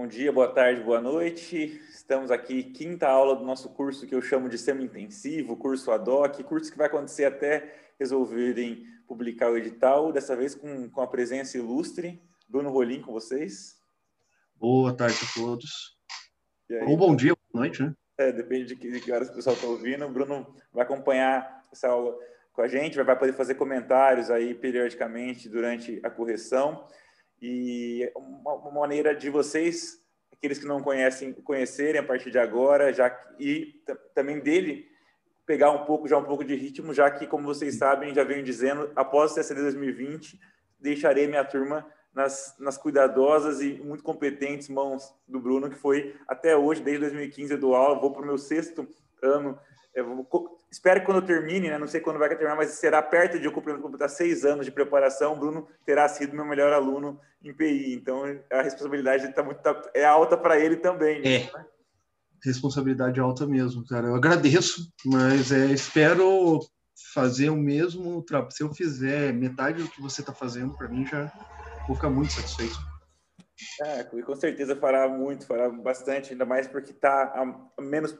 Bom 0.00 0.06
dia, 0.06 0.30
boa 0.30 0.46
tarde, 0.46 0.80
boa 0.80 1.00
noite. 1.00 1.82
Estamos 1.90 2.30
aqui, 2.30 2.62
quinta 2.62 3.08
aula 3.08 3.34
do 3.34 3.44
nosso 3.44 3.68
curso 3.70 4.06
que 4.06 4.14
eu 4.14 4.22
chamo 4.22 4.48
de 4.48 4.56
semi-intensivo, 4.56 5.56
curso 5.56 5.90
ad 5.90 6.08
hoc, 6.08 6.40
curso 6.44 6.70
que 6.70 6.78
vai 6.78 6.86
acontecer 6.86 7.24
até 7.24 7.74
resolverem 7.98 8.86
publicar 9.08 9.50
o 9.50 9.56
edital, 9.56 10.12
dessa 10.12 10.36
vez 10.36 10.54
com, 10.54 10.88
com 10.88 11.00
a 11.00 11.06
presença 11.08 11.58
ilustre. 11.58 12.22
Bruno 12.48 12.70
Rolim 12.70 13.02
com 13.02 13.10
vocês. 13.10 13.74
Boa 14.54 14.96
tarde 14.96 15.18
a 15.20 15.34
todos. 15.34 15.98
Ou 16.86 16.96
bom 16.96 17.16
dia, 17.16 17.34
boa 17.52 17.64
noite, 17.64 17.82
né? 17.82 17.92
É, 18.18 18.30
depende 18.30 18.66
de 18.66 18.76
que, 18.76 18.88
de 18.92 19.00
que 19.00 19.10
horas 19.10 19.30
o 19.30 19.34
pessoal 19.34 19.56
está 19.56 19.66
ouvindo. 19.66 20.06
O 20.06 20.12
Bruno 20.12 20.54
vai 20.72 20.84
acompanhar 20.84 21.66
essa 21.72 21.88
aula 21.88 22.16
com 22.52 22.62
a 22.62 22.68
gente, 22.68 23.02
vai 23.02 23.18
poder 23.18 23.32
fazer 23.32 23.56
comentários 23.56 24.30
aí 24.30 24.54
periodicamente 24.54 25.48
durante 25.48 26.00
a 26.04 26.08
correção. 26.08 26.86
E 27.40 28.10
uma, 28.14 28.70
maneira 28.70 29.14
de 29.14 29.30
vocês, 29.30 30.02
aqueles 30.32 30.58
que 30.58 30.66
não 30.66 30.82
conhecem, 30.82 31.32
conhecerem 31.32 32.00
a 32.00 32.04
partir 32.04 32.30
de 32.30 32.38
agora, 32.38 32.92
já 32.92 33.16
e 33.38 33.82
também 34.14 34.40
dele 34.40 34.88
pegar 35.46 35.70
um 35.70 35.84
pouco 35.84 36.06
já 36.06 36.18
um 36.18 36.24
pouco 36.24 36.44
de 36.44 36.54
ritmo, 36.54 36.92
já 36.92 37.10
que 37.10 37.26
como 37.26 37.46
vocês 37.46 37.76
sabem, 37.76 38.14
já 38.14 38.22
venho 38.22 38.42
dizendo, 38.42 38.90
após 38.94 39.32
o 39.32 39.34
CSD 39.36 39.62
2020, 39.62 40.38
deixarei 40.78 41.26
minha 41.26 41.44
turma 41.44 41.86
nas, 42.12 42.54
nas 42.58 42.76
cuidadosas 42.76 43.60
e 43.60 43.74
muito 43.74 44.02
competentes 44.02 44.68
mãos 44.68 45.14
do 45.26 45.40
Bruno, 45.40 45.70
que 45.70 45.76
foi 45.76 46.14
até 46.26 46.56
hoje, 46.56 46.82
desde 46.82 47.02
2015 47.02 47.52
eu 47.52 47.58
dou 47.58 47.74
aula, 47.74 48.00
vou 48.00 48.12
para 48.12 48.22
o 48.22 48.26
meu 48.26 48.36
sexto 48.36 48.86
ano 49.22 49.58
Vou, 49.96 50.58
espero 50.70 51.00
que 51.00 51.06
quando 51.06 51.18
eu 51.18 51.26
termine, 51.26 51.68
né, 51.68 51.78
não 51.78 51.86
sei 51.86 52.00
quando 52.00 52.18
vai 52.18 52.28
terminar, 52.28 52.56
mas 52.56 52.70
será 52.70 53.02
perto 53.02 53.38
de 53.38 53.46
eu 53.46 53.52
completar 53.52 54.08
seis 54.08 54.44
anos 54.44 54.64
de 54.64 54.72
preparação. 54.72 55.34
O 55.34 55.38
Bruno 55.38 55.66
terá 55.84 56.08
sido 56.08 56.36
meu 56.36 56.44
melhor 56.44 56.72
aluno 56.72 57.20
em 57.42 57.52
PI, 57.52 57.94
então 57.94 58.22
a 58.52 58.62
responsabilidade 58.62 59.32
tá 59.32 59.42
muito, 59.42 59.60
tá, 59.60 59.80
é 59.94 60.04
alta 60.04 60.36
para 60.36 60.58
ele 60.58 60.76
também. 60.76 61.20
Né? 61.20 61.36
É, 61.36 61.50
responsabilidade 62.44 63.18
alta 63.18 63.46
mesmo, 63.46 63.84
cara. 63.86 64.08
Eu 64.08 64.14
agradeço, 64.14 64.92
mas 65.04 65.50
é, 65.50 65.66
espero 65.66 66.60
fazer 67.12 67.50
o 67.50 67.56
mesmo 67.56 68.22
trabalho. 68.22 68.52
Se 68.52 68.62
eu 68.62 68.72
fizer 68.72 69.32
metade 69.32 69.82
do 69.82 69.90
que 69.90 70.00
você 70.00 70.20
está 70.20 70.32
fazendo, 70.32 70.76
para 70.76 70.88
mim 70.88 71.06
já 71.06 71.32
vou 71.86 71.96
ficar 71.96 72.10
muito 72.10 72.32
satisfeito. 72.32 72.78
É, 73.82 74.04
com 74.04 74.36
certeza 74.36 74.76
fará 74.76 75.08
muito, 75.08 75.46
fará 75.46 75.68
bastante, 75.68 76.32
ainda 76.32 76.44
mais 76.44 76.68
porque 76.68 76.92
está 76.92 77.32
menos 77.80 78.16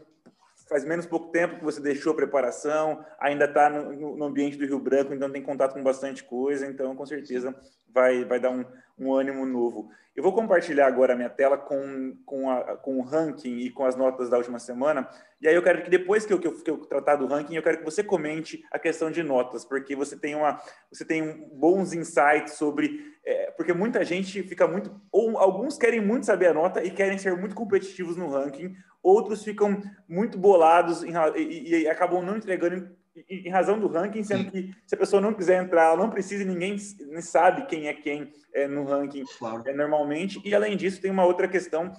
faz 0.69 0.85
menos 0.85 1.07
pouco 1.07 1.31
tempo 1.31 1.57
que 1.57 1.65
você 1.65 1.81
deixou 1.81 2.13
a 2.13 2.17
preparação, 2.17 3.05
ainda 3.19 3.47
está 3.47 3.71
no, 3.71 4.17
no, 4.17 4.25
ambiente 4.25 4.59
do 4.59 4.67
Rio 4.67 4.79
Branco, 4.79 5.15
então 5.15 5.31
tem 5.31 5.43
contato 5.43 5.73
com 5.73 5.83
bastante 5.83 6.23
coisa, 6.23 6.67
então 6.67 6.95
com 6.95 7.07
certeza 7.07 7.55
vai, 7.89 8.25
vai 8.25 8.39
dar 8.39 8.51
um, 8.51 8.65
um 8.99 9.15
ânimo 9.15 9.47
novo. 9.47 9.91
Eu 10.15 10.23
vou 10.23 10.33
compartilhar 10.33 10.89
agora 10.89 11.13
a 11.13 11.17
minha 11.17 11.31
tela 11.31 11.57
com, 11.57 12.17
com, 12.27 12.51
a, 12.51 12.77
com 12.77 12.99
o 12.99 13.03
ranking 13.03 13.59
e 13.59 13.71
com 13.71 13.85
as 13.85 13.95
notas 13.95 14.29
da 14.29 14.37
última 14.37 14.59
semana, 14.59 15.09
e 15.41 15.47
aí 15.47 15.55
eu 15.55 15.63
quero 15.63 15.85
que 15.85 15.89
depois 15.91 16.27
que 16.27 16.33
eu, 16.33 16.41
que 16.41 16.49
eu, 16.49 16.61
que 16.61 16.69
eu 16.69 16.79
tratar 16.79 17.15
do 17.15 17.27
ranking, 17.27 17.55
eu 17.55 17.63
quero 17.63 17.79
que 17.79 17.85
você 17.85 18.03
comente 18.03 18.65
a 18.73 18.79
questão 18.81 19.13
de 19.13 19.23
notas, 19.23 19.65
porque 19.65 19.95
você 19.95 20.17
tem, 20.17 20.35
uma, 20.35 20.61
você 20.93 21.05
tem 21.05 21.49
bons 21.53 21.93
insights 21.93 22.55
sobre... 22.55 23.17
É, 23.25 23.53
porque 23.53 23.73
muita 23.73 24.05
gente 24.05 24.43
fica 24.43 24.67
muito... 24.67 25.01
Ou 25.13 25.39
alguns 25.39 25.79
querem 25.79 26.01
muito 26.01 26.27
saber 26.27 26.49
a 26.49 26.55
nota 26.55 26.83
e 26.83 26.91
querem 26.91 27.19
ser 27.19 27.37
muito 27.37 27.55
competitivos 27.55 28.17
no 28.17 28.29
ranking, 28.29 28.75
outros 29.01 29.45
ficam 29.45 29.81
muito 30.09 30.37
bolados 30.37 31.05
em, 31.05 31.13
e, 31.37 31.83
e, 31.83 31.89
acabam 31.89 32.25
não 32.25 32.37
entregando 32.37 32.91
em, 33.29 33.49
razão 33.49 33.79
do 33.79 33.89
ranking, 33.89 34.23
sendo 34.23 34.51
que 34.51 34.75
se 34.87 34.95
a 34.95 34.99
pessoa 34.99 35.21
não 35.21 35.35
quiser 35.35 35.63
entrar, 35.63 35.87
ela 35.87 35.97
não 35.97 36.11
precisa, 36.11 36.45
ninguém 36.45 36.79
sabe 36.79 37.67
quem 37.67 37.89
é 37.89 37.95
quem 37.95 38.33
é, 38.53 38.67
no 38.67 38.85
ranking 38.85 39.25
claro. 39.39 39.63
é, 39.67 39.73
normalmente. 39.73 40.41
E 40.45 40.55
além 40.55 40.77
disso, 40.77 41.01
tem 41.01 41.11
uma 41.11 41.25
outra 41.25 41.49
questão 41.49 41.93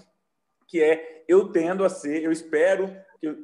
que 0.67 0.81
é 0.81 1.23
eu 1.27 1.51
tendo 1.51 1.83
a 1.83 1.89
ser, 1.89 2.23
eu 2.23 2.31
espero 2.31 2.95
que 3.19 3.27
eu, 3.27 3.37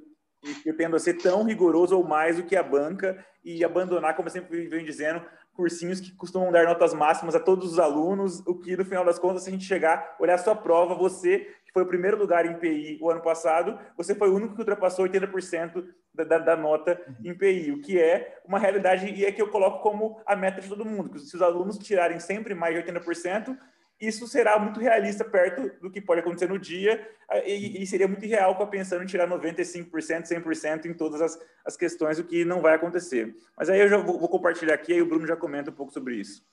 eu 0.66 0.78
tendo 0.78 0.96
a 0.96 1.00
ser 1.00 1.16
tão 1.16 1.44
rigoroso 1.44 1.98
ou 1.98 2.04
mais 2.04 2.38
do 2.38 2.44
que 2.44 2.56
a 2.56 2.64
banca 2.64 3.26
e 3.44 3.64
abandonar, 3.64 4.16
como 4.16 4.28
eu 4.28 4.32
sempre 4.32 4.68
venho 4.68 4.86
dizendo, 4.86 5.24
cursinhos 5.56 6.00
que 6.00 6.12
costumam 6.12 6.52
dar 6.52 6.66
notas 6.66 6.94
máximas 6.94 7.36
a 7.36 7.40
todos 7.40 7.74
os 7.74 7.80
alunos, 7.80 8.42
o 8.46 8.56
que 8.56 8.76
no 8.76 8.86
final 8.86 9.06
das 9.06 9.18
contas, 9.18 9.44
se 9.44 9.50
a 9.50 9.52
gente 9.52 9.66
chegar, 9.66 10.16
olhar 10.20 10.38
sua 10.38 10.56
prova, 10.56 10.94
você 10.94 11.48
foi 11.74 11.84
o 11.84 11.88
primeiro 11.88 12.18
lugar 12.18 12.46
em 12.46 12.58
PI 12.58 13.00
o 13.02 13.10
ano 13.10 13.22
passado, 13.22 13.78
você 13.98 14.16
foi 14.16 14.30
o 14.30 14.36
único 14.36 14.54
que 14.54 14.62
ultrapassou 14.62 15.06
80% 15.06 15.86
da, 16.14 16.24
da, 16.24 16.38
da, 16.38 16.56
nota 16.56 17.00
em 17.24 17.34
PI, 17.34 17.72
o 17.74 17.82
que 17.82 18.00
é 18.00 18.40
uma 18.46 18.58
realidade 18.58 19.08
e 19.14 19.26
é 19.26 19.32
que 19.32 19.42
eu 19.42 19.50
coloco 19.50 19.84
como 19.84 20.22
a 20.26 20.36
meta 20.36 20.62
de 20.62 20.70
todo 20.70 20.86
mundo, 20.86 21.10
que 21.10 21.20
se 21.20 21.36
os 21.36 21.42
alunos 21.42 21.78
tirarem 21.78 22.20
sempre 22.20 22.56
mais 22.56 22.74
de 22.76 22.92
80%, 22.92 23.58
isso 24.00 24.28
será 24.28 24.60
muito 24.60 24.80
realista 24.80 25.24
perto 25.24 25.72
do 25.82 25.90
que 25.90 26.02
pode 26.02 26.20
acontecer 26.20 26.48
no 26.48 26.60
dia 26.60 27.08
e, 27.46 27.82
e 27.82 27.88
seria 27.88 28.08
muito 28.08 28.26
irreal 28.26 28.56
para 28.56 28.68
pensando 28.68 29.04
em 29.04 29.08
tirar 29.08 29.28
95%, 29.28 29.90
100% 29.90 30.86
em 30.86 30.94
todas 30.94 31.22
as, 31.22 31.40
as 31.66 31.78
questões, 31.78 32.20
o 32.20 32.24
que 32.24 32.44
não 32.44 32.62
vai 32.62 32.76
acontecer. 32.76 33.34
Mas 33.58 33.70
aí 33.70 33.80
eu 33.80 33.88
já 33.88 33.98
vou, 33.98 34.20
vou 34.20 34.30
compartilhar 34.30 34.74
aqui 34.74 34.94
e 34.94 35.02
o 35.02 35.06
Bruno 35.06 35.26
já 35.26 35.36
comenta 35.36 35.72
um 35.72 35.74
pouco 35.74 35.94
sobre 35.94 36.16
isso. 36.16 36.44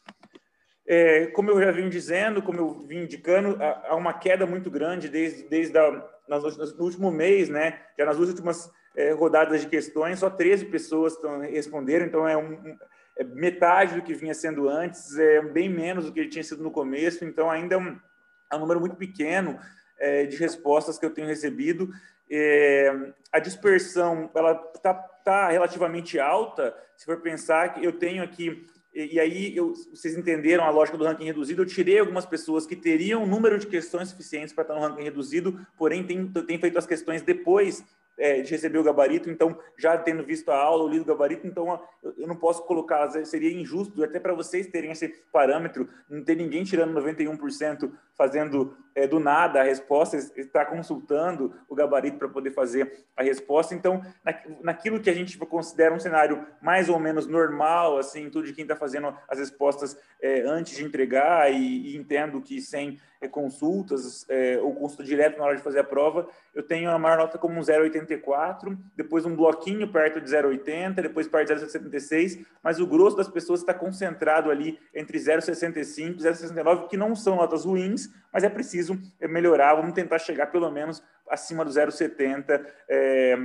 É, 0.87 1.27
como 1.29 1.51
eu 1.51 1.61
já 1.61 1.71
vim 1.71 1.89
dizendo, 1.89 2.43
como 2.43 2.59
eu 2.59 2.75
vim 2.81 3.05
indicando, 3.05 3.57
há, 3.61 3.95
uma 3.95 4.13
queda 4.13 4.47
muito 4.47 4.71
grande 4.71 5.09
desde, 5.09 5.45
desde 5.45 5.79
a, 5.79 5.91
no 6.29 6.85
último 6.85 7.11
mês, 7.11 7.49
né? 7.49 7.81
Já 7.97 8.05
nas 8.05 8.19
últimas 8.19 8.71
é, 8.97 9.13
rodadas 9.13 9.61
de 9.61 9.69
questões, 9.69 10.19
só 10.19 10.29
13 10.29 10.67
pessoas 10.67 11.17
responderam, 11.51 12.07
então 12.07 12.27
é, 12.27 12.37
um, 12.37 12.77
é 13.17 13.25
metade 13.25 13.95
do 13.95 14.03
que 14.03 14.15
vinha 14.15 14.35
sendo 14.35 14.69
antes, 14.69 15.19
é 15.19 15.41
bem 15.43 15.69
menos 15.69 16.07
do 16.07 16.13
que 16.13 16.27
tinha 16.29 16.43
sido 16.43 16.63
no 16.63 16.71
começo, 16.71 17.25
então 17.25 17.51
ainda 17.51 17.75
é 17.75 17.79
um, 17.79 17.99
é 18.51 18.57
um 18.57 18.61
número 18.61 18.81
muito 18.81 18.97
pequeno 18.97 19.59
é, 19.99 20.27
de 20.27 20.37
respostas 20.37 20.99
que 20.99 21.05
eu 21.05 21.11
tenho 21.11 21.27
recebido. 21.27 21.91
É, 22.31 23.13
a 23.31 23.39
dispersão 23.39 24.31
ela 24.35 24.53
está 24.75 24.95
tá 24.95 25.51
relativamente 25.51 26.19
alta, 26.19 26.75
se 26.97 27.05
for 27.05 27.21
pensar 27.21 27.75
que 27.75 27.85
eu 27.85 27.93
tenho 27.93 28.23
aqui 28.23 28.67
e, 28.95 29.15
e 29.15 29.21
aí, 29.21 29.57
eu, 29.57 29.73
vocês 29.91 30.17
entenderam 30.17 30.65
a 30.65 30.71
lógica 30.71 30.99
do 30.99 31.05
ranking 31.05 31.25
reduzido. 31.25 31.63
Eu 31.63 31.67
tirei 31.67 31.99
algumas 31.99 32.27
pessoas 32.27 32.67
que 32.67 32.77
teriam 32.77 33.27
número 33.27 33.59
de 33.59 33.67
questões 33.67 34.09
suficientes 34.11 34.53
para 34.53 34.63
estar 34.63 34.75
no 34.75 34.81
ranking 34.81 35.03
reduzido, 35.03 35.67
porém, 35.79 36.05
tem, 36.05 36.27
tem 36.27 36.59
feito 36.59 36.79
as 36.79 36.87
questões 36.87 37.23
depois 37.23 37.83
é, 38.19 38.43
de 38.43 38.51
receber 38.51 38.79
o 38.79 38.83
gabarito, 38.83 39.31
então, 39.31 39.59
já 39.79 39.97
tendo 39.97 40.25
visto 40.25 40.51
a 40.51 40.57
aula, 40.57 40.85
o 40.85 40.89
lido 40.89 41.03
o 41.03 41.07
gabarito, 41.07 41.47
então 41.47 41.81
eu 42.17 42.27
não 42.27 42.37
posso 42.37 42.65
colocar, 42.65 43.09
seria 43.25 43.53
injusto, 43.53 44.03
até 44.05 44.21
para 44.21 44.35
vocês 44.35 44.67
terem 44.67 44.91
esse 44.91 45.09
parâmetro, 45.33 45.89
não 46.09 46.23
ter 46.23 46.37
ninguém 46.37 46.65
tirando 46.65 46.99
91%, 47.01 47.91
fazendo 48.23 48.77
é, 48.95 49.05
do 49.05 49.19
nada 49.19 49.61
a 49.61 49.65
resposta, 49.65 50.17
está 50.17 50.65
consultando 50.65 51.55
o 51.69 51.75
gabarito 51.75 52.19
para 52.19 52.29
poder 52.29 52.53
fazer 52.53 53.05
a 53.17 53.23
resposta. 53.23 53.75
Então, 53.75 54.01
na, 54.25 54.35
naquilo 54.63 55.01
que 55.01 55.11
a 55.11 55.15
gente 55.15 55.37
considera 55.39 55.93
um 55.93 55.99
cenário 55.99 56.47
mais 56.61 56.89
ou 56.89 57.01
menos 57.01 57.27
normal, 57.27 57.99
assim, 57.99 58.31
tudo 58.31 58.47
de 58.47 58.53
quem 58.53 58.63
está 58.63 58.77
fazendo 58.77 59.13
as 59.29 59.39
respostas 59.39 59.97
é, 60.21 60.43
antes 60.43 60.77
de 60.77 60.85
entregar, 60.85 61.53
e, 61.53 61.95
e 61.95 61.97
entendo 61.97 62.41
que 62.41 62.61
sem 62.61 63.01
é, 63.21 63.27
consultas 63.27 64.25
é, 64.29 64.59
ou 64.61 64.75
consulta 64.75 65.03
direto 65.03 65.39
na 65.39 65.45
hora 65.45 65.57
de 65.57 65.63
fazer 65.63 65.81
a 65.81 65.85
prova, 65.85 66.29
eu 66.55 66.63
tenho 66.63 66.91
a 66.91 66.99
maior 66.99 67.19
nota 67.19 67.39
como 67.39 67.59
um 67.59 67.61
0,84, 67.61 68.77
depois 68.97 69.25
um 69.25 69.35
bloquinho 69.35 69.91
perto 69.91 70.21
de 70.21 70.31
0,80, 70.31 70.95
depois 70.95 71.27
perto 71.27 71.55
de 71.55 71.65
0,76, 71.65 72.45
mas 72.63 72.79
o 72.79 72.87
grosso 72.87 73.17
das 73.17 73.29
pessoas 73.29 73.61
está 73.61 73.73
concentrado 73.73 74.51
ali 74.51 74.79
entre 74.95 75.19
0,65 75.19 76.17
e 76.17 76.23
0,69, 76.23 76.89
que 76.89 76.97
não 76.97 77.17
são 77.17 77.37
notas 77.37 77.65
ruins, 77.65 78.11
mas 78.33 78.45
é 78.45 78.49
preciso 78.49 78.99
melhorar, 79.21 79.75
vamos 79.75 79.93
tentar 79.93 80.19
chegar 80.19 80.47
pelo 80.47 80.71
menos 80.71 81.03
acima 81.29 81.65
do 81.65 81.71
0,70, 81.71 82.65
é, 82.89 83.37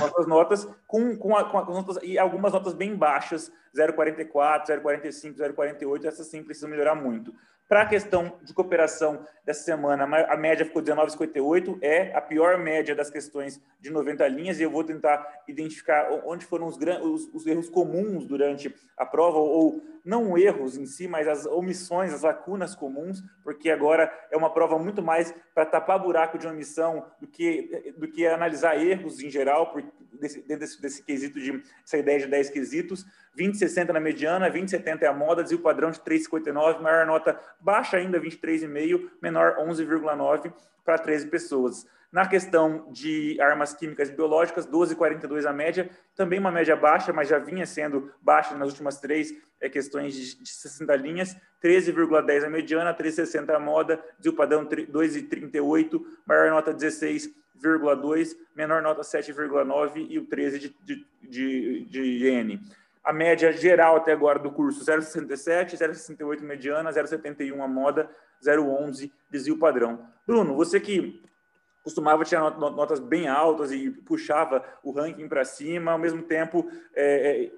nossas 0.00 0.26
notas 0.26 0.68
com, 0.86 1.16
com, 1.16 1.36
a, 1.36 1.44
com, 1.44 1.58
a, 1.58 1.66
com 1.66 1.72
notas, 1.72 1.98
e 2.02 2.18
algumas 2.18 2.52
notas 2.52 2.74
bem 2.74 2.96
baixas, 2.96 3.50
0,44, 3.76 4.66
0,45, 4.66 5.36
0,48, 5.36 6.04
essas 6.04 6.26
sim 6.26 6.42
precisam 6.42 6.68
melhorar 6.68 6.94
muito. 6.94 7.32
Para 7.72 7.84
a 7.84 7.86
questão 7.86 8.38
de 8.42 8.52
cooperação 8.52 9.26
dessa 9.46 9.62
semana, 9.62 10.04
a 10.04 10.36
média 10.36 10.66
ficou 10.66 10.82
19,58, 10.82 11.78
é 11.80 12.14
a 12.14 12.20
pior 12.20 12.58
média 12.58 12.94
das 12.94 13.08
questões 13.08 13.58
de 13.80 13.88
90 13.88 14.28
linhas, 14.28 14.60
e 14.60 14.62
eu 14.62 14.70
vou 14.70 14.84
tentar 14.84 15.26
identificar 15.48 16.06
onde 16.26 16.44
foram 16.44 16.66
os, 16.66 16.76
os, 16.76 17.30
os 17.32 17.46
erros 17.46 17.70
comuns 17.70 18.26
durante 18.26 18.74
a 18.94 19.06
prova, 19.06 19.38
ou 19.38 19.82
não 20.04 20.36
erros 20.36 20.76
em 20.76 20.84
si, 20.84 21.08
mas 21.08 21.26
as 21.26 21.46
omissões, 21.46 22.12
as 22.12 22.20
lacunas 22.20 22.74
comuns, 22.74 23.24
porque 23.42 23.70
agora 23.70 24.12
é 24.30 24.36
uma 24.36 24.52
prova 24.52 24.78
muito 24.78 25.00
mais 25.00 25.34
para 25.54 25.64
tapar 25.64 25.98
buraco 25.98 26.36
de 26.36 26.46
omissão 26.46 27.06
do 27.18 27.26
que, 27.26 27.94
do 27.96 28.06
que 28.06 28.26
analisar 28.26 28.78
erros 28.78 29.18
em 29.18 29.30
geral, 29.30 29.72
por, 29.72 29.82
desse, 30.12 30.42
desse, 30.42 30.82
desse 30.82 31.02
quesito 31.02 31.40
de 31.40 31.62
essa 31.82 31.96
ideia 31.96 32.18
de 32.18 32.26
10 32.26 32.50
quesitos. 32.50 33.06
20,60 33.38 33.88
na 33.88 34.00
mediana, 34.00 34.50
20,70 34.50 35.02
é 35.02 35.06
a 35.06 35.12
moda, 35.12 35.42
desvio 35.42 35.60
padrão 35.60 35.90
de 35.90 36.00
3,59, 36.00 36.80
maior 36.80 37.06
nota 37.06 37.38
baixa 37.60 37.96
ainda, 37.96 38.20
23,5, 38.20 39.08
menor 39.22 39.56
11,9 39.58 40.52
para 40.84 40.98
13 40.98 41.28
pessoas. 41.28 41.86
Na 42.12 42.28
questão 42.28 42.92
de 42.92 43.40
armas 43.40 43.72
químicas 43.72 44.10
e 44.10 44.12
biológicas, 44.12 44.66
12,42 44.66 45.46
a 45.46 45.52
média, 45.52 45.88
também 46.14 46.38
uma 46.38 46.52
média 46.52 46.76
baixa, 46.76 47.10
mas 47.10 47.26
já 47.26 47.38
vinha 47.38 47.64
sendo 47.64 48.12
baixa 48.20 48.54
nas 48.54 48.68
últimas 48.68 49.00
três 49.00 49.34
é, 49.58 49.68
questões 49.70 50.14
de, 50.14 50.42
de 50.42 50.48
60 50.50 50.94
linhas, 50.96 51.34
13,10 51.64 52.44
a 52.44 52.50
mediana, 52.50 52.92
13,60 52.92 53.54
a 53.54 53.58
moda, 53.58 53.98
o 54.26 54.32
padrão 54.34 54.66
2,38, 54.66 56.04
maior 56.26 56.50
nota 56.50 56.74
16,2, 56.74 58.36
menor 58.54 58.82
nota 58.82 59.00
7,9 59.00 60.06
e 60.10 60.18
o 60.18 60.26
13 60.26 60.58
de, 60.58 60.76
de, 60.82 61.06
de, 61.22 61.84
de 61.86 62.26
N. 62.26 62.60
A 63.02 63.12
média 63.12 63.52
geral 63.52 63.96
até 63.96 64.12
agora 64.12 64.38
do 64.38 64.50
curso 64.50 64.84
0,67, 64.84 65.76
0,68 65.76 66.40
mediana, 66.42 66.90
0,71 66.90 67.60
a 67.60 67.68
moda, 67.68 68.08
0,11 68.42 69.10
desvio 69.30 69.58
padrão. 69.58 70.06
Bruno, 70.26 70.54
você 70.54 70.78
que 70.78 71.22
costumava 71.82 72.24
tirar 72.24 72.56
notas 72.58 73.00
bem 73.00 73.26
altas 73.26 73.72
e 73.72 73.90
puxava 73.90 74.64
o 74.84 74.92
ranking 74.92 75.28
para 75.28 75.44
cima, 75.44 75.92
ao 75.92 75.98
mesmo 75.98 76.22
tempo 76.22 76.70
é, 76.94 77.44
é, 77.44 77.52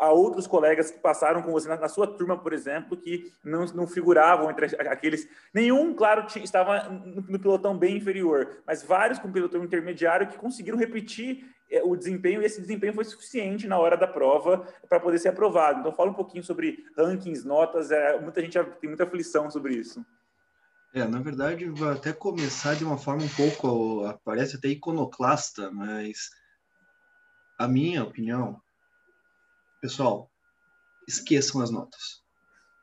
há 0.00 0.10
outros 0.10 0.46
colegas 0.46 0.90
que 0.90 0.98
passaram 0.98 1.42
com 1.42 1.52
você 1.52 1.68
na, 1.68 1.76
na, 1.76 1.88
sua 1.88 2.06
turma, 2.06 2.36
por 2.36 2.52
exemplo, 2.52 2.96
que 2.96 3.32
não, 3.44 3.64
não 3.66 3.86
figuravam 3.86 4.50
entre 4.50 4.66
aqueles. 4.88 5.28
Nenhum, 5.52 5.94
claro, 5.94 6.26
tinha, 6.26 6.44
estava 6.44 6.88
no, 6.88 7.22
no, 7.22 7.74
bem 7.74 7.96
inferior, 7.96 8.62
mas 8.66 8.82
vários 8.82 9.18
com 9.18 9.32
pelotão 9.32 9.64
intermediário 9.64 10.26
que 10.26 10.38
conseguiram 10.38 10.78
repetir 10.78 11.46
o 11.84 11.96
desempenho, 11.96 12.42
e 12.42 12.44
esse 12.44 12.60
desempenho 12.60 12.92
foi 12.92 13.04
suficiente 13.04 13.66
na 13.66 13.78
hora 13.78 13.96
da 13.96 14.06
prova 14.06 14.66
para 14.88 15.00
poder 15.00 15.18
ser 15.18 15.28
aprovado. 15.28 15.80
Então, 15.80 15.92
fala 15.92 16.10
um 16.10 16.14
pouquinho 16.14 16.44
sobre 16.44 16.84
rankings, 16.96 17.44
notas, 17.44 17.90
é, 17.90 18.20
muita 18.20 18.42
gente 18.42 18.62
tem 18.80 18.88
muita 18.88 19.04
aflição 19.04 19.50
sobre 19.50 19.74
isso. 19.74 20.04
É, 20.94 21.06
na 21.06 21.20
verdade, 21.20 21.66
vai 21.70 21.94
até 21.94 22.12
começar 22.12 22.74
de 22.74 22.84
uma 22.84 22.98
forma 22.98 23.22
um 23.24 23.28
pouco, 23.28 24.20
parece 24.24 24.56
até 24.56 24.68
iconoclasta, 24.68 25.70
mas 25.70 26.30
a 27.58 27.66
minha 27.66 28.04
opinião, 28.04 28.60
pessoal, 29.80 30.30
esqueçam 31.08 31.62
as 31.62 31.70
notas. 31.70 32.22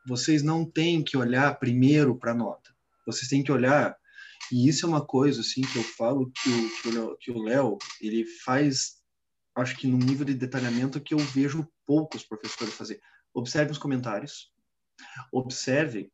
Vocês 0.04 0.42
não 0.42 0.64
têm 0.64 1.04
que 1.04 1.16
olhar 1.16 1.56
primeiro 1.60 2.16
para 2.16 2.32
a 2.32 2.34
nota. 2.34 2.70
Vocês 3.06 3.28
têm 3.28 3.44
que 3.44 3.52
olhar, 3.52 3.96
e 4.50 4.68
isso 4.68 4.86
é 4.86 4.88
uma 4.88 5.04
coisa 5.04 5.40
assim 5.40 5.62
que 5.62 5.76
eu 5.76 5.82
falo 5.82 6.30
que 7.22 7.30
o 7.30 7.42
Léo 7.42 7.78
ele 8.00 8.24
faz, 8.44 8.96
acho 9.54 9.76
que 9.76 9.86
num 9.86 9.98
nível 9.98 10.24
de 10.24 10.34
detalhamento 10.34 11.00
que 11.00 11.14
eu 11.14 11.18
vejo 11.18 11.68
poucos 11.86 12.24
professores 12.24 12.74
fazer. 12.74 13.00
Observe 13.32 13.72
os 13.72 13.78
comentários, 13.78 14.52
observe 15.32 16.10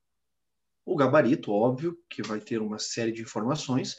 o 0.84 0.94
gabarito, 0.94 1.50
óbvio, 1.50 1.98
que 2.08 2.22
vai 2.22 2.40
ter 2.40 2.60
uma 2.60 2.78
série 2.78 3.12
de 3.12 3.22
informações, 3.22 3.96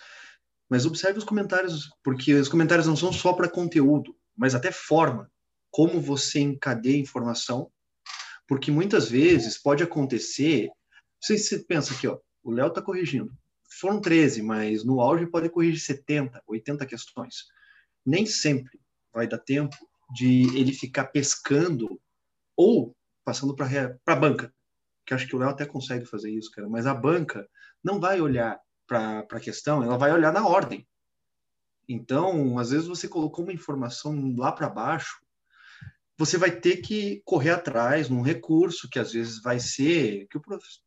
mas 0.69 0.85
observe 0.85 1.17
os 1.19 1.25
comentários, 1.25 1.89
porque 2.03 2.33
os 2.33 2.47
comentários 2.47 2.87
não 2.87 2.95
são 2.95 3.11
só 3.11 3.33
para 3.33 3.49
conteúdo, 3.49 4.15
mas 4.35 4.53
até 4.53 4.71
forma, 4.71 5.31
como 5.71 5.99
você 5.99 6.39
encadeia 6.39 6.97
informação, 6.97 7.71
porque 8.47 8.71
muitas 8.71 9.09
vezes 9.09 9.57
pode 9.57 9.83
acontecer, 9.83 10.69
se 11.21 11.37
você 11.37 11.59
pensa 11.59 11.93
aqui, 11.93 12.07
ó, 12.07 12.19
o 12.43 12.51
Léo 12.51 12.67
está 12.67 12.81
corrigindo, 12.81 13.31
foram 13.79 14.01
13, 14.01 14.41
mas 14.41 14.83
no 14.83 15.01
auge 15.01 15.27
pode 15.27 15.49
corrigir 15.49 15.79
70, 15.79 16.41
80 16.47 16.85
questões. 16.85 17.45
Nem 18.05 18.25
sempre 18.25 18.79
vai 19.13 19.27
dar 19.27 19.39
tempo 19.39 19.75
de 20.13 20.43
ele 20.57 20.71
ficar 20.71 21.05
pescando 21.05 21.99
ou 22.55 22.95
passando 23.23 23.55
para 23.55 23.67
a 24.05 24.15
banca 24.15 24.53
que 25.07 25.13
acho 25.13 25.25
que 25.25 25.35
o 25.35 25.39
Léo 25.39 25.49
até 25.49 25.65
consegue 25.65 26.05
fazer 26.05 26.29
isso, 26.29 26.51
cara, 26.51 26.67
mas 26.67 26.85
a 26.85 26.93
banca 26.93 27.49
não 27.81 27.97
vai 27.97 28.19
olhar 28.19 28.59
para 28.85 29.19
a 29.19 29.39
questão, 29.39 29.81
ela 29.81 29.97
vai 29.97 30.11
olhar 30.11 30.33
na 30.33 30.45
ordem. 30.45 30.85
Então, 31.87 32.59
às 32.59 32.71
vezes 32.71 32.87
você 32.87 33.07
colocou 33.07 33.45
uma 33.45 33.53
informação 33.53 34.35
lá 34.37 34.51
para 34.51 34.69
baixo, 34.69 35.17
você 36.17 36.37
vai 36.37 36.51
ter 36.51 36.77
que 36.77 37.21
correr 37.23 37.51
atrás 37.51 38.09
num 38.09 38.21
recurso 38.21 38.89
que 38.89 38.99
às 38.99 39.13
vezes 39.13 39.41
vai 39.41 39.59
ser 39.59 40.27
que 40.27 40.37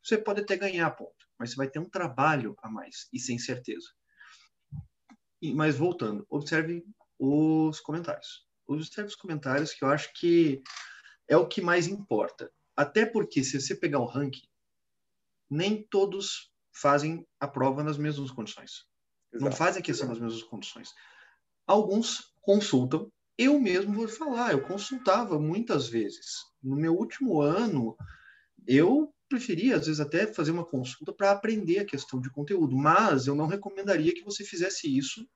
você 0.03 0.19
pode 0.19 0.43
até 0.43 0.55
ganhar 0.55 0.91
ponto, 0.91 1.20
mas 1.41 1.51
você 1.51 1.57
vai 1.57 1.71
ter 1.71 1.79
um 1.79 1.89
trabalho 1.89 2.55
a 2.63 2.71
mais 2.71 3.09
e 3.11 3.19
sem 3.19 3.39
certeza. 3.39 3.89
E, 5.41 5.55
mas 5.55 5.75
voltando, 5.75 6.27
observe 6.29 6.85
os 7.19 7.81
comentários. 7.81 8.47
Observe 8.67 9.09
os 9.09 9.17
comentários 9.17 9.73
que 9.73 9.83
eu 9.83 9.89
acho 9.89 10.13
que 10.13 10.63
é 11.27 11.39
o 11.39 11.49
que 11.49 11.63
mais 11.63 11.87
importa. 11.87 12.53
Até 12.77 13.07
porque, 13.07 13.43
se 13.43 13.59
você 13.59 13.75
pegar 13.75 14.01
o 14.01 14.05
ranking, 14.05 14.47
nem 15.49 15.83
todos 15.83 16.53
fazem 16.73 17.27
a 17.41 17.49
prova 17.49 17.83
nas 17.83 17.97
mesmas 17.97 18.31
condições. 18.31 18.87
Exato. 19.33 19.45
Não 19.45 19.53
fazem 19.53 19.81
a 19.81 19.85
questão 19.85 20.09
nas 20.09 20.21
mesmas 20.21 20.43
condições. 20.43 20.93
Alguns 21.67 22.35
consultam. 22.43 23.11
Eu 23.39 23.59
mesmo 23.59 23.95
vou 23.95 24.07
falar, 24.09 24.53
eu 24.53 24.61
consultava 24.61 25.39
muitas 25.39 25.89
vezes. 25.89 26.45
No 26.63 26.77
meu 26.77 26.95
último 26.95 27.41
ano, 27.41 27.97
eu 28.67 29.15
preferia, 29.31 29.77
às 29.77 29.87
vezes, 29.87 30.01
até 30.01 30.27
fazer 30.27 30.51
uma 30.51 30.65
consulta 30.65 31.13
para 31.13 31.31
aprender 31.31 31.79
a 31.79 31.87
questão 31.87 32.21
de 32.21 32.31
conteúdo, 32.31 32.77
mas 32.77 33.27
eu 33.27 33.35
não 33.35 33.47
recomendaria 33.47 34.13
que 34.13 34.25
você 34.25 34.45
fizesse 34.45 34.95
isso 34.95 35.27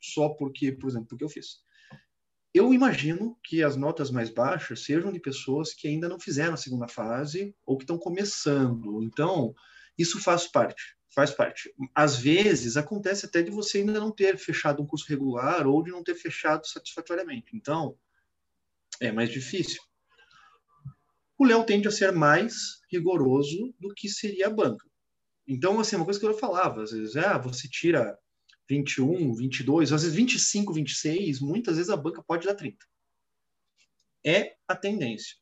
só 0.00 0.30
porque, 0.30 0.72
por 0.72 0.88
exemplo, 0.88 1.08
porque 1.08 1.24
eu 1.24 1.28
fiz 1.28 1.58
eu 2.54 2.72
imagino 2.72 3.38
que 3.44 3.62
as 3.62 3.76
notas 3.76 4.10
mais 4.10 4.30
baixas 4.30 4.82
sejam 4.82 5.12
de 5.12 5.20
pessoas 5.20 5.74
que 5.74 5.86
ainda 5.86 6.08
não 6.08 6.18
fizeram 6.18 6.54
a 6.54 6.56
segunda 6.56 6.88
fase 6.88 7.54
ou 7.64 7.76
que 7.76 7.84
estão 7.84 7.98
começando. 7.98 9.02
Então, 9.02 9.54
isso 9.96 10.20
faz 10.20 10.46
parte, 10.46 10.96
faz 11.14 11.30
parte. 11.30 11.72
Às 11.94 12.16
vezes, 12.18 12.76
acontece 12.76 13.26
até 13.26 13.42
de 13.42 13.50
você 13.50 13.78
ainda 13.78 14.00
não 14.00 14.10
ter 14.10 14.36
fechado 14.38 14.82
um 14.82 14.86
curso 14.86 15.06
regular 15.08 15.66
ou 15.66 15.82
de 15.82 15.90
não 15.90 16.02
ter 16.02 16.14
fechado 16.14 16.66
satisfatoriamente. 16.66 17.54
Então, 17.54 17.96
é 19.00 19.12
mais 19.12 19.30
difícil. 19.30 19.80
O 21.38 21.46
Léo 21.46 21.64
tende 21.64 21.86
a 21.86 21.90
ser 21.92 22.10
mais 22.10 22.80
rigoroso 22.90 23.72
do 23.78 23.94
que 23.94 24.08
seria 24.08 24.48
a 24.48 24.50
banca. 24.50 24.84
Então, 25.46 25.78
assim, 25.78 25.96
uma 25.96 26.04
coisa 26.04 26.18
que 26.18 26.26
eu 26.26 26.36
falava, 26.36 26.82
às 26.82 26.90
vezes, 26.90 27.16
ah, 27.16 27.38
você 27.38 27.68
tira 27.68 28.18
21, 28.68 29.32
22, 29.34 29.92
às 29.92 30.02
vezes 30.02 30.16
25, 30.16 30.74
26, 30.74 31.40
muitas 31.40 31.76
vezes 31.76 31.90
a 31.90 31.96
banca 31.96 32.22
pode 32.22 32.46
dar 32.46 32.54
30. 32.54 32.76
É 34.26 34.56
a 34.66 34.74
tendência. 34.74 35.36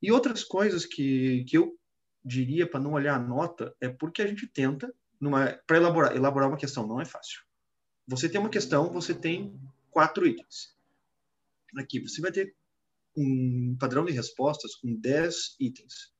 E 0.00 0.12
outras 0.12 0.44
coisas 0.44 0.84
que, 0.84 1.44
que 1.44 1.56
eu 1.56 1.76
diria 2.24 2.68
para 2.68 2.78
não 2.78 2.92
olhar 2.92 3.16
a 3.16 3.22
nota 3.22 3.74
é 3.80 3.88
porque 3.88 4.22
a 4.22 4.26
gente 4.26 4.46
tenta, 4.46 4.94
para 5.66 5.76
elaborar, 5.76 6.14
elaborar 6.14 6.48
uma 6.48 6.58
questão, 6.58 6.86
não 6.86 7.00
é 7.00 7.04
fácil. 7.04 7.40
Você 8.06 8.28
tem 8.28 8.40
uma 8.40 8.50
questão, 8.50 8.92
você 8.92 9.14
tem 9.14 9.58
quatro 9.90 10.26
itens. 10.26 10.76
Aqui 11.78 12.00
você 12.00 12.20
vai 12.20 12.30
ter 12.30 12.54
um 13.16 13.76
padrão 13.78 14.04
de 14.04 14.12
respostas 14.12 14.74
com 14.74 14.94
10 14.94 15.56
itens. 15.60 16.12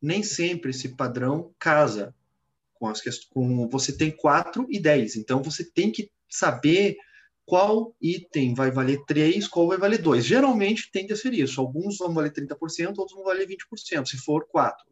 Nem 0.00 0.22
sempre 0.22 0.70
esse 0.70 0.96
padrão 0.96 1.54
casa 1.58 2.14
com 2.74 2.88
as 2.88 3.00
com 3.26 3.68
você 3.68 3.96
tem 3.96 4.10
4 4.10 4.66
e 4.68 4.80
10. 4.80 5.16
Então 5.16 5.42
você 5.42 5.64
tem 5.64 5.90
que 5.92 6.10
saber 6.28 6.96
qual 7.44 7.94
item 8.00 8.54
vai 8.54 8.70
valer 8.70 9.04
3, 9.06 9.46
qual 9.48 9.68
vai 9.68 9.78
valer 9.78 10.00
2. 10.00 10.24
Geralmente 10.24 10.90
tende 10.90 11.12
a 11.12 11.16
ser 11.16 11.32
isso. 11.32 11.60
Alguns 11.60 11.98
vão 11.98 12.12
valer 12.12 12.32
30%, 12.32 12.98
outros 12.98 13.16
vão 13.16 13.24
valer 13.24 13.46
20%, 13.46 14.06
se 14.06 14.16
for 14.18 14.46
4. 14.48 14.84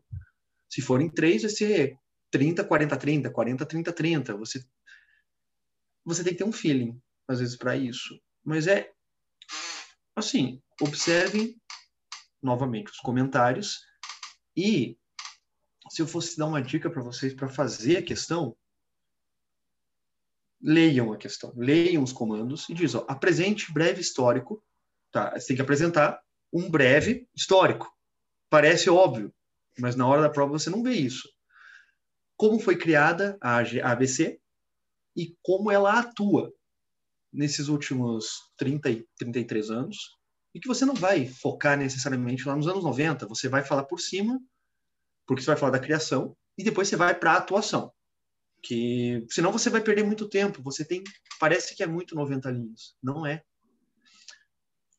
Se 0.69 0.81
forem 0.81 1.09
3, 1.09 1.43
vai 1.43 1.51
ser 1.51 1.99
30, 2.31 2.65
40, 2.65 2.97
30, 2.97 3.31
40, 3.31 3.67
30, 3.67 3.93
30. 3.93 4.37
Você, 4.37 4.65
você 6.05 6.23
tem 6.23 6.33
que 6.33 6.39
ter 6.39 6.45
um 6.45 6.53
feeling, 6.53 7.01
às 7.27 7.41
vezes, 7.41 7.57
para 7.57 7.77
isso. 7.77 8.21
Mas 8.45 8.67
é 8.67 8.91
assim, 10.21 10.63
observem 10.81 11.61
novamente 12.43 12.91
os 12.91 12.99
comentários 12.99 13.85
e 14.57 14.97
se 15.91 16.01
eu 16.01 16.07
fosse 16.07 16.39
dar 16.39 16.47
uma 16.47 16.63
dica 16.63 16.89
para 16.89 17.03
vocês 17.03 17.35
para 17.35 17.49
fazer 17.49 17.99
a 17.99 18.03
questão, 18.03 18.57
leiam 20.61 21.13
a 21.13 21.17
questão, 21.17 21.53
leiam 21.57 22.03
os 22.03 22.13
comandos 22.13 22.69
e 22.69 22.75
diz, 22.75 22.95
ó, 22.95 23.05
apresente 23.09 23.73
breve 23.73 24.01
histórico, 24.01 24.63
tá? 25.11 25.33
Você 25.33 25.49
tem 25.49 25.57
que 25.57 25.63
apresentar 25.63 26.23
um 26.53 26.71
breve 26.71 27.29
histórico. 27.35 27.93
Parece 28.49 28.89
óbvio, 28.89 29.35
mas 29.79 29.97
na 29.97 30.07
hora 30.07 30.23
da 30.23 30.31
prova 30.31 30.53
você 30.53 30.71
não 30.71 30.83
vê 30.83 30.93
isso. 30.93 31.29
Como 32.37 32.61
foi 32.61 32.77
criada 32.77 33.37
a 33.41 33.59
ABC 33.59 34.41
e 35.17 35.37
como 35.43 35.71
ela 35.71 35.99
atua 35.99 36.53
nesses 37.33 37.69
últimos 37.69 38.53
30 38.57 38.91
e 38.91 39.07
33 39.19 39.71
anos 39.71 39.97
e 40.55 40.61
que 40.61 40.69
você 40.69 40.85
não 40.85 40.95
vai 40.95 41.27
focar 41.27 41.79
necessariamente 41.79 42.47
lá 42.47 42.57
nos 42.57 42.67
anos 42.67 42.83
90, 42.85 43.27
você 43.27 43.49
vai 43.49 43.65
falar 43.65 43.85
por 43.85 44.01
cima 44.01 44.41
porque 45.27 45.43
você 45.43 45.47
vai 45.47 45.57
falar 45.57 45.73
da 45.73 45.79
criação 45.79 46.37
e 46.59 46.65
depois 46.65 46.89
você 46.89 46.97
vai 46.97 47.15
para 47.15 47.33
a 47.33 47.37
atuação. 47.37 47.93
Que 48.63 49.25
senão 49.31 49.53
você 49.53 49.71
vai 49.71 49.81
perder 49.81 50.05
muito 50.05 50.29
tempo. 50.29 50.63
Você 50.63 50.85
tem 50.85 51.03
parece 51.39 51.75
que 51.75 51.83
é 51.83 51.87
muito 51.87 52.15
90 52.15 52.51
linhas, 52.51 52.97
não 53.03 53.25
é. 53.25 53.43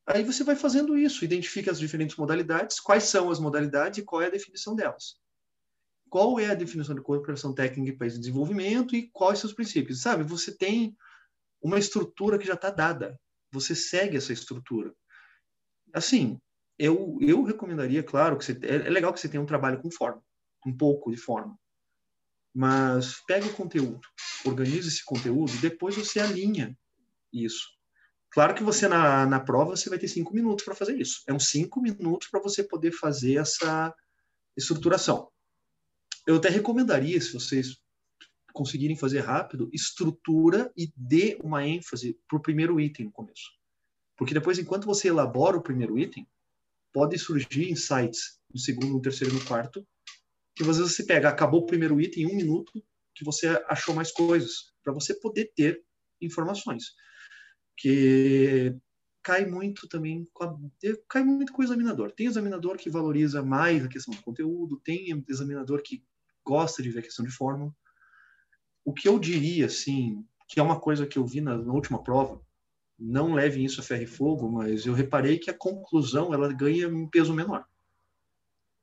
Aí 0.07 0.23
você 0.23 0.43
vai 0.43 0.55
fazendo 0.55 0.97
isso, 0.97 1.23
identifica 1.23 1.69
as 1.69 1.79
diferentes 1.79 2.15
modalidades, 2.15 2.79
quais 2.79 3.03
são 3.03 3.29
as 3.29 3.39
modalidades 3.39 3.99
e 3.99 4.03
qual 4.03 4.21
é 4.21 4.27
a 4.27 4.31
definição 4.31 4.75
delas. 4.75 5.19
qual 6.09 6.37
é 6.39 6.47
a 6.47 6.55
definição 6.55 6.93
de 6.93 7.01
cooperação 7.01 7.53
técnica 7.53 7.89
em 7.89 7.97
país 7.97 8.13
de 8.13 8.19
desenvolvimento 8.19 8.93
e 8.95 9.09
quais 9.11 9.41
os 9.45 9.53
princípios. 9.53 10.01
Sabe, 10.01 10.23
você 10.23 10.55
tem 10.55 10.95
uma 11.61 11.77
estrutura 11.77 12.37
que 12.37 12.47
já 12.47 12.53
está 12.55 12.69
dada, 12.69 13.19
você 13.51 13.75
segue 13.75 14.17
essa 14.17 14.33
estrutura. 14.33 14.93
Assim, 15.93 16.39
eu, 16.79 17.17
eu 17.21 17.43
recomendaria, 17.43 18.01
claro, 18.01 18.37
que 18.37 18.45
você, 18.45 18.57
é, 18.63 18.75
é 18.87 18.89
legal 18.89 19.13
que 19.13 19.19
você 19.19 19.29
tenha 19.29 19.41
um 19.41 19.45
trabalho 19.45 19.81
com 19.81 19.91
forma, 19.91 20.23
um 20.65 20.75
pouco 20.75 21.11
de 21.11 21.17
forma, 21.17 21.57
mas 22.53 23.21
pegue 23.27 23.47
o 23.47 23.53
conteúdo, 23.53 24.01
organize 24.45 24.87
esse 24.87 25.05
conteúdo 25.05 25.53
e 25.53 25.59
depois 25.59 25.95
você 25.95 26.19
alinha 26.19 26.77
isso. 27.31 27.69
Claro 28.31 28.55
que 28.55 28.63
você 28.63 28.87
na, 28.87 29.25
na 29.25 29.39
prova 29.39 29.75
você 29.75 29.89
vai 29.89 29.99
ter 29.99 30.07
cinco 30.07 30.33
minutos 30.33 30.63
para 30.63 30.75
fazer 30.75 30.97
isso. 30.99 31.21
É 31.27 31.33
uns 31.33 31.49
cinco 31.49 31.81
minutos 31.81 32.29
para 32.29 32.41
você 32.41 32.63
poder 32.63 32.91
fazer 32.91 33.35
essa 33.35 33.93
estruturação. 34.55 35.29
Eu 36.25 36.37
até 36.37 36.49
recomendaria, 36.49 37.19
se 37.19 37.33
vocês 37.33 37.80
conseguirem 38.51 38.95
fazer 38.95 39.19
rápido, 39.19 39.69
estrutura 39.73 40.71
e 40.77 40.91
dê 40.95 41.37
uma 41.43 41.65
ênfase 41.65 42.17
para 42.27 42.37
o 42.37 42.41
primeiro 42.41 42.79
item 42.79 43.05
no 43.05 43.11
começo. 43.11 43.51
Porque 44.17 44.33
depois, 44.33 44.59
enquanto 44.59 44.85
você 44.85 45.07
elabora 45.07 45.57
o 45.57 45.63
primeiro 45.63 45.97
item, 45.97 46.27
pode 46.93 47.17
surgir 47.17 47.71
insights 47.71 48.39
no 48.53 48.59
segundo, 48.59 48.93
no 48.93 49.01
terceiro 49.01 49.33
e 49.33 49.39
no 49.39 49.45
quarto, 49.45 49.85
que 50.55 50.63
às 50.63 50.77
vezes 50.77 50.95
você 50.95 51.03
pega, 51.03 51.29
acabou 51.29 51.61
o 51.61 51.65
primeiro 51.65 51.99
item 51.99 52.23
em 52.23 52.27
um 52.27 52.35
minuto, 52.35 52.83
que 53.15 53.23
você 53.23 53.47
achou 53.67 53.95
mais 53.95 54.11
coisas, 54.11 54.73
para 54.83 54.93
você 54.93 55.13
poder 55.13 55.51
ter 55.55 55.81
informações. 56.21 56.93
Que 57.77 58.75
cai 59.23 59.45
muito 59.45 59.87
também 59.87 60.27
cai 61.07 61.23
muito 61.23 61.53
com 61.53 61.61
o 61.61 61.65
examinador. 61.65 62.11
Tem 62.11 62.27
examinador 62.27 62.77
que 62.77 62.89
valoriza 62.89 63.43
mais 63.43 63.83
a 63.83 63.87
questão 63.87 64.13
do 64.13 64.21
conteúdo, 64.21 64.79
tem 64.83 65.23
examinador 65.27 65.81
que 65.81 66.03
gosta 66.45 66.81
de 66.81 66.89
ver 66.89 66.99
a 66.99 67.03
questão 67.03 67.25
de 67.25 67.31
forma. 67.31 67.75
O 68.83 68.93
que 68.93 69.07
eu 69.07 69.19
diria, 69.19 69.67
assim, 69.67 70.25
que 70.47 70.59
é 70.59 70.63
uma 70.63 70.79
coisa 70.79 71.05
que 71.05 71.17
eu 71.17 71.25
vi 71.25 71.41
na, 71.41 71.57
na 71.57 71.73
última 71.73 72.03
prova, 72.03 72.41
não 72.97 73.33
leve 73.33 73.63
isso 73.63 73.81
a 73.81 73.83
ferro 73.83 74.03
e 74.03 74.07
fogo, 74.07 74.51
mas 74.51 74.85
eu 74.85 74.93
reparei 74.93 75.39
que 75.39 75.49
a 75.49 75.57
conclusão 75.57 76.33
ela 76.33 76.51
ganha 76.53 76.87
um 76.87 77.07
peso 77.07 77.33
menor. 77.33 77.65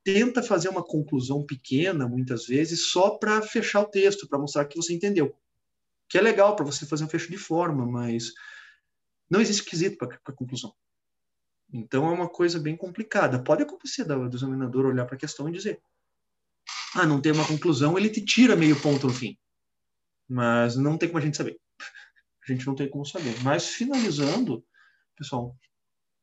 Tenta 0.05 0.43
fazer 0.43 0.69
uma 0.69 0.83
conclusão 0.83 1.45
pequena, 1.45 2.09
muitas 2.09 2.47
vezes, 2.47 2.91
só 2.91 3.11
para 3.11 3.43
fechar 3.43 3.83
o 3.83 3.87
texto, 3.87 4.27
para 4.29 4.39
mostrar 4.39 4.65
que 4.65 4.77
você 4.77 4.95
entendeu. 4.95 5.37
Que 6.09 6.19
é 6.19 6.21
legal 6.21 6.57
para 6.57 6.65
você 6.65 6.87
fazer 6.87 7.05
um 7.05 7.09
fecho 7.09 7.31
de 7.31 7.37
forma, 7.37 7.87
mas 7.87 8.33
não 9.31 9.41
existe 9.41 9.65
quesito 9.65 9.99
para 9.99 10.19
a 10.25 10.33
conclusão. 10.33 10.75
Então 11.73 12.09
é 12.09 12.11
uma 12.11 12.29
coisa 12.29 12.59
bem 12.59 12.77
complicada. 12.77 13.43
Pode 13.43 13.63
acontecer 13.63 14.05
do, 14.05 14.29
do 14.29 14.37
examinador 14.37 14.87
olhar 14.87 15.05
para 15.05 15.17
a 15.17 15.19
questão 15.19 15.49
e 15.49 15.53
dizer: 15.53 15.81
ah, 16.95 17.07
não 17.07 17.21
tem 17.21 17.33
uma 17.33 17.47
conclusão, 17.47 17.99
ele 17.99 18.09
te 18.09 18.25
tira 18.25 18.57
meio 18.57 18.81
ponto 18.81 19.07
no 19.07 19.13
fim. 19.13 19.37
Mas 20.29 20.77
não 20.77 20.99
tem 20.99 21.09
como 21.09 21.19
a 21.19 21.23
gente 21.23 21.37
saber. 21.37 21.59
A 22.49 22.53
gente 22.53 22.67
não 22.67 22.75
tem 22.75 22.89
como 22.89 23.05
saber. 23.05 23.35
Mas 23.43 23.69
finalizando, 23.69 24.65
pessoal, 25.15 25.55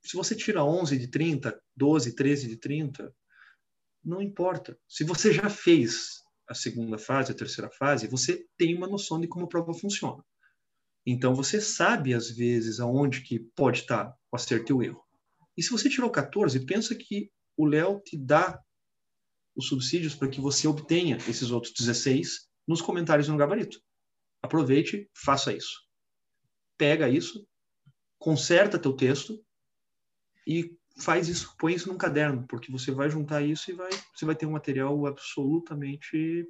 se 0.04 0.16
você 0.16 0.36
tira 0.36 0.64
11 0.64 0.98
de 0.98 1.08
30, 1.08 1.62
12, 1.76 2.16
13 2.16 2.48
de 2.48 2.58
30, 2.58 3.14
não 4.04 4.22
importa. 4.22 4.78
Se 4.88 5.04
você 5.04 5.34
já 5.34 5.50
fez 5.50 6.24
a 6.48 6.54
segunda 6.54 6.98
fase, 6.98 7.32
a 7.32 7.36
terceira 7.36 7.70
fase, 7.72 8.08
você 8.08 8.46
tem 8.58 8.76
uma 8.76 8.88
noção 8.88 9.20
de 9.20 9.28
como 9.28 9.46
a 9.46 9.50
prova 9.50 9.74
funciona. 9.74 10.24
Então 11.06 11.34
você 11.34 11.60
sabe 11.62 12.14
às 12.14 12.30
vezes 12.30 12.80
aonde 12.80 13.22
que 13.22 13.40
pode 13.40 13.82
estar 13.82 14.16
o 14.32 14.36
acerto 14.36 14.72
e 14.72 14.76
o 14.76 14.84
erro. 14.84 15.04
E 15.58 15.64
se 15.64 15.72
você 15.72 15.90
tirou 15.90 16.10
14, 16.10 16.66
pensa 16.66 16.96
que 16.96 17.32
o 17.58 17.66
Léo 17.66 18.02
te 18.04 18.18
dá 18.18 18.60
os 19.56 19.68
subsídios 19.68 20.14
para 20.14 20.28
que 20.28 20.42
você 20.42 20.68
obtenha 20.68 21.18
esses 21.30 21.50
outros 21.52 21.74
16 21.74 22.48
nos 22.68 22.82
comentários 22.82 23.28
no 23.28 23.38
gabarito. 23.38 23.80
Aproveite, 24.46 25.10
faça 25.14 25.52
isso. 25.52 25.84
Pega 26.78 27.10
isso, 27.10 27.48
conserta 28.20 28.80
teu 28.80 28.94
texto 28.94 29.44
e 30.48 30.78
faz 30.98 31.28
isso, 31.28 31.56
põe 31.58 31.74
isso 31.74 31.90
num 31.90 31.98
caderno, 31.98 32.46
porque 32.48 32.72
você 32.72 32.92
vai 32.92 33.10
juntar 33.10 33.42
isso 33.42 33.72
e 33.72 33.74
vai, 33.74 33.90
você 34.14 34.26
vai 34.26 34.36
ter 34.36 34.46
um 34.46 34.52
material 34.52 35.06
absolutamente 35.06 36.48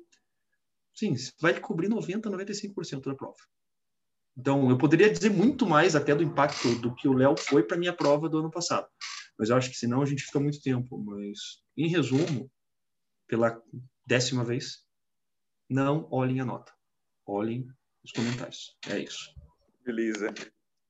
sim, 0.93 1.13
vai 1.41 1.59
cobrir 1.59 1.87
90, 1.89 2.29
95% 2.29 3.05
da 3.05 3.15
prova. 3.15 3.37
Então, 4.37 4.69
eu 4.69 4.77
poderia 4.77 5.11
dizer 5.11 5.29
muito 5.29 5.65
mais 5.65 5.95
até 5.95 6.13
do 6.13 6.23
impacto 6.23 6.75
do 6.79 6.93
que 6.93 7.07
o 7.07 7.13
Léo 7.13 7.35
foi 7.37 7.63
para 7.63 7.77
minha 7.77 7.93
prova 7.93 8.27
do 8.27 8.39
ano 8.39 8.51
passado. 8.51 8.87
Mas 9.37 9.49
eu 9.49 9.55
acho 9.55 9.69
que 9.69 9.77
senão 9.77 10.01
a 10.01 10.05
gente 10.05 10.23
fica 10.23 10.39
muito 10.39 10.61
tempo. 10.61 10.97
Mas, 10.97 11.61
em 11.77 11.87
resumo, 11.87 12.51
pela 13.27 13.61
décima 14.05 14.43
vez, 14.43 14.85
não 15.69 16.07
olhem 16.11 16.41
a 16.41 16.45
nota. 16.45 16.73
Olhem 17.25 17.67
os 18.05 18.11
comentários. 18.11 18.77
É 18.89 18.99
isso. 18.99 19.33
Beleza. 19.83 20.33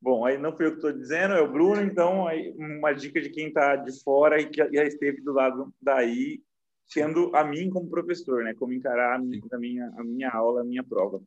Bom, 0.01 0.25
aí 0.25 0.37
não 0.37 0.55
foi 0.55 0.67
eu 0.67 0.71
que 0.71 0.77
estou 0.77 0.91
dizendo, 0.91 1.33
é 1.33 1.41
o 1.41 1.51
Bruno, 1.51 1.81
então 1.81 2.27
aí 2.27 2.53
uma 2.57 2.93
dica 2.93 3.19
de 3.19 3.29
quem 3.29 3.47
está 3.47 3.75
de 3.75 4.03
fora 4.03 4.39
e 4.39 4.47
que 4.47 4.57
já 4.57 4.83
esteve 4.83 5.21
do 5.21 5.33
lado 5.33 5.73
daí, 5.81 6.43
sendo 6.85 7.35
a 7.35 7.43
mim 7.43 7.69
como 7.69 7.89
professor, 7.89 8.43
né? 8.43 8.53
Como 8.53 8.73
encarar 8.73 9.15
a 9.15 9.57
minha, 9.57 9.91
a 9.97 10.03
minha 10.03 10.29
aula, 10.29 10.61
a 10.61 10.63
minha 10.63 10.83
prova. 10.83 11.21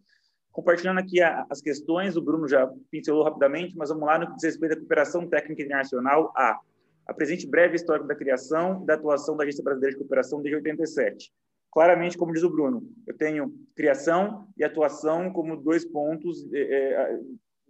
Compartilhando 0.52 0.98
aqui 0.98 1.20
as 1.20 1.60
questões, 1.60 2.16
o 2.16 2.22
Bruno 2.22 2.46
já 2.46 2.70
pincelou 2.90 3.24
rapidamente, 3.24 3.76
mas 3.76 3.88
vamos 3.88 4.06
lá 4.06 4.18
no 4.18 4.28
que 4.28 4.34
diz 4.34 4.44
respeito 4.44 4.74
à 4.74 4.76
cooperação 4.76 5.26
técnica 5.26 5.62
internacional. 5.62 6.32
A. 6.36 6.60
Apresente 7.06 7.46
breve 7.46 7.76
histórico 7.76 8.06
da 8.06 8.14
criação 8.14 8.82
e 8.82 8.86
da 8.86 8.94
atuação 8.94 9.36
da 9.36 9.42
Agência 9.42 9.64
Brasileira 9.64 9.94
de 9.94 9.98
Cooperação 9.98 10.42
desde 10.42 10.56
87. 10.56 11.32
Claramente, 11.70 12.16
como 12.16 12.32
diz 12.32 12.42
o 12.42 12.50
Bruno, 12.50 12.82
eu 13.06 13.16
tenho 13.16 13.54
criação 13.74 14.48
e 14.56 14.64
atuação 14.64 15.32
como 15.32 15.56
dois 15.56 15.84
pontos, 15.84 16.46
é, 16.52 17.20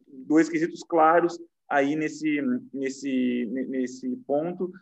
dois 0.07 0.49
quesitos 0.49 0.83
claros 0.83 1.38
aí 1.69 1.97
nesse, 1.97 2.40
nesse, 2.73 3.47
nesse 3.69 4.17
ponto. 4.26 4.73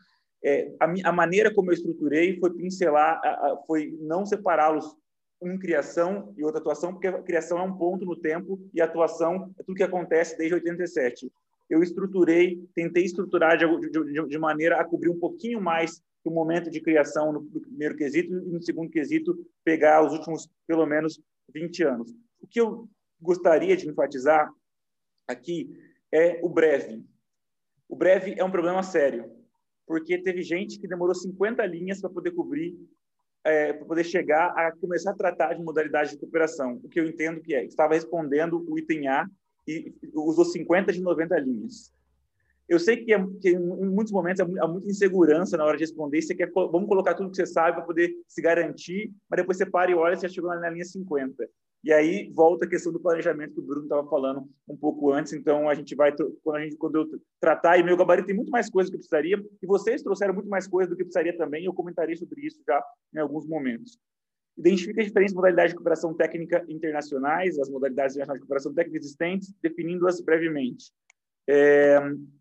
É, 0.44 0.72
a, 0.78 1.08
a, 1.08 1.12
maneira 1.12 1.52
como 1.52 1.70
eu 1.70 1.74
estruturei 1.74 2.38
foi 2.38 2.54
pincelar, 2.54 3.20
a, 3.24 3.28
a, 3.28 3.56
foi 3.66 3.96
não 4.00 4.24
separá-los 4.24 4.96
um 5.40 5.58
criação 5.58 6.32
e 6.36 6.44
outra 6.44 6.60
atuação, 6.60 6.92
porque 6.92 7.08
a 7.08 7.22
criação 7.22 7.58
é 7.58 7.62
um 7.62 7.76
ponto 7.76 8.04
no 8.04 8.16
tempo 8.16 8.58
e 8.72 8.80
a 8.80 8.84
atuação 8.84 9.52
é 9.58 9.62
tudo 9.62 9.76
que 9.76 9.82
acontece 9.82 10.36
desde 10.36 10.54
87. 10.54 11.30
Eu 11.68 11.82
estruturei, 11.82 12.62
tentei 12.74 13.04
estruturar 13.04 13.58
de, 13.58 13.66
de, 13.90 14.28
de 14.28 14.38
maneira 14.38 14.80
a 14.80 14.84
cobrir 14.84 15.10
um 15.10 15.18
pouquinho 15.18 15.60
mais 15.60 16.00
o 16.28 16.34
momento 16.34 16.70
de 16.70 16.80
criação 16.80 17.32
no, 17.32 17.42
primeiro 17.60 17.96
quesito 17.96 18.32
e 18.32 18.52
no 18.52 18.62
segundo 18.62 18.90
quesito 18.90 19.36
pegar 19.64 20.04
os 20.04 20.12
últimos, 20.12 20.48
pelo 20.66 20.86
menos, 20.86 21.20
20 21.52 21.84
anos. 21.84 22.12
O 22.40 22.46
que 22.46 22.60
eu 22.60 22.88
gostaria 23.20 23.76
de 23.76 23.88
enfatizar 23.88 24.50
aqui 25.26 25.70
é 26.12 26.40
o 26.42 26.48
breve. 26.48 27.04
O 27.88 27.96
breve 27.96 28.34
é 28.36 28.44
um 28.44 28.50
problema 28.50 28.82
sério, 28.82 29.30
porque 29.86 30.20
teve 30.20 30.42
gente 30.42 30.78
que 30.78 30.88
demorou 30.88 31.14
50 31.14 31.64
linhas 31.66 32.00
para 32.00 32.10
poder 32.10 32.32
cobrir 32.32 32.76
é, 33.46 33.72
para 33.72 33.86
poder 33.86 34.02
chegar 34.02 34.48
a 34.58 34.72
começar 34.72 35.12
a 35.12 35.16
tratar 35.16 35.54
de 35.54 35.62
modalidade 35.62 36.10
de 36.10 36.18
cooperação. 36.18 36.80
O 36.82 36.88
que 36.88 36.98
eu 36.98 37.06
entendo 37.06 37.40
que 37.40 37.54
é, 37.54 37.64
estava 37.64 37.94
respondendo 37.94 38.64
o 38.68 38.76
item 38.76 39.06
A 39.06 39.24
e 39.68 39.94
usou 40.14 40.44
50 40.44 40.92
de 40.92 41.00
90 41.00 41.38
linhas. 41.38 41.92
Eu 42.68 42.80
sei 42.80 42.96
que, 42.96 43.12
é, 43.12 43.26
que 43.40 43.50
em 43.50 43.58
muitos 43.58 44.12
momentos 44.12 44.40
há 44.40 44.66
muita 44.66 44.90
insegurança 44.90 45.56
na 45.56 45.64
hora 45.64 45.76
de 45.76 45.84
responder. 45.84 46.20
Você 46.20 46.34
quer, 46.34 46.50
vamos 46.52 46.88
colocar 46.88 47.14
tudo 47.14 47.30
que 47.30 47.36
você 47.36 47.46
sabe 47.46 47.76
para 47.76 47.86
poder 47.86 48.12
se 48.26 48.42
garantir, 48.42 49.12
mas 49.30 49.38
depois 49.38 49.56
você 49.56 49.66
para 49.66 49.90
e 49.90 49.94
olha 49.94 50.14
e 50.14 50.16
você 50.16 50.28
já 50.28 50.34
chegou 50.34 50.50
na 50.50 50.68
linha 50.68 50.84
50. 50.84 51.48
E 51.84 51.92
aí 51.92 52.32
volta 52.34 52.64
a 52.64 52.68
questão 52.68 52.92
do 52.92 52.98
planejamento 52.98 53.54
que 53.54 53.60
o 53.60 53.62
Bruno 53.62 53.84
estava 53.84 54.08
falando 54.08 54.48
um 54.68 54.76
pouco 54.76 55.12
antes. 55.12 55.32
Então 55.32 55.68
a 55.68 55.74
gente 55.74 55.94
vai 55.94 56.12
quando 56.42 56.56
a 56.56 56.60
gente 56.64 56.76
quando 56.76 56.96
eu 56.96 57.06
tratar 57.40 57.78
e 57.78 57.84
meu 57.84 57.96
gabarito 57.96 58.26
tem 58.26 58.34
muito 58.34 58.50
mais 58.50 58.68
coisas 58.68 58.90
que 58.90 58.96
eu 58.96 58.98
precisaria 58.98 59.40
e 59.62 59.66
vocês 59.66 60.02
trouxeram 60.02 60.34
muito 60.34 60.48
mais 60.48 60.66
coisas 60.66 60.90
do 60.90 60.96
que 60.96 61.02
eu 61.02 61.06
precisaria 61.06 61.36
também. 61.36 61.64
Eu 61.64 61.72
comentarei 61.72 62.16
sobre 62.16 62.44
isso 62.44 62.60
já 62.66 62.82
em 63.14 63.18
alguns 63.18 63.46
momentos. 63.46 63.96
Identifica 64.58 65.00
as 65.00 65.06
diferentes 65.06 65.34
modalidades 65.34 65.72
de 65.72 65.76
cooperação 65.76 66.12
técnica 66.14 66.64
internacionais, 66.68 67.58
as 67.58 67.68
modalidades 67.68 68.16
internacionais 68.16 68.40
de 68.40 68.46
cooperação 68.46 68.74
técnica 68.74 68.98
existentes, 68.98 69.54
definindo-as 69.62 70.20
brevemente. 70.20 70.90
É, 71.48 71.98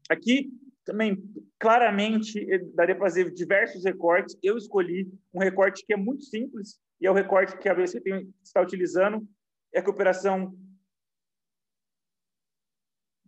aqui 0.09 0.51
também 0.83 1.21
claramente 1.59 2.45
daria 2.73 2.95
para 2.95 3.05
fazer 3.05 3.31
diversos 3.31 3.83
recortes. 3.83 4.37
Eu 4.41 4.57
escolhi 4.57 5.11
um 5.33 5.39
recorte 5.39 5.85
que 5.85 5.93
é 5.93 5.97
muito 5.97 6.23
simples 6.23 6.79
e 7.01 7.07
é 7.07 7.11
o 7.11 7.13
recorte 7.13 7.57
que 7.57 7.67
a 7.67 7.71
ABC 7.71 7.99
tem, 8.01 8.33
está 8.43 8.61
utilizando, 8.61 9.27
é 9.73 9.79
a 9.79 9.83
cooperação 9.83 10.55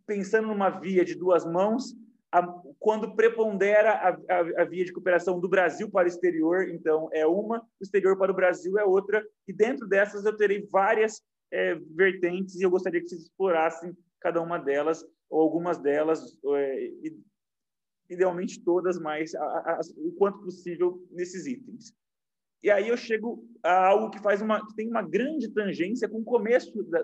pensando 0.06 0.48
numa 0.48 0.70
via 0.70 1.04
de 1.04 1.16
duas 1.16 1.46
mãos, 1.46 1.94
a, 2.32 2.42
quando 2.80 3.14
prepondera 3.14 3.92
a, 3.92 4.10
a, 4.10 4.62
a, 4.62 4.66
via 4.66 4.86
de 4.86 4.94
cooperação 4.94 5.40
do 5.40 5.50
Brasil 5.50 5.90
para 5.92 6.06
o 6.06 6.08
exterior, 6.08 6.70
então 6.70 7.10
é 7.12 7.28
uma, 7.28 7.60
do 7.60 7.84
exterior 7.84 8.18
para 8.18 8.32
o 8.32 8.36
Brasil 8.36 8.80
é 8.80 8.86
outra, 8.86 9.26
e 9.46 9.52
dentro 9.52 9.86
dessas 9.86 10.24
eu 10.24 10.36
terei 10.36 10.66
várias 10.72 11.22
é, 11.52 11.76
vertentes 11.76 12.56
e 12.56 12.64
eu 12.64 12.70
gostaria 12.70 13.02
que 13.02 13.10
vocês 13.10 13.24
explorassem 13.24 13.96
cada 14.20 14.42
uma 14.42 14.58
delas, 14.58 15.06
ou 15.30 15.42
algumas 15.42 15.78
delas, 15.78 16.38
é, 16.56 16.92
idealmente 18.10 18.64
todas, 18.64 19.00
mas 19.00 19.34
o 19.98 20.12
quanto 20.14 20.40
possível 20.40 21.06
nesses 21.12 21.46
itens. 21.46 21.94
E 22.64 22.72
aí 22.72 22.88
eu 22.88 22.98
chego 22.98 23.46
a 23.64 23.88
algo 23.88 24.10
que 24.10 24.22
faz 24.22 24.42
uma 24.42 24.66
que 24.66 24.76
tem 24.76 24.88
uma 24.88 25.02
grande 25.02 25.50
tangência 25.50 26.10
com 26.10 26.20
o 26.20 26.26
começo 26.26 26.84
da, 26.84 27.04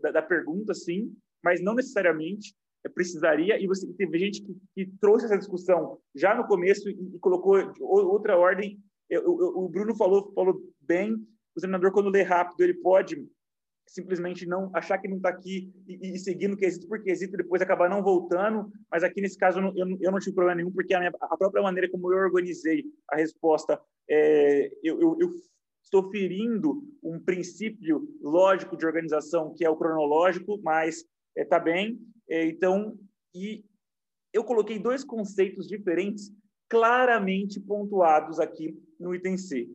da, 0.00 0.10
da, 0.12 0.22
pergunta, 0.22 0.74
sim, 0.74 1.16
mas 1.42 1.62
não 1.62 1.74
necessariamente 1.74 2.54
precisaria. 2.94 3.58
E 3.58 3.66
você 3.66 3.90
teve 3.94 4.18
gente 4.18 4.42
que, 4.42 4.54
que 4.74 4.86
trouxe 5.00 5.24
essa 5.24 5.38
discussão 5.38 5.98
já 6.14 6.34
no 6.34 6.46
começo 6.46 6.88
e, 6.88 6.92
e 6.92 7.18
colocou 7.18 7.56
outra 7.80 8.36
ordem. 8.36 8.78
Eu, 9.08 9.22
eu, 9.22 9.58
o 9.58 9.68
Bruno 9.68 9.94
falou 9.94 10.32
falou 10.34 10.60
bem. 10.80 11.14
O 11.56 11.60
treinador 11.60 11.92
quando 11.92 12.10
lê 12.10 12.22
rápido 12.22 12.60
ele 12.60 12.74
pode 12.74 13.26
simplesmente 13.86 14.46
não 14.46 14.70
achar 14.74 14.98
que 14.98 15.08
não 15.08 15.16
está 15.16 15.30
aqui 15.30 15.72
e, 15.86 16.14
e 16.14 16.18
seguir 16.18 16.48
no 16.48 16.56
quesito 16.56 16.86
por 16.86 17.02
quesito, 17.02 17.36
depois 17.36 17.60
acabar 17.60 17.88
não 17.88 18.02
voltando. 18.02 18.70
Mas 18.90 19.02
aqui 19.02 19.20
nesse 19.20 19.36
caso 19.36 19.58
eu 19.58 19.62
não, 19.62 19.72
eu, 19.76 19.98
eu 20.00 20.12
não 20.12 20.18
tive 20.18 20.34
problema 20.34 20.56
nenhum, 20.56 20.72
porque 20.72 20.94
a, 20.94 20.98
minha, 20.98 21.12
a, 21.20 21.36
própria 21.36 21.62
maneira 21.62 21.90
como 21.90 22.12
eu 22.12 22.18
organizei 22.18 22.84
a 23.10 23.16
resposta, 23.16 23.80
é, 24.08 24.70
eu, 24.82 25.00
eu, 25.00 25.16
eu 25.20 25.30
estou 25.82 26.10
ferindo 26.10 26.82
um 27.02 27.18
princípio 27.18 28.08
lógico 28.20 28.76
de 28.76 28.86
organização 28.86 29.52
que 29.54 29.64
é 29.64 29.70
o 29.70 29.76
cronológico, 29.76 30.60
mas 30.62 30.98
está 30.98 31.10
é, 31.36 31.44
tá 31.44 31.58
bem. 31.58 32.00
É, 32.28 32.46
então, 32.46 32.96
e 33.34 33.64
eu 34.32 34.44
coloquei 34.44 34.78
dois 34.78 35.02
conceitos 35.02 35.66
diferentes 35.66 36.32
claramente 36.68 37.60
pontuados 37.60 38.38
aqui 38.38 38.80
no 38.98 39.14
item 39.14 39.36
C. 39.36 39.68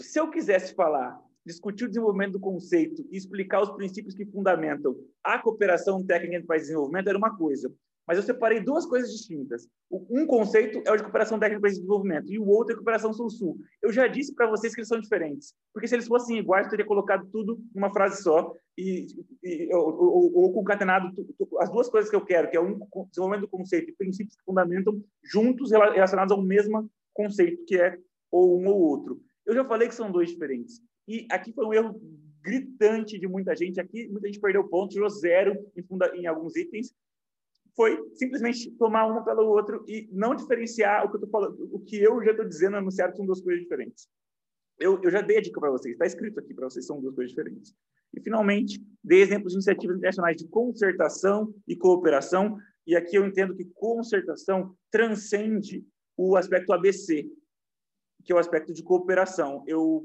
Se 0.00 0.20
eu 0.20 0.30
quisesse 0.30 0.74
falar 0.74 1.20
discutir 1.44 1.84
o 1.84 1.88
desenvolvimento 1.88 2.32
do 2.32 2.40
conceito 2.40 3.06
e 3.10 3.16
explicar 3.16 3.62
os 3.62 3.70
princípios 3.70 4.14
que 4.14 4.24
fundamentam 4.26 4.96
a 5.22 5.38
cooperação 5.38 6.04
técnica 6.04 6.36
entre 6.36 6.46
países 6.46 6.68
de 6.68 6.72
desenvolvimento 6.72 7.08
era 7.08 7.18
uma 7.18 7.36
coisa. 7.36 7.72
Mas 8.06 8.16
eu 8.16 8.24
separei 8.24 8.60
duas 8.60 8.84
coisas 8.84 9.12
distintas. 9.12 9.68
Um 9.90 10.26
conceito 10.26 10.82
é 10.84 10.90
o 10.90 10.96
de 10.96 11.02
cooperação 11.04 11.38
técnica 11.38 11.60
para 11.60 11.70
desenvolvimento 11.70 12.32
e 12.32 12.38
o 12.38 12.48
outro 12.48 12.72
é 12.72 12.76
cooperação 12.76 13.12
sul-sul. 13.12 13.58
Eu 13.80 13.92
já 13.92 14.08
disse 14.08 14.34
para 14.34 14.48
vocês 14.48 14.74
que 14.74 14.80
eles 14.80 14.88
são 14.88 15.00
diferentes, 15.00 15.54
porque 15.72 15.86
se 15.86 15.94
eles 15.94 16.08
fossem 16.08 16.38
iguais, 16.38 16.66
eu 16.66 16.70
teria 16.70 16.86
colocado 16.86 17.28
tudo 17.30 17.60
numa 17.74 17.92
frase 17.92 18.22
só 18.22 18.52
e, 18.76 19.06
e 19.42 19.72
ou, 19.72 19.94
ou, 19.94 20.34
ou, 20.34 20.52
concatenado 20.52 21.12
as 21.60 21.70
duas 21.70 21.88
coisas 21.88 22.10
que 22.10 22.16
eu 22.16 22.24
quero, 22.24 22.50
que 22.50 22.56
é 22.56 22.60
um 22.60 22.80
desenvolvimento 23.08 23.42
do 23.42 23.48
conceito 23.48 23.90
e 23.90 23.96
princípios 23.96 24.34
que 24.34 24.44
fundamentam 24.44 25.00
juntos 25.22 25.70
relacionados 25.70 26.32
ao 26.32 26.42
mesmo 26.42 26.90
conceito, 27.14 27.64
que 27.66 27.76
é 27.76 27.96
ou 28.30 28.58
um 28.60 28.66
ou 28.66 28.80
outro. 28.80 29.20
Eu 29.46 29.54
já 29.54 29.64
falei 29.64 29.88
que 29.88 29.94
são 29.94 30.10
dois 30.10 30.30
diferentes. 30.30 30.80
E 31.06 31.26
aqui 31.30 31.52
foi 31.52 31.66
um 31.66 31.72
erro 31.72 32.00
gritante 32.42 33.18
de 33.18 33.26
muita 33.26 33.54
gente. 33.54 33.80
Aqui 33.80 34.08
muita 34.08 34.26
gente 34.26 34.40
perdeu 34.40 34.68
pontos, 34.68 34.94
tirou 34.94 35.08
zero 35.08 35.56
em, 35.76 35.82
funda, 35.82 36.14
em 36.16 36.26
alguns 36.26 36.56
itens. 36.56 36.94
Foi 37.74 37.98
simplesmente 38.14 38.70
tomar 38.72 39.06
um 39.06 39.24
pelo 39.24 39.48
outro 39.48 39.84
e 39.88 40.08
não 40.12 40.34
diferenciar 40.34 41.06
o 41.06 41.10
que 41.10 41.16
eu 41.16 41.20
tô 41.20 41.28
falando, 41.28 41.68
o 41.72 41.80
que 41.80 41.96
eu 41.96 42.22
já 42.22 42.32
estou 42.32 42.46
dizendo 42.46 42.76
anunciado 42.76 43.16
são 43.16 43.24
duas 43.24 43.40
coisas 43.40 43.62
diferentes. 43.62 44.08
Eu, 44.78 45.00
eu 45.02 45.10
já 45.10 45.20
dei 45.20 45.38
a 45.38 45.40
dica 45.40 45.60
para 45.60 45.70
vocês, 45.70 45.92
está 45.92 46.04
escrito 46.04 46.38
aqui 46.38 46.52
para 46.52 46.68
vocês, 46.68 46.84
são 46.84 47.00
duas 47.00 47.14
coisas 47.14 47.30
diferentes. 47.30 47.74
E, 48.12 48.20
finalmente, 48.20 48.82
dei 49.02 49.22
exemplos 49.22 49.52
de 49.52 49.58
iniciativas 49.58 49.96
internacionais 49.96 50.36
de 50.36 50.46
concertação 50.48 51.54
e 51.66 51.76
cooperação, 51.76 52.58
e 52.86 52.96
aqui 52.96 53.16
eu 53.16 53.24
entendo 53.24 53.54
que 53.54 53.64
concertação 53.74 54.76
transcende 54.90 55.84
o 56.16 56.36
aspecto 56.36 56.72
ABC, 56.72 57.26
que 58.24 58.32
é 58.32 58.34
o 58.34 58.38
aspecto 58.38 58.72
de 58.72 58.82
cooperação. 58.82 59.64
Eu 59.66 60.04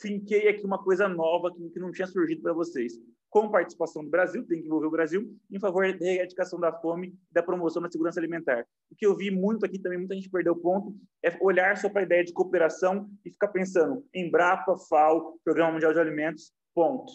finquei 0.00 0.48
aqui 0.48 0.64
uma 0.64 0.82
coisa 0.82 1.08
nova 1.08 1.52
que, 1.52 1.78
não 1.78 1.92
tinha 1.92 2.06
surgido 2.06 2.42
para 2.42 2.52
vocês. 2.52 2.94
Com 3.28 3.50
participação 3.50 4.04
do 4.04 4.10
Brasil, 4.10 4.46
tem 4.46 4.60
que 4.60 4.66
envolver 4.66 4.86
o 4.86 4.90
Brasil, 4.90 5.36
em 5.50 5.58
favor 5.58 5.92
da 5.98 6.06
erradicação 6.06 6.60
da 6.60 6.72
fome 6.72 7.08
e 7.08 7.34
da 7.34 7.42
promoção 7.42 7.82
da 7.82 7.90
segurança 7.90 8.20
alimentar. 8.20 8.64
O 8.90 8.94
que 8.94 9.04
eu 9.04 9.16
vi 9.16 9.30
muito 9.30 9.66
aqui 9.66 9.78
também, 9.78 9.98
muita 9.98 10.14
gente 10.14 10.30
perdeu 10.30 10.54
ponto, 10.54 10.94
é 11.22 11.36
olhar 11.40 11.76
só 11.76 11.88
para 11.88 12.02
a 12.02 12.04
ideia 12.04 12.24
de 12.24 12.32
cooperação 12.32 13.10
e 13.24 13.30
ficar 13.30 13.48
pensando 13.48 14.04
em 14.14 14.30
Brapa, 14.30 14.76
FAO, 14.88 15.38
Programa 15.44 15.72
Mundial 15.72 15.92
de 15.92 15.98
Alimentos, 15.98 16.52
ponto. 16.72 17.12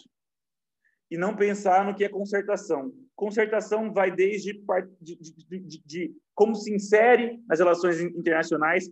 E 1.10 1.16
não 1.16 1.34
pensar 1.34 1.84
no 1.84 1.94
que 1.94 2.04
é 2.04 2.08
concertação. 2.08 2.92
Concertação 3.16 3.92
vai 3.92 4.10
desde 4.10 4.52
de, 5.00 5.16
de, 5.16 5.58
de, 5.58 5.82
de 5.84 6.16
como 6.34 6.54
se 6.54 6.72
insere 6.72 7.42
nas 7.48 7.58
relações 7.58 8.00
internacionais, 8.00 8.90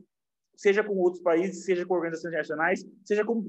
seja 0.58 0.82
com 0.82 0.96
outros 0.96 1.22
países, 1.22 1.64
seja 1.64 1.86
com 1.86 1.94
organizações 1.94 2.32
internacionais, 2.32 2.84
seja 3.04 3.24
com 3.24 3.40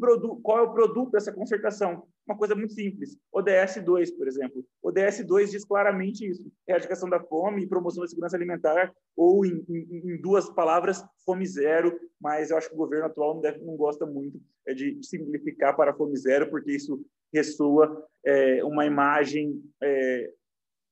qual 0.43 0.59
é 0.59 0.61
o 0.61 0.73
produto 0.73 1.11
dessa 1.11 1.33
concertação. 1.33 2.03
Uma 2.27 2.37
coisa 2.37 2.53
muito 2.53 2.73
simples. 2.73 3.17
ODS 3.33 3.83
2, 3.83 4.11
por 4.11 4.27
exemplo. 4.27 4.63
ODS 4.83 5.25
2 5.25 5.49
diz 5.49 5.65
claramente 5.65 6.29
isso: 6.29 6.51
erradicação 6.67 7.09
da 7.09 7.19
fome 7.19 7.63
e 7.63 7.67
promoção 7.67 8.03
da 8.03 8.07
segurança 8.07 8.37
alimentar, 8.37 8.93
ou 9.17 9.43
em, 9.43 9.65
em, 9.67 10.13
em, 10.13 10.21
duas 10.21 10.47
palavras, 10.51 11.03
fome 11.25 11.47
zero. 11.47 11.99
Mas 12.21 12.51
eu 12.51 12.57
acho 12.57 12.69
que 12.69 12.75
o 12.75 12.77
governo 12.77 13.07
atual 13.07 13.33
não, 13.33 13.41
deve, 13.41 13.59
não 13.65 13.75
gosta 13.75 14.05
muito 14.05 14.39
é, 14.67 14.75
de 14.75 14.99
simplificar 15.01 15.75
para 15.75 15.95
fome 15.95 16.15
zero, 16.15 16.47
porque 16.51 16.71
isso 16.71 17.03
ressoa 17.33 18.07
é, 18.23 18.63
uma 18.63 18.85
imagem 18.85 19.63
é, 19.81 20.31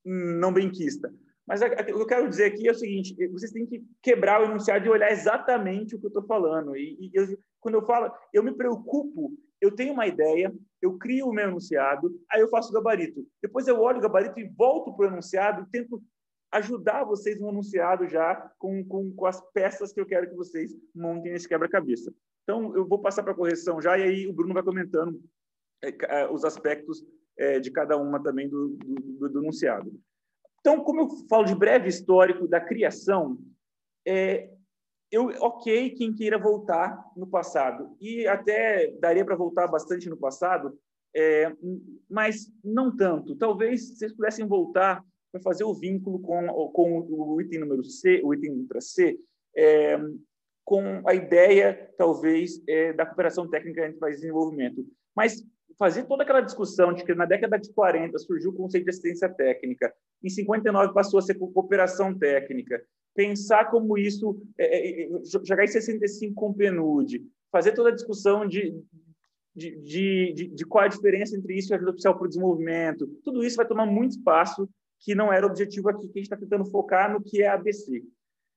não 0.03 0.51
benquista. 0.51 1.13
Mas 1.47 1.61
o 1.61 1.69
que 1.69 1.91
eu 1.91 2.05
quero 2.05 2.29
dizer 2.29 2.45
aqui 2.45 2.67
é 2.67 2.71
o 2.71 2.75
seguinte: 2.75 3.15
vocês 3.29 3.51
têm 3.51 3.65
que 3.65 3.81
quebrar 4.01 4.41
o 4.41 4.45
enunciado 4.45 4.85
e 4.85 4.89
olhar 4.89 5.11
exatamente 5.11 5.95
o 5.95 5.99
que 5.99 6.05
eu 6.05 6.09
estou 6.09 6.25
falando. 6.25 6.75
E, 6.75 6.97
e 6.99 7.11
eu, 7.13 7.25
quando 7.61 7.75
eu 7.75 7.85
falo, 7.85 8.11
eu 8.33 8.43
me 8.43 8.53
preocupo, 8.53 9.31
eu 9.61 9.73
tenho 9.73 9.93
uma 9.93 10.05
ideia, 10.05 10.53
eu 10.81 10.97
crio 10.97 11.27
o 11.27 11.33
meu 11.33 11.47
enunciado, 11.47 12.13
aí 12.29 12.41
eu 12.41 12.49
faço 12.49 12.69
o 12.69 12.73
gabarito. 12.73 13.25
Depois 13.41 13.67
eu 13.67 13.79
olho 13.79 13.99
o 13.99 14.01
gabarito 14.01 14.39
e 14.39 14.47
volto 14.47 14.93
para 14.95 15.07
o 15.07 15.09
enunciado 15.09 15.63
e 15.63 15.71
tento 15.71 16.03
ajudar 16.51 17.03
vocês 17.03 17.39
no 17.39 17.49
enunciado 17.49 18.07
já 18.07 18.35
com, 18.57 18.83
com, 18.85 19.13
com 19.13 19.25
as 19.25 19.41
peças 19.51 19.91
que 19.91 19.99
eu 19.99 20.05
quero 20.05 20.29
que 20.29 20.35
vocês 20.35 20.75
montem 20.93 21.31
nesse 21.31 21.47
quebra-cabeça. 21.47 22.13
Então, 22.43 22.75
eu 22.75 22.87
vou 22.87 22.99
passar 22.99 23.23
para 23.23 23.33
a 23.33 23.35
correção 23.35 23.81
já, 23.81 23.97
e 23.97 24.03
aí 24.03 24.27
o 24.27 24.33
Bruno 24.33 24.53
vai 24.53 24.63
comentando 24.63 25.21
é, 25.81 26.27
os 26.29 26.45
aspectos 26.45 27.05
é, 27.37 27.59
de 27.59 27.69
cada 27.71 27.97
uma 27.97 28.21
também 28.21 28.47
do, 28.47 28.77
do, 28.77 29.29
do 29.29 29.43
enunciado. 29.43 29.91
Então, 30.67 30.83
como 30.83 30.99
eu 30.99 31.09
falo 31.29 31.45
de 31.45 31.55
breve 31.55 31.87
histórico 31.87 32.45
da 32.45 32.59
criação, 32.59 33.37
é, 34.05 34.49
eu, 35.09 35.27
ok, 35.39 35.91
quem 35.91 36.13
queira 36.13 36.37
voltar 36.37 37.01
no 37.15 37.25
passado, 37.25 37.95
e 38.01 38.27
até 38.27 38.91
daria 38.99 39.23
para 39.23 39.37
voltar 39.37 39.65
bastante 39.67 40.09
no 40.09 40.17
passado, 40.17 40.77
é, 41.15 41.55
mas 42.09 42.51
não 42.61 42.93
tanto. 42.93 43.33
Talvez 43.37 43.97
vocês 43.97 44.11
pudessem 44.11 44.45
voltar 44.45 45.01
para 45.31 45.41
fazer 45.41 45.63
o 45.63 45.73
vínculo 45.73 46.19
com, 46.19 46.45
com 46.73 46.99
o 46.99 47.39
item 47.39 47.61
número 47.61 47.85
C, 47.85 48.19
o 48.21 48.33
item 48.33 48.57
letra 48.57 48.81
C, 48.81 49.17
é, 49.55 49.97
com 50.65 51.01
a 51.07 51.13
ideia, 51.13 51.93
talvez, 51.97 52.61
é, 52.67 52.91
da 52.91 53.05
cooperação 53.05 53.49
técnica 53.49 53.87
entre 53.87 53.99
países 53.99 54.19
de 54.19 54.27
desenvolvimento. 54.27 54.85
Mas 55.15 55.41
fazer 55.79 56.03
toda 56.07 56.23
aquela 56.23 56.41
discussão 56.41 56.91
de 56.91 57.05
que 57.05 57.15
na 57.15 57.25
década 57.25 57.57
de 57.57 57.71
40 57.71 58.19
surgiu 58.19 58.51
o 58.51 58.53
conceito 58.53 58.83
de 58.83 58.89
assistência 58.89 59.29
técnica, 59.29 59.93
em 60.23 60.29
59 60.29 60.93
passou 60.93 61.19
a 61.19 61.21
ser 61.21 61.35
cooperação 61.35 62.17
técnica, 62.17 62.83
pensar 63.15 63.65
como 63.65 63.97
isso, 63.97 64.39
é, 64.57 65.05
é, 65.05 65.09
jogar 65.43 65.63
em 65.63 65.67
65 65.67 66.35
com 66.35 66.53
PNUD, 66.53 67.25
fazer 67.51 67.73
toda 67.73 67.89
a 67.89 67.95
discussão 67.95 68.47
de, 68.47 68.79
de, 69.55 69.75
de, 69.81 70.33
de, 70.33 70.47
de 70.49 70.65
qual 70.65 70.85
a 70.85 70.87
diferença 70.87 71.35
entre 71.35 71.57
isso 71.57 71.73
e 71.73 71.75
ajuda 71.75 71.91
oficial 71.91 72.15
para 72.15 72.25
o 72.25 72.27
desenvolvimento, 72.27 73.07
tudo 73.23 73.43
isso 73.43 73.57
vai 73.57 73.67
tomar 73.67 73.85
muito 73.85 74.11
espaço 74.11 74.69
que 74.99 75.15
não 75.15 75.31
era 75.31 75.45
o 75.45 75.49
objetivo 75.49 75.89
aqui, 75.89 76.07
que 76.07 76.19
a 76.19 76.21
gente 76.21 76.23
está 76.23 76.37
tentando 76.37 76.65
focar 76.65 77.11
no 77.11 77.21
que 77.21 77.41
é 77.41 77.47
ABC. 77.47 78.03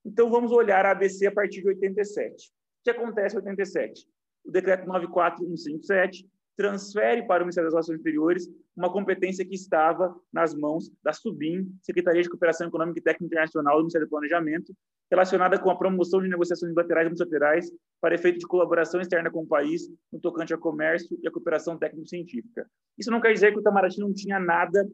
Então, 0.04 0.30
vamos 0.30 0.52
olhar 0.52 0.86
a 0.86 0.92
ABC 0.92 1.26
a 1.26 1.32
partir 1.32 1.60
de 1.60 1.68
87. 1.68 2.48
O 2.48 2.84
que 2.84 2.90
acontece 2.90 3.36
em 3.36 3.38
87? 3.38 4.06
O 4.44 4.50
decreto 4.50 4.86
94157 4.86 6.26
transfere 6.60 7.26
para 7.26 7.42
o 7.42 7.46
Ministério 7.46 7.68
das 7.68 7.72
Relações 7.72 7.96
Exteriores 7.96 8.46
uma 8.76 8.92
competência 8.92 9.46
que 9.46 9.54
estava 9.54 10.14
nas 10.30 10.54
mãos 10.54 10.92
da 11.02 11.10
SUBIM, 11.10 11.74
Secretaria 11.80 12.20
de 12.20 12.28
Cooperação 12.28 12.68
Econômica 12.68 12.98
e 12.98 13.02
Técnica 13.02 13.24
Internacional 13.24 13.76
do 13.76 13.84
Ministério 13.84 14.06
do 14.06 14.10
Planejamento, 14.10 14.74
relacionada 15.10 15.58
com 15.58 15.70
a 15.70 15.76
promoção 15.76 16.20
de 16.20 16.28
negociações 16.28 16.74
bilaterais 16.74 17.06
e 17.06 17.08
multilaterais 17.08 17.72
para 17.98 18.14
efeito 18.14 18.40
de 18.40 18.46
colaboração 18.46 19.00
externa 19.00 19.30
com 19.30 19.40
o 19.40 19.46
país 19.46 19.88
no 20.12 20.20
tocante 20.20 20.52
ao 20.52 20.58
comércio 20.58 21.18
e 21.22 21.26
à 21.26 21.30
cooperação 21.30 21.78
técnico-científica. 21.78 22.66
Isso 22.98 23.10
não 23.10 23.22
quer 23.22 23.32
dizer 23.32 23.52
que 23.52 23.58
o 23.58 23.60
Itamaraty 23.60 23.98
não 23.98 24.12
tinha 24.12 24.38
nada 24.38 24.86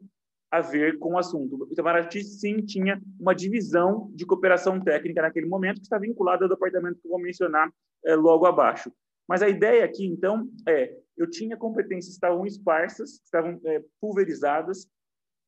a 0.49 0.61
ver 0.61 0.97
com 0.97 1.15
o 1.15 1.17
assunto. 1.17 1.67
O 1.69 1.73
Itamaraty, 1.73 2.23
sim, 2.23 2.61
tinha 2.65 3.01
uma 3.19 3.35
divisão 3.35 4.09
de 4.15 4.25
cooperação 4.25 4.79
técnica 4.79 5.21
naquele 5.21 5.47
momento 5.47 5.81
que 5.81 5.83
está 5.83 5.99
vinculada 5.99 6.45
ao 6.45 6.49
departamento 6.49 7.01
que 7.01 7.07
eu 7.07 7.11
vou 7.11 7.19
mencionar 7.19 7.69
é, 8.05 8.15
logo 8.15 8.45
abaixo. 8.45 8.89
Mas 9.27 9.41
a 9.41 9.49
ideia 9.49 9.83
aqui, 9.83 10.05
então, 10.05 10.49
é 10.65 10.95
eu 11.17 11.29
tinha 11.29 11.57
competências 11.57 12.13
que 12.13 12.17
estavam 12.25 12.45
esparsas, 12.45 13.21
estavam 13.23 13.59
é, 13.65 13.83
pulverizadas, 13.99 14.87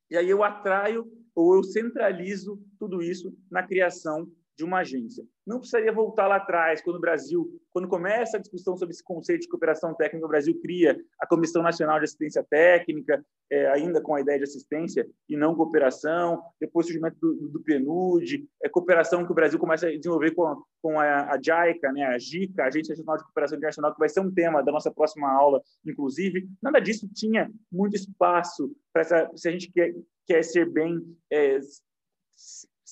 e 0.10 0.18
aí 0.18 0.30
eu 0.30 0.44
atraio 0.44 1.06
ou 1.36 1.56
eu 1.56 1.64
centralizo 1.64 2.60
tudo 2.80 3.02
isso 3.02 3.34
na 3.50 3.62
criação 3.62 4.30
de 4.60 4.66
uma 4.66 4.80
agência. 4.80 5.24
Não 5.48 5.58
precisaria 5.58 5.92
voltar 5.92 6.28
lá 6.28 6.36
atrás, 6.36 6.82
quando 6.82 6.98
o 6.98 7.00
Brasil, 7.00 7.50
quando 7.72 7.88
começa 7.88 8.36
a 8.36 8.40
discussão 8.42 8.76
sobre 8.76 8.94
esse 8.94 9.04
conceito 9.04 9.44
de 9.44 9.48
cooperação 9.48 9.96
técnica, 9.96 10.26
o 10.26 10.30
Brasil 10.30 10.60
cria 10.62 11.00
a 11.18 11.26
Comissão 11.26 11.64
Nacional 11.64 11.98
de 11.98 12.04
Assistência 12.04 12.44
Técnica, 12.44 13.26
é, 13.50 13.68
ainda 13.70 14.02
com 14.02 14.14
a 14.14 14.20
ideia 14.20 14.38
de 14.38 14.44
assistência 14.44 15.08
e 15.30 15.38
não 15.38 15.56
cooperação, 15.56 16.44
depois 16.60 16.86
o 16.86 16.90
surgimento 16.90 17.18
do, 17.22 17.48
do 17.48 17.62
PNUD, 17.62 18.46
é, 18.62 18.68
cooperação 18.68 19.26
que 19.26 19.32
o 19.32 19.36
Brasil 19.36 19.58
começa 19.58 19.88
a 19.88 19.96
desenvolver 19.96 20.32
com, 20.32 20.62
com 20.82 21.00
a, 21.00 21.32
a 21.32 21.38
JICA, 21.38 21.94
né, 21.94 22.04
a 22.04 22.18
JICA, 22.20 22.66
Agência 22.66 22.92
Nacional 22.92 23.16
de 23.16 23.24
Cooperação 23.24 23.58
Internacional, 23.58 23.94
que 23.94 24.00
vai 24.00 24.10
ser 24.10 24.20
um 24.20 24.32
tema 24.32 24.62
da 24.62 24.74
nossa 24.74 24.92
próxima 24.92 25.32
aula, 25.32 25.62
inclusive. 25.86 26.50
Nada 26.62 26.82
disso 26.82 27.10
tinha 27.16 27.50
muito 27.72 27.96
espaço 27.96 28.70
para 28.92 29.30
se 29.34 29.48
a 29.48 29.52
gente 29.52 29.72
quer, 29.72 29.96
quer 30.28 30.44
ser 30.44 30.70
bem 30.70 31.02
é, 31.32 31.60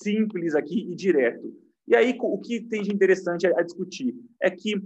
simples 0.02 0.54
aqui 0.54 0.90
e 0.90 0.94
direto. 0.94 1.52
E 1.86 1.96
aí, 1.96 2.16
o 2.20 2.38
que 2.38 2.60
tem 2.60 2.82
de 2.82 2.92
interessante 2.92 3.46
a, 3.46 3.62
discutir? 3.62 4.14
É 4.40 4.50
que 4.50 4.80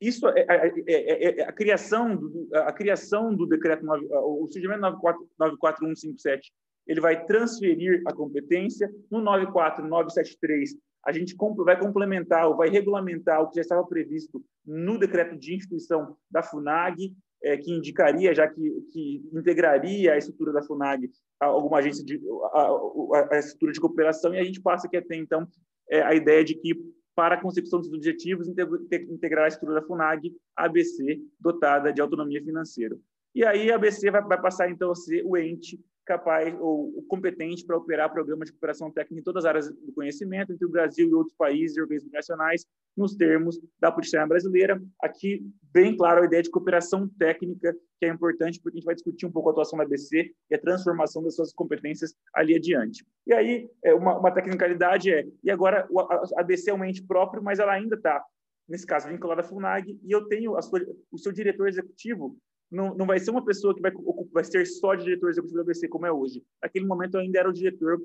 isso 0.00 0.28
é, 0.28 0.46
é, 0.48 0.72
é, 0.86 1.40
é, 1.40 1.44
a 1.44 1.52
criação 1.52 2.14
do, 2.14 2.48
a 2.52 2.72
criação 2.72 3.34
do 3.34 3.46
decreto 3.46 3.84
9, 3.84 4.06
o 4.10 4.46
surgimento 4.50 4.80
94157 4.80 6.52
ele 6.86 7.00
vai 7.00 7.24
transferir 7.26 8.02
a 8.06 8.12
competência. 8.14 8.90
No 9.10 9.20
94973 9.20 10.76
a 11.04 11.12
gente 11.12 11.34
vai 11.64 11.78
complementar 11.78 12.46
ou 12.48 12.56
vai 12.56 12.68
regulamentar 12.68 13.40
o 13.40 13.48
que 13.48 13.56
já 13.56 13.62
estava 13.62 13.84
previsto 13.86 14.44
no 14.66 14.98
decreto 14.98 15.38
de 15.38 15.54
instituição 15.54 16.16
da 16.30 16.42
FUNAG 16.42 17.14
é, 17.42 17.56
que 17.56 17.72
indicaria, 17.72 18.34
já 18.34 18.48
que, 18.48 18.60
que 18.92 19.28
integraria 19.32 20.14
a 20.14 20.18
estrutura 20.18 20.52
da 20.52 20.62
FUNAG 20.62 21.10
a 21.40 21.46
alguma 21.46 21.78
agência 21.78 22.04
de 22.04 22.20
a, 22.52 22.60
a, 22.60 23.28
a, 23.32 23.38
estrutura 23.38 23.72
de 23.72 23.80
cooperação 23.80 24.34
e 24.34 24.38
a 24.38 24.44
gente 24.44 24.60
passa 24.60 24.86
aqui 24.86 24.96
até 24.96 25.14
então 25.16 25.46
é, 25.88 26.02
a 26.02 26.14
ideia 26.14 26.44
de 26.44 26.54
que 26.54 26.74
para 27.14 27.34
a 27.34 27.40
concepção 27.40 27.80
dos 27.80 27.92
objetivos 27.92 28.48
integrar 28.48 29.44
a 29.44 29.48
estrutura 29.48 29.80
da 29.80 29.86
FUNAG 29.86 30.32
a 30.56 30.66
ABC 30.66 31.20
dotada 31.38 31.92
de 31.92 32.00
autonomia 32.00 32.42
financeira. 32.42 32.96
E 33.34 33.44
aí 33.44 33.70
a 33.70 33.74
ABC 33.74 34.10
vai, 34.10 34.22
vai 34.22 34.40
passar 34.40 34.70
então 34.70 34.90
a 34.90 34.94
ser 34.94 35.22
o 35.24 35.36
ente 35.36 35.80
capaz 36.08 36.56
ou 36.58 37.04
competente 37.06 37.66
para 37.66 37.76
operar 37.76 38.10
programas 38.10 38.46
de 38.46 38.52
cooperação 38.52 38.90
técnica 38.90 39.20
em 39.20 39.22
todas 39.22 39.44
as 39.44 39.48
áreas 39.48 39.68
do 39.70 39.92
conhecimento 39.92 40.50
entre 40.50 40.64
o 40.64 40.70
Brasil 40.70 41.06
e 41.06 41.12
outros 41.12 41.36
países 41.36 41.76
e 41.76 41.80
organismos 41.82 42.10
nacionais, 42.10 42.64
nos 42.96 43.14
termos 43.14 43.60
da 43.78 43.92
política 43.92 44.26
brasileira. 44.26 44.82
Aqui, 45.02 45.46
bem 45.70 45.94
claro, 45.94 46.22
a 46.22 46.24
ideia 46.24 46.42
de 46.42 46.50
cooperação 46.50 47.06
técnica, 47.18 47.76
que 48.00 48.06
é 48.06 48.08
importante, 48.08 48.58
porque 48.58 48.76
a 48.76 48.78
gente 48.78 48.86
vai 48.86 48.94
discutir 48.94 49.26
um 49.26 49.30
pouco 49.30 49.50
a 49.50 49.52
atuação 49.52 49.76
da 49.76 49.84
ABC 49.84 50.32
e 50.50 50.54
a 50.54 50.58
transformação 50.58 51.22
das 51.22 51.36
suas 51.36 51.52
competências 51.52 52.14
ali 52.34 52.56
adiante. 52.56 53.04
E 53.26 53.34
aí, 53.34 53.68
é, 53.84 53.92
uma, 53.92 54.18
uma 54.18 54.30
tecnicalidade 54.30 55.12
é, 55.12 55.26
e 55.44 55.50
agora 55.50 55.86
a 55.94 56.40
ABC 56.40 56.70
é 56.70 56.74
um 56.74 56.84
ente 56.84 57.02
próprio, 57.02 57.42
mas 57.42 57.58
ela 57.58 57.74
ainda 57.74 57.96
está 57.96 58.24
nesse 58.68 58.86
caso, 58.86 59.08
vinculada 59.08 59.40
à 59.40 59.44
FUNAG, 59.44 59.98
e 60.04 60.12
eu 60.12 60.26
tenho 60.26 60.60
sua, 60.60 60.80
o 61.10 61.16
seu 61.16 61.32
diretor 61.32 61.68
executivo 61.68 62.36
não, 62.70 62.94
não 62.94 63.06
vai 63.06 63.18
ser 63.18 63.30
uma 63.30 63.44
pessoa 63.44 63.74
que 63.74 63.80
vai, 63.80 63.92
vai 64.32 64.44
ser 64.44 64.66
só 64.66 64.94
diretor 64.94 65.30
executivo 65.30 65.56
da 65.56 65.62
ABC, 65.62 65.88
como 65.88 66.06
é 66.06 66.12
hoje. 66.12 66.42
Naquele 66.62 66.86
momento, 66.86 67.16
ainda 67.16 67.38
era 67.38 67.48
o 67.48 67.52
diretor 67.52 68.00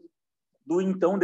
do 0.65 0.82
então 0.82 1.19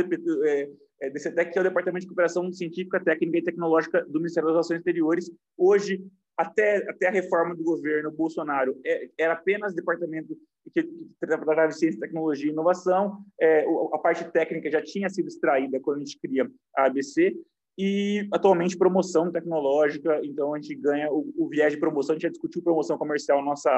é, 0.45 0.69
é, 1.01 1.45
que 1.45 1.57
é 1.57 1.61
o 1.61 1.63
Departamento 1.63 2.01
de 2.01 2.07
Cooperação 2.07 2.51
Científica, 2.51 2.99
Técnica 2.99 3.37
e 3.37 3.43
Tecnológica 3.43 4.05
do 4.05 4.19
Ministério 4.19 4.47
das 4.47 4.55
Relações 4.55 4.79
Exteriores. 4.79 5.31
Hoje, 5.57 6.03
até, 6.35 6.89
até 6.89 7.07
a 7.07 7.11
reforma 7.11 7.55
do 7.55 7.63
governo 7.63 8.11
Bolsonaro, 8.11 8.77
é, 8.85 9.09
era 9.17 9.33
apenas 9.33 9.73
departamento 9.73 10.37
que 10.73 10.83
de 10.83 11.79
ciência, 11.79 11.99
tecnologia 11.99 12.49
e 12.49 12.53
inovação. 12.53 13.23
É, 13.39 13.65
a 13.93 13.97
parte 13.97 14.29
técnica 14.31 14.69
já 14.69 14.81
tinha 14.81 15.09
sido 15.09 15.27
extraída 15.27 15.79
quando 15.79 15.97
a 15.97 15.99
gente 15.99 16.19
cria 16.19 16.49
a 16.75 16.85
ABC 16.85 17.35
e 17.81 18.27
atualmente 18.33 18.77
promoção 18.77 19.31
tecnológica, 19.31 20.19
então 20.21 20.53
a 20.53 20.59
gente 20.59 20.75
ganha 20.75 21.09
o, 21.09 21.33
o 21.37 21.47
viés 21.47 21.71
de 21.71 21.79
promoção, 21.79 22.11
a 22.11 22.15
gente 22.17 22.23
já 22.23 22.29
discutiu 22.29 22.61
promoção 22.61 22.97
comercial 22.97 23.41
nossa 23.41 23.71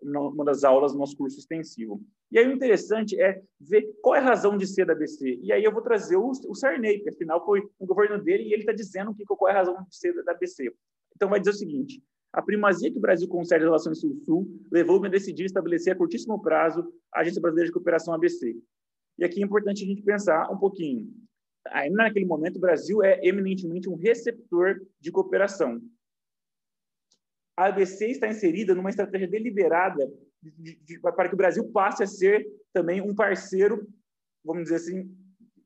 uma 0.00 0.44
das 0.44 0.62
aulas 0.62 0.92
do 0.92 0.98
nosso 0.98 1.16
curso 1.16 1.40
extensivo. 1.40 2.00
E 2.30 2.38
aí 2.38 2.46
o 2.46 2.52
interessante 2.52 3.20
é 3.20 3.42
ver 3.60 3.84
qual 4.00 4.14
é 4.14 4.20
a 4.20 4.22
razão 4.22 4.56
de 4.56 4.64
ser 4.64 4.86
da 4.86 4.94
BC. 4.94 5.40
E 5.42 5.52
aí 5.52 5.64
eu 5.64 5.72
vou 5.72 5.82
trazer 5.82 6.16
o, 6.16 6.30
o 6.30 6.54
Sarney, 6.54 7.00
que 7.00 7.08
afinal 7.08 7.44
foi 7.44 7.60
o 7.80 7.84
governo 7.84 8.22
dele 8.22 8.44
e 8.44 8.52
ele 8.52 8.62
está 8.62 8.72
dizendo 8.72 9.12
que, 9.12 9.24
qual 9.24 9.50
é 9.50 9.54
a 9.54 9.58
razão 9.58 9.74
de 9.74 9.96
ser 9.96 10.12
da 10.22 10.34
BC. 10.34 10.72
Então 11.16 11.28
vai 11.28 11.40
dizer 11.40 11.50
o 11.50 11.54
seguinte, 11.54 12.00
a 12.32 12.40
primazia 12.40 12.92
que 12.92 12.98
o 12.98 13.00
Brasil 13.00 13.26
concede 13.26 13.64
às 13.64 13.66
relações 13.66 13.98
Sul-Sul 13.98 14.46
levou-me 14.70 15.08
a 15.08 15.10
decidir 15.10 15.46
estabelecer 15.46 15.94
a 15.94 15.96
curtíssimo 15.96 16.40
prazo 16.40 16.88
a 17.12 17.22
Agência 17.22 17.42
Brasileira 17.42 17.66
de 17.66 17.72
Cooperação 17.72 18.14
ABC. 18.14 18.56
E 19.18 19.24
aqui 19.24 19.42
é 19.42 19.44
importante 19.44 19.82
a 19.82 19.86
gente 19.88 20.02
pensar 20.04 20.48
um 20.48 20.56
pouquinho 20.56 21.12
ainda 21.66 22.04
naquele 22.04 22.26
momento, 22.26 22.56
o 22.56 22.60
Brasil 22.60 23.02
é 23.02 23.20
eminentemente 23.22 23.88
um 23.88 23.96
receptor 23.96 24.80
de 25.00 25.10
cooperação. 25.10 25.80
A 27.56 27.66
ABC 27.66 28.06
está 28.06 28.28
inserida 28.28 28.74
numa 28.74 28.90
estratégia 28.90 29.26
deliberada 29.26 30.10
de, 30.42 30.76
de, 30.76 31.00
para 31.00 31.28
que 31.28 31.34
o 31.34 31.38
Brasil 31.38 31.68
passe 31.72 32.02
a 32.02 32.06
ser 32.06 32.46
também 32.72 33.00
um 33.00 33.14
parceiro, 33.14 33.86
vamos 34.44 34.64
dizer 34.64 34.76
assim, 34.76 35.10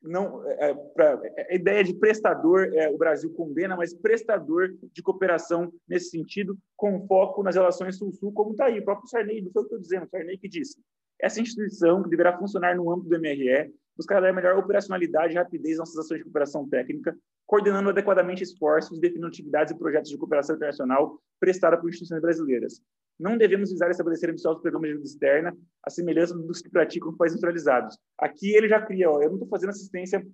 não 0.02 0.44
é, 0.48 0.74
pra, 0.94 1.20
a 1.50 1.54
ideia 1.54 1.84
de 1.84 1.94
prestador 1.94 2.70
é, 2.74 2.88
o 2.88 2.98
Brasil 2.98 3.32
condena, 3.34 3.76
mas 3.76 3.94
prestador 3.94 4.74
de 4.92 5.02
cooperação 5.02 5.72
nesse 5.88 6.10
sentido, 6.10 6.58
com 6.76 7.06
foco 7.06 7.42
nas 7.42 7.54
relações 7.54 7.96
Sul-Sul, 7.96 8.32
como 8.32 8.52
está 8.52 8.66
aí. 8.66 8.80
O 8.80 8.84
próprio 8.84 9.08
Sarney, 9.08 9.42
não 9.42 9.52
foi 9.52 9.62
o 9.62 9.66
que 9.66 9.74
eu 9.74 9.78
estou 9.78 9.80
dizendo, 9.80 10.08
Sarney 10.10 10.38
que 10.38 10.48
disse. 10.48 10.80
Essa 11.20 11.40
instituição, 11.40 12.02
que 12.02 12.10
deverá 12.10 12.36
funcionar 12.36 12.74
no 12.74 12.90
âmbito 12.90 13.10
do 13.10 13.20
MRE, 13.20 13.72
buscar 13.96 14.20
dar 14.20 14.32
melhor 14.32 14.56
operacionalidade 14.56 15.34
e 15.34 15.36
rapidez 15.36 15.78
nas 15.78 15.96
ações 15.96 16.18
de 16.18 16.24
cooperação 16.24 16.68
técnica, 16.68 17.16
coordenando 17.46 17.90
adequadamente 17.90 18.42
esforços, 18.42 18.98
definindo 18.98 19.26
atividades 19.26 19.72
e 19.72 19.78
projetos 19.78 20.10
de 20.10 20.16
cooperação 20.16 20.56
internacional 20.56 21.20
prestada 21.38 21.78
por 21.78 21.88
instituições 21.88 22.20
brasileiras. 22.20 22.80
Não 23.18 23.36
devemos 23.36 23.70
visar 23.70 23.90
estabelecer 23.90 24.30
ambiciosos 24.30 24.62
programas 24.62 24.88
de 24.88 24.94
ajuda 24.94 25.06
externa, 25.06 25.56
a 25.84 25.90
semelhança 25.90 26.34
dos 26.34 26.60
que 26.60 26.70
praticam 26.70 27.16
países 27.16 27.36
neutralizados. 27.36 27.98
Aqui 28.18 28.54
ele 28.54 28.68
já 28.68 28.80
cria, 28.80 29.10
ó, 29.10 29.20
eu 29.20 29.28
não 29.28 29.34
estou 29.34 29.48
fazendo 29.48 29.70
assistência 29.70 30.26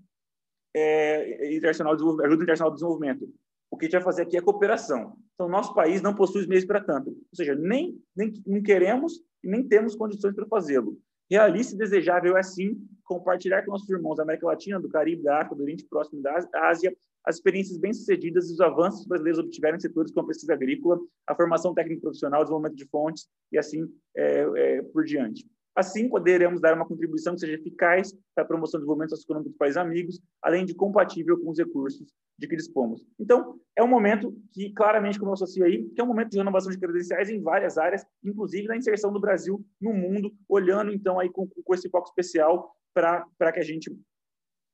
é, 0.75 1.55
internacional 1.55 1.95
ajuda 1.95 2.35
internacional 2.35 2.71
de 2.71 2.77
desenvolvimento. 2.77 3.29
O 3.71 3.77
que 3.77 3.85
a 3.85 3.87
gente 3.87 3.97
vai 3.97 4.03
fazer 4.03 4.23
aqui 4.23 4.37
é 4.37 4.41
cooperação. 4.41 5.17
Então, 5.35 5.49
nosso 5.49 5.75
país 5.75 6.01
não 6.01 6.15
possui 6.15 6.43
os 6.43 6.47
meios 6.47 6.65
para 6.65 6.83
tanto. 6.83 7.11
Ou 7.11 7.35
seja, 7.35 7.55
nem, 7.55 8.01
nem 8.17 8.33
não 8.47 8.63
queremos 8.63 9.21
e 9.43 9.49
nem 9.49 9.67
temos 9.67 9.95
condições 9.95 10.35
para 10.35 10.47
fazê-lo. 10.47 10.99
Realista 11.31 11.75
e 11.75 11.79
desejável 11.79 12.37
é, 12.37 12.43
sim, 12.43 12.77
compartilhar 13.05 13.63
com 13.63 13.73
nossos 13.73 13.89
irmãos 13.91 14.17
da 14.17 14.23
América 14.23 14.47
Latina, 14.47 14.81
do 14.81 14.89
Caribe, 14.89 15.23
da 15.23 15.39
África, 15.39 15.57
do 15.57 15.63
Oriente 15.63 15.85
Próximo 15.85 16.23
da 16.23 16.39
Ásia, 16.55 16.95
as 17.25 17.37
experiências 17.37 17.77
bem-sucedidas 17.77 18.49
e 18.49 18.55
os 18.55 18.61
avanços 18.61 19.07
brasileiros 19.07 19.39
obtiveram 19.39 19.77
em 19.77 19.81
setores 19.81 20.11
como 20.13 20.25
a 20.25 20.29
pesquisa 20.29 20.55
agrícola, 20.55 20.99
a 21.27 21.35
formação 21.35 21.75
técnica 21.75 22.01
profissional, 22.01 22.41
o 22.41 22.45
desenvolvimento 22.45 22.77
de 22.77 22.87
fontes 22.87 23.29
e 23.53 23.59
assim 23.59 23.87
é, 24.17 24.47
é, 24.57 24.83
por 24.83 25.05
diante. 25.05 25.47
Assim, 25.79 26.09
poderemos 26.09 26.61
dar 26.61 26.75
uma 26.75 26.85
contribuição 26.85 27.35
que 27.35 27.41
seja 27.41 27.53
eficaz 27.53 28.13
para 28.35 28.43
a 28.43 28.47
promoção 28.47 28.81
do 28.81 28.83
desenvolvimento 28.83 29.11
socioeconômico 29.11 29.51
dos 29.51 29.59
países 29.59 29.77
amigos, 29.77 30.21
além 30.43 30.67
de 30.67 30.75
compatível 30.75 31.39
com 31.39 31.51
os 31.51 31.57
recursos 31.57 32.13
de 32.37 32.49
que 32.49 32.57
dispomos. 32.57 33.07
Então, 33.17 33.61
é 33.77 33.85
um 33.85 33.87
momento 33.87 34.37
que, 34.53 34.73
claramente, 34.73 35.21
como 35.21 35.31
eu 35.31 35.35
associo 35.35 35.65
aí, 35.65 35.89
que 35.91 36.01
é 36.01 36.03
um 36.03 36.09
momento 36.09 36.31
de 36.31 36.37
renovação 36.37 36.73
de 36.73 36.79
credenciais 36.81 37.31
em 37.31 37.41
várias 37.41 37.79
áreas, 37.79 38.05
inclusive 38.25 38.67
na 38.67 38.77
inserção 38.77 39.13
do 39.13 39.21
Brasil 39.21 39.65
no 39.81 39.93
mundo, 39.93 40.35
olhando, 40.49 40.93
então, 40.93 41.21
aí 41.21 41.31
com, 41.31 41.47
com 41.47 41.75
esse 41.75 41.89
foco 41.89 42.09
especial 42.09 42.75
para 42.93 43.53
que 43.53 43.61
a 43.61 43.65
gente 43.65 43.97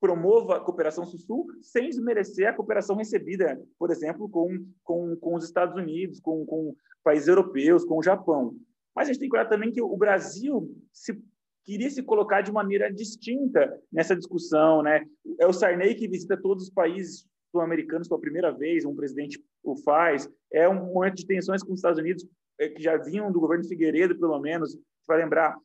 promova 0.00 0.56
a 0.56 0.60
cooperação 0.60 1.04
sul-sul 1.04 1.48
sem 1.60 1.90
desmerecer 1.90 2.48
a 2.48 2.54
cooperação 2.54 2.96
recebida, 2.96 3.62
por 3.78 3.90
exemplo, 3.90 4.26
com, 4.26 4.48
com, 4.82 5.14
com 5.16 5.34
os 5.34 5.44
Estados 5.44 5.76
Unidos, 5.76 6.18
com, 6.18 6.46
com 6.46 6.74
países 7.02 7.28
europeus, 7.28 7.84
com 7.84 7.98
o 7.98 8.02
Japão. 8.02 8.56
Mas 8.94 9.08
a 9.08 9.12
gente 9.12 9.20
tem 9.20 9.28
que 9.28 9.36
olhar 9.36 9.48
também 9.48 9.72
que 9.72 9.82
o 9.82 9.96
Brasil 9.96 10.70
se 10.92 11.18
queria 11.64 11.90
se 11.90 12.02
colocar 12.02 12.42
de 12.42 12.52
maneira 12.52 12.92
distinta 12.92 13.80
nessa 13.90 14.14
discussão, 14.14 14.82
né? 14.82 15.04
É 15.40 15.46
o 15.46 15.52
Sarney 15.52 15.94
que 15.94 16.06
visita 16.06 16.36
todos 16.36 16.64
os 16.64 16.70
países 16.70 17.26
sul-americanos 17.50 18.08
pela 18.08 18.20
primeira 18.20 18.52
vez, 18.52 18.84
um 18.84 18.94
presidente 18.94 19.42
o 19.62 19.76
faz. 19.76 20.28
É 20.52 20.68
um 20.68 20.92
momento 20.92 21.16
de 21.16 21.26
tensões 21.26 21.62
com 21.62 21.72
os 21.72 21.78
Estados 21.78 21.98
Unidos 21.98 22.26
é, 22.58 22.68
que 22.68 22.82
já 22.82 22.96
vinham 22.96 23.32
do 23.32 23.40
governo 23.40 23.64
Figueiredo, 23.64 24.18
pelo 24.18 24.38
menos. 24.38 24.76
Vai 25.06 25.18
lembrar, 25.18 25.56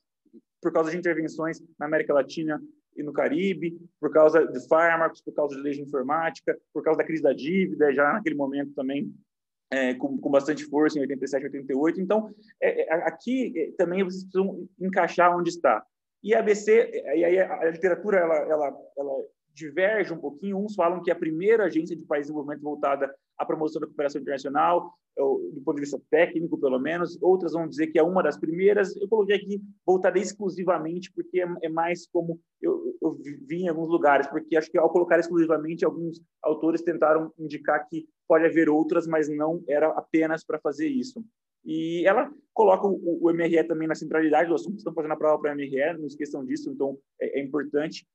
por 0.61 0.71
causa 0.71 0.91
de 0.91 0.97
intervenções 0.97 1.61
na 1.77 1.85
América 1.85 2.13
Latina 2.13 2.61
e 2.95 3.03
no 3.03 3.13
Caribe, 3.13 3.77
por 3.99 4.11
causa 4.11 4.45
de 4.45 4.67
fármacos, 4.67 5.21
por 5.21 5.33
causa 5.33 5.55
de 5.55 5.61
lei 5.61 5.73
de 5.73 5.81
informática, 5.81 6.57
por 6.73 6.83
causa 6.83 6.97
da 6.97 7.03
crise 7.03 7.23
da 7.23 7.33
dívida, 7.33 7.93
já 7.93 8.13
naquele 8.13 8.35
momento 8.35 8.73
também 8.73 9.13
é, 9.71 9.93
com, 9.93 10.17
com, 10.17 10.29
bastante 10.29 10.65
força 10.65 10.97
em 10.97 11.01
87, 11.01 11.45
88. 11.45 12.01
Então, 12.01 12.33
é, 12.61 12.83
é, 12.83 12.93
aqui 13.07 13.53
é, 13.55 13.71
também 13.77 14.03
vocês 14.03 14.23
precisam 14.23 14.67
encaixar 14.79 15.35
onde 15.35 15.49
está. 15.49 15.83
E 16.23 16.33
a 16.33 16.39
ABC, 16.39 16.91
e 17.15 17.23
aí 17.23 17.39
a 17.39 17.69
literatura 17.69 18.19
ela, 18.19 18.35
ela, 18.35 18.77
ela 18.97 19.25
divergem 19.53 20.15
um 20.15 20.19
pouquinho. 20.19 20.57
Uns 20.57 20.75
falam 20.75 21.01
que 21.01 21.09
é 21.09 21.13
a 21.13 21.19
primeira 21.19 21.65
agência 21.65 21.95
de 21.95 22.05
país 22.05 22.23
de 22.23 22.27
desenvolvimento 22.27 22.61
voltada 22.61 23.13
à 23.37 23.45
promoção 23.45 23.79
da 23.79 23.87
cooperação 23.87 24.21
internacional, 24.21 24.93
do 25.17 25.61
ponto 25.63 25.75
de 25.75 25.81
vista 25.81 26.01
técnico, 26.09 26.57
pelo 26.57 26.79
menos. 26.79 27.21
Outras 27.21 27.53
vão 27.53 27.67
dizer 27.67 27.87
que 27.87 27.99
é 27.99 28.03
uma 28.03 28.23
das 28.23 28.37
primeiras. 28.37 28.95
Eu 28.95 29.07
coloquei 29.07 29.35
aqui 29.35 29.61
voltada 29.85 30.17
exclusivamente, 30.17 31.11
porque 31.11 31.41
é, 31.41 31.47
é 31.63 31.69
mais 31.69 32.07
como 32.07 32.39
eu, 32.61 32.97
eu 33.01 33.17
vi 33.45 33.63
em 33.63 33.67
alguns 33.67 33.89
lugares, 33.89 34.27
porque 34.27 34.55
acho 34.55 34.71
que 34.71 34.77
ao 34.77 34.89
colocar 34.89 35.19
exclusivamente, 35.19 35.85
alguns 35.85 36.21
autores 36.41 36.81
tentaram 36.81 37.33
indicar 37.37 37.87
que 37.87 38.07
pode 38.27 38.45
haver 38.45 38.69
outras, 38.69 39.07
mas 39.07 39.27
não 39.27 39.63
era 39.67 39.87
apenas 39.89 40.43
para 40.43 40.59
fazer 40.59 40.87
isso. 40.87 41.23
E 41.65 42.05
ela 42.07 42.31
coloca 42.53 42.87
o, 42.87 43.19
o, 43.21 43.33
MRE 43.33 43.63
também 43.65 43.87
na 43.87 43.95
centralidade 43.95 44.47
do 44.47 44.55
assunto, 44.55 44.77
estão 44.77 44.93
fazendo 44.93 45.11
a 45.11 45.17
prova 45.17 45.41
para 45.41 45.51
o 45.51 45.55
MRE, 45.55 45.97
não 45.97 46.07
esqueçam 46.07 46.45
disso, 46.45 46.69
então 46.69 46.97
é, 47.19 47.39
é 47.39 47.43
importante. 47.43 48.07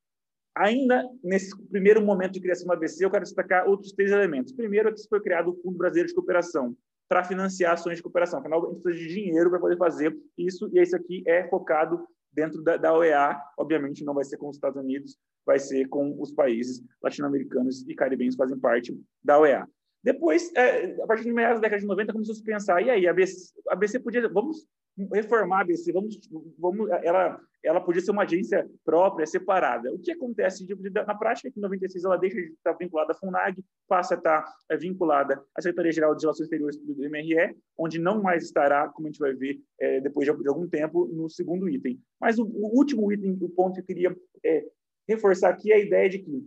Ainda 0.57 1.05
nesse 1.23 1.57
primeiro 1.69 2.01
momento 2.01 2.33
de 2.33 2.41
criação 2.41 2.67
do 2.67 2.73
ABC, 2.73 3.05
eu 3.05 3.11
quero 3.11 3.25
destacar 3.25 3.69
outros 3.69 3.93
três 3.93 4.13
elementos. 4.13 4.53
Primeiro, 4.53 4.89
é 4.89 4.93
que 4.93 5.09
foi 5.09 5.21
criado 5.21 5.51
o 5.51 5.57
Fundo 5.63 5.77
Brasileiro 5.77 6.09
de 6.09 6.15
Cooperação 6.15 6.77
para 7.09 7.25
financiar 7.25 7.75
ações 7.75 7.97
de 7.97 8.03
cooperação. 8.03 8.39
Afinal, 8.39 8.65
a 8.65 8.73
gente 8.73 8.83
precisa 8.83 9.07
de 9.07 9.15
dinheiro 9.15 9.51
para 9.51 9.59
poder 9.59 9.77
fazer 9.77 10.17
isso, 10.39 10.71
e 10.73 10.81
isso 10.81 10.97
aqui 10.97 11.23
é 11.27 11.49
focado 11.49 12.07
dentro 12.33 12.63
da, 12.63 12.77
da, 12.77 12.95
OEA. 12.95 13.41
Obviamente, 13.59 14.05
não 14.05 14.15
vai 14.15 14.25
ser 14.25 14.37
com 14.37 14.49
os 14.49 14.57
Estados 14.57 14.81
Unidos, 14.81 15.17
vai 15.45 15.59
ser 15.59 15.89
com 15.89 16.21
os 16.21 16.33
países 16.33 16.83
latino-americanos 17.03 17.87
e 17.89 17.95
caribenhos 17.95 18.35
que 18.35 18.43
fazem 18.43 18.59
parte 18.59 18.97
da 19.23 19.39
OEA. 19.39 19.67
Depois, 20.03 20.53
é, 20.55 21.01
a 21.03 21.07
partir 21.07 21.25
de 21.25 21.33
meados 21.33 21.57
da 21.57 21.63
década 21.63 21.81
de 21.81 21.87
90, 21.87 22.13
começou 22.13 22.33
a 22.33 22.37
se 22.37 22.43
pensar, 22.43 22.83
e 22.83 22.91
aí, 22.91 23.07
a 23.07 23.11
ABC, 23.11 23.53
ABC 23.71 23.99
podia, 24.01 24.29
vamos 24.29 24.67
reformar 25.13 25.59
a 25.59 25.61
ABC, 25.63 25.93
vamos, 25.93 26.19
vamos, 26.59 26.89
ela, 27.03 27.41
ela 27.63 27.81
podia 27.81 28.01
ser 28.01 28.13
uma 28.13 28.23
agência 28.23 28.69
própria, 28.85 29.27
separada. 29.27 29.93
O 29.93 29.99
que 29.99 30.13
acontece 30.13 30.65
de, 30.65 30.75
de, 30.75 30.91
na 30.91 31.15
prática 31.15 31.49
é 31.49 31.51
que 31.51 31.59
em 31.59 31.63
96 31.63 32.05
ela 32.05 32.17
deixa 32.17 32.37
de 32.37 32.53
estar 32.53 32.73
vinculada 32.75 33.13
à 33.13 33.15
FUNAG, 33.15 33.65
passa 33.89 34.15
a 34.15 34.19
estar 34.19 34.45
é, 34.71 34.77
vinculada 34.77 35.43
à 35.55 35.61
Secretaria-Geral 35.61 36.15
de 36.15 36.23
Relações 36.23 36.45
Exteriores 36.45 36.77
do 36.77 37.11
MRE, 37.11 37.57
onde 37.77 37.99
não 37.99 38.23
mais 38.23 38.45
estará, 38.45 38.89
como 38.89 39.09
a 39.09 39.11
gente 39.11 39.19
vai 39.19 39.33
ver 39.35 39.61
é, 39.81 40.01
depois 40.01 40.29
de, 40.29 40.43
de, 40.43 40.49
algum 40.49 40.69
tempo, 40.69 41.07
no 41.07 41.29
segundo 41.29 41.69
item. 41.69 42.01
Mas 42.21 42.39
o, 42.39 42.45
o 42.45 42.77
último 42.77 43.13
item, 43.13 43.37
o 43.41 43.49
ponto 43.49 43.75
que 43.75 43.81
eu 43.81 43.85
queria 43.85 44.17
é, 44.45 44.65
reforçar 45.09 45.51
aqui 45.51 45.73
é 45.73 45.77
a 45.77 45.81
ideia 45.81 46.09
de 46.09 46.19
que 46.21 46.47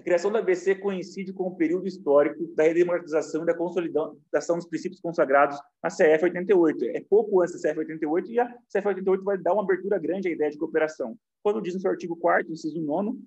a 0.00 0.02
criação 0.02 0.32
da 0.32 0.38
ABC 0.38 0.76
coincide 0.76 1.30
com 1.30 1.48
o 1.48 1.54
período 1.54 1.86
histórico 1.86 2.46
da 2.54 2.62
redemocratização 2.62 3.42
e 3.42 3.46
da 3.46 3.54
consolidação 3.54 4.56
dos 4.56 4.66
princípios 4.66 4.98
consagrados 4.98 5.60
na 5.82 5.90
CF 5.90 6.24
88. 6.24 6.84
É 6.96 7.00
pouco 7.00 7.42
antes 7.42 7.60
da 7.60 7.68
CF 7.68 7.80
88 7.80 8.32
e 8.32 8.40
a 8.40 8.46
CF 8.46 8.88
88 8.88 9.22
vai 9.22 9.36
dar 9.36 9.52
uma 9.52 9.62
abertura 9.62 9.98
grande 9.98 10.28
à 10.28 10.30
ideia 10.30 10.50
de 10.50 10.56
cooperação. 10.56 11.14
Quando 11.42 11.60
diz 11.60 11.74
no 11.74 11.80
seu 11.80 11.90
artigo 11.90 12.16
4 12.16 12.50
inciso 12.50 12.80
9 12.80 13.18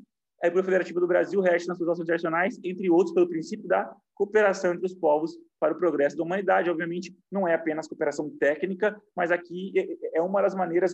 a 0.41 0.47
República 0.47 0.65
Federativa 0.65 0.99
do 0.99 1.07
Brasil 1.07 1.39
rege 1.39 1.67
nas 1.67 1.77
suas 1.77 1.89
ações 1.89 2.03
internacionais, 2.03 2.59
entre 2.63 2.89
outros, 2.89 3.13
pelo 3.13 3.29
princípio 3.29 3.65
da 3.67 3.95
cooperação 4.15 4.73
entre 4.73 4.86
os 4.86 4.93
povos 4.93 5.38
para 5.57 5.73
o 5.73 5.77
progresso 5.77 6.17
da 6.17 6.23
humanidade. 6.23 6.69
Obviamente, 6.69 7.15
não 7.31 7.47
é 7.47 7.53
apenas 7.53 7.88
cooperação 7.88 8.29
técnica, 8.39 8.99
mas 9.15 9.31
aqui 9.31 9.71
é, 9.77 10.17
é 10.17 10.21
uma 10.21 10.41
das 10.41 10.53
maneiras 10.53 10.93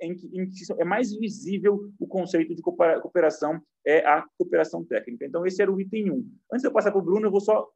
em 0.00 0.14
que, 0.14 0.26
em 0.26 0.48
que, 0.48 0.60
é 0.78 0.84
mais 0.84 1.12
visível 1.12 1.90
o 1.98 2.06
conceito 2.06 2.54
de 2.54 2.62
cooperação 2.62 3.60
é 3.84 4.06
a 4.06 4.24
cooperação 4.36 4.84
técnica. 4.84 5.24
Então, 5.24 5.46
esse 5.46 5.62
era 5.62 5.72
o 5.72 5.80
item 5.80 6.10
1. 6.10 6.14
Antes 6.52 6.62
de 6.62 6.68
eu 6.68 6.72
passar 6.72 6.90
para 6.90 7.00
o 7.00 7.04
Bruno, 7.04 7.26
eu 7.26 7.30
vou 7.30 7.40
só 7.40 7.68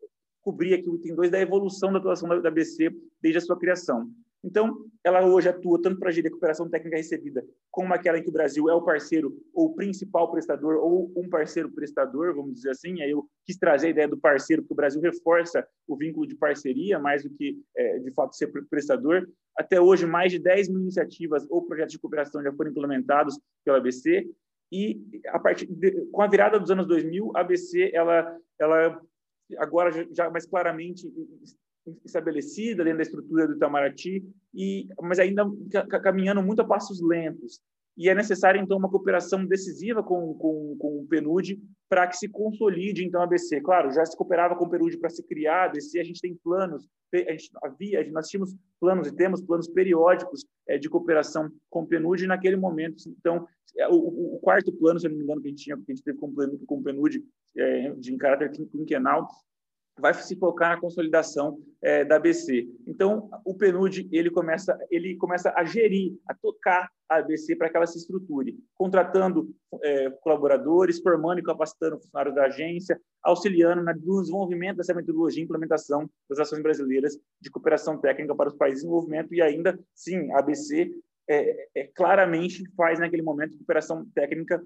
cobrir 0.42 0.74
aqui 0.74 0.88
o 0.88 0.96
item 0.96 1.14
2 1.14 1.30
da 1.30 1.40
evolução 1.40 1.92
da 1.92 1.98
atuação 1.98 2.28
da, 2.40 2.50
BC 2.50 2.90
desde 3.20 3.38
a 3.38 3.40
sua 3.40 3.58
criação. 3.58 4.10
Então, 4.44 4.86
ela 5.04 5.24
hoje 5.24 5.48
atua 5.48 5.80
tanto 5.80 6.00
para 6.00 6.10
gerir 6.10 6.28
a 6.28 6.32
cooperação 6.32 6.68
técnica 6.68 6.96
recebida, 6.96 7.44
como 7.70 7.94
aquela 7.94 8.18
em 8.18 8.22
que 8.22 8.28
o 8.28 8.32
Brasil 8.32 8.68
é 8.68 8.74
o 8.74 8.82
parceiro 8.82 9.36
ou 9.54 9.72
principal 9.74 10.30
prestador, 10.32 10.76
ou 10.76 11.12
um 11.16 11.28
parceiro 11.28 11.70
prestador, 11.70 12.34
vamos 12.34 12.54
dizer 12.54 12.70
assim. 12.70 13.00
Aí 13.00 13.10
eu 13.12 13.24
quis 13.46 13.56
trazer 13.56 13.88
a 13.88 13.90
ideia 13.90 14.08
do 14.08 14.18
parceiro, 14.18 14.62
porque 14.62 14.74
o 14.74 14.76
Brasil 14.76 15.00
reforça 15.00 15.66
o 15.86 15.96
vínculo 15.96 16.26
de 16.26 16.34
parceria, 16.34 16.98
mais 16.98 17.22
do 17.22 17.30
que, 17.30 17.62
é, 17.76 18.00
de 18.00 18.10
fato, 18.12 18.34
ser 18.34 18.48
prestador. 18.68 19.28
Até 19.56 19.80
hoje, 19.80 20.06
mais 20.06 20.32
de 20.32 20.40
10 20.40 20.68
mil 20.70 20.80
iniciativas 20.80 21.46
ou 21.48 21.64
projetos 21.64 21.92
de 21.92 22.00
cooperação 22.00 22.42
já 22.42 22.52
foram 22.52 22.70
implementados 22.70 23.38
pela 23.64 23.78
ABC. 23.78 24.28
E, 24.72 25.00
a 25.28 25.38
partir 25.38 25.66
de, 25.66 26.06
com 26.06 26.22
a 26.22 26.26
virada 26.26 26.58
dos 26.58 26.70
anos 26.70 26.86
2000, 26.88 27.30
a 27.36 27.40
ABC, 27.40 27.92
ela, 27.94 28.36
ela 28.58 29.00
agora 29.58 29.90
já 30.12 30.30
mais 30.30 30.46
claramente 30.46 31.06
estabelecida 32.04 32.84
dentro 32.84 32.98
da 32.98 33.02
estrutura 33.02 33.46
do 33.46 33.54
Itamaraty, 33.54 34.24
e, 34.54 34.88
mas 35.00 35.18
ainda 35.18 35.44
caminhando 36.02 36.42
muito 36.42 36.62
a 36.62 36.64
passos 36.64 37.00
lentos. 37.00 37.60
E 37.96 38.08
é 38.08 38.14
necessário, 38.14 38.60
então, 38.60 38.78
uma 38.78 38.90
cooperação 38.90 39.44
decisiva 39.44 40.02
com, 40.02 40.34
com, 40.34 40.76
com 40.78 41.00
o 41.00 41.06
PNUD 41.06 41.60
para 41.90 42.06
que 42.06 42.16
se 42.16 42.26
consolide, 42.26 43.04
então, 43.04 43.20
a 43.20 43.24
ABC. 43.24 43.60
Claro, 43.60 43.92
já 43.92 44.04
se 44.04 44.16
cooperava 44.16 44.56
com 44.56 44.64
o 44.64 44.70
PNUD 44.70 44.96
para 44.96 45.10
se 45.10 45.22
criar 45.22 45.62
a 45.62 45.64
ABC, 45.66 46.00
a 46.00 46.04
gente 46.04 46.20
tem 46.20 46.34
planos, 46.42 46.88
a 47.12 47.32
gente 47.32 47.50
havia, 47.62 48.10
nós 48.10 48.28
tínhamos 48.28 48.56
planos 48.80 49.08
e 49.08 49.14
temos 49.14 49.42
planos 49.42 49.68
periódicos 49.68 50.46
é, 50.66 50.78
de 50.78 50.88
cooperação 50.88 51.50
com 51.68 51.82
o 51.82 51.86
PNUD, 51.86 52.24
e 52.24 52.26
naquele 52.26 52.56
momento, 52.56 52.96
então, 53.06 53.46
é, 53.76 53.86
o, 53.88 54.36
o, 54.36 54.38
quarto 54.40 54.72
plano, 54.72 54.98
se 54.98 55.06
não 55.06 55.16
me 55.16 55.24
engano, 55.24 55.42
que 55.42 55.48
a 55.48 55.50
gente 55.50 55.64
tinha, 55.64 55.76
que 55.76 55.92
a 55.92 55.94
gente 55.94 56.02
teve 56.02 56.18
com, 56.18 56.28
o 56.28 56.82
PNUD, 56.82 57.22
é, 57.58 57.90
de 57.90 58.14
em 58.14 58.16
caráter 58.16 58.50
quinquenal, 58.50 59.28
vai 59.98 60.14
se 60.14 60.36
focar 60.36 60.70
na 60.70 60.80
consolidação 60.80 61.58
é, 61.82 62.04
da 62.04 62.16
ABC. 62.16 62.66
Então, 62.86 63.28
o 63.44 63.54
PNUD 63.54 64.08
ele 64.10 64.30
começa, 64.30 64.78
ele 64.90 65.16
começa 65.16 65.52
a 65.54 65.64
gerir, 65.64 66.16
a 66.26 66.34
tocar 66.34 66.90
a 67.08 67.16
ABC 67.16 67.54
para 67.56 67.68
que 67.68 67.76
ela 67.76 67.86
se 67.86 67.98
estruture, 67.98 68.58
contratando 68.74 69.54
é, 69.82 70.10
colaboradores, 70.22 71.00
formando 71.00 71.40
e 71.40 71.42
capacitando 71.42 71.98
funcionários 71.98 72.34
da 72.34 72.46
agência, 72.46 73.00
auxiliando 73.22 73.82
no 73.82 74.20
desenvolvimento 74.20 74.78
dessa 74.78 74.94
metodologia 74.94 75.42
e 75.42 75.44
implementação 75.44 76.08
das 76.28 76.38
ações 76.38 76.62
brasileiras 76.62 77.18
de 77.40 77.50
cooperação 77.50 77.98
técnica 77.98 78.34
para 78.34 78.48
os 78.48 78.56
países 78.56 78.80
em 78.80 78.86
desenvolvimento 78.86 79.34
e 79.34 79.42
ainda, 79.42 79.78
sim, 79.94 80.30
a 80.32 80.38
ABC 80.38 80.90
é, 81.28 81.68
é, 81.74 81.84
claramente 81.94 82.64
faz 82.76 82.98
naquele 82.98 83.22
momento 83.22 83.56
cooperação 83.56 84.06
técnica 84.14 84.62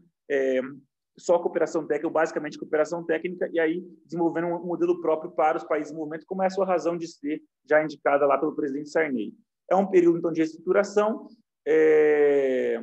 só 1.19 1.39
cooperação 1.39 1.87
técnica, 1.87 2.07
ou 2.09 2.13
basicamente 2.13 2.59
cooperação 2.59 3.05
técnica, 3.05 3.49
e 3.53 3.59
aí 3.59 3.81
desenvolvendo 4.05 4.49
um 4.49 4.67
modelo 4.67 5.01
próprio 5.01 5.31
para 5.31 5.57
os 5.57 5.65
países 5.65 5.89
em 5.89 5.95
desenvolvimento, 5.95 6.27
como 6.27 6.43
é 6.43 6.47
a 6.47 6.51
sua 6.51 6.67
razão 6.67 6.97
de 6.97 7.07
ser, 7.09 7.43
já 7.69 7.83
indicada 7.83 8.27
lá 8.27 8.39
pelo 8.39 8.55
presidente 8.55 8.91
Sarney. 8.91 9.33
É 9.71 9.75
um 9.75 9.87
período, 9.87 10.19
então, 10.19 10.33
de 10.33 10.41
reestruturação. 10.41 11.29
É... 11.67 12.81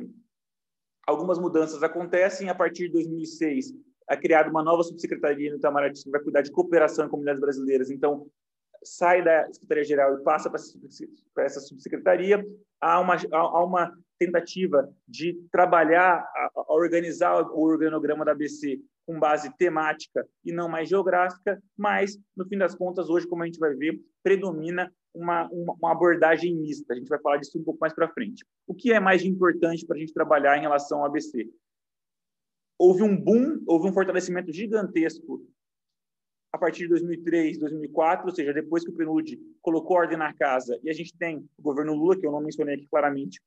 Algumas 1.06 1.38
mudanças 1.38 1.82
acontecem. 1.82 2.48
A 2.48 2.54
partir 2.54 2.86
de 2.86 2.92
2006, 2.92 3.72
é 4.10 4.16
criada 4.16 4.50
uma 4.50 4.62
nova 4.62 4.82
subsecretaria 4.82 5.50
no 5.50 5.58
Itamaraty, 5.58 6.02
que 6.02 6.10
vai 6.10 6.20
cuidar 6.20 6.42
de 6.42 6.50
cooperação 6.50 7.06
em 7.06 7.08
comunidades 7.08 7.40
brasileiras. 7.40 7.90
Então, 7.90 8.26
sai 8.84 9.22
da 9.22 9.50
Secretaria-Geral 9.52 10.18
e 10.18 10.22
passa 10.22 10.50
para 10.50 11.44
essa 11.44 11.60
subsecretaria. 11.60 12.44
Há 12.80 13.00
uma, 13.00 13.16
há 13.32 13.64
uma 13.64 13.92
tentativa 14.18 14.88
de 15.08 15.34
trabalhar, 15.50 16.24
a 16.56 16.72
organizar 16.72 17.42
o 17.50 17.60
organograma 17.60 18.24
da 18.24 18.32
ABC 18.32 18.80
com 19.06 19.18
base 19.18 19.54
temática 19.56 20.26
e 20.44 20.52
não 20.52 20.68
mais 20.68 20.88
geográfica, 20.88 21.62
mas, 21.76 22.18
no 22.36 22.46
fim 22.46 22.56
das 22.56 22.74
contas, 22.74 23.10
hoje, 23.10 23.26
como 23.26 23.42
a 23.42 23.46
gente 23.46 23.58
vai 23.58 23.74
ver, 23.74 24.00
predomina 24.22 24.90
uma, 25.14 25.48
uma, 25.50 25.74
uma 25.74 25.92
abordagem 25.92 26.54
mista. 26.54 26.92
A 26.92 26.96
gente 26.96 27.08
vai 27.08 27.20
falar 27.20 27.36
disso 27.36 27.58
um 27.58 27.64
pouco 27.64 27.78
mais 27.80 27.92
para 27.92 28.08
frente. 28.08 28.44
O 28.66 28.74
que 28.74 28.92
é 28.92 28.98
mais 28.98 29.22
importante 29.24 29.86
para 29.86 29.96
a 29.96 30.00
gente 30.00 30.12
trabalhar 30.12 30.56
em 30.56 30.62
relação 30.62 31.00
ao 31.00 31.06
ABC? 31.06 31.48
Houve 32.78 33.02
um 33.02 33.16
boom, 33.16 33.62
houve 33.66 33.88
um 33.88 33.92
fortalecimento 33.92 34.52
gigantesco 34.52 35.46
a 36.54 36.58
partir 36.58 36.84
de 36.84 36.90
2003, 36.90 37.58
2004, 37.58 38.28
ou 38.28 38.32
seja, 38.32 38.52
depois 38.52 38.84
que 38.84 38.90
o 38.90 38.94
PNUD 38.94 39.36
colocou 39.60 39.96
ordem 39.96 40.16
na 40.16 40.32
casa, 40.32 40.78
e 40.84 40.88
a 40.88 40.92
gente 40.92 41.12
tem 41.18 41.38
o 41.58 41.62
governo 41.62 41.94
Lula, 41.94 42.16
que 42.16 42.24
eu 42.24 42.30
não 42.30 42.40
mencionei 42.40 42.76
aqui 42.76 42.86
claramente, 42.86 43.42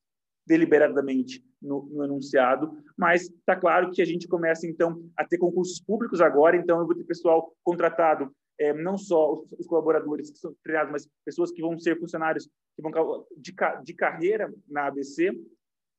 deliberadamente 0.46 1.42
no, 1.62 1.84
no 1.86 2.04
enunciado, 2.04 2.70
mas 2.98 3.22
está 3.22 3.56
claro 3.56 3.92
que 3.92 4.02
a 4.02 4.06
gente 4.06 4.28
começa, 4.28 4.68
então, 4.68 5.02
a 5.16 5.24
ter 5.24 5.38
concursos 5.38 5.80
públicos 5.80 6.20
agora, 6.20 6.58
então 6.58 6.82
eu 6.82 6.86
vou 6.86 6.96
ter 6.96 7.06
pessoal 7.06 7.56
contratado, 7.64 8.30
é, 8.60 8.74
não 8.74 8.98
só 8.98 9.36
os, 9.36 9.54
os, 9.58 9.68
colaboradores 9.68 10.30
que 10.30 10.40
são 10.40 10.54
treinados, 10.62 10.92
mas 10.92 11.08
pessoas 11.24 11.50
que 11.50 11.62
vão 11.62 11.80
ser 11.80 11.98
funcionários 11.98 12.50
que 12.76 12.82
vão 12.82 12.92
de, 13.38 13.56
de 13.86 13.94
carreira 13.94 14.54
na 14.68 14.88
ABC, 14.88 15.32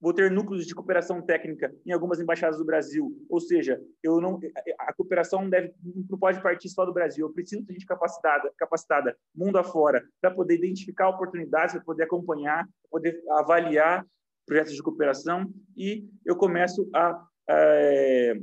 vou 0.00 0.12
ter 0.12 0.30
núcleos 0.30 0.66
de 0.66 0.74
cooperação 0.74 1.20
técnica 1.20 1.74
em 1.84 1.92
algumas 1.92 2.20
embaixadas 2.20 2.58
do 2.58 2.64
Brasil, 2.64 3.16
ou 3.28 3.40
seja, 3.40 3.80
eu 4.02 4.20
não 4.20 4.38
a 4.78 4.92
cooperação 4.92 5.48
deve 5.48 5.72
não 6.08 6.18
pode 6.18 6.40
partir 6.42 6.68
só 6.68 6.84
do 6.84 6.92
Brasil, 6.92 7.26
eu 7.26 7.32
preciso 7.32 7.64
de 7.64 7.72
gente 7.72 7.86
capacitada, 7.86 8.52
capacitada 8.56 9.16
mundo 9.34 9.58
afora 9.58 10.04
para 10.20 10.30
poder 10.30 10.54
identificar 10.54 11.08
oportunidades, 11.08 11.74
para 11.74 11.84
poder 11.84 12.04
acompanhar, 12.04 12.68
poder 12.90 13.20
avaliar 13.30 14.06
projetos 14.46 14.74
de 14.74 14.82
cooperação. 14.82 15.52
E 15.76 16.08
eu 16.24 16.34
começo 16.36 16.88
a 16.94 17.22
é, 17.50 18.40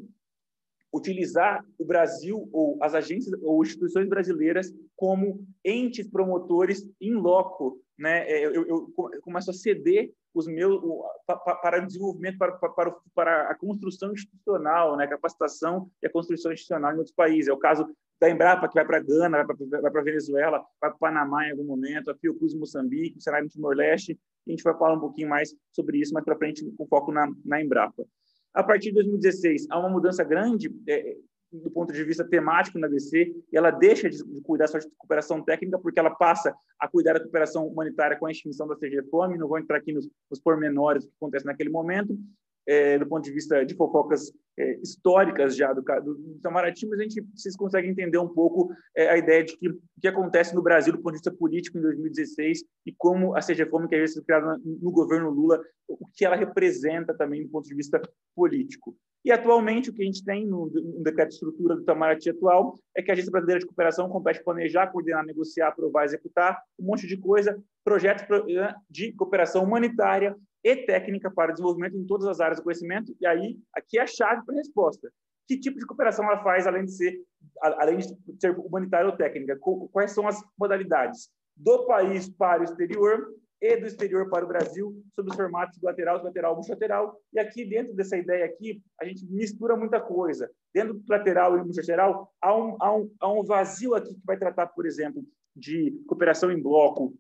utilizar 0.94 1.66
o 1.78 1.86
Brasil 1.86 2.48
ou 2.54 2.78
as 2.82 2.94
agências 2.94 3.38
ou 3.42 3.64
instituições 3.64 4.08
brasileiras 4.08 4.74
como 4.96 5.46
entes 5.64 6.10
promotores 6.10 6.88
em 7.02 7.14
loco, 7.14 7.82
né? 7.98 8.30
É, 8.30 8.46
eu, 8.46 8.54
eu, 8.54 8.94
eu 8.98 9.22
começo 9.22 9.52
a 9.52 9.54
ceder 9.54 10.12
os 10.40 10.48
meus 10.48 10.82
para 11.26 11.82
o 11.82 11.86
desenvolvimento, 11.86 12.38
para, 12.38 12.52
para, 12.52 12.96
para 13.14 13.50
a 13.50 13.56
construção 13.56 14.12
institucional, 14.12 14.98
né, 14.98 15.08
capacitação 15.08 15.90
e 16.02 16.08
a 16.08 16.12
construção 16.12 16.52
institucional 16.52 16.94
em 16.94 16.98
outros 16.98 17.16
países. 17.16 17.48
É 17.48 17.54
o 17.54 17.58
caso 17.58 17.88
da 18.20 18.30
Embrapa, 18.30 18.68
que 18.68 18.76
vai 18.76 18.86
para 18.86 19.00
Gana, 19.00 19.44
vai 19.44 19.92
para 19.92 20.02
Venezuela, 20.02 20.60
vai 20.80 20.90
para 20.92 21.00
Panamá 21.00 21.48
em 21.48 21.52
algum 21.52 21.66
momento, 21.66 22.12
a 22.12 22.16
Fiocruz 22.16 22.54
em 22.54 22.60
Moçambique, 22.60 23.18
o 23.18 23.22
Senai 23.22 23.42
no 23.42 23.50
Timor-Leste, 23.50 24.20
a 24.48 24.52
gente 24.52 24.64
vai 24.64 24.78
falar 24.78 24.94
um 24.94 25.00
pouquinho 25.00 25.30
mais 25.30 25.56
sobre 25.72 26.00
isso 26.00 26.14
mais 26.14 26.24
para 26.24 26.38
frente, 26.38 26.64
com 26.78 26.88
foco 26.88 27.12
na, 27.12 27.28
na 27.44 27.62
Embrapa. 27.62 28.06
A 28.54 28.64
partir 28.64 28.90
de 28.90 28.96
2016, 28.96 29.68
há 29.70 29.80
uma 29.80 29.90
mudança 29.90 30.24
grande 30.24 30.74
é, 30.88 31.18
do 31.64 31.72
ponto 31.72 31.94
de 31.94 32.04
vista 32.04 32.24
temático 32.24 32.80
na 32.80 32.88
DC, 32.88 33.34
ela 33.54 33.72
deixa 33.72 34.10
de, 34.10 34.24
cuidar 34.42 34.68
só 34.68 34.78
de 34.78 34.88
cooperação 34.98 35.44
técnica, 35.44 35.80
porque 35.80 36.00
ela 36.00 36.10
passa 36.12 36.56
a 36.80 36.88
cuidar 36.88 37.14
da 37.14 37.20
cooperação 37.20 37.68
humanitária 37.68 38.18
com 38.18 38.26
a 38.26 38.32
extinção 38.32 38.68
da 38.68 38.76
CGFOM, 38.76 39.36
não 39.38 39.48
vou 39.48 39.60
entrar 39.60 39.78
aqui 39.78 39.94
nos, 39.94 40.10
nos 40.30 40.40
pormenores 40.40 41.06
que 41.06 41.12
acontece 41.18 41.46
naquele 41.46 41.70
momento, 41.70 42.18
é, 42.68 42.98
do 42.98 43.08
ponto 43.08 43.24
de 43.24 43.32
vista 43.32 43.66
de 43.66 43.76
fofocas 43.76 44.32
é, 44.58 44.80
históricas 44.80 45.56
já 45.56 45.72
do, 45.74 45.82
do, 45.82 46.36
Itamaraty, 46.38 46.88
mas 46.88 47.00
a 47.00 47.04
gente 47.04 47.22
vocês 47.34 47.56
conseguem 47.56 47.92
entender 47.92 48.18
um 48.18 48.28
pouco 48.28 48.72
é, 48.96 49.10
a 49.10 49.18
ideia 49.18 49.44
de 49.44 49.58
que 49.58 49.70
o 49.70 49.80
que 50.02 50.08
acontece 50.08 50.56
no 50.56 50.62
Brasil 50.62 50.94
do 50.94 51.00
ponto 51.00 51.14
de 51.14 51.18
vista 51.18 51.32
político 51.32 51.78
em 51.78 51.82
2016 51.82 52.64
e 52.86 52.94
como 52.98 53.36
a 53.36 53.40
CGFOM, 53.40 53.88
que 53.88 53.96
é 53.96 54.06
criada 54.26 54.58
no 54.64 54.92
governo 54.92 55.30
Lula, 55.30 55.62
o 55.88 56.08
que 56.14 56.26
ela 56.26 56.36
representa 56.36 57.14
também 57.14 57.44
do 57.44 57.50
ponto 57.50 57.68
de 57.68 57.76
vista 57.76 58.02
político. 58.36 58.96
E, 59.26 59.32
atualmente, 59.32 59.90
o 59.90 59.94
que 59.94 60.04
a 60.04 60.06
gente 60.06 60.24
tem 60.24 60.46
no, 60.46 60.68
no 60.68 61.04
decreto 61.04 61.30
de 61.30 61.34
estrutura 61.34 61.76
do 61.76 61.82
Itamaraty 61.82 62.30
atual 62.30 62.76
é 62.96 63.02
que 63.02 63.10
a 63.10 63.14
Agência 63.14 63.32
Brasileira 63.32 63.60
de 63.60 63.66
Cooperação 63.66 64.08
compete 64.08 64.44
planejar, 64.44 64.92
coordenar, 64.92 65.26
negociar, 65.26 65.70
aprovar, 65.70 66.06
executar 66.06 66.62
um 66.80 66.86
monte 66.86 67.08
de 67.08 67.18
coisa, 67.18 67.60
projetos 67.84 68.24
eh, 68.48 68.76
de 68.88 69.14
cooperação 69.14 69.64
humanitária 69.64 70.36
e 70.66 70.76
técnica 70.76 71.30
para 71.30 71.52
desenvolvimento 71.52 71.96
em 71.96 72.08
todas 72.08 72.26
as 72.26 72.40
áreas 72.40 72.58
do 72.58 72.64
conhecimento. 72.64 73.16
E 73.22 73.28
aí, 73.28 73.56
aqui 73.72 74.00
é 74.00 74.02
a 74.02 74.08
chave 74.08 74.44
para 74.44 74.56
a 74.56 74.58
resposta. 74.58 75.12
Que 75.48 75.60
tipo 75.60 75.78
de 75.78 75.86
cooperação 75.86 76.26
ela 76.26 76.42
faz, 76.42 76.66
além 76.66 76.86
de 76.86 76.92
ser, 76.92 77.22
além 77.62 77.98
de 77.98 78.08
ser 78.40 78.50
humanitária 78.58 79.06
ou 79.08 79.16
técnica? 79.16 79.60
Quais 79.92 80.12
são 80.12 80.28
as 80.28 80.42
modalidades? 80.58 81.30
Do 81.56 81.86
país 81.86 82.28
para 82.28 82.62
o 82.62 82.64
exterior 82.64 83.32
e 83.62 83.78
do 83.78 83.86
exterior 83.86 84.28
para 84.28 84.44
o 84.44 84.48
Brasil, 84.48 84.92
sob 85.14 85.30
os 85.30 85.36
formatos 85.36 85.78
bilateral, 85.78 86.18
bilateral, 86.18 86.56
multilateral. 86.56 87.22
E 87.32 87.40
aqui, 87.40 87.64
dentro 87.64 87.94
dessa 87.94 88.18
ideia 88.18 88.46
aqui, 88.46 88.82
a 89.00 89.06
gente 89.06 89.24
mistura 89.28 89.76
muita 89.76 90.02
coisa. 90.02 90.50
Dentro 90.74 90.96
do 90.96 91.04
lateral 91.08 91.56
e 91.60 91.64
multilateral, 91.64 92.34
há 92.42 92.58
um, 92.58 92.76
há, 92.82 92.96
um, 92.96 93.12
há 93.20 93.32
um 93.32 93.44
vazio 93.44 93.94
aqui 93.94 94.16
que 94.16 94.26
vai 94.26 94.36
tratar, 94.36 94.66
por 94.66 94.88
exemplo, 94.88 95.24
de 95.56 95.92
cooperação 96.08 96.52
em 96.52 96.60
bloco 96.60 97.16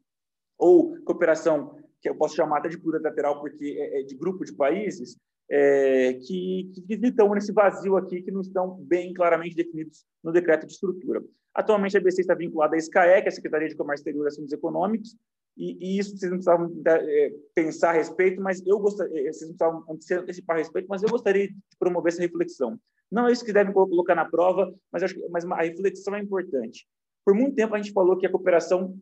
ou 0.57 0.97
cooperação 1.03 1.84
que 2.05 2.09
eu 2.09 2.15
posso 2.15 2.35
chamar 2.35 2.59
até 2.59 2.69
de 2.69 2.77
plurilateral 2.77 3.39
porque 3.39 3.77
é, 3.79 4.01
é 4.01 4.03
de 4.03 4.15
grupo 4.15 4.45
de 4.45 4.53
países, 4.53 5.17
é, 5.49 6.13
que, 6.13 6.71
que 6.87 6.93
estão 6.93 7.33
nesse 7.33 7.51
vazio 7.51 7.97
aqui, 7.97 8.21
que 8.21 8.31
não 8.31 8.41
estão 8.41 8.77
bem 8.81 9.11
claramente 9.11 9.55
definidos 9.55 10.05
no 10.23 10.31
decreto 10.31 10.67
de 10.67 10.73
estrutura. 10.73 11.23
Atualmente, 11.53 11.97
a 11.97 11.99
BC 11.99 12.21
está 12.21 12.35
vinculada 12.35 12.75
à 12.75 12.79
SCAE, 12.79 13.21
que 13.21 13.27
é 13.27 13.29
a 13.29 13.31
Secretaria 13.31 13.67
de 13.67 13.75
Comércio 13.75 14.01
Exterior 14.01 14.25
e 14.25 14.27
Assuntos 14.27 14.51
Econômicos, 14.51 15.15
e, 15.57 15.77
e, 15.79 15.99
isso 15.99 16.17
vocês 16.17 16.29
não 16.29 16.37
precisavam 16.37 16.83
é, 16.85 17.33
pensar 17.55 17.89
a 17.89 17.93
respeito, 17.93 18.41
mas 18.41 18.61
eu 18.65 18.77
gostaria, 18.77 19.21
é, 19.21 19.31
vocês 19.31 19.49
não 19.49 19.55
precisavam 19.57 20.21
antecipar 20.21 20.57
a 20.57 20.59
respeito, 20.59 20.87
mas 20.89 21.01
eu 21.01 21.09
gostaria 21.09 21.47
de 21.47 21.55
promover 21.79 22.11
essa 22.11 22.21
reflexão. 22.21 22.77
Não 23.09 23.27
é 23.27 23.31
isso 23.31 23.45
que 23.45 23.53
devem 23.53 23.73
colocar 23.73 24.15
na 24.15 24.25
prova, 24.25 24.73
mas 24.91 25.01
acho 25.01 25.15
que, 25.15 25.27
mas 25.29 25.45
a 25.45 25.61
reflexão 25.61 26.15
é 26.15 26.19
importante. 26.19 26.85
Por 27.23 27.33
muito 27.33 27.55
tempo 27.55 27.73
a 27.73 27.77
gente 27.77 27.93
falou 27.93 28.17
que 28.17 28.27
a 28.27 28.31
cooperação, 28.31 28.97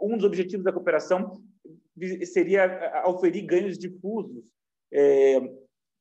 um 0.00 0.16
dos 0.16 0.24
objetivos 0.24 0.64
da 0.64 0.72
cooperação 0.72 1.42
seria 2.26 3.04
oferir 3.06 3.46
ganhos 3.46 3.78
difusos, 3.78 4.44
é, 4.92 5.40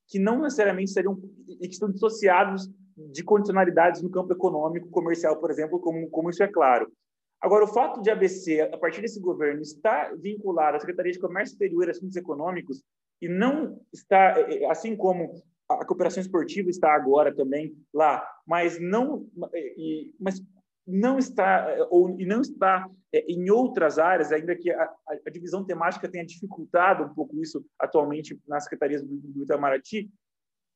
que 0.08 0.20
não 0.20 0.42
necessariamente 0.42 0.92
seriam 0.92 1.20
e 1.48 1.68
que 1.68 1.74
estão 1.74 1.92
dissociados 1.92 2.70
de 2.96 3.24
condicionalidades 3.24 4.02
no 4.02 4.10
campo 4.10 4.34
econômico, 4.34 4.90
comercial, 4.90 5.38
por 5.40 5.52
exemplo, 5.52 5.80
como, 5.80 6.10
como 6.10 6.30
isso 6.30 6.42
é 6.42 6.48
claro. 6.48 6.92
Agora, 7.40 7.66
o 7.66 7.68
fato 7.68 8.02
de 8.02 8.10
a 8.10 8.14
ABC, 8.14 8.62
a 8.62 8.78
partir 8.78 9.02
desse 9.02 9.20
governo, 9.20 9.62
estar 9.62 10.16
vinculado 10.18 10.78
à 10.78 10.80
Secretaria 10.80 11.12
de 11.12 11.20
Comércio 11.20 11.54
Exterior 11.54 11.88
e 11.88 11.92
Assuntos 11.92 12.16
Econômicos 12.16 12.84
e 13.22 13.28
não 13.28 13.80
está, 13.94 14.40
é, 14.40 14.64
é, 14.64 14.72
assim 14.72 14.96
como 14.96 15.34
a 15.70 15.86
cooperação 15.86 16.22
esportiva 16.22 16.70
está 16.70 16.96
agora 16.96 17.36
também 17.36 17.76
lá, 17.94 18.26
mas 18.48 18.80
não, 18.80 19.28
e, 19.54 20.14
mas 20.20 20.42
não 20.88 21.20
está 21.20 21.70
é, 21.70 21.84
ou 21.90 22.10
e 22.20 22.26
não 22.26 22.42
está 22.42 22.90
em 23.14 23.50
outras 23.50 24.00
áreas, 24.00 24.32
ainda 24.32 24.56
que 24.56 24.70
a, 24.70 24.94
a, 25.26 25.30
divisão 25.30 25.66
temática 25.66 26.10
tenha 26.10 26.26
dificultado 26.26 27.04
um 27.04 27.14
pouco 27.14 27.42
isso 27.42 27.66
atualmente 27.80 28.40
nas 28.48 28.64
secretarias 28.64 29.04
do, 29.04 29.18
do 29.18 29.44
Itamaraty, 29.44 30.10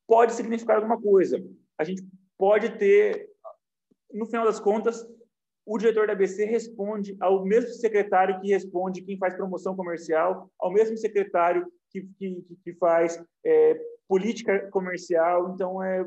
pode 0.07 0.33
significar 0.33 0.77
alguma 0.77 0.99
coisa. 1.01 1.41
A 1.77 1.83
gente 1.83 2.03
pode 2.37 2.77
ter, 2.77 3.29
no 4.13 4.25
final 4.25 4.45
das 4.45 4.59
contas, 4.59 5.05
o 5.65 5.77
diretor 5.77 6.07
da 6.07 6.13
ABC 6.13 6.43
responde 6.45 7.15
ao 7.19 7.45
mesmo 7.45 7.69
secretário 7.71 8.39
que 8.41 8.49
responde 8.49 9.03
quem 9.03 9.17
faz 9.17 9.35
promoção 9.35 9.75
comercial, 9.75 10.51
ao 10.59 10.71
mesmo 10.71 10.97
secretário 10.97 11.71
que, 11.89 12.07
que, 12.17 12.43
que 12.63 12.73
faz 12.73 13.21
é, 13.45 13.79
política 14.07 14.69
comercial. 14.69 15.53
Então, 15.53 15.81
é 15.83 16.05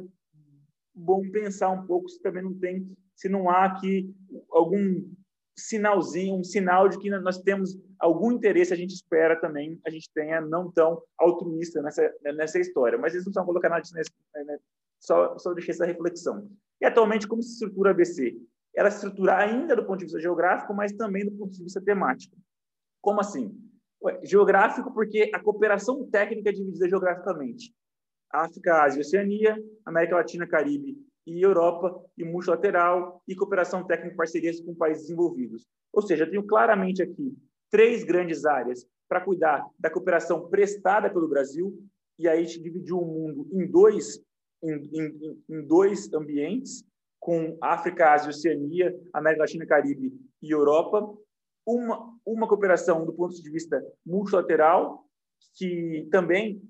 bom 0.95 1.23
pensar 1.31 1.71
um 1.71 1.87
pouco 1.87 2.09
se 2.09 2.21
também 2.21 2.43
não 2.43 2.55
tem, 2.55 2.87
se 3.17 3.29
não 3.29 3.49
há 3.49 3.65
aqui 3.65 4.15
algum 4.51 5.05
sinalzinho, 5.57 6.37
um 6.37 6.45
sinal 6.45 6.89
de 6.89 6.99
que 6.99 7.09
nós 7.11 7.41
temos 7.41 7.79
algum 7.99 8.33
interesse, 8.33 8.73
a 8.73 8.77
gente 8.77 8.95
espera 8.95 9.41
também, 9.41 9.81
a 9.87 9.91
gente 9.91 10.11
tenha 10.13 10.41
não 10.41 10.71
tão 10.71 11.01
altruísta 11.17 11.81
nessa, 11.81 12.13
nessa 12.23 12.59
história. 12.59 12.99
Mas 12.99 13.15
eles 13.15 13.25
não 13.25 13.33
precisam 13.33 13.47
colocar 13.47 13.69
nada 13.69 13.83
nesse, 13.95 14.11
né, 14.35 14.59
só, 15.01 15.39
só 15.39 15.53
deixei 15.55 15.73
essa 15.73 15.87
reflexão. 15.87 16.49
E 16.81 16.87
atualmente, 16.87 17.29
como 17.29 17.43
se 17.43 17.53
estrutura 17.53 17.91
a 17.91 17.93
ABC? 17.93 18.37
ela 18.75 18.91
se 18.91 18.97
estrutura 18.97 19.39
ainda 19.39 19.77
do 19.77 19.87
ponto 19.87 19.99
de 19.99 20.07
vista 20.07 20.21
geográfico, 20.21 20.75
mas 20.75 20.93
também 20.93 21.25
do 21.25 21.33
ponto 21.33 21.53
de 21.53 21.63
vista 21.63 21.81
temático. 21.81 22.37
Como 23.01 23.21
assim? 23.21 23.57
Geográfico, 24.23 24.93
porque 24.93 25.31
a 25.33 25.39
cooperação 25.39 26.05
técnica 26.11 26.51
é 26.51 26.53
dividida 26.53 26.89
geograficamente. 26.89 27.73
África, 28.33 28.83
Ásia, 28.83 29.01
Oceania, 29.01 29.57
América 29.87 30.17
Latina, 30.17 30.47
Caribe 30.47 30.99
e 31.27 31.43
Europa, 31.43 31.95
e 32.17 32.25
multilateral, 32.25 33.23
e 33.27 33.35
cooperação 33.35 33.85
técnica 33.87 34.15
e 34.15 34.17
parcerias 34.17 34.61
com 34.61 34.75
países 34.75 35.05
desenvolvidos. 35.05 35.67
Ou 35.93 36.03
seja, 36.03 36.25
eu 36.25 36.31
tenho 36.31 36.47
claramente 36.47 37.03
aqui 37.03 37.37
três 37.71 38.05
grandes 38.05 38.45
áreas 38.45 38.87
para 39.09 39.21
cuidar 39.21 39.67
da 39.79 39.91
cooperação 39.91 40.49
prestada 40.49 41.11
pelo 41.11 41.29
Brasil, 41.29 41.77
e 42.19 42.29
aí 42.29 42.41
a 42.41 42.43
gente 42.43 42.63
dividiu 42.63 42.99
o 42.99 43.07
mundo 43.07 43.49
em 43.53 43.67
dois, 43.67 44.21
em, 44.63 44.75
em, 44.93 45.43
em 45.49 45.67
dois 45.67 46.13
ambientes, 46.13 46.85
com 47.19 47.57
África, 47.61 48.13
Ásia, 48.13 48.31
Oceania, 48.31 48.95
América 49.13 49.43
Latina, 49.43 49.67
Caribe 49.67 50.13
e 50.43 50.51
Europa, 50.51 51.17
uma, 51.67 52.15
uma 52.25 52.47
cooperação 52.47 53.05
do 53.07 53.15
ponto 53.15 53.35
de 53.35 53.51
vista 53.51 53.83
multilateral, 54.05 55.07
que 55.57 56.07
também 56.11 56.63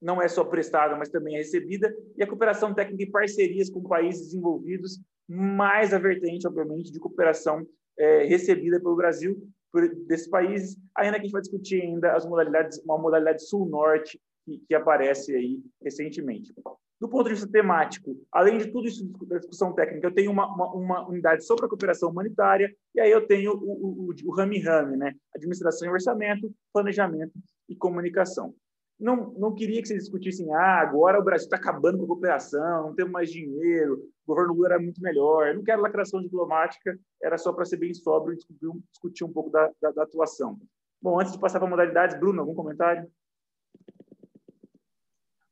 não 0.00 0.20
é 0.20 0.28
só 0.28 0.44
prestada, 0.44 0.96
mas 0.96 1.08
também 1.08 1.34
é 1.34 1.38
recebida, 1.38 1.94
e 2.16 2.22
a 2.22 2.26
cooperação 2.26 2.74
técnica 2.74 3.04
e 3.04 3.10
parcerias 3.10 3.70
com 3.70 3.82
países 3.82 4.26
desenvolvidos, 4.26 5.00
mais 5.28 5.92
a 5.92 5.98
vertente, 5.98 6.46
obviamente, 6.46 6.92
de 6.92 7.00
cooperação 7.00 7.66
é, 7.98 8.24
recebida 8.24 8.78
pelo 8.78 8.96
Brasil 8.96 9.36
por, 9.72 9.88
desses 10.06 10.28
países, 10.28 10.76
ainda 10.94 11.14
que 11.14 11.20
a 11.20 11.24
gente 11.24 11.32
vai 11.32 11.42
discutir 11.42 11.82
ainda 11.82 12.14
as 12.14 12.26
modalidades, 12.26 12.78
uma 12.84 12.98
modalidade 12.98 13.46
sul-norte 13.48 14.20
que, 14.44 14.58
que 14.68 14.74
aparece 14.74 15.34
aí 15.34 15.60
recentemente. 15.82 16.54
Do 16.98 17.08
ponto 17.08 17.24
de 17.24 17.34
vista 17.34 17.50
temático, 17.50 18.16
além 18.32 18.56
de 18.56 18.70
tudo 18.70 18.88
isso 18.88 19.06
da 19.26 19.36
discussão 19.36 19.74
técnica, 19.74 20.06
eu 20.06 20.14
tenho 20.14 20.30
uma, 20.30 20.46
uma, 20.46 20.72
uma, 20.72 21.08
unidade 21.08 21.44
sobre 21.44 21.66
a 21.66 21.68
cooperação 21.68 22.10
humanitária, 22.10 22.74
e 22.94 23.00
aí 23.00 23.10
eu 23.10 23.26
tenho 23.26 23.52
o, 23.52 24.08
o, 24.08 24.14
o 24.24 24.34
rame-rame, 24.34 24.96
né? 24.96 25.14
administração 25.34 25.88
e 25.88 25.90
orçamento, 25.90 26.50
planejamento 26.72 27.34
e 27.68 27.76
comunicação. 27.76 28.54
Não, 28.98 29.30
não 29.32 29.54
queria 29.54 29.82
que 29.82 29.88
vocês 29.88 30.04
discutissem, 30.04 30.52
ah, 30.54 30.80
agora 30.80 31.20
o 31.20 31.24
Brasil 31.24 31.44
está 31.44 31.56
acabando 31.56 31.98
com 31.98 32.04
a 32.04 32.08
cooperação, 32.08 32.88
não 32.88 32.94
temos 32.94 33.12
mais 33.12 33.30
dinheiro, 33.30 33.94
o 33.94 34.26
governo 34.26 34.54
Lula 34.54 34.68
era 34.68 34.78
muito 34.78 35.02
melhor. 35.02 35.48
Eu 35.48 35.56
não 35.56 35.62
quero 35.62 35.82
lacração 35.82 36.22
diplomática, 36.22 36.98
era 37.22 37.36
só 37.36 37.52
para 37.52 37.66
ser 37.66 37.76
bem 37.76 37.92
sóbrio 37.92 38.32
e 38.32 38.36
discutir, 38.36 38.70
discutir 38.90 39.24
um 39.24 39.32
pouco 39.32 39.50
da, 39.50 39.70
da, 39.80 39.90
da 39.90 40.02
atuação. 40.04 40.58
Bom, 41.00 41.20
antes 41.20 41.32
de 41.32 41.38
passar 41.38 41.60
para 41.60 41.68
modalidades, 41.68 42.18
Bruno, 42.18 42.40
algum 42.40 42.54
comentário? 42.54 43.06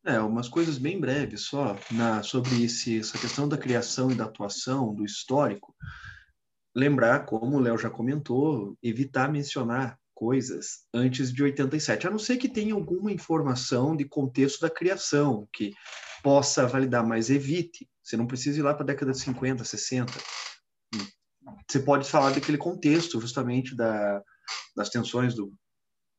É, 0.07 0.19
umas 0.21 0.49
coisas 0.49 0.77
bem 0.77 1.01
breves 1.01 1.43
só 1.43 1.77
na, 1.91 2.23
sobre 2.23 2.63
esse, 2.65 2.99
essa 3.01 3.19
questão 3.19 3.49
da 3.49 3.57
criação 3.57 4.11
e 4.11 4.15
da 4.15 4.25
atuação, 4.25 4.95
do 4.95 5.05
histórico. 5.05 5.75
Lembrar, 6.75 7.25
como 7.25 7.57
o 7.57 7.61
Léo 7.61 7.79
já 7.79 7.89
comentou, 7.89 8.77
evitar 8.83 9.31
mencionar 9.31 9.99
coisas 10.15 10.85
antes 10.93 11.33
de 11.33 11.43
87, 11.43 12.07
a 12.07 12.11
não 12.11 12.19
ser 12.19 12.37
que 12.37 12.49
tenha 12.49 12.75
alguma 12.75 13.13
informação 13.13 13.97
de 13.97 14.05
contexto 14.05 14.61
da 14.61 14.71
criação 14.71 15.49
que 15.53 15.73
possa 16.23 16.67
validar, 16.67 17.07
mas 17.07 17.31
evite. 17.31 17.89
Você 18.03 18.17
não 18.17 18.27
precisa 18.27 18.59
ir 18.59 18.63
lá 18.63 18.75
para 18.75 18.83
a 18.85 18.87
década 18.87 19.13
de 19.13 19.19
50, 19.19 19.65
60. 19.65 20.13
Você 21.69 21.81
pode 21.81 22.09
falar 22.09 22.31
daquele 22.31 22.59
contexto, 22.59 23.21
justamente 23.21 23.75
da, 23.75 24.23
das 24.77 24.89
tensões 24.89 25.35
do, 25.35 25.53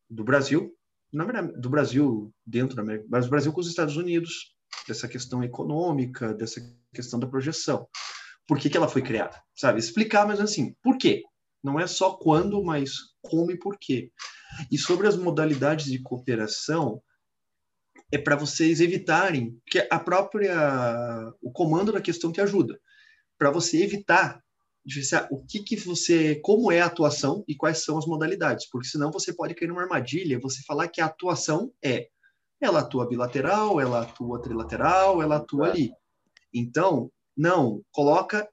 do 0.09 0.23
Brasil, 0.23 0.75
na 1.13 1.23
verdade, 1.23 1.59
do 1.59 1.69
Brasil 1.69 2.33
dentro 2.45 2.75
da 2.75 2.81
América, 2.81 3.07
mas 3.09 3.25
do 3.25 3.29
Brasil 3.29 3.53
com 3.53 3.61
os 3.61 3.69
Estados 3.69 3.95
Unidos, 3.95 4.55
dessa 4.87 5.07
questão 5.07 5.43
econômica, 5.43 6.33
dessa 6.33 6.61
questão 6.93 7.19
da 7.19 7.27
projeção. 7.27 7.87
Por 8.47 8.59
que, 8.59 8.69
que 8.69 8.77
ela 8.77 8.87
foi 8.87 9.01
criada? 9.01 9.41
Sabe? 9.55 9.79
Explicar, 9.79 10.27
mas 10.27 10.39
assim, 10.39 10.75
por 10.83 10.97
quê? 10.97 11.23
Não 11.65 11.79
é 11.79 11.87
só 11.87 12.13
quando, 12.13 12.63
mas 12.63 12.91
como 13.23 13.49
e 13.49 13.57
por 13.57 13.79
quê. 13.79 14.11
E 14.71 14.77
sobre 14.77 15.07
as 15.07 15.17
modalidades 15.17 15.87
de 15.87 15.99
cooperação, 15.99 17.01
é 18.11 18.19
para 18.19 18.35
vocês 18.35 18.79
evitarem, 18.79 19.59
que 19.65 19.79
a 19.89 19.99
própria 19.99 21.33
o 21.41 21.51
comando 21.51 21.91
da 21.91 21.99
questão 21.99 22.31
te 22.31 22.39
ajuda, 22.39 22.79
para 23.35 23.49
você 23.49 23.83
evitar 23.83 24.39
o 25.31 25.43
que 25.43 25.63
que 25.63 25.75
você, 25.75 26.35
como 26.35 26.71
é 26.71 26.81
a 26.81 26.85
atuação 26.85 27.43
e 27.47 27.55
quais 27.55 27.83
são 27.83 27.97
as 27.97 28.05
modalidades, 28.05 28.69
porque 28.69 28.87
senão 28.87 29.11
você 29.11 29.33
pode 29.33 29.55
cair 29.55 29.67
numa 29.67 29.81
armadilha, 29.81 30.39
você 30.39 30.61
falar 30.61 30.87
que 30.87 31.01
a 31.01 31.07
atuação 31.07 31.73
é, 31.83 32.09
ela 32.61 32.81
atua 32.81 33.09
bilateral, 33.09 33.81
ela 33.81 34.03
atua 34.03 34.39
trilateral, 34.39 35.19
ela 35.19 35.37
atua 35.37 35.69
ali. 35.69 35.91
Então, 36.53 37.11
não, 37.35 37.81
coloca 37.91 38.47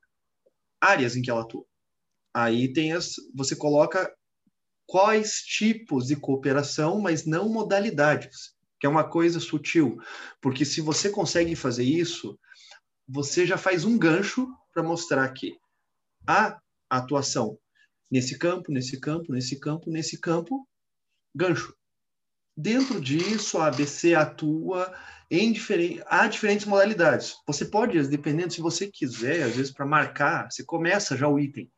áreas 0.80 1.14
em 1.14 1.20
que 1.20 1.30
ela 1.30 1.42
atua. 1.42 1.66
Aí 2.34 2.72
tem 2.72 2.92
as, 2.92 3.14
você 3.34 3.54
coloca 3.54 4.12
quais 4.86 5.42
tipos 5.42 6.06
de 6.06 6.16
cooperação, 6.16 7.00
mas 7.00 7.26
não 7.26 7.48
modalidades, 7.48 8.54
que 8.80 8.86
é 8.86 8.88
uma 8.88 9.08
coisa 9.08 9.38
sutil, 9.38 9.98
porque 10.40 10.64
se 10.64 10.80
você 10.80 11.08
consegue 11.10 11.54
fazer 11.54 11.84
isso, 11.84 12.38
você 13.08 13.46
já 13.46 13.56
faz 13.56 13.84
um 13.84 13.98
gancho 13.98 14.48
para 14.72 14.82
mostrar 14.82 15.28
que 15.32 15.56
a 16.26 16.58
atuação 16.90 17.58
nesse 18.10 18.38
campo, 18.38 18.70
nesse 18.70 19.00
campo, 19.00 19.32
nesse 19.32 19.58
campo, 19.58 19.90
nesse 19.90 20.20
campo, 20.20 20.68
gancho. 21.34 21.74
Dentro 22.56 23.00
disso, 23.00 23.58
a 23.58 23.68
ABC 23.68 24.14
atua 24.14 24.94
em 25.30 25.50
diferentes, 25.50 26.04
há 26.06 26.26
diferentes 26.26 26.66
modalidades. 26.66 27.36
Você 27.46 27.64
pode, 27.64 28.06
dependendo, 28.08 28.52
se 28.52 28.60
você 28.60 28.90
quiser, 28.90 29.44
às 29.44 29.56
vezes 29.56 29.72
para 29.72 29.86
marcar, 29.86 30.50
você 30.50 30.62
começa 30.62 31.16
já 31.16 31.26
o 31.26 31.38
item. 31.40 31.70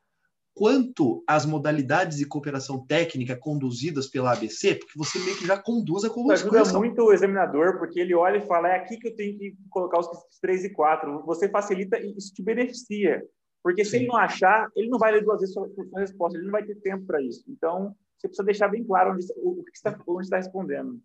Quanto 0.54 1.24
às 1.26 1.44
modalidades 1.44 2.18
de 2.18 2.26
cooperação 2.26 2.86
técnica 2.86 3.36
conduzidas 3.36 4.06
pela 4.06 4.32
ABC, 4.32 4.76
porque 4.76 4.96
você 4.96 5.18
meio 5.18 5.36
que 5.36 5.46
já 5.46 5.60
conduz 5.60 6.04
a 6.04 6.10
colocação. 6.10 6.54
Ajuda 6.54 6.78
muito 6.78 7.02
o 7.02 7.12
examinador, 7.12 7.78
porque 7.78 7.98
ele 7.98 8.14
olha 8.14 8.38
e 8.38 8.46
fala, 8.46 8.68
é 8.68 8.76
aqui 8.76 8.96
que 8.96 9.08
eu 9.08 9.16
tenho 9.16 9.36
que 9.36 9.56
colocar 9.68 9.98
os 9.98 10.08
3 10.40 10.64
e 10.64 10.70
4. 10.70 11.24
Você 11.26 11.48
facilita 11.48 11.98
e 11.98 12.16
isso 12.16 12.32
te 12.32 12.42
beneficia. 12.42 13.20
Porque 13.64 13.84
se 13.84 13.96
ele 13.96 14.06
não 14.06 14.16
achar, 14.16 14.70
ele 14.76 14.88
não 14.88 14.98
vai 14.98 15.10
ler 15.10 15.24
duas 15.24 15.40
vezes 15.40 15.56
a 15.56 15.60
sua 15.60 16.00
resposta, 16.00 16.36
ele 16.36 16.44
não 16.44 16.52
vai 16.52 16.64
ter 16.64 16.76
tempo 16.76 17.04
para 17.06 17.22
isso. 17.22 17.42
Então, 17.48 17.96
você 18.16 18.28
precisa 18.28 18.44
deixar 18.44 18.68
bem 18.68 18.84
claro 18.84 19.12
onde, 19.12 19.26
o, 19.38 19.64
que 19.64 19.76
está, 19.76 19.98
onde 20.06 20.24
está 20.24 20.36
respondendo. 20.36 21.00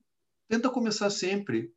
Tenta 0.49 0.69
começar 0.69 1.09
sempre, 1.09 1.71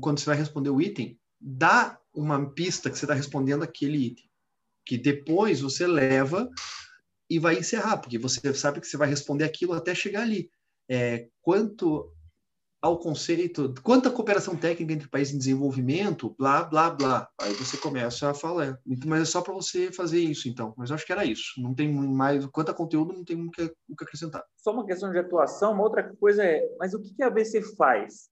quando 0.00 0.18
você 0.18 0.26
vai 0.26 0.36
responder 0.36 0.70
o 0.70 0.80
item, 0.80 1.20
dá 1.38 2.00
uma 2.14 2.50
pista 2.50 2.90
que 2.90 2.98
você 2.98 3.04
está 3.04 3.14
respondendo 3.14 3.62
aquele 3.62 4.06
item. 4.06 4.24
Que 4.86 4.96
depois 4.96 5.60
você 5.60 5.86
leva 5.86 6.48
e 7.28 7.38
vai 7.38 7.58
encerrar, 7.58 7.98
porque 7.98 8.18
você 8.18 8.54
sabe 8.54 8.80
que 8.80 8.86
você 8.86 8.96
vai 8.96 9.08
responder 9.08 9.44
aquilo 9.44 9.72
até 9.72 9.94
chegar 9.94 10.22
ali. 10.22 10.50
É, 10.88 11.28
quanto 11.42 12.12
ao 12.80 12.98
conceito, 12.98 13.74
quanta 13.82 14.10
cooperação 14.10 14.54
técnica 14.54 14.92
entre 14.92 15.08
países 15.08 15.34
em 15.34 15.38
desenvolvimento, 15.38 16.34
blá, 16.38 16.62
blá, 16.62 16.90
blá. 16.90 17.28
Aí 17.40 17.52
você 17.54 17.76
começa 17.76 18.30
a 18.30 18.34
falar. 18.34 18.78
Mas 19.04 19.22
é 19.22 19.24
só 19.24 19.40
para 19.42 19.54
você 19.54 19.90
fazer 19.90 20.20
isso, 20.20 20.48
então. 20.48 20.72
Mas 20.76 20.90
eu 20.90 20.94
acho 20.94 21.04
que 21.04 21.12
era 21.12 21.24
isso. 21.24 21.60
Não 21.60 21.74
tem 21.74 21.92
mais. 21.92 22.46
Quanto 22.46 22.70
a 22.70 22.74
conteúdo, 22.74 23.12
não 23.12 23.24
tem 23.24 23.40
o 23.40 23.50
que, 23.50 23.62
o 23.88 23.96
que 23.96 24.04
acrescentar. 24.04 24.44
Só 24.56 24.72
uma 24.72 24.86
questão 24.86 25.10
de 25.10 25.18
atuação. 25.18 25.72
Uma 25.72 25.82
outra 25.82 26.14
coisa 26.20 26.44
é, 26.44 26.62
mas 26.78 26.94
o 26.94 27.00
que 27.00 27.22
a 27.22 27.26
ABC 27.26 27.60
faz? 27.76 28.28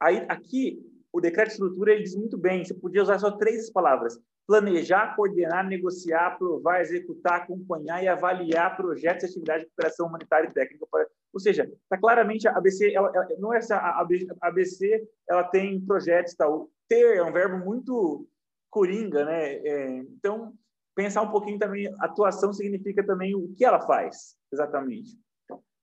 Aí, 0.00 0.24
aqui, 0.28 0.80
o 1.12 1.20
decreto 1.20 1.48
de 1.48 1.52
estrutura 1.54 1.92
ele 1.92 2.04
diz 2.04 2.14
muito 2.14 2.38
bem, 2.38 2.64
você 2.64 2.72
podia 2.72 3.02
usar 3.02 3.18
só 3.18 3.32
três 3.32 3.70
palavras: 3.70 4.18
planejar, 4.48 5.14
coordenar, 5.14 5.66
negociar, 5.66 6.28
aprovar, 6.28 6.80
executar, 6.80 7.42
acompanhar 7.42 8.02
e 8.02 8.08
avaliar 8.08 8.74
projetos 8.78 9.24
e 9.24 9.26
atividades 9.26 9.64
de 9.64 9.68
cooperação 9.68 10.06
humanitária 10.06 10.48
e 10.48 10.52
técnica. 10.54 10.86
Ou 11.34 11.38
seja, 11.38 11.64
está 11.64 11.98
claramente 11.98 12.48
a 12.48 12.56
ABC, 12.56 12.94
ela, 12.94 13.12
ela, 13.14 13.28
não 13.38 13.52
é 13.52 13.58
essa 13.58 13.76
a 13.76 14.00
ABC, 14.40 15.06
ela 15.28 15.44
tem 15.44 15.78
projetos, 15.82 16.34
tal. 16.34 16.70
Ter 16.88 17.18
é 17.18 17.22
um 17.22 17.30
verbo 17.30 17.62
muito 17.62 18.26
coringa, 18.70 19.26
né? 19.26 19.56
É, 19.56 19.98
então 19.98 20.54
pensar 20.94 21.20
um 21.22 21.30
pouquinho 21.30 21.58
também, 21.58 21.86
atuação 22.00 22.50
significa 22.50 23.06
também 23.06 23.34
o 23.34 23.54
que 23.54 23.64
ela 23.64 23.80
faz, 23.82 24.34
exatamente. 24.50 25.10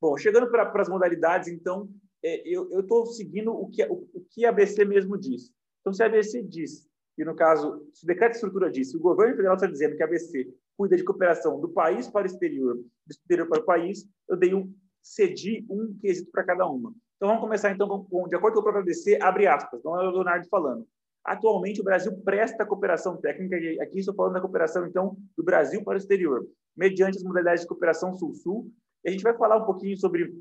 Bom, 0.02 0.18
chegando 0.18 0.50
para 0.50 0.82
as 0.82 0.90
modalidades, 0.90 1.48
então, 1.48 1.88
é, 2.24 2.42
eu 2.46 2.80
estou 2.80 3.06
seguindo 3.06 3.54
o 3.54 3.70
que, 3.70 3.84
o, 3.86 4.10
o 4.14 4.26
que 4.32 4.44
a 4.44 4.50
ABC 4.50 4.84
mesmo 4.84 5.18
diz. 5.18 5.54
Então, 5.80 5.94
se 5.94 6.04
a 6.04 6.08
ABC 6.08 6.42
diz 6.44 6.86
e 7.18 7.24
no 7.24 7.36
caso, 7.36 7.88
se 7.94 8.04
o 8.04 8.08
decreto 8.08 8.32
de 8.32 8.38
estrutura 8.38 8.70
diz, 8.70 8.92
se 8.92 8.98
o 8.98 9.00
governo 9.00 9.36
federal 9.36 9.56
está 9.56 9.68
dizendo 9.68 9.96
que 9.96 10.04
a 10.04 10.06
ABC 10.06 10.54
cuida 10.78 10.98
de 10.98 11.04
cooperação 11.04 11.60
do 11.60 11.70
país 11.70 12.08
para 12.08 12.24
o 12.24 12.26
exterior, 12.26 12.76
do 12.76 13.12
exterior 13.12 13.48
para 13.48 13.62
o 13.62 13.66
país, 13.66 14.06
eu 14.28 14.36
dei 14.36 14.54
um, 14.54 14.74
cedi 15.02 15.66
um 15.70 15.98
quesito 16.02 16.30
para 16.32 16.44
cada 16.44 16.68
uma. 16.68 16.94
Então 17.16 17.30
vamos 17.30 17.42
começar 17.42 17.72
então 17.72 17.88
com, 17.88 18.28
de 18.28 18.36
acordo 18.36 18.56
com 18.56 18.60
o 18.60 18.64
próprio 18.64 18.82
ABC, 18.82 19.18
abre 19.22 19.48
aspas, 19.48 19.82
não 19.84 20.00
é 20.00 20.08
o 20.08 20.12
Leonardo 20.12 20.48
falando. 20.50 20.86
Atualmente 21.24 21.80
o 21.80 21.84
Brasil 21.84 22.16
presta 22.24 22.66
cooperação 22.66 23.18
técnica, 23.18 23.56
aqui 23.82 24.00
estou 24.00 24.14
falando 24.14 24.34
da 24.34 24.42
cooperação 24.42 24.86
então 24.86 25.18
do 25.38 25.44
Brasil 25.44 25.84
para 25.84 25.94
o 25.94 25.98
exterior, 25.98 26.46
mediante 26.76 27.18
as 27.18 27.24
modalidades 27.24 27.62
de 27.62 27.68
cooperação 27.68 28.14
Sul-Sul. 28.14 28.70
E 29.04 29.10
a 29.10 29.12
gente 29.12 29.24
vai 29.24 29.36
falar 29.36 29.58
um 29.58 29.66
pouquinho 29.66 29.98
sobre 29.98 30.36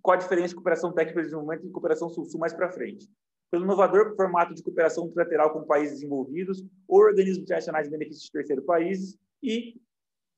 qual 0.00 0.14
a 0.14 0.18
diferença 0.18 0.48
de 0.48 0.54
cooperação 0.54 0.92
técnica 0.92 1.14
para 1.14 1.24
desenvolvimento 1.24 1.66
e 1.66 1.70
cooperação 1.70 2.08
Sul-Sul 2.08 2.38
mais 2.38 2.52
para 2.52 2.70
frente 2.70 3.10
pelo 3.52 3.64
inovador 3.64 4.16
formato 4.16 4.54
de 4.54 4.62
cooperação 4.62 5.06
trilateral 5.08 5.52
com 5.52 5.62
países 5.62 5.96
desenvolvidos 5.96 6.64
ou 6.88 7.00
organismos 7.00 7.42
internacionais 7.42 7.86
de 7.86 7.90
benefício 7.90 8.24
de 8.24 8.32
terceiros 8.32 8.64
países 8.64 9.18
e 9.42 9.74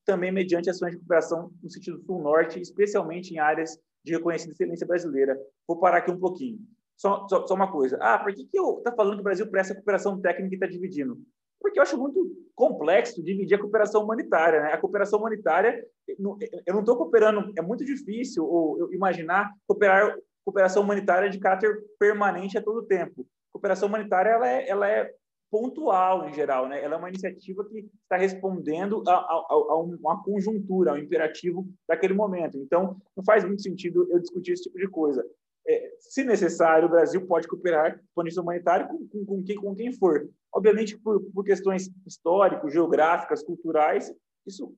também 0.05 0.33
mediante 0.33 0.69
ações 0.69 0.91
de 0.91 0.97
cooperação 0.97 1.49
no 1.63 1.69
sentido 1.69 1.97
sul-norte, 2.05 2.59
especialmente 2.59 3.33
em 3.33 3.39
áreas 3.39 3.79
de 4.03 4.11
reconhecida 4.11 4.51
excelência 4.51 4.85
brasileira. 4.85 5.39
Vou 5.65 5.79
parar 5.79 5.99
aqui 5.99 6.11
um 6.11 6.19
pouquinho. 6.19 6.59
Só, 6.97 7.25
só, 7.29 7.47
só 7.47 7.55
uma 7.55 7.71
coisa. 7.71 7.97
Ah, 8.01 8.19
por 8.19 8.33
que, 8.33 8.45
que 8.45 8.59
eu 8.59 8.79
está 8.79 8.91
falando 8.91 9.15
que 9.15 9.21
o 9.21 9.23
Brasil 9.23 9.49
presta 9.49 9.73
cooperação 9.73 10.19
técnica 10.19 10.53
e 10.53 10.57
está 10.57 10.67
dividindo? 10.67 11.17
Porque 11.59 11.79
eu 11.79 11.83
acho 11.83 11.97
muito 11.97 12.19
complexo 12.53 13.23
dividir 13.23 13.55
a 13.55 13.61
cooperação 13.61 14.03
humanitária. 14.03 14.61
Né? 14.61 14.73
A 14.73 14.77
cooperação 14.77 15.19
humanitária, 15.19 15.83
eu 16.05 16.73
não 16.73 16.81
estou 16.81 16.97
cooperando, 16.97 17.53
é 17.57 17.61
muito 17.61 17.85
difícil 17.85 18.45
ou, 18.45 18.93
imaginar 18.93 19.51
cooperar 19.65 20.17
cooperação 20.45 20.83
humanitária 20.83 21.29
de 21.29 21.39
caráter 21.39 21.75
permanente 21.99 22.57
a 22.57 22.61
todo 22.61 22.85
tempo. 22.85 23.27
Cooperação 23.51 23.89
humanitária 23.89 24.29
ela 24.29 24.47
é, 24.47 24.69
ela 24.69 24.87
é 24.87 25.11
pontual 25.49 26.27
em 26.27 26.33
geral, 26.33 26.67
né? 26.67 26.83
Ela 26.83 26.95
é 26.95 26.97
uma 26.97 27.09
iniciativa 27.09 27.65
que 27.65 27.89
está 28.03 28.17
respondendo 28.17 29.01
a, 29.07 29.13
a, 29.13 29.45
a, 29.49 29.79
uma 29.79 30.23
conjuntura, 30.23 30.91
ao 30.91 30.97
imperativo 30.97 31.67
daquele 31.87 32.13
momento. 32.13 32.57
Então, 32.57 32.97
não 33.15 33.23
faz 33.23 33.43
muito 33.43 33.61
sentido 33.61 34.07
eu 34.11 34.19
discutir 34.19 34.51
esse 34.51 34.63
tipo 34.63 34.77
de 34.77 34.87
coisa. 34.87 35.25
É, 35.67 35.91
se 35.99 36.23
necessário, 36.23 36.87
o 36.87 36.91
Brasil 36.91 37.25
pode 37.25 37.47
cooperar 37.47 37.99
com 38.13 38.21
a 38.21 38.41
humanitária 38.41 38.87
com, 38.87 39.07
com, 39.07 39.25
com, 39.25 39.43
quem, 39.43 39.55
com 39.55 39.73
quem 39.73 39.93
for. 39.93 40.29
Obviamente, 40.53 40.97
por, 40.97 41.21
por 41.33 41.43
questões 41.43 41.89
históricas, 42.05 42.71
geográficas, 42.71 43.43
culturais, 43.43 44.13
isso 44.45 44.75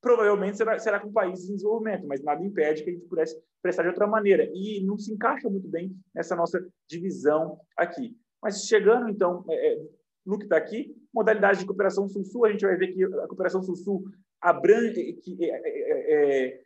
provavelmente 0.00 0.56
será, 0.56 0.78
será 0.78 1.00
com 1.00 1.12
países 1.12 1.48
em 1.48 1.56
desenvolvimento, 1.56 2.06
mas 2.06 2.22
nada 2.22 2.44
impede 2.44 2.82
que 2.82 2.90
a 2.90 2.92
gente 2.92 3.06
pudesse 3.06 3.40
prestar 3.62 3.82
de 3.82 3.88
outra 3.88 4.06
maneira. 4.06 4.48
E 4.54 4.84
não 4.84 4.98
se 4.98 5.12
encaixa 5.12 5.48
muito 5.48 5.68
bem 5.68 5.96
nessa 6.14 6.36
nossa 6.36 6.64
divisão 6.88 7.58
aqui. 7.76 8.16
Mas 8.42 8.66
chegando, 8.66 9.08
então, 9.08 9.44
é, 9.48 9.74
é 9.74 9.86
no 10.24 10.38
que 10.38 10.44
está 10.44 10.56
aqui, 10.56 10.94
modalidade 11.14 11.60
de 11.60 11.66
cooperação 11.66 12.08
Sul-Sul, 12.08 12.44
a 12.44 12.52
gente 12.52 12.66
vai 12.66 12.76
ver 12.76 12.88
que 12.88 13.04
a 13.04 13.28
cooperação 13.28 13.62
Sul-Sul 13.62 14.04
abrange, 14.40 15.12
que, 15.14 15.36
é, 15.44 15.62
é, 15.64 16.44
é 16.48 16.64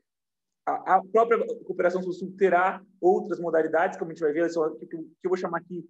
a, 0.66 0.96
a, 0.96 1.02
própria 1.04 1.38
cooperação 1.64 2.02
Sul-Sul 2.02 2.34
terá 2.38 2.82
outras 3.00 3.38
modalidades, 3.38 3.98
como 3.98 4.10
a 4.10 4.14
gente 4.14 4.22
vai 4.22 4.32
ver, 4.32 4.48
que 4.50 4.96
eu 4.96 5.28
vou 5.28 5.36
chamar 5.36 5.58
aqui, 5.58 5.86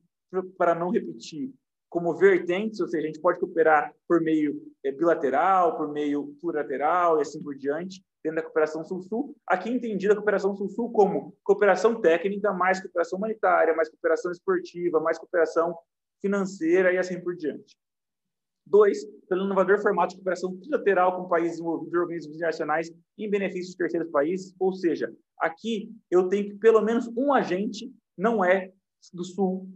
para 0.59 0.75
não 0.75 0.91
repetir, 0.91 1.53
como 1.91 2.15
vertentes, 2.15 2.79
ou 2.81 2.87
seja, 2.87 3.03
a 3.03 3.07
gente 3.09 3.21
pode 3.21 3.41
cooperar 3.41 3.93
por 4.07 4.21
meio 4.23 4.63
é, 4.85 4.93
bilateral, 4.93 5.77
por 5.77 5.93
meio 5.93 6.35
plurilateral 6.41 7.19
e 7.19 7.23
assim 7.23 7.43
por 7.43 7.57
diante, 7.57 8.03
dentro 8.23 8.37
da 8.37 8.43
cooperação 8.43 8.85
Sul-Sul. 8.85 9.37
Aqui 9.45 9.69
entendida 9.71 10.13
a 10.13 10.17
cooperação 10.17 10.57
Sul-Sul 10.57 10.93
como 10.93 11.37
cooperação 11.43 12.01
técnica, 12.01 12.53
mais 12.53 12.81
cooperação 12.81 13.19
humanitária, 13.19 13.75
mais 13.75 13.91
cooperação 13.91 14.31
esportiva, 14.31 15.01
mais 15.01 15.19
cooperação 15.19 15.77
financeira 16.23 16.93
e 16.93 16.99
assim 16.99 17.21
por 17.21 17.35
diante. 17.35 17.77
Dois, 18.65 19.05
pelo 19.29 19.45
inovador 19.45 19.83
formato 19.83 20.11
de 20.11 20.17
cooperação 20.17 20.57
trilateral 20.59 21.17
com 21.17 21.29
países 21.29 21.59
envolvidos 21.59 21.93
e 21.93 21.99
organismos 21.99 22.37
internacionais 22.37 22.93
em 23.19 23.29
benefício 23.29 23.73
de 23.73 23.77
terceiros 23.77 24.11
países, 24.13 24.55
ou 24.61 24.73
seja, 24.73 25.13
aqui 25.41 25.91
eu 26.09 26.29
tenho 26.29 26.51
que 26.51 26.55
pelo 26.55 26.83
menos 26.83 27.09
um 27.17 27.35
agente 27.35 27.93
não 28.17 28.45
é 28.45 28.71
do 29.13 29.25
Sul 29.25 29.69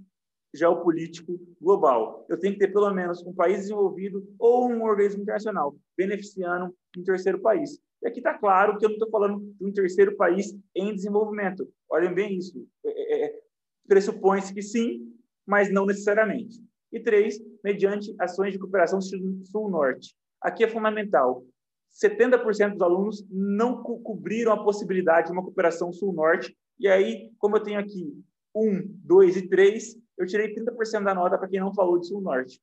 geopolítico 0.54 1.38
global. 1.60 2.24
Eu 2.28 2.38
tenho 2.38 2.54
que 2.54 2.60
ter 2.60 2.72
pelo 2.72 2.92
menos 2.94 3.22
um 3.26 3.34
país 3.34 3.58
desenvolvido 3.58 4.24
ou 4.38 4.70
um 4.70 4.82
organismo 4.84 5.22
internacional 5.22 5.76
beneficiando 5.96 6.74
um 6.96 7.02
terceiro 7.02 7.40
país. 7.40 7.78
E 8.02 8.06
aqui 8.06 8.20
está 8.20 8.34
claro 8.38 8.78
que 8.78 8.84
eu 8.84 8.90
não 8.90 8.96
estou 8.96 9.10
falando 9.10 9.40
de 9.40 9.66
um 9.66 9.72
terceiro 9.72 10.16
país 10.16 10.56
em 10.74 10.94
desenvolvimento. 10.94 11.68
Olhem 11.90 12.14
bem 12.14 12.36
isso. 12.36 12.66
É, 12.84 12.90
é, 12.90 13.26
é 13.26 13.40
Pressupõe-se 13.88 14.54
que 14.54 14.62
sim, 14.62 15.12
mas 15.46 15.70
não 15.70 15.84
necessariamente. 15.84 16.62
E 16.92 17.00
três, 17.00 17.38
mediante 17.62 18.14
ações 18.18 18.52
de 18.52 18.58
cooperação 18.58 19.00
sul-norte. 19.00 20.14
Aqui 20.40 20.64
é 20.64 20.68
fundamental. 20.68 21.44
70% 21.92 22.72
dos 22.72 22.82
alunos 22.82 23.26
não 23.30 23.82
co 23.82 24.00
cobriram 24.00 24.52
a 24.52 24.62
possibilidade 24.62 25.26
de 25.26 25.32
uma 25.32 25.42
cooperação 25.42 25.92
sul-norte. 25.92 26.56
E 26.78 26.88
aí, 26.88 27.30
como 27.38 27.56
eu 27.56 27.62
tenho 27.62 27.78
aqui 27.78 28.12
um, 28.54 28.82
dois 29.02 29.36
e 29.36 29.48
três, 29.48 29.96
eu 30.18 30.26
tirei 30.26 30.54
30% 30.54 31.04
da 31.04 31.14
nota 31.14 31.38
para 31.38 31.48
quem 31.48 31.60
não 31.60 31.74
falou 31.74 31.98
de 31.98 32.06
sul-norte. 32.06 32.60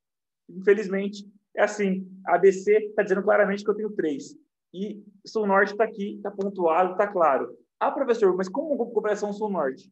Infelizmente, 0.49 1.25
é 1.55 1.63
assim. 1.63 2.07
A 2.25 2.35
ABC 2.35 2.71
está 2.85 3.03
dizendo 3.03 3.23
claramente 3.23 3.63
que 3.63 3.69
eu 3.69 3.75
tenho 3.75 3.91
três. 3.91 4.35
E 4.73 5.03
sul-norte 5.25 5.73
está 5.73 5.83
aqui, 5.83 6.15
está 6.15 6.31
pontuado, 6.31 6.93
está 6.93 7.07
claro. 7.07 7.57
Ah, 7.79 7.91
professor, 7.91 8.35
mas 8.35 8.47
como 8.47 8.77
cooperação 8.91 9.33
sul-norte? 9.33 9.91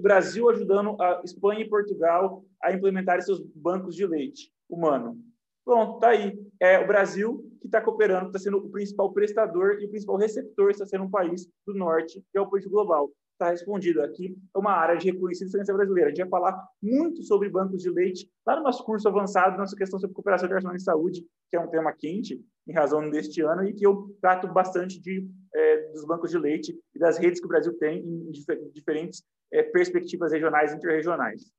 Brasil 0.00 0.48
ajudando 0.48 0.96
a 1.00 1.20
Espanha 1.24 1.60
e 1.60 1.68
Portugal 1.68 2.44
a 2.62 2.72
implementar 2.72 3.20
seus 3.20 3.40
bancos 3.54 3.94
de 3.94 4.06
leite 4.06 4.50
humano. 4.68 5.18
Pronto, 5.64 5.98
tá 5.98 6.10
aí. 6.10 6.38
É 6.60 6.78
o 6.78 6.86
Brasil 6.86 7.44
que 7.60 7.66
está 7.66 7.80
cooperando, 7.80 8.28
está 8.28 8.38
sendo 8.38 8.58
o 8.58 8.70
principal 8.70 9.12
prestador 9.12 9.78
e 9.80 9.86
o 9.86 9.90
principal 9.90 10.16
receptor 10.16 10.70
está 10.70 10.86
sendo 10.86 11.04
um 11.04 11.10
país 11.10 11.48
do 11.66 11.74
norte, 11.74 12.24
que 12.30 12.38
é 12.38 12.40
o 12.40 12.48
político 12.48 12.72
global. 12.72 13.10
Está 13.36 13.50
respondido 13.50 14.00
aqui. 14.00 14.34
É 14.54 14.58
uma 14.58 14.72
área 14.72 14.96
de 14.96 15.10
reconhecida 15.10 15.46
excelência 15.46 15.74
brasileira. 15.74 16.08
A 16.08 16.10
gente 16.10 16.26
vai 16.26 16.30
falar 16.30 16.68
muito 16.82 17.22
sobre 17.22 17.50
bancos 17.50 17.82
de 17.82 17.90
leite 17.90 18.30
lá 18.46 18.56
no 18.56 18.62
nosso 18.62 18.82
curso 18.82 19.06
avançado, 19.06 19.58
nossa 19.58 19.76
questão 19.76 19.98
sobre 19.98 20.14
cooperação 20.14 20.46
internacional 20.46 20.74
em 20.74 20.80
saúde, 20.80 21.22
que 21.50 21.56
é 21.56 21.60
um 21.60 21.68
tema 21.68 21.92
quente 21.92 22.42
em 22.66 22.72
razão 22.72 23.10
deste 23.10 23.42
ano 23.42 23.64
e 23.64 23.74
que 23.74 23.86
eu 23.86 24.16
trato 24.22 24.48
bastante 24.48 24.98
de, 24.98 25.28
é, 25.54 25.92
dos 25.92 26.06
bancos 26.06 26.30
de 26.30 26.38
leite 26.38 26.74
e 26.94 26.98
das 26.98 27.18
redes 27.18 27.38
que 27.38 27.44
o 27.44 27.48
Brasil 27.48 27.76
tem 27.78 27.98
em 27.98 28.30
diferentes 28.72 29.22
é, 29.52 29.62
perspectivas 29.62 30.32
regionais 30.32 30.72
e 30.72 30.76
interregionais. 30.76 31.52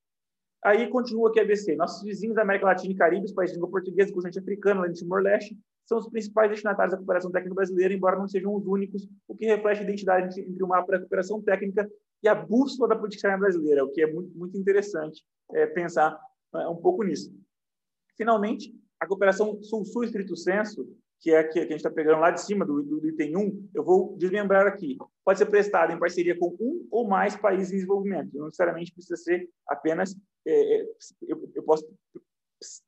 Aí 0.64 0.88
continua 0.88 1.30
aqui 1.30 1.38
a 1.38 1.44
ABC. 1.44 1.76
Nossos 1.76 2.02
vizinhos 2.02 2.34
da 2.34 2.42
América 2.42 2.66
Latina 2.66 2.92
e 2.92 2.96
Caribe, 2.96 3.24
os 3.24 3.32
países 3.32 3.54
de 3.54 3.58
língua 3.58 3.70
portuguesa, 3.70 4.12
continente 4.12 4.40
africano, 4.40 4.80
além 4.80 4.92
de 4.92 4.98
Timor-Leste, 4.98 5.56
são 5.88 5.98
os 5.98 6.08
principais 6.08 6.50
destinatários 6.50 6.92
da 6.92 6.98
cooperação 6.98 7.30
técnica 7.30 7.54
brasileira, 7.54 7.94
embora 7.94 8.18
não 8.18 8.28
sejam 8.28 8.54
os 8.54 8.66
únicos, 8.66 9.08
o 9.26 9.34
que 9.34 9.46
reflete 9.46 9.80
a 9.80 9.84
identidade 9.84 10.40
entre 10.40 10.62
o 10.62 10.68
mapa 10.68 10.92
da 10.92 10.98
cooperação 11.00 11.40
técnica 11.42 11.90
e 12.22 12.28
a 12.28 12.34
bússola 12.34 12.90
da 12.90 12.96
política 12.96 13.36
brasileira, 13.38 13.84
o 13.84 13.90
que 13.90 14.02
é 14.02 14.12
muito, 14.12 14.36
muito 14.36 14.58
interessante 14.58 15.24
é, 15.54 15.66
pensar 15.66 16.20
é, 16.54 16.68
um 16.68 16.76
pouco 16.76 17.02
nisso. 17.02 17.32
Finalmente, 18.16 18.74
a 19.00 19.06
cooperação 19.06 19.62
Sul-Sul 19.62 20.04
Estrito 20.04 20.36
Senso 20.36 20.86
que 21.20 21.30
é 21.32 21.38
a 21.38 21.48
que 21.48 21.58
a 21.58 21.62
gente 21.62 21.76
está 21.76 21.90
pegando 21.90 22.20
lá 22.20 22.30
de 22.30 22.40
cima 22.40 22.64
do, 22.64 22.82
do, 22.82 23.00
do, 23.00 23.08
item 23.08 23.36
1, 23.36 23.70
eu 23.74 23.82
vou 23.82 24.16
desmembrar 24.16 24.66
aqui. 24.66 24.96
Pode 25.24 25.38
ser 25.38 25.46
prestado 25.46 25.92
em 25.92 25.98
parceria 25.98 26.38
com 26.38 26.56
um 26.60 26.86
ou 26.90 27.08
mais 27.08 27.36
países 27.36 27.72
em 27.72 27.76
desenvolvimento. 27.76 28.30
Não 28.34 28.46
necessariamente 28.46 28.92
precisa 28.92 29.16
ser 29.16 29.48
apenas. 29.66 30.16
É, 30.46 30.80
é 30.80 30.86
eu, 31.22 31.50
eu, 31.54 31.62
posso 31.64 31.84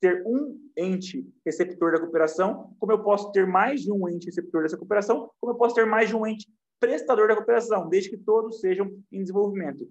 ter 0.01 0.25
um 0.27 0.59
ente 0.77 1.27
receptor 1.45 1.93
da 1.93 2.01
cooperação, 2.01 2.75
como 2.79 2.93
eu 2.93 3.03
posso 3.03 3.31
ter 3.33 3.47
mais 3.47 3.83
de 3.83 3.93
um 3.93 4.09
ente 4.09 4.27
receptor 4.27 4.63
dessa 4.63 4.77
cooperação, 4.77 5.31
como 5.41 5.53
eu 5.53 5.57
posso 5.59 5.75
ter 5.75 5.87
mais 5.87 6.09
de 6.09 6.17
um 6.17 6.27
ente 6.27 6.49
prestador 6.81 7.29
da 7.29 7.37
cooperação, 7.37 7.89
desde 7.89 8.11
que 8.11 8.17
todos 8.17 8.61
sejam 8.61 8.91
em 9.13 9.21
desenvolvimento. 9.21 9.89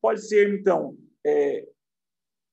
Pode 0.00 0.26
ser, 0.26 0.52
então, 0.52 0.96
é, 1.24 1.68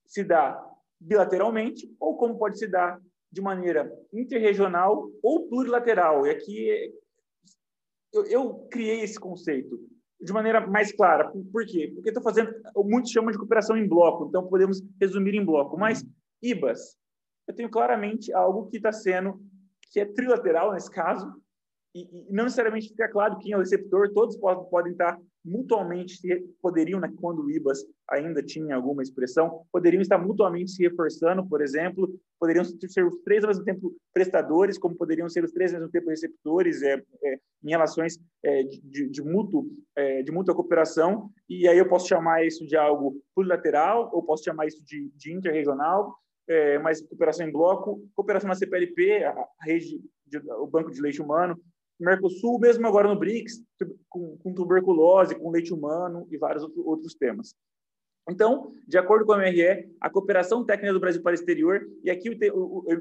se 0.05 0.23
dá 0.23 0.63
bilateralmente, 0.99 1.89
ou 1.99 2.17
como 2.17 2.37
pode 2.37 2.59
se 2.59 2.67
dar 2.67 3.01
de 3.31 3.41
maneira 3.41 3.91
interregional 4.13 5.09
ou 5.21 5.47
plurilateral. 5.47 6.25
E 6.25 6.29
aqui 6.29 6.93
eu, 8.13 8.25
eu 8.25 8.53
criei 8.71 9.01
esse 9.01 9.19
conceito 9.19 9.79
de 10.19 10.33
maneira 10.33 10.65
mais 10.65 10.91
clara. 10.91 11.31
Por 11.51 11.65
quê? 11.65 11.91
Porque 11.93 12.09
estou 12.09 12.23
fazendo, 12.23 12.51
muitos 12.77 13.11
chamam 13.11 13.31
de 13.31 13.37
cooperação 13.37 13.77
em 13.77 13.87
bloco, 13.87 14.27
então 14.27 14.47
podemos 14.47 14.81
resumir 14.99 15.35
em 15.35 15.45
bloco. 15.45 15.77
Mas 15.77 16.03
IBAS, 16.41 16.97
eu 17.47 17.55
tenho 17.55 17.69
claramente 17.69 18.33
algo 18.33 18.67
que 18.67 18.77
está 18.77 18.91
sendo, 18.91 19.39
que 19.91 19.99
é 19.99 20.05
trilateral 20.05 20.73
nesse 20.73 20.91
caso, 20.91 21.31
e, 21.95 22.01
e, 22.01 22.31
não 22.31 22.43
necessariamente 22.43 22.89
fica 22.89 23.07
claro 23.07 23.39
quem 23.39 23.53
é 23.53 23.55
o 23.55 23.59
receptor, 23.59 24.13
todos 24.13 24.37
podem, 24.37 24.69
podem 24.69 24.91
estar 24.91 25.19
mutuamente, 25.43 26.17
se, 26.17 26.45
poderiam, 26.61 26.99
né, 26.99 27.11
quando 27.19 27.41
o 27.41 27.49
IBAS 27.49 27.85
ainda 28.09 28.43
tinha 28.43 28.75
alguma 28.75 29.01
expressão, 29.01 29.65
poderiam 29.71 30.01
estar 30.01 30.17
mutuamente 30.17 30.71
se 30.71 30.83
reforçando, 30.83 31.47
por 31.47 31.61
exemplo, 31.61 32.19
poderiam 32.39 32.65
ser 32.65 33.05
os 33.05 33.17
três 33.23 33.43
ao 33.43 33.47
mesmo 33.47 33.63
tempo 33.63 33.95
prestadores, 34.13 34.77
como 34.77 34.95
poderiam 34.95 35.29
ser 35.29 35.43
os 35.43 35.51
três 35.51 35.73
ao 35.73 35.79
mesmo 35.79 35.91
tempo 35.91 36.09
receptores, 36.09 36.83
é, 36.83 37.01
é 37.23 37.39
em 37.63 37.69
relações 37.69 38.19
é, 38.43 38.63
de, 38.63 39.09
de, 39.09 39.21
mútuo, 39.23 39.67
é, 39.95 40.21
de 40.21 40.31
mútua 40.31 40.53
cooperação, 40.53 41.31
e 41.49 41.67
aí 41.67 41.77
eu 41.77 41.87
posso 41.87 42.07
chamar 42.07 42.45
isso 42.45 42.65
de 42.67 42.75
algo 42.75 43.19
plurilateral, 43.33 44.09
ou 44.13 44.21
posso 44.23 44.43
chamar 44.43 44.67
isso 44.67 44.83
de, 44.83 45.09
de 45.15 45.33
interregional, 45.33 46.13
é, 46.47 46.79
mas 46.79 47.01
cooperação 47.01 47.47
em 47.47 47.51
bloco, 47.51 48.07
cooperação 48.15 48.47
na 48.47 48.55
CPLP, 48.55 49.23
a, 49.23 49.47
rede, 49.61 50.01
de, 50.25 50.37
o 50.53 50.67
Banco 50.67 50.91
de 50.91 51.01
Leite 51.01 51.21
Humano, 51.21 51.59
Mercosul, 51.99 52.59
mesmo 52.59 52.85
agora 52.85 53.07
no 53.07 53.19
BRICS, 53.19 53.63
com, 54.07 54.37
com 54.37 54.53
tuberculose, 54.53 55.35
com 55.35 55.49
leite 55.49 55.73
humano 55.73 56.27
e 56.29 56.37
vários 56.37 56.63
outros 56.77 57.15
temas. 57.15 57.55
Então, 58.29 58.73
de 58.87 58.97
acordo 58.97 59.25
com 59.25 59.33
a 59.33 59.37
MRE, 59.37 59.89
a 59.99 60.09
cooperação 60.09 60.65
técnica 60.65 60.93
do 60.93 60.99
Brasil 60.99 61.21
para 61.21 61.31
o 61.31 61.33
exterior, 61.33 61.81
e 62.03 62.09
aqui, 62.09 62.37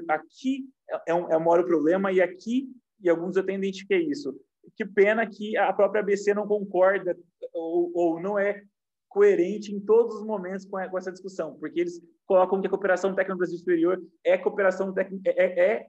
aqui 0.07 0.65
é, 0.89 1.11
é 1.11 1.37
um 1.37 1.43
maior 1.43 1.63
problema, 1.65 2.11
e 2.11 2.21
aqui, 2.21 2.69
e 3.01 3.09
alguns 3.09 3.35
tenho 3.35 3.59
identifiquei 3.59 4.03
isso. 4.09 4.35
Que 4.75 4.85
pena 4.85 5.27
que 5.27 5.55
a 5.57 5.71
própria 5.73 6.01
ABC 6.01 6.33
não 6.33 6.47
concorda 6.47 7.17
ou, 7.53 7.91
ou 7.93 8.19
não 8.21 8.39
é 8.39 8.63
coerente 9.09 9.73
em 9.73 9.79
todos 9.79 10.15
os 10.15 10.25
momentos 10.25 10.65
com, 10.65 10.79
essa 10.79 11.11
discussão, 11.11 11.55
porque 11.59 11.79
eles 11.79 12.01
colocam 12.25 12.59
que 12.61 12.67
a 12.67 12.69
cooperação 12.69 13.15
técnica 13.15 13.33
do 13.33 13.39
Brasil 13.39 13.57
Superior 13.57 14.01
é 14.23 14.37
cooperação 14.37 14.93
técnica, 14.93 15.29
é, 15.31 15.43
é, 15.43 15.71
é 15.71 15.87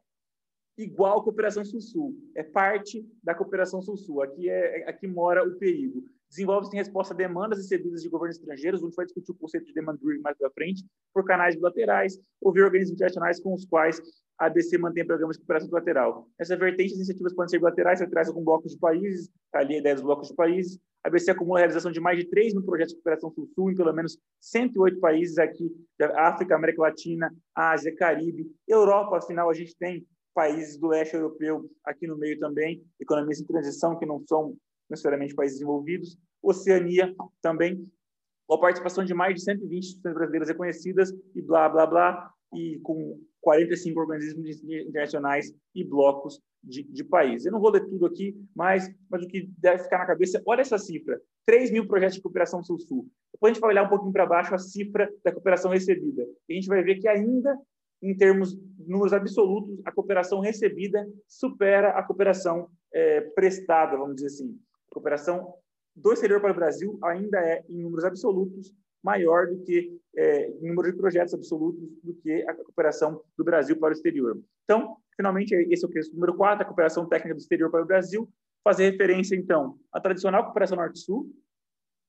igual 0.79 1.19
à 1.19 1.25
cooperação 1.25 1.65
Sul-Sul. 1.65 2.15
É 2.37 2.43
parte 2.43 3.05
da 3.23 3.35
cooperação 3.35 3.83
Sul-Sul. 3.83 4.23
Aqui 4.23 4.49
é, 4.49 4.83
é 4.83 4.89
aqui 4.89 5.09
mora 5.09 5.47
o 5.47 5.59
perigo. 5.59 6.05
Desenvolve-se 6.29 6.75
em 6.75 6.79
resposta 6.79 7.15
a 7.15 7.17
demandas 7.17 7.59
recebidas 7.59 8.03
de 8.03 8.09
governos 8.09 8.37
estrangeiros, 8.37 8.83
onde 8.83 8.95
vai 8.95 9.07
discutir 9.07 9.33
o 9.33 9.35
conceito 9.35 9.67
de 9.67 9.73
demand 9.73 9.97
driven 9.97 10.21
mais 10.21 10.37
para 10.37 10.51
frente, 10.51 10.85
por 11.13 11.25
canais 11.25 11.57
bilaterais, 11.57 12.19
ou 12.41 12.53
via 12.53 12.65
organismos 12.65 12.95
internacionais 12.95 13.41
com 13.41 13.55
os 13.55 13.65
quais 13.65 14.01
a 14.39 14.47
ABC 14.47 14.79
mantém 14.79 15.05
programas 15.05 15.37
de 15.37 15.41
cooperação 15.41 15.69
bilateral. 15.69 16.29
Essa 16.39 16.57
vertente, 16.57 16.93
as 16.93 16.99
iniciativas 16.99 17.35
podem 17.35 17.49
ser 17.49 17.59
bilaterais, 17.59 17.99
bilaterais 17.99 18.31
com 18.31 18.45
blocos 18.45 18.73
de 18.73 18.79
países, 18.79 19.31
ali 19.53 19.75
a 19.75 19.79
ideia 19.79 19.95
dos 19.95 20.05
blocos 20.05 20.29
de 20.29 20.35
países. 20.35 20.79
A 21.05 21.09
ABC 21.09 21.31
acumula 21.31 21.59
a 21.59 21.61
realização 21.61 21.91
de 21.91 22.01
mais 22.01 22.19
de 22.19 22.27
3 22.27 22.55
mil 22.55 22.63
projetos 22.63 22.93
de 22.93 23.01
cooperação 23.01 23.31
Sul-Sul 23.33 23.73
em 23.73 23.75
pelo 23.75 23.93
menos 23.93 24.19
108 24.41 25.01
países 25.01 25.39
aqui, 25.39 25.71
África, 26.17 26.55
América 26.55 26.83
Latina, 26.83 27.35
Ásia, 27.55 27.95
Caribe, 27.95 28.51
Europa, 28.67 29.19
afinal, 29.19 29.51
a 29.51 29.55
gente 29.55 29.77
tem 29.77 30.07
países 30.35 30.79
do 30.79 30.87
leste 30.87 31.15
europeu 31.15 31.69
aqui 31.85 32.07
no 32.07 32.17
meio 32.17 32.39
também, 32.39 32.85
economias 33.01 33.41
em 33.41 33.45
transição, 33.45 33.99
que 33.99 34.07
não 34.07 34.23
são 34.29 34.57
necessariamente 34.89 35.35
países 35.35 35.59
desenvolvidos, 35.59 36.17
Oceania 36.41 37.13
também, 37.43 37.85
com 38.47 38.55
a 38.55 38.61
participação 38.61 39.05
de 39.05 39.13
mais 39.13 39.35
de 39.35 39.43
120 39.43 39.79
instituições 39.79 40.15
brasileiras 40.15 40.49
reconhecidas 40.49 41.13
e 41.35 41.43
blá, 41.43 41.69
blá, 41.69 41.87
blá, 41.87 42.33
e 42.55 42.79
com 42.83 43.21
45 43.49 43.99
organismos 43.99 44.63
internacionais 44.63 45.55
e 45.75 45.83
blocos 45.83 46.39
de, 46.63 46.83
de 46.83 47.03
países. 47.03 47.47
Eu 47.47 47.53
não 47.53 47.61
vou 47.61 47.71
ler 47.71 47.87
tudo 47.87 48.05
aqui, 48.05 48.37
mas, 48.55 48.95
mas 49.09 49.23
o 49.23 49.27
que 49.27 49.49
deve 49.57 49.85
ficar 49.85 49.99
na 49.99 50.07
cabeça, 50.07 50.43
olha 50.45 50.61
essa 50.61 50.77
cifra, 50.77 51.19
3 51.47 51.71
mil 51.71 51.87
projetos 51.89 52.17
de 52.17 52.23
cooperação 52.23 52.63
Sul-Sul. 52.63 53.09
Depois 53.33 53.51
a 53.51 53.55
gente 53.55 53.63
vai 53.63 53.71
olhar 53.71 53.85
um 53.85 53.89
pouquinho 53.89 54.13
para 54.13 54.27
baixo 54.27 54.55
a 54.55 54.59
cifra 54.59 55.11
da 55.25 55.33
cooperação 55.33 55.71
recebida. 55.71 56.27
E 56.47 56.53
a 56.53 56.57
gente 56.57 56.69
vai 56.69 56.83
ver 56.83 56.97
que 56.97 57.09
ainda 57.09 57.59
em 58.03 58.15
termos 58.15 58.55
números 58.87 59.15
absolutos, 59.15 59.81
a 59.85 59.91
cooperação 59.91 60.41
recebida 60.41 61.09
supera 61.27 61.99
a 61.99 62.03
cooperação 62.03 62.69
é, 62.93 63.23
prestada, 63.23 63.97
vamos 63.97 64.17
dizer 64.17 64.27
assim. 64.27 64.61
A 64.91 64.95
cooperação 64.95 65.55
do 65.97 66.13
exterior 66.13 66.41
para 66.41 66.53
o 66.53 66.55
Brasil 66.55 66.99
ainda 67.03 67.41
é, 67.41 67.65
em 67.67 67.81
números 67.81 68.05
absolutos, 68.05 68.75
maior 69.09 69.47
do 69.47 69.59
que 69.63 69.99
é, 70.15 70.51
número 70.61 70.93
de 70.93 70.99
projetos 70.99 71.33
absolutos 71.33 71.83
do 72.03 72.13
que 72.15 72.43
a 72.47 72.55
cooperação 72.55 73.23
do 73.39 73.43
Brasil 73.43 73.75
para 73.79 73.89
o 73.89 73.93
exterior. 73.93 74.39
Então, 74.65 74.99
finalmente, 75.17 75.55
esse 75.55 75.83
é 75.83 75.89
o 75.89 75.91
quesito 75.91 76.15
número 76.15 76.35
4, 76.37 76.63
a 76.63 76.67
cooperação 76.67 77.09
técnica 77.09 77.35
do 77.35 77.41
exterior 77.41 77.71
para 77.71 77.83
o 77.83 77.87
Brasil, 77.87 78.29
fazer 78.63 78.91
referência, 78.91 79.35
então, 79.35 79.79
à 79.91 79.99
tradicional 79.99 80.45
cooperação 80.45 80.77
Norte-Sul, 80.77 81.33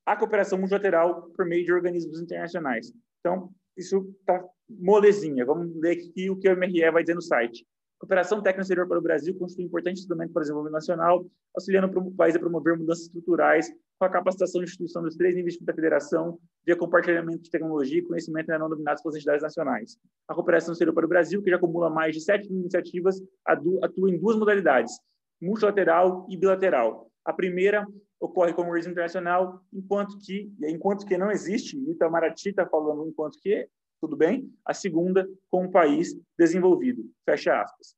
à 0.06 0.18
cooperação 0.18 0.60
multilateral 0.60 1.30
por 1.36 1.46
meio 1.46 1.64
de 1.64 1.72
organismos 1.72 2.20
internacionais. 2.20 2.92
Então, 3.22 3.50
isso 3.78 4.14
está 4.20 4.44
molezinha. 4.70 5.46
Vamos 5.46 5.74
ler 5.78 5.92
aqui 5.92 6.30
o 6.30 6.36
que 6.36 6.50
o 6.50 6.58
MRE 6.58 6.92
vai 6.92 7.04
dizer 7.04 7.16
no 7.16 7.22
site. 7.22 7.66
Cooperação 7.98 8.42
técnica 8.42 8.64
exterior 8.64 8.88
para 8.88 9.00
o 9.00 9.02
Brasil 9.02 9.38
constitui 9.38 9.64
um 9.64 9.68
importante 9.68 10.00
instrumento 10.00 10.34
para 10.34 10.42
o 10.42 10.44
desenvolvimento 10.44 10.74
nacional, 10.74 11.26
auxiliando 11.56 11.98
o 11.98 12.12
país 12.12 12.36
a 12.36 12.40
promover 12.40 12.78
mudanças 12.78 13.06
estruturais 13.06 13.72
com 14.00 14.06
a 14.06 14.10
capacitação 14.10 14.62
de 14.62 14.68
instituição 14.70 15.04
dos 15.04 15.18
três 15.18 15.36
níveis 15.36 15.60
da 15.60 15.74
federação, 15.74 16.40
via 16.66 16.76
compartilhamento 16.76 17.44
de 17.44 17.52
tecnologia 17.52 18.00
e 18.00 18.02
conhecimento 18.02 18.48
não 18.48 18.70
dominados 18.70 19.04
pelas 19.04 19.18
entidades 19.18 19.44
nacionais. 19.44 19.98
A 20.26 20.34
cooperação 20.34 20.72
exterior 20.72 20.94
para 20.94 21.06
o 21.06 21.10
Brasil, 21.10 21.44
que 21.44 21.50
já 21.50 21.58
acumula 21.58 21.90
mais 21.90 22.16
de 22.16 22.22
7 22.22 22.50
mil 22.50 22.62
iniciativas, 22.62 23.22
atua 23.46 24.10
em 24.10 24.18
duas 24.18 24.38
modalidades. 24.38 24.98
multilateral 25.42 26.26
e 26.30 26.38
bilateral. 26.38 27.10
A 27.24 27.34
primeira 27.34 27.86
ocorre 28.20 28.54
como 28.54 28.70
organismo 28.70 28.92
internacional, 28.92 29.62
enquanto 29.72 30.18
que, 30.20 30.52
enquanto 30.64 31.06
que 31.06 31.18
não 31.18 31.32
existe, 31.32 31.78
o 31.78 31.92
Itamaraty 31.92 32.50
está 32.50 32.66
falando 32.66 33.08
enquanto 33.08 33.40
que, 33.42 33.68
tudo 34.02 34.18
bem, 34.18 34.50
a 34.66 34.74
segunda 34.74 35.28
com 35.50 35.64
um 35.64 35.72
país 35.72 36.14
desenvolvido, 36.38 37.04
fecha 37.26 37.62
aspas. 37.62 37.96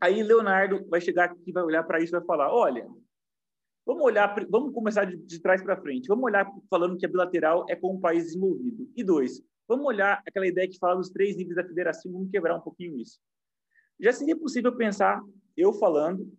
Aí 0.00 0.22
Leonardo 0.22 0.86
vai 0.88 1.00
chegar 1.00 1.24
aqui, 1.24 1.52
vai 1.52 1.62
olhar 1.62 1.82
para 1.82 1.98
isso 1.98 2.14
e 2.14 2.18
vai 2.18 2.26
falar, 2.26 2.52
olha, 2.52 2.86
vamos 3.86 4.02
olhar, 4.02 4.34
vamos 4.48 4.72
começar 4.72 5.04
de, 5.04 5.16
de 5.16 5.40
trás 5.40 5.62
para 5.62 5.80
frente, 5.80 6.08
vamos 6.08 6.24
olhar 6.24 6.50
falando 6.70 6.96
que 6.96 7.06
a 7.06 7.08
bilateral 7.08 7.66
é 7.68 7.76
com 7.76 7.94
um 7.94 8.00
país 8.00 8.24
desenvolvido. 8.24 8.90
E 8.96 9.04
dois, 9.04 9.42
vamos 9.68 9.86
olhar 9.86 10.22
aquela 10.26 10.46
ideia 10.46 10.68
que 10.68 10.78
fala 10.78 10.96
dos 10.96 11.10
três 11.10 11.36
níveis 11.36 11.56
da 11.56 11.64
federação, 11.64 12.12
vamos 12.12 12.30
quebrar 12.30 12.56
um 12.56 12.60
pouquinho 12.60 12.98
isso. 12.98 13.18
Já 14.00 14.12
seria 14.12 14.36
possível 14.36 14.76
pensar, 14.76 15.22
eu 15.56 15.72
falando, 15.72 16.30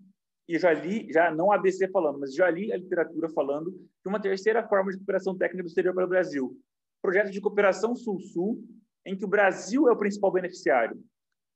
e 0.47 0.59
já 0.59 0.73
li, 0.73 1.11
já 1.11 1.31
não 1.31 1.51
a 1.51 1.55
ABC 1.55 1.87
falando, 1.89 2.19
mas 2.19 2.33
já 2.33 2.49
li 2.49 2.71
a 2.71 2.77
literatura 2.77 3.29
falando 3.29 3.71
de 3.71 4.09
uma 4.09 4.19
terceira 4.19 4.67
forma 4.67 4.91
de 4.91 4.97
cooperação 4.97 5.35
técnica 5.35 5.63
do 5.63 5.67
exterior 5.67 5.93
para 5.93 6.05
o 6.05 6.09
Brasil. 6.09 6.55
Projeto 7.01 7.31
de 7.31 7.41
cooperação 7.41 7.95
Sul-Sul, 7.95 8.63
em 9.05 9.17
que 9.17 9.25
o 9.25 9.27
Brasil 9.27 9.87
é 9.87 9.91
o 9.91 9.97
principal 9.97 10.31
beneficiário. 10.31 11.01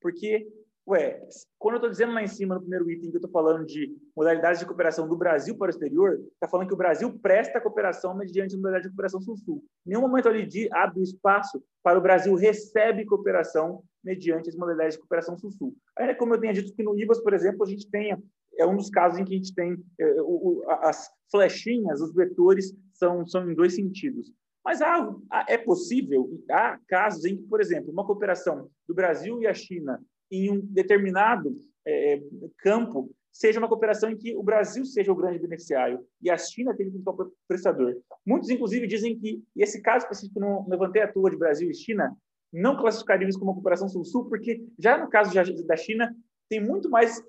Porque, 0.02 0.48
ué, 0.90 1.22
quando 1.60 1.76
eu 1.76 1.78
estou 1.78 1.90
dizendo 1.92 2.14
lá 2.14 2.24
em 2.24 2.28
cima, 2.28 2.56
no 2.56 2.62
primeiro 2.62 2.90
item, 2.90 3.12
que 3.12 3.18
eu 3.18 3.20
estou 3.20 3.32
falando 3.32 3.66
de 3.66 3.96
modalidades 4.16 4.60
de 4.60 4.66
cooperação 4.66 5.08
do 5.08 5.16
Brasil 5.16 5.56
para 5.56 5.68
o 5.68 5.70
exterior, 5.70 6.20
está 6.34 6.48
falando 6.48 6.68
que 6.68 6.74
o 6.74 6.78
Brasil 6.78 7.18
presta 7.20 7.62
cooperação 7.62 8.16
mediante 8.18 8.56
modalidade 8.56 8.84
de 8.84 8.90
cooperação 8.90 9.22
Sul-Sul. 9.22 9.64
Em 9.86 9.90
nenhum 9.92 10.02
momento 10.02 10.28
ali 10.28 10.48
abre 10.74 11.00
o 11.00 11.04
espaço 11.04 11.64
para 11.84 12.00
o 12.00 12.02
Brasil 12.02 12.34
recebe 12.36 13.06
cooperação 13.06 13.84
mediante 14.04 14.50
as 14.50 14.56
modalidades 14.56 14.96
de 14.96 15.00
cooperação 15.00 15.38
Sul-Sul. 15.38 15.76
Ainda 15.98 16.16
como 16.16 16.34
eu 16.34 16.40
tenha 16.40 16.54
dito 16.54 16.74
que 16.74 16.84
no 16.84 17.00
IVAS, 17.00 17.22
por 17.22 17.34
exemplo, 17.34 17.64
a 17.64 17.68
gente 17.68 17.90
tenha 17.90 18.20
é 18.58 18.66
um 18.66 18.76
dos 18.76 18.90
casos 18.90 19.18
em 19.18 19.24
que 19.24 19.34
a 19.34 19.38
gente 19.38 19.54
tem 19.54 19.78
é, 19.98 20.22
o, 20.22 20.64
as 20.82 21.10
flechinhas, 21.32 22.02
os 22.02 22.14
vetores 22.14 22.76
são, 22.94 23.26
são 23.26 23.50
em 23.50 23.56
dois 23.56 23.76
sentidos. 23.76 24.34
Mas 24.66 24.82
há, 24.82 25.16
é 25.48 25.58
possível, 25.58 26.30
há 26.52 26.78
casos 26.88 27.24
em 27.24 27.38
que, 27.38 27.44
por 27.44 27.62
exemplo, 27.62 27.92
uma 27.92 28.06
cooperação 28.06 28.70
do 28.88 28.94
Brasil 28.94 29.42
e 29.42 29.48
a 29.48 29.54
China 29.54 30.02
em 30.32 30.52
um 30.52 30.60
determinado 30.60 31.56
é, 31.86 32.22
campo 32.58 33.10
seja 33.32 33.60
uma 33.60 33.70
cooperação 33.70 34.10
em 34.10 34.18
que 34.18 34.36
o 34.36 34.44
Brasil 34.44 34.84
seja 34.86 35.12
o 35.12 35.16
grande 35.16 35.40
beneficiário 35.40 36.06
e 36.22 36.30
a 36.30 36.38
China 36.38 36.76
tenha 36.76 36.90
o 36.90 36.92
principal 36.92 37.32
prestador. 37.48 37.96
Muitos, 38.26 38.50
inclusive, 38.50 38.88
dizem 38.88 39.18
que 39.18 39.42
esse 39.56 39.82
caso 39.82 40.06
específico, 40.06 40.40
não 40.40 40.68
levantei 40.68 41.02
a 41.02 41.12
tua 41.12 41.30
de 41.30 41.38
Brasil 41.38 41.70
e 41.70 41.76
China, 41.76 42.16
não 42.52 42.78
classificaríamos 42.78 43.38
como 43.38 43.52
uma 43.52 43.56
cooperação 43.56 43.88
sul-sul, 43.88 44.26
porque 44.26 44.66
já 44.78 44.98
no 44.98 45.10
caso 45.10 45.32
da 45.66 45.78
China 45.78 46.14
tem 46.50 46.60
muito 46.60 46.90
mais 46.90 47.24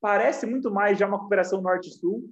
parece 0.00 0.46
muito 0.46 0.70
mais 0.70 0.98
já 0.98 1.06
uma 1.06 1.18
cooperação 1.18 1.60
norte-sul, 1.60 2.28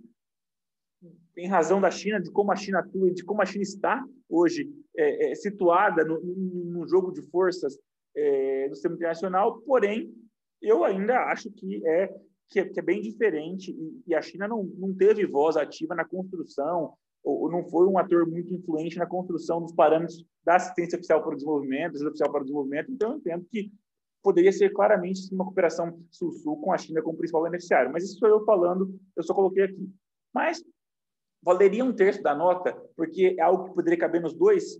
em 1.37 1.49
razão 1.49 1.81
da 1.81 1.91
China, 1.91 2.21
de 2.21 2.31
como 2.31 2.53
a 2.53 2.57
China 2.57 2.79
atua 2.79 3.11
de 3.13 3.25
como 3.25 3.43
a 3.43 3.47
China 3.47 3.63
está 3.63 4.05
hoje 4.29 4.71
é, 4.97 5.33
é, 5.33 5.35
situada 5.35 6.05
no, 6.05 6.21
no, 6.21 6.87
jogo 6.87 7.11
de 7.13 7.23
forças 7.23 7.77
é, 8.17 8.69
do 8.69 8.75
sistema 8.75 8.95
internacional, 8.95 9.61
porém, 9.61 10.15
eu 10.63 10.85
ainda 10.85 11.19
acho 11.25 11.51
que 11.51 11.87
é, 11.87 12.15
que 12.49 12.61
é, 12.61 12.65
que 12.65 12.81
é 12.81 12.83
bem 12.83 13.01
diferente 13.01 13.71
e, 13.71 14.03
e, 14.07 14.15
a 14.15 14.23
China 14.23 14.49
não, 14.49 14.65
não 14.65 14.95
teve 14.95 15.27
voz 15.27 15.57
ativa 15.57 15.95
na 15.95 16.05
construção, 16.05 16.95
ou, 17.23 17.51
não 17.51 17.65
foi 17.65 17.87
um 17.87 17.99
ator 17.99 18.27
muito 18.27 18.53
influente 18.55 18.99
na 18.99 19.07
construção 19.07 19.61
dos 19.61 19.73
parâmetros 19.73 20.25
da 20.45 20.57
assistência 20.57 20.97
oficial 20.97 21.23
para 21.23 21.33
o 21.33 21.37
desenvolvimento, 21.37 21.95
ajuda 21.95 22.11
oficial 22.11 22.31
para 22.31 22.41
o 22.41 22.45
desenvolvimento, 22.45 22.93
então 22.93 23.13
eu 23.13 23.19
entendo 23.19 23.47
que 23.51 23.73
poderia 24.23 24.51
ser 24.51 24.73
claramente 24.73 25.33
uma 25.35 25.45
cooperação 25.45 26.01
sul-sul 26.11 26.59
com 26.63 26.73
a 26.73 26.79
China 26.79 27.03
como 27.03 27.19
principal 27.19 27.43
beneficiário. 27.43 27.93
Mas 27.93 28.05
isso 28.05 28.19
sou 28.19 28.27
eu 28.27 28.43
falando, 28.47 28.99
eu 29.15 29.23
só 29.23 29.35
coloquei 29.35 29.65
aqui. 29.65 29.87
Mas 30.33 30.65
valeria 31.43 31.85
um 31.85 31.93
terço 31.93 32.23
da 32.23 32.35
nota, 32.35 32.73
porque 32.97 33.37
é 33.39 33.43
algo 33.43 33.69
que 33.69 33.75
poderia 33.75 33.99
caber 33.99 34.23
nos 34.23 34.33
dois, 34.33 34.79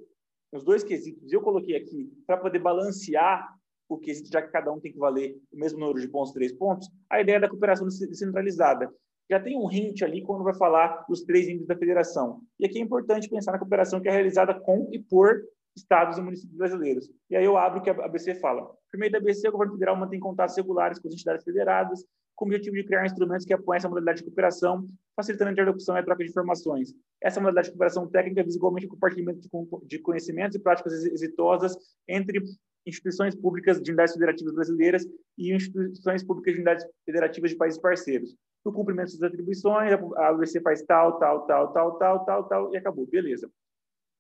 nos 0.55 0.63
dois 0.63 0.85
quesitos. 0.85 1.33
Eu 1.33 1.41
coloquei 1.41 1.75
aqui 1.75 2.09
para 2.25 2.37
poder 2.37 2.61
balancear 2.61 3.53
o 3.89 3.99
quesito, 3.99 4.31
já 4.31 4.41
que 4.41 4.53
cada 4.53 4.73
um 4.73 4.79
tem 4.79 4.93
que 4.93 4.99
valer 4.99 5.37
o 5.53 5.59
mesmo 5.59 5.81
número 5.81 6.01
de 6.01 6.07
pontos, 6.07 6.33
três 6.33 6.53
pontos, 6.53 6.89
a 7.11 7.21
ideia 7.21 7.41
da 7.41 7.49
cooperação 7.49 7.87
descentralizada. 7.87 8.89
Já 9.29 9.41
tem 9.41 9.59
um 9.59 9.71
hint 9.71 10.03
ali 10.03 10.23
quando 10.23 10.45
vai 10.45 10.55
falar 10.55 11.05
dos 11.09 11.23
três 11.25 11.49
índices 11.49 11.67
da 11.67 11.77
federação. 11.77 12.41
E 12.61 12.65
aqui 12.65 12.79
é 12.79 12.81
importante 12.81 13.29
pensar 13.29 13.51
na 13.51 13.59
cooperação 13.59 14.01
que 14.01 14.09
é 14.09 14.13
realizada 14.13 14.55
com 14.55 14.89
e 14.93 14.99
por 15.01 15.43
estados 15.77 16.19
e 16.19 16.23
municípios 16.23 16.57
brasileiros. 16.57 17.11
E 17.29 17.35
aí 17.35 17.45
eu 17.45 17.57
abro 17.57 17.81
o 17.81 17.83
que 17.83 17.91
a 17.91 18.05
ABC 18.05 18.37
fala. 18.37 18.71
Primeiro 18.93 19.13
da 19.13 19.19
ABC, 19.19 19.49
o 19.49 19.53
governo 19.53 19.73
federal 19.73 19.97
mantém 19.97 20.21
contatos 20.21 20.57
regulares 20.57 21.01
com 21.01 21.09
as 21.09 21.15
entidades 21.15 21.45
federadas, 21.45 22.05
com 22.37 22.45
o 22.45 22.49
objetivo 22.49 22.77
de 22.77 22.85
criar 22.85 23.05
instrumentos 23.05 23.45
que 23.45 23.53
apoiem 23.53 23.79
essa 23.79 23.89
modalidade 23.89 24.19
de 24.19 24.25
cooperação, 24.25 24.87
facilitando 25.17 25.51
a 25.51 25.53
interlocução 25.53 25.97
e 25.97 25.99
a 25.99 26.03
troca 26.05 26.23
de 26.23 26.31
informações. 26.31 26.95
Essa 27.25 27.41
modalidade 27.41 27.69
de 27.69 27.73
cooperação 27.73 28.07
técnica 28.07 28.45
visa 28.45 28.59
igualmente 28.59 28.85
o 28.85 28.91
compartilhamento 28.91 29.49
de 29.85 29.99
conhecimentos 29.99 30.57
e 30.57 30.61
práticas 30.61 30.93
exitosas 31.07 31.75
entre 32.07 32.39
instituições 32.87 33.35
públicas 33.35 33.81
de 33.81 33.91
unidades 33.91 34.13
federativas 34.13 34.55
brasileiras 34.55 35.07
e 35.39 35.55
instituições 35.55 36.23
públicas 36.23 36.53
de 36.53 36.61
unidades 36.61 36.87
federativas 37.07 37.51
de 37.51 37.57
países 37.57 37.81
parceiros. 37.81 38.37
No 38.63 38.75
cumprimento 38.75 39.13
das 39.13 39.23
atribuições, 39.23 39.93
a 40.17 40.29
ABC 40.29 40.61
faz 40.61 40.83
tal, 40.83 41.19
tal, 41.19 41.47
tal, 41.47 41.73
tal, 41.73 41.99
tal, 41.99 42.25
tal, 42.27 42.45
tal, 42.45 42.75
e 42.75 42.77
acabou. 42.77 43.07
Beleza. 43.07 43.51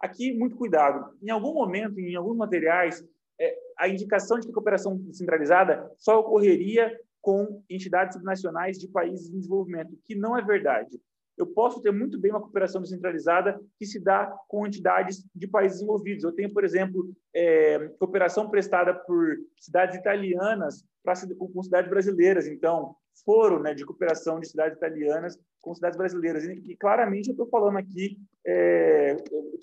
Aqui, 0.00 0.32
muito 0.32 0.56
cuidado. 0.56 1.14
Em 1.22 1.28
algum 1.28 1.52
momento, 1.52 2.00
em 2.00 2.14
alguns 2.14 2.38
materiais, 2.38 3.04
é, 3.38 3.54
a 3.78 3.86
indicação 3.86 4.38
de 4.38 4.46
que 4.46 4.50
a 4.50 4.54
cooperação 4.54 4.96
descentralizada 4.96 5.90
só 5.98 6.20
ocorreria 6.20 6.98
com 7.20 7.62
entidades 7.68 8.16
subnacionais 8.16 8.78
de 8.78 8.88
países 8.88 9.28
em 9.28 9.38
desenvolvimento, 9.38 9.94
que 10.04 10.14
não 10.14 10.38
é 10.38 10.42
verdade. 10.42 10.98
Eu 11.36 11.46
posso 11.46 11.82
ter 11.82 11.92
muito 11.92 12.18
bem 12.18 12.30
uma 12.30 12.40
cooperação 12.40 12.80
descentralizada 12.80 13.60
que 13.78 13.86
se 13.86 13.98
dá 13.98 14.26
com 14.48 14.66
entidades 14.66 15.24
de 15.34 15.48
países 15.48 15.78
desenvolvidos. 15.78 16.24
Eu 16.24 16.32
tenho, 16.32 16.52
por 16.52 16.64
exemplo, 16.64 17.12
é, 17.34 17.88
cooperação 17.98 18.48
prestada 18.48 18.94
por 18.94 19.36
cidades 19.58 19.96
italianas 19.96 20.84
para 21.02 21.14
com 21.36 21.62
cidades 21.62 21.90
brasileiras. 21.90 22.46
Então, 22.46 22.94
foro 23.24 23.60
né, 23.60 23.74
de 23.74 23.84
cooperação 23.84 24.40
de 24.40 24.48
cidades 24.48 24.76
italianas 24.76 25.38
com 25.60 25.74
cidades 25.74 25.96
brasileiras. 25.96 26.44
E, 26.44 26.72
e 26.72 26.76
claramente 26.76 27.28
eu 27.28 27.32
estou 27.32 27.48
falando 27.48 27.78
aqui, 27.78 28.18
é, 28.46 29.16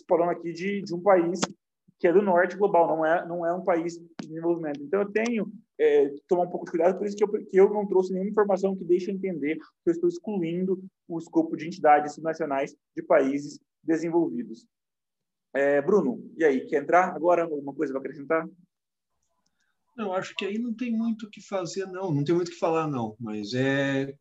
falando 0.08 0.32
aqui 0.32 0.52
de, 0.52 0.82
de 0.82 0.94
um 0.94 1.02
país 1.02 1.40
que 2.02 2.08
é 2.08 2.14
do 2.14 2.22
norte 2.22 2.58
global, 2.58 2.88
não 2.88 3.06
é, 3.06 3.28
não 3.28 3.46
é 3.46 3.54
um 3.54 3.64
país 3.64 3.94
de 3.94 4.28
desenvolvimento. 4.28 4.82
Então, 4.82 5.02
eu 5.02 5.12
tenho 5.12 5.52
é, 5.80 6.10
que 6.10 6.24
tomar 6.28 6.46
um 6.46 6.50
pouco 6.50 6.66
de 6.66 6.72
cuidado, 6.72 6.98
por 6.98 7.06
isso 7.06 7.16
que 7.16 7.24
eu, 7.24 7.30
que 7.46 7.60
eu 7.60 7.70
não 7.70 7.88
trouxe 7.88 8.12
nenhuma 8.12 8.32
informação 8.32 8.76
que 8.76 8.84
deixe 8.84 9.12
entender 9.12 9.58
que 9.58 9.90
eu 9.90 9.92
estou 9.92 10.10
excluindo 10.10 10.84
o 11.08 11.20
escopo 11.20 11.56
de 11.56 11.68
entidades 11.68 12.16
subnacionais 12.16 12.76
de 12.96 13.04
países 13.04 13.60
desenvolvidos. 13.84 14.66
É, 15.54 15.80
Bruno, 15.80 16.28
e 16.36 16.44
aí, 16.44 16.66
quer 16.66 16.82
entrar 16.82 17.16
agora? 17.16 17.44
Alguma 17.44 17.74
coisa 17.74 17.94
para 17.94 18.02
acrescentar? 18.02 18.50
Eu 19.96 20.12
acho 20.14 20.34
que 20.36 20.46
aí 20.46 20.58
não 20.58 20.74
tem 20.74 20.92
muito 20.92 21.28
o 21.28 21.30
que 21.30 21.42
fazer, 21.42 21.86
não. 21.86 22.12
Não 22.12 22.24
tem 22.24 22.34
muito 22.34 22.48
o 22.48 22.52
que 22.52 22.58
falar, 22.58 22.88
não. 22.88 23.16
Mas 23.20 23.54
é, 23.54 24.12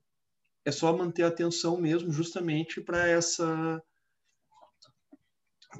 é 0.67 0.71
só 0.71 0.95
manter 0.95 1.23
a 1.23 1.29
atenção 1.29 1.81
mesmo, 1.81 2.13
justamente 2.13 2.79
para 2.83 3.09
essa. 3.09 3.83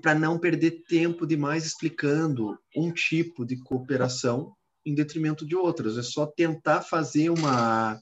Para 0.03 0.15
não 0.15 0.39
perder 0.39 0.83
tempo 0.89 1.27
demais 1.27 1.65
explicando 1.67 2.59
um 2.77 2.93
tipo 2.93 3.45
de 3.45 3.57
cooperação 3.57 4.55
em 4.85 4.95
detrimento 4.95 5.47
de 5.47 5.57
outras. 5.57 5.99
É 5.99 6.03
só 6.03 6.27
tentar 6.27 6.83
fazer 6.83 7.31
uma. 7.31 8.01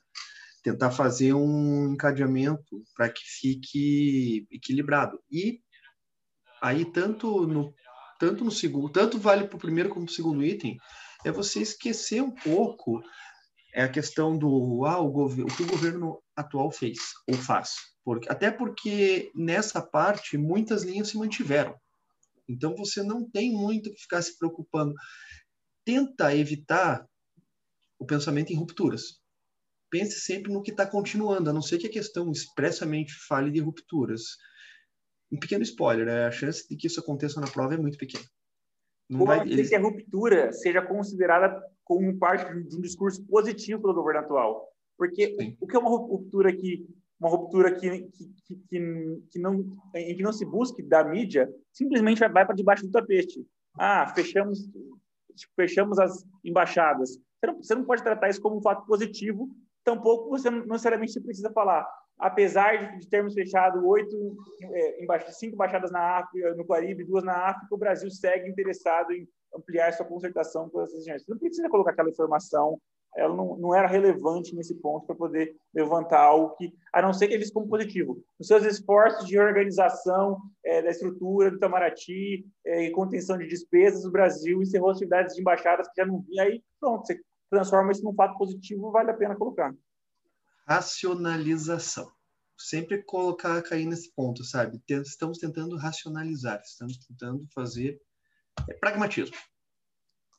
tentar 0.62 0.90
fazer 0.90 1.32
um 1.32 1.92
encadeamento 1.92 2.82
para 2.94 3.08
que 3.08 3.22
fique 3.24 4.46
equilibrado. 4.50 5.18
E 5.30 5.60
aí, 6.62 6.84
tanto 6.84 7.46
no, 7.46 7.74
tanto 8.18 8.44
no 8.44 8.50
segundo, 8.50 8.90
tanto 8.90 9.18
vale 9.18 9.46
para 9.46 9.56
o 9.56 9.60
primeiro 9.60 9.88
como 9.88 10.04
para 10.04 10.12
o 10.12 10.14
segundo 10.14 10.44
item 10.44 10.76
é 11.24 11.32
você 11.32 11.60
esquecer 11.60 12.22
um 12.22 12.30
pouco 12.30 13.02
é 13.74 13.82
a 13.82 13.88
questão 13.88 14.36
do 14.36 14.84
ah, 14.86 15.00
o, 15.00 15.26
o 15.26 15.46
que 15.46 15.62
o 15.62 15.66
governo 15.66 16.22
atual 16.34 16.70
fez 16.70 16.98
ou 17.28 17.34
faz. 17.34 17.76
Porque, 18.08 18.26
até 18.30 18.50
porque 18.50 19.30
nessa 19.34 19.82
parte 19.82 20.38
muitas 20.38 20.82
linhas 20.82 21.08
se 21.08 21.18
mantiveram. 21.18 21.78
Então 22.48 22.74
você 22.74 23.02
não 23.02 23.28
tem 23.28 23.52
muito 23.52 23.92
que 23.92 24.00
ficar 24.00 24.22
se 24.22 24.38
preocupando. 24.38 24.94
Tenta 25.84 26.34
evitar 26.34 27.06
o 27.98 28.06
pensamento 28.06 28.50
em 28.50 28.56
rupturas. 28.56 29.20
Pense 29.90 30.20
sempre 30.20 30.50
no 30.50 30.62
que 30.62 30.70
está 30.70 30.86
continuando, 30.86 31.50
a 31.50 31.52
não 31.52 31.60
ser 31.60 31.76
que 31.76 31.86
a 31.86 31.92
questão 31.92 32.32
expressamente 32.32 33.12
fale 33.28 33.50
de 33.50 33.60
rupturas. 33.60 34.22
Um 35.30 35.38
pequeno 35.38 35.62
spoiler, 35.62 36.06
né? 36.06 36.24
a 36.24 36.30
chance 36.30 36.66
de 36.66 36.76
que 36.76 36.86
isso 36.86 37.00
aconteça 37.00 37.38
na 37.42 37.50
prova 37.50 37.74
é 37.74 37.76
muito 37.76 37.98
pequena. 37.98 38.24
Não 39.06 39.26
vai, 39.26 39.42
eles... 39.46 39.68
que 39.68 39.74
a 39.74 39.82
ruptura 39.82 40.50
seja 40.54 40.80
considerada 40.80 41.62
como 41.84 42.18
parte 42.18 42.50
de 42.68 42.74
um 42.74 42.80
discurso 42.80 43.22
positivo 43.26 43.82
pelo 43.82 43.92
governo 43.92 44.20
atual. 44.20 44.66
Porque 44.96 45.36
Sim. 45.38 45.58
o 45.60 45.66
que 45.66 45.76
é 45.76 45.78
uma 45.78 45.90
ruptura 45.90 46.56
que 46.56 46.88
uma 47.20 47.30
ruptura 47.30 47.74
que, 47.74 48.02
que, 48.02 48.56
que, 48.68 49.22
que, 49.30 49.38
não 49.38 49.76
em 49.94 50.16
que 50.16 50.22
não 50.22 50.32
se 50.32 50.44
busque 50.44 50.82
da 50.82 51.02
mídia 51.02 51.52
simplesmente 51.72 52.20
vai 52.20 52.46
para 52.46 52.54
debaixo 52.54 52.86
do 52.86 52.92
tapete. 52.92 53.44
Ah, 53.76 54.12
fechamos 54.14 54.68
fechamos 55.54 55.98
as 55.98 56.24
embaixadas. 56.44 57.10
Você 57.10 57.46
não, 57.46 57.56
você 57.62 57.74
não 57.74 57.84
pode 57.84 58.02
tratar 58.02 58.28
isso 58.28 58.40
como 58.40 58.58
um 58.58 58.62
fato 58.62 58.84
positivo, 58.86 59.48
tampouco 59.84 60.30
você 60.30 60.50
não 60.50 60.66
necessariamente 60.66 61.20
precisa 61.20 61.50
falar. 61.52 61.86
Apesar 62.18 62.98
de 62.98 63.08
termos 63.08 63.34
fechado 63.34 63.86
oito, 63.86 64.36
é, 64.62 65.06
cinco 65.30 65.54
embaixadas 65.54 65.92
na 65.92 66.18
África, 66.18 66.54
no 66.56 66.66
Caribe, 66.66 67.04
duas 67.04 67.22
na 67.22 67.50
África, 67.50 67.72
o 67.72 67.78
Brasil 67.78 68.10
segue 68.10 68.48
interessado 68.50 69.12
em 69.12 69.28
ampliar 69.54 69.92
sua 69.92 70.04
concertação 70.04 70.68
com 70.68 70.82
essas 70.82 70.98
regiões. 70.98 71.24
Você 71.24 71.30
não 71.30 71.38
precisa 71.38 71.68
colocar 71.68 71.92
aquela 71.92 72.10
informação 72.10 72.80
ela 73.16 73.34
não, 73.34 73.56
não 73.56 73.74
era 73.74 73.88
relevante 73.88 74.54
nesse 74.54 74.74
ponto 74.74 75.06
para 75.06 75.16
poder 75.16 75.56
levantar 75.74 76.20
algo 76.20 76.54
que, 76.56 76.72
a 76.92 77.02
não 77.02 77.12
ser 77.12 77.26
que 77.26 77.34
ele 77.34 77.40
visto 77.40 77.54
como 77.54 77.68
positivo. 77.68 78.22
Os 78.38 78.46
seus 78.46 78.64
esforços 78.64 79.26
de 79.26 79.38
organização 79.38 80.40
é, 80.64 80.82
da 80.82 80.90
estrutura 80.90 81.50
do 81.50 81.56
Itamaraty 81.56 82.46
é, 82.64 82.84
e 82.84 82.90
contenção 82.90 83.36
de 83.36 83.48
despesas, 83.48 84.04
o 84.04 84.10
Brasil 84.10 84.62
encerrou 84.62 84.90
atividades 84.90 85.34
de 85.34 85.40
embaixadas 85.40 85.88
que 85.88 86.00
já 86.00 86.06
não 86.06 86.20
vinha, 86.20 86.44
aí 86.44 86.62
pronto, 86.80 87.06
você 87.06 87.20
transforma 87.50 87.92
isso 87.92 88.04
num 88.04 88.14
fato 88.14 88.36
positivo, 88.36 88.90
vale 88.90 89.10
a 89.10 89.14
pena 89.14 89.36
colocar. 89.36 89.74
Racionalização. 90.66 92.10
Sempre 92.56 93.02
colocar, 93.04 93.62
cair 93.62 93.86
nesse 93.86 94.12
ponto, 94.14 94.42
sabe? 94.44 94.82
Estamos 94.88 95.38
tentando 95.38 95.76
racionalizar, 95.76 96.60
estamos 96.64 96.98
tentando 96.98 97.46
fazer 97.54 98.00
é, 98.68 98.74
pragmatismo. 98.74 99.36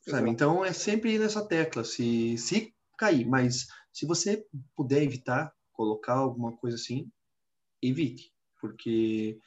Sabe? 0.08 0.30
Então 0.30 0.64
é 0.64 0.72
sempre 0.72 1.18
nessa 1.18 1.46
tecla, 1.46 1.84
se, 1.84 2.36
se 2.38 2.74
cair, 2.98 3.26
mas 3.26 3.66
se 3.92 4.06
você 4.06 4.44
puder 4.74 5.02
evitar 5.02 5.52
colocar 5.72 6.14
alguma 6.14 6.56
coisa 6.56 6.76
assim, 6.76 7.10
evite, 7.82 8.32
porque 8.60 9.38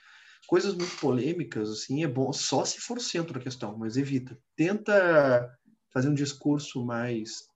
coisas 0.47 0.73
muito 0.73 0.95
polêmicas 0.99 1.69
assim 1.69 2.03
é 2.03 2.07
bom 2.07 2.33
só 2.33 2.65
se 2.65 2.79
for 2.79 2.97
o 2.97 3.01
centro 3.01 3.33
da 3.33 3.39
questão, 3.39 3.77
mas 3.77 3.97
evita. 3.97 4.37
Tenta 4.55 5.49
fazer 5.91 6.09
um 6.09 6.13
discurso 6.13 6.83
mais 6.83 7.47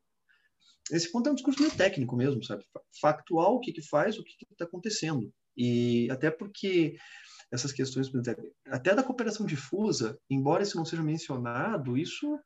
esse 0.92 1.12
ponto 1.12 1.28
é 1.28 1.32
um 1.32 1.36
discurso 1.36 1.62
meio 1.62 1.76
técnico 1.76 2.16
mesmo, 2.16 2.44
sabe? 2.44 2.64
Factual 3.02 3.56
o 3.56 3.60
que 3.60 3.74
que 3.74 3.82
faz, 3.82 4.18
o 4.18 4.24
que 4.24 4.32
está 4.52 4.66
acontecendo. 4.66 5.32
E 5.56 6.08
até 6.12 6.32
porque 6.32 6.96
essas 7.52 7.72
questões, 7.72 8.10
até 8.68 8.96
da 8.96 9.04
cooperação 9.04 9.46
difusa, 9.46 10.18
embora 10.30 10.64
isso 10.64 10.78
não 10.78 10.86
seja 10.86 11.04
mencionado, 11.04 11.98
isso 11.98 12.40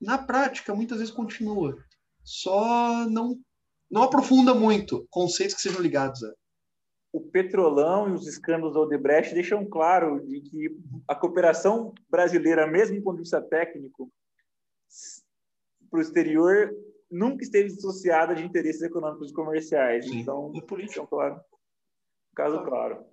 na 0.00 0.18
prática, 0.18 0.74
muitas 0.74 0.98
vezes 0.98 1.12
continua. 1.12 1.76
Só 2.22 3.08
não, 3.08 3.38
não 3.90 4.02
aprofunda 4.02 4.54
muito 4.54 5.06
conceitos 5.10 5.54
que 5.54 5.62
sejam 5.62 5.80
ligados 5.80 6.22
a. 6.22 6.32
O 7.12 7.20
Petrolão 7.20 8.08
e 8.08 8.12
os 8.12 8.26
escândalos 8.26 8.74
da 8.74 8.80
Odebrecht 8.80 9.34
deixam 9.34 9.64
claro 9.64 10.26
de 10.26 10.40
que 10.40 10.76
a 11.06 11.14
cooperação 11.14 11.94
brasileira, 12.10 12.66
mesmo 12.66 12.96
do 12.96 13.02
ponto 13.02 13.16
de 13.16 13.22
vista 13.22 13.40
técnico, 13.40 14.10
para 15.88 15.98
o 15.98 16.02
exterior, 16.02 16.74
nunca 17.08 17.44
esteve 17.44 17.68
dissociada 17.68 18.34
de 18.34 18.42
interesses 18.42 18.82
econômicos 18.82 19.30
e 19.30 19.34
comerciais. 19.34 20.06
Sim. 20.06 20.20
Então, 20.20 20.50
é 20.56 20.60
política, 20.62 21.06
claro. 21.06 21.40
Caso 22.34 22.64
claro. 22.64 23.04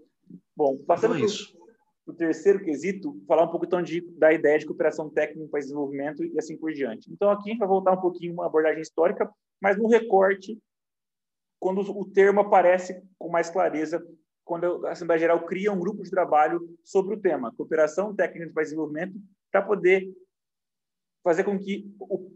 Bom, 0.56 0.78
passando 0.88 1.16
então 1.16 1.24
é 1.24 1.30
isso 1.30 1.61
o 2.06 2.14
terceiro 2.14 2.64
quesito, 2.64 3.22
falar 3.28 3.44
um 3.44 3.50
pouco 3.50 3.66
então 3.66 3.82
de, 3.82 4.02
da 4.18 4.34
ideia 4.34 4.58
de 4.58 4.66
cooperação 4.66 5.10
técnica 5.10 5.50
para 5.50 5.60
desenvolvimento 5.60 6.24
e 6.24 6.38
assim 6.38 6.58
por 6.58 6.74
diante. 6.74 7.12
Então, 7.12 7.30
aqui 7.30 7.50
a 7.50 7.52
gente 7.52 7.60
vai 7.60 7.68
voltar 7.68 7.94
um 7.94 8.02
pouquinho 8.02 8.34
uma 8.34 8.46
abordagem 8.46 8.82
histórica, 8.82 9.30
mas 9.62 9.78
no 9.78 9.88
recorte, 9.88 10.58
quando 11.60 11.82
o 11.82 12.06
termo 12.06 12.40
aparece 12.40 13.02
com 13.20 13.30
mais 13.30 13.50
clareza, 13.50 14.04
quando 14.44 14.86
a 14.88 14.92
Assembleia 14.92 15.20
Geral 15.20 15.46
cria 15.46 15.72
um 15.72 15.80
grupo 15.80 16.02
de 16.02 16.10
trabalho 16.10 16.68
sobre 16.84 17.16
o 17.16 17.20
tema, 17.20 17.54
cooperação 17.56 18.16
técnica 18.16 18.52
para 18.52 18.64
desenvolvimento, 18.64 19.14
para 19.52 19.62
poder 19.62 20.12
fazer 21.24 21.44
com 21.44 21.58
que 21.60 21.94
o, 22.00 22.32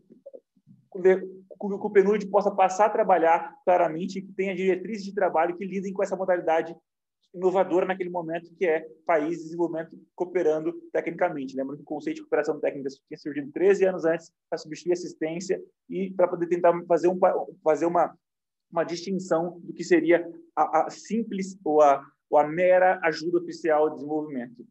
o, 0.93 1.07
o 1.59 1.89
PNUD 1.89 2.28
possa 2.28 2.51
passar 2.51 2.86
a 2.86 2.89
trabalhar 2.91 3.55
claramente, 3.66 4.22
que 4.22 4.32
tenha 4.34 4.55
diretrizes 4.55 5.03
de 5.03 5.13
trabalho 5.13 5.57
que 5.57 5.66
lidem 5.66 5.91
com 5.91 6.03
essa 6.03 6.16
modalidade 6.16 6.76
inovadora 7.36 7.86
naquele 7.86 8.09
momento, 8.09 8.53
que 8.55 8.65
é 8.65 8.88
país 9.05 9.38
de 9.38 9.43
desenvolvimento 9.43 9.99
cooperando 10.15 10.73
tecnicamente. 10.91 11.55
Lembra 11.55 11.75
que 11.75 11.81
o 11.81 11.86
conceito 11.86 12.17
de 12.17 12.21
cooperação 12.21 12.59
técnica 12.59 12.89
tinha 13.07 13.17
surgido 13.17 13.51
13 13.51 13.86
anos 13.86 14.05
antes 14.05 14.31
para 14.49 14.57
substituir 14.57 14.93
assistência 14.93 15.61
e 15.89 16.11
para 16.11 16.27
poder 16.27 16.47
tentar 16.47 16.73
fazer, 16.88 17.09
um, 17.09 17.19
fazer 17.61 17.86
uma, 17.86 18.17
uma 18.71 18.83
distinção 18.83 19.59
do 19.61 19.73
que 19.73 19.83
seria 19.83 20.25
a, 20.55 20.86
a 20.86 20.89
simples 20.89 21.57
ou 21.63 21.81
a, 21.81 22.01
ou 22.29 22.39
a 22.39 22.47
mera 22.47 22.99
ajuda 23.03 23.39
oficial 23.39 23.89
de 23.89 23.95
desenvolvimento. 23.95 24.65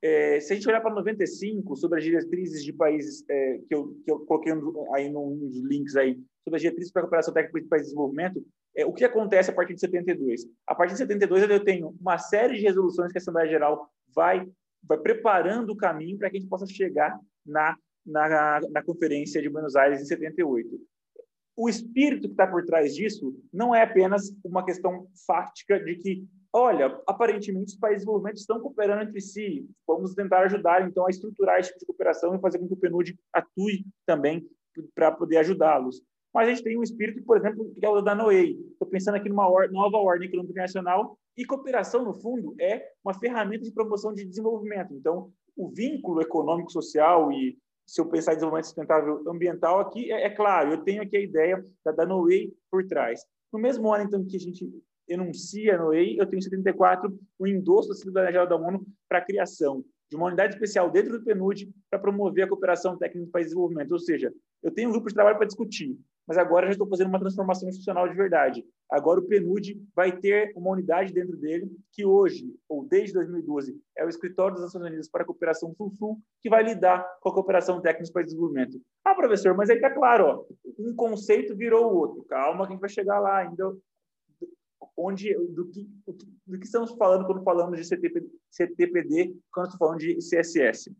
É, 0.00 0.38
se 0.40 0.52
a 0.52 0.56
gente 0.56 0.68
olhar 0.68 0.80
para 0.80 0.94
95, 0.94 1.76
sobre 1.76 1.98
as 1.98 2.04
diretrizes 2.04 2.64
de 2.64 2.72
países, 2.72 3.24
é, 3.28 3.58
que, 3.66 3.74
eu, 3.74 3.96
que 4.04 4.10
eu 4.10 4.20
coloquei 4.20 4.52
aí 4.94 5.10
nos 5.10 5.60
links 5.64 5.96
aí, 5.96 6.14
sobre 6.44 6.56
as 6.56 6.62
diretrizes 6.62 6.92
para 6.92 7.02
a 7.02 7.04
cooperação 7.04 7.34
técnica 7.34 7.60
de 7.60 7.68
países 7.68 7.88
de 7.88 7.94
desenvolvimento, 7.94 8.44
é, 8.80 8.86
o 8.86 8.92
que 8.92 9.04
acontece 9.04 9.50
a 9.50 9.54
partir 9.54 9.74
de 9.74 9.80
72? 9.80 10.46
A 10.66 10.74
partir 10.74 10.92
de 10.92 10.98
72, 10.98 11.50
eu 11.50 11.64
tenho 11.64 11.94
uma 12.00 12.18
série 12.18 12.56
de 12.56 12.62
resoluções 12.62 13.12
que 13.12 13.18
a 13.18 13.20
Assembleia 13.20 13.48
Geral 13.48 13.90
vai, 14.14 14.48
vai 14.82 14.98
preparando 14.98 15.70
o 15.70 15.76
caminho 15.76 16.18
para 16.18 16.30
que 16.30 16.36
a 16.36 16.40
gente 16.40 16.48
possa 16.48 16.66
chegar 16.66 17.18
na, 17.44 17.76
na, 18.04 18.60
na 18.70 18.82
Conferência 18.82 19.42
de 19.42 19.48
Buenos 19.48 19.76
Aires 19.76 20.00
em 20.00 20.04
78 20.04 20.78
o 21.58 21.68
espírito 21.68 22.28
que 22.28 22.34
está 22.34 22.46
por 22.46 22.64
trás 22.64 22.94
disso 22.94 23.34
não 23.52 23.74
é 23.74 23.82
apenas 23.82 24.32
uma 24.44 24.64
questão 24.64 25.08
fática 25.26 25.80
de 25.80 25.96
que, 25.96 26.24
olha, 26.52 27.02
aparentemente 27.04 27.72
os 27.72 27.76
países 27.76 28.02
de 28.02 28.04
desenvolvimento 28.04 28.36
estão 28.36 28.60
cooperando 28.60 29.02
entre 29.02 29.20
si, 29.20 29.68
vamos 29.84 30.14
tentar 30.14 30.44
ajudar 30.44 30.86
então 30.86 31.04
a 31.04 31.10
estruturar 31.10 31.58
esse 31.58 31.70
tipo 31.70 31.80
de 31.80 31.86
cooperação 31.86 32.32
e 32.32 32.40
fazer 32.40 32.60
com 32.60 32.68
que 32.68 32.74
o 32.74 32.76
PNUD 32.76 33.18
atue 33.32 33.84
também 34.06 34.48
para 34.94 35.10
poder 35.10 35.38
ajudá-los. 35.38 36.00
Mas 36.38 36.46
a 36.46 36.50
gente 36.52 36.62
tem 36.62 36.78
um 36.78 36.84
espírito, 36.84 37.20
por 37.24 37.36
exemplo, 37.36 37.68
que 37.76 37.84
é 37.84 37.88
o 37.88 38.00
da 38.00 38.14
NOEI. 38.14 38.56
Estou 38.70 38.86
pensando 38.86 39.16
aqui 39.16 39.28
numa 39.28 39.50
or 39.50 39.68
nova 39.72 39.96
ordem 39.96 40.28
econômica 40.28 40.52
internacional 40.52 41.18
e 41.36 41.44
cooperação, 41.44 42.04
no 42.04 42.14
fundo, 42.14 42.54
é 42.60 42.80
uma 43.04 43.12
ferramenta 43.12 43.64
de 43.64 43.72
promoção 43.72 44.14
de 44.14 44.24
desenvolvimento. 44.24 44.94
Então, 44.94 45.32
o 45.56 45.68
vínculo 45.68 46.22
econômico, 46.22 46.70
social 46.70 47.32
e 47.32 47.58
se 47.84 48.00
eu 48.00 48.06
pensar 48.06 48.34
em 48.34 48.34
desenvolvimento 48.36 48.66
sustentável 48.66 49.28
ambiental 49.28 49.80
aqui, 49.80 50.12
é, 50.12 50.26
é 50.26 50.30
claro, 50.30 50.70
eu 50.70 50.84
tenho 50.84 51.02
aqui 51.02 51.16
a 51.16 51.20
ideia 51.20 51.60
da, 51.84 51.90
da 51.90 52.06
NOEI 52.06 52.52
por 52.70 52.86
trás. 52.86 53.20
No 53.52 53.58
mesmo 53.58 53.92
ano, 53.92 54.04
então, 54.04 54.24
que 54.24 54.36
a 54.36 54.40
gente 54.40 54.64
enuncia 55.08 55.74
a 55.74 55.78
NOEI, 55.78 56.20
eu 56.20 56.26
tenho 56.26 56.38
em 56.38 56.42
74 56.42 57.18
o 57.36 57.48
endosso 57.48 57.88
da 57.88 57.96
Cidadania 57.96 58.30
Geral 58.30 58.46
da 58.46 58.54
ONU 58.54 58.86
para 59.08 59.18
a 59.18 59.24
criação 59.24 59.84
de 60.08 60.14
uma 60.14 60.26
unidade 60.26 60.54
especial 60.54 60.88
dentro 60.88 61.18
do 61.18 61.24
PNUD 61.24 61.68
para 61.90 61.98
promover 61.98 62.44
a 62.44 62.48
cooperação 62.48 62.96
técnica 62.96 63.26
do 63.26 63.32
país 63.32 63.46
de 63.46 63.50
desenvolvimento. 63.50 63.90
Ou 63.90 63.98
seja, 63.98 64.32
eu 64.62 64.70
tenho 64.70 64.88
um 64.88 64.92
grupo 64.92 65.08
de 65.08 65.14
trabalho 65.14 65.36
para 65.36 65.46
discutir, 65.46 65.98
mas 66.28 66.36
agora 66.36 66.66
já 66.66 66.72
estou 66.72 66.86
fazendo 66.86 67.08
uma 67.08 67.18
transformação 67.18 67.66
institucional 67.66 68.06
de 68.06 68.14
verdade. 68.14 68.62
Agora 68.90 69.18
o 69.18 69.26
PNUD 69.26 69.82
vai 69.96 70.14
ter 70.14 70.52
uma 70.54 70.70
unidade 70.70 71.10
dentro 71.10 71.34
dele 71.38 71.74
que 71.90 72.04
hoje, 72.04 72.54
ou 72.68 72.84
desde 72.84 73.14
2012, 73.14 73.80
é 73.96 74.04
o 74.04 74.10
Escritório 74.10 74.54
das 74.54 74.64
Nações 74.64 74.84
Unidas 74.84 75.08
para 75.08 75.22
a 75.22 75.26
Cooperação 75.26 75.74
Sul-Sul, 75.74 76.20
que 76.42 76.50
vai 76.50 76.62
lidar 76.62 77.02
com 77.22 77.30
a 77.30 77.34
cooperação 77.34 77.80
técnica 77.80 78.12
para 78.12 78.24
desenvolvimento. 78.24 78.78
Ah, 79.02 79.14
professor, 79.14 79.56
mas 79.56 79.70
aí 79.70 79.76
está 79.76 79.90
claro, 79.90 80.26
ó, 80.26 80.44
um 80.78 80.94
conceito 80.94 81.56
virou 81.56 81.90
o 81.90 81.96
outro. 81.96 82.24
Calma 82.24 82.66
que 82.66 82.72
a 82.72 82.74
gente 82.74 82.80
vai 82.80 82.90
chegar 82.90 83.18
lá 83.18 83.38
ainda. 83.38 83.74
Onde, 84.96 85.32
do, 85.32 85.66
que, 85.68 85.88
do 86.46 86.58
que 86.58 86.66
estamos 86.66 86.92
falando 86.92 87.24
quando 87.24 87.42
falamos 87.42 87.78
de 87.78 87.86
CTP, 87.86 88.26
CTPD, 88.50 89.34
quando 89.50 89.66
estamos 89.66 89.78
falando 89.78 89.98
de 89.98 90.16
CSS? 90.16 90.92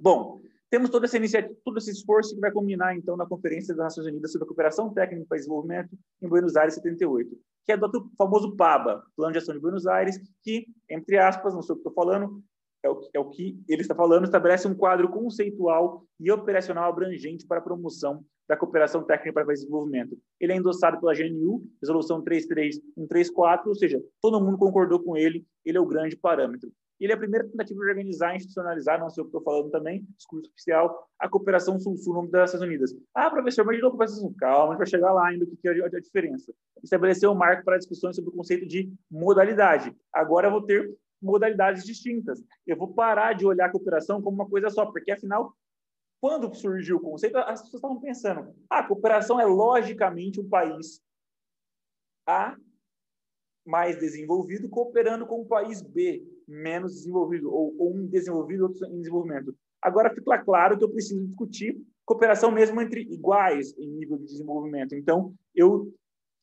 Bom, 0.00 0.40
temos 0.72 0.88
toda 0.88 1.04
essa 1.04 1.18
iniciativa, 1.18 1.54
todo 1.62 1.76
esse 1.76 1.90
esforço 1.90 2.34
que 2.34 2.40
vai 2.40 2.50
culminar, 2.50 2.96
então, 2.96 3.14
na 3.14 3.26
Conferência 3.26 3.74
das 3.74 3.84
Nações 3.84 4.06
Unidas 4.06 4.32
sobre 4.32 4.44
a 4.44 4.48
Cooperação 4.48 4.90
Técnica 4.90 5.26
para 5.28 5.36
Desenvolvimento 5.36 5.90
em 6.22 6.26
Buenos 6.26 6.56
Aires, 6.56 6.76
78, 6.76 7.30
que 7.66 7.72
é 7.72 7.76
do 7.76 8.10
famoso 8.16 8.56
PABA, 8.56 9.04
Plano 9.14 9.32
de 9.32 9.38
Ação 9.38 9.54
de 9.54 9.60
Buenos 9.60 9.86
Aires, 9.86 10.18
que, 10.42 10.66
entre 10.88 11.18
aspas, 11.18 11.52
não 11.52 11.60
sei 11.60 11.74
o 11.74 11.76
que 11.76 11.80
estou 11.80 11.92
falando, 11.92 12.42
é 12.82 12.88
o, 12.88 13.10
é 13.12 13.20
o 13.20 13.28
que 13.28 13.62
ele 13.68 13.82
está 13.82 13.94
falando, 13.94 14.24
estabelece 14.24 14.66
um 14.66 14.74
quadro 14.74 15.10
conceitual 15.10 16.06
e 16.18 16.32
operacional 16.32 16.88
abrangente 16.88 17.46
para 17.46 17.58
a 17.58 17.62
promoção 17.62 18.24
da 18.48 18.56
cooperação 18.56 19.04
técnica 19.04 19.34
para 19.34 19.44
o 19.44 19.52
desenvolvimento. 19.52 20.16
Ele 20.40 20.54
é 20.54 20.56
endossado 20.56 20.98
pela 20.98 21.14
GNU, 21.14 21.62
Resolução 21.82 22.22
33134, 22.22 23.68
ou 23.68 23.74
seja, 23.74 24.02
todo 24.22 24.40
mundo 24.40 24.56
concordou 24.56 25.00
com 25.00 25.18
ele, 25.18 25.44
ele 25.66 25.76
é 25.76 25.80
o 25.80 25.86
grande 25.86 26.16
parâmetro. 26.16 26.72
Ele 27.02 27.12
é 27.12 27.16
a 27.16 27.18
primeira 27.18 27.48
tentativa 27.48 27.80
de 27.80 27.90
organizar 27.90 28.32
e 28.32 28.36
institucionalizar, 28.36 29.00
não 29.00 29.10
sei 29.10 29.22
o 29.22 29.24
que 29.24 29.36
estou 29.36 29.42
falando 29.42 29.72
também, 29.72 30.06
discurso 30.16 30.48
oficial, 30.48 31.08
a 31.18 31.28
cooperação 31.28 31.76
sul-sul 31.76 32.14
no 32.14 32.30
das 32.30 32.52
Nações 32.52 32.62
Unidas. 32.62 32.96
Ah, 33.12 33.28
professor, 33.28 33.64
mas 33.64 33.74
de 33.74 33.82
novo 33.82 33.96
cooperação 33.96 34.32
calma, 34.34 34.66
a 34.66 34.70
gente 34.70 34.78
vai 34.78 34.86
chegar 34.86 35.12
lá 35.12 35.26
ainda 35.26 35.44
o 35.44 35.48
que 35.48 35.68
é 35.68 35.84
a 35.84 36.00
diferença. 36.00 36.54
Estabeleceu 36.80 37.32
um 37.32 37.34
marco 37.34 37.64
para 37.64 37.76
discussões 37.76 38.14
sobre 38.14 38.30
o 38.30 38.32
conceito 38.32 38.64
de 38.68 38.88
modalidade. 39.10 39.92
Agora 40.12 40.46
eu 40.46 40.52
vou 40.52 40.62
ter 40.62 40.96
modalidades 41.20 41.84
distintas. 41.84 42.40
Eu 42.64 42.76
vou 42.76 42.94
parar 42.94 43.32
de 43.32 43.44
olhar 43.44 43.66
a 43.66 43.72
cooperação 43.72 44.22
como 44.22 44.36
uma 44.36 44.48
coisa 44.48 44.70
só, 44.70 44.86
porque 44.86 45.10
afinal, 45.10 45.56
quando 46.20 46.54
surgiu 46.54 46.98
o 46.98 47.00
conceito, 47.00 47.36
as 47.36 47.62
pessoas 47.62 47.80
estavam 47.82 48.00
pensando: 48.00 48.54
ah, 48.70 48.78
a 48.78 48.86
cooperação 48.86 49.40
é 49.40 49.44
logicamente 49.44 50.40
um 50.40 50.48
país 50.48 51.02
A 52.28 52.56
mais 53.66 53.98
desenvolvido 53.98 54.68
cooperando 54.68 55.26
com 55.26 55.40
o 55.40 55.46
país 55.46 55.82
B 55.82 56.31
menos 56.46 56.94
desenvolvido, 56.94 57.52
ou, 57.52 57.74
ou 57.78 57.94
um 57.94 58.06
desenvolvido, 58.06 58.64
outro 58.64 58.86
em 58.86 58.98
desenvolvimento. 58.98 59.54
Agora 59.80 60.14
fica 60.14 60.38
claro 60.38 60.78
que 60.78 60.84
eu 60.84 60.90
preciso 60.90 61.26
discutir 61.26 61.80
cooperação 62.04 62.50
mesmo 62.50 62.80
entre 62.80 63.02
iguais 63.02 63.76
em 63.78 63.88
nível 63.88 64.18
de 64.18 64.24
desenvolvimento. 64.24 64.94
Então, 64.94 65.34
eu 65.54 65.92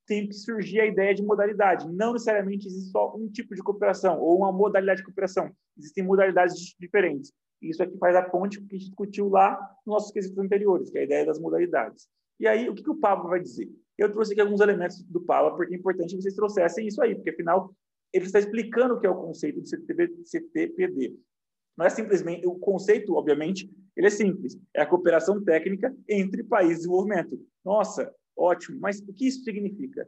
tem 0.10 0.28
que 0.28 0.34
surgir 0.34 0.80
a 0.80 0.88
ideia 0.88 1.14
de 1.14 1.22
modalidade. 1.22 1.88
Não 1.88 2.14
necessariamente 2.14 2.66
existe 2.66 2.90
só 2.90 3.16
um 3.16 3.30
tipo 3.30 3.54
de 3.54 3.62
cooperação 3.62 4.20
ou 4.20 4.38
uma 4.38 4.52
modalidade 4.52 5.02
de 5.02 5.06
cooperação. 5.06 5.52
Existem 5.78 6.04
modalidades 6.04 6.76
diferentes. 6.80 7.32
Isso 7.62 7.84
aqui 7.84 7.96
faz 8.00 8.16
a 8.16 8.24
ponte 8.24 8.58
que 8.60 8.76
a 8.76 8.78
gente 8.78 8.88
discutiu 8.88 9.30
lá 9.30 9.56
nos 9.86 9.94
nossos 9.94 10.12
quesitos 10.12 10.40
anteriores, 10.40 10.90
que 10.90 10.98
é 10.98 11.02
a 11.02 11.04
ideia 11.04 11.26
das 11.26 11.40
modalidades. 11.40 12.08
E 12.40 12.48
aí, 12.48 12.68
o 12.68 12.74
que, 12.74 12.82
que 12.82 12.90
o 12.90 12.96
Pablo 12.96 13.30
vai 13.30 13.40
dizer? 13.40 13.70
Eu 13.98 14.12
trouxe 14.12 14.32
aqui 14.32 14.42
alguns 14.42 14.62
elementos 14.62 15.04
do 15.04 15.22
Pablo, 15.22 15.56
porque 15.56 15.76
é 15.76 15.78
importante 15.78 16.16
que 16.16 16.22
vocês 16.22 16.34
trouxessem 16.34 16.88
isso 16.88 17.02
aí, 17.04 17.14
porque 17.14 17.30
afinal 17.30 17.72
ele 18.14 18.26
está 18.26 18.40
explicando 18.40 18.96
o 18.96 19.00
que 19.00 19.08
é 19.08 19.10
o 19.10 19.22
conceito 19.22 19.62
de 19.62 19.70
CTPD. 19.70 21.16
Não 21.78 21.86
é 21.86 21.90
simplesmente 21.90 22.46
o 22.46 22.56
conceito, 22.56 23.14
obviamente, 23.16 23.70
ele 23.96 24.08
é 24.08 24.10
simples. 24.10 24.58
É 24.74 24.82
a 24.82 24.86
cooperação 24.86 25.44
técnica 25.44 25.96
entre 26.08 26.44
países 26.44 26.76
de 26.76 26.82
desenvolvimento. 26.82 27.40
Nossa, 27.64 28.14
ótimo. 28.36 28.80
Mas 28.80 29.00
o 29.00 29.14
que 29.14 29.28
isso 29.28 29.44
significa? 29.44 30.08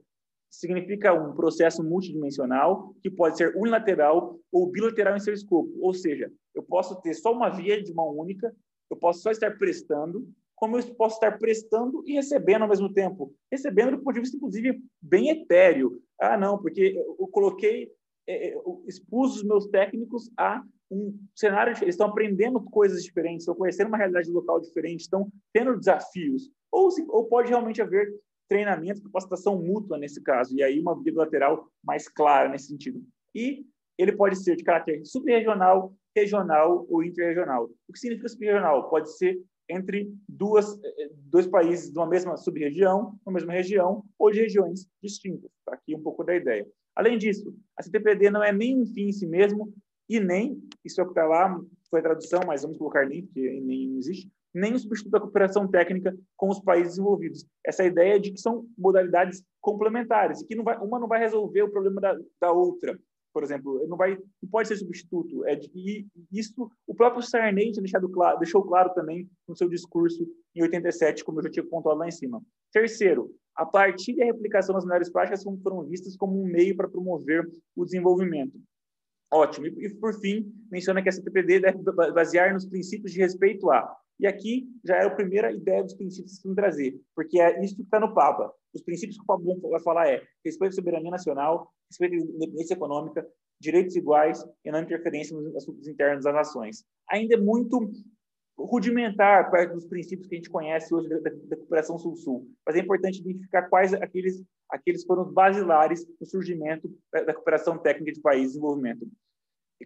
Significa 0.50 1.14
um 1.14 1.34
processo 1.34 1.82
multidimensional 1.84 2.94
que 3.02 3.10
pode 3.10 3.38
ser 3.38 3.56
unilateral 3.56 4.38
ou 4.52 4.70
bilateral 4.70 5.16
em 5.16 5.20
seu 5.20 5.34
escopo. 5.34 5.72
Ou 5.80 5.94
seja, 5.94 6.32
eu 6.54 6.62
posso 6.62 7.02
ter 7.02 7.14
só 7.14 7.32
uma 7.32 7.50
via 7.50 7.82
de 7.82 7.94
mão 7.94 8.10
única, 8.18 8.54
eu 8.90 8.98
posso 8.98 9.22
só 9.22 9.32
estar 9.32 9.58
prestando, 9.58 10.28
como 10.62 10.78
eu 10.78 10.84
posso 10.94 11.16
estar 11.16 11.40
prestando 11.40 12.04
e 12.06 12.14
recebendo 12.14 12.62
ao 12.62 12.70
mesmo 12.70 12.94
tempo. 12.94 13.34
Recebendo 13.52 13.98
do 13.98 14.04
ponto 14.04 14.14
de 14.14 14.20
vista, 14.20 14.38
inclusive, 14.38 14.80
bem 15.02 15.30
etéreo. 15.30 16.00
Ah, 16.20 16.38
não, 16.38 16.60
porque 16.60 16.96
eu 16.96 17.28
coloquei, 17.30 17.92
é, 18.30 18.54
eu 18.54 18.84
expus 18.88 19.38
os 19.38 19.44
meus 19.44 19.66
técnicos 19.66 20.30
a 20.38 20.64
um 20.92 21.18
cenário, 21.34 21.74
eles 21.82 21.96
estão 21.96 22.10
aprendendo 22.10 22.62
coisas 22.62 23.04
diferentes, 23.04 23.42
estão 23.42 23.56
conhecendo 23.56 23.88
uma 23.88 23.98
realidade 23.98 24.30
local 24.30 24.60
diferente, 24.60 25.00
estão 25.00 25.32
tendo 25.52 25.76
desafios. 25.76 26.52
Ou, 26.72 26.90
ou 27.08 27.26
pode 27.26 27.50
realmente 27.50 27.82
haver 27.82 28.14
treinamento, 28.48 29.02
capacitação 29.02 29.60
mútua 29.60 29.98
nesse 29.98 30.22
caso, 30.22 30.56
e 30.56 30.62
aí 30.62 30.80
uma 30.80 31.02
via 31.02 31.14
lateral 31.16 31.68
mais 31.84 32.08
clara 32.08 32.50
nesse 32.50 32.68
sentido. 32.68 33.02
E 33.34 33.66
ele 33.98 34.12
pode 34.12 34.36
ser 34.36 34.56
de 34.56 34.64
caráter 34.64 35.04
subregional, 35.06 35.96
regional 36.16 36.86
ou 36.88 37.04
interregional. 37.04 37.72
O 37.88 37.94
que 37.94 38.00
significa 38.00 38.30
subregional? 38.30 38.90
Pode 38.90 39.18
ser 39.18 39.42
entre 39.72 40.14
duas, 40.28 40.80
eh, 40.84 41.10
dois 41.30 41.48
países 41.48 41.92
de 41.92 41.98
uma 41.98 42.08
mesma 42.08 42.38
sub-região, 42.38 43.16
uma 43.26 43.34
mesma 43.34 43.54
região, 43.54 44.04
ou 44.18 44.32
de 44.32 44.42
regiões 44.42 44.88
distintas. 45.02 45.50
Tá 45.66 45.74
aqui 45.74 45.96
um 45.96 46.02
pouco 46.02 46.24
da 46.24 46.36
ideia. 46.36 46.68
Além 46.96 47.18
disso, 47.18 47.56
a 47.78 47.84
CTPD 47.84 48.30
não 48.30 48.44
é 48.44 48.52
nem 48.52 48.80
um 48.80 48.86
fim 48.86 49.08
em 49.08 49.12
si 49.12 49.26
mesmo 49.26 49.74
e 50.10 50.20
nem, 50.20 50.62
isso 50.84 51.00
é 51.00 51.04
o 51.04 51.08
que 51.08 51.14
está 51.14 51.26
lá, 51.26 51.60
foi 51.90 52.00
a 52.00 52.04
tradução, 52.04 52.42
mas 52.46 52.64
vamos 52.64 52.78
colocar 52.78 53.08
nem, 53.08 53.26
porque 53.26 53.62
nem 53.62 53.98
existe, 53.98 54.30
nem 54.54 54.74
o 54.74 54.80
substituto 54.80 55.12
da 55.12 55.20
cooperação 55.20 55.68
técnica 55.68 56.14
com 56.36 56.50
os 56.50 56.60
países 56.60 56.94
desenvolvidos. 56.94 57.46
Essa 57.66 57.86
ideia 57.86 58.20
de 58.20 58.32
que 58.32 58.40
são 58.40 58.66
modalidades 58.78 59.44
complementares, 59.62 60.42
e 60.42 60.48
que 60.48 60.56
não 60.56 60.64
vai, 60.64 60.78
uma 60.80 61.00
não 61.00 61.08
vai 61.08 61.20
resolver 61.20 61.64
o 61.64 61.72
problema 61.72 62.02
da, 62.02 62.20
da 62.42 62.52
outra 62.52 63.00
por 63.34 63.44
exemplo, 63.44 63.86
não 63.88 63.98
vai, 63.98 64.18
não 64.42 64.50
pode 64.50 64.68
ser 64.68 64.76
substituto. 64.78 65.46
É 65.46 65.56
de, 65.56 65.70
e 65.74 66.08
isso 66.32 66.70
o 66.86 66.94
próprio 66.94 67.22
Sarney 67.22 67.72
deixado 67.72 68.10
claro, 68.10 68.40
deixou 68.40 68.64
claro 68.64 68.94
também 68.94 69.30
no 69.48 69.56
seu 69.56 69.70
discurso 69.70 70.28
em 70.56 70.62
87, 70.62 71.24
como 71.24 71.40
eu 71.40 71.44
já 71.44 71.50
tinha 71.50 71.66
pontuado 71.66 72.00
lá 72.00 72.08
em 72.08 72.12
cima. 72.12 72.42
Terceiro, 72.72 73.34
a 73.56 73.66
partir 73.66 74.14
e 74.14 74.22
a 74.22 74.26
replicação 74.26 74.76
das 74.76 74.86
melhores 74.86 75.10
práticas 75.10 75.44
foram 75.44 75.84
vistas 75.84 76.16
como 76.16 76.42
um 76.42 76.46
meio 76.46 76.76
para 76.76 76.88
promover 76.88 77.50
o 77.76 77.86
desenvolvimento. 77.86 78.60
Ótimo. 79.32 79.68
E, 79.68 79.90
por 79.96 80.14
fim, 80.20 80.52
menciona 80.70 81.02
que 81.02 81.08
a 81.08 81.12
CTPD 81.12 81.62
deve 81.62 81.80
basear 82.14 82.54
nos 82.54 82.66
princípios 82.66 83.14
de 83.14 83.20
respeito 83.20 83.72
a. 83.72 83.98
E 84.22 84.28
aqui 84.28 84.70
já 84.86 84.98
é 84.98 85.06
a 85.06 85.10
primeira 85.10 85.52
ideia 85.52 85.84
dos 85.84 85.96
princípios 85.96 86.38
que 86.38 86.48
vão 86.48 86.54
trazer, 86.54 87.02
porque 87.16 87.42
é 87.42 87.60
isso 87.64 87.76
que 87.76 87.82
está 87.82 88.00
no 88.00 88.14
Papa. 88.14 88.54
Os 88.72 88.84
princípios 88.84 89.18
que 89.18 89.24
o 89.24 89.26
Papa 89.26 89.44
vai 89.68 89.82
falar 89.82 90.08
é 90.10 90.22
respeito 90.46 90.74
à 90.74 90.76
soberania 90.76 91.10
nacional, 91.10 91.74
respeito 91.90 92.14
à 92.14 92.18
independência 92.18 92.76
econômica, 92.76 93.28
direitos 93.60 93.96
iguais 93.96 94.46
e 94.64 94.72
não 94.72 94.82
interferência 94.82 95.36
nos 95.36 95.56
assuntos 95.56 95.88
internos 95.88 96.24
das 96.24 96.36
nações. 96.36 96.86
Ainda 97.10 97.34
é 97.34 97.38
muito 97.38 97.92
rudimentar 98.56 99.50
perto 99.50 99.74
dos 99.74 99.88
princípios 99.88 100.28
que 100.28 100.36
a 100.36 100.38
gente 100.38 100.52
conhece 100.52 100.94
hoje 100.94 101.10
da, 101.10 101.18
da, 101.18 101.58
cooperação 101.58 101.98
sul-sul, 101.98 102.48
mas 102.64 102.76
é 102.76 102.80
importante 102.80 103.22
identificar 103.22 103.64
quais 103.70 103.92
aqueles 103.94 104.44
aqueles 104.70 105.04
foram 105.04 105.24
os 105.24 105.34
basilares 105.34 106.06
no 106.20 106.28
surgimento 106.28 106.90
da, 107.12 107.24
da 107.24 107.34
cooperação 107.34 107.78
técnica 107.78 108.14
de 108.14 108.22
países 108.22 108.50
em 108.50 108.60
desenvolvimento. 108.60 109.08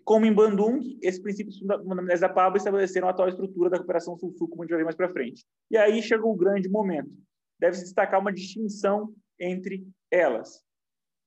Como 0.04 0.26
em 0.26 0.34
Bandung, 0.34 0.98
esses 1.02 1.22
princípios 1.22 1.60
fundamentais 1.60 2.20
da 2.20 2.30
PABA 2.30 2.58
estabeleceram 2.58 3.08
a 3.08 3.12
atual 3.12 3.30
estrutura 3.30 3.70
da 3.70 3.78
cooperação 3.78 4.18
sul-sul, 4.18 4.48
como 4.48 4.62
a 4.62 4.66
gente 4.66 4.72
vai 4.72 4.80
ver 4.80 4.86
mais 4.86 4.96
para 4.96 5.12
frente. 5.12 5.46
E 5.72 5.78
aí 5.78 6.02
chegou 6.02 6.34
o 6.34 6.38
grande 6.38 6.70
momento. 6.70 7.12
Deve-se 7.60 7.84
destacar 7.84 8.20
uma 8.20 8.34
distinção 8.34 9.14
entre 9.40 9.88
elas. 10.12 10.64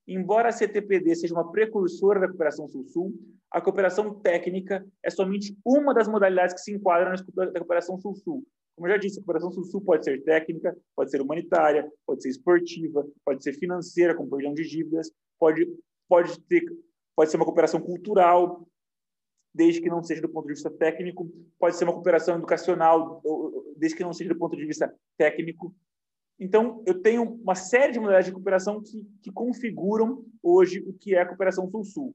Embora 0.07 0.49
a 0.49 0.53
CTPD 0.53 1.15
seja 1.15 1.35
uma 1.35 1.53
precursora 1.53 2.21
da 2.21 2.29
cooperação 2.29 2.67
Sul-Sul, 2.67 3.15
a 3.51 3.61
cooperação 3.61 4.15
técnica 4.21 4.87
é 5.03 5.11
somente 5.11 5.57
uma 5.65 5.93
das 5.93 6.09
modalidades 6.09 6.55
que 6.55 6.61
se 6.61 6.73
enquadram 6.73 7.13
na 7.13 7.61
cooperação 7.61 7.99
Sul-Sul. 7.99 8.43
Como 8.75 8.87
eu 8.87 8.93
já 8.93 8.99
disse, 8.99 9.19
a 9.19 9.23
cooperação 9.23 9.51
Sul-Sul 9.51 9.81
pode 9.83 10.05
ser 10.05 10.23
técnica, 10.23 10.77
pode 10.95 11.11
ser 11.11 11.21
humanitária, 11.21 11.91
pode 12.07 12.23
ser 12.23 12.29
esportiva, 12.29 13.07
pode 13.25 13.43
ser 13.43 13.53
financeira, 13.55 14.15
com 14.15 14.29
perdão 14.29 14.55
de 14.55 14.63
dívidas, 14.63 15.11
pode, 15.39 15.67
pode, 16.09 16.41
ter, 16.43 16.63
pode 17.19 17.33
ser 17.33 17.37
uma 17.37 17.45
cooperação 17.45 17.81
cultural, 17.81 18.65
desde 19.53 19.81
que 19.81 19.89
não 19.89 20.05
seja 20.05 20.23
do 20.23 20.29
ponto 20.29 20.47
de 20.47 20.53
vista 20.53 20.71
técnico, 20.71 21.29
pode 21.59 21.75
ser 21.75 21.83
uma 21.83 21.93
cooperação 21.93 22.37
educacional, 22.37 23.21
desde 23.77 23.99
que 23.99 24.05
não 24.05 24.13
seja 24.13 24.33
do 24.33 24.39
ponto 24.39 24.57
de 24.57 24.65
vista 24.65 24.95
técnico, 25.17 25.75
então, 26.39 26.85
eu 26.87 27.03
tenho 27.03 27.25
uma 27.25 27.57
série 27.57 27.91
de 27.93 27.99
modalidades 27.99 28.29
de 28.29 28.33
cooperação 28.33 28.81
que, 28.81 29.05
que 29.21 29.33
configuram 29.33 30.25
hoje 30.41 30.79
o 30.87 30.93
que 30.93 31.17
é 31.17 31.23
a 31.23 31.27
cooperação 31.27 31.69
Sul-Sul. 31.69 32.15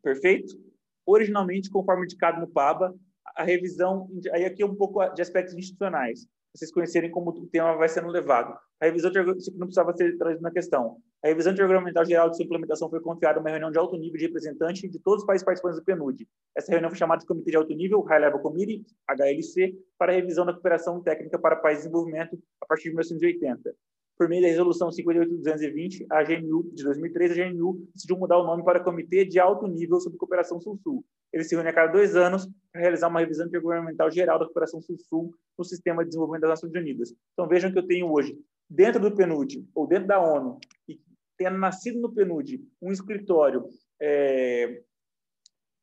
Perfeito? 0.00 0.56
Originalmente, 1.04 1.68
conforme 1.68 2.04
indicado 2.04 2.40
no 2.40 2.46
PABA, 2.46 2.94
a 3.34 3.42
revisão, 3.42 4.08
aí 4.32 4.44
aqui 4.44 4.62
é 4.62 4.66
um 4.66 4.76
pouco 4.76 5.04
de 5.08 5.20
aspectos 5.20 5.56
institucionais 5.56 6.28
vocês 6.56 6.72
conhecerem 6.72 7.10
como 7.10 7.30
o 7.30 7.46
tema 7.46 7.76
vai 7.76 7.88
sendo 7.88 8.08
levado. 8.08 8.58
A 8.80 8.86
revisão 8.86 9.10
isso 9.36 9.52
não 9.52 9.66
precisava 9.66 9.94
ser 9.96 10.16
trazido 10.16 10.42
na 10.42 10.50
questão. 10.50 10.96
A 11.22 11.28
revisão 11.28 11.52
intergovernamental 11.52 12.04
geral 12.04 12.30
de 12.30 12.36
sua 12.36 12.44
implementação 12.44 12.88
foi 12.88 13.00
confiada 13.00 13.38
a 13.38 13.40
uma 13.40 13.50
reunião 13.50 13.70
de 13.70 13.78
alto 13.78 13.96
nível 13.96 14.18
de 14.18 14.26
representante 14.26 14.88
de 14.88 14.98
todos 14.98 15.22
os 15.22 15.26
países 15.26 15.44
participantes 15.44 15.78
do 15.78 15.84
PNUD. 15.84 16.26
Essa 16.56 16.72
reunião 16.72 16.90
foi 16.90 16.98
chamada 16.98 17.20
de 17.20 17.26
Comitê 17.26 17.50
de 17.50 17.56
Alto 17.56 17.74
Nível, 17.74 18.00
High 18.02 18.20
Level 18.20 18.40
Committee, 18.40 18.84
HLC, 19.08 19.76
para 19.98 20.12
a 20.12 20.14
revisão 20.14 20.44
da 20.46 20.52
cooperação 20.52 21.02
técnica 21.02 21.38
para 21.38 21.56
países 21.56 21.84
em 21.84 21.88
desenvolvimento 21.88 22.38
a 22.60 22.66
partir 22.66 22.84
de 22.84 22.90
1980. 22.90 23.74
Por 24.16 24.28
meio 24.28 24.42
da 24.42 24.48
resolução 24.48 24.90
58220, 24.90 26.06
a 26.10 26.22
GNU 26.22 26.70
de 26.72 26.82
2003, 26.84 27.32
a 27.32 27.34
GNU 27.34 27.86
decidiu 27.92 28.16
mudar 28.16 28.38
o 28.38 28.46
nome 28.46 28.64
para 28.64 28.82
Comitê 28.82 29.26
de 29.26 29.38
Alto 29.38 29.66
Nível 29.66 30.00
sobre 30.00 30.18
Cooperação 30.18 30.58
Sul-Sul. 30.58 31.04
Ele 31.30 31.44
se 31.44 31.54
reúne 31.54 31.68
a 31.68 31.72
cada 31.72 31.92
dois 31.92 32.16
anos 32.16 32.48
para 32.72 32.80
realizar 32.80 33.08
uma 33.08 33.20
revisão 33.20 33.46
intergovernamental 33.46 34.10
geral 34.10 34.38
da 34.38 34.46
cooperação 34.46 34.80
Sul-Sul 34.80 35.34
no 35.58 35.64
sistema 35.64 36.02
de 36.02 36.08
desenvolvimento 36.08 36.42
das 36.42 36.50
Nações 36.50 36.72
Unidas. 36.72 37.14
Então 37.34 37.46
vejam 37.46 37.70
que 37.70 37.78
eu 37.78 37.86
tenho 37.86 38.10
hoje, 38.10 38.38
dentro 38.70 39.00
do 39.00 39.14
PNUD, 39.14 39.68
ou 39.74 39.86
dentro 39.86 40.08
da 40.08 40.18
ONU, 40.18 40.58
e 40.88 40.98
tendo 41.36 41.58
nascido 41.58 42.00
no 42.00 42.10
PNUD 42.10 42.66
um 42.80 42.90
escritório 42.90 43.68
é, 44.00 44.82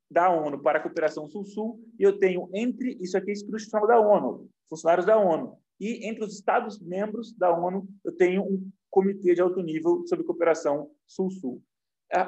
da 0.10 0.32
ONU 0.32 0.60
para 0.60 0.80
a 0.80 0.82
cooperação 0.82 1.28
Sul-Sul, 1.28 1.80
e 2.00 2.04
eu 2.04 2.18
tenho 2.18 2.50
entre, 2.52 2.98
isso 3.00 3.16
aqui 3.16 3.30
é 3.30 3.34
institucional 3.34 3.88
da 3.88 4.00
ONU, 4.00 4.50
funcionários 4.68 5.06
da 5.06 5.20
ONU, 5.20 5.56
e 5.84 6.08
entre 6.08 6.24
os 6.24 6.34
Estados-membros 6.36 7.34
da 7.34 7.54
ONU, 7.54 7.88
eu 8.06 8.16
tenho 8.16 8.44
um 8.44 8.72
comitê 8.90 9.36
de 9.36 9.42
alto 9.42 9.62
nível 9.62 10.06
sobre 10.08 10.26
cooperação 10.26 10.90
Sul-Sul. 11.06 11.62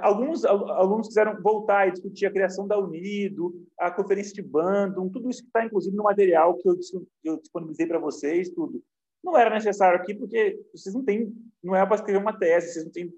Alguns 0.02 0.44
alunos 0.44 1.08
quiseram 1.08 1.40
voltar 1.42 1.88
e 1.88 1.92
discutir 1.92 2.26
a 2.26 2.32
criação 2.32 2.68
da 2.68 2.78
Unido, 2.78 3.54
a 3.80 3.92
conferência 3.92 4.34
de 4.34 4.42
Bandung, 4.42 5.10
tudo 5.10 5.30
isso 5.30 5.42
que 5.42 5.48
está, 5.48 5.64
inclusive, 5.64 5.96
no 5.96 6.04
material 6.04 6.58
que 6.58 6.68
eu, 6.68 6.76
eu 7.24 7.38
disponibilizei 7.40 7.86
para 7.86 8.00
vocês, 8.00 8.50
tudo. 8.50 8.84
Não 9.24 9.38
era 9.38 9.54
necessário 9.54 10.00
aqui, 10.00 10.16
porque 10.16 10.60
vocês 10.74 10.94
não 10.94 11.06
têm, 11.06 11.32
não 11.64 11.76
é 11.76 11.86
para 11.86 11.96
escrever 11.96 12.18
uma 12.18 12.38
tese, 12.38 12.74
vocês 12.74 12.86
não 12.86 12.92
têm 12.92 13.14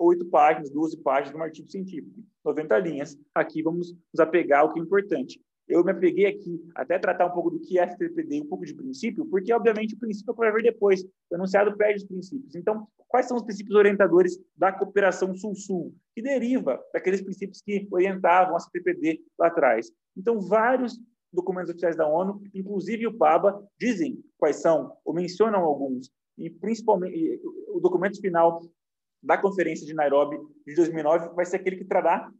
oito 0.00 0.26
páginas, 0.26 0.70
12 0.70 0.96
páginas 1.02 1.30
de 1.30 1.36
um 1.36 1.42
artigo 1.42 1.70
científico, 1.70 2.20
90 2.44 2.78
linhas. 2.78 3.16
Aqui 3.32 3.62
vamos 3.62 3.92
nos 3.92 4.20
apegar 4.20 4.62
ao 4.62 4.72
que 4.72 4.80
é 4.80 4.82
importante 4.82 5.40
eu 5.68 5.84
me 5.84 5.92
apeguei 5.92 6.26
aqui 6.26 6.64
até 6.74 6.98
tratar 6.98 7.26
um 7.26 7.30
pouco 7.30 7.50
do 7.50 7.60
que 7.60 7.78
é 7.78 7.86
FTPD, 7.86 8.40
um 8.40 8.46
pouco 8.46 8.64
de 8.64 8.74
princípio, 8.74 9.26
porque, 9.26 9.52
obviamente, 9.52 9.94
o 9.94 9.98
princípio 9.98 10.30
é 10.30 10.32
o 10.32 10.34
que 10.34 10.40
vai 10.40 10.52
vir 10.52 10.62
depois. 10.62 11.04
O 11.30 11.34
enunciado 11.34 11.76
perde 11.76 12.02
os 12.02 12.08
princípios. 12.08 12.54
Então, 12.54 12.88
quais 13.06 13.26
são 13.26 13.36
os 13.36 13.42
princípios 13.42 13.76
orientadores 13.76 14.38
da 14.56 14.72
cooperação 14.72 15.34
Sul-Sul, 15.34 15.94
que 16.14 16.22
deriva 16.22 16.82
daqueles 16.92 17.20
princípios 17.20 17.60
que 17.60 17.86
orientavam 17.90 18.56
a 18.56 18.60
FTPD 18.60 19.20
lá 19.38 19.48
atrás? 19.48 19.92
Então, 20.16 20.40
vários 20.40 20.98
documentos 21.32 21.70
oficiais 21.70 21.96
da 21.96 22.08
ONU, 22.08 22.42
inclusive 22.54 23.06
o 23.06 23.14
PABA, 23.14 23.62
dizem 23.78 24.24
quais 24.38 24.56
são, 24.56 24.96
ou 25.04 25.12
mencionam 25.12 25.60
alguns, 25.60 26.10
e 26.38 26.48
principalmente 26.48 27.40
o 27.68 27.80
documento 27.80 28.20
final 28.20 28.62
da 29.22 29.36
Conferência 29.36 29.84
de 29.84 29.92
Nairobi 29.92 30.38
de 30.66 30.74
2009 30.74 31.34
vai 31.34 31.44
ser 31.44 31.56
aquele 31.56 31.76
que 31.76 31.84
trará 31.84 32.30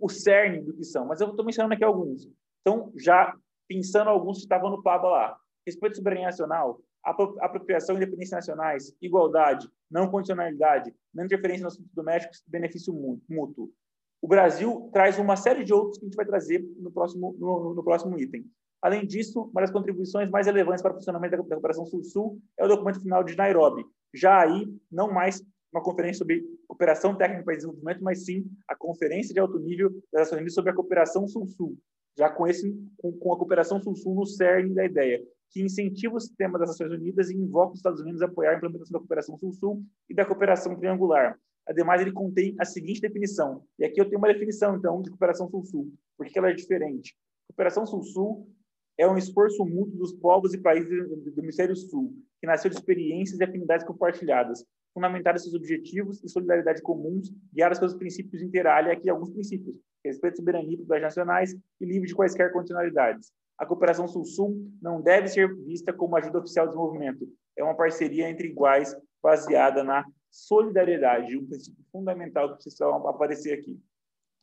o, 0.00 0.08
cerne 0.08 0.60
do 0.60 0.74
que 0.74 0.84
são, 0.84 1.06
mas 1.06 1.20
eu 1.20 1.30
estou 1.30 1.44
mencionando 1.44 1.74
aqui 1.74 1.84
alguns. 1.84 2.28
Então, 2.60 2.92
já 2.96 3.34
pensando 3.68 4.10
alguns 4.10 4.38
que 4.38 4.44
estavam 4.44 4.70
no 4.70 4.82
PABA 4.82 5.08
lá. 5.08 5.36
Respeito 5.66 5.94
à 5.94 5.96
soberania 5.96 6.26
nacional, 6.26 6.80
apropriação 7.02 7.94
e 7.94 7.98
independência 7.98 8.36
nacionais, 8.36 8.94
igualdade, 9.00 9.68
não 9.90 10.10
condicionalidade, 10.10 10.94
não 11.12 11.24
interferência 11.24 11.64
nos 11.64 11.74
assuntos 11.74 11.92
domésticos, 11.94 12.42
benefício 12.46 12.92
mútuo. 13.28 13.70
O 14.20 14.28
Brasil 14.28 14.90
traz 14.92 15.18
uma 15.18 15.36
série 15.36 15.64
de 15.64 15.72
outros 15.72 15.98
que 15.98 16.04
a 16.04 16.08
gente 16.08 16.16
vai 16.16 16.26
trazer 16.26 16.62
no 16.78 16.90
próximo, 16.90 17.36
no, 17.38 17.74
no 17.74 17.84
próximo 17.84 18.18
item. 18.18 18.46
Além 18.80 19.06
disso, 19.06 19.50
uma 19.50 19.62
das 19.62 19.70
contribuições 19.70 20.30
mais 20.30 20.46
relevantes 20.46 20.82
para 20.82 20.92
o 20.92 20.94
funcionamento 20.94 21.36
da 21.36 21.42
cooperação 21.42 21.86
Sul-Sul 21.86 22.38
é 22.58 22.64
o 22.64 22.68
documento 22.68 23.00
final 23.00 23.24
de 23.24 23.34
Nairobi. 23.34 23.84
Já 24.12 24.40
aí, 24.40 24.66
não 24.90 25.10
mais 25.10 25.42
uma 25.74 25.82
conferência 25.82 26.18
sobre 26.18 26.44
cooperação 26.68 27.16
técnica 27.16 27.44
para 27.44 27.56
desenvolvimento, 27.56 28.02
mas 28.02 28.24
sim 28.24 28.46
a 28.68 28.76
conferência 28.76 29.34
de 29.34 29.40
alto 29.40 29.58
nível 29.58 29.90
das 30.12 30.22
Nações 30.22 30.38
Unidas 30.38 30.54
sobre 30.54 30.70
a 30.70 30.74
cooperação 30.74 31.26
Sul-Sul, 31.26 31.76
já 32.16 32.30
com, 32.30 32.46
esse, 32.46 32.72
com, 32.96 33.12
com 33.12 33.32
a 33.32 33.36
cooperação 33.36 33.82
Sul-Sul 33.82 34.14
no 34.14 34.24
cerne 34.24 34.72
da 34.72 34.84
ideia, 34.84 35.20
que 35.50 35.60
incentiva 35.60 36.14
o 36.14 36.20
sistema 36.20 36.58
das 36.58 36.68
Nações 36.68 36.92
Unidas 36.92 37.28
e 37.28 37.36
invoca 37.36 37.72
os 37.72 37.78
Estados 37.80 38.00
Unidos 38.00 38.22
a 38.22 38.26
apoiar 38.26 38.52
a 38.52 38.56
implementação 38.56 38.92
da 38.92 38.98
cooperação 39.00 39.36
Sul-Sul 39.36 39.82
e 40.08 40.14
da 40.14 40.24
cooperação 40.24 40.76
triangular. 40.76 41.38
Ademais, 41.66 42.00
ele 42.00 42.12
contém 42.12 42.54
a 42.60 42.64
seguinte 42.64 43.00
definição, 43.00 43.64
e 43.78 43.84
aqui 43.84 44.00
eu 44.00 44.04
tenho 44.04 44.18
uma 44.18 44.32
definição, 44.32 44.76
então, 44.76 45.02
de 45.02 45.10
cooperação 45.10 45.48
Sul-Sul, 45.48 45.92
porque 46.16 46.38
ela 46.38 46.50
é 46.50 46.54
diferente. 46.54 47.16
Cooperação 47.48 47.84
Sul-Sul 47.84 48.48
é 48.96 49.08
um 49.08 49.16
esforço 49.16 49.64
mútuo 49.64 49.98
dos 49.98 50.12
povos 50.12 50.54
e 50.54 50.58
países 50.58 50.88
do 50.88 51.40
Hemisfério 51.40 51.74
Sul, 51.74 52.14
que 52.40 52.46
nasceu 52.46 52.70
de 52.70 52.76
experiências 52.76 53.40
e 53.40 53.44
afinidades 53.44 53.86
compartilhadas, 53.86 54.64
fundamentadas 54.94 55.42
seus 55.42 55.54
objetivos 55.54 56.22
e 56.22 56.28
solidariedade 56.28 56.80
comuns, 56.80 57.30
guiadas 57.52 57.78
pelos 57.78 57.94
princípios 57.94 58.40
inter 58.40 58.66
alia, 58.66 58.92
aqui 58.92 59.10
alguns 59.10 59.30
princípios, 59.30 59.76
respeito 60.04 60.34
à 60.34 60.36
soberania 60.36 60.78
das 60.86 61.02
nacionais 61.02 61.56
e 61.80 61.84
livre 61.84 62.06
de 62.06 62.14
quaisquer 62.14 62.52
condicionalidades. 62.52 63.32
A 63.58 63.66
cooperação 63.66 64.06
Sul-Sul 64.06 64.70
não 64.80 65.02
deve 65.02 65.28
ser 65.28 65.52
vista 65.64 65.92
como 65.92 66.16
ajuda 66.16 66.38
oficial 66.38 66.66
ao 66.66 66.72
desenvolvimento, 66.72 67.28
é 67.56 67.64
uma 67.64 67.76
parceria 67.76 68.28
entre 68.28 68.48
iguais 68.48 68.96
baseada 69.22 69.82
na 69.82 70.04
solidariedade, 70.30 71.36
um 71.36 71.46
princípio 71.46 71.84
fundamental 71.90 72.48
que 72.48 72.62
precisa 72.62 72.88
aparecer 72.88 73.58
aqui. 73.58 73.78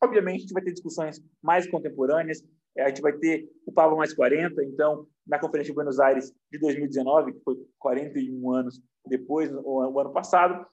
Obviamente, 0.03 0.37
a 0.37 0.41
gente 0.41 0.53
vai 0.53 0.63
ter 0.63 0.71
discussões 0.71 1.21
mais 1.41 1.69
contemporâneas, 1.69 2.43
a 2.77 2.87
gente 2.87 3.01
vai 3.01 3.13
ter 3.13 3.47
o 3.65 3.71
Pablo 3.71 3.97
mais 3.97 4.13
40, 4.13 4.63
então, 4.63 5.05
na 5.27 5.37
Conferência 5.37 5.71
de 5.71 5.75
Buenos 5.75 5.99
Aires 5.99 6.33
de 6.51 6.57
2019, 6.57 7.33
que 7.33 7.39
foi 7.41 7.55
41 7.77 8.51
anos 8.51 8.81
depois, 9.05 9.51
o, 9.53 9.99
ano 9.99 10.11
passado, 10.11 10.65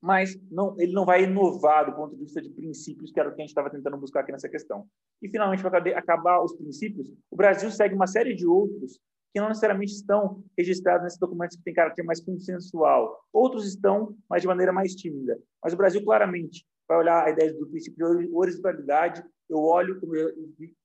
mas 0.00 0.38
não, 0.50 0.74
ele 0.78 0.92
não 0.92 1.04
vai 1.04 1.24
inovar 1.24 1.86
do 1.86 1.96
ponto 1.96 2.14
de 2.14 2.22
vista 2.22 2.40
de 2.40 2.50
princípios, 2.50 3.10
que 3.10 3.18
era 3.18 3.28
o 3.28 3.34
que 3.34 3.40
a 3.40 3.44
gente 3.44 3.50
estava 3.50 3.70
tentando 3.70 3.96
buscar 3.96 4.20
aqui 4.20 4.32
nessa 4.32 4.48
questão. 4.48 4.86
E, 5.20 5.28
finalmente, 5.28 5.62
para 5.62 5.98
acabar 5.98 6.42
os 6.42 6.54
princípios, 6.54 7.12
o 7.30 7.36
Brasil 7.36 7.70
segue 7.70 7.94
uma 7.94 8.06
série 8.06 8.34
de 8.34 8.46
outros 8.46 9.00
que 9.32 9.40
não 9.40 9.48
necessariamente 9.48 9.92
estão 9.92 10.42
registrados 10.56 11.04
nesses 11.04 11.18
documentos 11.18 11.56
que 11.56 11.62
têm 11.62 11.74
caráter 11.74 12.02
mais 12.02 12.20
consensual. 12.20 13.20
Outros 13.32 13.66
estão, 13.66 14.16
mas 14.28 14.42
de 14.42 14.48
maneira 14.48 14.72
mais 14.72 14.94
tímida. 14.94 15.38
Mas 15.62 15.74
o 15.74 15.76
Brasil, 15.76 16.02
claramente, 16.02 16.64
vai 16.88 16.98
olhar 16.98 17.26
a 17.26 17.30
ideia 17.30 17.52
do 17.52 17.68
princípio 17.68 18.18
de 18.18 18.30
horizontalidade. 18.32 19.22
Eu 19.48 19.58
olho, 19.58 20.00
como 20.00 20.16
eu, 20.16 20.32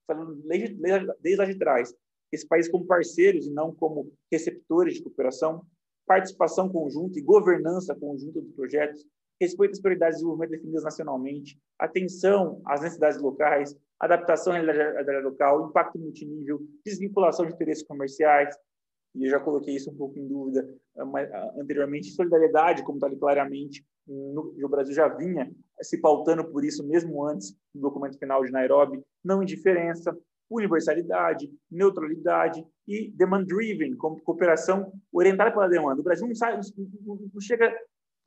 falando 0.06 0.36
desde 0.42 1.36
lá 1.38 1.46
de 1.46 1.58
trás, 1.58 1.96
esse 2.32 2.48
país 2.48 2.68
como 2.68 2.86
parceiros 2.86 3.46
e 3.46 3.54
não 3.54 3.74
como 3.74 4.12
receptores 4.32 4.96
de 4.96 5.04
cooperação, 5.04 5.66
participação 6.06 6.70
conjunta 6.70 7.18
e 7.18 7.22
governança 7.22 7.96
conjunta 7.96 8.42
dos 8.42 8.52
projetos, 8.54 9.06
respeito 9.40 9.72
às 9.72 9.82
prioridades 9.82 10.16
de 10.16 10.22
desenvolvimento 10.22 10.52
definidas 10.52 10.84
nacionalmente, 10.84 11.60
atenção 11.80 12.62
às 12.66 12.82
necessidades 12.82 13.22
locais, 13.22 13.76
adaptação 14.00 14.54
à 14.54 14.58
realidade 14.60 15.24
local, 15.24 15.68
impacto 15.70 15.98
multinível, 16.00 16.60
desvinculação 16.86 17.46
de 17.46 17.54
interesses 17.54 17.84
comerciais, 17.84 18.56
e 19.16 19.26
eu 19.26 19.30
já 19.30 19.40
coloquei 19.40 19.76
isso 19.76 19.92
um 19.92 19.96
pouco 19.96 20.18
em 20.18 20.28
dúvida 20.28 20.68
ah, 20.98 21.54
anteriormente, 21.58 22.12
solidariedade, 22.12 22.84
como 22.84 22.98
está 22.98 23.08
ali 23.08 23.18
claramente, 23.18 23.86
no, 24.08 24.54
o 24.62 24.70
Brasil 24.70 24.94
já 24.94 25.08
vinha 25.08 25.52
se 25.82 26.00
pautando 26.00 26.44
por 26.46 26.64
isso 26.66 26.86
mesmo 26.86 27.26
antes 27.26 27.56
do 27.74 27.82
documento 27.82 28.18
final 28.18 28.44
de 28.44 28.52
Nairobi, 28.52 29.02
não 29.24 29.42
indiferença, 29.42 30.18
universalidade, 30.50 31.52
neutralidade 31.70 32.66
e 32.88 33.12
demand-driven, 33.12 33.96
cooperação 33.96 34.92
orientada 35.12 35.52
pela 35.52 35.68
demanda. 35.68 36.02
O 36.02 36.04
Brasil 36.04 36.28
não, 36.28 36.36
sai, 36.36 36.58
não, 36.58 37.42
chega 37.42 37.74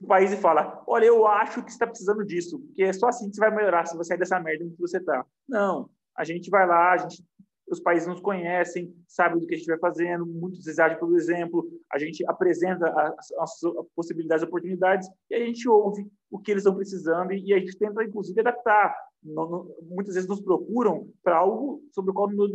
o 0.01 0.07
país 0.07 0.33
e 0.33 0.37
fala: 0.37 0.83
olha, 0.87 1.07
eu 1.07 1.27
acho 1.27 1.62
que 1.62 1.71
está 1.71 1.87
precisando 1.87 2.25
disso, 2.25 2.59
porque 2.61 2.85
é 2.85 2.93
só 2.93 3.09
assim 3.09 3.29
que 3.29 3.37
você 3.37 3.41
vai 3.41 3.55
melhorar 3.55 3.87
se 3.87 3.97
você 3.97 4.09
sair 4.09 4.19
dessa 4.19 4.41
merda 4.41 4.64
em 4.64 4.71
que 4.71 4.81
você 4.81 4.99
está. 4.99 5.25
Não, 5.49 5.89
a 6.17 6.25
gente 6.25 6.51
vai 6.51 6.67
lá, 6.67 6.93
a 6.93 6.97
gente, 6.99 7.25
os 7.69 7.81
países 7.81 8.09
nos 8.09 8.21
conhecem, 8.21 8.95
sabem 9.07 9.39
do 9.39 9.47
que 9.47 9.55
a 9.55 9.59
gente 9.59 9.67
vai 9.67 9.79
fazendo, 9.79 10.25
muitos 10.25 10.67
exagem 10.67 10.99
pelo 10.99 11.17
exemplo, 11.17 11.69
a 11.93 11.99
gente 11.99 12.25
apresenta 12.29 12.89
as, 13.19 13.33
as 13.33 13.61
possibilidades 13.95 14.45
oportunidades 14.45 15.09
e 15.31 15.35
a 15.35 15.45
gente 15.45 15.69
ouve 15.69 16.07
o 16.31 16.39
que 16.39 16.51
eles 16.51 16.62
estão 16.62 16.77
precisando 16.77 17.33
e, 17.33 17.45
e 17.45 17.55
a 17.55 17.59
gente 17.59 17.77
tenta, 17.77 18.05
inclusive, 18.05 18.41
adaptar. 18.41 18.95
Não, 19.23 19.49
não, 19.49 19.77
muitas 19.83 20.14
vezes 20.14 20.29
nos 20.29 20.41
procuram 20.41 21.11
para 21.23 21.37
algo 21.37 21.83
sobre 21.91 22.11
o 22.11 22.14
qual, 22.14 22.31
não, 22.31 22.47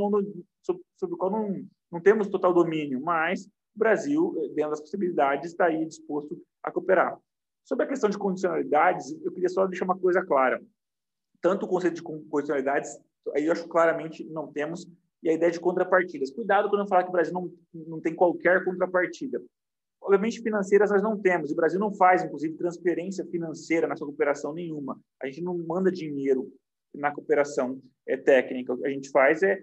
sobre, 0.62 0.82
sobre 0.96 1.16
o 1.16 1.18
qual 1.18 1.32
não, 1.32 1.66
não 1.92 2.00
temos 2.00 2.28
total 2.28 2.54
domínio, 2.54 3.02
mas 3.02 3.46
o 3.76 3.80
Brasil, 3.80 4.34
dentro 4.56 4.72
das 4.72 4.82
possibilidades, 4.82 5.52
está 5.52 5.66
aí 5.66 5.86
disposto 5.86 6.42
a 6.64 6.72
cooperar. 6.72 7.20
Sobre 7.66 7.86
a 7.86 7.88
questão 7.88 8.10
de 8.10 8.18
condicionalidades, 8.18 9.12
eu 9.24 9.32
queria 9.32 9.50
só 9.50 9.66
deixar 9.68 9.86
uma 9.86 9.98
coisa 9.98 10.24
clara. 10.26 10.62
Tanto 11.42 11.66
o 11.66 11.70
conceito 11.70 11.96
de 11.96 12.04
condicionalidades, 12.04 12.98
aí 13.36 13.46
eu 13.46 13.52
acho 13.52 13.68
claramente 13.68 14.24
não 14.26 14.52
temos, 14.52 14.88
e 15.24 15.30
a 15.30 15.34
ideia 15.34 15.52
de 15.52 15.60
contrapartidas. 15.60 16.32
Cuidado 16.32 16.70
quando 16.70 16.82
eu 16.82 16.88
falar 16.88 17.04
que 17.04 17.10
o 17.10 17.14
Brasil 17.14 17.34
não, 17.34 17.52
não 17.74 18.02
tem 18.02 18.16
qualquer 18.16 18.64
contrapartida. 18.64 19.42
Obviamente, 20.02 20.42
financeiras 20.42 20.90
nós 20.90 21.04
não 21.04 21.18
temos. 21.18 21.52
O 21.52 21.56
Brasil 21.56 21.80
não 21.80 21.94
faz, 21.94 22.24
inclusive, 22.24 22.58
transferência 22.58 23.26
financeira 23.28 23.88
na 23.88 23.96
sua 23.96 24.08
cooperação 24.08 24.54
nenhuma. 24.54 25.00
A 25.22 25.28
gente 25.28 25.42
não 25.42 25.58
manda 25.58 25.92
dinheiro 25.92 26.52
na 26.94 27.12
cooperação 27.12 27.80
é, 28.08 28.18
técnica. 28.18 28.74
O 28.74 28.78
que 28.78 28.88
a 28.88 28.90
gente 28.90 29.10
faz 29.12 29.44
é, 29.44 29.62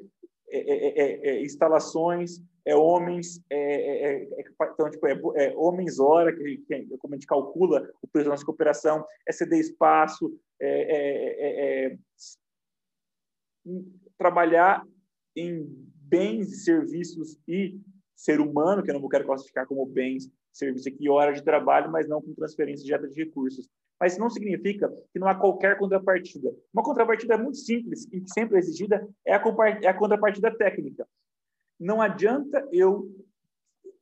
é, 0.51 1.03
é, 1.03 1.29
é 1.29 1.43
instalações, 1.43 2.41
é 2.69 2.77
homens, 2.77 3.43
é, 3.49 3.57
é, 3.57 4.23
é, 4.23 4.45
então, 4.73 4.91
tipo, 4.91 5.07
é, 5.37 5.55
homens 5.57 5.99
hora, 5.99 6.35
que, 6.37 6.59
que, 6.59 6.99
como 6.99 7.15
a 7.15 7.17
gente 7.17 7.27
calcula 7.27 7.91
o 8.03 8.07
preço 8.07 8.27
da 8.27 8.33
nossa 8.33 8.45
cooperação, 8.45 9.05
é 9.27 9.33
ceder 9.33 9.59
espaço, 9.59 10.39
é, 10.61 11.97
trabalhar 14.19 14.87
em 15.35 15.67
bens 15.97 16.53
e 16.53 16.57
serviços 16.57 17.39
e 17.49 17.81
ser 18.19 18.41
humano, 18.41 18.83
que 18.83 18.91
eu 18.91 18.99
não 18.99 19.09
quero 19.09 19.25
classificar 19.25 19.67
como 19.67 19.87
bens, 19.87 20.29
serviço 20.53 20.89
aqui, 20.89 21.09
hora 21.09 21.33
de 21.33 21.43
trabalho, 21.43 21.91
mas 21.91 22.09
não 22.09 22.21
com 22.21 22.35
transferência 22.35 22.85
direta 22.85 23.07
de 23.07 23.15
recursos. 23.15 23.69
Mas 24.01 24.13
isso 24.13 24.21
não 24.21 24.29
significa 24.29 24.89
que 25.13 25.19
não 25.19 25.29
há 25.29 25.35
qualquer 25.35 25.79
contrapartida. 25.79 26.53
Uma 26.73 26.83
contrapartida 26.83 27.39
muito 27.39 27.59
simples 27.59 28.07
e 28.13 28.21
que 28.21 28.31
sempre 28.31 28.57
é 28.57 28.59
exigida 28.59 29.09
é 29.25 29.35
a, 29.35 29.43
é 29.83 29.87
a 29.87 29.95
contrapartida 29.95 30.51
técnica 30.57 31.07
não 31.79 32.03
adianta 32.03 32.67
eu 32.73 33.09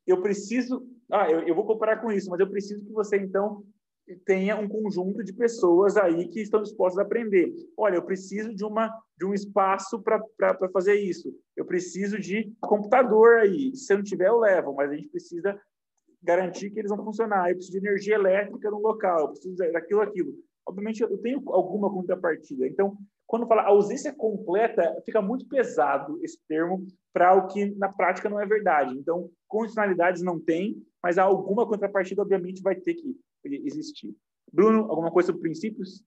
eu 0.06 0.22
preciso 0.22 0.88
ah 1.10 1.30
eu, 1.30 1.40
eu 1.40 1.54
vou 1.54 1.66
comparar 1.66 1.98
com 1.98 2.10
isso 2.10 2.30
mas 2.30 2.40
eu 2.40 2.48
preciso 2.48 2.84
que 2.84 2.92
você 2.92 3.16
então 3.18 3.64
tenha 4.24 4.56
um 4.56 4.68
conjunto 4.68 5.24
de 5.24 5.32
pessoas 5.32 5.96
aí 5.96 6.28
que 6.28 6.40
estão 6.40 6.62
dispostas 6.62 6.98
a 6.98 7.02
aprender. 7.02 7.52
Olha 7.76 7.96
eu 7.96 8.02
preciso 8.02 8.54
de 8.54 8.64
uma 8.64 8.92
de 9.18 9.24
um 9.24 9.34
espaço 9.34 10.00
para 10.02 10.22
fazer 10.72 10.94
isso. 10.94 11.34
Eu 11.56 11.64
preciso 11.64 12.18
de 12.18 12.52
computador 12.60 13.38
aí. 13.38 13.74
Se 13.74 13.92
eu 13.92 13.98
não 13.98 14.04
tiver 14.04 14.28
eu 14.28 14.38
levo 14.38 14.74
mas 14.74 14.90
a 14.90 14.96
gente 14.96 15.08
precisa 15.08 15.60
garantir 16.22 16.70
que 16.70 16.78
eles 16.78 16.90
vão 16.90 17.04
funcionar. 17.04 17.50
Eu 17.50 17.56
preciso 17.56 17.80
de 17.80 17.86
energia 17.86 18.14
elétrica 18.14 18.70
no 18.70 18.78
local 18.78 19.20
eu 19.20 19.28
preciso 19.28 19.56
daquilo 19.56 20.02
aquilo. 20.02 20.34
Obviamente 20.66 21.02
eu 21.02 21.18
tenho 21.18 21.42
alguma 21.50 21.90
contrapartida. 21.92 22.66
Então 22.66 22.96
quando 23.26 23.46
fala 23.46 23.62
ausência 23.62 24.14
completa, 24.14 25.02
fica 25.04 25.20
muito 25.20 25.46
pesado 25.48 26.18
esse 26.22 26.38
termo 26.46 26.86
para 27.12 27.34
o 27.34 27.48
que 27.48 27.74
na 27.76 27.92
prática 27.92 28.30
não 28.30 28.40
é 28.40 28.46
verdade. 28.46 28.96
Então, 28.96 29.28
condicionalidades 29.48 30.22
não 30.22 30.38
tem, 30.38 30.80
mas 31.02 31.18
alguma 31.18 31.66
contrapartida, 31.66 32.22
obviamente, 32.22 32.62
vai 32.62 32.76
ter 32.76 32.94
que 32.94 33.16
existir. 33.52 34.16
Bruno, 34.52 34.90
alguma 34.90 35.10
coisa 35.10 35.28
sobre 35.28 35.42
princípios? 35.42 36.04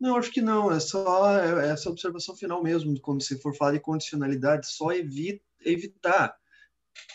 Não, 0.00 0.16
acho 0.16 0.30
que 0.30 0.42
não. 0.42 0.70
É 0.70 0.80
só 0.80 1.38
é, 1.38 1.66
é 1.66 1.70
essa 1.70 1.88
observação 1.88 2.36
final 2.36 2.62
mesmo. 2.62 3.00
Quando 3.00 3.22
você 3.22 3.38
for 3.38 3.56
falar 3.56 3.72
de 3.72 3.80
condicionalidade, 3.80 4.66
só 4.66 4.92
evita, 4.92 5.44
evitar 5.60 6.36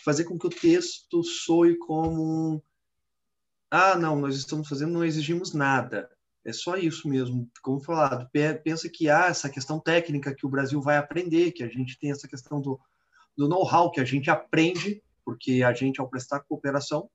fazer 0.04 0.24
com 0.24 0.38
que 0.38 0.46
o 0.46 0.50
texto 0.50 1.22
soe 1.22 1.76
como 1.78 2.62
ah, 3.70 3.96
não, 3.96 4.18
nós 4.18 4.34
estamos 4.34 4.68
fazendo, 4.68 4.92
não 4.92 5.04
exigimos 5.04 5.54
nada. 5.54 6.10
É 6.44 6.52
só 6.52 6.76
isso 6.76 7.08
mesmo, 7.08 7.48
como 7.62 7.78
falado. 7.78 8.28
Pensa 8.64 8.88
que 8.88 9.08
há 9.08 9.26
essa 9.26 9.48
questão 9.48 9.78
técnica 9.78 10.34
que 10.34 10.44
o 10.44 10.48
Brasil 10.48 10.80
vai 10.80 10.96
aprender, 10.96 11.52
que 11.52 11.62
a 11.62 11.68
gente 11.68 11.96
tem 11.98 12.10
essa 12.10 12.26
questão 12.26 12.60
do, 12.60 12.80
do 13.36 13.48
know-how 13.48 13.90
que 13.92 14.00
a 14.00 14.04
gente 14.04 14.28
aprende, 14.28 15.00
porque 15.24 15.62
a 15.62 15.72
gente, 15.72 16.00
ao 16.00 16.08
prestar 16.08 16.40
cooperação, 16.40 17.10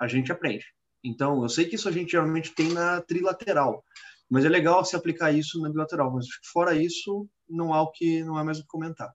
a 0.00 0.06
gente 0.06 0.32
aprende. 0.32 0.64
Então, 1.04 1.42
eu 1.42 1.48
sei 1.48 1.64
que 1.64 1.74
isso 1.74 1.88
a 1.88 1.92
gente 1.92 2.12
geralmente 2.12 2.54
tem 2.54 2.72
na 2.72 3.00
trilateral, 3.00 3.84
mas 4.30 4.44
é 4.44 4.48
legal 4.48 4.84
se 4.84 4.96
aplicar 4.96 5.32
isso 5.32 5.60
na 5.60 5.70
bilateral. 5.70 6.12
Mas 6.12 6.26
fora 6.52 6.74
isso, 6.74 7.28
não 7.48 7.74
há 7.74 7.82
o 7.82 7.90
que 7.90 8.22
não 8.22 8.36
há 8.36 8.44
mais 8.44 8.58
o 8.58 8.62
que 8.62 8.68
comentar. 8.68 9.12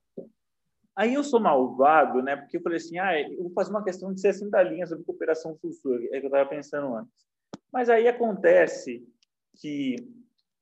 Aí 0.94 1.14
eu 1.14 1.22
sou 1.22 1.40
malvado, 1.40 2.22
né? 2.22 2.36
Porque 2.36 2.56
eu 2.56 2.62
falei 2.62 2.78
assim, 2.78 2.98
ah, 2.98 3.20
eu 3.20 3.44
vou 3.44 3.52
fazer 3.52 3.70
uma 3.70 3.84
questão 3.84 4.12
de 4.12 4.20
60 4.20 4.60
linhas 4.64 4.88
sobre 4.88 5.04
cooperação 5.04 5.56
sul-sul, 5.56 5.94
é 6.12 6.18
que 6.18 6.26
eu 6.26 6.28
estava 6.28 6.48
pensando 6.48 6.94
antes. 6.94 7.26
Mas 7.72 7.88
aí 7.88 8.08
acontece 8.08 9.06
que 9.60 9.96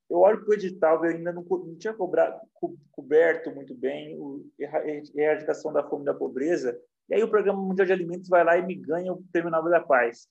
eu 0.09 0.19
olho 0.19 0.41
para 0.41 0.51
o 0.51 0.55
edital, 0.55 1.05
eu 1.05 1.17
ainda 1.17 1.33
não, 1.33 1.43
não 1.43 1.77
tinha 1.77 1.95
cobrado, 1.95 2.41
co, 2.55 2.77
coberto 2.93 3.51
muito 3.51 3.75
bem 3.75 4.17
a 4.63 5.21
erradicação 5.21 5.73
da 5.73 5.83
fome 5.83 6.03
e 6.03 6.07
da 6.07 6.15
pobreza, 6.15 6.79
e 7.09 7.15
aí 7.15 7.23
o 7.23 7.31
Programa 7.31 7.61
Mundial 7.61 7.87
de 7.87 7.93
Alimentos 7.93 8.29
vai 8.29 8.45
lá 8.45 8.57
e 8.57 8.67
me 8.67 8.75
ganha 8.75 9.13
o 9.13 9.23
Prêmio 9.33 9.51
Nobel 9.51 9.71
da 9.71 9.81
Paz. 9.81 10.29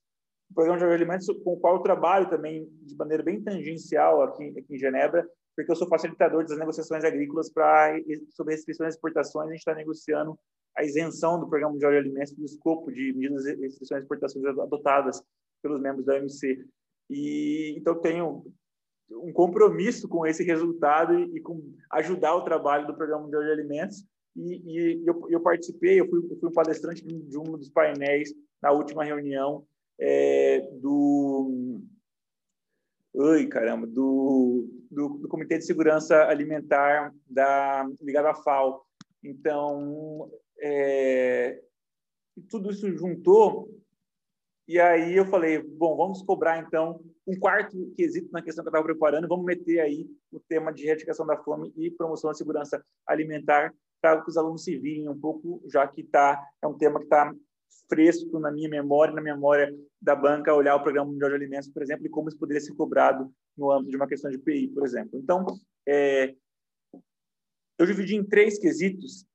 O 0.50 0.54
Programa 0.54 0.78
Mundial 0.78 0.90
de 0.90 1.04
Alimentos, 1.04 1.28
com 1.44 1.54
o 1.54 1.60
qual 1.60 1.76
eu 1.76 1.82
trabalho 1.82 2.30
também 2.30 2.68
de 2.84 2.96
maneira 2.96 3.24
bem 3.24 3.42
tangencial 3.42 4.22
aqui, 4.24 4.50
aqui 4.58 4.76
em 4.76 4.78
Genebra, 4.78 5.28
porque 5.56 5.72
eu 5.72 5.76
sou 5.76 5.88
facilitador 5.88 6.46
das 6.46 6.58
negociações 6.58 7.04
agrícolas 7.04 7.50
para 7.50 7.96
sobre 8.32 8.54
restrições 8.54 8.90
de 8.90 8.96
exportações, 8.96 9.48
a 9.48 9.52
gente 9.52 9.60
está 9.60 9.74
negociando 9.74 10.38
a 10.76 10.84
isenção 10.84 11.40
do 11.40 11.48
Programa 11.48 11.74
Mundial 11.74 11.92
de 11.92 11.98
Alimentos 11.98 12.34
do 12.34 12.44
escopo 12.44 12.92
de 12.92 13.14
medidas 13.14 13.44
de 13.44 13.56
restrições 13.56 14.02
de 14.02 14.06
exportações 14.06 14.46
adotadas 14.46 15.24
pelos 15.62 15.80
membros 15.80 16.06
da 16.06 16.16
OMC. 16.16 16.66
E 17.10 17.74
então 17.78 17.96
tenho 18.02 18.44
um 19.10 19.32
compromisso 19.32 20.08
com 20.10 20.26
esse 20.26 20.44
resultado 20.44 21.18
e, 21.18 21.38
e, 21.38 21.40
com 21.40 21.62
ajudar 21.92 22.36
o 22.36 22.44
trabalho 22.44 22.88
do 22.88 22.96
Programa 22.96 23.24
Mundial 23.24 23.44
de 23.44 23.52
Alimentos. 23.52 24.06
E, 24.36 25.02
e 25.02 25.08
eu, 25.08 25.28
eu, 25.30 25.40
participei, 25.40 26.00
eu 26.00 26.10
fui, 26.10 26.20
eu 26.30 26.38
fui 26.38 26.50
um 26.50 26.54
palestrante 26.54 27.06
de 27.06 27.38
um 27.38 27.44
dos 27.44 27.70
painéis 27.70 28.34
na 28.62 28.72
última 28.72 29.04
reunião 29.04 29.66
é, 30.00 30.62
do. 30.74 31.82
Oi, 33.14 33.48
caramba, 33.48 33.88
do, 33.88 34.68
do, 34.92 35.10
do, 35.20 35.28
Comitê 35.30 35.58
de 35.58 35.66
Segurança 35.66 36.26
Alimentar 36.28 37.14
da, 37.26 37.90
ligado 38.02 38.26
à 38.26 38.34
FAO. 38.34 38.86
Então, 39.24 40.30
é, 40.60 41.62
tudo 42.50 42.72
isso 42.72 42.92
juntou 42.98 43.70
e 44.68 44.80
aí 44.80 45.16
eu 45.16 45.26
falei, 45.26 45.62
bom, 45.62 45.96
vamos 45.96 46.24
cobrar 46.24 46.58
então 46.58 47.00
um 47.26 47.38
quarto 47.38 47.94
quesito 47.96 48.32
na 48.32 48.42
questão 48.42 48.64
que 48.64 48.68
eu 48.68 48.72
estava 48.72 48.86
preparando, 48.86 49.28
vamos 49.28 49.46
meter 49.46 49.80
aí 49.80 50.10
o 50.32 50.40
tema 50.40 50.74
de 50.74 50.88
erradicação 50.88 51.26
da 51.26 51.38
fome 51.38 51.72
e 51.78 51.92
promoção 51.92 52.32
da 52.32 52.34
segurança 52.34 52.84
alimentar 53.06 53.74
para 54.14 54.22
que 54.22 54.30
os 54.30 54.38
alunos 54.38 54.64
se 54.64 54.78
virem 54.78 55.10
um 55.10 55.20
pouco, 55.20 55.64
já 55.68 55.88
que 55.88 56.04
tá, 56.04 56.40
é 56.62 56.68
um 56.68 56.78
tema 56.78 57.00
que 57.00 57.06
está 57.06 57.34
fresco 57.90 58.40
na 58.40 58.52
minha 58.52 58.70
memória, 58.70 59.14
na 59.14 59.22
memória 59.22 59.76
da 60.00 60.16
banca, 60.16 60.54
olhar 60.54 60.76
o 60.76 60.84
Programa 60.84 61.12
Mundial 61.12 61.32
de 61.32 61.36
Alimentos, 61.36 61.70
por 61.70 61.82
exemplo, 61.82 62.06
e 62.06 62.10
como 62.10 62.30
isso 62.30 62.38
poderia 62.38 62.62
ser 62.62 62.76
cobrado 62.76 63.34
no 63.58 63.72
âmbito 63.72 63.90
de 63.90 63.96
uma 63.96 64.08
questão 64.08 64.30
de 64.30 64.38
PI, 64.38 64.68
por 64.68 64.86
exemplo. 64.86 65.18
Então, 65.18 65.44
é, 65.88 66.36
eu 67.80 67.86
dividi 67.88 68.16
em 68.16 68.24
três 68.24 68.60
quesitos 68.60 69.26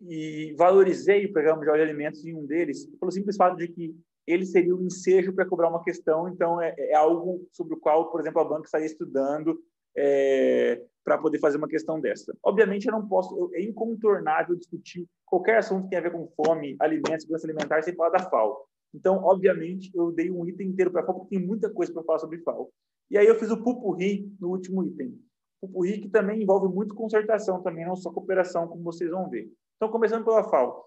e, 0.00 0.52
valorizei 0.58 1.26
o 1.26 1.32
programa 1.32 1.62
de 1.62 1.70
alimentos 1.70 2.24
em 2.24 2.34
um 2.34 2.44
deles 2.44 2.86
pelo 2.98 3.12
simples 3.12 3.36
fato 3.36 3.56
de 3.56 3.68
que 3.68 3.96
ele 4.26 4.44
seria 4.44 4.74
o 4.74 4.80
um 4.80 4.86
ensejo 4.86 5.32
para 5.32 5.46
cobrar 5.46 5.68
uma 5.68 5.84
questão, 5.84 6.28
então 6.28 6.60
é, 6.60 6.74
é, 6.76 6.94
algo 6.96 7.48
sobre 7.52 7.74
o 7.74 7.78
qual, 7.78 8.10
por 8.10 8.20
exemplo, 8.20 8.40
a 8.40 8.44
banca 8.44 8.64
estaria 8.64 8.86
estudando 8.86 9.62
é, 9.96 10.82
para 11.04 11.18
poder 11.18 11.38
fazer 11.38 11.56
uma 11.56 11.68
questão 11.68 12.00
dessa. 12.00 12.36
Obviamente, 12.42 12.86
eu 12.86 12.92
não 12.92 13.06
posso, 13.06 13.50
é 13.54 13.62
incontornável 13.62 14.56
discutir 14.56 15.06
qualquer 15.24 15.58
assunto 15.58 15.84
que 15.84 15.90
tenha 15.90 16.00
a 16.00 16.04
ver 16.04 16.12
com 16.12 16.28
fome, 16.36 16.76
alimentos, 16.80 17.22
segurança 17.22 17.46
alimentar, 17.46 17.82
sem 17.82 17.94
falar 17.94 18.10
da 18.10 18.30
FAO. 18.30 18.66
Então, 18.94 19.22
obviamente, 19.24 19.90
eu 19.94 20.10
dei 20.10 20.30
um 20.30 20.46
item 20.46 20.68
inteiro 20.68 20.90
para 20.90 21.02
a 21.02 21.04
FAO, 21.04 21.14
porque 21.14 21.36
tem 21.36 21.46
muita 21.46 21.70
coisa 21.70 21.92
para 21.92 22.02
falar 22.02 22.18
sobre 22.18 22.38
FAO. 22.40 22.70
E 23.10 23.16
aí 23.16 23.26
eu 23.26 23.36
fiz 23.36 23.50
o 23.50 23.62
pupurri 23.62 24.32
no 24.40 24.48
último 24.50 24.84
item 24.84 25.16
o 25.62 25.84
RIC 25.84 26.10
também 26.10 26.42
envolve 26.42 26.72
muito 26.72 26.94
concertação, 26.94 27.62
também 27.62 27.86
não 27.86 27.96
só 27.96 28.10
cooperação, 28.10 28.68
como 28.68 28.82
vocês 28.82 29.10
vão 29.10 29.28
ver. 29.28 29.50
Então, 29.76 29.90
começando 29.90 30.24
pela 30.24 30.44
FAO. 30.44 30.84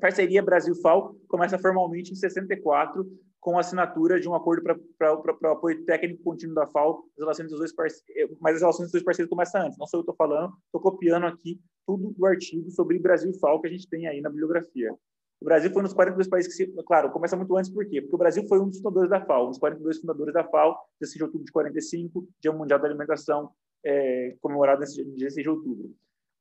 Parceria 0.00 0.42
Brasil-FAO 0.42 1.16
começa 1.28 1.58
formalmente 1.58 2.12
em 2.12 2.14
64, 2.14 3.06
com 3.40 3.56
a 3.56 3.60
assinatura 3.60 4.20
de 4.20 4.28
um 4.28 4.34
acordo 4.34 4.62
para 4.98 5.14
o 5.14 5.52
apoio 5.52 5.84
técnico 5.84 6.22
contínuo 6.22 6.54
da 6.54 6.66
FAO, 6.66 7.04
as 7.16 7.22
relações 7.22 7.48
dos 7.48 7.58
dois 7.58 7.72
parceiros, 7.72 8.36
mas 8.40 8.56
as 8.56 8.60
relações 8.60 8.86
dos 8.86 8.92
dois 8.92 9.04
parceiros 9.04 9.30
começam 9.30 9.62
antes. 9.62 9.78
Não 9.78 9.86
sou 9.86 10.00
eu 10.00 10.04
que 10.04 10.10
estou 10.10 10.26
falando, 10.26 10.52
estou 10.66 10.80
copiando 10.80 11.26
aqui 11.26 11.60
tudo 11.86 12.10
do 12.10 12.26
artigo 12.26 12.70
sobre 12.70 12.98
Brasil-FAO 12.98 13.60
que 13.60 13.68
a 13.68 13.70
gente 13.70 13.88
tem 13.88 14.06
aí 14.06 14.20
na 14.20 14.28
bibliografia. 14.28 14.92
O 15.40 15.44
Brasil 15.44 15.70
foi 15.70 15.82
um 15.82 15.84
dos 15.84 15.94
42 15.94 16.28
países 16.28 16.50
que, 16.52 16.64
se, 16.64 16.82
claro, 16.84 17.10
começa 17.10 17.36
muito 17.36 17.56
antes, 17.56 17.70
por 17.70 17.86
quê? 17.86 18.00
Porque 18.00 18.14
o 18.14 18.18
Brasil 18.18 18.44
foi 18.48 18.58
um 18.58 18.68
dos 18.68 18.78
fundadores 18.78 19.08
da 19.08 19.24
FAO, 19.24 19.46
um 19.46 19.50
dos 19.50 19.58
42 19.58 20.00
fundadores 20.00 20.34
da 20.34 20.42
FAO, 20.42 20.76
16 21.00 21.16
de 21.16 21.22
outubro 21.22 21.44
de 21.44 21.52
45, 21.52 22.28
Dia 22.40 22.52
Mundial 22.52 22.80
da 22.80 22.88
Alimentação, 22.88 23.50
é, 23.84 24.36
comemorado 24.40 24.80
nesse 24.80 25.04
16 25.04 25.44
de 25.44 25.48
outubro. 25.48 25.94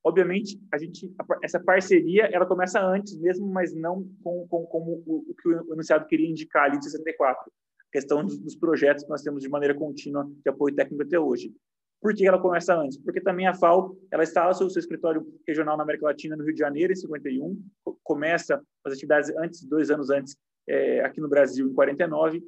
Obviamente, 0.03 0.59
a 0.71 0.77
gente, 0.77 1.11
essa 1.43 1.59
parceria 1.59 2.29
ela 2.31 2.45
começa 2.45 2.81
antes 2.81 3.17
mesmo, 3.19 3.47
mas 3.47 3.73
não 3.73 4.07
com, 4.23 4.47
com, 4.47 4.65
com 4.65 4.79
o, 4.79 5.25
o, 5.29 5.35
que 5.35 5.49
o 5.49 5.73
enunciado 5.73 6.05
queria 6.05 6.29
indicar 6.29 6.65
ali 6.65 6.79
de 6.79 6.85
64, 6.85 7.43
a 7.43 7.91
questão 7.91 8.23
dos, 8.23 8.39
dos, 8.39 8.55
projetos 8.55 9.03
que 9.03 9.09
nós 9.09 9.21
temos 9.21 9.41
de 9.41 9.49
maneira 9.49 9.75
contínua 9.75 10.25
de 10.25 10.49
apoio 10.49 10.75
técnico 10.75 11.03
até 11.03 11.19
hoje. 11.19 11.53
Por 11.99 12.13
que 12.13 12.27
ela 12.27 12.39
começa 12.39 12.75
antes? 12.75 12.97
Porque 12.97 13.19
também 13.19 13.47
a 13.47 13.53
FAO 13.53 13.97
ela 14.11 14.23
instala 14.23 14.53
seu, 14.53 14.69
seu 14.69 14.79
escritório 14.79 15.25
regional 15.47 15.75
na 15.75 15.83
América 15.83 16.05
Latina 16.05 16.35
no 16.35 16.43
Rio 16.43 16.53
de 16.53 16.59
Janeiro 16.59 16.93
em 16.93 16.95
51, 16.95 17.59
começa 18.03 18.61
as 18.85 18.93
atividades 18.93 19.29
antes, 19.35 19.63
dois 19.65 19.89
anos 19.89 20.09
antes, 20.09 20.37
é, 20.67 21.01
aqui 21.01 21.19
no 21.19 21.27
Brasil 21.27 21.67
em 21.67 21.73
49, 21.73 22.43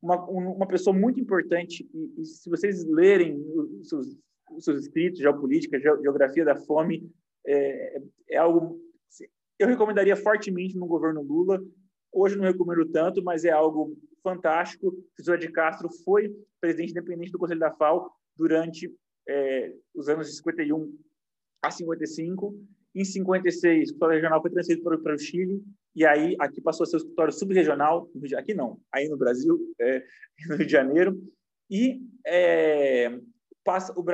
uma, 0.00 0.22
uma 0.28 0.66
pessoa 0.66 0.94
muito 0.94 1.18
importante, 1.18 1.88
e, 1.92 2.20
e 2.20 2.24
se 2.26 2.48
vocês 2.48 2.84
lerem 2.84 3.42
os 3.80 3.88
seus, 3.88 4.16
seus 4.58 4.82
escritos, 4.82 5.20
geopolítica, 5.20 5.78
geografia 5.78 6.44
da 6.44 6.56
fome, 6.56 7.10
é, 7.46 8.02
é 8.30 8.36
algo. 8.36 8.80
Eu 9.58 9.68
recomendaria 9.68 10.16
fortemente 10.16 10.76
no 10.76 10.86
governo 10.86 11.22
Lula. 11.22 11.62
Hoje 12.12 12.36
não 12.36 12.44
recomendo 12.44 12.86
tanto, 12.90 13.22
mas 13.22 13.44
é 13.44 13.50
algo 13.50 13.96
fantástico. 14.22 14.94
José 15.18 15.36
de 15.36 15.50
Castro 15.50 15.88
foi 16.04 16.34
presidente 16.60 16.90
independente 16.90 17.32
do 17.32 17.38
Conselho 17.38 17.60
da 17.60 17.72
FAO 17.72 18.10
durante 18.36 18.92
é, 19.28 19.74
os 19.94 20.08
anos 20.08 20.28
de 20.28 20.36
51 20.36 20.96
a 21.62 21.70
55. 21.70 22.54
Em 22.94 23.04
56, 23.04 23.78
o 23.78 23.82
escritório 23.82 24.14
regional 24.14 24.40
foi 24.40 24.50
transferido 24.50 24.84
para, 24.84 24.98
para 24.98 25.14
o 25.14 25.18
Chile 25.18 25.62
e 25.94 26.04
aí 26.04 26.36
aqui 26.40 26.60
passou 26.60 26.84
a 26.84 26.86
ser 26.86 26.96
o 26.96 26.98
escritório 26.98 27.32
subregional, 27.32 28.10
aqui 28.36 28.52
não, 28.52 28.80
aí 28.92 29.08
no 29.08 29.16
Brasil, 29.16 29.58
é, 29.80 30.04
no 30.48 30.56
Rio 30.56 30.66
de 30.66 30.72
Janeiro, 30.72 31.22
e 31.70 32.00
é, 32.26 33.16
passa 33.64 33.92
o 33.98 34.04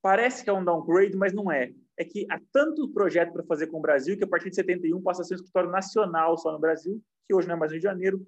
parece 0.00 0.44
que 0.44 0.50
é 0.50 0.52
um 0.52 0.64
downgrade, 0.64 1.16
mas 1.16 1.32
não 1.32 1.50
é. 1.50 1.72
É 1.96 2.04
que 2.04 2.26
há 2.30 2.40
tanto 2.52 2.88
projeto 2.88 3.32
para 3.32 3.44
fazer 3.44 3.68
com 3.68 3.78
o 3.78 3.82
Brasil 3.82 4.16
que 4.16 4.24
a 4.24 4.28
partir 4.28 4.50
de 4.50 4.56
71 4.56 5.00
passa 5.02 5.22
a 5.22 5.24
ser 5.24 5.34
um 5.34 5.36
escritório 5.36 5.70
nacional 5.70 6.36
só 6.36 6.52
no 6.52 6.58
Brasil, 6.58 7.00
que 7.26 7.34
hoje 7.34 7.48
não 7.48 7.54
é 7.54 7.58
mais 7.58 7.70
no 7.70 7.74
Rio 7.74 7.80
de 7.80 7.84
Janeiro, 7.84 8.26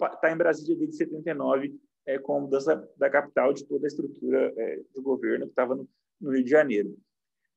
está 0.00 0.32
em 0.32 0.36
Brasília 0.36 0.76
desde 0.76 0.96
79, 0.96 1.74
é, 2.06 2.18
com 2.18 2.36
a 2.36 2.40
mudança 2.40 2.88
da 2.96 3.08
capital 3.08 3.52
de 3.52 3.64
toda 3.64 3.86
a 3.86 3.88
estrutura 3.88 4.52
é, 4.56 4.80
do 4.94 5.02
governo 5.02 5.46
que 5.46 5.52
estava 5.52 5.74
no, 5.74 5.88
no 6.20 6.32
Rio 6.32 6.44
de 6.44 6.50
Janeiro. 6.50 6.96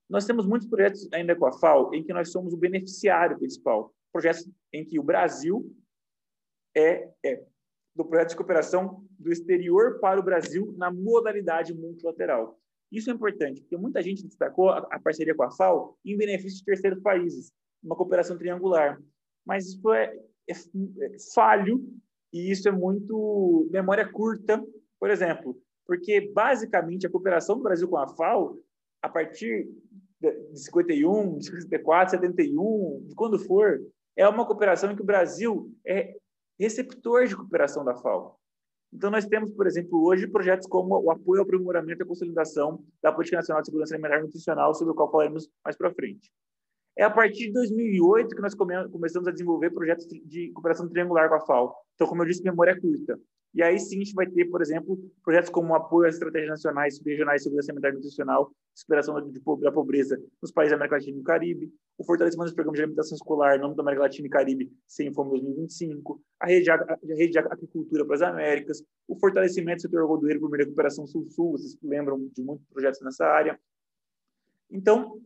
Nós 0.07 0.25
temos 0.25 0.45
muitos 0.45 0.67
projetos 0.67 1.07
ainda 1.11 1.35
com 1.35 1.47
a 1.47 1.53
FAO 1.53 1.93
em 1.93 2.03
que 2.03 2.13
nós 2.13 2.31
somos 2.31 2.53
o 2.53 2.57
beneficiário 2.57 3.37
principal 3.37 3.93
projetos 4.15 4.49
em 4.71 4.85
que 4.85 4.97
o 4.97 5.03
Brasil 5.03 5.69
é, 6.73 7.09
é 7.21 7.43
do 7.95 8.03
projeto 8.03 8.29
de 8.29 8.35
cooperação 8.35 9.03
do 9.17 9.31
exterior 9.31 9.99
para 9.99 10.19
o 10.19 10.23
Brasil 10.23 10.73
na 10.77 10.91
modalidade 10.91 11.73
multilateral. 11.73 12.59
Isso 12.91 13.09
é 13.09 13.13
importante, 13.13 13.61
porque 13.61 13.77
muita 13.77 14.01
gente 14.01 14.25
destacou 14.25 14.69
a, 14.69 14.99
parceria 14.99 15.33
com 15.33 15.43
a 15.43 15.51
FAO 15.51 15.97
em 16.05 16.17
benefício 16.17 16.59
de 16.59 16.65
terceiros 16.65 17.01
países, 17.01 17.51
uma 17.83 17.95
cooperação 17.95 18.37
triangular. 18.37 19.01
Mas 19.45 19.67
isso 19.67 19.93
é, 19.93 20.13
é, 20.47 20.53
é 20.53 21.15
falho 21.33 21.83
e 22.31 22.51
isso 22.51 22.67
é 22.67 22.71
muito 22.71 23.67
memória 23.71 24.07
curta, 24.11 24.63
por 24.99 25.09
exemplo, 25.09 25.57
porque 25.85 26.31
basicamente 26.33 27.07
a 27.07 27.09
cooperação 27.09 27.57
do 27.57 27.63
Brasil 27.63 27.87
com 27.87 27.97
a 27.97 28.07
FAO, 28.07 28.59
a 29.01 29.09
partir 29.09 29.69
de 30.19 30.57
51, 30.57 31.37
de 31.37 31.45
54, 31.45 32.11
71, 32.11 33.05
de 33.07 33.15
quando 33.15 33.39
for, 33.39 33.81
é 34.15 34.27
uma 34.27 34.45
cooperação 34.45 34.91
em 34.91 34.95
que 34.95 35.01
o 35.01 35.05
Brasil 35.05 35.71
é 35.85 36.15
receptor 36.59 37.27
de 37.27 37.35
cooperação 37.35 37.83
da 37.83 37.95
FAO. 37.95 38.39
Então, 38.93 39.11
nós 39.11 39.25
temos, 39.25 39.51
por 39.51 39.67
exemplo, 39.67 40.03
hoje 40.05 40.27
projetos 40.27 40.67
como 40.67 40.97
o 40.97 41.11
apoio 41.11 41.41
ao 41.41 41.45
aprimoramento 41.45 42.01
e 42.01 42.05
consolidação 42.05 42.83
da 43.01 43.11
Política 43.11 43.37
Nacional 43.37 43.61
de 43.61 43.67
Segurança 43.67 43.93
Alimentar 43.93 44.19
e 44.19 44.21
Nutricional, 44.21 44.73
sobre 44.73 44.93
o 44.93 44.95
qual 44.95 45.11
falaremos 45.11 45.49
mais 45.63 45.75
para 45.75 45.93
frente. 45.93 46.31
É 46.97 47.03
a 47.03 47.09
partir 47.09 47.47
de 47.47 47.53
2008 47.53 48.35
que 48.35 48.41
nós 48.41 48.55
começamos 48.55 49.27
a 49.27 49.31
desenvolver 49.31 49.69
projetos 49.71 50.07
de 50.07 50.51
cooperação 50.53 50.87
triangular 50.87 51.27
com 51.27 51.35
a 51.35 51.41
FAO. 51.41 51.75
Então, 51.95 52.07
como 52.07 52.21
eu 52.23 52.27
disse, 52.27 52.41
memória 52.43 52.71
é 52.71 52.79
curta. 52.79 53.19
E 53.53 53.63
aí 53.63 53.79
sim 53.79 53.95
a 53.95 54.03
gente 54.03 54.13
vai 54.13 54.27
ter, 54.27 54.45
por 54.45 54.61
exemplo, 54.61 54.99
projetos 55.23 55.49
como 55.49 55.73
apoio 55.75 56.09
às 56.09 56.15
estratégias 56.15 56.49
nacionais, 56.49 57.01
regionais 57.05 57.39
de 57.39 57.43
segurança 57.43 57.71
alimentar 57.71 57.89
e 57.89 57.93
nutricional, 57.93 58.51
superação 58.73 59.15
da 59.61 59.71
pobreza 59.71 60.21
nos 60.41 60.51
países 60.51 60.71
da 60.71 60.75
América 60.75 60.97
Latina 60.97 61.15
e 61.15 61.19
do 61.19 61.23
Caribe, 61.23 61.73
o 61.97 62.03
fortalecimento 62.03 62.47
dos 62.47 62.53
programas 62.53 62.77
de 62.77 62.83
alimentação 62.83 63.15
escolar 63.15 63.57
no 63.57 63.67
âmbito 63.67 63.77
da 63.77 63.83
América 63.83 64.03
Latina 64.03 64.27
e 64.27 64.29
Caribe 64.29 64.71
sem 64.85 65.13
fome 65.13 65.29
2025, 65.31 66.21
a 66.41 66.47
rede, 66.47 66.69
a 66.69 66.97
rede 67.15 67.31
de 67.31 67.39
agricultura 67.39 68.05
para 68.05 68.15
as 68.15 68.21
Américas, 68.21 68.83
o 69.07 69.17
fortalecimento 69.17 69.77
do 69.77 69.81
setor 69.83 70.01
algodoeiro 70.01 70.41
por 70.41 70.49
meio 70.49 70.65
da 70.65 70.67
cooperação 70.67 71.07
sul-sul, 71.07 71.51
vocês 71.53 71.77
lembram 71.81 72.29
de 72.35 72.43
muitos 72.43 72.65
projetos 72.67 72.99
nessa 73.01 73.25
área. 73.25 73.57
Então, 74.69 75.17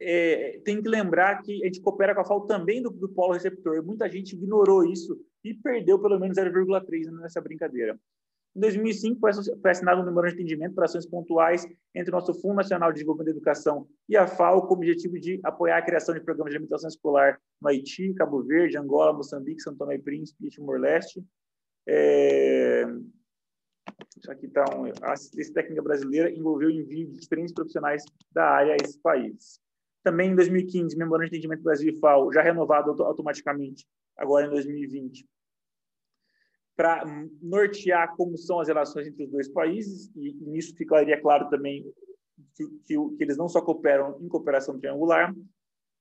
é, 0.00 0.60
tem 0.64 0.82
que 0.82 0.88
lembrar 0.88 1.42
que 1.42 1.62
a 1.62 1.66
gente 1.66 1.80
coopera 1.80 2.14
com 2.14 2.20
a 2.20 2.24
FAO 2.24 2.46
também 2.46 2.82
do, 2.82 2.90
do 2.90 3.08
polo 3.08 3.32
receptor. 3.32 3.84
Muita 3.84 4.08
gente 4.10 4.34
ignorou 4.34 4.84
isso 4.84 5.18
e 5.44 5.54
perdeu 5.54 5.98
pelo 5.98 6.18
menos 6.18 6.36
0,3 6.36 7.10
nessa 7.20 7.40
brincadeira. 7.40 7.98
Em 8.56 8.60
2005, 8.60 9.20
foi 9.60 9.70
assinado 9.70 10.00
um 10.00 10.04
memorando 10.04 10.34
de 10.34 10.42
entendimento 10.42 10.74
para 10.74 10.86
ações 10.86 11.04
pontuais 11.04 11.66
entre 11.94 12.10
o 12.10 12.14
nosso 12.14 12.32
Fundo 12.40 12.54
Nacional 12.54 12.90
de 12.90 12.94
Desenvolvimento 12.94 13.26
da 13.26 13.36
Educação 13.36 13.86
e 14.08 14.16
a 14.16 14.26
FAO, 14.26 14.62
com 14.62 14.72
o 14.72 14.76
objetivo 14.78 15.20
de 15.20 15.38
apoiar 15.44 15.76
a 15.76 15.82
criação 15.82 16.14
de 16.14 16.22
programas 16.22 16.52
de 16.52 16.56
alimentação 16.56 16.88
escolar 16.88 17.38
no 17.60 17.68
Haiti, 17.68 18.14
Cabo 18.14 18.42
Verde, 18.42 18.78
Angola, 18.78 19.12
Moçambique, 19.12 19.60
São 19.60 19.76
Tomé 19.76 19.96
e 19.96 19.98
Príncipe 19.98 20.46
e 20.46 20.48
Timor-Leste. 20.48 21.22
É... 21.86 22.84
Aqui 24.26 24.46
está 24.46 24.64
um... 24.74 24.86
A 25.02 25.12
assistência 25.12 25.52
técnica 25.52 25.82
brasileira 25.82 26.30
envolveu 26.30 26.68
o 26.68 26.72
envio 26.72 27.08
de 27.08 27.20
diferentes 27.20 27.52
profissionais 27.52 28.04
da 28.32 28.48
área 28.48 28.72
a 28.72 28.76
esses 28.76 28.96
países. 28.96 29.60
Também 30.06 30.30
em 30.30 30.36
2015, 30.36 30.96
memorando 30.96 31.28
de 31.28 31.36
entendimento 31.36 31.64
Brasil 31.64 31.90
e 31.92 31.98
FAO, 31.98 32.32
já 32.32 32.40
renovado 32.40 33.02
automaticamente, 33.02 33.84
agora 34.16 34.46
em 34.46 34.50
2020, 34.50 35.28
para 36.76 37.02
nortear 37.42 38.14
como 38.14 38.38
são 38.38 38.60
as 38.60 38.68
relações 38.68 39.08
entre 39.08 39.24
os 39.24 39.32
dois 39.32 39.48
países, 39.48 40.08
e, 40.14 40.32
nisso 40.42 40.76
ficaria 40.76 41.20
claro 41.20 41.48
também 41.48 41.92
que, 42.54 42.68
que, 42.84 42.94
que, 43.16 43.24
eles 43.24 43.36
não 43.36 43.48
só 43.48 43.60
cooperam 43.60 44.16
em 44.20 44.28
cooperação 44.28 44.78
triangular. 44.78 45.34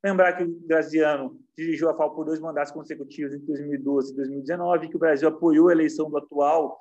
Lembrar 0.03 0.33
que 0.33 0.43
o 0.43 0.59
Graziano 0.67 1.41
dirigiu 1.57 1.89
a 1.89 1.95
FAO 1.95 2.13
por 2.13 2.25
dois 2.25 2.39
mandatos 2.39 2.71
consecutivos 2.71 3.33
entre 3.33 3.47
2012 3.47 4.13
e 4.13 4.15
2019, 4.17 4.89
que 4.89 4.97
o 4.97 4.99
Brasil 4.99 5.27
apoiou 5.29 5.69
a 5.69 5.71
eleição 5.71 6.11
do 6.11 6.17
atual 6.19 6.77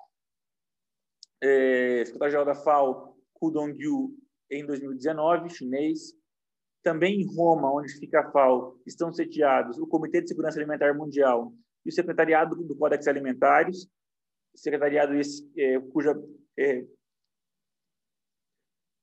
é, 1.43 2.05
secretário-geral 2.05 2.45
da 2.45 2.55
FAO, 2.55 3.17
Ku 3.33 3.51
Dongyu, 3.51 4.15
em 4.51 4.67
2019, 4.67 5.49
chinês. 5.49 6.23
Também 6.85 7.23
em 7.23 7.27
Roma, 7.27 7.73
onde 7.75 7.99
fica 7.99 8.21
a 8.21 8.31
FAO, 8.31 8.79
estão 8.87 9.11
sediados 9.11 9.79
o 9.79 9.87
Comitê 9.87 10.21
de 10.21 10.29
Segurança 10.29 10.59
Alimentar 10.59 10.95
Mundial 10.95 11.51
e 11.85 11.89
o 11.89 11.93
Secretariado 11.93 12.55
do 12.55 12.77
Códex 12.77 13.09
Alimentares, 13.09 13.89
secretariado 14.55 15.15
esse, 15.15 15.51
é, 15.57 15.81
cuja 15.81 16.15
é, 16.59 16.85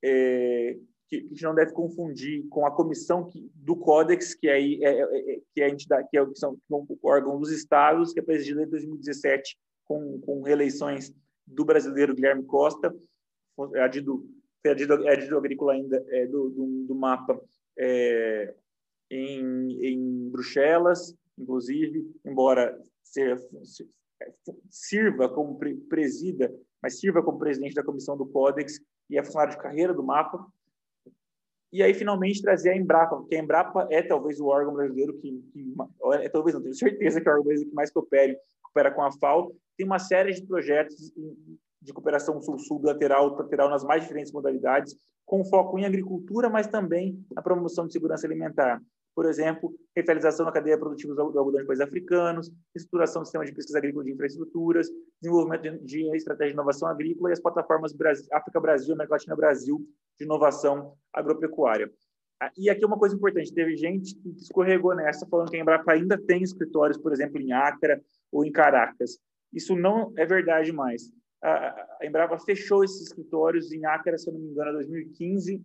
é, 0.03 0.77
que, 1.09 1.27
não 1.41 1.55
deve 1.55 1.73
confundir 1.73 2.47
com 2.49 2.67
a 2.67 2.71
comissão 2.71 3.27
que, 3.27 3.51
do 3.55 3.75
Códex, 3.75 4.35
que 4.35 4.47
aí 4.47 4.79
é, 4.83 5.01
é, 5.01 5.33
é, 5.33 5.41
que 5.51 5.61
é 5.61 5.65
a 5.65 5.69
entidade, 5.69 6.07
que, 6.09 6.19
é, 6.19 6.25
que 6.25 6.37
são 6.37 6.55
o 6.69 6.97
órgão 7.03 7.39
dos 7.39 7.51
estados, 7.51 8.13
que 8.13 8.19
é 8.19 8.23
presidido 8.23 8.61
em 8.61 8.69
2017 8.69 9.57
com, 9.85 10.21
com 10.21 10.43
reeleições 10.43 11.11
do 11.47 11.65
brasileiro 11.65 12.13
Guilherme 12.13 12.45
Costa, 12.45 12.95
é 13.73 13.81
adido, 13.81 14.23
foi 14.61 14.71
adido, 14.71 14.93
adido 15.07 15.37
agrícola 15.37 15.73
ainda 15.73 16.05
é, 16.09 16.27
do, 16.27 16.49
do, 16.51 16.85
do 16.87 16.95
mapa 16.95 17.41
é, 17.81 18.53
em, 19.09 19.85
em 19.85 20.29
Bruxelas, 20.29 21.15
inclusive, 21.37 22.05
embora 22.23 22.79
ser, 23.03 23.37
sirva 24.69 25.27
como 25.27 25.59
presida, 25.89 26.53
mas 26.81 26.99
sirva 26.99 27.23
como 27.23 27.39
presidente 27.39 27.73
da 27.73 27.83
comissão 27.83 28.15
do 28.15 28.27
Códex 28.27 28.79
e 29.09 29.17
é 29.17 29.23
funcionário 29.23 29.55
de 29.55 29.61
carreira 29.61 29.93
do 29.93 30.03
mapa. 30.03 30.45
E 31.73 31.81
aí, 31.81 31.93
finalmente, 31.93 32.41
trazer 32.41 32.71
a 32.71 32.75
Embrapa, 32.75 33.15
porque 33.15 33.35
a 33.35 33.39
Embrapa 33.39 33.87
é 33.89 34.03
talvez 34.03 34.39
o 34.39 34.47
órgão 34.47 34.73
brasileiro 34.73 35.17
que, 35.19 35.41
que 35.53 35.73
é, 36.21 36.29
talvez 36.29 36.53
não, 36.53 36.61
tenho 36.61 36.75
certeza 36.75 37.21
que 37.21 37.27
é 37.27 37.31
o 37.31 37.35
órgão 37.35 37.45
brasileiro 37.45 37.69
que 37.69 37.75
mais 37.75 37.91
coopere, 37.91 38.37
coopera 38.61 38.91
com 38.91 39.01
a 39.01 39.11
FAO. 39.11 39.55
Tem 39.77 39.85
uma 39.85 39.99
série 39.99 40.33
de 40.33 40.45
projetos 40.45 41.13
de 41.81 41.93
cooperação 41.93 42.41
sul-sul, 42.41 42.79
bilateral, 42.79 43.35
lateral 43.35 43.69
nas 43.69 43.83
mais 43.83 44.03
diferentes 44.03 44.31
modalidades, 44.31 44.95
com 45.25 45.43
foco 45.45 45.79
em 45.79 45.85
agricultura, 45.85 46.49
mas 46.49 46.67
também 46.67 47.23
na 47.33 47.41
promoção 47.41 47.87
de 47.87 47.93
segurança 47.93 48.27
alimentar 48.27 48.81
por 49.13 49.25
exemplo, 49.25 49.73
revitalização 49.95 50.45
da 50.45 50.51
cadeia 50.51 50.77
produtiva 50.77 51.13
do 51.13 51.21
algodão 51.21 51.61
de 51.61 51.67
países 51.67 51.85
africanos, 51.85 52.51
estruturação 52.73 53.21
do 53.21 53.25
sistema 53.25 53.45
de 53.45 53.51
pesquisa 53.51 53.77
agrícola 53.77 54.05
de 54.05 54.11
infraestruturas, 54.11 54.87
desenvolvimento 55.21 55.83
de, 55.83 56.15
estratégia 56.15 56.51
de 56.51 56.53
inovação 56.53 56.87
agrícola 56.87 57.29
e 57.29 57.33
as 57.33 57.39
plataformas 57.39 57.93
África 58.31 58.59
Brasil, 58.59 58.93
América 58.93 59.15
Latina 59.15 59.35
Brasil 59.35 59.85
de 60.17 60.25
inovação 60.25 60.93
agropecuária. 61.13 61.91
Ah, 62.41 62.51
e 62.57 62.69
aqui 62.69 62.85
uma 62.85 62.97
coisa 62.97 63.15
importante, 63.15 63.53
teve 63.53 63.75
gente 63.75 64.15
que 64.15 64.29
escorregou 64.37 64.95
nessa, 64.95 65.27
falando 65.27 65.51
que 65.51 65.57
a 65.57 65.59
Embrapa 65.59 65.91
ainda 65.91 66.17
tem 66.17 66.41
escritórios, 66.41 66.97
por 66.97 67.11
exemplo, 67.11 67.39
em 67.39 67.51
Acre 67.51 68.01
ou 68.31 68.45
em 68.45 68.51
Caracas. 68.51 69.19
Isso 69.53 69.75
não 69.75 70.13
é 70.17 70.25
verdade 70.25 70.71
mais. 70.71 71.11
A 71.41 71.97
Embrapa 72.03 72.37
fechou 72.39 72.83
esses 72.83 73.01
escritórios 73.01 73.71
em 73.71 73.85
Acre, 73.85 74.17
se 74.17 74.29
eu 74.29 74.33
não 74.33 74.41
me 74.41 74.49
engano, 74.49 74.71
em 74.71 74.73
2015 74.73 75.63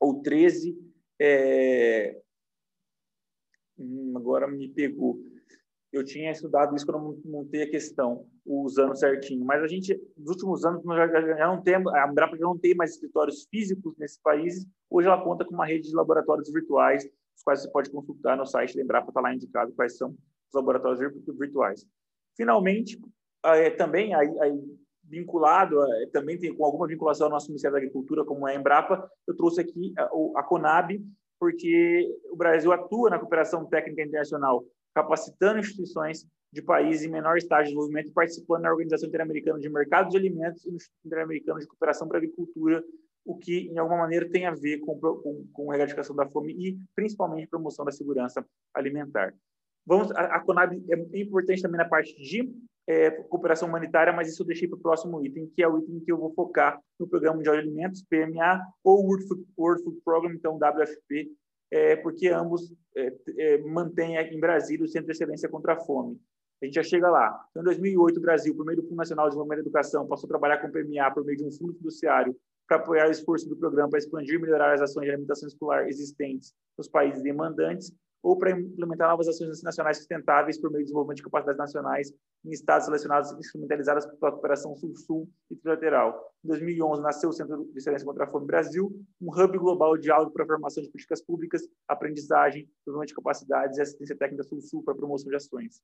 ou 0.00 0.20
13, 0.22 0.76
é, 1.20 2.20
hum, 3.78 4.14
agora 4.16 4.48
me 4.48 4.68
pegou. 4.68 5.20
Eu 5.92 6.04
tinha 6.04 6.30
estudado 6.30 6.76
isso 6.76 6.84
quando 6.84 7.16
eu 7.24 7.30
montei 7.30 7.62
a 7.62 7.70
questão, 7.70 8.26
os 8.44 8.76
anos 8.78 9.00
certinho. 9.00 9.44
Mas 9.44 9.62
a 9.62 9.66
gente, 9.66 9.98
nos 10.16 10.30
últimos 10.30 10.64
anos, 10.64 10.84
nós 10.84 11.10
já, 11.10 11.20
já, 11.20 11.46
não 11.46 11.62
temos, 11.62 11.92
a 11.94 12.06
Embrapa 12.06 12.36
já 12.36 12.44
não 12.44 12.58
tem 12.58 12.74
mais 12.74 12.92
escritórios 12.92 13.46
físicos 13.50 13.96
nesses 13.96 14.18
países. 14.18 14.66
Hoje 14.90 15.08
ela 15.08 15.22
conta 15.22 15.44
com 15.44 15.54
uma 15.54 15.66
rede 15.66 15.88
de 15.88 15.94
laboratórios 15.94 16.52
virtuais, 16.52 17.08
os 17.36 17.42
quais 17.42 17.62
você 17.62 17.70
pode 17.70 17.90
consultar 17.90 18.36
no 18.36 18.44
site 18.44 18.76
da 18.76 18.82
Embrapa, 18.82 19.08
está 19.08 19.20
lá 19.20 19.34
indicado 19.34 19.72
quais 19.72 19.96
são 19.96 20.10
os 20.10 20.54
laboratórios 20.54 21.00
virtuais. 21.38 21.86
Finalmente, 22.36 23.00
é, 23.44 23.70
também 23.70 24.14
aí, 24.14 24.38
aí 24.40 24.78
vinculado, 25.08 25.82
é, 25.82 26.06
também 26.06 26.38
tem 26.38 26.54
com 26.54 26.64
alguma 26.64 26.86
vinculação 26.86 27.26
ao 27.26 27.32
nosso 27.32 27.48
Ministério 27.48 27.72
da 27.74 27.78
Agricultura, 27.78 28.24
como 28.24 28.46
é 28.46 28.54
a 28.54 28.58
Embrapa, 28.58 29.10
eu 29.26 29.36
trouxe 29.36 29.60
aqui 29.60 29.92
a, 29.96 30.08
a 30.36 30.42
Conab, 30.42 31.00
porque 31.38 32.08
o 32.30 32.36
Brasil 32.36 32.72
atua 32.72 33.10
na 33.10 33.18
cooperação 33.18 33.64
técnica 33.64 34.02
internacional, 34.02 34.64
capacitando 34.94 35.60
instituições 35.60 36.26
de 36.52 36.62
países 36.62 37.06
em 37.06 37.10
menor 37.10 37.36
estágio 37.36 37.64
de 37.64 37.70
desenvolvimento 37.70 38.08
e 38.08 38.12
participando 38.12 38.62
na 38.62 38.70
Organização 38.70 39.08
Interamericana 39.08 39.58
de 39.58 39.68
Mercados 39.68 40.12
de 40.12 40.18
Alimentos 40.18 40.64
e 40.64 40.70
no 40.70 40.76
Instituto 40.76 41.06
Interamericano 41.06 41.60
de 41.60 41.66
Cooperação 41.66 42.08
para 42.08 42.16
a 42.16 42.20
Agricultura, 42.20 42.82
o 43.24 43.36
que, 43.36 43.68
em 43.68 43.78
alguma 43.78 43.98
maneira, 43.98 44.28
tem 44.28 44.46
a 44.46 44.54
ver 44.54 44.78
com, 44.78 44.98
com, 44.98 45.46
com 45.52 45.70
a 45.70 45.76
erradicação 45.76 46.16
da 46.16 46.26
fome 46.26 46.52
e, 46.54 46.78
principalmente, 46.94 47.48
promoção 47.48 47.84
da 47.84 47.92
segurança 47.92 48.44
alimentar. 48.74 49.34
Vamos, 49.86 50.10
a, 50.12 50.36
a 50.36 50.40
Conab 50.40 50.82
é 50.90 51.20
importante 51.20 51.62
também 51.62 51.78
na 51.78 51.88
parte 51.88 52.14
de 52.16 52.50
é, 52.88 53.10
cooperação 53.10 53.68
humanitária, 53.68 54.14
mas 54.14 54.28
isso 54.28 54.42
eu 54.42 54.46
deixei 54.46 54.66
para 54.66 54.78
o 54.78 54.80
próximo 54.80 55.22
item, 55.22 55.46
que 55.54 55.62
é 55.62 55.68
o 55.68 55.78
item 55.78 56.00
que 56.00 56.10
eu 56.10 56.16
vou 56.16 56.32
focar 56.32 56.80
no 56.98 57.06
Programa 57.06 57.42
de 57.42 57.50
Alimentos, 57.50 58.02
PMA, 58.02 58.62
ou 58.82 59.04
World 59.04 59.28
Food, 59.28 59.44
World 59.58 59.84
Food 59.84 60.00
Program, 60.02 60.32
então 60.32 60.56
WFP, 60.56 61.30
é, 61.70 61.96
porque 61.96 62.28
ambos 62.28 62.72
é, 62.96 63.12
é, 63.36 63.58
mantêm 63.58 64.16
em 64.16 64.40
Brasília 64.40 64.86
o 64.86 64.88
Centro 64.88 65.08
de 65.08 65.12
Excelência 65.12 65.50
contra 65.50 65.74
a 65.74 65.76
Fome. 65.76 66.18
A 66.62 66.64
gente 66.64 66.74
já 66.74 66.82
chega 66.82 67.10
lá. 67.10 67.38
Então, 67.50 67.62
em 67.62 67.66
2008, 67.66 68.16
o 68.16 68.22
Brasil, 68.22 68.56
por 68.56 68.64
meio 68.64 68.80
do 68.80 68.82
Fundo 68.82 68.96
Nacional 68.96 69.26
de 69.26 69.30
Desenvolvimento 69.32 69.64
da 69.64 69.68
Educação, 69.68 70.06
passou 70.06 70.26
a 70.26 70.30
trabalhar 70.30 70.58
com 70.58 70.68
o 70.68 70.72
PMA 70.72 71.10
por 71.12 71.24
meio 71.24 71.36
de 71.36 71.44
um 71.44 71.52
fundo 71.52 71.74
fiduciário 71.74 72.34
para 72.66 72.78
apoiar 72.78 73.06
o 73.06 73.10
esforço 73.10 73.48
do 73.48 73.56
programa 73.56 73.90
para 73.90 73.98
expandir 73.98 74.34
e 74.34 74.38
melhorar 74.38 74.72
as 74.72 74.80
ações 74.80 75.04
de 75.04 75.10
alimentação 75.10 75.46
escolar 75.46 75.88
existentes 75.88 76.54
nos 76.76 76.88
países 76.88 77.22
demandantes 77.22 77.92
ou 78.22 78.36
para 78.36 78.50
implementar 78.50 79.08
novas 79.08 79.28
ações 79.28 79.62
nacionais 79.62 79.98
sustentáveis 79.98 80.58
por 80.58 80.70
meio 80.70 80.82
do 80.82 80.86
desenvolvimento 80.86 81.18
de 81.18 81.22
capacidades 81.22 81.58
nacionais 81.58 82.12
em 82.44 82.50
estados 82.50 82.86
selecionados 82.86 83.32
e 83.32 83.38
instrumentalizadas 83.38 84.06
pela 84.06 84.32
cooperação 84.32 84.74
Sul-Sul 84.76 85.28
e 85.50 85.56
trilateral. 85.56 86.32
Em 86.44 86.48
2011, 86.48 87.02
nasceu 87.02 87.30
o 87.30 87.32
Centro 87.32 87.64
de 87.64 87.78
Excelência 87.78 88.06
contra 88.06 88.24
a 88.24 88.26
Fome 88.26 88.46
Brasil, 88.46 88.92
um 89.20 89.30
hub 89.30 89.58
global 89.58 89.96
de 89.96 90.04
diálogo 90.04 90.32
para 90.32 90.44
a 90.44 90.46
formação 90.46 90.82
de 90.82 90.90
políticas 90.90 91.22
públicas, 91.22 91.62
aprendizagem, 91.86 92.68
desenvolvimento 92.80 93.08
de 93.08 93.14
capacidades 93.14 93.78
e 93.78 93.82
assistência 93.82 94.16
técnica 94.16 94.44
Sul-Sul 94.44 94.82
para 94.82 94.94
a 94.94 94.96
promoção 94.96 95.28
de 95.28 95.36
ações. 95.36 95.80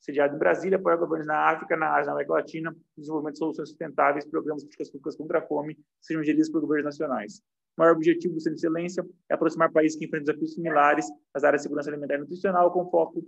Sediado 0.00 0.36
em 0.36 0.38
Brasília, 0.38 0.78
apoia 0.78 0.96
governos 0.96 1.26
na 1.26 1.50
África, 1.50 1.76
na 1.76 1.94
Ásia, 1.94 2.06
na 2.06 2.12
América 2.12 2.34
Latina, 2.34 2.76
desenvolvimento 2.96 3.34
de 3.34 3.38
soluções 3.40 3.68
sustentáveis, 3.68 4.24
programas 4.24 4.62
de 4.62 4.66
políticas 4.66 4.90
públicas 4.90 5.16
contra 5.16 5.38
a 5.40 5.42
fome, 5.42 5.76
sejam 6.00 6.22
geridos 6.22 6.48
por 6.48 6.60
governos 6.60 6.84
nacionais. 6.84 7.42
O 7.78 7.80
maior 7.80 7.94
objetivo 7.94 8.34
do 8.34 8.40
Centro 8.40 8.56
de 8.56 8.66
Excelência 8.66 9.06
é 9.30 9.34
aproximar 9.34 9.70
países 9.70 9.96
que 9.96 10.04
enfrentam 10.04 10.26
desafios 10.26 10.54
similares 10.54 11.06
às 11.32 11.44
áreas 11.44 11.60
de 11.60 11.62
segurança 11.62 11.88
alimentar 11.88 12.16
e 12.16 12.18
nutricional, 12.18 12.72
com 12.72 12.90
foco 12.90 13.24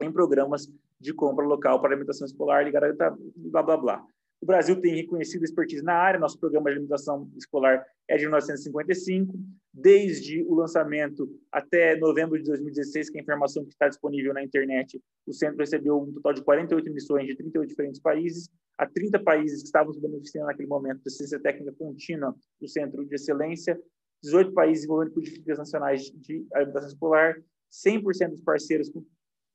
em 0.00 0.10
programas 0.10 0.66
de 0.98 1.12
compra 1.12 1.44
local 1.44 1.78
para 1.82 1.90
alimentação 1.90 2.26
escolar 2.26 2.64
ligada 2.64 3.14
blá, 3.36 3.62
blá, 3.62 3.76
blá. 3.76 4.06
O 4.44 4.46
Brasil 4.46 4.78
tem 4.78 4.94
reconhecido 4.94 5.42
expertise 5.42 5.82
na 5.82 5.94
área, 5.94 6.20
nosso 6.20 6.38
programa 6.38 6.66
de 6.66 6.72
alimentação 6.72 7.26
escolar 7.34 7.82
é 8.06 8.14
de 8.18 8.24
1955. 8.24 9.32
Desde 9.72 10.42
o 10.42 10.54
lançamento 10.54 11.26
até 11.50 11.96
novembro 11.96 12.36
de 12.36 12.44
2016, 12.44 13.08
que 13.08 13.16
é 13.16 13.20
a 13.20 13.22
informação 13.22 13.64
que 13.64 13.70
está 13.70 13.88
disponível 13.88 14.34
na 14.34 14.44
internet, 14.44 15.02
o 15.26 15.32
centro 15.32 15.56
recebeu 15.56 15.98
um 15.98 16.12
total 16.12 16.34
de 16.34 16.42
48 16.42 16.92
missões 16.92 17.26
de 17.26 17.34
38 17.36 17.70
diferentes 17.70 18.02
países. 18.02 18.50
Há 18.76 18.86
30 18.86 19.18
países 19.20 19.62
que 19.62 19.68
estavam 19.68 19.94
se 19.94 20.00
beneficiando 20.02 20.48
naquele 20.48 20.68
momento 20.68 20.96
da 20.96 21.04
assistência 21.06 21.40
técnica 21.40 21.72
contínua 21.78 22.36
do 22.60 22.68
Centro 22.68 23.02
de 23.02 23.14
Excelência, 23.14 23.80
18 24.22 24.52
países 24.52 24.84
envolvendo 24.84 25.12
políticas 25.12 25.56
nacionais 25.56 26.02
de 26.02 26.46
alimentação 26.52 26.90
escolar, 26.90 27.42
100% 27.72 28.28
dos 28.28 28.42
parceiros 28.42 28.92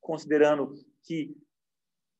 considerando 0.01 0.73
que 1.03 1.37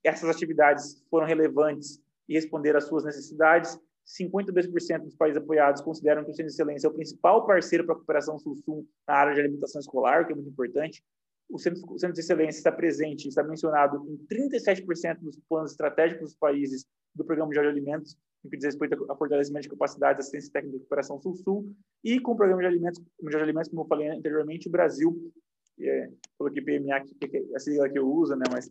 essas 0.04 0.30
atividades 0.30 1.04
foram 1.10 1.26
relevantes 1.26 2.00
e 2.30 2.36
responderam 2.36 2.78
às 2.78 2.86
suas 2.86 3.04
necessidades, 3.04 3.78
52% 4.06 5.04
dos 5.04 5.16
países 5.16 5.42
apoiados 5.42 5.82
consideram 5.82 6.24
que 6.24 6.32
o 6.32 6.34
Centro 6.34 6.48
de 6.48 6.54
Excelência 6.54 6.88
é 6.88 6.90
o 6.90 6.94
principal 6.94 7.46
parceiro 7.46 7.86
para 7.86 7.94
a 7.94 7.98
cooperação 7.98 8.40
Sul-Sul 8.40 8.88
na 9.08 9.16
área 9.16 9.34
de 9.34 9.42
alimentação 9.42 9.82
escolar, 9.82 10.26
que 10.26 10.32
é 10.32 10.36
muito 10.36 10.50
importante. 10.50 11.04
O 11.50 11.60
Centro, 11.60 11.82
o 11.92 12.00
Centro 12.00 12.14
de 12.14 12.22
Excelência 12.22 12.60
está 12.60 12.72
presente, 12.72 13.28
está 13.28 13.44
mencionado 13.44 14.06
em 14.08 14.18
37% 14.28 15.20
dos 15.20 15.40
planos 15.50 15.72
estratégicos 15.72 16.32
dos 16.32 16.36
países 16.36 16.86
do 17.14 17.26
Programa 17.26 17.52
de 17.52 17.60
Alimentos, 17.60 18.16
no 18.44 18.50
que 18.50 18.58
diz 18.58 18.66
respeito 18.66 19.12
a 19.12 19.16
fortalecimento 19.16 19.64
de 19.64 19.70
capacidade, 19.70 20.20
assistência 20.20 20.52
técnica 20.52 20.78
de 20.78 20.84
cooperação 20.84 21.20
Sul-Sul, 21.20 21.72
e 22.04 22.20
com 22.20 22.32
o 22.32 22.36
Programa 22.36 22.62
de 22.62 22.68
Alimentos, 22.68 23.02
de 23.22 23.38
alimentos 23.38 23.70
como 23.70 23.82
eu 23.82 23.88
falei 23.88 24.10
anteriormente, 24.10 24.68
o 24.68 24.72
Brasil, 24.72 25.32
é, 25.80 26.10
coloquei 26.38 26.64
PMA, 26.64 27.02
que 27.02 27.38
é 27.38 27.56
a 27.56 27.60
sigla 27.60 27.90
que 27.90 28.00
eu 28.00 28.08
uso, 28.08 28.36
né, 28.36 28.46
mas 28.52 28.70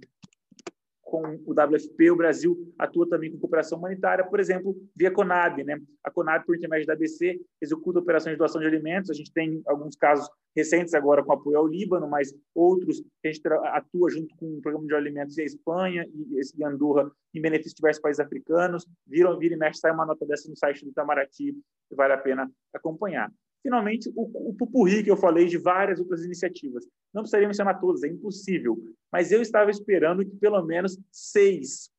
com 1.08 1.22
o 1.46 1.52
WFP, 1.52 2.10
o 2.10 2.16
Brasil 2.16 2.72
atua 2.78 3.08
também 3.08 3.32
com 3.32 3.38
cooperação 3.38 3.78
humanitária, 3.78 4.24
por 4.24 4.38
exemplo, 4.38 4.76
via 4.94 5.10
CONAB. 5.10 5.64
Né? 5.64 5.80
A 6.04 6.10
CONAB, 6.10 6.44
por 6.44 6.54
intermédio 6.54 6.86
da 6.86 6.92
ABC, 6.92 7.40
executa 7.60 7.98
operações 7.98 8.34
de 8.34 8.38
doação 8.38 8.60
de 8.60 8.66
alimentos. 8.66 9.10
A 9.10 9.14
gente 9.14 9.32
tem 9.32 9.62
alguns 9.66 9.96
casos 9.96 10.28
recentes 10.54 10.92
agora 10.92 11.24
com 11.24 11.32
apoio 11.32 11.58
ao 11.58 11.66
Líbano, 11.66 12.08
mas 12.08 12.34
outros 12.54 13.00
que 13.22 13.28
a 13.28 13.32
gente 13.32 13.42
atua 13.48 14.10
junto 14.10 14.36
com 14.36 14.58
o 14.58 14.60
Programa 14.60 14.86
de 14.86 14.94
Alimentos 14.94 15.38
em 15.38 15.44
Espanha 15.44 16.06
e, 16.12 16.64
Andorra 16.64 17.10
em 17.34 17.40
benefício 17.40 17.70
de 17.70 17.76
diversos 17.76 18.02
países 18.02 18.20
africanos. 18.20 18.86
Viram, 19.06 19.38
vira 19.38 19.54
e 19.54 19.58
mexe, 19.58 19.80
sai 19.80 19.92
uma 19.92 20.04
nota 20.04 20.26
dessa 20.26 20.48
no 20.48 20.56
site 20.56 20.84
do 20.84 20.90
Itamaraty, 20.90 21.54
que 21.88 21.94
vale 21.94 22.12
a 22.12 22.18
pena 22.18 22.50
acompanhar. 22.74 23.32
Finalmente, 23.62 24.10
o, 24.14 24.50
o 24.50 24.54
pupurri 24.54 25.02
que 25.02 25.10
eu 25.10 25.16
falei 25.16 25.46
de 25.46 25.58
várias 25.58 25.98
outras 25.98 26.24
iniciativas. 26.24 26.86
Não 27.12 27.22
precisaria 27.22 27.48
mencionar 27.48 27.80
todas, 27.80 28.02
é 28.02 28.08
impossível. 28.08 28.78
Mas 29.12 29.32
eu 29.32 29.42
estava 29.42 29.70
esperando 29.70 30.24
que 30.24 30.36
pelo 30.36 30.62
menos 30.62 30.98
seis, 31.10 31.90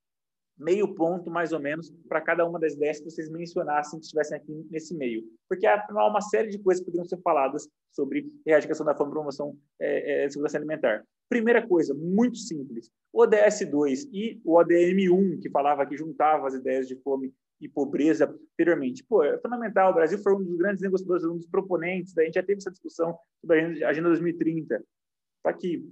meio 0.57 0.94
ponto 0.94 1.30
mais 1.30 1.52
ou 1.52 1.60
menos, 1.60 1.91
para 2.07 2.22
cada 2.22 2.45
uma 2.45 2.60
das 2.60 2.76
dez 2.76 2.99
que 2.99 3.10
vocês 3.10 3.30
mencionassem 3.30 3.99
que 3.99 4.06
estivessem 4.06 4.38
aqui 4.38 4.68
nesse 4.69 4.95
meio. 4.95 5.23
Porque 5.48 5.65
há 5.65 5.88
uma 5.90 6.22
série 6.22 6.49
de 6.49 6.60
coisas 6.60 6.81
que 6.81 6.86
poderiam 6.86 7.06
ser 7.06 7.22
faladas 7.22 7.68
sobre 7.91 8.31
erradicação 8.45 8.86
da 8.86 8.95
fome 8.95 9.10
e 9.10 9.14
promoção 9.14 9.57
é, 9.80 10.23
é, 10.23 10.27
de 10.27 10.34
segurança 10.34 10.57
alimentar. 10.57 11.03
Primeira 11.30 11.65
coisa, 11.65 11.94
muito 11.94 12.38
simples. 12.38 12.90
O 13.14 13.22
ODS 13.22 13.65
2 13.69 14.10
e 14.11 14.41
o 14.44 14.57
ODM 14.57 15.10
1, 15.11 15.40
que 15.40 15.49
falava 15.49 15.86
que 15.86 15.98
juntava 15.98 16.48
as 16.48 16.53
ideias 16.53 16.88
de 16.88 16.95
fome 16.98 17.34
e 17.60 17.68
pobreza 17.68 18.26
anteriormente. 18.53 19.03
Pô, 19.03 19.23
é 19.23 19.38
fundamental. 19.40 19.91
O 19.91 19.95
Brasil 19.95 20.18
foi 20.19 20.34
um 20.34 20.44
dos 20.44 20.57
grandes 20.57 20.81
negociadores, 20.81 21.23
um 21.26 21.38
dos 21.38 21.48
proponentes. 21.48 22.18
A 22.18 22.23
gente 22.23 22.36
já 22.36 22.44
teve 22.44 22.60
essa 22.60 22.72
discussão 22.72 23.18
sobre 23.41 23.84
a 23.84 23.90
Agenda 23.90 24.10
2030. 24.10 24.76
Está 24.76 25.49
aqui. 25.49 25.86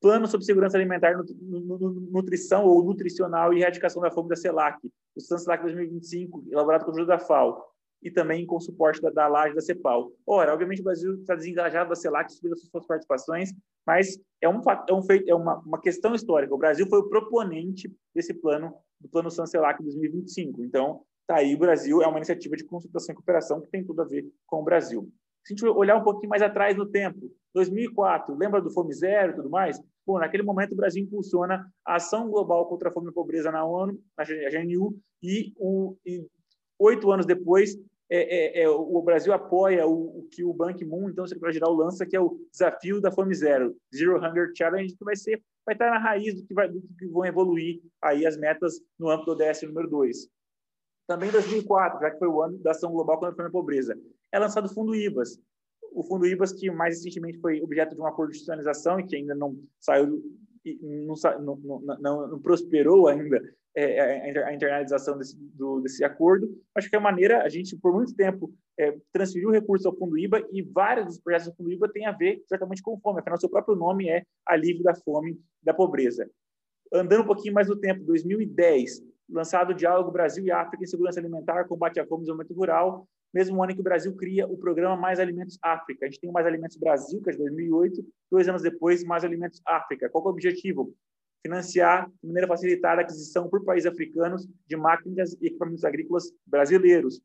Plano 0.00 0.26
sobre 0.26 0.46
segurança 0.46 0.78
alimentar, 0.78 1.14
nutrição 2.10 2.64
ou 2.64 2.82
nutricional 2.82 3.52
e 3.52 3.60
erradicação 3.60 4.00
da 4.00 4.10
fome 4.10 4.30
da 4.30 4.36
CELAC, 4.36 4.78
o 5.14 5.20
SANCELAC 5.20 5.62
2025, 5.62 6.46
elaborado 6.50 6.86
com 6.86 6.90
ajuda 6.90 7.06
da 7.06 7.18
FAO, 7.18 7.70
e 8.02 8.10
também 8.10 8.46
com 8.46 8.58
suporte 8.58 9.00
da, 9.00 9.10
da 9.10 9.28
LAGE 9.28 9.54
da 9.54 9.60
CEPAL. 9.60 10.10
Ora, 10.26 10.52
obviamente 10.52 10.80
o 10.80 10.84
Brasil 10.84 11.14
está 11.16 11.34
desengajado 11.34 11.90
da 11.90 11.96
CELAC 11.96 12.32
sobre 12.32 12.54
as 12.54 12.62
suas 12.62 12.86
participações, 12.86 13.52
mas 13.86 14.18
é, 14.40 14.48
um, 14.48 14.60
é, 14.88 14.92
um 14.94 15.02
feito, 15.02 15.30
é 15.30 15.34
uma, 15.34 15.58
uma 15.58 15.80
questão 15.80 16.14
histórica. 16.14 16.54
O 16.54 16.58
Brasil 16.58 16.86
foi 16.86 17.00
o 17.00 17.08
proponente 17.08 17.92
desse 18.14 18.32
plano 18.32 18.74
do 19.00 19.08
Plano 19.08 19.30
Sancelac 19.30 19.82
2025. 19.82 20.62
Então, 20.62 21.02
tá 21.26 21.36
aí 21.36 21.54
o 21.54 21.58
Brasil, 21.58 22.02
é 22.02 22.06
uma 22.06 22.18
iniciativa 22.18 22.56
de 22.56 22.64
consultação 22.64 23.12
e 23.12 23.16
cooperação 23.16 23.60
que 23.60 23.70
tem 23.70 23.84
tudo 23.84 24.02
a 24.02 24.04
ver 24.04 24.26
com 24.46 24.60
o 24.60 24.64
Brasil. 24.64 25.10
Se 25.44 25.54
a 25.54 25.56
gente 25.56 25.66
olhar 25.66 25.96
um 25.96 26.04
pouquinho 26.04 26.28
mais 26.28 26.42
atrás 26.42 26.76
no 26.76 26.86
tempo, 26.86 27.30
2004, 27.54 28.34
lembra 28.36 28.60
do 28.60 28.70
Fome 28.70 28.92
Zero 28.92 29.32
e 29.32 29.36
tudo 29.36 29.48
mais? 29.48 29.80
Pô, 30.04 30.18
naquele 30.18 30.42
momento 30.42 30.72
o 30.72 30.76
Brasil 30.76 31.02
impulsiona 31.02 31.66
a 31.84 31.96
Ação 31.96 32.28
Global 32.28 32.66
contra 32.66 32.88
a 32.88 32.92
Fome 32.92 33.06
e 33.06 33.10
a 33.10 33.12
Pobreza 33.12 33.50
na 33.50 33.64
ONU, 33.64 33.98
na 34.16 34.24
GNU, 34.24 34.98
e, 35.22 35.52
o, 35.56 35.96
e 36.04 36.26
oito 36.78 37.10
anos 37.10 37.26
depois 37.26 37.76
é, 38.12 38.60
é, 38.60 38.62
é, 38.64 38.68
o 38.68 39.00
Brasil 39.02 39.32
apoia 39.32 39.86
o, 39.86 40.18
o 40.18 40.28
que 40.32 40.42
o 40.42 40.52
Ban 40.52 40.74
Ki-moon, 40.74 41.10
então 41.10 41.24
o 41.24 41.28
secretário-geral, 41.28 41.72
lança, 41.72 42.04
que 42.04 42.16
é 42.16 42.20
o 42.20 42.40
Desafio 42.50 43.00
da 43.00 43.12
Fome 43.12 43.32
Zero, 43.32 43.76
Zero 43.94 44.16
Hunger 44.18 44.50
Challenge, 44.56 44.96
que 44.96 45.04
vai 45.04 45.14
ser 45.14 45.40
vai 45.64 45.74
estar 45.74 45.90
na 45.90 45.98
raiz 45.98 46.34
do 46.34 46.46
que, 46.46 46.54
vai, 46.54 46.68
do 46.68 46.80
que 46.98 47.06
vão 47.06 47.24
evoluir 47.24 47.80
aí 48.02 48.26
as 48.26 48.36
metas 48.36 48.80
no 48.98 49.10
âmbito 49.10 49.34
do 49.34 49.42
ODS 49.42 49.62
número 49.62 49.88
2. 49.88 50.28
Também 51.06 51.28
em 51.28 51.32
2004, 51.32 52.00
já 52.00 52.10
que 52.10 52.18
foi 52.18 52.28
o 52.28 52.42
ano 52.42 52.58
da 52.58 52.70
Ação 52.70 52.92
Global 52.92 53.18
contra 53.18 53.46
a 53.46 53.50
Pobreza, 53.50 53.98
é 54.32 54.38
lançado 54.38 54.66
o 54.66 54.74
Fundo 54.74 54.94
IBAS. 54.94 55.40
O 55.92 56.04
Fundo 56.04 56.26
IBAS, 56.26 56.52
que 56.52 56.70
mais 56.70 56.96
recentemente 56.96 57.40
foi 57.40 57.60
objeto 57.60 57.94
de 57.94 58.00
um 58.00 58.06
acordo 58.06 58.30
de 58.30 58.36
institucionalização 58.36 59.00
e 59.00 59.06
que 59.06 59.16
ainda 59.16 59.34
não 59.34 59.60
saiu, 59.80 60.22
não, 60.80 61.56
não, 61.56 61.80
não, 62.00 62.28
não 62.28 62.40
prosperou 62.40 63.08
ainda 63.08 63.40
é, 63.74 64.30
é 64.30 64.44
a 64.44 64.54
internalização 64.54 65.16
desse, 65.16 65.36
do, 65.36 65.80
desse 65.80 66.04
acordo. 66.04 66.48
Acho 66.74 66.88
que 66.88 66.96
é 66.96 66.98
a 66.98 67.02
maneira, 67.02 67.42
a 67.42 67.48
gente, 67.48 67.76
por 67.76 67.92
muito 67.92 68.14
tempo, 68.14 68.52
é, 68.78 68.96
transferiu 69.12 69.50
recursos 69.50 69.86
ao 69.86 69.96
Fundo 69.96 70.18
IBA 70.18 70.46
e 70.52 70.62
vários 70.62 71.06
dos 71.06 71.20
projetos 71.20 71.48
do 71.48 71.56
Fundo 71.56 71.72
IBA 71.72 71.92
têm 71.92 72.06
a 72.06 72.12
ver 72.12 72.42
exatamente 72.44 72.82
com 72.82 72.98
fome, 73.00 73.20
afinal, 73.20 73.38
seu 73.38 73.48
próprio 73.48 73.76
nome 73.76 74.08
é 74.08 74.24
Alívio 74.46 74.82
da 74.82 74.94
Fome 74.94 75.38
da 75.62 75.72
Pobreza. 75.72 76.28
Andando 76.92 77.22
um 77.22 77.26
pouquinho 77.26 77.54
mais 77.54 77.68
no 77.68 77.76
tempo, 77.76 78.04
2010, 78.04 79.02
lançado 79.28 79.70
o 79.70 79.74
Diálogo 79.74 80.10
Brasil 80.10 80.44
e 80.44 80.50
África 80.50 80.82
em 80.82 80.86
Segurança 80.86 81.20
Alimentar, 81.20 81.68
Combate 81.68 82.00
à 82.00 82.06
Fome 82.06 82.22
e 82.22 82.24
Desenvolvimento 82.24 82.56
Rural, 82.56 83.08
mesmo 83.32 83.62
ano 83.62 83.72
em 83.72 83.74
que 83.74 83.80
o 83.80 83.84
Brasil 83.84 84.14
cria 84.16 84.46
o 84.46 84.56
programa 84.56 84.96
Mais 84.96 85.20
Alimentos 85.20 85.58
África. 85.62 86.04
A 86.04 86.08
gente 86.08 86.20
tem 86.20 86.30
o 86.30 86.32
Mais 86.32 86.46
Alimentos 86.46 86.76
Brasil, 86.76 87.22
que 87.22 87.30
é 87.30 87.32
de 87.32 87.38
2008, 87.38 88.04
dois 88.30 88.48
anos 88.48 88.62
depois, 88.62 89.04
Mais 89.04 89.24
Alimentos 89.24 89.60
África. 89.66 90.08
Qual 90.08 90.24
é 90.24 90.28
o 90.28 90.30
objetivo? 90.30 90.94
financiar 91.42 92.10
de 92.22 92.26
maneira 92.26 92.46
facilitada 92.46 93.00
a 93.00 93.04
aquisição 93.04 93.48
por 93.48 93.64
países 93.64 93.90
africanos 93.90 94.46
de 94.66 94.76
máquinas 94.76 95.34
e 95.40 95.46
equipamentos 95.46 95.84
agrícolas 95.84 96.32
brasileiros. 96.46 97.20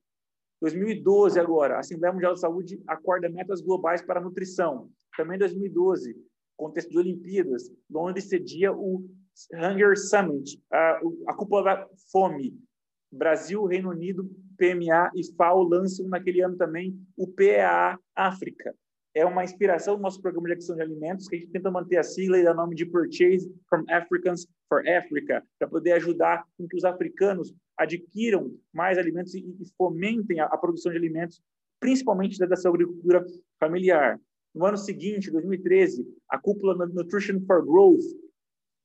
2012 0.61 1.39
agora, 1.39 1.75
a 1.75 1.79
Assembleia 1.79 2.13
Mundial 2.13 2.33
de 2.33 2.39
Saúde 2.39 2.81
acorda 2.87 3.29
metas 3.29 3.61
globais 3.61 4.01
para 4.01 4.19
a 4.19 4.23
nutrição. 4.23 4.89
Também 5.17 5.37
2012, 5.37 6.15
contexto 6.57 6.89
de 6.89 6.97
Olimpíadas, 6.97 7.71
Londres 7.89 8.29
cedia 8.29 8.71
o 8.71 9.05
Hunger 9.53 9.97
Summit, 9.97 10.61
a, 10.71 11.01
a 11.27 11.33
cúpula 11.33 11.63
da 11.63 11.87
fome. 12.11 12.57
Brasil, 13.11 13.63
Reino 13.65 13.91
Unido, 13.91 14.29
PMA 14.57 15.11
e 15.15 15.23
FAO 15.35 15.63
lançam 15.63 16.07
naquele 16.07 16.41
ano 16.41 16.57
também 16.57 16.97
o 17.17 17.27
PEA 17.27 17.97
África, 18.15 18.73
é 19.15 19.25
uma 19.25 19.45
inspiração 19.45 19.95
do 19.95 20.01
nosso 20.01 20.21
programa 20.21 20.47
de 20.47 20.53
aquisição 20.53 20.75
de 20.75 20.81
alimentos, 20.81 21.29
que 21.29 21.37
a 21.37 21.39
gente 21.39 21.51
tenta 21.51 21.71
manter 21.71 21.97
a 21.97 22.03
sigla 22.03 22.37
e 22.37 22.43
dar 22.43 22.53
nome 22.53 22.75
de 22.75 22.85
Purchase 22.85 23.49
from 23.69 23.85
Africans 23.89 24.45
for 24.67 24.85
Africa, 24.85 25.41
para 25.57 25.69
poder 25.69 25.93
ajudar 25.93 26.45
com 26.57 26.67
que 26.67 26.75
os 26.75 26.83
africanos 26.83 27.55
adquiram 27.77 28.53
mais 28.73 28.97
alimentos 28.97 29.33
e, 29.33 29.45
fomentem 29.77 30.41
a, 30.41 30.45
a, 30.47 30.57
produção 30.57 30.91
de 30.91 30.97
alimentos, 30.97 31.41
principalmente 31.79 32.37
da 32.37 32.55
sua 32.57 32.71
agricultura 32.71 33.25
familiar. 33.57 34.19
No 34.53 34.65
ano 34.65 34.77
seguinte, 34.77 35.31
2013, 35.31 36.05
a 36.29 36.37
cúpula 36.37 36.75
Nutrition 36.85 37.39
for 37.47 37.65
Growth, 37.65 38.03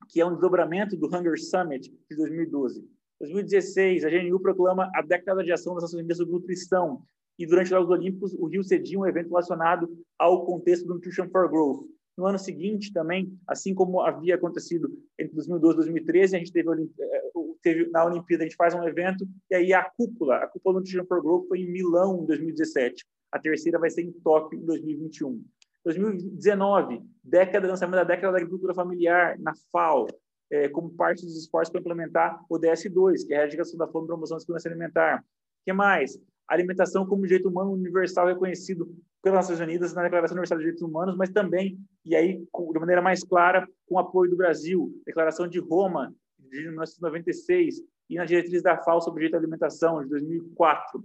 que 0.09 0.21
é 0.21 0.27
um 0.27 0.33
desdobramento 0.33 0.97
do 0.97 1.09
Hunger 1.09 1.41
Summit 1.41 1.93
de 2.09 2.17
2012. 2.17 2.89
2016, 3.21 4.05
a 4.05 4.11
GNU 4.11 4.41
proclama 4.41 4.91
a 4.95 5.03
década 5.03 5.45
de 5.45 5.53
ação 5.53 5.75
das 5.75 5.85
Nações 5.85 6.01
Unidas 6.01 6.17
sobre 6.17 6.33
nutrição, 6.33 7.03
e 7.39 7.47
durante 7.47 7.67
os 7.67 7.71
Jogos 7.71 7.91
Olímpicos 7.91 8.35
o 8.35 8.47
Rio 8.47 8.63
cedia 8.63 8.99
um 8.99 9.07
evento 9.07 9.29
relacionado 9.29 9.89
ao 10.19 10.45
contexto 10.45 10.87
do 10.87 10.95
Nutrition 10.95 11.29
for 11.31 11.49
Growth. 11.49 11.87
No 12.17 12.27
ano 12.27 12.39
seguinte, 12.39 12.93
também, 12.93 13.35
assim 13.47 13.75
como 13.75 14.01
havia 14.01 14.35
acontecido 14.35 14.93
entre 15.19 15.35
2012 15.35 15.75
e 15.75 15.77
2013, 15.77 16.37
a 16.37 16.39
gente 16.39 16.53
teve, 16.53 16.69
eh, 16.71 17.31
teve, 17.63 17.91
na 17.91 18.05
Olimpíada, 18.05 18.45
a 18.45 18.47
gente 18.47 18.57
faz 18.57 18.75
um 18.75 18.85
evento, 18.85 19.27
e 19.51 19.55
aí 19.55 19.73
a 19.73 19.83
cúpula, 19.83 20.37
a 20.37 20.47
cúpula 20.49 20.75
do 20.75 20.79
Nutrition 20.81 21.07
for 21.07 21.23
Growth 21.23 21.49
foi 21.49 21.61
em 21.61 21.71
Milão, 21.71 22.23
em 22.23 22.27
2017. 22.27 23.07
A 23.33 23.39
terceira 23.39 23.79
vai 23.79 23.89
ser 23.89 24.03
em 24.03 24.13
Tóquio, 24.13 24.61
em 24.61 24.67
2021. 24.67 25.43
2019, 25.83 27.01
década, 27.25 27.69
lançamento 27.69 27.97
da 27.97 28.05
década 28.05 28.33
da 28.33 28.39
agricultura 28.39 28.75
familiar, 28.75 29.39
na 29.39 29.55
FAO, 29.73 30.07
é, 30.51 30.69
como 30.69 30.91
parte 30.91 31.25
dos 31.25 31.37
esforços 31.37 31.71
para 31.71 31.81
implementar 31.81 32.45
o 32.49 32.59
DS2, 32.59 33.27
que 33.27 33.33
é 33.33 33.37
a 33.37 33.41
erradicação 33.41 33.79
da 33.79 33.87
fome 33.87 34.05
e 34.05 34.09
promoção 34.09 34.37
da 34.37 34.41
segurança 34.41 34.69
alimentar. 34.69 35.21
O 35.21 35.65
que 35.65 35.73
mais? 35.73 36.19
alimentação 36.51 37.07
como 37.07 37.23
direito 37.23 37.49
humano 37.49 37.73
universal 37.73 38.27
reconhecido 38.27 38.93
pelas 39.23 39.49
Nações 39.49 39.61
Unidas 39.61 39.95
na 39.95 40.03
Declaração 40.03 40.35
Universal 40.35 40.59
de 40.59 40.65
Direitos 40.65 40.83
Humanos, 40.83 41.17
mas 41.17 41.31
também, 41.31 41.79
e 42.05 42.17
aí 42.17 42.39
de 42.39 42.79
maneira 42.79 43.01
mais 43.01 43.23
clara, 43.23 43.69
com 43.87 43.95
o 43.95 43.99
apoio 43.99 44.31
do 44.31 44.37
Brasil, 44.37 44.93
Declaração 45.07 45.47
de 45.47 45.61
Roma, 45.61 46.13
de 46.39 46.63
1996, 46.63 47.83
e 48.09 48.17
na 48.17 48.25
diretriz 48.25 48.63
da 48.63 48.77
FAO 48.77 49.01
sobre 49.01 49.21
direito 49.21 49.37
à 49.37 49.39
alimentação, 49.39 50.03
de 50.03 50.09
2004. 50.09 51.05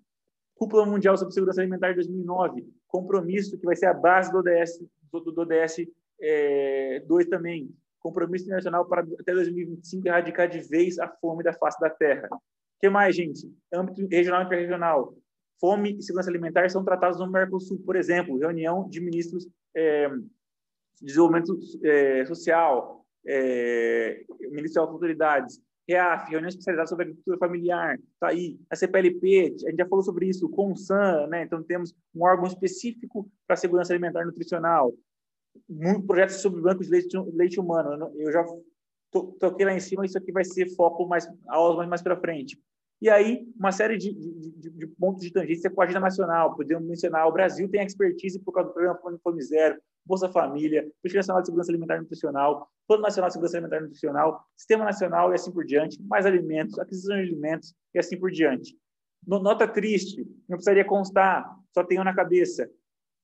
Cúpula 0.55 0.85
Mundial 0.85 1.15
sobre 1.17 1.33
Segurança 1.33 1.61
Alimentar 1.61 1.89
de 1.89 1.95
2009, 1.95 2.65
compromisso 2.87 3.57
que 3.59 3.65
vai 3.65 3.75
ser 3.75 3.87
a 3.87 3.93
base 3.93 4.31
do 4.31 4.39
ODS, 4.39 4.83
do, 5.11 5.19
do 5.19 5.41
ODS 5.41 5.85
é, 6.19 7.03
2 7.05 7.27
também, 7.27 7.69
compromisso 8.05 8.45
internacional 8.45 8.85
para 8.85 9.01
até 9.19 9.33
2025 9.33 10.07
erradicar 10.07 10.47
de 10.47 10.59
vez 10.59 10.99
a 10.99 11.07
fome 11.07 11.43
da 11.43 11.53
face 11.53 11.79
da 11.79 11.89
Terra. 11.89 12.27
O 12.31 12.39
que 12.79 12.89
mais, 12.89 13.15
gente? 13.15 13.51
Âmbito 13.73 14.05
regional 14.07 14.43
e 14.43 14.45
interregional 14.45 15.15
fome 15.59 15.97
e 15.97 16.03
segurança 16.03 16.29
alimentar 16.29 16.69
são 16.69 16.83
tratados 16.83 17.19
no 17.19 17.31
Mercosul, 17.31 17.79
por 17.79 17.95
exemplo, 17.95 18.37
reunião 18.37 18.87
de 18.87 19.01
ministros 19.01 19.47
é, 19.75 20.07
de 20.09 21.07
desenvolvimento 21.07 21.57
é, 21.83 22.25
social, 22.25 23.05
é, 23.25 24.23
ministros 24.41 24.73
das 24.73 24.87
autoridades. 24.87 25.61
REAF, 25.87 26.31
reunião 26.31 26.49
especializada 26.49 26.87
sobre 26.87 27.03
agricultura 27.05 27.37
familiar, 27.37 27.95
está 27.95 28.29
aí. 28.29 28.59
A 28.71 28.75
CPLP, 28.75 29.55
a 29.65 29.69
gente 29.69 29.77
já 29.77 29.87
falou 29.87 30.03
sobre 30.03 30.27
isso, 30.27 30.49
CONSAN, 30.49 31.27
né? 31.27 31.43
então 31.43 31.61
temos 31.61 31.93
um 32.13 32.23
órgão 32.23 32.47
específico 32.47 33.29
para 33.45 33.55
segurança 33.55 33.93
alimentar 33.93 34.23
e 34.23 34.25
nutricional, 34.25 34.91
muito 35.69 36.05
projetos 36.05 36.37
sobre 36.37 36.61
bancos 36.61 36.87
de 36.87 36.91
leite, 36.91 37.17
leite 37.33 37.59
humano. 37.59 38.11
Eu 38.15 38.31
já 38.31 38.45
toquei 39.39 39.65
lá 39.65 39.73
em 39.73 39.79
cima, 39.79 40.05
isso 40.05 40.17
aqui 40.17 40.31
vai 40.31 40.43
ser 40.43 40.67
foco 40.75 41.07
mais 41.07 41.27
aulas 41.47 41.77
mais, 41.77 41.89
mais 41.89 42.01
para 42.01 42.19
frente. 42.19 42.59
E 43.01 43.09
aí, 43.09 43.45
uma 43.57 43.71
série 43.71 43.97
de, 43.97 44.13
de, 44.13 44.69
de, 44.69 44.87
pontos 44.87 45.21
de 45.21 45.31
tangência 45.31 45.69
com 45.69 45.81
a 45.81 45.83
agenda 45.83 45.99
nacional. 45.99 46.55
Podemos 46.55 46.87
mencionar, 46.87 47.27
o 47.27 47.31
Brasil 47.31 47.69
tem 47.69 47.85
expertise 47.85 48.39
por 48.39 48.53
causa 48.53 48.69
do 48.69 48.73
programa 48.73 48.99
Fome 49.21 49.41
Zero, 49.41 49.79
Bolsa 50.05 50.29
Família, 50.29 50.81
Política 51.01 51.19
Nacional 51.19 51.41
de 51.41 51.47
Segurança 51.47 51.71
Alimentar 51.71 51.97
e 51.97 51.99
Nutricional, 51.99 52.69
Plano 52.87 53.03
Nacional 53.03 53.27
de 53.27 53.33
Segurança 53.33 53.57
Alimentar 53.57 53.77
e 53.77 53.81
Nutricional, 53.81 54.45
Sistema 54.55 54.85
Nacional 54.85 55.31
e 55.31 55.35
assim 55.35 55.51
por 55.51 55.65
diante, 55.65 56.01
mais 56.03 56.25
alimentos, 56.25 56.79
aquisição 56.79 57.15
de 57.15 57.23
alimentos 57.23 57.73
e 57.93 57.99
assim 57.99 58.17
por 58.17 58.31
diante. 58.31 58.77
Nota 59.27 59.67
triste, 59.67 60.21
não 60.47 60.57
precisaria 60.57 60.85
constar, 60.85 61.45
só 61.73 61.83
tenho 61.83 62.03
na 62.03 62.13
cabeça 62.13 62.69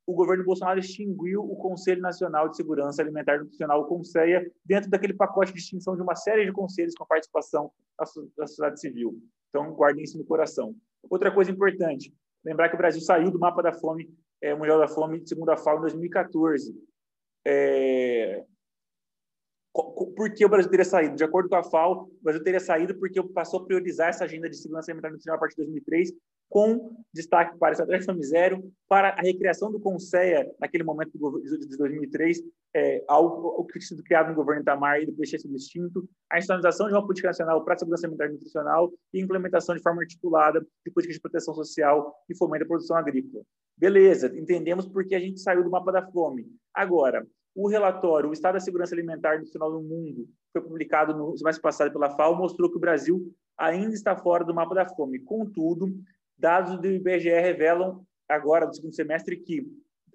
o 0.06 0.14
governo 0.14 0.44
Bolsonaro 0.44 0.80
extinguiu 0.80 1.42
o 1.42 1.56
Conselho 1.56 2.02
Nacional 2.02 2.50
de 2.50 2.58
Segurança 2.58 3.02
Alimentar 3.02 3.36
e 3.36 3.40
Nutricional, 3.40 3.82
o 3.82 3.86
CONSEA, 3.86 4.52
dentro 4.66 4.90
daquele 4.90 5.14
pacote 5.14 5.54
de 5.54 5.60
extinção 5.60 5.96
de 5.96 6.02
uma 6.02 6.16
série 6.16 6.46
de 6.46 6.52
conselhos 6.52 6.96
com 6.96 7.04
a 7.04 7.08
participação 7.08 7.72
da 8.38 8.48
sociedade 8.48 8.80
civil. 8.80 9.22
Então, 9.50 9.72
guardem 9.74 10.04
isso 10.04 10.18
no 10.18 10.26
coração. 10.26 10.76
Outra 11.10 11.32
coisa 11.32 11.52
importante, 11.52 12.14
lembrar 12.44 12.70
que 12.70 12.76
o 12.76 12.78
Brasil 12.78 13.02
saiu 13.02 13.32
do 13.32 13.40
mapa 13.40 13.62
da 13.62 13.74
fome, 13.74 14.10
é, 14.42 14.56
Mundial 14.56 14.80
da 14.80 14.88
Fome, 14.88 15.26
segundo 15.26 15.50
a 15.50 15.58
FAO, 15.58 15.78
em 15.78 15.82
2014. 15.82 16.76
É, 17.46 18.44
por 19.74 20.34
que 20.34 20.46
o 20.46 20.50
Brasil 20.50 20.70
teria 20.70 20.86
saído? 20.86 21.16
De 21.16 21.24
acordo 21.24 21.48
com 21.48 21.56
a 21.56 21.64
FAO, 21.64 22.04
o 22.04 22.24
Brasil 22.24 22.44
teria 22.44 22.60
saído 22.60 22.96
porque 22.96 23.22
passou 23.30 23.62
a 23.62 23.66
priorizar 23.66 24.10
essa 24.10 24.26
agenda 24.26 24.50
de 24.50 24.58
segurança 24.58 24.92
alimentar 24.92 25.10
e 25.10 25.12
nutricional 25.12 25.38
a 25.38 25.40
partir 25.40 25.56
de 25.58 25.64
2003 25.64 26.12
com 26.52 26.98
destaque 27.14 27.58
para 27.58 27.70
a 27.70 27.72
estratégia 27.72 28.14
Zero, 28.22 28.72
para 28.88 29.10
a 29.10 29.22
recriação 29.22 29.72
do 29.72 29.80
CONSEA, 29.80 30.54
naquele 30.60 30.84
momento 30.84 31.12
de 31.14 31.78
2003, 31.78 32.42
é, 32.76 33.04
algo 33.08 33.64
que 33.66 33.80
tinha 33.80 33.88
sido 33.88 34.04
criado 34.04 34.30
no 34.30 34.36
governo 34.36 34.62
Itamar 34.62 35.00
e 35.00 35.06
depois 35.06 35.30
tinha 35.30 35.40
sido 35.40 35.56
extinto, 35.56 36.08
a 36.30 36.38
institucionalização 36.38 36.88
de 36.88 36.94
uma 36.94 37.02
política 37.02 37.30
nacional 37.30 37.64
para 37.64 37.76
a 37.76 37.78
segurança 37.78 38.06
alimentar 38.06 38.28
e 38.28 38.34
nutricional 38.34 38.92
e 39.14 39.22
implementação 39.22 39.74
de 39.74 39.82
forma 39.82 40.02
articulada 40.02 40.60
de 40.60 40.92
políticas 40.92 41.16
de 41.16 41.22
proteção 41.22 41.54
social 41.54 42.14
e 42.30 42.36
fomento 42.36 42.66
da 42.66 42.68
produção 42.68 42.98
agrícola. 42.98 43.44
Beleza, 43.78 44.38
entendemos 44.38 44.86
porque 44.86 45.16
a 45.16 45.20
gente 45.20 45.40
saiu 45.40 45.64
do 45.64 45.72
mapa 45.72 45.92
da 45.92 46.06
fome. 46.12 46.46
Agora, 46.74 47.26
o 47.56 47.68
relatório 47.68 48.30
O 48.30 48.34
Estado 48.34 48.56
da 48.56 48.60
Segurança 48.60 48.94
Alimentar 48.94 49.36
e 49.36 49.38
Nutricional 49.38 49.72
no 49.72 49.82
Mundo, 49.82 50.28
foi 50.52 50.62
publicado 50.62 51.16
no 51.18 51.38
semestre 51.38 51.62
passado 51.62 51.92
pela 51.92 52.10
FAO, 52.10 52.36
mostrou 52.36 52.70
que 52.70 52.78
o 52.78 52.80
Brasil 52.80 53.34
ainda 53.58 53.94
está 53.94 54.18
fora 54.18 54.44
do 54.44 54.54
mapa 54.54 54.76
da 54.76 54.88
fome. 54.88 55.20
Contudo, 55.20 55.88
Dados 56.42 56.82
do 56.82 56.88
IBGE 56.88 57.30
revelam 57.30 58.04
agora, 58.28 58.66
no 58.66 58.74
segundo 58.74 58.96
semestre, 58.96 59.38
que 59.38 59.64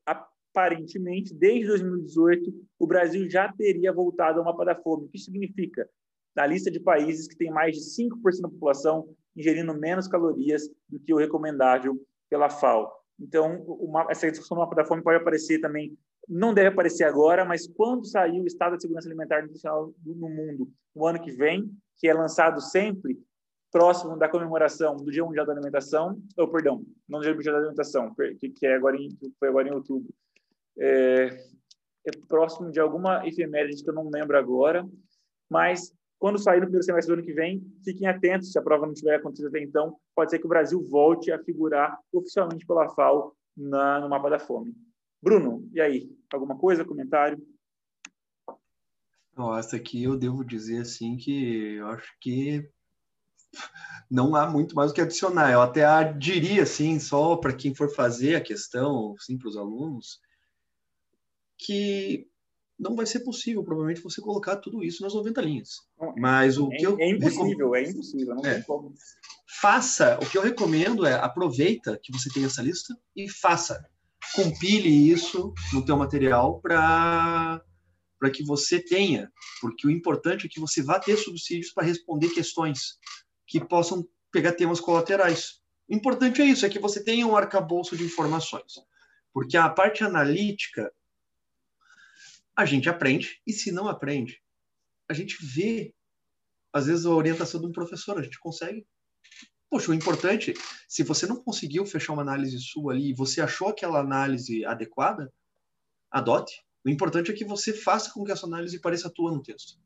aparentemente, 0.05 1.33
desde 1.33 1.69
2018, 1.69 2.53
o 2.81 2.87
Brasil 2.87 3.31
já 3.31 3.53
teria 3.53 3.93
voltado 3.93 4.41
ao 4.41 4.45
mapa 4.45 4.65
da 4.65 4.75
fome. 4.75 5.05
O 5.05 5.09
que 5.09 5.21
significa? 5.21 5.89
Na 6.35 6.45
lista 6.45 6.69
de 6.69 6.81
países 6.81 7.29
que 7.29 7.37
tem 7.37 7.49
mais 7.49 7.77
de 7.77 7.83
5% 7.83 8.41
da 8.43 8.49
população 8.49 9.09
ingerindo 9.37 9.73
menos 9.73 10.09
calorias 10.09 10.69
do 10.89 10.99
que 10.99 11.15
o 11.15 11.17
recomendável 11.17 11.97
pela 12.29 12.51
FAO. 12.51 12.91
Então, 13.21 13.63
uma, 13.63 14.09
essa 14.11 14.29
discussão 14.29 14.57
do 14.57 14.61
mapa 14.63 14.75
da 14.75 14.85
fome 14.85 15.05
pode 15.05 15.19
aparecer 15.19 15.61
também, 15.61 15.97
não 16.29 16.53
deve 16.53 16.71
aparecer 16.71 17.05
agora, 17.05 17.45
mas 17.45 17.69
quando 17.69 18.05
sair 18.05 18.41
o 18.41 18.47
Estado 18.47 18.75
de 18.75 18.83
Segurança 18.83 19.09
Alimentar 19.09 19.43
Nutricional 19.43 19.95
no 20.05 20.29
mundo, 20.29 20.69
no 20.93 21.07
ano 21.07 21.23
que 21.23 21.31
vem, 21.31 21.71
que 21.99 22.09
é 22.09 22.13
lançado 22.13 22.61
sempre, 22.61 23.17
próximo 23.77 24.17
da 24.17 24.27
comemoração 24.27 24.97
do 24.97 25.13
Dia 25.13 25.23
Mundial 25.23 25.45
da 25.45 25.53
Alimentação, 25.53 26.19
ou 26.39 26.49
perdão, 26.49 26.83
não 27.07 27.19
do 27.19 27.25
Dia 27.25 27.35
Mundial 27.35 27.53
da 27.53 27.61
Alimentação, 27.61 28.15
que, 28.15 28.67
é 28.67 28.75
agora 28.75 28.97
em, 28.97 29.11
foi 29.39 29.49
agora 29.49 29.69
em 29.69 29.73
outubro, 29.73 30.09
é, 30.79 31.27
é 32.07 32.11
próximo 32.27 32.71
de 32.71 32.81
alguma 32.81 33.29
efeméride 33.29 33.85
que 33.85 33.91
eu 33.91 33.95
não 33.95 34.09
lembro 34.09 34.39
agora, 34.39 34.89
mas 35.51 35.93
quando 36.19 36.39
sair 36.39 36.61
no 36.61 36.63
primeiro 36.63 36.87
semestre 36.87 37.15
do 37.15 37.19
ano 37.19 37.27
que 37.27 37.35
vem, 37.35 37.63
fiquem 37.85 38.09
atentos, 38.09 38.51
se 38.51 38.59
a 38.59 38.63
prova 38.63 38.87
não 38.87 38.95
tiver 38.95 39.17
acontecido 39.17 39.49
até 39.49 39.61
então, 39.61 39.99
pode 40.15 40.31
ser 40.31 40.39
que 40.39 40.47
o 40.47 40.49
Brasil 40.49 40.83
volte 40.83 41.31
a 41.31 41.39
figurar 41.45 41.99
oficialmente 42.11 42.65
pela 42.65 42.89
FAO 42.89 43.37
na, 43.55 44.01
no 44.01 44.09
mapa 44.09 44.31
da 44.31 44.39
fome. 44.39 44.75
Bruno, 45.23 45.69
e 45.75 45.83
aí? 45.83 46.11
Alguma 46.33 46.57
coisa, 46.57 46.83
comentário? 46.83 47.47
Nossa, 49.37 49.77
aqui 49.77 50.03
eu 50.03 50.17
devo 50.17 50.43
dizer 50.43 50.81
assim 50.81 51.19
que 51.19 51.75
eu 51.75 51.89
acho 51.89 52.11
que 52.19 52.67
não 54.11 54.35
há 54.37 54.49
muito 54.49 54.75
mais 54.75 54.91
o 54.91 54.95
que 54.95 55.01
adicionar. 55.01 55.53
Eu 55.53 55.61
até 55.61 56.13
diria, 56.13 56.63
assim, 56.63 56.99
só 56.99 57.37
para 57.37 57.53
quem 57.53 57.75
for 57.75 57.93
fazer 57.93 58.37
a 58.37 58.41
questão, 58.41 59.15
sim, 59.19 59.37
para 59.37 59.49
os 59.49 59.57
alunos, 59.57 60.21
que 61.59 62.29
não 62.79 62.95
vai 62.95 63.07
ser 63.07 63.21
possível, 63.21 63.65
provavelmente, 63.65 64.03
você 64.03 64.21
colocar 64.21 64.57
tudo 64.57 64.85
isso 64.85 65.03
nas 65.03 65.15
90 65.15 65.41
linhas. 65.41 65.71
Mas 66.17 66.59
o 66.59 66.71
é, 66.73 66.77
que 66.77 66.87
eu 66.87 66.97
é 67.01 67.11
impossível, 67.11 67.75
é 67.75 67.83
impossível, 67.83 68.35
não 68.35 68.45
é. 68.45 68.63
como. 68.63 68.95
Faça, 69.61 70.19
o 70.23 70.29
que 70.29 70.37
eu 70.37 70.43
recomendo 70.43 71.07
é 71.07 71.15
aproveita 71.15 71.99
que 72.03 72.13
você 72.13 72.29
tem 72.29 72.45
essa 72.45 72.63
lista 72.63 72.95
e 73.15 73.29
faça. 73.29 73.83
Compile 74.35 75.11
isso 75.11 75.55
no 75.73 75.85
teu 75.85 75.97
material 75.97 76.61
para 76.61 77.63
para 78.19 78.31
que 78.31 78.43
você 78.43 78.81
tenha, 78.81 79.31
porque 79.61 79.87
o 79.87 79.91
importante 79.91 80.47
é 80.47 80.49
que 80.49 80.59
você 80.59 80.83
vá 80.83 80.99
ter 80.99 81.19
subsídios 81.19 81.71
para 81.71 81.85
responder 81.85 82.31
questões 82.31 82.99
que 83.47 83.65
possam 83.65 84.07
pegar 84.33 84.53
temas 84.53 84.81
colaterais. 84.81 85.63
O 85.89 85.95
importante 85.95 86.43
é 86.43 86.45
isso, 86.45 86.67
é 86.67 86.69
que 86.69 86.79
você 86.79 87.03
tenha 87.03 87.27
um 87.27 87.37
arcabouço 87.37 87.97
de 87.97 88.05
informações. 88.05 88.75
Porque 89.33 89.57
a 89.57 89.69
parte 89.69 90.03
analítica, 90.03 90.93
a 92.55 92.65
gente 92.65 92.89
aprende, 92.89 93.41
e 93.47 93.53
se 93.53 93.71
não 93.71 93.89
aprende, 93.89 94.43
a 95.09 95.15
gente 95.15 95.37
vê, 95.41 95.95
às 96.73 96.87
vezes, 96.87 97.07
a 97.07 97.11
orientação 97.11 97.61
de 97.61 97.67
um 97.67 97.73
professor, 97.73 98.19
a 98.19 98.23
gente 98.23 98.39
consegue. 98.41 98.87
Poxa, 99.71 99.91
o 99.91 99.95
importante, 99.95 100.55
se 100.89 101.03
você 101.03 101.27
não 101.27 101.37
conseguiu 101.37 101.87
fechar 101.87 102.13
uma 102.13 102.23
análise 102.23 102.59
sua 102.59 102.93
ali, 102.93 103.11
e 103.11 103.15
você 103.15 103.41
achou 103.41 103.69
aquela 103.69 104.01
análise 104.01 104.65
adequada, 104.65 105.33
adote. 106.11 106.65
O 106.85 106.89
importante 106.89 107.31
é 107.31 107.35
que 107.35 107.45
você 107.45 107.73
faça 107.73 108.13
com 108.13 108.25
que 108.25 108.33
essa 108.33 108.47
análise 108.47 108.81
pareça 108.81 109.11
tua 109.11 109.33
no 109.33 109.43
texto. 109.43 109.79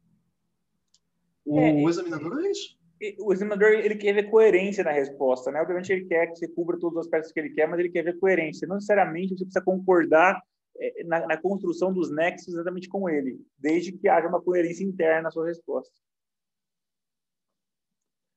O 1.45 1.59
é, 1.59 1.82
examinador 1.85 2.45
é 2.45 2.51
isso 2.51 2.80
o 3.18 3.32
examinador 3.32 3.70
ele 3.70 3.97
quer 3.97 4.12
ver 4.12 4.31
coerência 4.31 4.85
na 4.85 4.93
resposta, 4.93 5.51
né? 5.51 5.60
Obviamente 5.60 5.90
ele 5.90 6.05
quer 6.05 6.27
que 6.27 6.36
você 6.36 6.48
cubra 6.48 6.78
todos 6.78 6.98
os 6.98 7.06
aspectos 7.06 7.32
que 7.32 7.40
ele 7.40 7.51
quer, 7.51 7.66
mas 7.66 7.81
ele 7.81 7.89
quer 7.89 8.02
ver 8.02 8.18
coerência. 8.18 8.68
Não 8.68 8.77
necessariamente 8.77 9.35
você 9.35 9.44
precisa 9.44 9.64
concordar 9.64 10.40
é, 10.78 11.05
na, 11.05 11.27
na, 11.27 11.36
construção 11.36 11.93
dos 11.93 12.10
nexos 12.10 12.48
exatamente 12.48 12.89
com 12.89 13.09
ele, 13.09 13.40
desde 13.59 13.93
que 13.93 14.09
haja 14.09 14.28
uma 14.28 14.43
coerência 14.43 14.85
interna 14.85 15.22
na 15.22 15.31
sua 15.31 15.47
resposta. 15.47 15.94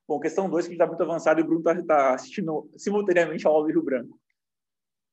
Bom, 0.07 0.19
questão 0.19 0.49
2, 0.49 0.67
que 0.67 0.73
está 0.73 0.87
muito 0.87 1.03
avançado 1.03 1.39
e 1.39 1.43
o 1.43 1.45
Bruno 1.45 1.59
está 1.59 1.83
tá 1.83 2.13
assistindo 2.13 2.69
simultaneamente 2.77 3.45
ao 3.45 3.65
Rio 3.65 3.81
Branco. 3.81 4.19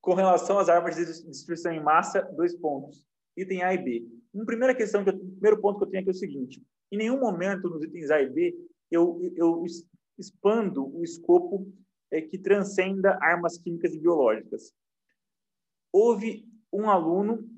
Com 0.01 0.13
relação 0.13 0.59
às 0.59 0.69
armas 0.69 0.95
de 0.95 1.05
destruição 1.05 1.71
em 1.71 1.81
massa, 1.81 2.21
dois 2.21 2.55
pontos. 2.55 3.05
Item 3.37 3.63
A 3.63 3.73
e 3.73 3.77
B. 3.77 4.07
Uma 4.33 4.45
primeira 4.45 4.73
questão, 4.73 5.01
o 5.01 5.05
primeiro 5.05 5.59
ponto 5.61 5.77
que 5.77 5.85
eu 5.85 5.89
tenho 5.89 6.01
aqui 6.01 6.09
é 6.09 6.11
o 6.11 6.15
seguinte: 6.15 6.61
em 6.91 6.97
nenhum 6.97 7.19
momento 7.19 7.69
nos 7.69 7.83
itens 7.83 8.09
A 8.11 8.21
e 8.21 8.29
B 8.29 8.53
eu, 8.91 9.19
eu 9.35 9.65
expando 10.17 10.85
o 10.95 11.03
escopo 11.03 11.71
é, 12.11 12.21
que 12.21 12.37
transcenda 12.37 13.17
armas 13.21 13.57
químicas 13.57 13.93
e 13.93 13.99
biológicas. 13.99 14.73
Houve 15.91 16.45
um 16.71 16.89
aluno 16.89 17.49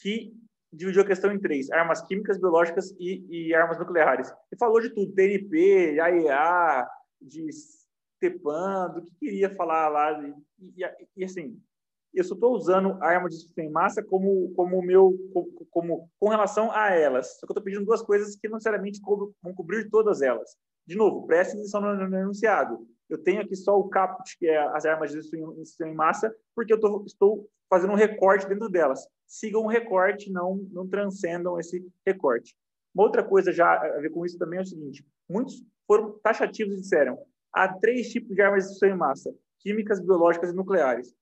que 0.00 0.34
dividiu 0.72 1.02
a 1.02 1.06
questão 1.06 1.32
em 1.32 1.40
três: 1.40 1.70
armas 1.70 2.02
químicas, 2.02 2.38
biológicas 2.38 2.90
e, 2.98 3.24
e 3.28 3.54
armas 3.54 3.78
nucleares. 3.78 4.32
E 4.52 4.56
falou 4.56 4.80
de 4.80 4.90
tudo: 4.90 5.14
TNP, 5.14 6.00
AEA, 6.00 6.88
de 7.20 7.46
TEPAN, 8.20 8.90
do 8.94 9.02
que 9.02 9.14
queria 9.16 9.50
falar 9.50 9.88
lá. 9.88 10.22
E, 10.22 10.34
e, 10.76 11.08
e 11.16 11.24
assim, 11.24 11.60
eu 12.14 12.24
só 12.24 12.34
estou 12.34 12.54
usando 12.54 12.96
arma 13.02 13.28
de 13.28 13.36
destruição 13.36 13.64
em 13.64 13.72
massa 13.72 14.02
como, 14.02 14.52
como 14.54 14.80
meu, 14.82 15.12
como, 15.32 15.66
como, 15.70 16.10
com 16.18 16.28
relação 16.28 16.70
a 16.70 16.90
elas. 16.90 17.38
Só 17.38 17.46
que 17.46 17.52
eu 17.52 17.54
estou 17.54 17.62
pedindo 17.62 17.84
duas 17.84 18.02
coisas 18.02 18.36
que 18.36 18.48
não 18.48 18.56
necessariamente 18.56 19.00
vão 19.42 19.54
cobrir 19.54 19.90
todas 19.90 20.22
elas. 20.22 20.56
De 20.86 20.96
novo, 20.96 21.26
preste 21.26 21.54
atenção 21.54 21.80
no, 21.80 22.08
no 22.08 22.16
enunciado. 22.16 22.86
Eu 23.08 23.18
tenho 23.18 23.42
aqui 23.42 23.56
só 23.56 23.78
o 23.78 23.88
caput, 23.88 24.38
que 24.38 24.46
é 24.46 24.58
as 24.74 24.84
armas 24.84 25.10
de 25.10 25.18
destruição 25.18 25.88
em 25.88 25.94
massa, 25.94 26.34
porque 26.54 26.72
eu 26.72 26.80
tô, 26.80 27.04
estou 27.04 27.48
fazendo 27.68 27.92
um 27.92 27.96
recorte 27.96 28.48
dentro 28.48 28.68
delas. 28.68 29.06
Sigam 29.26 29.62
o 29.62 29.68
recorte, 29.68 30.30
não, 30.30 30.56
não 30.70 30.86
transcendam 30.86 31.58
esse 31.58 31.84
recorte. 32.06 32.54
Uma 32.94 33.04
outra 33.04 33.24
coisa 33.24 33.52
já 33.52 33.72
a 33.74 33.98
ver 34.00 34.10
com 34.10 34.24
isso 34.24 34.38
também 34.38 34.60
é 34.60 34.62
o 34.62 34.66
seguinte: 34.66 35.04
muitos 35.28 35.62
foram 35.86 36.12
taxativos 36.22 36.74
e 36.74 36.80
disseram 36.80 37.18
há 37.52 37.68
três 37.68 38.08
tipos 38.08 38.34
de 38.34 38.40
armas 38.40 38.64
de 38.64 38.70
destruição 38.70 38.96
em 38.96 38.98
massa: 38.98 39.34
químicas, 39.58 40.00
biológicas 40.00 40.50
e 40.50 40.54
nucleares 40.54 41.14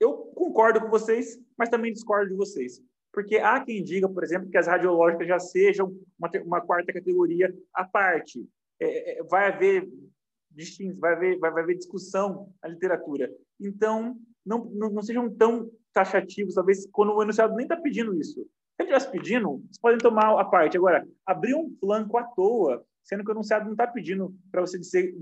eu 0.00 0.12
concordo 0.34 0.80
com 0.80 0.88
vocês, 0.88 1.38
mas 1.56 1.68
também 1.68 1.92
discordo 1.92 2.30
de 2.30 2.36
vocês. 2.36 2.80
Porque 3.12 3.38
há 3.38 3.64
quem 3.64 3.82
diga, 3.82 4.08
por 4.08 4.22
exemplo, 4.22 4.50
que 4.50 4.58
as 4.58 4.66
radiológicas 4.66 5.26
já 5.26 5.38
sejam 5.38 5.96
uma, 6.18 6.30
uma 6.44 6.60
quarta 6.60 6.92
categoria 6.92 7.54
à 7.72 7.84
parte. 7.84 8.46
é, 8.80 9.20
é 9.20 9.22
vai 9.24 9.48
haver 9.48 9.88
vai 10.98 11.14
haver, 11.14 11.38
vai, 11.38 11.50
vai 11.50 11.62
haver 11.62 11.76
discussão 11.76 12.50
na 12.62 12.68
literatura. 12.68 13.30
Então, 13.60 14.16
não, 14.44 14.64
não, 14.66 14.90
não 14.90 15.02
sejam 15.02 15.30
tão 15.30 15.70
taxativos, 15.92 16.54
talvez, 16.54 16.86
quando 16.90 17.14
o 17.14 17.22
enunciado 17.22 17.54
nem 17.54 17.64
está 17.64 17.76
pedindo 17.76 18.14
isso. 18.18 18.40
Se 18.40 18.82
ele 18.82 18.90
estivesse 18.92 19.10
pedindo, 19.10 19.58
vocês 19.58 19.78
podem 19.80 19.98
tomar 19.98 20.38
a 20.38 20.44
parte. 20.44 20.76
Agora, 20.76 21.06
abrir 21.24 21.54
um 21.54 21.74
flanco 21.80 22.16
à 22.18 22.24
toa, 22.24 22.84
sendo 23.02 23.24
que 23.24 23.30
o 23.30 23.32
enunciado 23.32 23.64
não 23.64 23.72
está 23.72 23.86
pedindo 23.86 24.34
para 24.50 24.60
você 24.60 24.78
dizer 24.78 25.14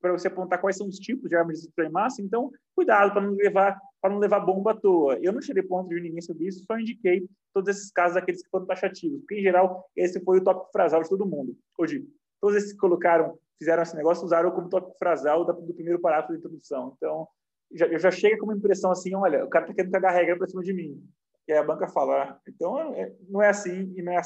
para 0.00 0.12
você 0.12 0.28
apontar 0.28 0.60
quais 0.60 0.76
são 0.76 0.86
os 0.86 0.96
tipos 0.96 1.28
de 1.28 1.36
armas 1.36 1.58
de 1.58 1.66
destruição 1.66 1.92
massa, 1.92 2.22
então 2.22 2.50
cuidado 2.74 3.12
para 3.12 3.22
não 3.22 3.34
levar 3.34 3.78
para 4.00 4.10
não 4.10 4.20
levar 4.20 4.40
bomba 4.40 4.72
à 4.72 4.76
toa. 4.76 5.18
Eu 5.20 5.32
não 5.32 5.40
tirei 5.40 5.62
ponto 5.62 5.88
de 5.88 6.00
ninguém 6.00 6.20
sobre 6.20 6.46
isso, 6.46 6.64
só 6.64 6.78
indiquei 6.78 7.28
todos 7.52 7.76
esses 7.76 7.90
casos 7.90 8.14
daqueles 8.14 8.42
que 8.42 8.50
foram 8.50 8.66
taxativos, 8.66 9.18
porque 9.20 9.40
em 9.40 9.42
geral 9.42 9.88
esse 9.96 10.20
foi 10.20 10.38
o 10.38 10.44
tópico 10.44 10.70
frasal 10.70 11.02
de 11.02 11.08
todo 11.08 11.26
mundo. 11.26 11.56
Hoje, 11.76 12.06
todos 12.40 12.56
esses 12.56 12.72
que 12.72 12.78
colocaram, 12.78 13.36
fizeram 13.58 13.82
esse 13.82 13.96
negócio, 13.96 14.24
usaram 14.24 14.50
como 14.52 14.68
tópico 14.68 14.96
frasal 14.98 15.44
do 15.44 15.74
primeiro 15.74 16.00
parágrafo 16.00 16.32
da 16.32 16.38
introdução. 16.38 16.94
Então, 16.96 17.26
já, 17.72 17.98
já 17.98 18.10
chega 18.10 18.38
com 18.38 18.44
uma 18.44 18.54
impressão 18.54 18.90
assim, 18.90 19.14
olha, 19.14 19.44
o 19.44 19.48
cara 19.48 19.64
está 19.64 19.74
querendo 19.74 19.92
cagar 19.92 20.14
regra 20.14 20.36
para 20.36 20.46
cima 20.46 20.62
de 20.62 20.72
mim. 20.72 21.02
E 21.48 21.52
aí 21.52 21.58
a 21.58 21.64
banca 21.64 21.88
fala, 21.88 22.40
então 22.46 22.94
é, 22.94 23.12
não 23.28 23.42
é 23.42 23.48
assim 23.48 23.92
e 23.96 24.08
é. 24.08 24.20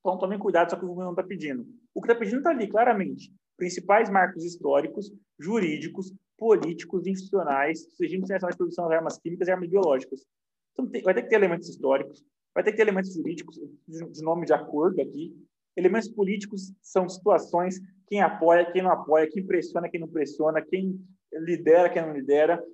Então 0.00 0.18
tomem 0.18 0.38
cuidado, 0.38 0.70
só 0.70 0.76
que 0.76 0.84
o 0.84 0.88
governo 0.88 1.06
não 1.06 1.12
está 1.12 1.22
pedindo. 1.22 1.66
O 1.94 2.00
que 2.00 2.08
está 2.08 2.18
pedindo 2.18 2.38
está 2.38 2.50
ali, 2.50 2.68
claramente 2.68 3.32
principais 3.60 4.08
marcos 4.08 4.42
históricos, 4.42 5.12
jurídicos, 5.38 6.12
políticos, 6.38 7.06
institucionais, 7.06 7.86
regime 8.00 8.24
internacional 8.24 8.52
de 8.52 8.56
produção 8.56 8.88
de 8.88 8.94
armas 8.94 9.18
químicas 9.18 9.46
e 9.46 9.50
armas 9.50 9.68
biológicas. 9.68 10.24
Então, 10.72 10.88
tem, 10.88 11.02
vai 11.02 11.12
ter 11.12 11.22
que 11.22 11.28
ter 11.28 11.36
elementos 11.36 11.68
históricos, 11.68 12.24
vai 12.54 12.64
ter 12.64 12.70
que 12.70 12.78
ter 12.78 12.82
elementos 12.84 13.12
jurídicos, 13.12 13.60
de 13.86 14.22
nome 14.22 14.46
de 14.46 14.54
acordo 14.54 15.02
aqui. 15.02 15.36
Elementos 15.76 16.08
políticos 16.08 16.72
são 16.80 17.06
situações, 17.06 17.78
quem 18.06 18.22
apoia, 18.22 18.72
quem 18.72 18.82
não 18.82 18.90
apoia, 18.90 19.28
quem 19.30 19.46
pressiona, 19.46 19.90
quem 19.90 20.00
não 20.00 20.08
pressiona, 20.08 20.62
quem 20.62 20.98
lidera, 21.30 21.90
quem 21.90 22.00
não 22.00 22.14
lidera. 22.14 22.64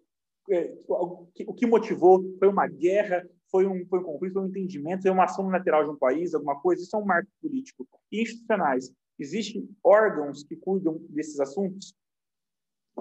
É, 0.48 0.72
o 0.86 1.52
que 1.52 1.66
motivou 1.66 2.22
foi 2.38 2.46
uma 2.46 2.68
guerra, 2.68 3.28
foi 3.50 3.66
um, 3.66 3.84
foi 3.88 3.98
um 3.98 4.04
conflito, 4.04 4.34
foi 4.34 4.42
um 4.42 4.48
entendimento, 4.48 5.02
foi 5.02 5.10
uma 5.10 5.24
ação 5.24 5.44
unilateral 5.44 5.82
de 5.82 5.90
um 5.90 5.96
país, 5.96 6.32
alguma 6.32 6.60
coisa, 6.60 6.80
isso 6.80 6.94
é 6.94 6.98
um 7.00 7.04
marco 7.04 7.28
político. 7.42 7.88
E 8.12 8.22
institucionais, 8.22 8.92
Existem 9.18 9.68
órgãos 9.82 10.42
que 10.42 10.56
cuidam 10.56 10.98
desses 11.08 11.40
assuntos, 11.40 11.94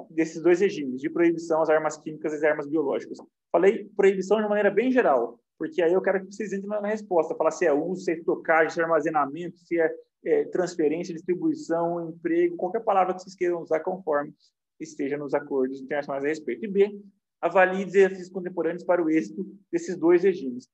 desses 0.10 0.42
dois 0.42 0.60
regimes, 0.62 1.02
de 1.02 1.10
proibição 1.10 1.62
às 1.62 1.70
armas 1.70 1.98
químicas 1.98 2.34
e 2.34 2.36
às 2.38 2.44
armas 2.44 2.68
biológicas. 2.68 3.18
Falei 3.52 3.90
proibição 3.96 4.42
de 4.42 4.48
maneira 4.48 4.70
bem 4.70 4.92
geral, 4.92 5.40
porque 5.58 5.82
aí 5.82 5.94
eu 5.94 6.02
quero 6.02 6.26
que 6.26 6.34
vocês 6.34 6.54
entrem 6.54 6.70
na 6.70 6.88
resposta, 6.88 7.36
falar 7.36 7.52
se 7.52 7.66
é 7.66 7.74
uso, 7.74 8.04
se 8.04 8.12
é 8.12 8.16
estocagem, 8.16 8.70
se 8.70 8.80
é 8.80 8.84
armazenamento, 8.84 9.58
se 9.60 9.80
é, 9.80 9.94
é 10.26 10.46
transferência, 10.46 11.14
distribuição, 11.14 12.10
emprego, 12.10 12.58
qualquer 12.58 12.82
palavra 12.82 13.14
que 13.14 13.22
vocês 13.22 13.36
queiram 13.36 13.62
usar 13.62 13.80
conforme 13.82 14.34
esteja 14.80 15.18
nos 15.18 15.34
acordos 15.34 15.82
internacionais 15.82 16.24
a 16.24 16.28
respeito. 16.28 16.66
E 16.66 16.68
B, 16.68 17.00
avalie 17.42 17.86
desafios 17.86 18.30
contemporâneos 18.30 18.84
para 18.84 19.04
o 19.04 19.10
êxito 19.10 19.46
desses 19.72 19.96
dois 19.98 20.24
regimes 20.24 20.68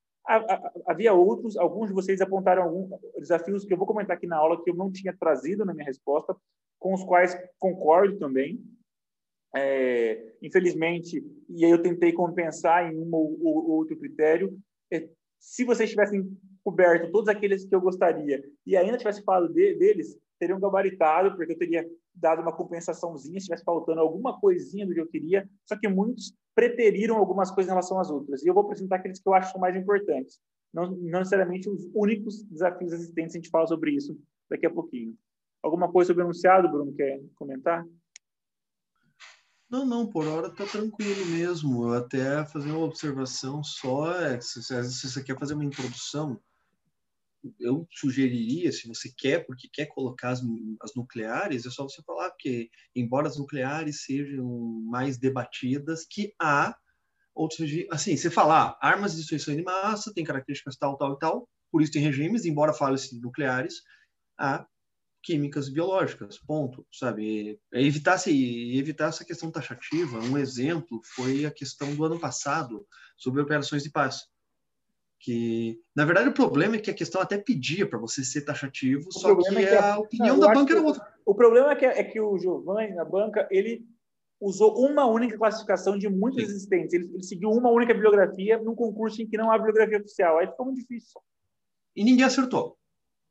havia 0.87 1.13
outros, 1.13 1.57
alguns 1.57 1.87
de 1.87 1.93
vocês 1.93 2.21
apontaram 2.21 2.63
alguns 2.63 2.89
desafios 3.17 3.65
que 3.65 3.73
eu 3.73 3.77
vou 3.77 3.87
comentar 3.87 4.15
aqui 4.15 4.27
na 4.27 4.37
aula 4.37 4.61
que 4.63 4.69
eu 4.69 4.75
não 4.75 4.91
tinha 4.91 5.15
trazido 5.17 5.65
na 5.65 5.73
minha 5.73 5.85
resposta, 5.85 6.35
com 6.79 6.93
os 6.93 7.03
quais 7.03 7.37
concordo 7.59 8.17
também. 8.17 8.63
É, 9.55 10.33
infelizmente, 10.41 11.23
e 11.49 11.65
aí 11.65 11.71
eu 11.71 11.81
tentei 11.81 12.13
compensar 12.13 12.91
em 12.91 12.97
um 12.97 13.13
ou, 13.13 13.69
outro 13.71 13.97
critério. 13.97 14.57
É, 14.91 15.09
se 15.41 15.65
vocês 15.65 15.89
tivessem 15.89 16.37
coberto 16.63 17.11
todos 17.11 17.27
aqueles 17.27 17.65
que 17.65 17.73
eu 17.73 17.81
gostaria 17.81 18.43
e 18.65 18.77
ainda 18.77 18.97
tivesse 18.97 19.23
falado 19.23 19.51
de, 19.51 19.73
deles, 19.73 20.15
teriam 20.39 20.59
gabaritado, 20.59 21.35
porque 21.35 21.53
eu 21.53 21.57
teria 21.57 21.89
dado 22.13 22.43
uma 22.43 22.55
compensaçãozinha 22.55 23.33
se 23.33 23.45
estivesse 23.45 23.63
faltando 23.63 23.99
alguma 23.99 24.39
coisinha 24.39 24.85
do 24.85 24.93
que 24.93 25.01
eu 25.01 25.07
queria, 25.07 25.49
só 25.65 25.75
que 25.75 25.87
muitos 25.87 26.33
preteriram 26.53 27.17
algumas 27.17 27.49
coisas 27.49 27.69
em 27.69 27.73
relação 27.73 27.99
às 27.99 28.11
outras. 28.11 28.43
E 28.43 28.47
eu 28.47 28.53
vou 28.53 28.63
apresentar 28.63 28.97
aqueles 28.97 29.19
que 29.19 29.27
eu 29.27 29.33
acho 29.33 29.59
mais 29.59 29.75
importantes. 29.75 30.39
Não, 30.71 30.91
não 30.91 31.19
necessariamente 31.19 31.67
os 31.69 31.89
únicos 31.93 32.43
desafios 32.43 32.93
existentes, 32.93 33.35
a 33.35 33.39
gente 33.39 33.49
fala 33.49 33.65
sobre 33.65 33.91
isso 33.91 34.17
daqui 34.49 34.67
a 34.67 34.71
pouquinho. 34.71 35.17
Alguma 35.63 35.91
coisa 35.91 36.09
sobre 36.09 36.23
o 36.23 36.25
enunciado, 36.25 36.69
Bruno, 36.69 36.93
quer 36.93 37.19
comentar? 37.35 37.83
Não, 39.71 39.85
não, 39.85 40.05
por 40.05 40.27
hora 40.27 40.53
tá 40.53 40.65
tranquilo 40.65 41.25
mesmo. 41.27 41.85
Eu 41.85 41.93
até 41.93 42.45
fazer 42.45 42.71
uma 42.71 42.83
observação 42.85 43.63
só, 43.63 44.13
é, 44.21 44.41
se, 44.41 44.61
se 44.61 45.09
você 45.09 45.23
quer 45.23 45.39
fazer 45.39 45.53
uma 45.53 45.63
introdução, 45.63 46.37
eu 47.57 47.87
sugeriria, 47.89 48.69
se 48.73 48.85
você 48.85 49.09
quer, 49.17 49.45
porque 49.45 49.69
quer 49.71 49.85
colocar 49.85 50.31
as, 50.31 50.41
as, 50.81 50.93
nucleares, 50.93 51.65
é 51.65 51.69
só 51.69 51.83
você 51.83 52.03
falar 52.03 52.29
que, 52.37 52.69
embora 52.93 53.29
as 53.29 53.37
nucleares 53.37 54.03
sejam 54.03 54.45
mais 54.89 55.17
debatidas, 55.17 56.05
que 56.05 56.33
há 56.37 56.75
outros 57.33 57.61
assim, 57.91 58.17
você 58.17 58.29
falar 58.29 58.77
ah, 58.81 58.89
armas 58.89 59.13
de 59.13 59.19
destruição 59.19 59.55
de 59.55 59.63
massa 59.63 60.13
tem 60.13 60.25
características 60.25 60.75
tal, 60.75 60.97
tal 60.97 61.13
e 61.13 61.17
tal, 61.17 61.49
por 61.71 61.81
isso 61.81 61.93
tem 61.93 62.03
regimes, 62.03 62.43
embora 62.43 62.73
fale-se 62.73 63.15
de 63.15 63.21
nucleares, 63.21 63.75
há 64.37 64.67
químicas 65.23 65.69
biológicas, 65.69 66.37
ponto, 66.37 66.85
sabe? 66.91 67.59
É 67.71 67.81
evitar, 67.81 68.17
se, 68.17 68.77
evitar 68.77 69.09
essa 69.09 69.25
questão 69.25 69.51
taxativa. 69.51 70.19
Um 70.19 70.37
exemplo 70.37 71.01
foi 71.15 71.45
a 71.45 71.51
questão 71.51 71.93
do 71.93 72.03
ano 72.03 72.19
passado 72.19 72.85
sobre 73.15 73.41
operações 73.41 73.83
de 73.83 73.91
paz 73.91 74.27
que 75.21 75.79
na 75.95 76.03
verdade 76.03 76.29
o 76.29 76.33
problema 76.33 76.75
é 76.75 76.79
que 76.79 76.89
a 76.89 76.95
questão 76.95 77.21
até 77.21 77.37
pedia 77.37 77.87
para 77.87 77.99
você 77.99 78.23
ser 78.23 78.41
taxativo, 78.41 79.07
o 79.07 79.11
só 79.11 79.35
que, 79.35 79.55
é 79.55 79.67
que 79.67 79.75
a, 79.75 79.93
a 79.93 79.99
opinião 79.99 80.35
não, 80.35 80.47
da 80.47 80.53
banca 80.53 80.73
era 80.73 80.81
outra. 80.81 81.07
O 81.25 81.35
problema 81.35 81.71
é 81.71 81.75
que, 81.75 81.85
é 81.85 82.03
que 82.03 82.19
o 82.19 82.37
Giovanni, 82.37 82.95
na 82.95 83.05
banca, 83.05 83.47
ele 83.51 83.85
usou 84.39 84.83
uma 84.83 85.05
única 85.05 85.37
classificação 85.37 85.97
de 85.97 86.09
muitas 86.09 86.45
Sim. 86.45 86.49
existentes. 86.49 86.93
Ele, 86.93 87.09
ele, 87.13 87.23
seguiu 87.23 87.51
uma 87.51 87.69
única 87.69 87.93
bibliografia 87.93 88.57
num 88.57 88.73
concurso 88.73 89.21
em 89.21 89.27
que 89.27 89.37
não 89.37 89.51
há 89.51 89.57
bibliografia 89.57 89.99
oficial. 89.99 90.39
Aí 90.39 90.47
ficou 90.47 90.65
muito 90.65 90.79
difícil. 90.79 91.21
E 91.95 92.03
ninguém 92.03 92.25
acertou. 92.25 92.75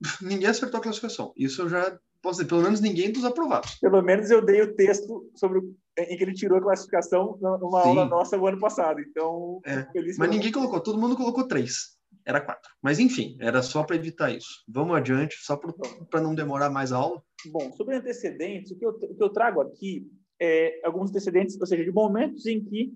ninguém 0.23 0.49
acertou 0.49 0.79
a 0.79 0.83
classificação. 0.83 1.33
Isso 1.37 1.63
eu 1.63 1.69
já 1.69 1.99
posso 2.23 2.39
dizer, 2.39 2.49
pelo 2.49 2.63
menos 2.63 2.81
ninguém 2.81 3.13
dos 3.13 3.25
aprovados. 3.25 3.77
Pelo 3.81 4.03
menos 4.03 4.31
eu 4.31 4.45
dei 4.45 4.63
o 4.63 4.75
texto 4.75 5.31
sobre 5.35 5.61
em 5.99 6.17
que 6.17 6.25
ele 6.25 6.35
tirou 6.35 6.59
a 6.59 6.63
classificação 6.63 7.39
numa 7.41 7.83
Sim. 7.83 7.89
aula 7.89 8.05
nossa 8.07 8.39
o 8.39 8.47
ano 8.47 8.59
passado. 8.59 9.01
Então, 9.01 9.61
é. 9.65 9.87
mas 10.19 10.31
ninguém 10.31 10.53
colocou, 10.53 10.81
todo 10.81 11.01
mundo 11.01 11.17
colocou 11.17 11.47
três. 11.47 11.99
Era 12.27 12.41
quatro. 12.41 12.71
Mas 12.83 12.99
enfim, 12.99 13.37
era 13.41 13.63
só 13.63 13.83
para 13.83 13.97
evitar 13.97 14.31
isso. 14.31 14.63
Vamos 14.69 14.97
adiante, 14.97 15.37
só 15.41 15.57
para 15.57 16.21
não 16.21 16.35
demorar 16.35 16.71
mais 16.71 16.93
a 16.93 16.97
aula. 16.97 17.23
Bom, 17.47 17.73
sobre 17.73 17.97
antecedentes, 17.97 18.71
o 18.71 18.79
que 18.79 18.85
eu, 18.85 18.91
o 18.91 19.15
que 19.15 19.23
eu 19.23 19.31
trago 19.31 19.61
aqui 19.63 20.07
é 20.41 20.81
alguns 20.85 21.11
antecedentes, 21.11 21.59
ou 21.59 21.67
seja, 21.67 21.85
de 21.85 21.93
momentos 21.93 22.47
em 22.47 22.63
que 22.63 22.93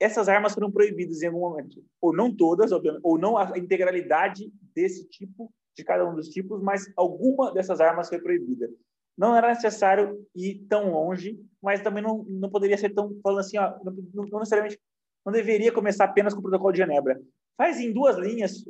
essas 0.00 0.28
armas 0.28 0.54
foram 0.54 0.70
proibidas 0.70 1.22
em 1.22 1.26
algum 1.26 1.40
momento. 1.40 1.82
Ou 2.00 2.14
não 2.14 2.34
todas, 2.34 2.70
ou 3.02 3.18
não 3.18 3.36
a 3.36 3.58
integralidade 3.58 4.52
desse 4.74 5.08
tipo, 5.08 5.52
de 5.76 5.84
cada 5.84 6.08
um 6.08 6.14
dos 6.14 6.28
tipos, 6.28 6.62
mas 6.62 6.92
alguma 6.96 7.52
dessas 7.52 7.80
armas 7.80 8.08
foi 8.08 8.20
proibida 8.20 8.68
não 9.18 9.36
era 9.36 9.48
necessário 9.48 10.24
ir 10.32 10.64
tão 10.68 10.92
longe, 10.92 11.36
mas 11.60 11.82
também 11.82 12.00
não, 12.00 12.24
não 12.28 12.48
poderia 12.48 12.78
ser 12.78 12.90
tão 12.90 13.18
falando 13.20 13.40
assim, 13.40 13.58
ó, 13.58 13.74
não, 13.82 13.92
não, 14.30 14.38
necessariamente 14.38 14.78
não 15.26 15.32
deveria 15.32 15.72
começar 15.72 16.04
apenas 16.04 16.32
com 16.32 16.38
o 16.38 16.42
protocolo 16.42 16.70
de 16.70 16.78
Genebra. 16.78 17.20
Faz 17.56 17.80
em 17.80 17.92
duas 17.92 18.16
linhas, 18.16 18.64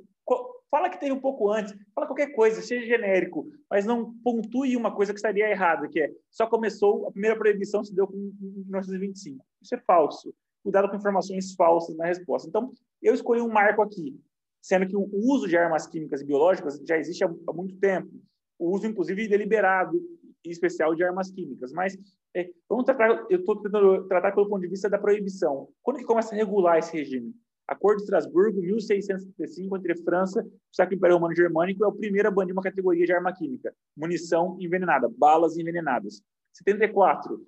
fala 0.71 0.89
que 0.89 0.99
teve 0.99 1.13
um 1.13 1.21
pouco 1.21 1.53
antes, 1.53 1.75
fala 1.95 2.07
qualquer 2.07 2.29
coisa, 2.29 2.63
seja 2.63 2.87
genérico, 2.87 3.47
mas 3.71 3.85
não 3.85 4.15
pontue 4.25 4.75
uma 4.75 4.91
coisa 4.95 5.13
que 5.13 5.19
estaria 5.19 5.51
errada, 5.51 5.87
que 5.87 6.01
é 6.01 6.11
só 6.31 6.47
começou, 6.47 7.07
a 7.07 7.13
primeira 7.13 7.37
proibição 7.37 7.85
se 7.85 7.95
deu 7.95 8.09
em 8.15 8.33
1925. 8.65 9.45
Isso 9.61 9.75
é 9.75 9.79
falso. 9.87 10.35
Cuidado 10.63 10.89
com 10.89 10.97
informações 10.97 11.55
falsas 11.55 11.97
na 11.97 12.07
resposta. 12.07 12.49
Então, 12.49 12.73
eu 13.03 13.15
escolhi 13.15 13.41
um 13.41 13.49
marco 13.49 13.83
aqui, 13.83 14.21
sendo 14.61 14.87
que 14.87 14.97
o 14.97 15.09
uso 15.13 15.49
de 15.49 15.57
armas 15.57 15.87
químicas 15.87 16.21
e 16.21 16.27
biológicas 16.27 16.81
já 16.87 16.99
existe 16.99 17.25
há, 17.25 17.29
muito 17.53 17.77
tempo. 17.79 18.11
O 18.59 18.75
uso, 18.75 18.87
inclusive, 18.87 19.29
deliberado 19.29 20.01
em 20.45 20.51
especial 20.51 20.95
de 20.95 21.05
armas 21.05 21.31
químicas. 21.31 21.73
Mas 21.73 21.97
é, 22.35 22.51
vamos 22.69 22.85
tratar, 22.85 23.27
eu 23.31 23.41
estou 23.41 23.61
tentando 23.61 24.07
tratar 24.09 24.33
pelo 24.33 24.49
ponto 24.49 24.61
de 24.61 24.69
vista 24.69 24.89
da 24.89 24.99
proibição. 24.99 25.69
Quando 25.83 25.99
que 25.99 26.05
começa 26.05 26.35
a 26.35 26.37
regular 26.37 26.79
esse 26.79 26.97
regime? 26.97 27.35
Acordo 27.69 27.99
de 27.99 28.05
Estrasburgo, 28.05 28.63
1635, 28.63 29.77
entre 29.77 29.95
França 30.03 30.41
e 30.41 30.47
o 30.47 30.51
Sacro 30.73 30.95
Império 30.95 31.17
Romano 31.17 31.37
Germânico, 31.37 31.85
é 31.85 31.87
o 31.87 31.93
primeiro 31.93 32.27
a 32.27 32.31
banir 32.31 32.55
uma 32.55 32.63
categoria 32.63 33.05
de 33.05 33.13
arma 33.13 33.31
química, 33.31 33.75
munição 33.95 34.57
envenenada, 34.59 35.07
balas 35.07 35.59
envenenadas. 35.59 36.23
74, 36.55 37.47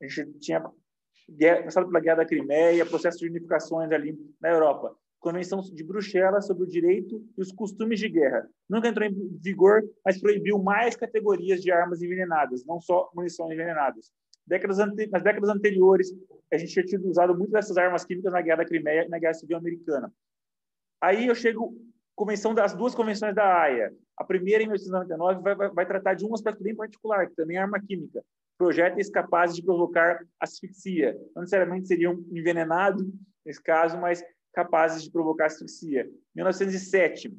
a 0.00 0.06
gente 0.06 0.38
tinha 0.38 0.64
passado 1.64 1.86
pela 1.86 2.00
Guerra 2.00 2.18
da 2.18 2.26
Crimeia, 2.26 2.86
processo 2.86 3.18
de 3.18 3.28
unificações 3.28 3.90
ali 3.90 4.18
na 4.40 4.50
Europa. 4.50 4.94
Convenção 5.18 5.60
de 5.60 5.82
Bruxelas 5.82 6.46
sobre 6.46 6.64
o 6.64 6.68
direito 6.68 7.24
e 7.36 7.40
os 7.40 7.50
costumes 7.50 7.98
de 7.98 8.08
guerra. 8.08 8.48
Nunca 8.68 8.88
entrou 8.88 9.08
em 9.08 9.38
vigor, 9.40 9.82
mas 10.04 10.20
proibiu 10.20 10.58
mais 10.58 10.94
categorias 10.94 11.62
de 11.62 11.72
armas 11.72 12.00
envenenadas, 12.02 12.64
não 12.64 12.80
só 12.80 13.10
munições 13.14 13.52
envenenadas. 13.52 14.12
Décadas 14.46 14.78
nas 14.78 15.22
décadas 15.22 15.50
anteriores, 15.50 16.12
a 16.52 16.56
gente 16.56 16.72
tinha 16.72 16.84
tido 16.84 17.08
usado 17.08 17.36
muito 17.36 17.50
dessas 17.50 17.76
armas 17.76 18.04
químicas 18.04 18.32
na 18.32 18.40
Guerra 18.40 18.58
da 18.58 18.64
Crimeia 18.64 19.04
e 19.04 19.08
na 19.08 19.18
Guerra 19.18 19.34
Civil 19.34 19.56
Americana. 19.56 20.12
Aí 21.00 21.26
eu 21.26 21.34
chego 21.34 21.74
convenção 22.14 22.54
das 22.54 22.74
duas 22.74 22.94
convenções 22.94 23.34
da 23.34 23.62
AIA. 23.62 23.92
A 24.16 24.24
primeira, 24.24 24.62
em 24.62 24.66
1999, 24.66 25.42
vai, 25.42 25.54
vai, 25.54 25.70
vai 25.70 25.86
tratar 25.86 26.14
de 26.14 26.24
um 26.24 26.32
aspecto 26.32 26.62
bem 26.62 26.74
particular, 26.74 27.28
que 27.28 27.34
também 27.34 27.56
é 27.56 27.60
arma 27.60 27.80
química. 27.80 28.24
Projéteis 28.58 29.10
capazes 29.10 29.56
de 29.56 29.62
provocar 29.62 30.24
asfixia. 30.40 31.12
Não 31.34 31.42
necessariamente 31.42 31.88
seriam 31.88 32.24
envenenados, 32.30 33.06
nesse 33.44 33.62
caso, 33.62 33.98
mas 33.98 34.24
capazes 34.52 35.02
de 35.02 35.10
provocar 35.10 35.46
asfixia. 35.46 36.08
1907, 36.34 37.36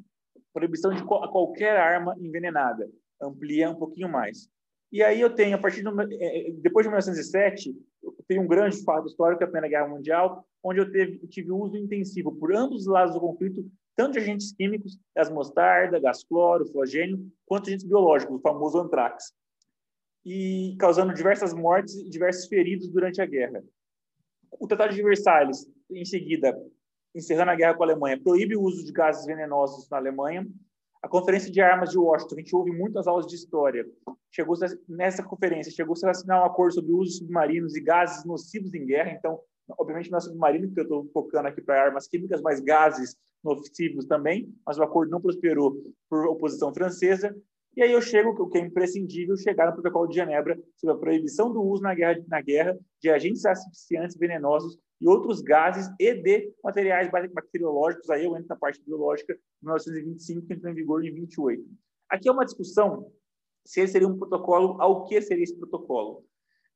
proibição 0.52 0.92
de 0.92 1.04
qualquer 1.04 1.76
arma 1.76 2.14
envenenada. 2.18 2.88
Amplia 3.20 3.70
um 3.70 3.74
pouquinho 3.74 4.08
mais. 4.08 4.48
E 4.90 5.02
aí 5.02 5.20
eu 5.20 5.34
tenho, 5.34 5.56
a 5.56 5.58
partir 5.58 5.82
do, 5.82 6.00
é, 6.00 6.48
é, 6.48 6.50
depois 6.52 6.84
de 6.84 6.88
1907, 6.88 7.74
eu 8.02 8.14
tenho 8.26 8.42
um 8.42 8.46
grande 8.46 8.82
fato 8.84 9.06
histórico, 9.06 9.42
é 9.42 9.44
a 9.44 9.48
Primeira 9.48 9.68
Guerra 9.68 9.88
Mundial, 9.88 10.46
onde 10.62 10.80
eu 10.80 10.90
teve, 10.90 11.18
tive 11.28 11.52
uso 11.52 11.76
intensivo 11.76 12.34
por 12.34 12.54
ambos 12.54 12.82
os 12.82 12.86
lados 12.86 13.14
do 13.14 13.20
conflito, 13.20 13.66
tanto 13.96 14.12
de 14.12 14.20
agentes 14.20 14.52
químicos, 14.52 14.98
gás 15.14 15.28
mostarda, 15.28 15.98
gás 15.98 16.24
cloro, 16.24 16.66
flogênio, 16.66 17.20
quanto 17.44 17.68
agentes 17.68 17.84
biológicos, 17.84 18.36
o 18.36 18.40
famoso 18.40 18.78
antrax, 18.78 19.32
e 20.24 20.76
causando 20.78 21.14
diversas 21.14 21.54
mortes 21.54 21.94
e 21.94 22.08
diversos 22.08 22.46
feridos 22.46 22.88
durante 22.88 23.20
a 23.20 23.26
guerra. 23.26 23.62
O 24.58 24.66
Tratado 24.66 24.94
de 24.94 25.02
Versalhes, 25.02 25.66
em 25.90 26.04
seguida, 26.04 26.56
encerrando 27.14 27.50
a 27.50 27.56
guerra 27.56 27.74
com 27.74 27.82
a 27.82 27.86
Alemanha, 27.86 28.20
proíbe 28.22 28.56
o 28.56 28.62
uso 28.62 28.84
de 28.84 28.92
gases 28.92 29.26
venenosos 29.26 29.88
na 29.88 29.96
Alemanha. 29.96 30.46
A 31.02 31.08
Conferência 31.08 31.50
de 31.50 31.60
Armas 31.60 31.90
de 31.90 31.98
Washington, 31.98 32.34
a 32.34 32.38
gente 32.38 32.56
ouve 32.56 32.72
muitas 32.72 33.06
aulas 33.06 33.26
de 33.26 33.36
história, 33.36 33.86
chegou 34.30 34.56
nessa 34.88 35.22
conferência, 35.22 35.72
chegou-se 35.72 36.04
a 36.06 36.10
assinar 36.10 36.42
um 36.42 36.46
acordo 36.46 36.74
sobre 36.74 36.92
o 36.92 36.98
uso 36.98 37.12
de 37.12 37.18
submarinos 37.18 37.76
e 37.76 37.80
gases 37.80 38.24
nocivos 38.24 38.74
em 38.74 38.84
guerra. 38.84 39.12
Então, 39.12 39.40
obviamente 39.78 40.10
não 40.10 40.18
é 40.18 40.20
submarino, 40.20 40.66
porque 40.66 40.80
eu 40.80 40.84
estou 40.84 41.10
focando 41.12 41.48
aqui 41.48 41.60
para 41.60 41.84
armas 41.84 42.08
químicas, 42.08 42.42
mas 42.42 42.60
gases 42.60 43.16
nocivos 43.42 44.06
também. 44.06 44.52
Mas 44.66 44.78
o 44.78 44.82
acordo 44.82 45.10
não 45.10 45.20
prosperou 45.20 45.76
por 46.08 46.26
oposição 46.26 46.74
francesa. 46.74 47.34
E 47.78 47.82
aí 47.84 47.92
eu 47.92 48.02
chego, 48.02 48.30
o 48.30 48.50
que 48.50 48.58
é 48.58 48.60
imprescindível, 48.60 49.36
chegar 49.36 49.66
no 49.66 49.72
Protocolo 49.72 50.08
de 50.08 50.16
Genebra 50.16 50.60
sobre 50.74 50.96
a 50.96 50.98
proibição 50.98 51.52
do 51.52 51.62
uso 51.62 51.80
na 51.80 51.94
guerra, 51.94 52.20
na 52.26 52.40
guerra 52.40 52.76
de 53.00 53.08
agentes 53.08 53.46
asfixiantes 53.46 54.16
venenosos 54.16 54.76
e 55.00 55.06
outros 55.06 55.40
gases 55.40 55.88
e 55.96 56.12
de 56.12 56.52
materiais 56.64 57.08
bacteriológicos. 57.08 58.10
Aí 58.10 58.24
eu 58.24 58.34
entro 58.34 58.48
na 58.48 58.56
parte 58.56 58.82
biológica, 58.84 59.32
em 59.32 59.66
1925, 59.66 60.44
que 60.48 60.54
entrou 60.54 60.72
em 60.72 60.74
vigor 60.74 61.04
em 61.04 61.14
28. 61.14 61.64
Aqui 62.08 62.28
é 62.28 62.32
uma 62.32 62.44
discussão 62.44 63.12
se 63.64 63.78
ele 63.78 63.88
seria 63.88 64.08
um 64.08 64.18
protocolo, 64.18 64.82
ao 64.82 65.04
que 65.04 65.22
seria 65.22 65.44
esse 65.44 65.56
protocolo. 65.56 66.24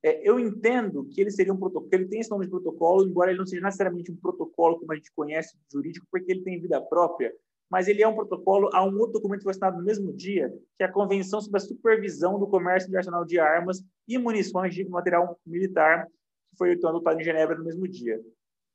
É, 0.04 0.22
eu 0.22 0.38
entendo 0.38 1.08
que 1.08 1.20
ele 1.20 1.32
seria 1.32 1.52
um 1.52 1.58
protocolo, 1.58 1.90
ele 1.92 2.06
tem 2.06 2.20
esse 2.20 2.30
nome 2.30 2.44
de 2.44 2.50
protocolo, 2.52 3.04
embora 3.04 3.32
ele 3.32 3.40
não 3.40 3.46
seja 3.46 3.60
necessariamente 3.60 4.12
um 4.12 4.16
protocolo 4.16 4.78
como 4.78 4.92
a 4.92 4.94
gente 4.94 5.10
conhece 5.16 5.58
jurídico, 5.68 6.06
porque 6.12 6.30
ele 6.30 6.44
tem 6.44 6.60
vida 6.60 6.80
própria, 6.80 7.34
mas 7.72 7.88
ele 7.88 8.02
é 8.02 8.06
um 8.06 8.14
protocolo 8.14 8.68
a 8.74 8.84
um 8.84 8.98
outro 8.98 9.14
documento 9.14 9.38
que 9.38 9.44
foi 9.44 9.52
assinado 9.52 9.78
no 9.78 9.84
mesmo 9.84 10.12
dia, 10.12 10.50
que 10.76 10.84
é 10.84 10.84
a 10.84 10.92
Convenção 10.92 11.40
sobre 11.40 11.56
a 11.56 11.60
Supervisão 11.60 12.38
do 12.38 12.46
Comércio 12.46 12.86
Internacional 12.86 13.24
de 13.24 13.38
Armas 13.38 13.82
e 14.06 14.18
Munições 14.18 14.74
de 14.74 14.86
Material 14.86 15.40
Militar, 15.46 16.06
que 16.50 16.58
foi 16.58 16.72
adotado 16.72 17.18
em 17.18 17.24
Genebra 17.24 17.56
no 17.56 17.64
mesmo 17.64 17.88
dia. 17.88 18.20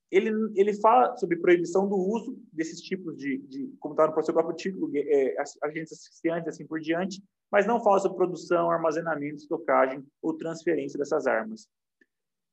Ele, 0.09 0.31
ele 0.55 0.73
fala 0.73 1.15
sobre 1.15 1.37
proibição 1.37 1.87
do 1.87 1.95
uso 1.95 2.41
desses 2.51 2.81
tipos 2.81 3.15
de, 3.15 3.37
de 3.47 3.71
como 3.79 3.93
está 3.93 4.07
no 4.07 4.23
seu 4.23 4.33
próprio 4.33 4.55
título, 4.55 4.89
é, 4.95 5.35
agentes 5.61 5.93
asfixiantes, 5.93 6.47
assim 6.47 6.65
por 6.65 6.79
diante, 6.79 7.21
mas 7.51 7.67
não 7.67 7.79
fala 7.83 7.99
sobre 7.99 8.17
produção, 8.17 8.71
armazenamento, 8.71 9.35
estocagem 9.35 10.03
ou 10.23 10.33
transferência 10.33 10.97
dessas 10.97 11.27
armas. 11.27 11.67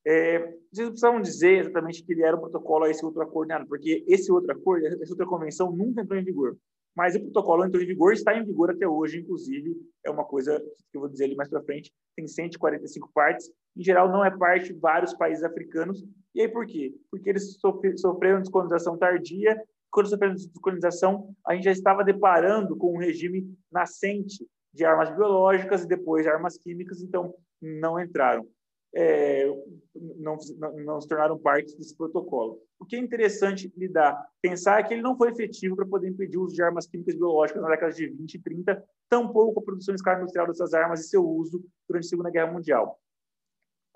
É, 0.06 0.38
vocês 0.70 0.88
precisavam 0.88 1.20
dizer 1.20 1.60
exatamente 1.60 2.04
que 2.04 2.12
ele 2.12 2.22
era 2.22 2.36
o 2.36 2.40
protocolo 2.40 2.84
a 2.84 2.90
esse 2.90 3.04
outro 3.04 3.22
acordo, 3.22 3.48
nada, 3.48 3.66
porque 3.66 4.04
esse 4.06 4.30
outro 4.30 4.52
acordo, 4.52 4.86
essa 4.86 5.12
outra 5.12 5.26
convenção 5.26 5.72
nunca 5.72 6.02
entrou 6.02 6.18
em 6.18 6.24
vigor. 6.24 6.56
Mas 6.94 7.16
o 7.16 7.20
protocolo 7.20 7.64
entrou 7.64 7.82
em 7.82 7.86
vigor, 7.86 8.12
está 8.12 8.36
em 8.36 8.44
vigor 8.44 8.70
até 8.70 8.86
hoje, 8.86 9.18
inclusive, 9.18 9.76
é 10.04 10.10
uma 10.10 10.24
coisa 10.24 10.60
que 10.90 10.96
eu 10.96 11.00
vou 11.00 11.10
dizer 11.10 11.24
ali 11.24 11.34
mais 11.34 11.48
para 11.48 11.62
frente, 11.62 11.92
tem 12.14 12.26
145 12.26 13.10
partes, 13.12 13.50
em 13.76 13.82
geral 13.82 14.08
não 14.08 14.24
é 14.24 14.30
parte 14.30 14.72
de 14.72 14.78
vários 14.78 15.12
países 15.14 15.42
africanos. 15.42 16.04
E 16.34 16.42
aí 16.42 16.48
por 16.48 16.66
quê? 16.66 16.94
Porque 17.10 17.30
eles 17.30 17.56
sofreram 17.96 18.40
descolonização 18.40 18.96
tardia, 18.96 19.60
quando 19.90 20.08
sofreram 20.08 20.34
descolonização, 20.34 21.34
a 21.46 21.54
gente 21.54 21.64
já 21.64 21.72
estava 21.72 22.04
deparando 22.04 22.76
com 22.76 22.94
um 22.94 22.98
regime 22.98 23.48
nascente 23.72 24.46
de 24.72 24.84
armas 24.84 25.10
biológicas 25.10 25.84
e 25.84 25.88
depois 25.88 26.24
de 26.24 26.30
armas 26.30 26.58
químicas, 26.58 27.00
então 27.00 27.34
não 27.62 27.98
entraram, 27.98 28.46
é, 28.94 29.46
não, 30.18 30.38
não, 30.84 31.00
se 31.00 31.08
tornaram 31.08 31.38
parte 31.38 31.76
desse 31.76 31.96
protocolo. 31.96 32.60
O 32.78 32.84
que 32.84 32.96
é 32.96 32.98
interessante 32.98 33.72
lidar, 33.76 34.28
pensar 34.40 34.78
é 34.78 34.82
que 34.84 34.94
ele 34.94 35.02
não 35.02 35.16
foi 35.16 35.30
efetivo 35.30 35.74
para 35.74 35.86
poder 35.86 36.08
impedir 36.08 36.38
o 36.38 36.42
uso 36.42 36.54
de 36.54 36.62
armas 36.62 36.86
químicas 36.86 37.14
biológicas 37.14 37.60
na 37.60 37.68
década 37.68 37.92
de 37.92 38.06
20 38.06 38.34
e 38.34 38.38
30, 38.38 38.84
tampouco 39.08 39.60
a 39.60 39.62
produção 39.64 39.92
em 39.92 39.96
escala 39.96 40.18
industrial 40.18 40.46
dessas 40.46 40.74
armas 40.74 41.00
e 41.00 41.08
seu 41.08 41.26
uso 41.26 41.64
durante 41.88 42.06
a 42.06 42.08
Segunda 42.08 42.30
Guerra 42.30 42.52
Mundial. 42.52 43.00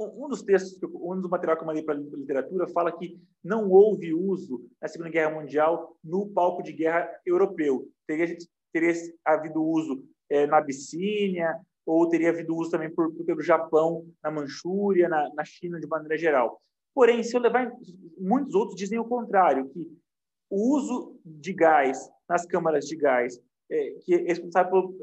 Um 0.00 0.28
dos 0.28 0.42
textos, 0.42 0.78
um 0.82 1.20
dos 1.20 1.30
materiais 1.30 1.58
que 1.58 1.64
eu 1.64 1.66
mandei 1.66 1.82
para 1.82 1.94
a 1.94 1.98
literatura 1.98 2.68
fala 2.68 2.96
que 2.96 3.20
não 3.42 3.68
houve 3.70 4.14
uso 4.14 4.64
na 4.80 4.88
Segunda 4.88 5.10
Guerra 5.10 5.40
Mundial 5.40 5.96
no 6.02 6.28
palco 6.28 6.62
de 6.62 6.72
guerra 6.72 7.08
europeu. 7.26 7.88
Teria, 8.06 8.36
teria 8.72 8.92
havido 9.24 9.60
uso 9.60 10.04
é, 10.30 10.46
na 10.46 10.58
Abissínia, 10.58 11.60
ou 11.88 12.06
teria 12.06 12.28
havido 12.28 12.54
uso 12.54 12.70
também 12.70 12.90
por, 12.90 13.10
pelo 13.24 13.40
Japão, 13.40 14.06
na 14.22 14.30
Manchúria, 14.30 15.08
na, 15.08 15.32
na 15.34 15.42
China, 15.42 15.80
de 15.80 15.86
maneira 15.86 16.18
geral. 16.18 16.60
Porém, 16.94 17.22
se 17.22 17.34
eu 17.34 17.40
levar, 17.40 17.72
muitos 18.18 18.54
outros 18.54 18.76
dizem 18.76 18.98
o 18.98 19.06
contrário, 19.06 19.66
que 19.70 19.88
o 20.50 20.76
uso 20.76 21.18
de 21.24 21.52
gás 21.54 21.98
nas 22.28 22.44
câmaras 22.44 22.84
de 22.84 22.94
gás, 22.94 23.40
é, 23.70 23.90
que 24.02 24.14
é 24.14 24.18
responsável 24.18 24.70
por, 24.70 24.94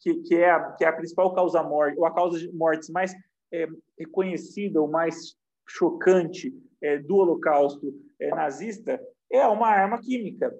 que, 0.00 0.14
que, 0.22 0.34
é 0.34 0.50
a, 0.50 0.72
que 0.72 0.84
é 0.84 0.88
a 0.88 0.92
principal 0.92 1.32
causa 1.32 1.62
morte, 1.62 1.96
ou 1.98 2.04
a 2.04 2.12
causa 2.12 2.36
de 2.36 2.52
mortes 2.52 2.90
mais 2.90 3.14
é, 3.52 3.68
reconhecida 3.96 4.80
ou 4.80 4.88
mais 4.88 5.36
chocante 5.68 6.52
é, 6.82 6.98
do 6.98 7.14
Holocausto 7.14 7.94
é, 8.20 8.30
nazista, 8.30 9.00
é 9.30 9.46
uma 9.46 9.68
arma 9.68 10.00
química. 10.00 10.52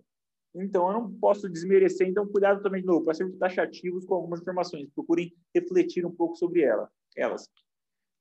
Então, 0.54 0.86
eu 0.86 0.92
não 0.92 1.12
posso 1.12 1.48
desmerecer. 1.48 2.06
Então, 2.06 2.26
cuidado 2.26 2.62
também, 2.62 2.80
de 2.80 2.86
novo, 2.86 3.04
para 3.04 3.14
sermos 3.14 3.36
taxativos 3.38 4.04
com 4.06 4.14
algumas 4.14 4.40
informações. 4.40 4.88
Procurem 4.94 5.32
refletir 5.54 6.06
um 6.06 6.14
pouco 6.14 6.36
sobre 6.36 6.62
ela, 6.62 6.88
elas. 7.16 7.48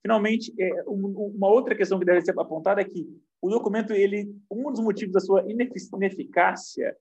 Finalmente, 0.02 0.54
é, 0.60 0.84
uma 0.88 1.48
outra 1.48 1.76
questão 1.76 2.00
que 2.00 2.06
deve 2.06 2.22
ser 2.22 2.38
apontada 2.38 2.82
é 2.82 2.86
que 2.86 3.08
o 3.42 3.50
documento, 3.50 3.94
ele, 3.94 4.36
um 4.50 4.72
dos 4.72 4.82
motivos 4.82 5.14
da 5.14 5.20
sua 5.20 5.46
ineficácia 5.48 6.98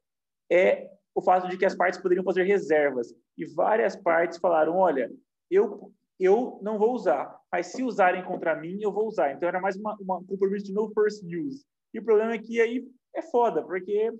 é 0.51 0.91
o 1.15 1.23
fato 1.23 1.49
de 1.49 1.57
que 1.57 1.65
as 1.65 1.75
partes 1.75 2.01
poderiam 2.01 2.25
fazer 2.25 2.45
reservas. 2.45 3.15
E 3.37 3.47
várias 3.47 3.97
partes 3.97 4.39
falaram, 4.39 4.77
olha, 4.77 5.11
eu, 5.51 5.93
eu 6.19 6.61
não 6.63 6.79
vou 6.79 6.93
usar, 6.95 7.39
mas 7.51 7.69
se 7.69 7.83
usarem 7.83 8.25
contra 8.25 8.55
mim, 8.55 8.79
eu 8.81 8.93
vou 8.93 9.07
usar. 9.07 9.33
Então, 9.33 9.49
era 9.49 9.61
mais 9.61 9.77
um 9.77 10.25
compromisso 10.27 10.67
de 10.67 10.73
no 10.73 10.93
first 10.93 11.23
use. 11.25 11.65
E 11.95 11.99
o 11.99 12.05
problema 12.05 12.35
é 12.35 12.39
que 12.39 12.61
aí 12.61 12.87
é 13.15 13.23
foda, 13.23 13.63
porque 13.63 14.13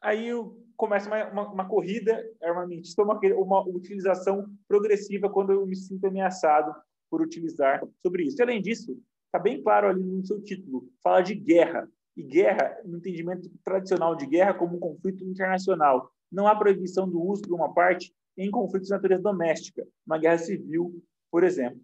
aí 0.00 0.30
começa 0.76 1.08
uma, 1.08 1.28
uma, 1.30 1.52
uma 1.52 1.68
corrida 1.68 2.24
armamentista, 2.42 3.02
uma, 3.02 3.18
uma 3.18 3.68
utilização 3.68 4.46
progressiva 4.66 5.28
quando 5.28 5.52
eu 5.52 5.66
me 5.66 5.76
sinto 5.76 6.06
ameaçado 6.06 6.74
por 7.10 7.20
utilizar 7.20 7.82
sobre 8.00 8.24
isso. 8.24 8.40
E, 8.40 8.42
além 8.42 8.62
disso, 8.62 8.96
está 9.26 9.38
bem 9.38 9.62
claro 9.62 9.88
ali 9.88 10.02
no 10.02 10.24
seu 10.24 10.40
título, 10.40 10.88
fala 11.02 11.20
de 11.20 11.34
guerra. 11.34 11.88
E 12.16 12.22
guerra, 12.22 12.76
no 12.84 12.98
entendimento 12.98 13.50
tradicional 13.64 14.14
de 14.14 14.26
guerra, 14.26 14.54
como 14.54 14.76
um 14.76 14.80
conflito 14.80 15.24
internacional. 15.24 16.10
Não 16.30 16.46
há 16.46 16.56
proibição 16.56 17.08
do 17.08 17.20
uso 17.20 17.42
de 17.42 17.52
uma 17.52 17.72
parte 17.72 18.12
em 18.36 18.50
conflitos 18.50 18.88
de 18.88 18.94
natureza 18.94 19.22
doméstica, 19.22 19.86
uma 20.06 20.18
guerra 20.18 20.38
civil, 20.38 21.02
por 21.30 21.44
exemplo. 21.44 21.80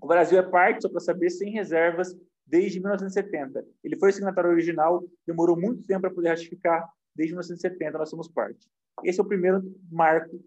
O 0.00 0.06
Brasil 0.06 0.38
é 0.38 0.42
parte, 0.42 0.82
só 0.82 0.88
para 0.88 1.00
saber, 1.00 1.30
sem 1.30 1.50
reservas 1.52 2.16
desde 2.46 2.80
1970. 2.80 3.64
Ele 3.82 3.96
foi 3.96 4.12
signatário 4.12 4.50
original, 4.50 5.04
demorou 5.26 5.58
muito 5.58 5.82
tempo 5.84 6.02
para 6.02 6.10
poder 6.10 6.28
ratificar, 6.30 6.88
desde 7.14 7.32
1970 7.34 7.98
nós 7.98 8.10
somos 8.10 8.28
parte. 8.28 8.68
Esse 9.02 9.20
é 9.20 9.22
o 9.22 9.26
primeiro 9.26 9.62
marco 9.90 10.38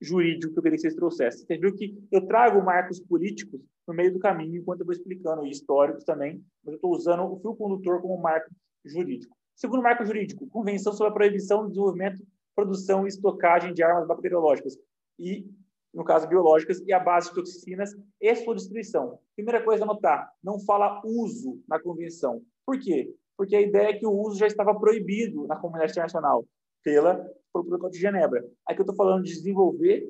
jurídico 0.00 0.52
que 0.52 0.58
eu 0.58 0.62
queria 0.62 0.76
que 0.76 0.82
vocês 0.82 0.94
trouxessem. 0.94 1.46
Você 1.46 1.58
viu 1.58 1.74
que 1.74 1.96
eu 2.10 2.26
trago 2.26 2.62
marcos 2.62 3.00
políticos 3.00 3.60
no 3.86 3.94
meio 3.94 4.12
do 4.12 4.18
caminho, 4.18 4.60
enquanto 4.60 4.80
eu 4.80 4.86
vou 4.86 4.92
explicando, 4.92 5.46
históricos 5.46 6.04
também, 6.04 6.44
mas 6.64 6.72
eu 6.72 6.76
estou 6.76 6.92
usando 6.92 7.22
o 7.24 7.38
fio 7.40 7.54
condutor 7.54 8.00
como 8.02 8.20
marco 8.20 8.50
jurídico. 8.84 9.36
Segundo 9.54 9.82
marco 9.82 10.04
jurídico, 10.04 10.46
Convenção 10.48 10.92
sobre 10.92 11.10
a 11.10 11.14
Proibição 11.14 11.62
do 11.62 11.68
Desenvolvimento, 11.68 12.22
Produção 12.54 13.04
e 13.04 13.08
Estocagem 13.08 13.72
de 13.72 13.82
Armas 13.82 14.06
Bacteriológicas 14.06 14.76
e, 15.18 15.46
no 15.94 16.04
caso, 16.04 16.28
biológicas, 16.28 16.80
e 16.80 16.92
a 16.92 17.00
base 17.00 17.28
de 17.28 17.36
toxinas 17.36 17.96
e 18.20 18.34
sua 18.34 18.54
destruição. 18.54 19.18
Primeira 19.34 19.62
coisa 19.62 19.84
a 19.84 19.86
notar, 19.86 20.30
não 20.42 20.60
fala 20.60 21.00
uso 21.04 21.62
na 21.66 21.80
Convenção. 21.80 22.42
Por 22.66 22.78
quê? 22.78 23.14
Porque 23.36 23.56
a 23.56 23.60
ideia 23.60 23.90
é 23.90 23.92
que 23.92 24.06
o 24.06 24.12
uso 24.12 24.38
já 24.38 24.46
estava 24.46 24.74
proibido 24.78 25.46
na 25.46 25.56
comunidade 25.56 25.92
internacional 25.92 26.46
pela 26.82 27.16
pelo 27.52 27.64
Protocolo 27.64 27.90
de 27.90 27.98
Genebra. 27.98 28.44
Aqui 28.66 28.80
eu 28.80 28.84
estou 28.84 28.96
falando 28.96 29.24
de 29.24 29.32
desenvolver 29.32 30.06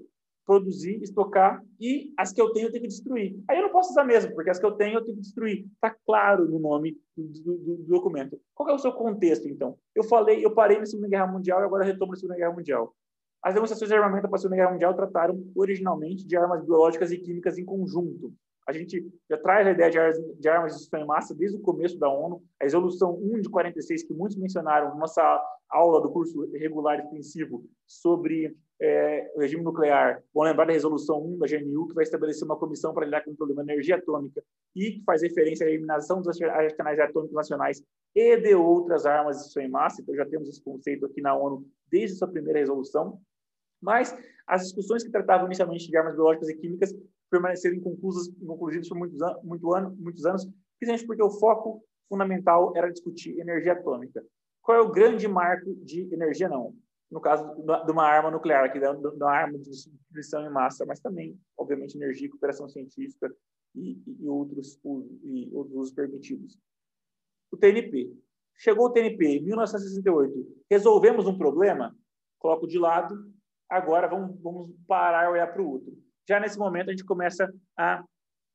produzir, 0.46 1.02
estocar 1.02 1.60
e 1.78 2.14
as 2.16 2.32
que 2.32 2.40
eu 2.40 2.52
tenho 2.52 2.68
eu 2.68 2.70
tenho 2.70 2.82
que 2.82 2.88
destruir. 2.88 3.36
Aí 3.48 3.58
eu 3.58 3.64
não 3.64 3.70
posso 3.70 3.90
usar 3.90 4.04
mesmo, 4.04 4.32
porque 4.32 4.48
as 4.48 4.58
que 4.58 4.64
eu 4.64 4.72
tenho 4.72 4.98
eu 4.98 5.04
tenho 5.04 5.16
que 5.16 5.22
destruir. 5.22 5.66
Está 5.74 5.94
claro 6.06 6.48
no 6.48 6.60
nome 6.60 6.96
do, 7.16 7.24
do, 7.24 7.58
do, 7.58 7.76
documento. 7.82 8.40
Qual 8.54 8.70
é 8.70 8.72
o 8.72 8.78
seu 8.78 8.92
contexto, 8.92 9.48
então? 9.48 9.76
Eu 9.94 10.04
falei, 10.04 10.44
eu 10.44 10.54
parei 10.54 10.78
na 10.78 10.86
Segunda 10.86 11.08
Guerra 11.08 11.26
Mundial 11.26 11.60
e 11.60 11.64
agora 11.64 11.84
retomo 11.84 12.12
na 12.12 12.16
Segunda 12.16 12.38
Guerra 12.38 12.54
Mundial. 12.54 12.94
As 13.42 13.54
demonstrações 13.54 13.88
de 13.88 13.96
armamento 13.96 14.28
para 14.28 14.36
a 14.36 14.38
Segunda 14.38 14.56
Guerra 14.56 14.70
Mundial 14.70 14.94
trataram 14.94 15.44
originalmente 15.54 16.24
de 16.24 16.36
armas 16.36 16.64
biológicas 16.64 17.10
e 17.10 17.18
químicas 17.18 17.58
em 17.58 17.64
conjunto. 17.64 18.32
A 18.66 18.72
gente 18.72 19.08
já 19.30 19.38
traz 19.38 19.66
a 19.66 19.70
ideia 19.70 19.90
de 19.90 19.98
armas, 19.98 20.18
de 20.18 20.48
armas 20.48 20.72
de 20.72 20.78
destruição 20.78 21.04
em 21.04 21.06
massa 21.06 21.34
desde 21.34 21.56
o 21.56 21.60
começo 21.60 21.96
da 21.98 22.08
ONU. 22.08 22.42
A 22.60 22.64
resolução 22.64 23.16
1 23.16 23.42
de 23.42 23.48
46, 23.48 24.02
que 24.02 24.12
muitos 24.12 24.36
mencionaram 24.36 24.88
na 24.88 24.96
nossa 24.96 25.22
aula 25.68 26.00
do 26.00 26.10
curso 26.10 26.50
regular 26.52 26.98
extensivo 26.98 27.64
sobre 27.86 28.56
é, 28.80 29.30
o 29.36 29.40
regime 29.40 29.62
nuclear. 29.62 30.20
Vão 30.34 30.44
lembrar 30.44 30.64
da 30.64 30.72
resolução 30.72 31.24
1 31.24 31.38
da 31.38 31.46
GNU, 31.46 31.86
que 31.88 31.94
vai 31.94 32.02
estabelecer 32.02 32.44
uma 32.44 32.58
comissão 32.58 32.92
para 32.92 33.04
lidar 33.04 33.24
com 33.24 33.30
o 33.30 33.36
problema 33.36 33.64
da 33.64 33.72
energia 33.72 33.96
atômica 33.96 34.42
e 34.74 34.92
que 34.92 35.04
faz 35.04 35.22
referência 35.22 35.64
à 35.64 35.70
eliminação 35.70 36.20
dos 36.20 36.40
arsenais 36.42 36.98
atômicos 36.98 37.34
nacionais 37.34 37.82
e 38.14 38.36
de 38.36 38.54
outras 38.54 39.06
armas 39.06 39.36
de 39.36 39.44
destruição 39.44 39.68
em 39.68 39.72
massa. 39.72 40.02
Então, 40.02 40.14
já 40.14 40.26
temos 40.26 40.48
esse 40.48 40.62
conceito 40.62 41.06
aqui 41.06 41.20
na 41.20 41.36
ONU 41.36 41.64
desde 41.90 42.16
sua 42.16 42.28
primeira 42.28 42.58
resolução. 42.58 43.20
Mas 43.80 44.16
as 44.46 44.62
discussões 44.62 45.04
que 45.04 45.10
tratavam 45.10 45.46
inicialmente 45.46 45.88
de 45.88 45.96
armas 45.96 46.14
biológicas 46.14 46.48
e 46.48 46.56
químicas 46.56 46.94
permaneceram 47.30 47.76
inconclusas, 47.76 48.28
inconclusivas 48.40 48.88
por 48.88 48.98
muitos, 48.98 49.20
an 49.20 49.38
muito 49.42 49.74
ano, 49.74 49.96
muitos 49.98 50.24
anos, 50.24 50.44
principalmente 50.78 51.06
porque 51.06 51.22
o 51.22 51.30
foco 51.30 51.82
fundamental 52.08 52.72
era 52.76 52.90
discutir 52.90 53.38
energia 53.38 53.72
atômica. 53.72 54.24
Qual 54.62 54.78
é 54.78 54.80
o 54.80 54.90
grande 54.90 55.26
marco 55.28 55.74
de 55.76 56.12
energia? 56.12 56.48
Não. 56.48 56.74
No 57.10 57.20
caso 57.20 57.44
de 57.62 57.92
uma 57.92 58.04
arma 58.04 58.30
nuclear, 58.30 58.64
aqui, 58.64 58.80
de 58.80 58.86
uma 58.86 59.30
arma 59.30 59.56
de 59.58 59.70
destruição 59.70 60.44
em 60.44 60.50
massa, 60.50 60.84
mas 60.84 60.98
também, 60.98 61.38
obviamente, 61.56 61.96
energia, 61.96 62.28
cooperação 62.28 62.68
científica 62.68 63.32
e, 63.76 63.96
e, 64.20 64.28
outros, 64.28 64.80
e 65.22 65.48
outros 65.52 65.76
usos 65.76 65.94
permitidos. 65.94 66.58
O 67.52 67.56
TNP. 67.56 68.12
Chegou 68.58 68.86
o 68.86 68.90
TNP 68.90 69.24
em 69.24 69.44
1968. 69.44 70.64
Resolvemos 70.68 71.26
um 71.26 71.38
problema? 71.38 71.94
Coloco 72.38 72.66
de 72.66 72.78
lado 72.78 73.14
agora 73.68 74.08
vamos, 74.08 74.40
vamos 74.40 74.70
parar 74.86 75.24
e 75.24 75.32
olhar 75.32 75.52
para 75.52 75.62
o 75.62 75.70
outro. 75.70 75.92
Já 76.28 76.40
nesse 76.40 76.58
momento, 76.58 76.88
a 76.88 76.90
gente 76.90 77.04
começa 77.04 77.52
a 77.76 78.04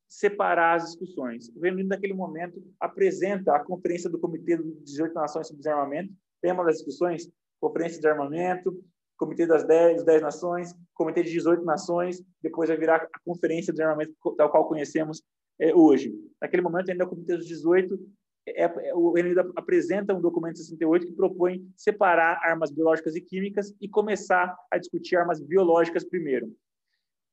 separar 0.08 0.74
as 0.74 0.84
discussões. 0.84 1.48
O 1.56 1.60
Reino 1.60 1.78
Unido, 1.78 1.88
naquele 1.88 2.12
momento, 2.12 2.62
apresenta 2.78 3.56
a 3.56 3.60
Conferência 3.60 4.10
do 4.10 4.18
Comitê 4.18 4.56
das 4.56 4.66
18 4.84 5.14
Nações 5.14 5.46
sobre 5.46 5.62
Desarmamento, 5.62 6.12
tema 6.42 6.64
das 6.64 6.76
discussões, 6.76 7.30
Conferência 7.60 7.96
de 7.96 8.02
Desarmamento, 8.02 8.84
Comitê 9.16 9.46
das 9.46 9.64
10, 9.64 10.04
10 10.04 10.22
Nações, 10.22 10.74
Comitê 10.92 11.22
de 11.22 11.30
18 11.30 11.64
Nações, 11.64 12.22
depois 12.42 12.68
vai 12.68 12.76
virar 12.76 12.96
a 12.96 13.18
Conferência 13.24 13.72
de 13.72 13.78
Desarmamento, 13.78 14.12
tal 14.36 14.50
qual 14.50 14.68
conhecemos 14.68 15.22
é, 15.58 15.74
hoje. 15.74 16.12
Naquele 16.40 16.62
momento, 16.62 16.90
ainda 16.90 17.04
o 17.04 17.08
Comitê 17.08 17.36
dos 17.36 17.46
18 17.46 17.98
é, 18.46 18.64
é, 18.64 18.94
o 18.94 19.12
Reino 19.12 19.28
Unido 19.30 19.52
apresenta 19.56 20.14
um 20.14 20.20
documento 20.20 20.58
68 20.58 21.06
que 21.06 21.12
propõe 21.12 21.64
separar 21.76 22.40
armas 22.42 22.70
biológicas 22.70 23.14
e 23.14 23.20
químicas 23.20 23.72
e 23.80 23.88
começar 23.88 24.54
a 24.70 24.78
discutir 24.78 25.16
armas 25.16 25.40
biológicas 25.40 26.04
primeiro. 26.04 26.52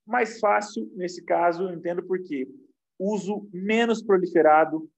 Mais 0.10 0.40
fácil, 0.40 0.92
nesse 0.96 1.24
caso, 1.24 1.64
eu 1.64 1.74
entendo 1.74 2.02
por 2.02 2.20
quê. 2.24 2.48
Uso 2.98 3.48
menos 3.54 4.02
proliferado 4.02 4.90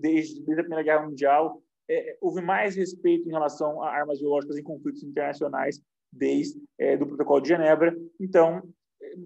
desde, 0.00 0.40
desde 0.40 0.60
a 0.60 0.62
Primeira 0.62 0.84
Guerra 0.84 1.04
Mundial, 1.04 1.60
é, 1.90 2.16
houve 2.20 2.40
mais 2.40 2.76
respeito 2.76 3.28
em 3.28 3.32
relação 3.32 3.82
a 3.82 3.90
armas 3.90 4.20
biológicas 4.20 4.56
em 4.56 4.62
conflitos 4.62 5.02
internacionais 5.02 5.82
desde 6.12 6.62
é, 6.78 6.96
do 6.96 7.08
Protocolo 7.08 7.40
de 7.40 7.48
Genebra. 7.48 7.92
Então, 8.20 8.62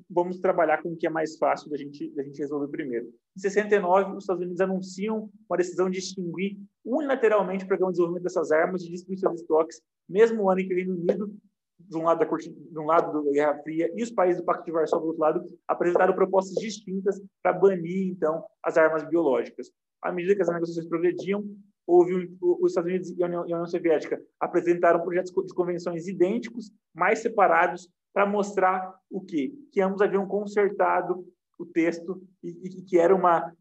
vamos 0.08 0.38
trabalhar 0.38 0.82
com 0.82 0.92
o 0.92 0.96
que 0.96 1.06
é 1.06 1.10
mais 1.10 1.36
fácil 1.36 1.68
da 1.68 1.76
gente, 1.76 2.10
da 2.14 2.22
gente 2.22 2.38
resolver 2.38 2.68
primeiro. 2.68 3.06
Em 3.36 3.40
69, 3.40 4.12
os 4.12 4.24
Estados 4.24 4.40
Unidos 4.40 4.62
anunciam 4.62 5.30
uma 5.46 5.58
decisão 5.58 5.90
de 5.90 5.98
extinguir 5.98 6.58
unilateralmente 6.82 7.64
o 7.64 7.68
programa 7.68 7.92
de 7.92 7.96
desenvolvimento 7.96 8.24
dessas 8.24 8.50
armas 8.50 8.82
e 8.82 8.90
destruir 8.90 9.18
seus 9.18 9.42
estoques, 9.42 9.82
mesmo 10.08 10.48
ano 10.48 10.60
em 10.60 10.66
que 10.66 10.72
o 10.72 10.76
Reino 10.76 10.94
Unido, 10.94 11.36
de 11.78 11.96
um 11.96 12.04
lado 12.04 12.18
da, 12.18 12.36
de 12.36 12.78
um 12.78 12.86
lado 12.86 13.24
da 13.24 13.30
Guerra 13.30 13.62
Fria, 13.62 13.90
e 13.94 14.02
os 14.02 14.10
países 14.10 14.40
do 14.40 14.44
Pacto 14.44 14.64
de 14.64 14.72
Varsóvia, 14.72 15.02
do 15.02 15.08
outro 15.08 15.22
lado, 15.22 15.44
apresentaram 15.68 16.14
propostas 16.14 16.54
distintas 16.54 17.20
para 17.42 17.52
banir, 17.52 18.10
então, 18.10 18.44
as 18.62 18.76
armas 18.76 19.04
biológicas. 19.04 19.70
À 20.02 20.12
medida 20.12 20.34
que 20.34 20.42
as 20.42 20.48
negociações 20.48 20.88
progrediam, 20.88 21.44
houve 21.86 22.14
um, 22.14 22.36
os 22.60 22.72
Estados 22.72 22.90
Unidos 22.90 23.10
e 23.10 23.22
a 23.22 23.26
União, 23.26 23.46
e 23.46 23.52
a 23.52 23.56
União 23.56 23.66
Soviética 23.66 24.20
apresentaram 24.40 25.00
projetos 25.02 25.32
de 25.32 25.54
convenções 25.54 26.08
idênticos, 26.08 26.70
mais 26.94 27.20
separados, 27.20 27.88
para 28.12 28.26
mostrar 28.26 28.94
o 29.10 29.20
quê? 29.20 29.52
Que 29.70 29.80
ambos 29.80 30.00
haviam 30.00 30.26
consertado 30.26 31.24
o 31.58 31.66
texto 31.66 32.22
e, 32.42 32.48
e, 32.48 32.82
que 32.82 32.98
era 32.98 33.14
uma 33.14 33.52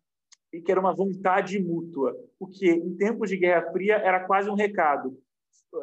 e 0.54 0.62
que 0.62 0.72
era 0.72 0.80
uma 0.80 0.96
vontade 0.96 1.60
mútua. 1.60 2.16
O 2.40 2.48
que 2.48 2.70
em 2.70 2.96
tempos 2.96 3.30
de 3.30 3.38
Guerra 3.38 3.70
Fria 3.74 3.96
era 3.96 4.26
quase 4.26 4.50
um 4.50 4.56
recado, 4.56 5.18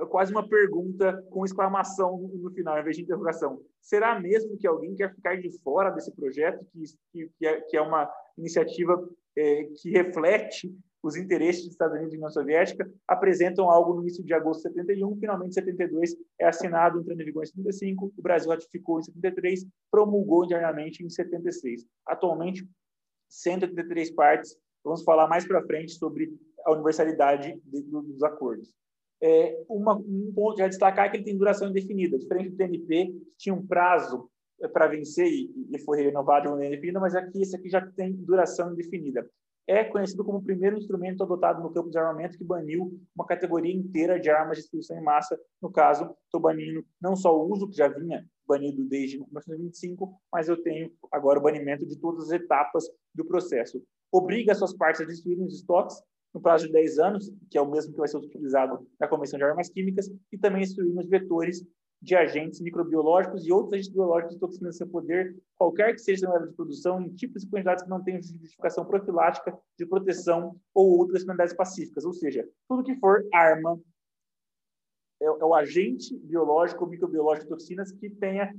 quase 0.09 0.33
uma 0.33 0.49
pergunta 0.49 1.23
com 1.31 1.45
exclamação 1.45 2.19
no, 2.19 2.51
final, 2.51 2.79
em 2.79 2.85
vez 2.85 2.97
de 2.97 3.03
interrogação. 3.03 3.61
Será 3.81 4.19
mesmo 4.19 4.57
que 4.57 4.67
alguém 4.67 4.95
quer 4.95 5.15
ficar 5.15 5.37
de 5.37 5.51
fora 5.61 5.91
desse 5.91 6.15
projeto 6.15 6.65
que 6.73 7.29
que, 7.39 7.47
é, 7.47 7.61
que 7.61 7.77
é 7.77 7.81
uma 7.81 8.11
iniciativa 8.37 9.09
é, 9.37 9.65
que 9.77 9.91
reflete 9.91 10.75
os 11.03 11.17
interesses 11.17 11.65
dos 11.65 11.73
Estados 11.73 11.97
Unidos 11.97 12.15
e 12.15 12.17
União 12.17 12.31
Soviética 12.31 12.89
apresentam 13.09 13.69
algo 13.69 13.95
no 13.95 14.03
início 14.03 14.25
de 14.25 14.33
agosto 14.33 14.69
de 14.69 14.75
71, 14.75 15.17
finalmente 15.19 15.51
em 15.51 15.55
72 15.55 16.17
é 16.39 16.47
assinado, 16.47 17.01
entrando 17.01 17.21
em 17.21 17.25
vigor 17.25 17.43
em 17.43 17.47
75, 17.47 18.13
o 18.17 18.23
Brasil 18.23 18.51
ratificou 18.51 19.01
em 19.01 19.03
73, 19.03 19.67
promulgou 19.91 20.45
internamente 20.45 21.05
em 21.05 21.11
76. 21.11 21.85
Atualmente, 22.07 22.65
183 23.29 24.13
partes, 24.13 24.57
vamos 24.85 25.03
falar 25.03 25.27
mais 25.27 25.45
para 25.45 25.65
frente 25.67 25.93
sobre 25.93 26.33
a 26.65 26.73
universalidade 26.73 27.61
dos 27.65 28.23
acordos. 28.23 28.73
É, 29.23 29.65
uma, 29.69 29.95
um 29.95 30.33
ponto 30.35 30.63
a 30.63 30.69
destacar 30.69 31.07
é 31.07 31.09
que 31.11 31.17
ele 31.19 31.25
tem 31.25 31.39
duração 31.39 31.69
indefinida, 31.69 32.19
diferente 32.19 32.51
do 32.51 32.57
TNP, 32.57 33.07
que 33.07 33.37
tinha 33.39 33.55
um 33.55 33.65
prazo 33.65 34.29
é, 34.61 34.67
para 34.67 34.89
vencer 34.89 35.27
e, 35.27 35.51
e 35.71 35.79
foi 35.81 36.03
renovado 36.03 36.61
em 36.61 36.67
indefinida, 36.67 36.99
mas 36.99 37.15
aqui 37.15 37.41
esse 37.41 37.55
aqui 37.55 37.69
já 37.69 37.81
tem 37.81 38.13
duração 38.13 38.73
indefinida 38.73 39.25
é 39.67 39.85
conhecido 39.85 40.25
como 40.25 40.39
o 40.39 40.43
primeiro 40.43 40.77
instrumento 40.77 41.23
adotado 41.23 41.63
no 41.63 41.73
campo 41.73 41.91
de 41.91 41.99
armamento 41.99 42.37
que 42.37 42.45
baniu 42.45 43.01
uma 43.15 43.27
categoria 43.27 43.73
inteira 43.73 44.19
de 44.19 44.29
armas 44.29 44.57
de 44.57 44.63
destruição 44.63 44.99
em 44.99 45.03
massa. 45.03 45.39
No 45.61 45.71
caso, 45.71 46.15
estou 46.25 46.41
banindo 46.41 46.85
não 47.01 47.15
só 47.15 47.37
o 47.37 47.51
uso, 47.51 47.69
que 47.69 47.77
já 47.77 47.89
vinha 47.89 48.27
banido 48.47 48.85
desde 48.85 49.19
1925, 49.19 50.21
mas 50.33 50.49
eu 50.49 50.61
tenho 50.63 50.93
agora 51.13 51.39
o 51.39 51.43
banimento 51.43 51.87
de 51.87 51.99
todas 51.99 52.25
as 52.25 52.33
etapas 52.33 52.85
do 53.15 53.25
processo. 53.25 53.83
Obriga 54.11 54.53
as 54.53 54.59
suas 54.59 54.77
partes 54.77 55.01
a 55.01 55.05
destruírem 55.05 55.47
os 55.47 55.55
estoques 55.55 55.97
no 56.35 56.41
prazo 56.41 56.67
de 56.67 56.73
10 56.73 56.99
anos, 56.99 57.33
que 57.51 57.59
é 57.59 57.61
o 57.61 57.71
mesmo 57.71 57.93
que 57.93 57.99
vai 57.99 58.09
ser 58.09 58.17
utilizado 58.17 58.87
na 58.99 59.09
Convenção 59.09 59.39
de 59.39 59.45
Armas 59.45 59.69
Químicas, 59.69 60.11
e 60.33 60.39
também 60.39 60.63
destruir 60.63 60.97
os 60.97 61.07
vetores 61.07 61.63
de 62.03 62.17
agentes 62.17 62.61
microbiológicos 62.61 63.47
e 63.47 63.53
outros 63.53 63.75
agentes 63.75 63.93
biológicos 63.93 64.35
de 64.35 64.41
toxinas 64.41 64.77
sem 64.77 64.89
poder, 64.89 65.37
qualquer 65.57 65.93
que 65.93 66.01
seja 66.01 66.29
a 66.29 66.39
de 66.39 66.53
produção, 66.53 67.01
em 67.01 67.15
tipos 67.15 67.45
e 67.45 67.49
quantidades 67.49 67.85
que 67.85 67.91
não 67.91 68.03
tenham 68.03 68.21
justificação 68.21 68.85
profilática 68.85 69.57
de 69.79 69.87
proteção 69.87 70.57
ou 70.75 70.99
outras 70.99 71.23
finalidades 71.23 71.55
pacíficas. 71.55 72.05
Ou 72.05 72.13
seja, 72.13 72.49
tudo 72.69 72.83
que 72.83 72.97
for 72.97 73.25
arma 73.33 73.81
é, 75.21 75.27
é 75.27 75.45
o 75.45 75.55
agente 75.55 76.19
biológico 76.19 76.85
ou 76.85 76.91
microbiológico 76.91 77.45
de 77.45 77.51
toxinas 77.51 77.93
que 77.93 78.11
tenha 78.11 78.53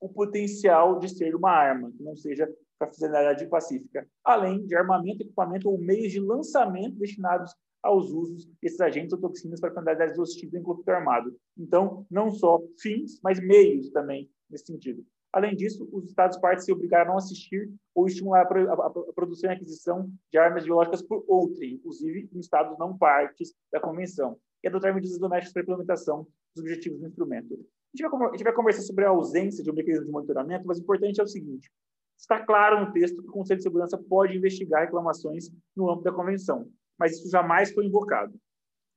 o 0.00 0.08
potencial 0.08 1.00
de 1.00 1.08
ser 1.08 1.34
uma 1.34 1.50
arma, 1.50 1.90
que 1.90 2.02
não 2.04 2.14
seja 2.14 2.48
para 2.78 2.92
finalidade 2.92 3.46
pacífica, 3.46 4.06
além 4.24 4.66
de 4.66 4.74
armamento, 4.74 5.22
equipamento 5.22 5.70
ou 5.70 5.78
meios 5.78 6.12
de 6.12 6.20
lançamento 6.20 6.96
destinados 6.96 7.54
aos 7.82 8.10
usos 8.10 8.46
desses 8.60 8.80
agentes 8.80 9.12
ou 9.12 9.20
toxinas 9.20 9.60
para 9.60 9.70
finalidades 9.70 10.18
hostis 10.18 10.52
em 10.52 10.62
conflito 10.62 10.88
armado. 10.88 11.34
Então, 11.56 12.06
não 12.10 12.30
só 12.30 12.60
fins, 12.80 13.20
mas 13.22 13.40
meios 13.40 13.90
também 13.90 14.30
nesse 14.50 14.66
sentido. 14.66 15.04
Além 15.32 15.54
disso, 15.54 15.88
os 15.92 16.06
Estados 16.06 16.38
partes 16.38 16.64
se 16.64 16.72
obrigaram 16.72 17.04
a 17.04 17.08
não 17.08 17.18
assistir 17.18 17.70
ou 17.94 18.06
estimular 18.06 18.42
a, 18.42 18.90
produção 19.12 19.50
e 19.50 19.52
aquisição 19.52 20.10
de 20.32 20.38
armas 20.38 20.64
biológicas 20.64 21.02
por 21.02 21.24
outrem, 21.28 21.74
inclusive 21.74 22.28
em 22.32 22.38
Estados 22.40 22.78
não 22.78 22.96
partes 22.96 23.54
da 23.70 23.78
Convenção, 23.78 24.38
e 24.64 24.68
adotar 24.68 24.94
medidas 24.94 25.18
domésticas 25.18 25.52
para 25.52 25.62
a 25.62 25.64
implementação 25.64 26.26
dos 26.54 26.64
objetivos 26.64 27.00
do 27.00 27.06
instrumento. 27.06 27.52
A 27.52 27.56
gente, 27.94 28.10
vai, 28.10 28.28
a 28.28 28.32
gente 28.32 28.44
vai 28.44 28.52
conversar 28.54 28.82
sobre 28.82 29.04
a 29.04 29.10
ausência 29.10 29.62
de 29.62 29.70
um 29.70 29.74
mecanismo 29.74 30.06
de 30.06 30.12
monitoramento, 30.12 30.66
mas 30.66 30.78
o 30.78 30.82
importante 30.82 31.20
é 31.20 31.24
o 31.24 31.28
seguinte: 31.28 31.70
está 32.16 32.44
claro 32.44 32.84
no 32.84 32.92
texto 32.92 33.22
que 33.22 33.28
o 33.28 33.32
Conselho 33.32 33.58
de 33.58 33.64
Segurança 33.64 33.98
pode 33.98 34.36
investigar 34.36 34.82
reclamações 34.82 35.50
no 35.74 35.90
âmbito 35.90 36.04
da 36.04 36.12
Convenção, 36.12 36.68
mas 36.98 37.12
isso 37.12 37.28
jamais 37.30 37.72
foi 37.72 37.86
invocado 37.86 38.34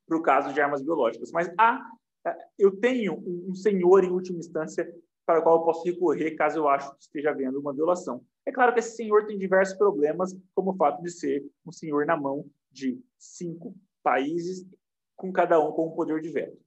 para 0.07 0.17
o 0.17 0.21
caso 0.21 0.53
de 0.53 0.61
armas 0.61 0.81
biológicas. 0.81 1.31
Mas 1.31 1.51
há, 1.57 1.85
é, 2.25 2.35
eu 2.57 2.75
tenho 2.79 3.21
um 3.25 3.53
senhor, 3.53 4.03
em 4.03 4.09
última 4.09 4.39
instância, 4.39 4.91
para 5.25 5.39
o 5.39 5.43
qual 5.43 5.59
eu 5.59 5.63
posso 5.63 5.85
recorrer 5.85 6.31
caso 6.31 6.57
eu 6.57 6.67
ache 6.67 6.89
que 6.95 7.01
esteja 7.01 7.29
havendo 7.29 7.59
uma 7.59 7.73
violação. 7.73 8.23
É 8.45 8.51
claro 8.51 8.73
que 8.73 8.79
esse 8.79 8.95
senhor 8.95 9.27
tem 9.27 9.37
diversos 9.37 9.77
problemas, 9.77 10.35
como 10.55 10.71
o 10.71 10.75
fato 10.75 11.03
de 11.03 11.11
ser 11.11 11.45
um 11.65 11.71
senhor 11.71 12.05
na 12.05 12.17
mão 12.17 12.45
de 12.71 12.99
cinco 13.17 13.75
países, 14.01 14.65
com 15.15 15.31
cada 15.31 15.59
um 15.59 15.71
com 15.71 15.87
um 15.87 15.91
poder 15.91 16.19
de 16.21 16.29
veto. 16.29 16.57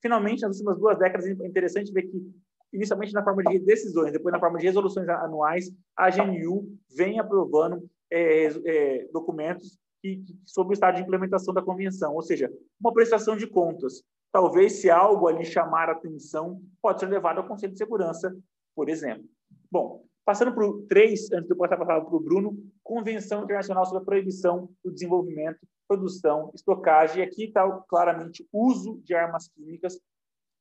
Finalmente, 0.00 0.42
nas 0.42 0.56
últimas 0.56 0.78
duas 0.78 0.98
décadas, 0.98 1.26
é 1.26 1.32
interessante 1.46 1.92
ver 1.92 2.02
que 2.02 2.32
inicialmente 2.72 3.12
na 3.12 3.22
forma 3.22 3.42
de 3.42 3.58
decisões, 3.58 4.12
depois 4.12 4.32
na 4.32 4.40
forma 4.40 4.58
de 4.58 4.66
resoluções 4.66 5.08
anuais, 5.08 5.70
a 5.96 6.10
GNU 6.10 6.68
vem 6.96 7.18
aprovando 7.18 7.88
é, 8.10 8.46
é, 8.46 9.08
documentos 9.12 9.78
que, 10.00 10.22
sobre 10.44 10.72
o 10.72 10.74
estado 10.74 10.96
de 10.96 11.02
implementação 11.02 11.52
da 11.52 11.62
convenção, 11.62 12.14
ou 12.14 12.22
seja, 12.22 12.52
uma 12.80 12.92
prestação 12.92 13.36
de 13.36 13.46
contas. 13.46 14.02
Talvez, 14.32 14.74
se 14.80 14.90
algo 14.90 15.28
ali 15.28 15.44
chamar 15.44 15.90
atenção, 15.90 16.60
pode 16.80 17.00
ser 17.00 17.06
levado 17.06 17.38
ao 17.38 17.46
Conselho 17.46 17.72
de 17.72 17.78
Segurança, 17.78 18.34
por 18.74 18.88
exemplo. 18.88 19.24
Bom, 19.70 20.04
passando 20.24 20.54
para 20.54 20.66
o 20.66 20.82
3, 20.82 21.32
antes 21.32 21.46
de 21.46 21.52
eu 21.52 21.56
passar 21.56 21.74
a 21.74 21.78
palavra 21.78 22.08
para 22.08 22.16
o 22.16 22.20
Bruno, 22.20 22.58
Convenção 22.82 23.44
Internacional 23.44 23.84
sobre 23.84 24.02
a 24.02 24.04
Proibição 24.04 24.70
do 24.82 24.90
Desenvolvimento, 24.90 25.60
Produção, 25.86 26.50
Estocagem, 26.54 27.20
e 27.20 27.22
aqui 27.22 27.44
está 27.44 27.68
claramente 27.88 28.46
uso 28.52 29.00
de 29.04 29.14
armas 29.14 29.48
químicas 29.48 30.00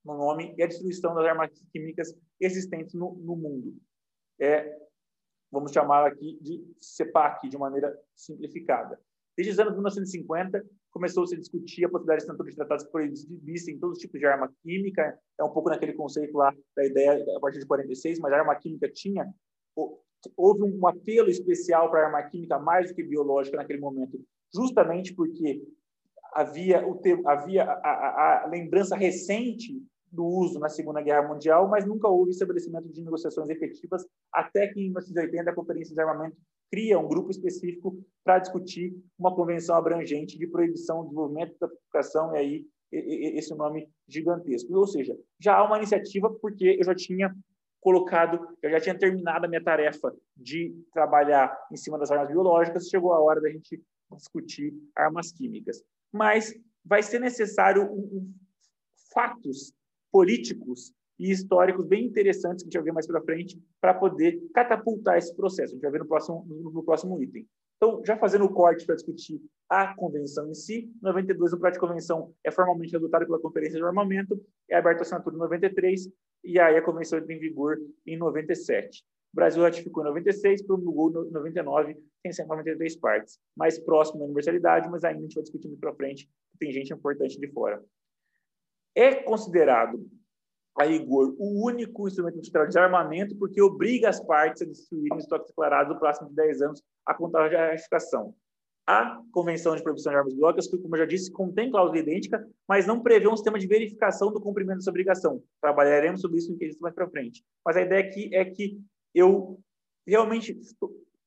no 0.04 0.18
nome 0.18 0.54
e 0.58 0.64
a 0.64 0.68
destruição 0.68 1.14
das 1.14 1.26
armas 1.26 1.52
químicas 1.72 2.16
existentes 2.40 2.94
no, 2.94 3.14
no 3.16 3.36
mundo. 3.36 3.76
É, 4.40 4.76
vamos 5.52 5.72
chamar 5.72 6.08
aqui 6.08 6.40
de 6.42 6.64
CEPAC, 6.80 7.50
de 7.50 7.58
maneira 7.58 7.96
simplificada. 8.16 9.00
Desde 9.38 9.54
os 9.54 9.60
anos 9.60 9.74
1950, 9.74 10.66
começou-se 10.92 11.36
a 11.36 11.40
discutir 11.40 11.86
a 11.86 11.90
possibilidade 11.90 12.20
de 12.20 12.24
assinatura 12.24 12.50
de 12.50 12.56
tratados 12.56 12.84
que 12.86 12.92
proibissem 12.92 13.80
todos 13.80 13.98
os 13.98 14.02
tipos 14.02 14.20
de 14.20 14.26
arma 14.26 14.54
química, 14.62 15.18
é 15.40 15.44
um 15.44 15.52
pouco 15.52 15.70
naquele 15.70 15.94
conceito 15.94 16.38
lá 16.38 16.54
da 16.76 16.86
ideia 16.86 17.24
a 17.38 17.40
partir 17.40 17.60
de 17.60 17.66
46, 17.66 18.20
mas 18.20 18.34
a 18.34 18.38
arma 18.38 18.56
química 18.56 18.90
tinha 18.92 19.32
houve 20.38 20.64
um 20.64 20.86
apelo 20.86 21.30
especial 21.30 21.90
para 21.90 22.02
a 22.02 22.06
arma 22.06 22.24
química 22.24 22.60
mais 22.60 22.90
do 22.90 22.96
que 22.96 23.04
biológica 23.04 23.58
naquele 23.58 23.80
momento, 23.80 24.24
justamente 24.54 25.16
porque 25.16 25.64
havia 26.34 26.86
o 26.88 27.00
havia 27.26 27.64
a, 27.64 27.90
a, 27.90 28.44
a 28.44 28.48
lembrança 28.48 28.96
recente 28.96 29.82
do 30.12 30.26
uso 30.26 30.60
na 30.60 30.70
Segunda 30.70 31.02
Guerra 31.02 31.28
Mundial, 31.28 31.68
mas 31.68 31.86
nunca 31.86 32.08
houve 32.08 32.32
estabelecimento 32.32 32.90
de 32.90 33.02
negociações 33.02 33.50
efetivas 33.50 34.06
até 34.32 34.68
que 34.68 34.80
em 34.80 34.86
1980 34.86 35.50
a 35.50 35.56
Conferência 35.56 35.96
de 35.96 36.02
Armamento 36.02 36.38
cria 36.70 37.00
um 37.00 37.08
grupo 37.08 37.32
específico 37.32 37.98
para 38.24 38.40
discutir 38.40 38.94
uma 39.18 39.36
convenção 39.36 39.76
abrangente 39.76 40.38
de 40.38 40.48
proibição, 40.48 41.04
desenvolvimento 41.04 41.56
da 41.60 41.68
fabricação 41.68 42.36
e 42.36 42.38
aí 42.38 42.66
esse 42.92 43.56
nome 43.56 43.90
gigantesco. 44.08 44.74
Ou 44.74 44.88
seja, 44.88 45.18
já 45.40 45.56
há 45.56 45.64
uma 45.64 45.78
iniciativa 45.78 46.30
porque 46.30 46.78
eu 46.80 46.84
já 46.84 46.94
tinha 46.94 47.34
colocado, 47.80 48.56
eu 48.62 48.70
já 48.70 48.80
tinha 48.80 48.98
terminado 48.98 49.46
a 49.46 49.50
minha 49.50 49.64
tarefa 49.64 50.14
de 50.36 50.76
trabalhar 50.94 51.58
em 51.72 51.78
cima 51.78 51.98
das 51.98 52.12
armas 52.12 52.28
biológicas, 52.28 52.90
chegou 52.90 53.14
a 53.14 53.20
hora 53.20 53.42
da 53.42 53.50
gente 53.50 53.82
discutir 54.16 54.74
armas 54.96 55.32
químicas. 55.32 55.82
Mas 56.12 56.54
vai 56.86 57.02
ser 57.02 57.20
necessário 57.20 57.84
um, 57.84 58.18
um, 58.18 58.34
fatos 59.14 59.74
políticos 60.12 60.94
e 61.22 61.32
históricos 61.32 61.86
bem 61.86 62.06
interessantes 62.06 62.64
que 62.64 62.68
a 62.68 62.70
gente 62.70 62.78
vai 62.78 62.84
ver 62.86 62.94
mais 62.94 63.06
para 63.06 63.22
frente 63.22 63.62
para 63.80 63.94
poder 63.94 64.42
catapultar 64.54 65.20
esse 65.20 65.36
processo. 65.36 65.74
A 65.74 65.76
gente 65.76 65.84
vai 65.84 65.92
ver 65.92 66.00
no 66.00 66.08
próximo, 66.08 66.46
no, 66.48 66.84
próximo 66.84 67.22
item. 67.22 67.48
Então, 67.78 68.02
já 68.04 68.18
fazendo 68.18 68.46
o 68.46 68.50
corte 68.50 68.86
para 68.86 68.96
discutir 68.96 69.40
a 69.70 69.96
convenção 69.96 70.50
em 70.50 70.54
si, 70.56 70.92
92, 71.02 71.54
o 71.54 71.60
projeto 71.60 71.76
de 71.76 71.80
convenção 71.80 72.34
é 72.44 72.52
formalmente 72.52 72.96
adotado 72.96 73.26
pela 73.26 73.40
Conferência 73.40 73.78
de 73.78 73.86
Armamento, 73.86 74.40
é 74.70 74.76
aberto 74.76 75.00
a 75.00 75.02
assinatura 75.02 75.36
em 75.36 75.40
93, 75.40 76.10
e 76.44 76.60
aí 76.60 76.76
a 76.76 76.82
convenção 76.82 77.20
entra 77.20 77.34
em 77.34 77.40
vigor 77.40 77.78
em 78.06 78.18
97. 78.18 79.04
O 79.32 79.36
Brasil 79.36 79.64
ratificou 79.64 80.04
em 80.04 80.08
96, 80.08 80.64
promulgou 80.64 81.28
em 81.28 81.32
99, 81.32 81.98
tem 82.24 82.32
193 82.32 82.96
partes. 82.98 83.40
Mais 83.56 83.80
próximo 83.80 84.20
da 84.20 84.26
universalidade, 84.26 84.90
mas 84.90 85.04
ainda 85.04 85.20
a 85.20 85.22
gente 85.22 85.36
vai 85.36 85.44
discutir 85.44 85.68
muito 85.68 85.80
para 85.80 85.94
frente, 85.94 86.28
tem 86.60 86.72
gente 86.72 86.94
importante 86.94 87.40
de 87.40 87.48
fora 87.48 87.82
é 88.96 89.16
considerado, 89.16 90.06
a 90.78 90.84
rigor, 90.86 91.36
o 91.38 91.66
único 91.66 92.08
instrumento 92.08 92.38
industrial 92.38 92.68
de 92.68 92.78
armamento 92.78 93.36
porque 93.36 93.62
obriga 93.62 94.10
as 94.10 94.20
partes 94.20 94.62
a 94.62 94.66
destruírem 94.66 95.18
estoques 95.18 95.48
declarados 95.48 95.94
no 95.94 96.00
próximo 96.00 96.30
de 96.30 96.36
10 96.36 96.62
anos 96.62 96.84
a 97.06 97.14
contar 97.14 97.50
de 97.50 97.56
ratificação. 97.56 98.34
A 98.88 99.22
Convenção 99.32 99.76
de 99.76 99.84
Proibição 99.84 100.12
de 100.12 100.18
Armas 100.18 100.34
Biológicas, 100.34 100.68
que, 100.68 100.78
como 100.78 100.96
eu 100.96 101.00
já 101.00 101.06
disse, 101.06 101.32
contém 101.32 101.70
cláusula 101.70 102.00
idêntica, 102.00 102.46
mas 102.68 102.88
não 102.88 103.02
prevê 103.02 103.28
um 103.28 103.36
sistema 103.36 103.60
de 103.60 103.68
verificação 103.68 104.34
do 104.34 104.42
cumprimento 104.42 104.78
dessa 104.78 104.90
obrigação. 104.90 105.42
Trabalharemos 105.62 106.22
sobre 106.22 106.40
isso 106.40 106.52
em 106.52 106.58
quesito 106.58 106.82
mais 106.82 106.96
para 106.96 107.10
frente. 107.10 107.44
Mas 107.66 107.78
a 107.78 107.82
ideia 107.82 108.04
aqui 108.04 108.34
é 108.34 108.44
que 108.44 108.82
eu 109.14 109.60
realmente 110.06 110.60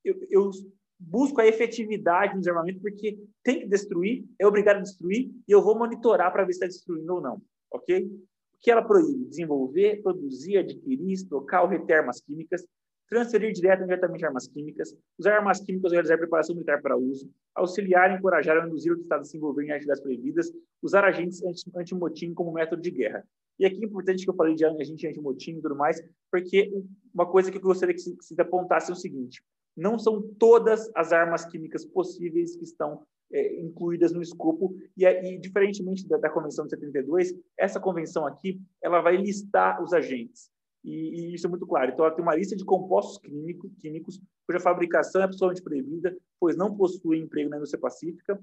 eu, 0.04 0.26
eu 0.28 0.50
busco 0.98 1.40
a 1.40 1.46
efetividade 1.46 2.34
no 2.34 2.40
desarmamento, 2.40 2.80
porque 2.80 3.18
tem 3.42 3.60
que 3.60 3.66
destruir, 3.66 4.24
é 4.38 4.46
obrigado 4.46 4.78
a 4.78 4.82
destruir, 4.82 5.30
e 5.46 5.52
eu 5.52 5.62
vou 5.62 5.78
monitorar 5.78 6.32
para 6.32 6.44
ver 6.44 6.52
se 6.52 6.58
está 6.58 6.66
destruindo 6.66 7.14
ou 7.14 7.20
não 7.20 7.40
ok? 7.74 8.04
O 8.06 8.60
que 8.60 8.70
ela 8.70 8.82
proíbe? 8.82 9.26
Desenvolver, 9.26 10.02
produzir, 10.02 10.58
adquirir, 10.58 11.12
estocar 11.12 11.62
ou 11.62 11.68
reter 11.68 11.98
armas 11.98 12.20
químicas, 12.20 12.64
transferir 13.08 13.52
direto 13.52 13.80
ou 13.80 13.84
indiretamente 13.84 14.24
armas 14.24 14.48
químicas, 14.48 14.96
usar 15.18 15.36
armas 15.36 15.60
químicas 15.60 15.90
ou 15.90 15.94
realizar 15.94 16.16
preparação 16.16 16.54
militar 16.54 16.80
para 16.80 16.96
uso, 16.96 17.30
auxiliar, 17.54 18.16
encorajar 18.16 18.56
ou 18.56 18.66
induzir 18.66 18.92
o 18.92 19.00
Estado 19.00 19.20
a 19.20 19.24
se 19.24 19.36
envolver 19.36 19.64
em 19.64 19.72
atividades 19.72 20.02
proibidas, 20.02 20.50
usar 20.82 21.04
agentes 21.04 21.42
anti-motim 21.76 22.32
como 22.32 22.52
método 22.52 22.80
de 22.80 22.90
guerra. 22.90 23.24
E 23.58 23.66
aqui 23.66 23.82
é 23.82 23.86
importante 23.86 24.24
que 24.24 24.30
eu 24.30 24.34
falei 24.34 24.54
de 24.54 24.64
agente 24.64 25.06
anti-motim 25.06 25.58
e 25.58 25.62
tudo 25.62 25.76
mais, 25.76 26.02
porque 26.30 26.72
uma 27.12 27.30
coisa 27.30 27.50
que 27.50 27.58
eu 27.58 27.62
gostaria 27.62 27.94
que 27.94 28.02
que 28.02 28.24
se 28.24 28.40
apontasse 28.40 28.90
é 28.90 28.94
o 28.94 28.96
seguinte, 28.96 29.42
não 29.76 29.98
são 29.98 30.22
todas 30.38 30.90
as 30.94 31.12
armas 31.12 31.44
químicas 31.44 31.84
possíveis 31.84 32.56
que 32.56 32.64
estão 32.64 33.04
é, 33.32 33.60
incluídas 33.60 34.12
no 34.12 34.22
escopo 34.22 34.76
e, 34.96 35.04
e 35.04 35.38
diferentemente 35.38 36.06
da, 36.06 36.16
da, 36.16 36.30
convenção 36.30 36.64
de 36.64 36.70
72, 36.70 37.34
essa 37.58 37.80
convenção 37.80 38.26
aqui 38.26 38.60
ela 38.82 39.00
vai 39.00 39.16
listar 39.16 39.82
os 39.82 39.92
agentes 39.92 40.50
e, 40.84 41.30
e, 41.30 41.34
isso 41.34 41.46
é 41.46 41.50
muito 41.50 41.66
claro. 41.66 41.90
Então 41.90 42.04
ela 42.04 42.14
tem 42.14 42.22
uma 42.22 42.36
lista 42.36 42.54
de 42.54 42.64
compostos 42.64 43.18
químico, 43.18 43.70
químicos 43.80 44.20
cuja 44.46 44.60
fabricação 44.60 45.22
é 45.22 45.24
absolutamente 45.24 45.62
proibida, 45.62 46.16
pois 46.38 46.56
não 46.56 46.76
possuem 46.76 47.22
emprego 47.22 47.50
na 47.50 47.56
indústria 47.56 47.80
pacífica. 47.80 48.38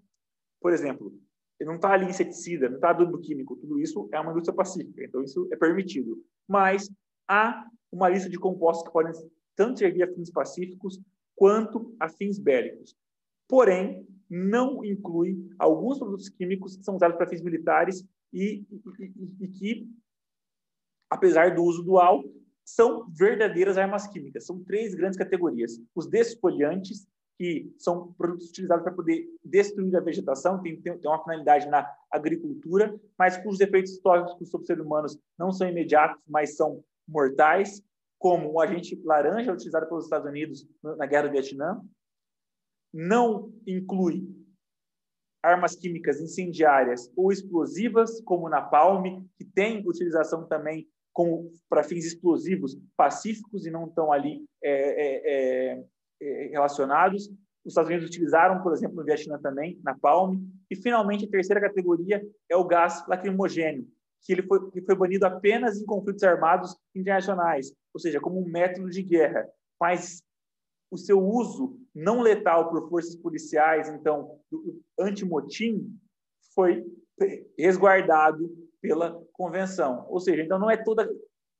Por 0.59 0.73
exemplo, 0.73 1.13
não 1.61 1.75
está 1.75 1.93
ali 1.93 2.07
inseticida, 2.07 2.67
não 2.67 2.75
está 2.75 2.89
adubo 2.89 3.19
químico, 3.19 3.55
tudo 3.55 3.79
isso 3.79 4.09
é 4.11 4.19
uma 4.19 4.31
indústria 4.31 4.55
pacífica, 4.55 5.03
então 5.03 5.23
isso 5.23 5.47
é 5.51 5.55
permitido. 5.55 6.21
Mas 6.47 6.89
há 7.27 7.65
uma 7.91 8.09
lista 8.09 8.29
de 8.29 8.39
compostos 8.39 8.85
que 8.85 8.91
podem 8.91 9.13
tanto 9.55 9.79
servir 9.79 10.03
a 10.03 10.11
fins 10.11 10.31
pacíficos 10.31 10.99
quanto 11.41 11.95
a 11.99 12.07
fins 12.07 12.37
bélicos. 12.37 12.95
Porém, 13.47 14.07
não 14.29 14.85
inclui 14.85 15.49
alguns 15.57 15.97
produtos 15.97 16.29
químicos 16.29 16.77
que 16.77 16.83
são 16.83 16.95
usados 16.95 17.17
para 17.17 17.27
fins 17.27 17.41
militares 17.41 18.05
e, 18.31 18.63
e, 18.99 19.35
e, 19.39 19.47
que, 19.47 19.89
apesar 21.09 21.55
do 21.55 21.63
uso 21.63 21.81
dual, 21.81 22.23
são 22.63 23.11
verdadeiras 23.11 23.75
armas 23.75 24.05
químicas. 24.05 24.45
São 24.45 24.63
três 24.63 24.93
grandes 24.93 25.17
categorias. 25.17 25.81
Os 25.95 26.05
desfoliantes, 26.05 27.07
que 27.39 27.73
são 27.79 28.13
produtos 28.13 28.49
utilizados 28.49 28.83
para 28.83 28.93
poder 28.93 29.25
destruir 29.43 29.95
a 29.95 29.99
vegetação, 29.99 30.61
tem, 30.61 30.79
tem 30.79 30.95
uma 31.03 31.23
finalidade 31.23 31.67
na 31.69 31.91
agricultura, 32.11 32.95
mas 33.17 33.35
cujos 33.37 33.61
efeitos 33.61 33.97
tóxicos 33.97 34.51
sobre 34.51 34.67
seres 34.67 34.85
humanos 34.85 35.17
não 35.39 35.51
são 35.51 35.67
imediatos, 35.67 36.21
mas 36.27 36.55
são 36.55 36.83
mortais, 37.07 37.83
como 38.21 38.51
o 38.51 38.61
agente 38.61 38.95
laranja 39.03 39.51
utilizado 39.51 39.87
pelos 39.87 40.03
Estados 40.03 40.29
Unidos 40.29 40.67
na 40.83 41.07
Guerra 41.07 41.23
do 41.27 41.31
Vietnã, 41.31 41.81
não 42.93 43.51
inclui 43.65 44.29
armas 45.41 45.75
químicas 45.75 46.21
incendiárias 46.21 47.11
ou 47.17 47.31
explosivas, 47.31 48.21
como 48.21 48.47
na 48.47 48.61
Palme, 48.61 49.27
que 49.35 49.43
tem 49.43 49.83
utilização 49.87 50.47
também 50.47 50.87
para 51.67 51.83
fins 51.83 52.05
explosivos 52.05 52.77
pacíficos 52.95 53.65
e 53.65 53.71
não 53.71 53.87
estão 53.87 54.11
ali 54.11 54.45
é, 54.63 54.71
é, 54.71 55.73
é, 55.73 55.85
é, 56.21 56.47
relacionados. 56.49 57.27
Os 57.65 57.71
Estados 57.71 57.89
Unidos 57.89 58.07
utilizaram, 58.07 58.61
por 58.61 58.71
exemplo, 58.71 58.97
no 58.97 59.03
Vietnã 59.03 59.39
também, 59.39 59.79
na 59.83 59.97
Palme. 59.97 60.47
E, 60.69 60.75
finalmente, 60.75 61.25
a 61.25 61.29
terceira 61.29 61.59
categoria 61.59 62.23
é 62.47 62.55
o 62.55 62.65
gás 62.65 63.03
lacrimogêneo, 63.07 63.87
que 64.21 64.33
ele 64.33 64.43
foi, 64.43 64.69
que 64.71 64.81
foi 64.81 64.95
banido 64.95 65.25
apenas 65.25 65.79
em 65.79 65.85
conflitos 65.85 66.23
armados 66.23 66.75
internacionais, 66.95 67.73
ou 67.93 67.99
seja, 67.99 68.19
como 68.19 68.39
um 68.39 68.47
método 68.47 68.89
de 68.89 69.01
guerra. 69.01 69.47
Mas 69.79 70.23
o 70.91 70.97
seu 70.97 71.19
uso 71.19 71.79
não 71.95 72.21
letal 72.21 72.69
por 72.69 72.87
forças 72.89 73.15
policiais, 73.15 73.89
então, 73.89 74.39
anti-motim, 74.99 75.97
foi 76.53 76.85
resguardado 77.57 78.49
pela 78.81 79.23
convenção. 79.31 80.05
Ou 80.09 80.19
seja, 80.19 80.41
então 80.41 80.59
não 80.59 80.69
é 80.69 80.77
toda. 80.77 81.09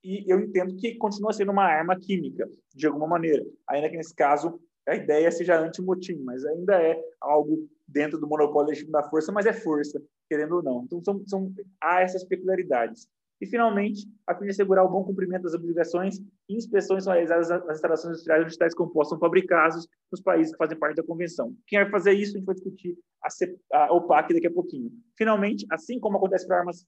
E 0.03 0.31
eu 0.31 0.39
entendo 0.39 0.75
que 0.75 0.95
continua 0.95 1.31
sendo 1.31 1.51
uma 1.51 1.63
arma 1.63 1.97
química, 1.97 2.49
de 2.73 2.88
alguma 2.88 3.07
maneira, 3.07 3.45
ainda 3.67 3.89
que 3.89 3.97
nesse 3.97 4.13
caso 4.13 4.59
a 4.88 4.95
ideia 4.95 5.31
seja 5.31 5.59
anti-motim, 5.59 6.15
mas 6.23 6.43
ainda 6.43 6.81
é 6.81 6.99
algo 7.21 7.69
dentro 7.88 8.19
do 8.19 8.27
monopólio 8.27 8.69
legítimo 8.69 8.91
da 8.91 9.03
força, 9.03 9.31
mas 9.31 9.45
é 9.45 9.53
força, 9.53 10.01
querendo 10.31 10.55
ou 10.55 10.63
não. 10.63 10.83
Então, 10.85 11.03
são, 11.03 11.21
são, 11.27 11.53
há 11.83 12.01
essas 12.01 12.23
peculiaridades. 12.23 13.05
E, 13.41 13.45
finalmente, 13.45 14.07
a 14.25 14.33
fim 14.33 14.45
de 14.45 14.51
assegurar 14.51 14.85
o 14.85 14.89
bom 14.89 15.03
cumprimento 15.03 15.41
das 15.41 15.53
obrigações, 15.53 16.21
inspeções 16.47 17.03
são 17.03 17.11
realizadas 17.11 17.49
nas 17.49 17.75
instalações 17.75 18.13
industriais 18.13 18.45
onde 18.45 18.57
tais 18.57 18.73
compostos 18.73 19.09
são 19.09 19.19
fabricados 19.19 19.85
nos 20.09 20.21
países 20.21 20.53
que 20.53 20.57
fazem 20.57 20.77
parte 20.79 20.95
da 20.95 21.03
convenção. 21.03 21.53
Quem 21.67 21.81
vai 21.81 21.89
fazer 21.89 22.13
isso, 22.13 22.35
a 22.35 22.37
gente 22.37 22.45
vai 22.45 22.55
discutir 22.55 22.97
a, 23.21 23.85
a 23.85 23.93
OPAC 23.93 24.33
daqui 24.33 24.47
a 24.47 24.53
pouquinho. 24.53 24.89
Finalmente, 25.17 25.65
assim 25.69 25.99
como 25.99 26.15
acontece 26.15 26.47
para 26.47 26.59
armas 26.59 26.85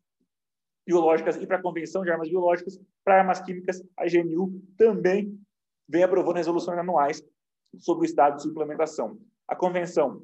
biológicas 0.87 1.35
e 1.35 1.45
para 1.45 1.57
a 1.57 1.61
Convenção 1.61 2.03
de 2.03 2.11
Armas 2.11 2.29
Biológicas, 2.29 2.79
para 3.03 3.19
armas 3.19 3.41
químicas, 3.41 3.81
a 3.97 4.05
GNU 4.05 4.61
também 4.77 5.37
vem 5.89 6.03
aprovando 6.03 6.37
resoluções 6.37 6.79
anuais 6.79 7.21
sobre 7.79 8.05
o 8.05 8.05
estado 8.05 8.37
de 8.37 8.43
sua 8.43 8.51
implementação. 8.51 9.17
A 9.47 9.55
Convenção, 9.55 10.23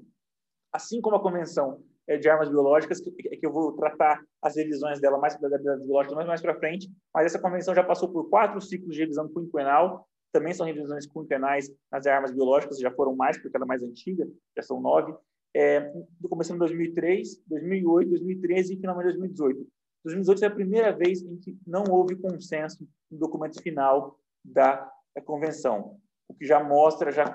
assim 0.71 1.01
como 1.01 1.17
a 1.17 1.21
Convenção 1.21 1.83
de 2.17 2.29
Armas 2.29 2.49
Biológicas, 2.49 2.99
que, 2.99 3.11
que 3.11 3.45
eu 3.45 3.51
vou 3.51 3.73
tratar 3.73 4.21
as 4.41 4.55
revisões 4.55 4.99
dela 4.99 5.17
mais 5.17 5.37
das 5.39 5.61
biológicas 5.61 6.15
mais, 6.15 6.27
mais 6.27 6.41
para 6.41 6.57
frente, 6.57 6.89
mas 7.13 7.25
essa 7.25 7.39
convenção 7.39 7.75
já 7.75 7.83
passou 7.83 8.09
por 8.09 8.29
quatro 8.29 8.59
ciclos 8.61 8.95
de 8.95 9.01
revisão 9.01 9.27
quinquenal, 9.27 10.07
também 10.31 10.53
são 10.53 10.65
revisões 10.65 11.05
quinquenais 11.07 11.71
nas 11.91 12.05
armas 12.05 12.31
biológicas, 12.31 12.79
já 12.79 12.91
foram 12.91 13.15
mais, 13.15 13.37
porque 13.37 13.55
ela 13.55 13.65
é 13.65 13.67
mais 13.67 13.83
antiga, 13.83 14.27
já 14.55 14.63
são 14.63 14.79
nove, 14.79 15.13
é, 15.55 15.91
começando 16.29 16.57
em 16.57 16.59
2003, 16.59 17.43
2008, 17.47 18.09
2013 18.09 18.73
e 18.73 18.77
finalmente 18.77 19.05
2018. 19.05 19.67
2018 20.05 20.39
foi 20.39 20.47
a 20.47 20.51
primeira 20.51 20.91
vez 20.91 21.21
em 21.21 21.37
que 21.37 21.57
não 21.65 21.83
houve 21.89 22.15
consenso 22.15 22.87
no 23.11 23.17
documento 23.17 23.61
final 23.61 24.17
da, 24.45 24.89
da 25.15 25.21
convenção, 25.21 25.97
o 26.27 26.33
que 26.33 26.45
já 26.45 26.63
mostra 26.63 27.11
já 27.11 27.25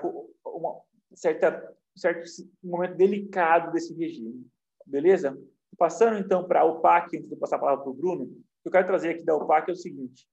uma 0.45 0.81
certa 1.13 1.75
certo 1.95 2.29
momento 2.61 2.95
delicado 2.95 3.71
desse 3.71 3.93
regime. 3.93 4.45
Beleza? 4.85 5.37
Passando 5.77 6.17
então 6.17 6.47
para 6.47 6.61
a 6.61 6.65
OPAC, 6.65 7.17
antes 7.17 7.29
de 7.29 7.35
passar 7.35 7.57
a 7.57 7.59
palavra 7.59 7.83
para 7.83 7.91
o 7.91 7.95
Bruno, 7.95 8.29
eu 8.63 8.71
quero 8.71 8.87
trazer 8.87 9.09
aqui 9.09 9.23
da 9.23 9.35
OPAC 9.35 9.69
é 9.69 9.73
o 9.73 9.75
seguinte: 9.75 10.27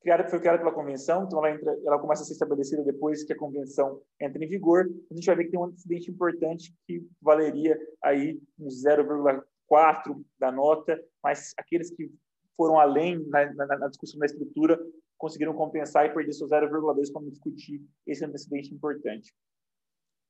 criada, 0.00 0.28
foi 0.28 0.38
criada 0.38 0.58
pela 0.58 0.72
convenção, 0.72 1.24
então 1.24 1.38
ela, 1.38 1.54
entra, 1.54 1.78
ela 1.84 1.98
começa 1.98 2.22
a 2.22 2.24
ser 2.26 2.32
estabelecida 2.32 2.82
depois 2.84 3.24
que 3.24 3.32
a 3.32 3.36
convenção 3.36 4.00
entra 4.20 4.42
em 4.42 4.48
vigor. 4.48 4.88
A 5.10 5.14
gente 5.14 5.26
vai 5.26 5.36
ver 5.36 5.44
que 5.44 5.50
tem 5.50 5.60
um 5.60 5.64
antecedente 5.64 6.10
importante 6.10 6.74
que 6.86 7.06
valeria 7.20 7.78
aí 8.02 8.40
uns 8.58 8.84
0,4 8.84 10.24
da 10.38 10.50
nota, 10.50 11.00
mas 11.22 11.52
aqueles 11.58 11.90
que 11.90 12.10
foram 12.56 12.78
além 12.78 13.24
na, 13.28 13.52
na, 13.54 13.66
na, 13.78 13.88
discussão 13.88 14.18
da 14.18 14.26
estrutura 14.26 14.78
conseguiram 15.16 15.54
compensar 15.54 16.06
e 16.06 16.14
perder 16.14 16.32
seu 16.32 16.48
0,2 16.48 17.12
para 17.12 17.22
discutir 17.28 17.82
esse 18.06 18.24
antecedente 18.24 18.74
importante. 18.74 19.32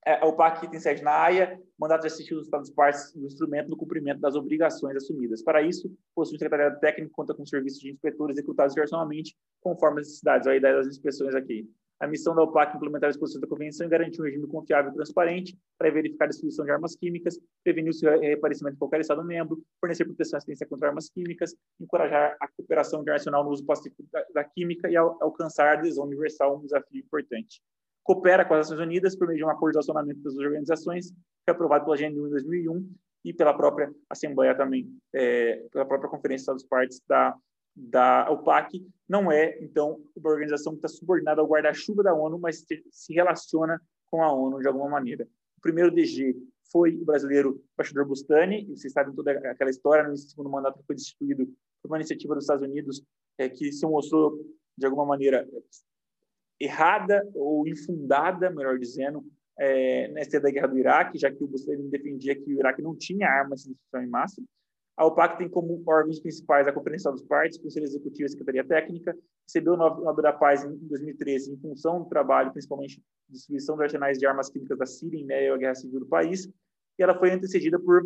É, 0.05 0.13
a 0.13 0.25
OPAC 0.25 0.69
tem 0.69 0.79
sede 0.79 1.03
na 1.03 1.11
AIA, 1.11 1.59
mandato 1.77 2.01
de 2.01 2.07
assistir 2.07 2.33
os 2.33 2.45
Estados 2.45 2.69
partes 2.69 3.13
do 3.13 3.25
instrumento 3.25 3.69
no 3.69 3.75
cumprimento 3.75 4.19
das 4.19 4.35
obrigações 4.35 4.95
assumidas. 4.95 5.43
Para 5.43 5.61
isso, 5.61 5.91
possui 6.15 6.35
um 6.35 6.39
secretariado 6.39 6.79
técnico 6.79 7.11
conta 7.11 7.33
com 7.33 7.45
serviços 7.45 7.79
de 7.79 7.91
inspetores 7.91 8.37
executados 8.37 8.73
personalmente, 8.73 9.35
conforme 9.61 9.99
as 9.99 10.07
necessidades. 10.07 10.47
A 10.47 10.55
ideia 10.55 10.75
das 10.75 10.87
inspeções 10.87 11.35
aqui. 11.35 11.69
A 11.99 12.07
missão 12.07 12.33
da 12.33 12.41
OPAC 12.43 12.71
é 12.73 12.77
implementar 12.77 13.09
as 13.09 13.15
disposições 13.15 13.41
da 13.41 13.47
Convenção 13.47 13.85
e 13.85 13.89
garantir 13.89 14.21
um 14.21 14.23
regime 14.23 14.47
confiável 14.47 14.89
e 14.89 14.95
transparente 14.95 15.57
para 15.77 15.91
verificar 15.91 16.25
a 16.25 16.27
distribuição 16.29 16.63
de 16.63 16.71
armas 16.71 16.95
químicas, 16.95 17.37
prevenir 17.61 17.91
o 17.91 18.19
reaparecimento 18.21 18.75
de 18.75 18.79
qualquer 18.79 19.01
Estado-membro, 19.01 19.61
fornecer 19.81 20.05
proteção 20.05 20.37
e 20.37 20.39
assistência 20.39 20.65
contra 20.65 20.87
armas 20.87 21.09
químicas, 21.09 21.53
encorajar 21.77 22.37
a 22.39 22.47
cooperação 22.47 23.01
internacional 23.01 23.43
no 23.43 23.49
uso 23.49 23.65
pacífico 23.65 24.01
da, 24.13 24.25
da 24.33 24.43
química 24.45 24.89
e 24.89 24.95
al 24.95 25.17
alcançar 25.19 25.67
a 25.67 25.73
adesão 25.73 26.05
universal, 26.05 26.57
um 26.57 26.61
desafio 26.61 27.01
importante 27.01 27.61
coopera 28.03 28.45
com 28.45 28.53
as 28.53 28.69
Nações 28.69 28.85
Unidas 28.85 29.15
por 29.15 29.27
meio 29.27 29.37
de 29.37 29.45
um 29.45 29.49
acordo 29.49 29.73
de 29.73 29.79
acionamento 29.79 30.21
das 30.21 30.35
organizações, 30.37 31.11
que 31.11 31.15
foi 31.45 31.53
aprovado 31.53 31.85
pela 31.85 31.97
GNU 31.97 32.27
em 32.27 32.29
2001 32.31 32.89
e 33.25 33.33
pela 33.33 33.53
própria 33.53 33.93
Assembleia 34.09 34.55
também, 34.55 34.89
é, 35.13 35.67
pela 35.71 35.85
própria 35.85 36.09
Conferência 36.09 36.53
dos 36.53 36.63
Partes 36.63 37.01
da, 37.07 37.35
da 37.75 38.29
OPAC. 38.31 38.85
Não 39.07 39.31
é, 39.31 39.57
então, 39.61 40.01
uma 40.15 40.29
organização 40.29 40.73
que 40.73 40.79
está 40.79 40.87
subordinada 40.87 41.41
ao 41.41 41.47
guarda-chuva 41.47 42.03
da 42.03 42.13
ONU, 42.13 42.39
mas 42.39 42.65
se 42.91 43.13
relaciona 43.13 43.81
com 44.09 44.23
a 44.23 44.31
ONU 44.31 44.59
de 44.59 44.67
alguma 44.67 44.89
maneira. 44.89 45.27
O 45.57 45.61
primeiro 45.61 45.91
DG 45.91 46.35
foi 46.71 46.95
o 46.95 47.05
brasileiro 47.05 47.61
embaixador 47.73 48.05
Bustani, 48.05 48.63
e 48.63 48.77
vocês 48.77 48.93
sabem 48.93 49.13
toda 49.13 49.31
aquela 49.31 49.69
história, 49.69 50.07
no 50.07 50.15
segundo 50.15 50.49
mandato 50.49 50.81
foi 50.85 50.95
destituído 50.95 51.45
por 51.81 51.89
uma 51.89 51.97
iniciativa 51.97 52.35
dos 52.35 52.43
Estados 52.43 52.63
Unidos 52.63 53.03
é, 53.37 53.49
que 53.49 53.71
se 53.71 53.85
mostrou, 53.85 54.39
de 54.77 54.85
alguma 54.85 55.05
maneira, 55.05 55.47
errada 56.59 57.27
ou 57.33 57.67
infundada, 57.67 58.49
melhor 58.49 58.77
dizendo, 58.77 59.23
é, 59.57 60.11
história 60.21 60.41
da 60.41 60.51
guerra 60.51 60.67
do 60.67 60.77
Iraque, 60.77 61.17
já 61.17 61.31
que 61.31 61.43
o 61.43 61.47
Mussolini 61.47 61.89
defendia 61.89 62.35
que 62.35 62.53
o 62.53 62.59
Iraque 62.59 62.81
não 62.81 62.95
tinha 62.95 63.27
armas 63.27 63.63
de 63.63 63.69
destruição 63.69 64.01
em 64.01 64.09
massa. 64.09 64.41
A 64.95 65.05
OPAC 65.05 65.37
tem 65.37 65.49
como 65.49 65.81
órgãos 65.87 66.19
principais 66.19 66.67
a 66.67 66.73
Conferência 66.73 67.09
dos 67.09 67.23
Partes, 67.23 67.57
Conselho 67.57 67.85
Executivo 67.85 68.25
e 68.25 68.29
Secretaria 68.29 68.65
Técnica. 68.65 69.17
Recebeu 69.47 69.73
o 69.73 69.77
Nobel 69.77 70.21
da 70.21 70.33
Paz 70.33 70.65
em 70.65 70.75
2013 70.75 71.53
em 71.53 71.57
função 71.57 72.03
do 72.03 72.09
trabalho, 72.09 72.51
principalmente 72.51 72.97
de 72.97 73.33
distribuição 73.33 73.77
de 73.77 73.83
arsenais 73.83 74.17
de 74.17 74.25
armas 74.25 74.49
químicas 74.49 74.77
da 74.77 74.85
Síria 74.85 75.17
em 75.17 75.23
meio 75.23 75.53
à 75.53 75.57
guerra 75.57 75.75
civil 75.75 76.01
do 76.01 76.05
país. 76.05 76.49
E 76.97 77.03
ela 77.03 77.17
foi 77.17 77.31
antecedida 77.31 77.79
por 77.79 78.03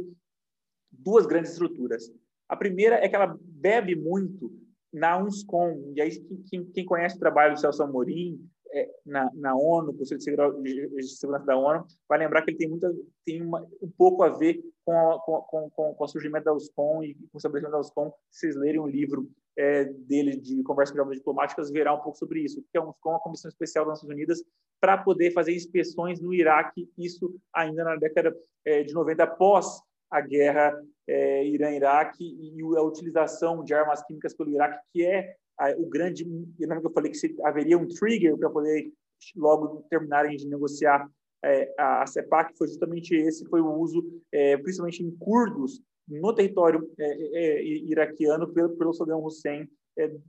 duas 0.91 1.25
grandes 1.25 1.53
estruturas. 1.53 2.11
A 2.47 2.55
primeira 2.55 2.95
é 2.97 3.09
que 3.09 3.15
ela 3.15 3.35
bebe 3.41 3.95
muito 3.95 4.51
na 4.93 5.17
UNSCOM. 5.17 5.93
E 5.95 6.01
aí, 6.01 6.11
quem, 6.49 6.65
quem 6.65 6.85
conhece 6.85 7.15
o 7.15 7.19
trabalho 7.19 7.53
do 7.53 7.59
Celso 7.59 7.81
Amorim 7.81 8.39
é, 8.71 8.89
na, 9.05 9.29
na 9.33 9.55
ONU, 9.55 9.93
Conselho 9.93 10.19
de 10.19 10.23
Segurança 10.23 11.45
da 11.45 11.57
ONU, 11.57 11.85
vai 12.07 12.19
lembrar 12.19 12.41
que 12.41 12.51
ele 12.51 12.57
tem, 12.57 12.69
muita, 12.69 12.93
tem 13.25 13.41
uma, 13.41 13.61
um 13.81 13.89
pouco 13.97 14.23
a 14.23 14.29
ver 14.29 14.63
com, 14.85 14.91
a, 14.91 15.19
com, 15.19 15.69
com, 15.69 15.93
com 15.93 16.03
o 16.03 16.07
surgimento 16.07 16.45
da 16.45 16.53
USCOM 16.53 17.03
e 17.03 17.13
com 17.13 17.29
o 17.33 17.37
estabelecimento 17.37 17.73
da 17.73 17.79
USCOM. 17.79 18.11
Se 18.31 18.41
vocês 18.41 18.55
lerem 18.55 18.79
um 18.79 18.87
livro 18.87 19.29
é, 19.57 19.85
dele 19.85 20.35
de 20.35 20.63
conversas 20.63 20.97
com 20.97 21.09
diplomáticas, 21.11 21.71
verá 21.71 21.93
um 21.93 22.01
pouco 22.01 22.17
sobre 22.17 22.41
isso, 22.41 22.63
que 22.71 22.77
é 22.77 22.81
a 22.81 22.83
USCOM, 22.83 23.15
a 23.15 23.19
Comissão 23.19 23.49
Especial 23.49 23.85
das 23.85 23.95
Nações 23.99 24.13
Unidas, 24.13 24.43
para 24.81 24.97
poder 24.97 25.31
fazer 25.31 25.55
inspeções 25.55 26.19
no 26.19 26.33
Iraque, 26.33 26.89
isso 26.97 27.33
ainda 27.53 27.83
na 27.83 27.95
década 27.95 28.35
é, 28.65 28.83
de 28.83 28.93
90, 28.93 29.23
após 29.23 29.81
a 30.09 30.19
guerra 30.19 30.77
é, 31.07 31.45
Irã-Iraque 31.45 32.23
e 32.23 32.61
a 32.77 32.81
utilização 32.81 33.63
de 33.63 33.73
armas 33.73 34.03
químicas 34.03 34.33
pelo 34.33 34.51
Iraque, 34.51 34.79
que 34.91 35.05
é 35.05 35.35
a, 35.57 35.71
o 35.71 35.87
grande. 35.87 36.23
Lembro 36.59 36.81
que 36.81 36.87
eu 36.87 36.93
falei 36.93 37.11
que 37.11 37.35
haveria 37.43 37.77
um 37.77 37.87
trigger 37.87 38.37
para 38.37 38.49
poder 38.49 38.91
logo 39.35 39.85
terminarem 39.89 40.35
de 40.35 40.47
negociar 40.47 41.09
é, 41.43 41.73
a, 41.77 42.03
a 42.03 42.07
CEPAC, 42.07 42.57
foi 42.57 42.67
justamente 42.67 43.15
esse, 43.15 43.45
foi 43.49 43.61
o 43.61 43.73
uso, 43.73 44.21
é, 44.31 44.57
principalmente 44.57 45.03
em 45.03 45.11
curdos, 45.11 45.81
no 46.07 46.33
território 46.33 46.89
é, 46.97 47.05
é, 47.05 47.59
é, 47.59 47.63
iraquiano 47.63 48.51
pelo, 48.53 48.75
pelo 48.77 48.93
Saddam 48.93 49.23
Hussein 49.23 49.67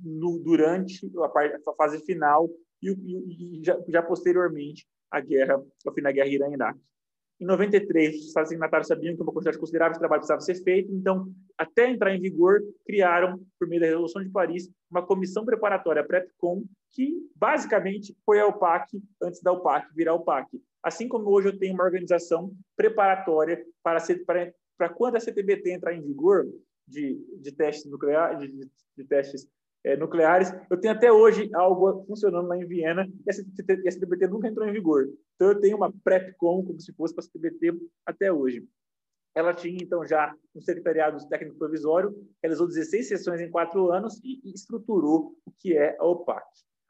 no, 0.03 0.39
durante 0.39 1.11
a, 1.19 1.29
parte, 1.29 1.57
a, 1.69 1.75
fase 1.75 2.05
final 2.05 2.49
e, 2.83 2.91
e, 2.91 3.61
e 3.61 3.65
já, 3.65 3.79
já, 3.89 4.03
posteriormente 4.03 4.87
a 5.11 5.21
guerra, 5.21 5.55
ao 5.87 5.95
fim 5.95 6.03
da 6.03 6.13
guerra 6.13 6.29
Irã-Iraque. 6.29 6.81
Em 7.41 7.45
93, 7.47 8.17
os 8.17 8.27
Estados 8.29 8.49
signatários 8.49 8.87
sabiam 8.87 9.17
que 9.17 9.23
uma 9.23 9.33
quantidade 9.33 9.59
considerável 9.59 9.95
de 9.95 9.99
trabalho 9.99 10.21
precisava 10.21 10.41
ser 10.41 10.55
feito, 10.63 10.93
então, 10.93 11.33
até 11.59 11.91
entrar 11.91 12.15
em 12.15 12.21
vigor, 12.21 12.61
criaram, 12.87 13.41
por 13.59 13.67
meio 13.67 13.81
da 13.81 13.89
Resolução 13.89 14.23
de 14.23 14.31
Paris, 14.31 14.71
uma 14.91 15.05
comissão 15.05 15.45
preparatória 15.45 16.05
PrEPCOM, 16.05 16.65
que 16.93 17.13
basicamente 17.35 18.17
foi 18.25 18.39
a 18.39 18.47
OPAC 18.47 19.03
antes 19.21 19.43
da 19.43 19.53
OPAC 19.53 19.93
virar 19.95 20.15
OPAC. 20.15 20.49
Assim 20.83 21.09
como 21.09 21.29
hoje 21.31 21.49
eu 21.49 21.59
tenho 21.59 21.75
uma 21.75 21.85
organização 21.85 22.53
preparatória 22.77 23.65
para, 23.83 23.99
ser, 23.99 24.25
para, 24.25 24.53
para 24.79 24.89
quando 24.89 25.17
a 25.17 25.21
CTBT 25.21 25.73
entrar 25.73 25.93
em 25.93 26.03
vigor, 26.03 26.47
de, 26.87 27.19
de 27.41 27.53
testes 27.53 27.91
nucleares, 27.91 28.39
de, 28.41 28.71
de 28.97 29.05
testes 29.05 29.49
é, 29.85 29.97
nucleares. 29.97 30.53
Eu 30.71 30.81
tenho 30.81 30.95
até 30.95 31.13
hoje 31.13 31.51
algo 31.55 32.05
funcionando 32.07 32.49
lá 32.49 32.57
em 32.57 32.67
Viena 32.67 33.07
e 33.07 33.31
essa, 33.31 33.45
essa 33.85 34.01
TBT 34.01 34.27
nunca 34.29 34.49
entrou 34.49 34.67
em 34.67 34.73
vigor. 34.73 35.07
Então, 35.35 35.49
eu 35.49 35.61
tenho 35.61 35.77
uma 35.77 35.93
PrEPCOM, 36.03 36.65
como 36.65 36.81
se 36.81 36.93
fosse 36.95 37.15
para 37.15 37.23
a 37.23 37.27
CTBT 37.27 37.79
até 38.07 38.33
hoje. 38.33 38.67
Ela 39.35 39.53
tinha, 39.53 39.77
então, 39.83 40.05
já 40.07 40.35
um 40.55 40.61
secretariado 40.61 41.29
técnico 41.29 41.59
provisório, 41.59 42.15
realizou 42.43 42.67
16 42.67 43.09
sessões 43.09 43.41
em 43.41 43.51
quatro 43.51 43.91
anos 43.91 44.21
e 44.25 44.41
estruturou 44.55 45.35
o 45.45 45.53
que 45.59 45.77
é 45.77 45.97
a 45.99 46.05
OPAC. 46.05 46.47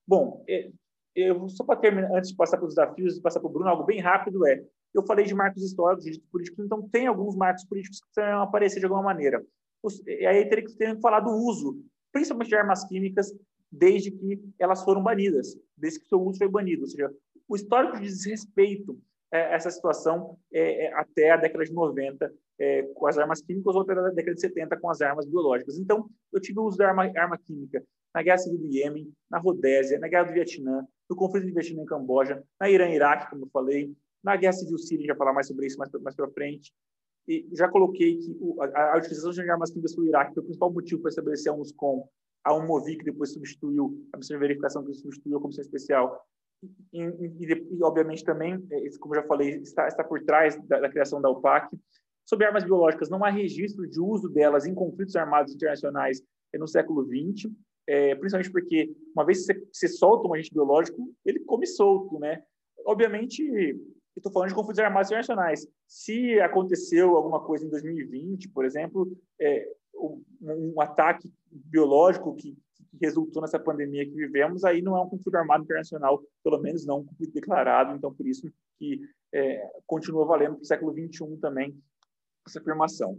Bom, 0.06 0.44
é, 0.48 0.70
eu, 1.16 1.48
só 1.48 1.64
para 1.64 1.80
terminar, 1.80 2.14
antes 2.14 2.30
de 2.30 2.36
passar 2.36 2.58
para 2.58 2.66
os 2.66 2.74
desafios 2.74 3.18
passar 3.20 3.40
para 3.40 3.48
o 3.48 3.52
Bruno, 3.52 3.68
algo 3.68 3.84
bem 3.84 4.00
rápido 4.00 4.46
é, 4.46 4.62
eu 4.92 5.04
falei 5.06 5.24
de 5.24 5.34
marcos 5.34 5.62
históricos, 5.62 6.04
de 6.04 6.20
políticos, 6.30 6.64
então 6.64 6.88
tem 6.88 7.06
alguns 7.06 7.34
marcos 7.34 7.64
políticos 7.64 8.00
que 8.00 8.06
precisam 8.14 8.42
aparecer 8.42 8.78
de 8.78 8.84
alguma 8.84 9.02
maneira. 9.02 9.44
Os, 9.82 10.00
aí 10.06 10.48
teria 10.48 10.64
que 10.64 10.76
ter 10.76 11.00
falar 11.00 11.20
do 11.20 11.30
uso 11.30 11.82
principalmente 12.14 12.48
de 12.48 12.56
armas 12.56 12.84
químicas, 12.84 13.34
desde 13.70 14.12
que 14.12 14.40
elas 14.58 14.84
foram 14.84 15.02
banidas, 15.02 15.58
desde 15.76 15.98
que 15.98 16.06
seu 16.06 16.22
uso 16.22 16.38
foi 16.38 16.48
banido. 16.48 16.82
Ou 16.82 16.88
seja, 16.88 17.12
o 17.48 17.56
histórico 17.56 17.98
de 17.98 18.04
desrespeito 18.04 18.96
é, 19.32 19.52
essa 19.52 19.68
situação 19.68 20.38
é, 20.52 20.86
é, 20.86 20.94
até 20.94 21.32
a 21.32 21.36
década 21.36 21.64
de 21.64 21.72
90 21.72 22.32
é, 22.56 22.82
com 22.94 23.06
as 23.08 23.18
armas 23.18 23.42
químicas 23.42 23.74
ou 23.74 23.82
até 23.82 23.92
a 23.92 24.10
década 24.10 24.34
de 24.34 24.40
70 24.40 24.76
com 24.78 24.88
as 24.88 25.00
armas 25.00 25.26
biológicas. 25.26 25.76
Então, 25.76 26.08
eu 26.32 26.40
tive 26.40 26.60
o 26.60 26.62
uso 26.62 26.78
da 26.78 26.88
arma, 26.88 27.10
arma 27.16 27.36
química 27.36 27.82
na 28.14 28.22
Guerra 28.22 28.38
Civil 28.38 28.60
do 28.60 28.66
Iêmen, 28.68 29.12
na 29.28 29.38
Rodésia, 29.38 29.98
na 29.98 30.06
Guerra 30.06 30.28
do 30.28 30.34
Vietnã, 30.34 30.86
no 31.10 31.16
conflito 31.16 31.48
do 31.48 31.52
Vietnã 31.52 31.82
em 31.82 31.86
Camboja, 31.86 32.44
na 32.60 32.70
Irã-Iraque, 32.70 33.28
como 33.28 33.44
eu 33.44 33.50
falei, 33.52 33.92
na 34.22 34.36
Guerra 34.36 34.52
Civil 34.52 34.78
Síria, 34.78 35.06
já 35.06 35.16
falar 35.16 35.32
mais 35.32 35.48
sobre 35.48 35.66
isso 35.66 35.76
mais, 35.78 35.90
mais 36.00 36.14
para 36.14 36.30
frente, 36.30 36.72
e 37.26 37.48
já 37.52 37.68
coloquei 37.68 38.18
que 38.18 38.36
a, 38.60 38.94
a, 38.94 38.98
utilização 38.98 39.30
de 39.30 39.50
armas 39.50 39.70
químicas 39.70 39.94
pelo 39.94 40.06
Iraque 40.06 40.34
foi 40.34 40.42
o 40.42 40.46
principal 40.46 40.72
motivo 40.72 41.00
para 41.00 41.08
estabelecer 41.08 41.50
a 41.50 41.54
UNSCOM, 41.54 42.06
a 42.44 42.54
UNMOVI, 42.54 42.98
que 42.98 43.04
depois 43.04 43.32
substituiu, 43.32 44.06
a 44.12 44.18
missão 44.18 44.36
de 44.36 44.40
verificação 44.40 44.84
que 44.84 44.92
substituiu 44.92 45.38
a 45.38 45.40
Comissão 45.40 45.62
Especial. 45.62 46.22
E, 46.92 47.00
e, 47.02 47.76
e 47.78 47.82
obviamente, 47.82 48.24
também, 48.24 48.62
é, 48.70 48.98
como 48.98 49.14
já 49.14 49.22
falei, 49.22 49.56
está, 49.56 49.88
está 49.88 50.04
por 50.04 50.22
trás 50.24 50.56
da, 50.66 50.80
da 50.80 50.90
criação 50.90 51.20
da 51.20 51.30
UPAC. 51.30 51.74
Sobre 52.26 52.46
armas 52.46 52.64
biológicas, 52.64 53.08
não 53.08 53.24
há 53.24 53.30
registro 53.30 53.86
de 53.88 54.00
uso 54.00 54.28
delas 54.28 54.66
em 54.66 54.74
conflitos 54.74 55.16
armados 55.16 55.54
internacionais 55.54 56.22
no 56.54 56.66
século 56.66 57.04
XX, 57.04 57.50
é, 57.86 58.14
principalmente 58.14 58.50
porque 58.50 58.94
uma 59.14 59.24
vez 59.24 59.40
que 59.40 59.54
você, 59.54 59.66
você 59.72 59.88
solta 59.88 60.28
um 60.28 60.34
agente 60.34 60.52
biológico, 60.52 61.12
ele 61.24 61.40
come 61.40 61.66
solto, 61.66 62.18
né? 62.18 62.42
Obviamente, 62.86 63.42
estou 64.20 64.32
falando 64.32 64.48
de 64.48 64.54
conflitos 64.54 64.78
armados 64.78 65.08
internacionais. 65.08 65.66
Se 65.86 66.40
aconteceu 66.40 67.16
alguma 67.16 67.40
coisa 67.40 67.66
em 67.66 67.70
2020, 67.70 68.48
por 68.50 68.64
exemplo, 68.64 69.10
é, 69.40 69.68
um, 69.94 70.22
um, 70.42 70.80
ataque 70.80 71.32
biológico 71.50 72.34
que, 72.34 72.56
que, 72.76 72.98
resultou 73.00 73.42
nessa 73.42 73.58
pandemia 73.58 74.04
que 74.04 74.14
vivemos, 74.14 74.64
aí 74.64 74.80
não 74.80 74.96
é 74.96 75.00
um 75.00 75.08
conflito 75.08 75.36
armado 75.36 75.64
internacional, 75.64 76.22
pelo 76.42 76.58
menos 76.60 76.86
não 76.86 77.00
um 77.00 77.04
conflito 77.04 77.32
declarado. 77.32 77.94
Então, 77.96 78.14
por 78.14 78.26
isso 78.26 78.48
que 78.78 79.00
é, 79.32 79.68
continua 79.86 80.24
valendo 80.24 80.54
para 80.54 80.62
o 80.62 80.66
século 80.66 80.92
XXI 80.92 81.36
também 81.40 81.76
essa 82.46 82.60
afirmação. 82.60 83.18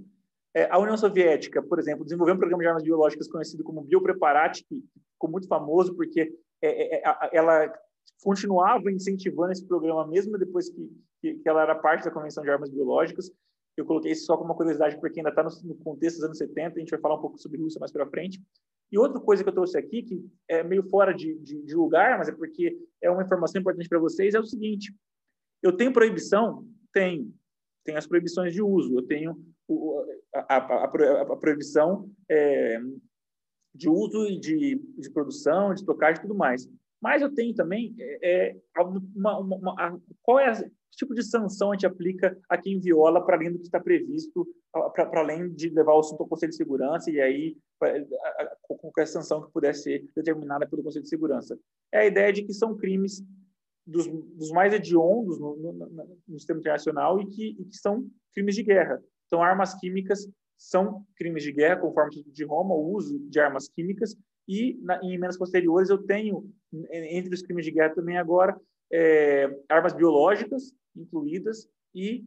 É, 0.54 0.70
a 0.72 0.80
União 0.80 0.96
Soviética, 0.96 1.62
por 1.62 1.80
exemplo, 1.80 2.06
desenvolveu 2.06 2.36
um 2.36 2.38
programa 2.38 2.64
de 2.64 2.68
armas 2.70 2.84
biológicas 2.84 3.28
conhecido 3.28 3.64
como 3.64 3.82
Biopreparat, 3.82 4.64
que 4.64 4.82
ficou 5.12 5.30
muito 5.30 5.48
famoso 5.48 5.94
porque 5.94 6.34
é, 6.62 6.96
é, 6.96 7.02
é 7.02 7.30
ela 7.34 7.70
continuava 8.22 8.92
incentivando 8.92 9.52
esse 9.52 9.66
programa 9.66 10.08
mesmo 10.08 10.38
depois 10.38 10.70
que, 10.70 10.90
que, 11.22 11.36
que, 11.36 11.50
ela 11.50 11.62
era 11.62 11.76
parte 11.76 12.06
da 12.06 12.12
Convenção 12.12 12.44
de 12.44 12.50
Armas 12.50 12.70
Biológicas. 12.70 13.32
Eu 13.78 13.86
coloquei 13.86 14.12
isso 14.12 14.26
só 14.26 14.38
como 14.38 14.50
uma 14.50 14.56
curiosidade 14.56 15.00
porque 15.00 15.20
ainda 15.20 15.30
está 15.30 15.44
no, 15.44 15.50
no, 15.64 15.76
contexto 15.76 16.18
dos 16.18 16.26
anos 16.26 16.38
70, 16.38 16.76
a 16.76 16.80
gente 16.80 16.92
vai 16.92 17.00
falar 17.00 17.16
um 17.16 17.22
pouco 17.22 17.38
sobre 17.38 17.62
Rússia 17.62 17.80
mais 17.80 17.92
para 17.92 18.08
frente. 18.08 18.42
E 18.92 18.98
outra 18.98 19.20
coisa 19.20 19.44
que 19.44 19.50
eu 19.50 19.54
trouxe 19.54 19.78
aqui, 19.78 20.04
que 20.04 20.26
é 20.48 20.64
meio 20.64 20.84
fora 20.84 21.14
de, 21.14 21.38
de, 21.40 21.62
de 21.62 21.76
lugar, 21.76 22.18
mas 22.18 22.30
é 22.30 22.32
porque 22.32 22.78
é 23.02 23.10
uma 23.10 23.24
informação 23.24 23.60
importante 23.60 23.90
para 23.90 24.00
vocês, 24.00 24.34
é 24.34 24.40
o 24.40 24.46
seguinte, 24.46 24.94
eu 25.62 25.76
tenho 25.76 25.92
proibição? 25.92 26.66
Tenho. 26.94 27.34
Tenho 27.84 27.98
as 27.98 28.08
proibições 28.08 28.54
de 28.54 28.62
uso, 28.62 28.98
eu 28.98 29.04
tenho 29.04 29.38
a, 30.34 30.56
a, 30.58 30.84
a 30.86 31.38
proibição 31.38 32.10
é, 32.30 32.80
de 33.74 33.90
uso 33.90 34.26
e 34.28 34.40
de, 34.40 34.76
de 34.98 35.10
produção, 35.12 35.74
de 35.74 35.84
tocagem 35.84 36.20
e 36.20 36.22
tudo 36.22 36.36
mais. 36.36 36.70
Mas 37.02 37.22
eu 37.22 37.34
tenho 37.34 37.54
também 37.54 37.96
é, 38.00 38.50
é 38.52 38.82
uma, 38.82 39.40
uma, 39.40 39.58
uma, 39.58 40.02
qual 40.22 40.40
é 40.40 40.52
que 40.54 40.98
tipo 40.98 41.14
de 41.14 41.24
sanção 41.24 41.72
a 41.72 41.76
gente 41.76 41.86
aplica 41.86 42.38
a 42.50 42.58
quem 42.58 42.80
viola 42.80 43.24
para 43.24 43.36
além 43.36 43.52
do 43.52 43.60
que 43.60 43.66
está 43.66 43.80
previsto, 43.80 44.48
para 44.72 45.20
além 45.20 45.50
de 45.54 45.70
levar 45.70 45.94
o 45.94 46.00
assunto 46.00 46.22
ao 46.22 46.28
Conselho 46.28 46.52
de 46.52 46.56
Segurança 46.56 47.12
e 47.12 47.20
aí 47.20 47.58
qualquer 48.62 49.08
sanção 49.08 49.42
que 49.46 49.52
pudesse 49.52 49.84
ser 49.84 50.06
determinada 50.16 50.68
pelo 50.68 50.84
Conselho 50.84 51.04
de 51.04 51.10
Segurança. 51.10 51.60
É 51.92 52.00
a 52.00 52.06
ideia 52.06 52.32
de 52.32 52.44
que 52.44 52.54
são 52.54 52.76
crimes 52.76 53.22
dos, 53.86 54.08
dos 54.08 54.52
mais 54.52 54.74
hediondos 54.74 55.40
no, 55.40 55.56
no, 55.58 55.74
no, 55.74 56.20
no, 56.28 56.40
sistema 56.40 56.60
internacional 56.60 57.22
e 57.22 57.28
que, 57.28 57.56
e 57.60 57.66
que 57.66 57.78
são 57.78 58.10
crimes 58.34 58.56
de 58.56 58.64
guerra. 58.64 59.02
Então, 59.28 59.44
armas 59.44 59.76
químicas 59.76 60.28
são 60.58 61.06
crimes 61.16 61.44
de 61.44 61.52
guerra, 61.52 61.82
conforme 61.82 62.22
o 62.22 62.32
de 62.32 62.44
Roma, 62.44 62.74
o 62.74 62.94
uso 62.94 63.20
de 63.30 63.40
armas 63.40 63.68
químicas, 63.68 64.16
e 64.48 64.80
na, 64.82 65.00
em 65.04 65.14
emendas 65.14 65.38
posteriores 65.38 65.90
eu 65.90 65.98
tenho, 65.98 66.50
entre 66.92 67.34
os 67.34 67.42
crimes 67.42 67.66
de 67.66 67.72
guerra 67.72 67.94
também 67.94 68.18
agora, 68.18 68.60
é, 68.92 69.50
armas 69.70 69.94
biológicas 69.94 70.74
incluídas, 70.96 71.68
e 71.94 72.24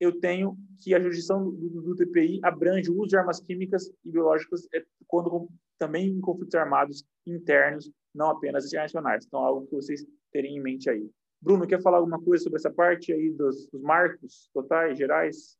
eu 0.00 0.18
tenho 0.18 0.56
que 0.80 0.94
a 0.94 1.00
jurisdição 1.00 1.50
do, 1.50 1.82
do, 1.82 1.96
TPI 1.96 2.40
abrange 2.42 2.90
o 2.90 2.98
uso 2.98 3.10
de 3.10 3.16
armas 3.16 3.40
químicas 3.40 3.88
e 4.04 4.10
biológicas 4.10 4.66
é, 4.74 4.84
quando 5.06 5.48
também 5.78 6.08
em 6.08 6.20
conflitos 6.20 6.54
armados 6.54 7.04
internos, 7.26 7.90
não 8.14 8.30
apenas 8.30 8.66
internacionais. 8.66 9.24
Então, 9.24 9.40
algo 9.40 9.66
que 9.66 9.74
vocês 9.74 10.04
terem 10.32 10.56
em 10.56 10.60
mente 10.60 10.90
aí. 10.90 11.08
Bruno, 11.40 11.66
quer 11.66 11.80
falar 11.82 11.98
alguma 11.98 12.20
coisa 12.20 12.42
sobre 12.42 12.58
essa 12.58 12.70
parte 12.70 13.12
aí 13.12 13.30
dos, 13.30 13.68
dos 13.68 13.82
marcos 13.82 14.48
totais, 14.52 14.98
gerais? 14.98 15.56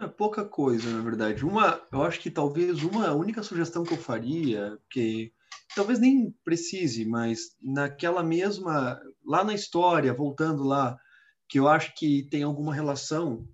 É 0.00 0.06
pouca 0.08 0.44
coisa, 0.44 0.90
na 0.90 1.02
verdade. 1.02 1.44
Uma, 1.44 1.80
eu 1.92 2.02
acho 2.02 2.20
que 2.20 2.30
talvez 2.30 2.82
uma 2.82 3.12
única 3.12 3.42
sugestão 3.42 3.84
que 3.84 3.92
eu 3.92 3.98
faria, 3.98 4.78
que 4.90 5.32
talvez 5.74 5.98
nem 5.98 6.34
precise, 6.44 7.04
mas 7.04 7.56
naquela 7.62 8.22
mesma, 8.22 9.00
lá 9.24 9.44
na 9.44 9.54
história, 9.54 10.14
voltando 10.14 10.62
lá, 10.62 10.98
que 11.48 11.58
eu 11.58 11.68
acho 11.68 11.94
que 11.94 12.28
tem 12.30 12.42
alguma 12.42 12.74
relação 12.74 13.46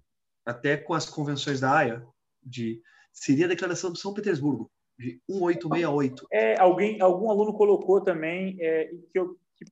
até 0.45 0.77
com 0.77 0.95
as 0.95 1.09
convenções 1.09 1.61
da 1.61 1.73
AIA, 1.77 2.07
de 2.43 2.81
seria 3.13 3.47
a 3.47 3.49
declaração 3.49 3.93
de 3.93 4.01
São 4.01 4.15
Petersburgo, 4.15 4.71
de 4.99 5.21
1868. 5.29 6.27
É, 6.33 6.61
alguém, 6.61 7.01
algum 7.01 7.31
aluno 7.31 7.53
colocou 7.55 8.01
também 8.01 8.57
é, 8.61 8.91
que 9.13 9.19
eu 9.19 9.37
que 9.57 9.65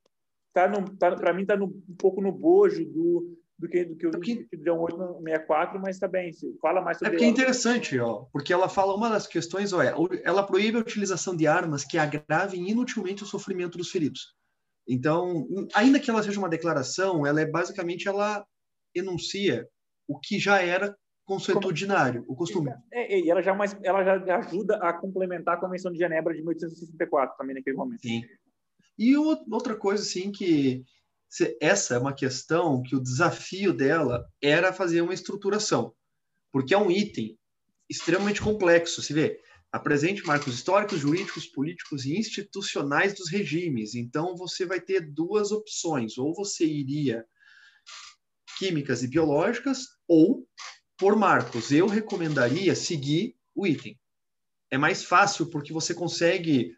tá, 0.52 0.70
tá 0.98 1.16
para 1.16 1.32
mim 1.32 1.42
está 1.42 1.54
um 1.54 1.96
pouco 1.98 2.20
no 2.20 2.32
bojo 2.32 2.84
do 2.84 3.37
do 3.58 3.68
que, 3.68 3.84
do 3.84 3.96
que 3.96 4.06
o 4.06 4.10
é 4.10 4.20
que 4.20 4.56
deu 4.56 4.74
um 4.74 4.82
864, 4.82 5.80
mas 5.80 5.96
está 5.96 6.06
bem. 6.06 6.30
Fala 6.62 6.80
mais 6.80 6.98
sobre 6.98 7.08
É 7.08 7.10
porque 7.10 7.24
é 7.24 7.28
interessante, 7.28 7.98
ó, 7.98 8.26
porque 8.32 8.52
ela 8.52 8.68
fala 8.68 8.94
uma 8.94 9.10
das 9.10 9.26
questões, 9.26 9.72
ó, 9.72 9.82
é, 9.82 9.92
ela 10.22 10.44
proíbe 10.44 10.78
a 10.78 10.80
utilização 10.80 11.36
de 11.36 11.46
armas 11.46 11.84
que 11.84 11.98
agravem 11.98 12.70
inutilmente 12.70 13.24
o 13.24 13.26
sofrimento 13.26 13.76
dos 13.76 13.90
feridos. 13.90 14.34
Então, 14.88 15.46
ainda 15.74 15.98
que 15.98 16.08
ela 16.08 16.22
seja 16.22 16.38
uma 16.38 16.48
declaração, 16.48 17.26
ela 17.26 17.40
é 17.40 17.46
basicamente 17.46 18.08
ela 18.08 18.46
enuncia 18.94 19.68
o 20.06 20.18
que 20.18 20.38
já 20.38 20.62
era 20.62 20.96
consuetudinário, 21.26 22.24
o 22.26 22.34
costume. 22.34 22.72
É, 22.90 23.20
e 23.20 23.30
ela 23.30 23.42
já, 23.42 23.54
mais, 23.54 23.76
ela 23.82 24.02
já 24.02 24.38
ajuda 24.38 24.76
a 24.76 24.94
complementar 24.94 25.56
a 25.56 25.60
Convenção 25.60 25.92
de 25.92 25.98
Genebra 25.98 26.32
de 26.32 26.40
1864 26.40 27.36
também 27.36 27.54
naquele 27.54 27.76
momento. 27.76 28.00
Sim. 28.00 28.22
E 28.98 29.14
outra 29.16 29.76
coisa 29.76 30.02
assim 30.02 30.32
que 30.32 30.82
essa 31.60 31.94
é 31.94 31.98
uma 31.98 32.14
questão 32.14 32.82
que 32.82 32.96
o 32.96 33.02
desafio 33.02 33.72
dela 33.72 34.26
era 34.42 34.72
fazer 34.72 35.00
uma 35.00 35.14
estruturação, 35.14 35.94
porque 36.52 36.74
é 36.74 36.78
um 36.78 36.90
item 36.90 37.38
extremamente 37.88 38.40
complexo. 38.40 39.02
Se 39.02 39.12
vê, 39.12 39.40
apresente 39.70 40.26
marcos 40.26 40.54
históricos, 40.54 41.00
jurídicos, 41.00 41.46
políticos 41.46 42.04
e 42.04 42.16
institucionais 42.16 43.14
dos 43.14 43.28
regimes. 43.30 43.94
Então, 43.94 44.36
você 44.36 44.64
vai 44.64 44.80
ter 44.80 45.00
duas 45.00 45.52
opções: 45.52 46.16
ou 46.18 46.34
você 46.34 46.64
iria 46.64 47.24
químicas 48.58 49.02
e 49.02 49.08
biológicas, 49.08 49.86
ou 50.06 50.46
por 50.96 51.16
marcos. 51.16 51.70
Eu 51.70 51.86
recomendaria 51.86 52.74
seguir 52.74 53.36
o 53.54 53.66
item. 53.66 53.98
É 54.70 54.76
mais 54.76 55.04
fácil 55.04 55.46
porque 55.46 55.72
você 55.72 55.94
consegue 55.94 56.76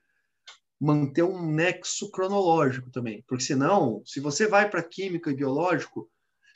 manter 0.81 1.23
um 1.23 1.45
nexo 1.45 2.11
cronológico 2.11 2.91
também, 2.91 3.23
porque 3.29 3.45
senão, 3.45 4.03
se 4.07 4.19
você 4.19 4.47
vai 4.47 4.69
para 4.69 4.83
química 4.83 5.31
e 5.31 5.35
biológico, 5.35 6.09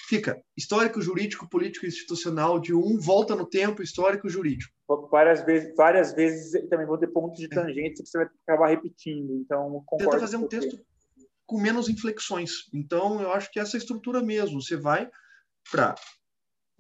fica 0.09 0.43
histórico, 0.57 1.03
jurídico, 1.03 1.49
político, 1.49 1.87
institucional 1.87 2.59
de 2.59 2.73
um, 2.73 2.99
volta 2.99 3.37
no 3.37 3.47
tempo, 3.47 3.83
histórico, 3.83 4.29
jurídico. 4.29 4.73
Várias 5.11 5.45
vezes, 5.45 5.75
várias 5.77 6.15
vezes 6.15 6.69
também 6.69 6.87
vão 6.87 6.99
ter 6.99 7.09
pontos 7.09 7.39
de 7.39 7.49
tangente 7.49 8.03
que 8.03 8.09
você 8.09 8.19
vai 8.19 8.29
acabar 8.47 8.69
repetindo. 8.69 9.35
Então, 9.35 9.85
tenta 9.99 10.19
fazer 10.19 10.37
um 10.37 10.49
texto 10.49 10.79
com 11.47 11.61
menos 11.61 11.89
inflexões. 11.89 12.69
Então, 12.73 13.21
eu 13.21 13.31
acho 13.33 13.51
que 13.51 13.61
essa 13.61 13.77
é 13.77 13.79
a 13.79 13.81
estrutura 13.81 14.23
mesmo. 14.23 14.61
Você 14.61 14.77
vai 14.77 15.11
para 15.71 15.95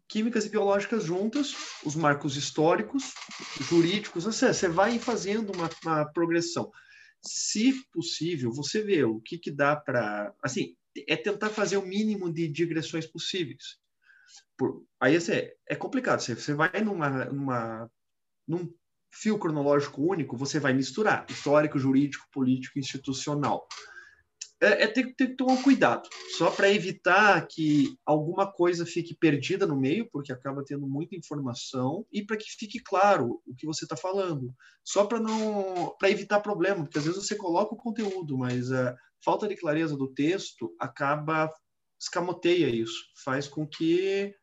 químicas 0.09 0.45
e 0.45 0.51
biológicas 0.51 1.05
juntas, 1.05 1.55
os 1.85 1.97
marcos 1.97 2.37
históricos, 2.37 3.15
jurídicos, 3.61 4.25
você, 4.25 4.53
você 4.53 4.69
vai 4.69 4.99
fazendo 4.99 5.51
uma, 5.53 5.71
uma 5.83 6.05
progressão 6.13 6.71
se 7.27 7.73
possível, 7.93 8.53
você 8.53 8.83
vê 8.83 9.05
o 9.05 9.21
que, 9.21 9.39
que 9.39 9.51
dá 9.51 9.75
para. 9.77 10.33
Assim, 10.43 10.77
é 11.09 11.17
tentar 11.17 11.51
fazer 11.51 11.77
o 11.77 11.87
mínimo 11.87 12.33
de 12.33 12.49
digressões 12.49 13.07
possíveis. 13.07 13.79
Por, 14.57 14.85
aí 15.01 15.17
assim, 15.17 15.33
é 15.69 15.75
complicado. 15.77 16.21
Você, 16.21 16.35
você 16.35 16.55
vai 16.55 16.81
numa, 16.83 17.25
numa, 17.27 17.91
num 18.47 18.73
fio 19.13 19.39
cronológico 19.39 20.03
único, 20.03 20.37
você 20.37 20.59
vai 20.59 20.73
misturar 20.73 21.27
histórico, 21.29 21.79
jurídico, 21.79 22.27
político, 22.33 22.79
institucional 22.79 23.67
é, 24.65 24.85
é 24.85 24.87
ter, 24.87 25.15
ter 25.15 25.29
que 25.29 25.37
tomar 25.37 25.63
cuidado, 25.63 26.09
só 26.37 26.51
para 26.51 26.71
evitar 26.71 27.47
que 27.47 27.97
alguma 28.05 28.51
coisa 28.51 28.87
fique 28.87 29.15
perdida 29.15 29.67
no 29.67 29.79
meio, 29.79 30.09
porque 30.11 30.33
acaba 30.33 30.65
tendo 30.65 30.87
muita 30.87 31.17
informação, 31.17 32.07
e 32.13 32.25
para 32.25 32.37
que 32.37 32.51
fique 32.59 32.81
claro 32.81 33.43
o 33.47 33.55
que 33.55 33.67
você 33.67 33.85
está 33.85 33.97
falando, 33.97 34.55
só 34.83 35.05
para 35.05 35.21
não 35.21 35.95
para 35.99 36.11
evitar 36.11 36.41
problema, 36.41 36.83
porque 36.83 36.99
às 36.99 37.05
vezes 37.05 37.25
você 37.25 37.37
coloca 37.37 37.75
o 37.75 37.79
conteúdo, 37.79 38.39
mas 38.39 38.73
a 38.73 38.97
falta 39.25 39.47
de 39.47 39.57
clareza 39.57 39.97
do 39.97 40.13
texto 40.13 40.75
acaba 40.81 41.51
escamoteia 42.01 42.69
isso, 42.69 43.05
faz 43.25 43.49
com 43.49 43.67
que 43.67 44.35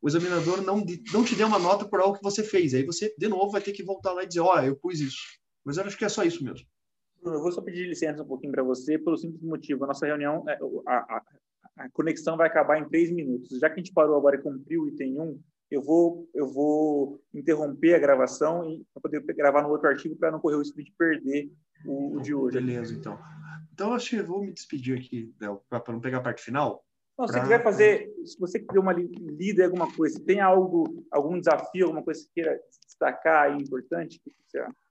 o 0.00 0.08
examinador 0.08 0.62
não, 0.62 0.84
não 1.12 1.24
te 1.24 1.34
dê 1.34 1.42
uma 1.44 1.58
nota 1.58 1.84
por 1.84 2.00
algo 2.00 2.16
que 2.16 2.22
você 2.22 2.44
fez. 2.44 2.72
Aí 2.72 2.84
você, 2.84 3.12
de 3.18 3.28
novo, 3.28 3.50
vai 3.50 3.60
ter 3.60 3.72
que 3.72 3.82
voltar 3.82 4.12
lá 4.12 4.22
e 4.22 4.28
dizer, 4.28 4.40
oh, 4.40 4.60
eu 4.60 4.76
pus 4.76 5.00
isso. 5.00 5.18
Mas 5.64 5.76
eu 5.76 5.84
acho 5.84 5.98
que 5.98 6.04
é 6.04 6.08
só 6.08 6.22
isso 6.22 6.42
mesmo. 6.44 6.64
Eu 7.22 7.40
vou 7.40 7.52
só 7.52 7.60
pedir 7.60 7.88
licença 7.88 8.22
um 8.22 8.26
pouquinho 8.26 8.52
para 8.52 8.62
você, 8.62 8.98
pelo 8.98 9.16
simples 9.16 9.42
motivo, 9.42 9.84
a 9.84 9.88
nossa 9.88 10.06
reunião, 10.06 10.44
é, 10.48 10.58
a, 10.86 10.96
a, 10.96 11.22
a, 11.78 11.90
conexão 11.90 12.36
vai 12.36 12.46
acabar 12.46 12.78
em 12.78 12.88
três 12.88 13.10
minutos. 13.10 13.58
Já 13.58 13.68
que 13.68 13.74
a 13.74 13.82
gente 13.82 13.92
parou 13.92 14.16
agora 14.16 14.36
e 14.36 14.42
cumpriu 14.42 14.82
o 14.82 14.88
item 14.88 15.20
1, 15.20 15.40
eu 15.70 15.82
vou, 15.82 16.28
eu 16.34 16.46
vou 16.46 17.20
interromper 17.34 17.94
a 17.94 17.98
gravação 17.98 18.68
e 18.68 18.86
poder 19.02 19.20
gravar 19.34 19.62
no 19.62 19.68
outro 19.68 19.88
artigo 19.88 20.16
para 20.16 20.30
não 20.30 20.40
correr 20.40 20.56
o 20.56 20.60
risco 20.60 20.82
de 20.82 20.92
perder 20.92 21.50
o, 21.84 22.16
o, 22.16 22.20
de 22.20 22.34
hoje. 22.34 22.58
Beleza, 22.58 22.94
então. 22.94 23.18
Então, 23.72 23.92
acho 23.92 24.10
que 24.10 24.16
eu 24.16 24.26
vou 24.26 24.42
me 24.42 24.52
despedir 24.52 24.98
aqui, 24.98 25.32
para 25.68 25.92
não 25.92 26.00
pegar 26.00 26.18
a 26.18 26.22
parte 26.22 26.42
final. 26.42 26.84
Não, 27.18 27.26
se 27.26 27.34
você 27.34 27.40
quiser 27.40 27.62
fazer, 27.62 28.14
se 28.24 28.38
você 28.38 28.60
quiser 28.60 28.78
uma 28.78 28.92
lida 28.92 29.64
alguma 29.64 29.92
coisa, 29.92 30.16
se 30.16 30.24
tem 30.24 30.40
algo, 30.40 31.04
algum 31.10 31.38
desafio, 31.38 31.86
alguma 31.86 32.02
coisa 32.02 32.20
que 32.22 32.30
queira 32.34 32.60
destacar 32.86 33.60
importante, 33.60 34.18
o 34.18 34.30
que 34.30 34.36
você 34.46 34.58
acha? 34.58 34.87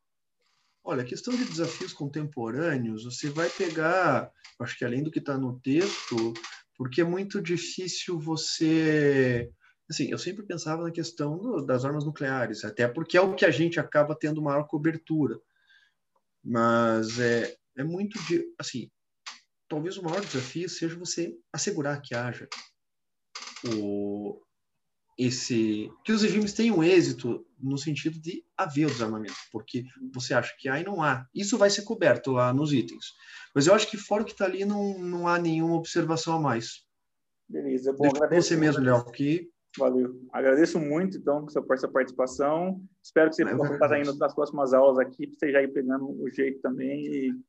Olha, 0.90 1.02
a 1.02 1.06
questão 1.06 1.36
de 1.36 1.44
desafios 1.44 1.92
contemporâneos, 1.92 3.04
você 3.04 3.30
vai 3.30 3.50
pegar, 3.50 4.32
acho 4.58 4.78
que 4.78 4.86
além 4.86 5.04
do 5.04 5.12
que 5.12 5.20
está 5.20 5.38
no 5.38 5.60
texto, 5.60 6.34
porque 6.78 7.02
é 7.02 7.04
muito 7.04 7.42
difícil 7.42 8.18
você. 8.18 9.52
Assim, 9.90 10.10
eu 10.10 10.18
sempre 10.18 10.46
pensava 10.46 10.84
na 10.84 10.92
questão 10.92 11.38
do, 11.38 11.62
das 11.62 11.84
armas 11.84 12.06
nucleares, 12.06 12.64
até 12.64 12.88
porque 12.88 13.18
é 13.18 13.22
o 13.22 13.36
que 13.36 13.44
a 13.44 13.52
gente 13.52 13.82
acaba 13.82 14.16
tendo 14.16 14.42
maior 14.42 14.64
cobertura. 14.66 15.38
Mas 16.42 17.20
é, 17.20 17.54
é 17.76 17.84
muito 17.84 18.18
de. 18.24 18.46
Assim, 18.58 18.90
talvez 19.68 19.98
o 19.98 20.04
maior 20.04 20.22
desafio 20.22 20.70
seja 20.70 20.96
você 20.96 21.38
assegurar 21.52 22.02
que 22.02 22.16
haja 22.16 22.48
o, 23.76 24.42
esse 25.18 25.92
que 26.04 26.12
os 26.12 26.22
regimes 26.22 26.54
tenham 26.54 26.84
êxito 26.84 27.46
no 27.60 27.78
sentido 27.78 28.20
de 28.20 28.44
haver 28.56 28.86
o 28.86 28.92
desarmamento, 28.92 29.36
porque 29.52 29.84
você 30.14 30.34
acha 30.34 30.56
que 30.58 30.70
há 30.70 30.80
e 30.80 30.84
não 30.84 31.02
há. 31.02 31.28
Isso 31.34 31.58
vai 31.58 31.70
ser 31.70 31.82
coberto 31.82 32.32
lá 32.32 32.54
nos 32.54 32.72
itens. 32.72 33.14
Mas 33.56 33.66
eu 33.66 33.74
acho 33.74 33.90
que 33.90 33.98
fora 33.98 34.22
o 34.22 34.26
que 34.26 34.34
está 34.34 34.46
ali 34.46 34.64
não, 34.64 35.00
não 35.00 35.28
há 35.28 35.40
nenhuma 35.40 35.76
observação 35.76 36.36
a 36.36 36.40
mais. 36.40 36.86
Beleza. 37.50 37.92
Bom, 37.94 38.04
Deixa 38.04 38.18
agradeço 38.18 38.50
você 38.50 38.58
mesmo, 38.58 38.84
Léo, 38.84 39.06
que 39.12 39.50
Valeu. 39.78 40.20
Agradeço 40.32 40.80
muito, 40.80 41.18
então, 41.18 41.46
por 41.46 41.74
essa 41.76 41.88
participação. 41.88 42.82
Espero 43.02 43.30
que 43.30 43.36
você 43.36 43.46
possa 43.46 43.74
estar 43.74 44.00
indo 44.00 44.16
nas 44.16 44.34
próximas 44.34 44.74
aulas 44.74 44.98
aqui, 44.98 45.28
para 45.28 45.38
você 45.38 45.52
já 45.52 45.62
ir 45.62 45.72
pegando 45.72 46.10
o 46.10 46.30
jeito 46.32 46.60
também 46.62 47.06
e, 47.06 47.40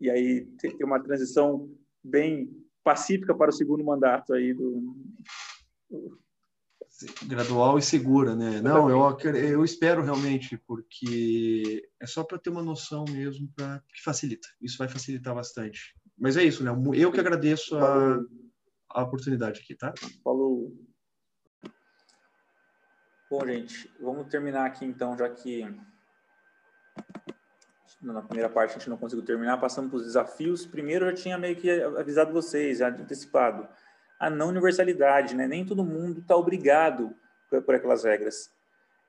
e 0.00 0.10
aí 0.10 0.46
ter 0.58 0.82
uma 0.82 1.02
transição 1.02 1.70
bem 2.02 2.50
pacífica 2.82 3.34
para 3.34 3.50
o 3.50 3.52
segundo 3.52 3.84
mandato 3.84 4.32
aí 4.32 4.54
do, 4.54 4.96
gradual 7.26 7.78
e 7.78 7.82
segura, 7.82 8.34
né? 8.34 8.60
Não, 8.60 8.90
eu, 8.90 9.18
eu 9.34 9.64
espero 9.64 10.02
realmente, 10.02 10.58
porque 10.66 11.88
é 12.00 12.06
só 12.06 12.24
para 12.24 12.38
ter 12.38 12.50
uma 12.50 12.62
noção 12.62 13.04
mesmo, 13.10 13.48
para 13.54 13.82
que 13.94 14.02
facilita. 14.02 14.48
Isso 14.60 14.78
vai 14.78 14.88
facilitar 14.88 15.34
bastante. 15.34 15.94
Mas 16.18 16.36
é 16.36 16.42
isso, 16.42 16.64
né? 16.64 16.70
Eu 16.94 17.12
que 17.12 17.20
agradeço 17.20 17.76
a, 17.78 18.18
a 18.90 19.02
oportunidade 19.02 19.60
aqui, 19.60 19.74
tá? 19.74 19.94
Falou. 20.24 20.72
Bom, 23.30 23.46
gente, 23.46 23.90
vamos 24.00 24.26
terminar 24.28 24.66
aqui 24.66 24.84
então, 24.84 25.16
já 25.16 25.28
que 25.28 25.62
na 28.02 28.22
primeira 28.22 28.48
parte 28.48 28.70
a 28.70 28.78
gente 28.78 28.88
não 28.88 28.96
conseguiu 28.96 29.24
terminar, 29.24 29.58
passando 29.58 29.88
para 29.88 29.98
os 29.98 30.04
desafios. 30.04 30.66
Primeiro, 30.66 31.06
eu 31.06 31.10
já 31.10 31.16
tinha 31.22 31.38
meio 31.38 31.54
que 31.54 31.70
avisado 31.70 32.32
vocês, 32.32 32.78
já 32.78 32.88
antecipado 32.88 33.68
a 34.18 34.28
não 34.28 34.48
universalidade, 34.48 35.34
né? 35.34 35.46
Nem 35.46 35.64
todo 35.64 35.84
mundo 35.84 36.20
está 36.20 36.36
obrigado 36.36 37.14
por, 37.48 37.74
aquelas 37.74 38.04
regras. 38.04 38.50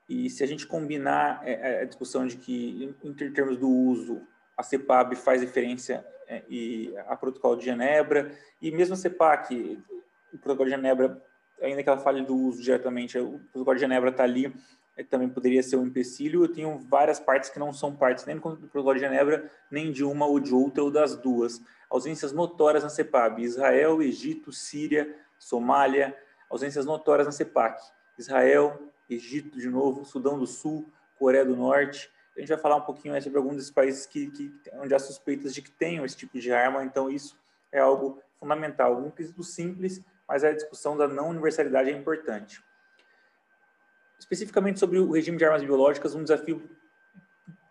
E 0.08 0.30
se 0.30 0.42
a 0.42 0.46
gente 0.46 0.66
combinar 0.66 1.40
é, 1.44 1.52
é, 1.52 1.82
a 1.82 1.84
discussão 1.84 2.26
de 2.26 2.36
que, 2.36 2.94
em, 3.02 3.12
termos 3.12 3.56
do 3.56 3.68
uso, 3.68 4.22
a 4.56 4.62
CEPAB 4.62 5.14
faz 5.16 5.40
referência 5.40 6.04
é, 6.28 6.42
e 6.48 6.94
a 7.06 7.16
protocolo 7.16 7.56
de 7.56 7.64
Genebra, 7.64 8.30
e 8.60 8.70
mesmo 8.70 8.94
a 8.94 8.96
CEPAC, 8.96 9.78
o 10.32 10.38
protocolo 10.38 10.68
de 10.68 10.76
Genebra, 10.76 11.22
ainda 11.60 11.82
que 11.82 11.88
ela 11.88 11.98
fale 11.98 12.22
do 12.22 12.36
uso 12.36 12.62
diretamente, 12.62 13.18
o 13.18 13.38
protocolo 13.52 13.74
de 13.74 13.80
Genebra 13.80 14.10
está 14.10 14.24
ali, 14.24 14.52
também 15.04 15.28
poderia 15.28 15.62
ser 15.62 15.76
um 15.76 15.86
empecilho. 15.86 16.44
Eu 16.44 16.52
tenho 16.52 16.78
várias 16.78 17.18
partes 17.18 17.50
que 17.50 17.58
não 17.58 17.72
são 17.72 17.94
partes 17.94 18.24
nem 18.26 18.36
do 18.36 18.40
protocolo 18.40 18.94
de 18.94 19.00
Genebra, 19.00 19.50
nem 19.70 19.92
de 19.92 20.04
uma 20.04 20.26
ou 20.26 20.38
de 20.38 20.54
outra, 20.54 20.82
ou 20.82 20.90
das 20.90 21.16
duas 21.16 21.60
ausências 21.90 22.32
notórias 22.32 22.84
na 22.84 22.88
CEPAB, 22.88 23.42
Israel, 23.42 24.00
Egito, 24.00 24.52
Síria, 24.52 25.12
Somália, 25.38 26.16
ausências 26.48 26.86
notórias 26.86 27.26
na 27.26 27.32
CEPAC, 27.32 27.82
Israel, 28.16 28.80
Egito 29.08 29.58
de 29.58 29.68
novo, 29.68 30.04
Sudão 30.04 30.38
do 30.38 30.46
Sul, 30.46 30.88
Coreia 31.18 31.44
do 31.44 31.56
Norte. 31.56 32.08
A 32.36 32.40
gente 32.40 32.48
vai 32.48 32.58
falar 32.58 32.76
um 32.76 32.82
pouquinho 32.82 33.20
sobre 33.20 33.38
alguns 33.38 33.56
desses 33.56 33.70
países 33.70 34.06
que, 34.06 34.30
que, 34.30 34.52
onde 34.74 34.94
há 34.94 34.98
suspeitas 34.98 35.52
de 35.52 35.60
que 35.60 35.70
tenham 35.70 36.04
esse 36.04 36.16
tipo 36.16 36.38
de 36.38 36.52
arma, 36.52 36.84
então 36.84 37.10
isso 37.10 37.36
é 37.72 37.80
algo 37.80 38.22
fundamental. 38.38 38.96
Um 38.96 39.10
quesito 39.10 39.42
simples, 39.42 40.00
mas 40.28 40.44
a 40.44 40.52
discussão 40.52 40.96
da 40.96 41.08
não 41.08 41.28
universalidade 41.28 41.90
é 41.90 41.92
importante. 41.92 42.62
Especificamente 44.20 44.78
sobre 44.78 44.98
o 44.98 45.10
regime 45.10 45.38
de 45.38 45.44
armas 45.46 45.62
biológicas, 45.62 46.14
um 46.14 46.22
desafio 46.22 46.62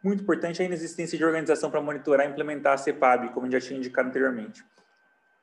muito 0.03 0.23
importante 0.23 0.59
é 0.61 0.65
a 0.65 0.67
inexistência 0.67 1.15
de 1.15 1.23
organização 1.23 1.69
para 1.69 1.79
monitorar 1.79 2.25
e 2.25 2.31
implementar 2.31 2.73
a 2.73 2.77
CEPAB, 2.77 3.29
como 3.29 3.49
já 3.51 3.61
tinha 3.61 3.77
indicado 3.77 4.09
anteriormente. 4.09 4.65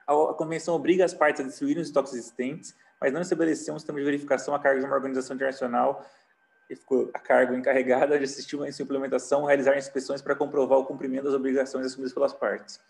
A 0.04 0.34
Convenção 0.34 0.74
obriga 0.74 1.04
as 1.04 1.14
partes 1.14 1.42
a 1.42 1.44
destruírem 1.44 1.80
os 1.80 1.88
estoques 1.88 2.12
existentes, 2.12 2.74
mas 3.00 3.12
não 3.12 3.20
estabeleceu 3.20 3.72
um 3.72 3.78
sistema 3.78 4.00
de 4.00 4.04
verificação 4.04 4.52
a 4.52 4.58
cargo 4.58 4.80
de 4.80 4.86
uma 4.86 4.94
organização 4.94 5.36
internacional 5.36 6.04
que 6.66 6.74
ficou 6.74 7.08
a 7.14 7.20
cargo 7.20 7.54
encarregada 7.54 8.18
de 8.18 8.24
assistir 8.24 8.60
a 8.60 8.72
sua 8.72 8.82
implementação, 8.82 9.44
realizar 9.44 9.78
inspeções 9.78 10.20
para 10.20 10.34
comprovar 10.34 10.78
o 10.78 10.84
cumprimento 10.84 11.24
das 11.24 11.34
obrigações 11.34 11.86
assumidas 11.86 12.12
pelas 12.12 12.34
partes. 12.34 12.80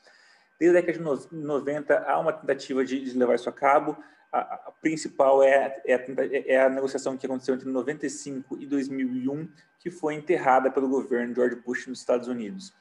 Desde 0.59 0.79
a 0.79 0.81
década 0.81 0.99
de 0.99 1.37
90, 1.37 1.99
há 1.99 2.19
uma 2.19 2.33
tentativa 2.33 2.83
de, 2.83 2.99
de 2.99 3.19
levar 3.19 3.35
isso 3.35 3.49
a 3.51 3.53
cabo, 3.53 4.03
a, 4.39 4.73
principal 4.81 5.43
é, 5.43 5.81
é, 5.85 5.95
a, 5.95 6.01
é, 6.47 6.61
a, 6.61 6.69
negociação 6.69 7.17
que 7.17 7.27
aconteceu 7.27 7.55
entre 7.55 7.69
95 7.69 8.59
e 8.61 8.67
2001, 8.67 9.49
que 9.79 9.91
foi 9.91 10.15
enterrada 10.15 10.71
pelo 10.71 10.89
governo 10.89 11.35
George 11.35 11.57
Bush 11.57 11.87
nos 11.87 12.01
Estados 12.01 12.29
Unidos. 12.29 12.73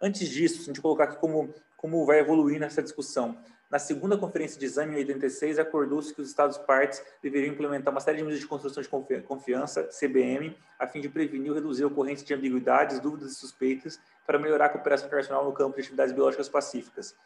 Antes 0.00 0.28
disso, 0.28 0.62
a 0.62 0.64
gente 0.64 0.80
colocar 0.80 1.04
aqui 1.04 1.16
como, 1.16 1.54
como 1.76 2.04
vai 2.04 2.18
evoluir 2.18 2.58
nessa 2.58 2.82
discussão, 2.82 3.38
na 3.72 3.78
segunda 3.78 4.18
conferência 4.18 4.60
de 4.60 4.66
exame, 4.66 4.92
em 4.92 4.98
86, 4.98 5.58
acordou-se 5.58 6.12
que 6.12 6.20
os 6.20 6.28
Estados 6.28 6.58
partes 6.58 7.02
deveriam 7.22 7.54
implementar 7.54 7.90
uma 7.90 8.02
série 8.02 8.18
de 8.18 8.22
medidas 8.22 8.42
de 8.42 8.46
construção 8.46 8.82
de 8.82 9.22
confiança, 9.22 9.84
CBM, 9.84 10.54
a 10.78 10.86
fim 10.86 11.00
de 11.00 11.08
prevenir 11.08 11.48
ou 11.48 11.54
reduzir 11.54 11.84
a 11.84 11.86
ocorrência 11.86 12.26
de 12.26 12.34
ambiguidades, 12.34 13.00
dúvidas 13.00 13.32
e 13.32 13.34
suspeitas 13.34 13.98
para 14.26 14.38
melhorar 14.38 14.66
a 14.66 14.68
cooperação 14.68 15.06
internacional 15.06 15.42
no 15.42 15.54
campo 15.54 15.76
de 15.76 15.80
atividades 15.80 16.12
biológicas 16.12 16.50
pacíficas. 16.50 17.16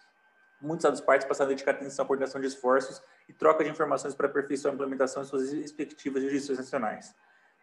Muitos 0.61 0.85
Estados 0.85 1.01
partes 1.01 1.27
passaram 1.27 1.51
a 1.51 1.55
dedicar 1.55 1.73
atenção 1.73 2.05
à 2.05 2.07
coordenação 2.07 2.41
de 2.41 2.47
esforços 2.47 3.03
e 3.29 3.33
troca 3.33 3.63
de 3.63 3.71
informações 3.71 4.15
para 4.15 4.27
aperfeiçoar 4.27 4.73
a 4.73 4.75
implementação 4.75 5.23
de 5.23 5.29
suas 5.29 5.53
respectivas 5.53 6.23
jurisdições 6.23 6.59
nacionais. 6.59 7.15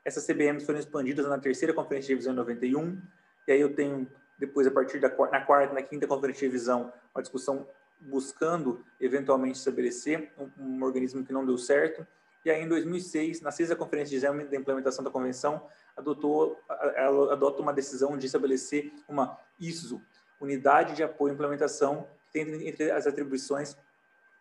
Essas 0.06 0.26
CBMs 0.26 0.66
foram 0.66 0.80
expandidas 0.80 1.28
na 1.28 1.40
terceira 1.40 1.74
conferência 1.74 2.08
de 2.08 2.14
revisão 2.14 2.34
em 2.34 2.36
91, 2.36 3.02
e 3.48 3.52
aí 3.52 3.62
eu 3.62 3.74
tenho 3.74 4.08
depois, 4.38 4.68
a 4.68 4.72
partir 4.72 5.00
da 5.00 5.10
na 5.10 5.42
quarta 5.42 5.72
e 5.72 5.76
na 5.76 5.82
quinta 5.82 6.08
conferência 6.08 6.42
de 6.42 6.46
revisão, 6.48 6.92
uma 7.14 7.22
discussão 7.22 7.68
buscando 8.02 8.84
eventualmente 9.00 9.58
estabelecer 9.58 10.34
um, 10.38 10.50
um, 10.62 10.84
organismo 10.84 11.24
que 11.24 11.32
não 11.32 11.46
deu 11.46 11.58
certo. 11.58 12.06
E 12.44 12.52
aí, 12.52 12.62
em 12.62 12.68
2006, 12.68 13.40
na 13.42 13.52
sexta 13.52 13.76
conferência 13.76 14.10
de 14.10 14.18
exame 14.18 14.44
da 14.44 14.58
implementação 14.58 15.04
da 15.04 15.10
convenção, 15.10 15.66
adotou, 15.96 16.60
ela 16.96 17.34
adota 17.34 17.62
uma 17.62 17.72
decisão 17.72 18.18
de 18.18 18.26
estabelecer 18.26 18.92
uma 19.08 19.40
ISO, 19.60 20.02
Unidade 20.42 20.94
de 20.96 21.04
Apoio 21.04 21.32
à 21.32 21.34
Implementação, 21.36 22.06
tem 22.34 22.68
entre 22.68 22.92
as 22.92 23.06
atribuições 23.06 23.78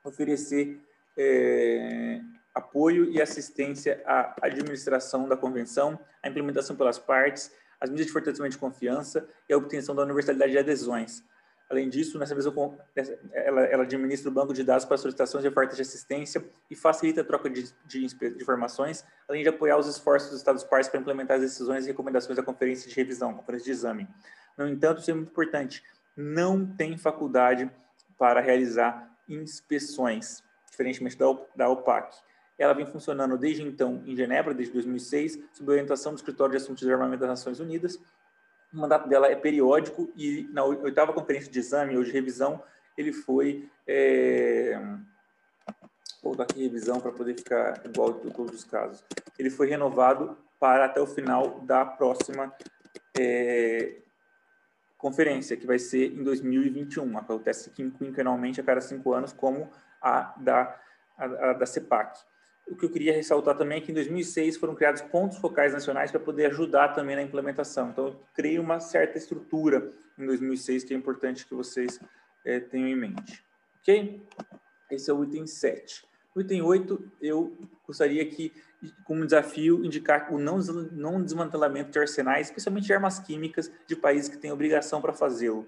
oferecer 0.02 0.81
é, 1.16 2.20
apoio 2.55 3.10
e 3.10 3.20
assistência 3.20 4.02
à 4.06 4.35
administração 4.43 5.28
da 5.28 5.36
convenção, 5.36 5.98
a 6.23 6.28
implementação 6.28 6.74
pelas 6.74 6.98
partes, 6.98 7.52
as 7.81 7.90
medidas 7.90 8.06
de 8.06 8.12
fortalecimento 8.12 8.52
de 8.52 8.59
confiança 8.59 9.28
e 9.48 9.52
a 9.52 9.56
obtenção 9.56 9.94
da 9.94 10.02
universalidade 10.02 10.52
de 10.52 10.59
adesões. 10.59 11.23
Além 11.69 11.89
disso, 11.89 12.19
nessa 12.19 12.35
mesma, 12.35 12.52
ela, 13.32 13.62
ela, 13.62 13.82
administra 13.85 14.28
o 14.28 14.32
banco 14.32 14.52
de 14.52 14.62
dados 14.62 14.85
para 14.85 14.98
solicitações 14.98 15.43
de 15.43 15.48
ofertas 15.48 15.77
de 15.77 15.82
assistência 15.82 16.44
e 16.70 16.77
facilita 16.77 17.23
a 17.23 17.24
troca 17.24 17.48
de, 17.48 17.73
de, 17.86 18.06
de, 18.09 18.43
informações, 18.43 19.05
além 19.27 19.43
de 19.43 19.48
apoiar 19.48 19.78
os 19.78 19.89
esforços 19.89 20.31
dos 20.31 20.39
Estados 20.39 20.62
partes 20.64 20.90
para 20.90 21.01
implementar 21.01 21.36
as 21.36 21.43
decisões 21.43 21.86
e 21.86 21.89
recomendações 21.89 22.36
da 22.36 22.43
conferência 22.43 22.90
de 22.90 22.94
revisão, 22.94 23.32
conferência 23.32 23.64
de 23.64 23.70
exame. 23.70 24.09
No 24.56 24.69
entanto, 24.69 25.01
isso 25.01 25.10
é 25.10 25.14
muito 25.14 25.31
importante, 25.31 25.82
não 26.14 26.66
tem 26.66 26.98
faculdade 26.98 27.70
para 28.23 28.40
realizar 28.40 29.12
inspeções, 29.28 30.44
diferentemente 30.70 31.19
da, 31.19 31.27
da 31.57 31.69
OPAC. 31.69 32.16
Ela 32.57 32.73
vem 32.73 32.86
funcionando 32.86 33.36
desde 33.36 33.65
então 33.65 34.01
em 34.07 34.15
Genebra, 34.15 34.55
desde 34.55 34.73
2006, 34.74 35.40
sob 35.53 35.73
orientação 35.73 36.12
do 36.12 36.19
Escritório 36.19 36.53
de 36.53 36.59
Assuntos 36.59 36.86
de 36.86 36.93
Armamento 36.93 37.19
das 37.19 37.31
Nações 37.31 37.59
Unidas. 37.59 37.97
O 38.73 38.77
mandato 38.77 39.09
dela 39.09 39.27
é 39.27 39.35
periódico 39.35 40.09
e 40.15 40.49
na 40.53 40.62
oitava 40.62 41.12
conferência 41.12 41.51
de 41.51 41.59
exame 41.59 41.97
ou 41.97 42.05
de 42.05 42.12
revisão, 42.12 42.62
ele 42.97 43.12
foi. 43.12 43.69
É... 43.89 44.81
Vou 46.23 46.36
dar 46.36 46.44
aqui 46.44 46.62
revisão 46.62 47.01
para 47.01 47.11
poder 47.11 47.35
ficar 47.35 47.85
igual 47.85 48.20
em 48.24 48.31
todos 48.31 48.55
os 48.55 48.62
casos. 48.62 49.05
Ele 49.36 49.51
foi 49.51 49.66
renovado 49.66 50.39
para 50.61 50.85
até 50.85 51.01
o 51.01 51.09
final 51.09 51.59
da 51.62 51.85
próxima 51.85 52.55
é, 53.19 53.97
conferência, 55.03 55.57
que 55.57 55.66
vai 55.66 55.81
ser 55.81 56.12
em 56.12 56.23
2021, 56.23 57.19
acontece 57.19 57.70
quinquenalmente 57.70 58.61
a 58.61 58.65
cada 58.65 58.81
cinco 58.81 59.12
anos, 59.12 59.33
como 59.33 59.69
a 60.01 60.33
da, 60.37 60.81
a, 61.19 61.24
a 61.24 61.53
da 61.55 61.66
CEPAC. 61.66 62.20
O 62.69 62.77
que 62.77 62.85
eu 62.85 62.91
queria 62.91 63.12
ressaltar 63.12 63.59
também 63.59 63.79
é 63.79 63.81
que 63.81 63.91
em 63.91 63.95
2006 63.95 64.57
foram 64.57 64.77
criados 64.77 65.03
pontos 65.03 65.39
focais 65.39 65.73
nacionais 65.73 66.12
para 66.12 66.20
poder 66.20 66.47
ajudar 66.47 66.91
também 66.91 67.16
na 67.16 67.23
implementação. 67.23 67.91
Então, 67.91 68.07
eu 68.07 68.20
criei 68.33 68.61
uma 68.61 68.79
certa 68.79 69.19
estrutura 69.19 69.91
em 70.16 70.24
2006 70.24 70.85
que 70.85 70.95
é 70.95 70.97
importante 70.97 71.45
que 71.47 71.55
vocês 71.55 71.99
é, 72.45 72.61
tenham 72.61 72.89
em 72.89 72.97
mente. 72.97 73.45
Ok? 73.81 74.24
Esse 74.89 75.11
é 75.11 75.12
o 75.12 75.24
item 75.24 75.49
7. 75.49 76.07
No 76.34 76.40
item 76.40 76.62
8, 76.62 77.12
eu 77.20 77.56
gostaria 77.86 78.24
que, 78.24 78.52
como 79.04 79.24
desafio, 79.24 79.84
indicar 79.84 80.32
o 80.32 80.38
não, 80.38 80.59
não 80.59 81.22
desmantelamento 81.22 81.90
de 81.90 81.98
arsenais, 81.98 82.48
especialmente 82.48 82.86
de 82.86 82.92
armas 82.92 83.18
químicas, 83.18 83.70
de 83.86 83.94
países 83.94 84.28
que 84.28 84.38
têm 84.38 84.50
obrigação 84.50 85.00
para 85.00 85.12
fazê-lo. 85.12 85.66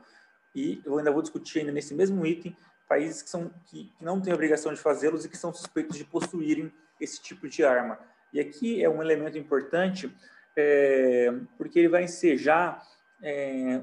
E 0.55 0.81
eu 0.85 0.99
ainda 0.99 1.11
vou 1.11 1.21
discutir 1.21 1.61
ainda 1.61 1.73
nesse 1.73 1.95
mesmo 1.95 2.25
item 2.25 2.57
países 2.89 3.23
que, 3.23 3.31
são, 3.31 3.51
que, 3.67 3.91
não 4.01 4.21
têm 4.21 4.33
obrigação 4.33 4.73
de 4.73 4.81
fazê-los 4.81 5.25
e 5.25 5.29
que 5.29 5.37
são 5.37 5.53
suspeitos 5.53 5.97
de 5.97 6.05
possuírem 6.05 6.73
esse 7.01 7.21
tipo 7.21 7.49
de 7.49 7.65
arma. 7.65 7.99
E 8.33 8.41
aqui 8.41 8.83
é 8.83 8.89
um 8.89 9.03
elemento 9.03 9.39
importante, 9.39 10.15
é, 10.57 11.33
porque 11.57 11.79
ele 11.79 11.89
vai 11.89 12.05
ensejar 12.05 12.83
é, 13.23 13.81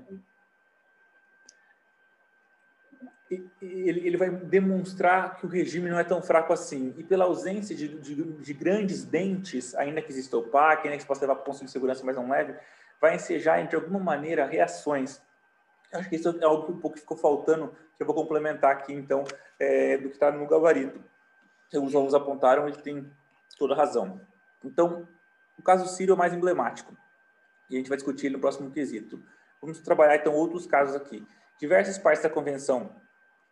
ele, 3.62 4.08
ele, 4.08 4.18
vai 4.18 4.30
demonstrar 4.30 5.38
que 5.38 5.46
o 5.46 5.50
regime 5.50 5.90
não 5.90 5.98
é 5.98 6.04
tão 6.04 6.22
fraco 6.22 6.52
assim. 6.52 6.94
E 6.98 7.04
pela 7.04 7.24
ausência 7.26 7.74
de, 7.74 7.88
de, 7.88 8.16
de 8.16 8.54
grandes 8.54 9.06
dentes, 9.06 9.74
ainda 9.76 10.02
que 10.02 10.12
exista 10.12 10.38
o 10.38 10.44
PAC, 10.44 10.86
ainda 10.86 10.98
que 10.98 11.06
possa 11.06 11.22
levar 11.22 11.36
pontos 11.36 11.62
de 11.62 11.72
segurança 11.72 12.04
mais 12.04 12.18
não 12.18 12.30
leve, 12.30 12.54
vai 13.00 13.16
ensejar, 13.16 13.66
de 13.66 13.76
alguma 13.76 14.00
maneira, 14.00 14.46
reações. 14.46 15.22
Acho 15.94 16.10
que 16.10 16.16
isso 16.16 16.30
é 16.30 16.44
algo 16.44 16.66
que 16.66 16.72
um 16.74 16.80
pouco 16.80 17.00
ficou 17.00 17.16
faltando, 17.16 17.74
que 17.96 18.04
eu 18.04 18.06
vou 18.06 18.16
complementar 18.16 18.72
aqui, 18.72 18.94
então, 18.94 19.24
é, 19.58 19.98
do 19.98 20.10
que 20.10 20.16
está 20.16 20.30
no 20.32 20.46
gabarito. 20.46 21.02
Os 21.74 21.96
alunos 21.96 22.14
apontaram, 22.14 22.68
ele 22.68 22.82
tem 22.82 23.10
toda 23.58 23.74
razão. 23.74 24.20
Então, 24.64 25.08
o 25.58 25.62
caso 25.62 25.88
Sírio 25.88 26.12
é 26.12 26.16
o 26.16 26.18
mais 26.18 26.34
emblemático. 26.34 26.98
E 27.70 27.76
a 27.76 27.78
gente 27.78 27.88
vai 27.88 27.98
discutir 27.98 28.26
ele 28.26 28.36
no 28.36 28.42
próximo 28.42 28.70
quesito. 28.72 29.24
Vamos 29.62 29.80
trabalhar, 29.80 30.18
então, 30.18 30.34
outros 30.34 30.68
casos 30.68 30.96
aqui. 30.96 31.26
Diversas 31.58 31.98
partes 31.98 32.24
da 32.24 32.30
convenção 32.30 33.00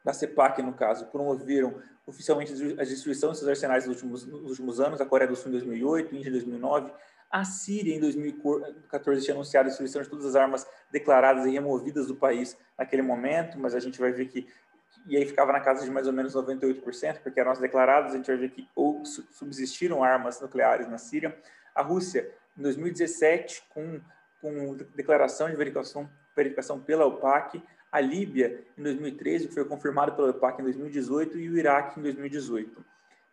da 0.09 0.13
CEPAC, 0.13 0.63
no 0.63 0.73
caso, 0.73 1.05
promoveram 1.05 1.79
oficialmente 2.05 2.51
a 2.79 2.83
destruição 2.83 3.29
desses 3.29 3.47
arsenais 3.47 3.85
nos 3.85 3.95
últimos, 3.95 4.25
nos 4.25 4.49
últimos 4.49 4.79
anos, 4.79 4.99
a 4.99 5.05
Coreia 5.05 5.29
do 5.29 5.35
Sul 5.35 5.49
em 5.49 5.51
2008, 5.51 6.15
Índia 6.15 6.29
em 6.29 6.31
2009, 6.31 6.91
a 7.31 7.45
Síria 7.45 7.95
em 7.95 7.99
2014 7.99 9.23
tinha 9.23 9.35
anunciado 9.35 9.67
a 9.67 9.69
destruição 9.69 10.01
de 10.01 10.09
todas 10.09 10.25
as 10.25 10.35
armas 10.35 10.65
declaradas 10.91 11.45
e 11.45 11.51
removidas 11.51 12.07
do 12.07 12.15
país 12.15 12.57
naquele 12.75 13.03
momento, 13.03 13.59
mas 13.59 13.75
a 13.75 13.79
gente 13.79 13.99
vai 13.99 14.11
ver 14.11 14.25
que 14.25 14.47
e 15.05 15.15
aí 15.15 15.23
ficava 15.23 15.51
na 15.51 15.59
casa 15.59 15.85
de 15.85 15.91
mais 15.91 16.07
ou 16.07 16.13
menos 16.13 16.35
98%, 16.35 17.19
porque 17.21 17.39
eram 17.39 17.51
as 17.51 17.59
declaradas, 17.59 18.13
a 18.13 18.17
gente 18.17 18.25
vai 18.25 18.37
ver 18.37 18.49
que 18.49 18.67
ou 18.75 19.05
subsistiram 19.05 20.03
armas 20.03 20.41
nucleares 20.41 20.89
na 20.89 20.97
Síria. 20.97 21.37
A 21.75 21.83
Rússia, 21.83 22.31
em 22.57 22.63
2017, 22.63 23.63
com, 23.69 24.01
com 24.41 24.75
declaração 24.95 25.49
de 25.49 25.55
verificação, 25.55 26.09
verificação 26.35 26.79
pela 26.79 27.05
OPAC, 27.05 27.63
a 27.91 27.99
Líbia 27.99 28.63
em 28.77 28.83
2013, 28.83 29.47
que 29.47 29.53
foi 29.53 29.65
confirmado 29.65 30.13
pela 30.13 30.29
OPAC 30.29 30.61
em 30.61 30.63
2018, 30.63 31.37
e 31.37 31.49
o 31.49 31.57
Iraque 31.57 31.99
em 31.99 32.03
2018. 32.03 32.85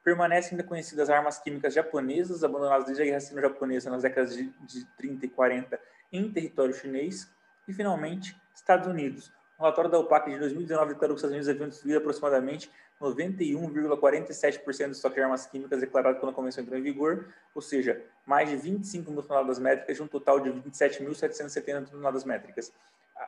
Permanecem 0.03 0.53
ainda 0.53 0.63
conhecidas 0.63 1.11
armas 1.11 1.39
químicas 1.39 1.75
japonesas, 1.75 2.45
abandonadas 2.45 2.87
desde 2.87 3.03
a 3.03 3.07
Guerra 3.07 3.21
Sino-Japonesa 3.21 3.91
nas 3.91 4.03
décadas 4.03 4.37
de, 4.37 4.45
de 4.61 4.85
30 4.97 5.27
e 5.27 5.29
40 5.29 5.81
em 6.13 6.31
território 6.31 6.73
chinês. 6.73 7.29
E, 7.67 7.73
finalmente, 7.73 8.37
Estados 8.55 8.87
Unidos. 8.87 9.33
O 9.59 9.63
relatório 9.63 9.91
da 9.91 9.99
OPAC 9.99 10.31
de 10.31 10.39
2019 10.39 10.93
declarou 10.93 11.17
que 11.17 11.19
os 11.19 11.21
Estados 11.21 11.35
Unidos 11.35 11.49
haviam 11.49 11.69
destruído 11.69 11.97
aproximadamente 11.99 12.71
91,47% 13.01 14.87
do 14.87 14.93
estoque 14.93 15.17
de 15.17 15.23
armas 15.23 15.47
químicas 15.47 15.81
declarado 15.81 16.19
quando 16.19 16.31
a 16.31 16.35
convenção 16.35 16.63
entrou 16.63 16.79
em 16.79 16.83
vigor, 16.83 17.29
ou 17.55 17.61
seja, 17.61 18.03
mais 18.25 18.49
de 18.49 18.57
25 18.57 19.11
mil 19.11 19.23
toneladas 19.23 19.59
métricas 19.59 19.97
de 19.97 20.03
um 20.03 20.07
total 20.07 20.41
de 20.41 20.51
27.770 20.51 21.89
toneladas 21.89 22.25
métricas 22.25 22.73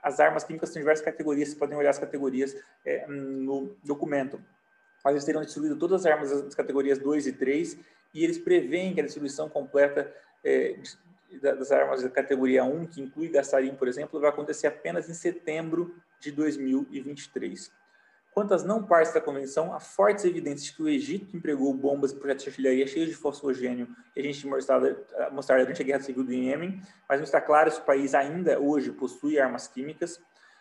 as 0.02 0.20
armas 0.20 0.44
químicas 0.44 0.70
têm 0.70 0.81
diversas 0.81 1.05
categorias, 1.05 1.48
vocês 1.48 1.59
podem 1.59 1.77
olhar 1.77 1.90
as 1.90 1.98
categorias 1.98 2.56
é, 2.85 3.06
no 3.06 3.77
documento. 3.85 4.40
Mas 5.05 5.12
eles 5.12 5.24
teriam 5.24 5.43
distribuído 5.43 5.77
todas 5.77 6.05
as 6.05 6.12
armas 6.12 6.43
das 6.43 6.55
categorias 6.55 6.98
2 6.98 7.27
e 7.27 7.32
3 7.32 7.78
e 8.15 8.24
eles 8.24 8.39
preveem 8.39 8.94
que 8.94 9.01
a 9.01 9.05
distribuição 9.05 9.48
completa 9.48 10.12
é, 10.44 10.77
das 11.40 11.70
armas 11.70 12.02
da 12.02 12.09
categoria 12.09 12.65
1, 12.65 12.86
que 12.86 13.01
inclui 13.01 13.28
gastarim, 13.28 13.74
por 13.74 13.86
exemplo, 13.86 14.19
vai 14.20 14.31
acontecer 14.31 14.66
apenas 14.66 15.09
em 15.09 15.15
setembro 15.15 15.94
de 16.20 16.32
2023. 16.32 17.70
Quanto 18.39 18.55
às 18.55 18.62
não 18.62 18.85
partes 18.85 19.12
da 19.12 19.20
convenção, 19.20 19.74
há 19.74 19.81
fortes 19.81 20.24
evidências 20.24 20.66
de 20.66 20.73
que 20.73 20.81
o 20.85 20.89
Egito 20.89 21.36
empregou 21.36 21.74
bombas 21.74 22.12
e 22.12 22.15
projetos 22.15 22.44
de 22.44 22.51
artilharia 22.51 22.86
cheios 22.86 23.09
de 23.09 23.16
fosfogênio 23.16 23.89
e 24.15 24.20
a 24.20 24.23
gente 24.23 24.47
mostrava 24.47 24.97
durante 25.65 25.82
a 25.82 25.85
Guerra 25.85 26.01
Civil 26.02 26.23
do 26.23 26.32
Iêmen, 26.32 26.81
mas 27.09 27.19
não 27.19 27.24
está 27.24 27.40
claro 27.40 27.69
se 27.69 27.81
o 27.81 27.82
país 27.82 28.15
ainda 28.15 28.60
hoje 28.60 28.93
possui 28.93 29.40
armas 29.40 29.66
químicas. 29.66 30.20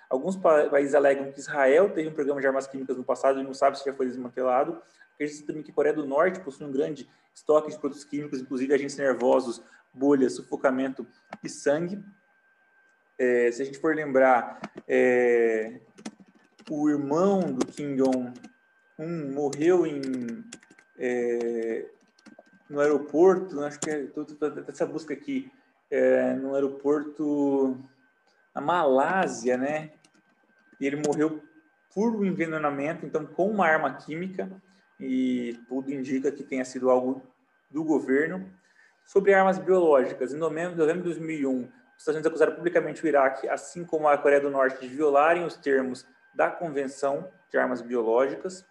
Alguns 0.09 0.35
países 0.35 0.95
alegam 0.95 1.31
que 1.31 1.39
Israel 1.39 1.91
teve 1.91 2.09
um 2.09 2.13
programa 2.13 2.41
de 2.41 2.47
armas 2.47 2.65
químicas 2.65 2.97
no 2.97 3.03
passado 3.03 3.39
e 3.39 3.43
não 3.43 3.53
sabe 3.53 3.77
se 3.77 3.85
já 3.85 3.93
foi 3.93 4.07
desmantelado. 4.07 4.81
Acredita 5.13 5.45
também 5.45 5.61
que 5.61 5.69
a 5.69 5.73
Coreia 5.75 5.93
do 5.93 6.03
Norte 6.03 6.39
possui 6.39 6.65
um 6.65 6.71
grande 6.71 7.07
estoque 7.31 7.69
de 7.69 7.77
produtos 7.77 8.03
químicos, 8.03 8.41
inclusive 8.41 8.73
agentes 8.73 8.97
nervosos, 8.97 9.61
bolhas, 9.93 10.33
sufocamento 10.33 11.05
e 11.43 11.47
sangue. 11.47 12.03
É, 13.19 13.51
se 13.51 13.61
a 13.61 13.65
gente 13.65 13.77
for 13.77 13.95
lembrar, 13.95 14.59
é, 14.87 15.79
o 16.69 16.89
irmão 16.89 17.41
do 17.41 17.65
Kim 17.65 17.95
Jong-un 17.95 19.31
morreu 19.33 19.85
em, 19.85 20.43
é, 20.97 21.85
no 22.69 22.79
aeroporto, 22.79 23.61
acho 23.63 23.79
que 23.79 23.89
é 23.89 24.07
essa 24.67 24.85
busca 24.85 25.13
aqui, 25.13 25.51
é, 25.89 26.33
no 26.33 26.53
aeroporto 26.55 27.77
na 28.53 28.61
Malásia, 28.61 29.57
né? 29.57 29.91
E 30.79 30.85
ele 30.85 31.01
morreu 31.05 31.41
por 31.93 32.25
envenenamento, 32.25 33.05
então 33.05 33.25
com 33.25 33.49
uma 33.49 33.65
arma 33.65 33.93
química, 33.95 34.49
e 34.99 35.59
tudo 35.67 35.91
indica 35.91 36.31
que 36.31 36.43
tenha 36.43 36.65
sido 36.65 36.89
algo 36.89 37.21
do 37.71 37.83
governo. 37.83 38.51
Sobre 39.05 39.33
armas 39.33 39.57
biológicas, 39.57 40.33
em 40.33 40.37
novembro, 40.37 40.75
novembro 40.75 41.03
de 41.03 41.09
2001, 41.09 41.61
os 41.61 41.67
Estados 41.97 42.15
Unidos 42.15 42.27
acusaram 42.27 42.55
publicamente 42.55 43.03
o 43.03 43.07
Iraque, 43.07 43.47
assim 43.47 43.85
como 43.85 44.07
a 44.07 44.17
Coreia 44.17 44.41
do 44.41 44.49
Norte, 44.49 44.81
de 44.81 44.93
violarem 44.93 45.45
os 45.45 45.55
termos 45.55 46.05
da 46.37 46.51
Convenção 46.51 47.31
de 47.49 47.57
Armas 47.57 47.81
Biológicas. 47.81 48.63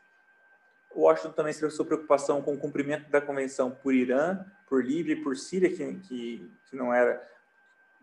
Washington 0.94 1.32
também 1.32 1.51
expressou 1.51 1.84
preocupação 1.84 2.40
com 2.40 2.55
o 2.55 2.59
cumprimento 2.59 3.10
da 3.10 3.20
Convenção 3.20 3.72
por 3.72 3.93
Irã, 3.93 4.47
por 4.68 4.84
Líbia 4.84 5.14
e 5.14 5.22
por 5.22 5.36
Síria, 5.36 5.68
que, 5.68 5.94
que, 5.97 6.51
que 6.70 6.76
não 6.76 6.94
era 6.94 7.20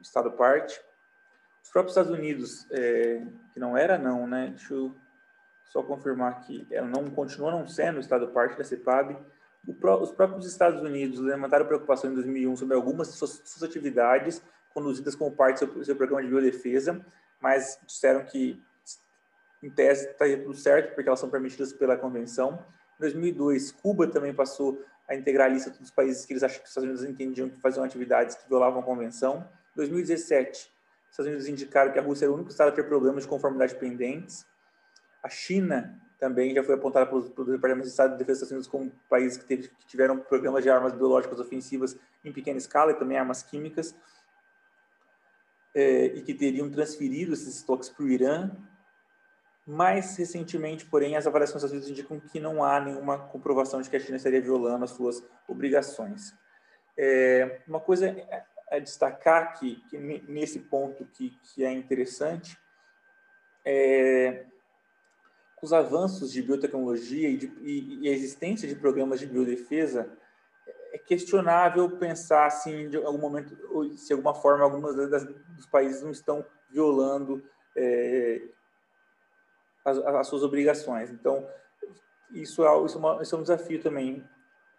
Estado 0.01 0.29
parte. 0.31 0.79
Os 1.63 1.69
próprios 1.69 1.93
Estados 1.93 2.11
Unidos, 2.11 2.67
é, 2.71 3.25
que 3.53 3.59
não 3.59 3.77
era 3.77 3.97
não, 3.97 4.27
né? 4.27 4.49
Deixa 4.49 4.73
eu 4.73 4.93
só 5.63 5.81
confirmar 5.81 6.41
que 6.41 6.67
ela 6.69 6.87
não 6.87 7.09
continua 7.09 7.49
não 7.49 7.65
sendo 7.65 8.01
Estado 8.01 8.27
parte 8.27 8.57
da 8.57 8.65
CEPAB. 8.65 9.17
os 9.65 10.11
próprios 10.11 10.45
Estados 10.45 10.81
Unidos 10.81 11.21
levantaram 11.21 11.65
preocupação 11.65 12.11
em 12.11 12.15
2001 12.15 12.57
sobre 12.57 12.75
algumas 12.75 13.07
de 13.07 13.13
suas, 13.13 13.41
suas 13.45 13.63
atividades 13.63 14.43
conduzidas 14.73 15.15
como 15.15 15.31
parte 15.31 15.65
do 15.65 15.73
seu, 15.73 15.85
seu 15.85 15.95
programa 15.95 16.21
de 16.21 16.27
biodefesa, 16.27 17.03
mas 17.39 17.79
disseram 17.87 18.25
que 18.25 18.61
em 19.63 19.69
tese 19.69 20.09
está 20.09 20.25
tudo 20.25 20.53
certo, 20.53 20.93
porque 20.93 21.07
elas 21.07 21.19
são 21.19 21.29
permitidas 21.29 21.71
pela 21.71 21.95
convenção. 21.95 22.63
Em 22.97 23.01
2002, 23.01 23.71
Cuba 23.71 24.07
também 24.07 24.33
passou 24.33 24.83
a 25.07 25.15
integrar 25.15 25.49
a 25.49 25.53
lista 25.53 25.69
dos 25.69 25.89
países 25.89 26.25
que 26.25 26.33
eles 26.33 26.43
acham 26.43 26.59
que 26.59 26.65
os 26.65 26.69
Estados 26.69 26.89
Unidos 26.89 27.09
entendiam 27.09 27.49
que 27.49 27.59
faziam 27.59 27.83
atividades 27.83 28.35
que 28.35 28.47
violavam 28.47 28.81
a 28.81 28.83
convenção. 28.83 29.49
Em 29.73 29.77
2017, 29.77 30.51
os 30.59 31.11
Estados 31.11 31.27
Unidos 31.27 31.47
indicaram 31.47 31.91
que 31.91 31.99
a 31.99 32.01
Rússia 32.01 32.25
era 32.25 32.31
o 32.31 32.35
único 32.35 32.51
estado 32.51 32.69
a 32.69 32.71
ter 32.71 32.83
problemas 32.83 33.23
de 33.23 33.29
conformidade 33.29 33.75
pendentes. 33.75 34.45
A 35.23 35.29
China 35.29 35.99
também 36.19 36.53
já 36.53 36.63
foi 36.63 36.75
apontada 36.75 37.05
pelos, 37.05 37.29
pelos 37.29 37.51
Departamentos 37.51 37.89
de 37.89 37.93
Estado 37.93 38.11
de 38.11 38.17
Defesa 38.17 38.41
dos 38.41 38.51
Estados 38.51 38.67
Unidos 38.67 38.67
como 38.67 39.09
países 39.09 39.37
que, 39.37 39.45
teve, 39.45 39.67
que 39.69 39.85
tiveram 39.87 40.19
programas 40.19 40.63
de 40.63 40.69
armas 40.69 40.93
biológicas 40.93 41.39
ofensivas 41.39 41.97
em 42.23 42.31
pequena 42.31 42.57
escala 42.57 42.91
e 42.91 42.95
também 42.95 43.17
armas 43.17 43.43
químicas, 43.43 43.95
é, 45.75 46.05
e 46.05 46.21
que 46.21 46.33
teriam 46.33 46.69
transferido 46.69 47.33
esses 47.33 47.57
estoques 47.57 47.89
para 47.89 48.05
o 48.05 48.09
Irã 48.09 48.51
mais 49.65 50.17
recentemente, 50.17 50.85
porém, 50.85 51.15
as 51.15 51.25
avaliações 51.25 51.63
às 51.63 51.71
vezes 51.71 51.89
indicam 51.89 52.19
que 52.19 52.39
não 52.39 52.63
há 52.63 52.79
nenhuma 52.79 53.17
comprovação 53.17 53.81
de 53.81 53.89
que 53.89 53.95
a 53.95 53.99
China 53.99 54.17
estaria 54.17 54.41
violando 54.41 54.83
as 54.83 54.91
suas 54.91 55.23
obrigações. 55.47 56.33
É, 56.97 57.61
uma 57.67 57.79
coisa 57.79 58.15
a 58.69 58.79
destacar 58.79 59.57
que, 59.57 59.75
que 59.89 59.97
nesse 59.97 60.59
ponto 60.59 61.05
que, 61.05 61.37
que 61.43 61.63
é 61.63 61.71
interessante 61.71 62.57
é 63.65 64.45
os 65.61 65.71
avanços 65.71 66.29
de 66.33 66.41
biotecnologia 66.41 67.29
e, 67.29 67.37
de, 67.37 67.45
e, 67.61 67.99
e, 68.01 68.09
a 68.09 68.11
existência 68.11 68.67
de 68.67 68.75
programas 68.75 69.21
de 69.21 69.25
biodefesa 69.25 70.11
é 70.91 70.97
questionável 70.97 71.97
pensar 71.97 72.47
assim 72.47 72.89
de 72.89 72.97
algum 72.97 73.17
momento 73.17 73.55
se 73.95 74.07
de 74.07 74.13
alguma 74.13 74.35
forma 74.35 74.65
algumas 74.65 74.93
das, 75.09 75.23
dos 75.23 75.65
países 75.67 76.01
não 76.01 76.11
estão 76.11 76.45
violando 76.69 77.41
é, 77.77 78.41
as, 79.83 79.97
as 79.97 80.27
suas 80.27 80.43
obrigações. 80.43 81.09
Então, 81.09 81.47
isso 82.31 82.65
é, 82.65 82.85
isso, 82.85 82.97
é 82.97 82.99
uma, 82.99 83.21
isso 83.21 83.35
é 83.35 83.37
um 83.37 83.41
desafio 83.41 83.81
também, 83.81 84.23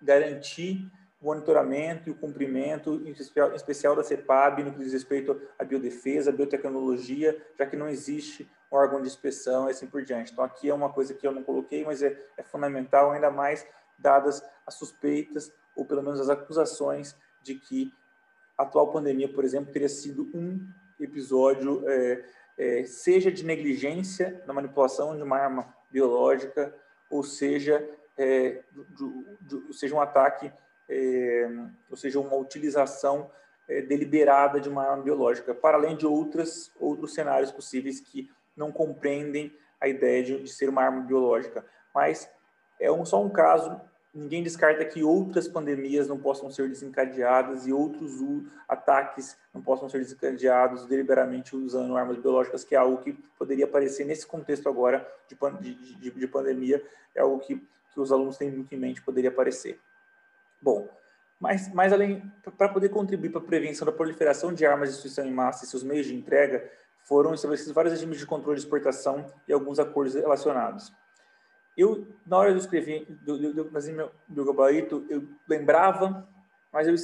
garantir 0.01 0.91
o 1.21 1.27
monitoramento 1.27 2.09
e 2.09 2.13
o 2.13 2.15
cumprimento, 2.15 3.03
em 3.07 3.11
especial, 3.11 3.53
em 3.53 3.57
especial 3.57 3.97
da 3.97 4.03
CEPAB, 4.03 4.63
no 4.63 4.73
que 4.73 4.79
diz 4.79 4.93
respeito 4.93 5.41
à 5.59 5.65
biodefesa, 5.65 6.31
à 6.31 6.33
biotecnologia, 6.33 7.41
já 7.59 7.67
que 7.67 7.77
não 7.77 7.89
existe 7.89 8.51
um 8.71 8.77
órgão 8.77 9.01
de 9.01 9.07
inspeção 9.07 9.69
e 9.69 9.71
assim 9.71 9.87
por 9.87 10.03
diante. 10.03 10.33
Então, 10.33 10.45
aqui 10.45 10.69
é 10.69 10.75
uma 10.75 10.93
coisa 10.93 11.15
que 11.15 11.27
eu 11.27 11.33
não 11.33 11.43
coloquei, 11.43 11.85
mas 11.85 12.03
é, 12.03 12.19
é 12.37 12.43
fundamental, 12.43 13.13
ainda 13.13 13.31
mais 13.31 13.67
dadas 13.99 14.43
as 14.67 14.75
suspeitas 14.75 15.53
ou 15.77 15.85
pelo 15.85 16.03
menos 16.03 16.21
as 16.21 16.29
acusações 16.29 17.17
de 17.43 17.55
que 17.55 17.93
a 18.57 18.63
atual 18.63 18.93
pandemia, 18.93 19.33
por 19.33 19.45
exemplo, 19.45 19.73
teria 19.73 19.89
sido 19.89 20.31
um 20.35 20.67
episódio, 21.01 21.83
é, 21.89 22.25
é, 22.57 22.85
seja 22.85 23.31
de 23.31 23.45
negligência 23.45 24.43
na 24.47 24.53
manipulação 24.53 25.17
de 25.17 25.23
uma 25.23 25.39
arma 25.39 25.75
biológica, 25.91 26.75
ou 27.11 27.23
seja, 27.23 27.89
é, 28.17 28.63
de, 28.73 29.67
de, 29.67 29.77
seja 29.77 29.95
um 29.95 30.01
ataque, 30.01 30.53
é, 30.89 31.49
ou 31.91 31.97
seja, 31.97 32.21
uma 32.21 32.37
utilização 32.37 33.31
é, 33.69 33.81
deliberada 33.83 34.61
de 34.61 34.69
uma 34.69 34.87
arma 34.89 35.03
biológica, 35.03 35.55
para 35.55 35.77
além 35.77 35.97
de 35.97 36.07
outras, 36.07 36.73
outros 36.79 37.15
cenários 37.15 37.51
possíveis 37.51 38.01
que 38.01 38.31
não 38.57 38.71
compreendem 38.71 39.57
a 39.81 39.89
ideia 39.89 40.23
de, 40.23 40.43
de 40.43 40.51
ser 40.51 40.69
uma 40.69 40.83
arma 40.83 41.03
biológica. 41.03 41.65
Mas 41.95 42.31
é 42.81 42.91
um, 42.91 43.05
só 43.05 43.23
um 43.23 43.31
caso 43.31 43.81
ninguém 44.15 44.43
descarta 44.43 44.85
que 44.85 45.03
outras 45.03 45.49
pandemias 45.49 46.07
não 46.07 46.19
possam 46.19 46.51
ser 46.51 46.69
desencadeadas 46.69 47.67
e 47.67 47.73
outros 47.73 48.13
ataques 48.69 49.37
não 49.53 49.61
possam 49.61 49.89
ser 49.89 49.99
desencadeados 49.99 50.87
deliberadamente 50.87 51.57
usando 51.57 51.97
armas 51.97 52.17
biológicas, 52.19 52.63
que 52.63 52.75
é 52.75 52.79
algo 52.79 52.99
que 52.99 53.13
poderia 53.37 53.65
aparecer 53.65 54.05
nesse 54.05 54.27
contexto 54.27 54.69
agora 54.69 55.07
de, 55.61 55.75
de, 55.75 56.11
de 56.11 56.27
pandemia, 56.29 56.83
é 57.15 57.21
algo 57.21 57.41
que, 57.41 57.57
que 57.93 58.01
os 58.01 58.13
alunos 58.13 58.37
têm 58.37 58.51
muito 58.51 58.73
em 58.75 58.79
mente, 58.79 59.03
poderia 59.03 59.31
aparecer. 59.31 59.81
Bom, 60.63 60.89
mas, 61.41 61.73
mas 61.75 61.93
além, 61.93 62.23
para 62.57 62.69
poder 62.69 62.89
contribuir 62.91 63.31
para 63.31 63.41
a 63.41 63.45
prevenção 63.45 63.85
da 63.85 63.93
proliferação 63.93 64.55
de 64.55 64.65
armas 64.65 64.91
de 64.91 64.95
destruição 64.95 65.27
em 65.27 65.33
massa 65.33 65.65
e 65.65 65.69
seus 65.69 65.83
meios 65.83 66.07
de 66.07 66.15
entrega, 66.15 66.71
foram 67.01 67.35
estabelecidos 67.35 67.75
vários 67.75 67.93
regimes 67.93 68.19
de 68.19 68.27
controle 68.27 68.59
de 68.59 68.65
exportação 68.65 69.27
e 69.47 69.53
alguns 69.53 69.79
acordos 69.79 70.15
relacionados. 70.15 70.93
Eu, 71.77 72.07
na 72.27 72.39
hora 72.39 72.53
de 72.53 72.61
escrever, 72.61 73.07
do, 73.23 73.69
fazer 73.71 73.93
meu, 73.93 74.11
meu 74.29 74.45
gabarito, 74.45 75.05
eu 75.11 75.27
lembrava, 75.49 76.29
mas 76.73 76.87
eu, 76.87 76.95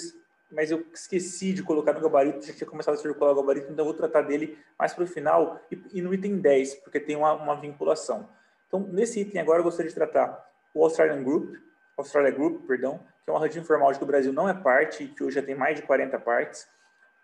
mas 0.50 0.70
eu 0.70 0.86
esqueci 0.92 1.52
de 1.52 1.62
colocar 1.62 1.92
no 1.92 2.00
gabarito, 2.00 2.46
já 2.46 2.52
tinha 2.52 2.68
começado 2.68 2.94
a 2.94 2.98
circular 2.98 3.32
o 3.32 3.36
gabarito, 3.36 3.66
então 3.66 3.84
eu 3.84 3.90
vou 3.90 3.94
tratar 3.94 4.22
dele 4.22 4.58
mais 4.78 4.92
para 4.92 5.04
o 5.04 5.06
final 5.06 5.60
e, 5.70 5.82
e, 5.94 6.02
no 6.02 6.14
item 6.14 6.38
10, 6.38 6.76
porque 6.76 7.00
tem 7.00 7.16
uma, 7.16 7.32
uma 7.32 7.60
vinculação. 7.60 8.28
Então, 8.68 8.80
nesse 8.80 9.20
item 9.20 9.40
agora, 9.40 9.58
eu 9.58 9.64
gostaria 9.64 9.88
de 9.88 9.94
tratar 9.94 10.48
o 10.72 10.84
Australian 10.84 11.22
Group, 11.24 11.56
Australia 11.96 12.30
Group, 12.30 12.66
perdão, 12.66 13.00
que 13.24 13.30
é 13.30 13.32
uma 13.32 13.40
rede 13.40 13.58
informal 13.58 13.92
de 13.92 13.98
que 13.98 14.04
o 14.04 14.06
Brasil 14.06 14.32
não 14.32 14.48
é 14.48 14.54
parte, 14.54 15.06
que 15.08 15.24
hoje 15.24 15.34
já 15.34 15.42
tem 15.42 15.54
mais 15.54 15.76
de 15.76 15.82
40 15.82 16.18
partes. 16.20 16.68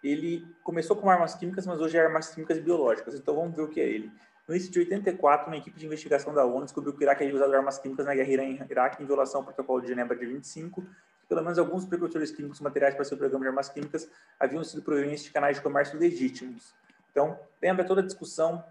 Ele 0.03 0.47
começou 0.63 0.97
com 0.97 1.09
armas 1.09 1.35
químicas, 1.35 1.67
mas 1.67 1.81
hoje 1.81 1.97
é 1.97 2.01
armas 2.01 2.29
químicas 2.29 2.59
biológicas. 2.59 3.15
Então, 3.15 3.35
vamos 3.35 3.55
ver 3.55 3.63
o 3.63 3.69
que 3.69 3.81
é 3.81 3.89
ele. 3.89 4.11
No 4.47 4.55
início 4.55 4.71
de 4.71 4.79
84, 4.79 5.49
uma 5.49 5.57
equipe 5.57 5.77
de 5.79 5.87
investigação 5.87 6.33
da 6.33 6.45
ONU 6.45 6.65
descobriu 6.65 6.93
que 6.93 7.01
o 7.01 7.03
Iraque 7.03 7.25
havia 7.25 7.35
usado 7.35 7.53
armas 7.53 7.79
químicas 7.79 8.07
na 8.07 8.15
guerra 8.15 8.31
Iraque 8.71 9.03
em 9.03 9.07
violação 9.07 9.41
ao 9.41 9.45
Protocolo 9.45 9.81
de 9.81 9.89
Genebra 9.89 10.17
de 10.17 10.25
25, 10.25 10.83
que 10.83 11.27
pelo 11.29 11.43
menos 11.43 11.59
alguns 11.59 11.85
precursores 11.85 12.31
químicos 12.31 12.61
materiais 12.61 12.95
para 12.95 13.05
seu 13.05 13.17
programa 13.17 13.45
de 13.45 13.49
armas 13.49 13.69
químicas 13.69 14.09
haviam 14.39 14.63
sido 14.63 14.83
provenientes 14.83 15.25
de 15.25 15.33
canais 15.33 15.57
de 15.57 15.63
comércio 15.63 15.99
legítimos. 15.99 16.73
Então, 17.11 17.37
lembra 17.61 17.85
toda 17.85 18.03
a 18.03 18.05
discussão 18.05 18.63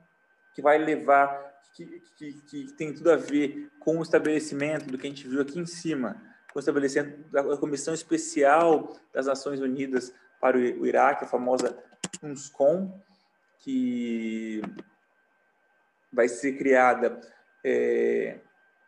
que 0.54 0.62
vai 0.62 0.78
levar, 0.78 1.60
que, 1.74 2.02
que, 2.16 2.34
que 2.44 2.72
tem 2.74 2.94
tudo 2.94 3.12
a 3.12 3.18
ver 3.18 3.70
com 3.82 3.98
o 3.98 4.02
estabelecimento 4.02 4.86
do 4.86 4.98
que 4.98 5.08
a 5.08 5.10
gente 5.10 5.28
viu 5.28 5.42
aqui 5.42 5.60
em 5.60 5.66
cima, 5.66 6.16
com 6.54 6.58
o 6.58 6.62
estabelecimento 6.62 7.30
da 7.30 7.58
Comissão 7.58 7.94
Especial 7.94 8.96
das 9.14 9.26
Nações 9.26 9.60
Unidas 9.60 10.14
para 10.40 10.56
o 10.58 10.86
Iraque, 10.86 11.26
a 11.26 11.28
famosa 11.28 11.78
UNSCOM, 12.24 12.98
que 13.60 14.62
vai 16.16 16.28
ser 16.28 16.54
criada 16.54 17.20
é, 17.64 18.38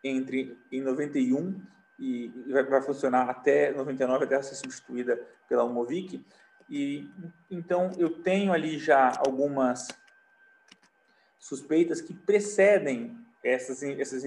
entre 0.04 0.58
em 0.72 0.82
91 0.82 1.62
e 1.99 2.32
vai, 2.49 2.64
vai, 2.64 2.82
funcionar 2.82 3.30
até 3.30 3.72
99 3.72 4.26
até 4.26 4.41
ser 4.41 4.56
substituída 4.56 5.20
pela 5.49 5.64
Umovic 5.64 6.24
e 6.70 7.10
então 7.49 7.91
eu 7.98 8.22
tenho 8.22 8.54
ali 8.54 8.78
já 8.78 9.14
algumas 9.18 9.88
suspeitas 11.40 12.02
que 12.02 12.14
precedem 12.14 13.18
essas, 13.44 13.82
essas 13.84 14.24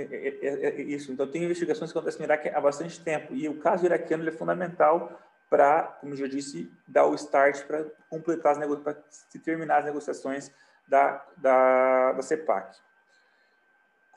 isso. 0.79 1.13
Então 1.13 1.27
tem 1.27 1.45
investigações 1.45 1.93
que 1.93 1.99
acontecem 1.99 2.21
no 2.21 2.27
Iraque 2.27 2.49
há 2.49 2.61
bastante 2.61 2.99
tempo. 3.01 3.35
E 3.35 3.49
o 3.49 3.59
caso 3.59 3.85
iraquiano 3.85 4.27
é 4.27 4.33
fundamental 4.33 5.21
para 5.49 5.83
como 6.01 6.15
já 6.17 6.27
disse 6.27 6.71
dar 6.87 7.07
o 7.07 7.15
start 7.15 7.65
para 7.67 7.85
completar 8.09 8.53
as 8.53 8.59
negociações 8.59 8.95
para 8.95 9.05
se 9.11 9.39
terminar 9.41 9.79
as 9.79 9.85
negociações 9.85 10.51
da, 10.89 11.25
da, 11.37 12.13
da 12.13 12.23
CEPAC. 12.23 12.79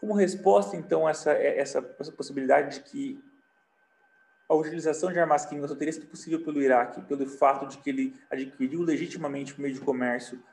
Como 0.04 0.16
resposta, 0.16 0.76
então, 0.76 1.08
a 1.08 1.12
essa, 1.12 1.32
essa, 1.32 1.96
essa 1.98 2.12
possibilidade 2.12 2.76
de 2.76 2.82
que 2.82 3.24
a 4.50 4.54
utilização 4.54 5.10
de 5.14 5.18
armas 5.18 5.46
químicas 5.46 5.70
só 5.72 5.78
teria 5.78 5.94
sido 5.94 6.08
possível 6.08 6.44
pelo 6.44 6.62
Iraque, 6.62 7.02
pelo 7.04 7.26
fato 7.26 7.66
de 7.68 7.78
que 7.78 7.90
ele 7.90 8.14
adquiriu 8.30 8.82
legitimamente 8.82 9.54
por 9.54 9.62
meio 9.62 9.74
de 9.74 9.80
comércio 9.80 10.44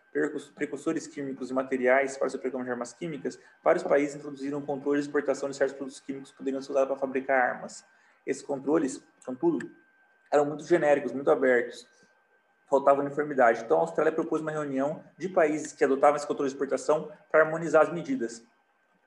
precursores 0.55 1.09
químicos 1.09 1.51
e 1.51 1.52
materiais 1.52 2.16
para 2.16 2.28
o 2.28 2.31
seu 2.31 2.39
programa 2.39 2.64
de 2.64 2.70
armas 2.70 2.93
químicas, 2.93 3.40
vários 3.60 3.82
países 3.82 4.14
introduziram 4.14 4.62
controles 4.62 5.02
de 5.02 5.09
exportação 5.09 5.51
de 5.51 5.56
certos 5.56 5.77
produtos 5.77 5.98
químicos 5.98 6.31
que 6.31 6.36
poderiam 6.36 6.62
ser 6.62 6.70
usados 6.70 6.89
para 6.89 6.97
fabricar 6.97 7.56
armas. 7.56 7.85
Esses 8.24 8.44
controles, 8.44 9.02
contudo, 9.27 9.68
eram 10.31 10.47
muito 10.47 10.64
genéricos, 10.64 11.10
muito 11.10 11.28
abertos. 11.28 11.89
Faltava 12.68 13.01
uniformidade. 13.01 13.62
Então, 13.64 13.78
a 13.78 13.81
Austrália 13.81 14.12
propôs 14.12 14.43
uma 14.43 14.52
reunião 14.52 15.02
de 15.18 15.28
países 15.28 15.72
que 15.72 15.82
adotavam 15.82 16.16
esse 16.16 16.27
controle 16.27 16.48
de 16.48 16.55
exportação 16.55 17.10
para 17.32 17.43
harmonizar 17.43 17.82
as 17.82 17.93
medidas. 17.93 18.48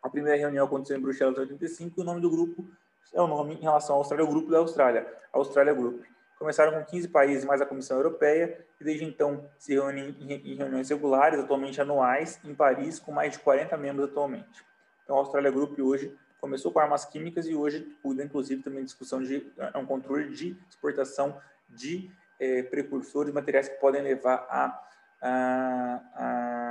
A 0.04 0.10
primeira 0.10 0.38
reunião 0.38 0.66
aconteceu 0.66 0.98
em 0.98 1.00
Bruxelas 1.00 1.38
em 1.38 1.42
85 1.42 1.98
e 1.98 2.02
o 2.02 2.04
nome 2.04 2.20
do 2.20 2.30
grupo 2.30 2.68
é 3.14 3.22
o 3.22 3.28
nome 3.28 3.56
em 3.56 3.62
relação 3.62 3.96
à 3.96 4.00
Austrália, 4.00 4.26
o 4.26 4.28
Grupo 4.28 4.52
da 4.52 4.58
Austrália, 4.58 5.08
Austrália 5.32 5.74
Group. 5.74 6.04
Começaram 6.38 6.74
com 6.74 6.84
15 6.84 7.08
países 7.08 7.46
mais 7.46 7.62
a 7.62 7.66
Comissão 7.66 7.96
Europeia 7.96 8.66
e 8.82 8.84
desde 8.84 9.06
então 9.06 9.50
se 9.58 9.74
reúnem 9.74 10.14
em 10.20 10.56
reuniões 10.56 10.90
regulares, 10.90 11.40
atualmente 11.40 11.80
anuais, 11.80 12.38
em 12.44 12.54
Paris, 12.54 13.00
com 13.00 13.14
mais 13.14 13.32
de 13.32 13.40
40 13.40 13.78
membros 13.78 14.10
atualmente. 14.10 14.66
Então, 15.04 15.16
a 15.16 15.20
Austrália 15.20 15.52
Group 15.52 15.80
hoje 15.80 16.14
começou 16.42 16.72
com 16.72 16.80
armas 16.80 17.06
químicas 17.06 17.46
e 17.46 17.56
hoje 17.56 17.96
cuida, 18.02 18.24
inclusive, 18.24 18.62
também 18.62 18.80
de 18.80 18.88
discussão 18.88 19.22
de 19.22 19.50
é 19.58 19.78
um 19.78 19.86
controle 19.86 20.30
de 20.30 20.58
exportação 20.70 21.40
de 21.70 22.12
é, 22.40 22.64
precursores, 22.64 23.34
materiais 23.34 23.70
que 23.70 23.76
podem 23.76 24.02
levar 24.02 24.46
a 24.50 24.84
a, 25.24 26.02
a 26.16 26.63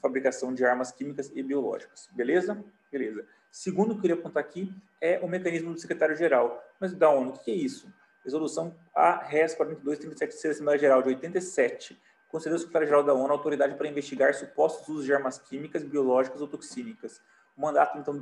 fabricação 0.00 0.54
de 0.54 0.64
armas 0.64 0.92
químicas 0.92 1.30
e 1.34 1.42
biológicas. 1.42 2.08
Beleza? 2.12 2.62
Beleza. 2.90 3.24
Segundo 3.50 3.90
que 3.90 3.96
eu 3.96 4.00
queria 4.02 4.16
apontar 4.16 4.42
aqui 4.42 4.74
é 5.00 5.18
o 5.20 5.28
mecanismo 5.28 5.72
do 5.72 5.80
secretário-geral. 5.80 6.62
Mas 6.80 6.94
da 6.94 7.10
ONU, 7.10 7.30
o 7.30 7.38
que 7.38 7.50
é 7.50 7.54
isso? 7.54 7.92
Resolução 8.24 8.74
ARES 8.94 9.54
4237 9.54 10.48
da 10.48 10.50
Assembleia 10.50 10.78
Geral 10.78 11.02
de 11.02 11.08
87 11.08 11.98
concedeu 12.28 12.56
ao 12.56 12.58
secretário-geral 12.58 13.02
da 13.02 13.14
ONU 13.14 13.28
a 13.28 13.32
autoridade 13.32 13.74
para 13.74 13.88
investigar 13.88 14.34
supostos 14.34 14.88
usos 14.88 15.04
de 15.04 15.14
armas 15.14 15.38
químicas, 15.38 15.82
biológicas 15.82 16.40
ou 16.40 16.46
toxínicas. 16.46 17.20
O 17.56 17.60
mandato, 17.62 17.98
então, 17.98 18.16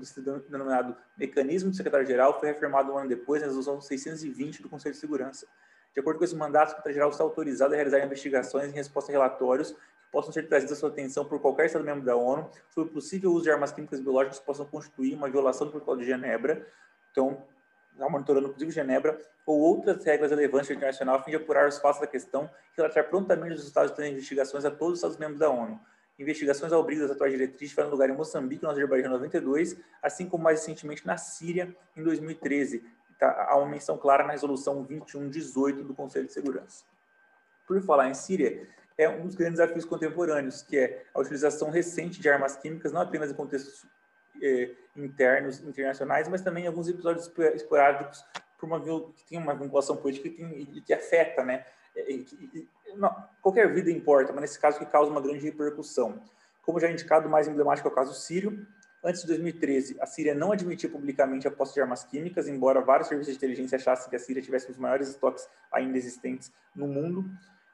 denominado 0.49 0.97
Mecanismo 1.17 1.71
do 1.71 1.77
Secretário-Geral 1.77 2.39
foi 2.39 2.49
reafirmado 2.49 2.93
um 2.93 2.99
ano 2.99 3.09
depois 3.09 3.43
na 3.43 3.49
Resolução 3.49 3.81
620 3.81 4.63
do 4.63 4.69
Conselho 4.69 4.95
de 4.95 5.01
Segurança. 5.01 5.47
De 5.93 6.01
acordo 6.01 6.19
com 6.19 6.25
esse 6.25 6.37
mandato, 6.37 6.69
o 6.69 6.71
secretário-geral 6.71 7.11
está 7.11 7.25
autorizado 7.25 7.73
a 7.73 7.77
realizar 7.77 8.05
investigações 8.05 8.71
em 8.71 8.75
resposta 8.75 9.11
a 9.11 9.15
relatórios 9.15 9.75
possam 10.17 10.33
ser 10.33 10.49
trazidos 10.49 10.73
à 10.73 10.81
sua 10.81 10.89
atenção 10.89 11.27
por 11.27 11.39
qualquer 11.39 11.67
Estado-membro 11.67 12.03
da 12.03 12.17
ONU 12.17 12.49
sobre 12.71 12.89
o 12.89 12.93
possível 12.95 13.33
uso 13.33 13.45
de 13.45 13.51
armas 13.51 13.71
químicas 13.71 13.99
e 13.99 14.03
biológicas 14.03 14.39
que 14.39 14.47
possam 14.47 14.65
constituir 14.65 15.15
uma 15.15 15.29
violação 15.29 15.67
do 15.67 15.73
Protocolo 15.73 15.99
de 16.01 16.07
Genebra, 16.07 16.67
então, 17.13 17.45
monitorando 17.99 18.47
inclusive 18.47 18.71
Genebra, 18.71 19.19
ou 19.45 19.61
outras 19.61 20.03
regras 20.07 20.31
relevantes 20.31 20.71
internacional 20.71 21.17
a 21.17 21.23
fim 21.23 21.33
de 21.33 21.37
apurar 21.37 21.69
os 21.69 21.77
fatos 21.77 22.01
da 22.01 22.07
questão 22.07 22.49
e 22.73 22.81
relatar 22.81 23.11
prontamente 23.11 23.53
os 23.53 23.59
resultados 23.59 23.91
das 23.95 24.07
investigações 24.07 24.65
a 24.65 24.71
todos 24.71 24.95
os 24.95 24.99
Estados-membros 25.01 25.39
da 25.39 25.51
ONU. 25.51 25.79
Investigações 26.19 26.73
ao 26.73 26.81
abrigo 26.81 27.03
das 27.03 27.11
atuais 27.11 27.35
diretrizes 27.35 27.69
tiveram 27.69 27.91
lugar 27.91 28.09
em 28.09 28.17
Moçambique, 28.17 28.63
no 28.63 28.71
Azerbaijão, 28.71 29.11
em 29.11 29.13
92, 29.13 29.77
assim 30.03 30.27
como 30.27 30.45
mais 30.45 30.61
recentemente 30.61 31.07
na 31.07 31.19
Síria, 31.19 31.77
em 31.95 32.03
2013, 32.03 32.83
tá, 33.19 33.49
há 33.51 33.57
uma 33.59 33.69
menção 33.69 33.99
clara 33.99 34.25
na 34.25 34.33
resolução 34.33 34.83
2118 34.83 35.85
do 35.85 35.95
Conselho 35.95 36.25
de 36.25 36.33
Segurança. 36.33 36.87
Por 37.67 37.83
falar 37.83 38.09
em 38.09 38.15
Síria, 38.15 38.67
é 38.99 39.09
um 39.09 39.27
dos 39.27 39.35
grandes 39.35 39.59
desafios 39.59 39.85
contemporâneos, 39.85 40.63
que 40.63 40.79
é 40.79 41.05
a 41.13 41.21
utilização 41.21 41.71
recente 41.71 42.21
de 42.21 42.29
armas 42.29 42.57
químicas, 42.57 42.93
não 42.93 43.01
apenas 43.01 43.31
em 43.31 43.35
contextos 43.35 43.85
eh, 44.43 44.71
internos, 44.97 45.61
internacionais, 45.61 46.29
mas 46.29 46.41
também 46.41 46.65
em 46.65 46.67
alguns 46.67 46.89
episódios 46.89 47.31
esporádicos 47.55 48.25
por 48.59 48.67
uma 48.67 48.81
que 48.81 49.25
tem 49.29 49.39
uma 49.39 49.55
vinculação 49.55 49.97
política 49.97 50.29
e, 50.29 50.31
tem, 50.31 50.69
e 50.75 50.81
que 50.81 50.95
afeta, 50.95 51.45
né? 51.45 51.65
E, 51.95 52.25
e, 52.55 52.69
não, 52.97 53.15
qualquer 53.43 53.73
vida 53.73 53.91
importa, 53.91 54.33
mas 54.33 54.43
nesse 54.43 54.59
caso 54.59 54.79
que 54.79 54.87
causa 54.87 55.11
uma 55.11 55.21
grande 55.21 55.45
repercussão. 55.45 56.23
Como 56.63 56.81
já 56.81 56.91
indicado, 56.91 57.29
o 57.29 57.31
mais 57.31 57.47
emblemático 57.47 57.87
é 57.87 57.91
o 57.91 57.95
caso 57.95 58.15
sírio, 58.15 58.67
Antes 59.07 59.21
de 59.21 59.29
2013, 59.29 59.99
a 60.01 60.07
Síria 60.07 60.35
não 60.35 60.51
admitia 60.51 60.91
publicamente 60.91 61.47
a 61.47 61.51
posse 61.51 61.75
de 61.75 61.81
armas 61.81 62.03
químicas, 62.03 62.49
embora 62.49 62.81
vários 62.81 63.07
serviços 63.07 63.35
de 63.35 63.37
inteligência 63.37 63.77
achassem 63.77 64.11
que 64.11 64.17
a 64.17 64.19
Síria 64.19 64.43
tivesse 64.43 64.69
os 64.69 64.77
maiores 64.77 65.09
estoques 65.09 65.49
ainda 65.71 65.97
existentes 65.97 66.51
no 66.75 66.89
mundo. 66.89 67.25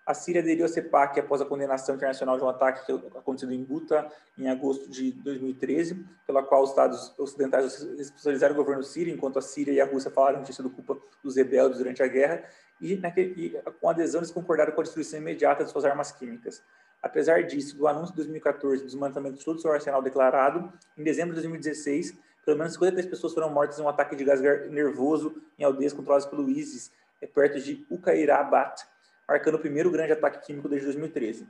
A 0.05 0.15
Síria 0.15 0.43
aderiu 0.43 0.65
à 0.65 0.69
CEPAC 0.69 1.21
após 1.21 1.41
a 1.41 1.45
condenação 1.45 1.95
internacional 1.95 2.37
de 2.37 2.43
um 2.43 2.49
ataque 2.49 2.85
que 2.85 2.93
aconteceu 3.17 3.51
em 3.53 3.65
Guta 3.65 4.11
em 4.37 4.49
agosto 4.49 4.91
de 4.91 5.13
2013, 5.13 6.05
pela 6.27 6.43
qual 6.43 6.65
os 6.65 6.71
Estados 6.71 7.17
ocidentais 7.17 7.83
responsabilizaram 7.97 8.55
o 8.55 8.57
governo 8.57 8.83
sírio, 8.83 9.15
enquanto 9.15 9.39
a 9.39 9.43
Síria 9.43 9.73
e 9.73 9.81
a 9.81 9.85
Rússia 9.85 10.11
falaram 10.11 10.43
tinha 10.43 10.55
sido 10.55 10.71
culpa 10.71 10.99
dos 11.23 11.37
rebeldes 11.37 11.79
durante 11.79 12.03
a 12.03 12.09
guerra, 12.09 12.43
e, 12.81 12.97
naquele, 12.97 13.47
e 13.47 13.73
com 13.81 13.89
adesão 13.89 14.21
eles 14.21 14.33
concordaram 14.33 14.73
com 14.73 14.81
a 14.81 14.85
destruição 14.85 15.21
imediata 15.21 15.65
de 15.65 15.71
suas 15.71 15.85
armas 15.85 16.11
químicas. 16.11 16.63
Apesar 17.01 17.45
disso, 17.45 17.77
do 17.77 17.87
anúncio 17.87 18.11
de 18.11 18.17
2014 18.17 18.83
do 18.83 18.87
desmantelamento 18.87 19.39
de 19.39 19.45
todo 19.45 19.57
o 19.57 19.61
seu 19.61 19.73
arsenal 19.73 20.03
declarado, 20.03 20.73
em 20.99 21.05
dezembro 21.05 21.35
de 21.35 21.43
2016, 21.43 22.19
pelo 22.45 22.59
menos 22.59 22.73
53 22.73 23.07
pessoas 23.07 23.35
foram 23.35 23.51
mortas 23.51 23.79
em 23.79 23.83
um 23.83 23.89
ataque 23.89 24.17
de 24.17 24.25
gás 24.25 24.41
nervoso 24.69 25.41
em 25.57 25.63
aldeias 25.63 25.93
controladas 25.93 26.27
pelo 26.27 26.51
ISIS, 26.51 26.91
perto 27.35 27.61
de 27.61 27.87
Uqairabat, 27.89 28.85
marcando 29.29 29.55
o 29.55 29.59
primeiro 29.59 29.91
grande 29.91 30.13
ataque 30.13 30.47
químico 30.47 30.69
desde 30.69 30.87
2013. 30.87 31.49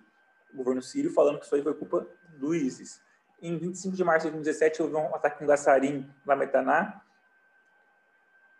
O 0.53 0.59
governo 0.59 0.83
sírio 0.83 1.13
falando 1.13 1.39
que 1.39 1.47
isso 1.47 1.55
aí 1.55 1.63
foi 1.63 1.75
culpa 1.75 2.07
do 2.37 2.55
ISIS. 2.55 3.01
Em 3.41 3.59
25 3.59 3.97
de 3.97 4.05
março 4.05 4.27
de 4.27 4.33
2017, 4.33 4.83
houve 4.83 4.95
um 4.95 5.15
ataque 5.15 5.43
em 5.43 5.47
Gassarim, 5.47 6.09
na 6.25 6.37
Metaná. 6.37 7.03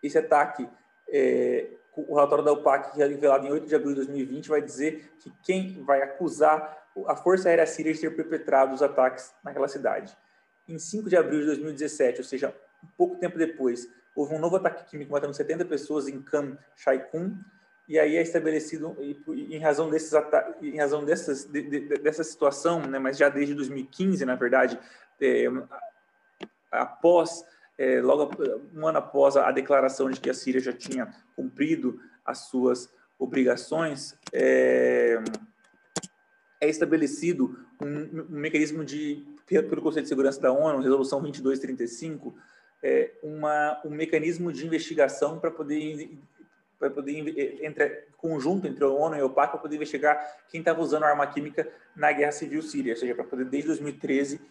Esse 0.01 0.17
ataque, 0.17 0.67
é, 1.07 1.69
o 1.95 2.15
relatório 2.15 2.43
da 2.43 2.51
UPAC, 2.51 3.01
é 3.01 3.05
revelado 3.05 3.47
em 3.47 3.51
8 3.51 3.67
de 3.67 3.75
abril 3.75 3.91
de 3.91 3.95
2020, 3.97 4.49
vai 4.49 4.61
dizer 4.61 5.13
que 5.19 5.31
quem 5.41 5.81
vai 5.83 6.01
acusar 6.01 6.83
a 7.07 7.15
Força 7.15 7.49
Aérea 7.49 7.65
Síria 7.65 7.93
de 7.93 7.99
ter 8.01 8.15
perpetrado 8.15 8.73
os 8.73 8.81
ataques 8.81 9.33
naquela 9.43 9.67
cidade. 9.67 10.15
Em 10.67 10.77
5 10.77 11.09
de 11.09 11.15
abril 11.15 11.39
de 11.39 11.45
2017, 11.47 12.19
ou 12.19 12.25
seja, 12.25 12.55
pouco 12.97 13.15
tempo 13.15 13.37
depois, 13.37 13.87
houve 14.15 14.35
um 14.35 14.39
novo 14.39 14.57
ataque 14.57 14.85
químico 14.85 15.11
matando 15.11 15.33
70 15.33 15.65
pessoas 15.65 16.07
em 16.07 16.21
Khan 16.21 16.57
Shaikun, 16.75 17.37
e 17.87 17.99
aí 17.99 18.15
é 18.15 18.21
estabelecido 18.21 18.95
em 19.27 19.57
razão 19.59 19.89
desses 19.89 20.13
em 20.61 20.77
razão 20.77 21.03
dessas 21.03 21.45
de, 21.45 21.61
de, 21.61 21.79
dessa 21.97 22.23
situação, 22.23 22.81
né, 22.81 22.97
mas 22.97 23.17
já 23.17 23.29
desde 23.29 23.53
2015, 23.53 24.25
na 24.25 24.35
verdade, 24.35 24.79
é, 25.19 25.45
após 26.71 27.45
é, 27.77 28.01
logo 28.01 28.31
um 28.73 28.87
ano 28.87 28.99
após 28.99 29.35
a 29.35 29.51
declaração 29.51 30.09
de 30.09 30.19
que 30.19 30.29
a 30.29 30.33
Síria 30.33 30.61
já 30.61 30.71
tinha 30.71 31.13
cumprido 31.35 31.99
as 32.25 32.39
suas 32.49 32.89
obrigações, 33.19 34.17
é, 34.31 35.21
é 36.61 36.69
estabelecido 36.69 37.59
um, 37.81 38.21
um, 38.21 38.39
mecanismo 38.39 38.83
de 38.85 39.25
pelo 39.45 39.81
Conselho 39.81 40.03
de 40.03 40.09
Segurança 40.09 40.41
da 40.41 40.51
ONU, 40.51 40.81
Resolução 40.81 41.21
2235, 41.21 42.35
é, 42.81 43.11
uma, 43.21 43.79
um 43.85 43.89
mecanismo 43.89 44.51
de 44.51 44.65
investigação 44.65 45.39
para 45.39 45.51
poder 45.51 46.17
para 46.83 46.89
poder 46.89 47.63
entre 47.65 48.07
conjunto 48.17 48.67
entre 48.67 48.83
a 48.83 48.89
ONU 48.89 49.15
e 49.15 49.21
a 49.21 49.25
OPAC 49.25 49.51
para 49.51 49.61
poder 49.61 49.77
investigar 49.77 50.35
quem 50.49 50.59
estava 50.59 50.81
usando 50.81 51.03
arma 51.03 51.25
química 51.27 51.67
na 51.95 52.11
guerra 52.11 52.33
civil 52.33 52.61
síria, 52.61 52.93
ou 52.93 52.99
seja, 52.99 53.15
para 53.15 53.23
poder 53.23 53.45
desde 53.45 53.69
2013 53.69 54.41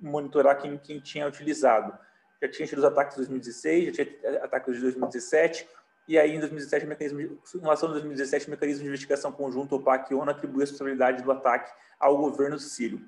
monitorar 0.00 0.60
quem, 0.60 0.76
quem 0.76 1.00
tinha 1.00 1.26
utilizado. 1.26 1.96
Já 2.42 2.48
tinha 2.48 2.68
tido 2.68 2.78
os 2.78 2.84
ataques 2.84 3.14
de 3.14 3.20
2016, 3.20 3.96
já 3.96 4.04
tinha 4.04 4.44
ataques 4.44 4.74
de 4.74 4.82
2017, 4.82 5.66
e 6.06 6.18
aí 6.18 6.34
em 6.34 6.40
2017 6.40 6.84
o 6.84 6.88
mecanismo 6.88 7.20
em 7.20 7.60
relação 7.60 7.88
a 7.88 7.92
2017 7.92 8.48
o 8.48 8.50
mecanismo 8.50 8.82
de 8.82 8.88
investigação 8.88 9.32
conjunto 9.32 9.76
OPAC 9.76 10.12
e 10.12 10.14
ONU 10.14 10.30
atribuiu 10.30 10.60
a 10.60 10.64
responsabilidade 10.64 11.22
do 11.22 11.32
ataque 11.32 11.72
ao 11.98 12.18
governo 12.18 12.58
sírio. 12.58 13.00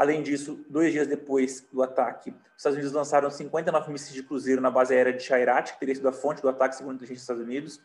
Além 0.00 0.22
disso, 0.22 0.64
dois 0.66 0.92
dias 0.92 1.06
depois 1.06 1.60
do 1.70 1.82
ataque, 1.82 2.30
os 2.30 2.56
Estados 2.56 2.78
Unidos 2.78 2.94
lançaram 2.94 3.30
59 3.30 3.92
mísseis 3.92 4.14
de 4.14 4.22
cruzeiro 4.22 4.58
na 4.58 4.70
base 4.70 4.94
aérea 4.94 5.12
de 5.12 5.22
Shairat, 5.22 5.74
que 5.74 5.78
teria 5.78 5.94
sido 5.94 6.08
a 6.08 6.12
fonte 6.12 6.40
do 6.40 6.48
ataque, 6.48 6.74
segundo 6.74 6.92
a 6.92 6.94
inteligência 6.94 7.16
dos 7.16 7.22
Estados 7.24 7.42
Unidos. 7.42 7.82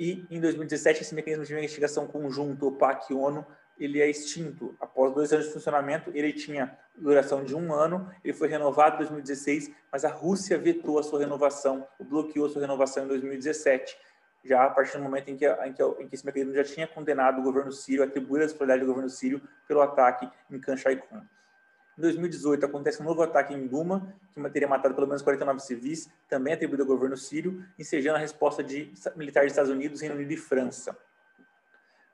E, 0.00 0.24
em 0.30 0.40
2017, 0.40 1.02
esse 1.02 1.14
mecanismo 1.14 1.44
de 1.44 1.52
investigação 1.52 2.06
conjunto 2.06 2.66
OPAC 2.66 3.12
ONU 3.12 3.44
ele 3.78 4.00
é 4.00 4.08
extinto. 4.08 4.74
Após 4.80 5.12
dois 5.12 5.34
anos 5.34 5.44
de 5.44 5.52
funcionamento, 5.52 6.10
ele 6.14 6.32
tinha 6.32 6.74
duração 6.96 7.44
de 7.44 7.54
um 7.54 7.74
ano, 7.74 8.10
ele 8.24 8.32
foi 8.32 8.48
renovado 8.48 8.94
em 8.94 8.98
2016, 9.00 9.70
mas 9.92 10.02
a 10.02 10.08
Rússia 10.08 10.56
vetou 10.56 10.98
a 10.98 11.02
sua 11.02 11.18
renovação, 11.18 11.86
bloqueou 12.00 12.46
a 12.46 12.48
sua 12.48 12.62
renovação 12.62 13.04
em 13.04 13.08
2017 13.08 13.98
já 14.46 14.64
a 14.64 14.70
partir 14.70 14.96
do 14.96 15.02
momento 15.02 15.28
em 15.28 15.36
que, 15.36 15.46
em 15.46 15.72
que, 15.72 15.82
em 15.82 16.08
que 16.08 16.14
esse 16.14 16.24
mecanismo 16.24 16.54
já 16.54 16.64
tinha 16.64 16.86
condenado 16.86 17.40
o 17.40 17.42
governo 17.42 17.72
sírio, 17.72 18.04
atribuído 18.04 18.44
a 18.44 18.46
responsabilidade 18.46 18.80
do 18.80 18.86
governo 18.86 19.10
sírio 19.10 19.42
pelo 19.66 19.80
ataque 19.80 20.28
em 20.50 20.60
Khan 20.60 20.76
Shaikun. 20.76 21.22
Em 21.98 22.02
2018, 22.02 22.66
acontece 22.66 23.00
um 23.00 23.06
novo 23.06 23.22
ataque 23.22 23.54
em 23.54 23.66
Duma, 23.66 24.14
que 24.32 24.50
teria 24.50 24.68
matado 24.68 24.94
pelo 24.94 25.06
menos 25.06 25.22
49 25.22 25.60
civis, 25.60 26.10
também 26.28 26.52
atribuído 26.52 26.82
ao 26.82 26.88
governo 26.88 27.16
sírio, 27.16 27.64
ensejando 27.78 28.16
a 28.16 28.20
resposta 28.20 28.62
de 28.62 28.92
militares 29.16 29.48
dos 29.48 29.52
Estados 29.52 29.70
Unidos, 29.70 30.00
Reino 30.02 30.14
Unido 30.14 30.30
e 30.30 30.36
França. 30.36 30.96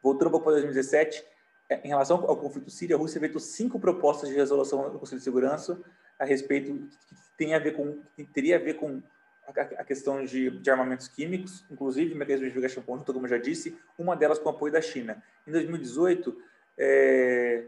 Voltando 0.01 0.31
para 0.41 0.53
2017, 0.53 1.25
é, 1.69 1.81
em 1.85 1.89
relação 1.89 2.19
ao 2.19 2.37
conflito 2.37 2.71
sírio, 2.71 2.95
a 2.95 2.99
Rússia 2.99 3.21
vetou 3.21 3.41
cinco 3.41 3.81
propostas 3.81 4.29
de 4.29 4.37
resolução 4.37 4.91
do 4.91 4.99
Conselho 4.99 5.19
de 5.19 5.25
Segurança 5.25 5.81
a 6.19 6.25
respeito 6.25 6.73
que 7.09 7.17
tem 7.37 7.55
a 7.55 7.59
ver 7.59 7.73
com 7.73 8.01
teria 8.33 8.57
a 8.57 8.59
ver 8.59 8.75
com 8.75 9.03
a 9.47 9.85
questão 9.85 10.25
de, 10.25 10.51
de, 10.51 10.71
armamentos 10.71 11.09
químicos, 11.09 11.65
inclusive 11.71 12.15
mecanismo 12.15 12.47
de 12.47 12.51
investigação 12.51 12.83
conjunta, 12.83 13.13
como 13.13 13.27
eu 13.27 13.31
já 13.31 13.39
disse, 13.39 13.77
uma 13.99 14.17
delas 14.17 14.39
com 14.39 14.49
apoio 14.49 14.73
da 14.73 14.81
China. 14.81 15.23
Em 15.47 15.53
2018, 15.53 16.37
é, 16.79 17.65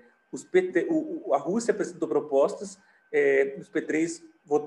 PT, 0.51 0.87
o, 0.89 1.35
a 1.35 1.39
Rússia 1.39 1.73
apresentou 1.73 2.09
propostas, 2.09 2.79
é, 3.13 3.57
os 3.59 3.69
P3 3.71 4.23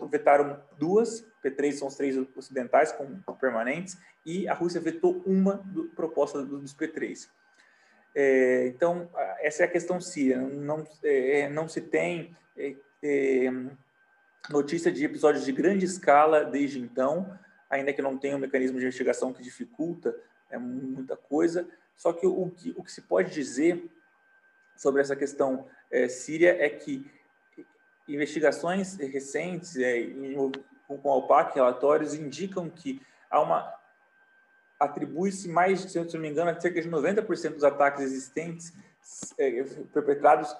vetaram 0.09 0.61
duas, 0.77 1.25
P3 1.43 1.73
são 1.73 1.87
os 1.87 1.95
três 1.95 2.17
ocidentais 2.35 2.91
com 2.91 3.33
permanentes, 3.33 3.97
e 4.25 4.47
a 4.47 4.53
Rússia 4.53 4.81
vetou 4.81 5.21
uma 5.25 5.55
do, 5.55 5.85
proposta 5.89 6.43
dos 6.43 6.73
P3. 6.73 7.29
É, 8.13 8.67
então, 8.67 9.09
essa 9.39 9.63
é 9.63 9.65
a 9.65 9.69
questão 9.69 10.01
síria. 10.01 10.37
Não, 10.37 10.85
é, 11.03 11.47
não 11.49 11.69
se 11.69 11.81
tem 11.81 12.35
notícia 14.49 14.91
de 14.91 15.03
episódios 15.03 15.45
de 15.45 15.51
grande 15.51 15.85
escala 15.85 16.43
desde 16.43 16.79
então, 16.79 17.37
ainda 17.69 17.93
que 17.93 18.01
não 18.01 18.17
tenha 18.17 18.35
um 18.35 18.39
mecanismo 18.39 18.77
de 18.77 18.85
investigação 18.85 19.33
que 19.33 19.43
dificulta 19.43 20.15
é 20.49 20.57
muita 20.57 21.15
coisa. 21.15 21.67
Só 21.95 22.13
que 22.13 22.25
o 22.25 22.49
que, 22.49 22.73
o 22.77 22.83
que 22.83 22.91
se 22.91 23.01
pode 23.01 23.31
dizer 23.31 23.89
sobre 24.75 25.01
essa 25.01 25.15
questão 25.15 25.67
é, 25.91 26.07
síria 26.07 26.55
é 26.63 26.69
que 26.69 27.09
investigações 28.07 28.95
recentes 28.97 29.75
é, 29.77 30.07
com 30.87 31.11
a 31.11 31.15
OPAC, 31.17 31.55
relatórios, 31.55 32.13
indicam 32.13 32.69
que 32.69 33.01
há 33.29 33.41
uma 33.41 33.75
atribui-se 34.79 35.49
mais, 35.49 35.81
se 35.81 35.97
eu 35.97 36.05
não 36.05 36.19
me 36.19 36.29
engano, 36.29 36.61
cerca 36.61 36.79
de 36.79 36.89
90% 36.89 37.55
dos 37.55 37.63
ataques 37.63 38.01
existentes 38.01 38.71
é, 39.37 39.63
perpetrados 39.91 40.55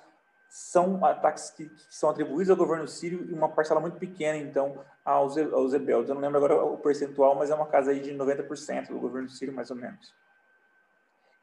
são 0.50 1.04
ataques 1.06 1.50
que, 1.50 1.68
que, 1.70 1.86
são 1.90 2.10
atribuídos 2.10 2.50
ao 2.50 2.56
governo 2.56 2.88
sírio 2.88 3.26
e 3.30 3.34
uma 3.34 3.50
parcela 3.50 3.80
muito 3.80 3.98
pequena, 3.98 4.38
então, 4.38 4.84
aos, 5.04 5.38
aos 5.38 5.74
rebeldes. 5.74 6.10
Eu 6.10 6.16
não 6.16 6.22
lembro 6.22 6.38
agora 6.38 6.64
o 6.64 6.78
percentual, 6.78 7.36
mas 7.36 7.50
é 7.50 7.56
uma 7.56 7.68
casa 7.68 7.92
aí 7.92 8.00
de 8.00 8.14
90% 8.14 8.88
do 8.88 9.00
governo 9.00 9.30
sírio, 9.30 9.54
mais 9.54 9.70
ou 9.70 9.76
menos. 9.76 10.14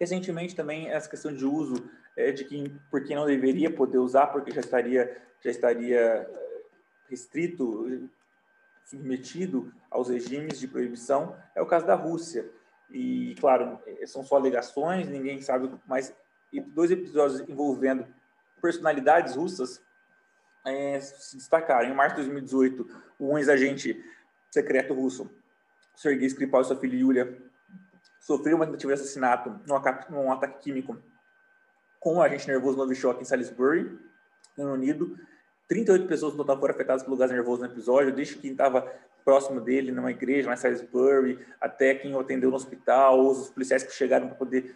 Recentemente, 0.01 0.57
também, 0.57 0.91
essa 0.91 1.09
questão 1.09 1.35
de 1.35 1.45
uso 1.45 1.89
é, 2.17 2.33
de 2.33 2.45
quem, 2.45 2.81
por 2.91 3.05
quem 3.05 3.17
não 3.17 3.27
deveria 3.27 3.71
poder 3.71 3.99
usar, 3.99 4.29
porque 4.29 4.51
já 4.51 4.61
estaria, 4.61 5.17
já 5.41 5.51
estaria 5.51 5.99
eh, 5.99 6.63
restrito, 7.09 8.09
submetido 8.85 9.73
aos 9.91 10.09
regimes 10.09 10.59
de 10.59 10.67
proibição, 10.67 11.37
é 11.55 11.63
o 11.63 11.67
caso 11.67 11.87
da 11.87 11.95
Rússia. 11.95 12.51
E, 12.91 13.35
claro, 13.41 13.79
são 14.07 14.23
só 14.23 14.37
alegações, 14.37 15.09
ninguém 15.09 15.41
sabe, 15.41 15.71
mas 15.87 16.15
dois 16.69 16.91
episódios 16.91 17.41
envolvendo 17.49 18.07
personalidades 18.65 19.37
russas 19.37 19.83
é, 20.65 20.99
se 20.99 21.37
destacaram. 21.37 21.91
Em 21.91 21.95
março 21.95 22.17
de 22.17 22.23
2018, 22.23 22.89
um 23.21 23.37
ex-agente 23.37 24.03
secreto 24.51 24.95
russo, 24.95 25.31
Sergei 25.95 26.27
Skripal 26.27 26.63
e 26.63 26.65
sua 26.65 26.77
filha 26.77 26.97
Yulia, 26.97 27.39
sofreu 28.21 28.57
uma 28.57 28.65
tentativa 28.65 28.95
de 28.95 29.03
assassinato 29.03 29.61
num, 29.67 30.33
ataque 30.33 30.63
químico 30.63 30.97
com 32.01 32.15
um 32.15 32.23
agente 32.23 32.49
nervoso 32.49 32.79
Novichok 32.79 33.21
em 33.21 33.25
Salisbury, 33.27 33.83
no 34.57 34.65
Reino 34.65 34.73
Unido. 34.73 35.19
38 35.69 36.07
pessoas 36.07 36.33
no 36.33 36.39
total 36.39 36.59
foram 36.59 36.75
afetadas 36.75 37.03
pelo 37.03 37.19
gás 37.19 37.31
nervoso 37.31 37.61
no 37.61 37.69
episódio, 37.69 38.15
desde 38.15 38.37
quem 38.37 38.53
estava 38.53 38.91
próximo 39.27 39.61
dele, 39.61 39.93
numa 39.93 40.11
igreja, 40.11 40.51
em 40.51 40.57
Salisbury, 40.57 41.39
até 41.61 41.95
quem 41.95 42.15
o 42.15 42.21
atendeu 42.21 42.49
no 42.49 42.57
hospital, 42.57 43.27
os 43.27 43.51
policiais 43.51 43.83
que 43.83 43.93
chegaram 43.93 44.29
para 44.29 44.37
poder 44.37 44.75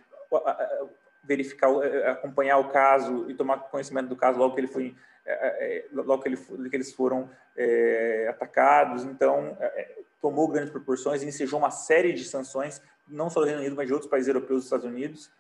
verificar, 1.29 1.71
eh, 1.83 1.87
eh, 1.87 2.11
acompanhar 2.11 2.57
o 2.57 2.71
caso 2.71 3.31
e 3.31 3.35
tomar 3.35 3.59
conhecimento 3.59 4.09
do 4.09 4.17
caso 4.17 4.39
logo 4.39 4.55
que 4.55 4.61
ele 4.61 4.67
foi, 4.67 4.97
eh, 5.27 5.87
logo 5.93 6.23
que, 6.23 6.29
ele, 6.31 6.37
que 6.71 6.77
eles 6.77 6.91
foram 6.93 7.31
é, 7.55 8.29
atacados. 8.31 9.05
Então, 9.05 9.57
é, 9.61 9.99
tomou 10.23 10.49
grandes 10.49 10.71
proporções 10.71 11.23
e 11.23 11.27
ensejou 11.27 11.59
uma 11.59 11.71
série 11.71 12.15
de 12.15 12.25
sanções, 12.25 12.81
não 13.07 13.29
só 13.29 13.41
do 13.41 13.47
Reino 13.47 13.61
Unido, 13.61 13.77
mas 13.77 13.87
de 13.87 13.93
outros 13.93 14.11
países 14.11 14.29
europeus 14.29 14.63
e 14.63 14.65
Estados 14.65 14.87
Unidos, 14.87 15.31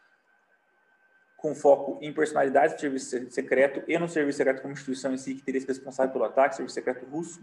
com 1.38 1.54
foco 1.54 1.98
em 2.02 2.12
personalidades 2.12 2.74
do 2.74 2.80
serviço 2.80 3.30
secreto 3.30 3.82
e 3.88 3.98
no 3.98 4.08
serviço 4.08 4.38
secreto 4.38 4.60
como 4.60 4.74
instituição 4.74 5.14
em 5.14 5.16
si, 5.16 5.36
que 5.36 5.42
teria 5.42 5.60
sido 5.60 5.70
responsável 5.70 6.12
pelo 6.12 6.24
ataque, 6.24 6.56
serviço 6.56 6.74
secreto 6.74 7.06
russo. 7.06 7.40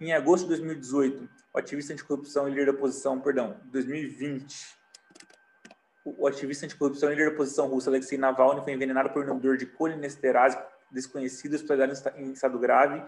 Em 0.00 0.12
agosto 0.14 0.44
de 0.44 0.50
2018, 0.50 1.28
o 1.52 1.58
ativista 1.58 1.92
anticorrupção 1.92 2.48
e 2.48 2.50
líder 2.50 2.66
da 2.66 2.72
oposição, 2.72 3.20
perdão, 3.20 3.60
2020, 3.64 4.81
o 6.04 6.26
ativista 6.26 6.66
anticorrupção 6.66 7.10
e 7.10 7.14
líder 7.14 7.26
da 7.26 7.34
oposição 7.34 7.68
russa 7.68 7.90
Alexei 7.90 8.18
Navalny 8.18 8.62
foi 8.62 8.72
envenenado 8.72 9.10
por 9.10 9.22
um 9.22 9.28
inibidor 9.28 9.56
de 9.56 9.66
colinesterase 9.66 10.58
desconhecido, 10.90 11.54
hospitalizado 11.54 12.18
em 12.18 12.32
estado 12.32 12.58
grave. 12.58 13.02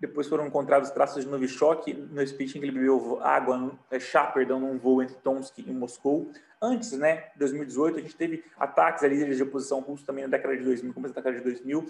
Depois 0.00 0.28
foram 0.28 0.46
encontrados 0.46 0.90
traços 0.90 1.24
de 1.24 1.30
Novichok 1.30 1.92
no 1.92 2.24
speech 2.24 2.56
em 2.56 2.60
que 2.60 2.66
ele 2.66 2.72
bebeu 2.72 3.18
água, 3.20 3.76
é, 3.90 3.98
chá, 3.98 4.26
perdão, 4.26 4.60
num 4.60 4.78
voo 4.78 5.02
entre 5.02 5.16
Tomsk 5.16 5.58
e 5.58 5.72
Moscou. 5.72 6.30
Antes, 6.62 6.92
né, 6.92 7.30
2018, 7.36 7.98
a 7.98 8.02
gente 8.02 8.16
teve 8.16 8.44
ataques 8.56 9.02
a 9.02 9.08
líderes 9.08 9.36
de 9.36 9.42
oposição 9.42 9.80
russos 9.80 10.06
também 10.06 10.24
na 10.24 10.30
década 10.30 10.56
de 10.56 10.62
2000, 10.62 10.94
começo 10.94 11.14
da 11.14 11.20
década 11.20 11.38
de 11.38 11.44
2000. 11.44 11.84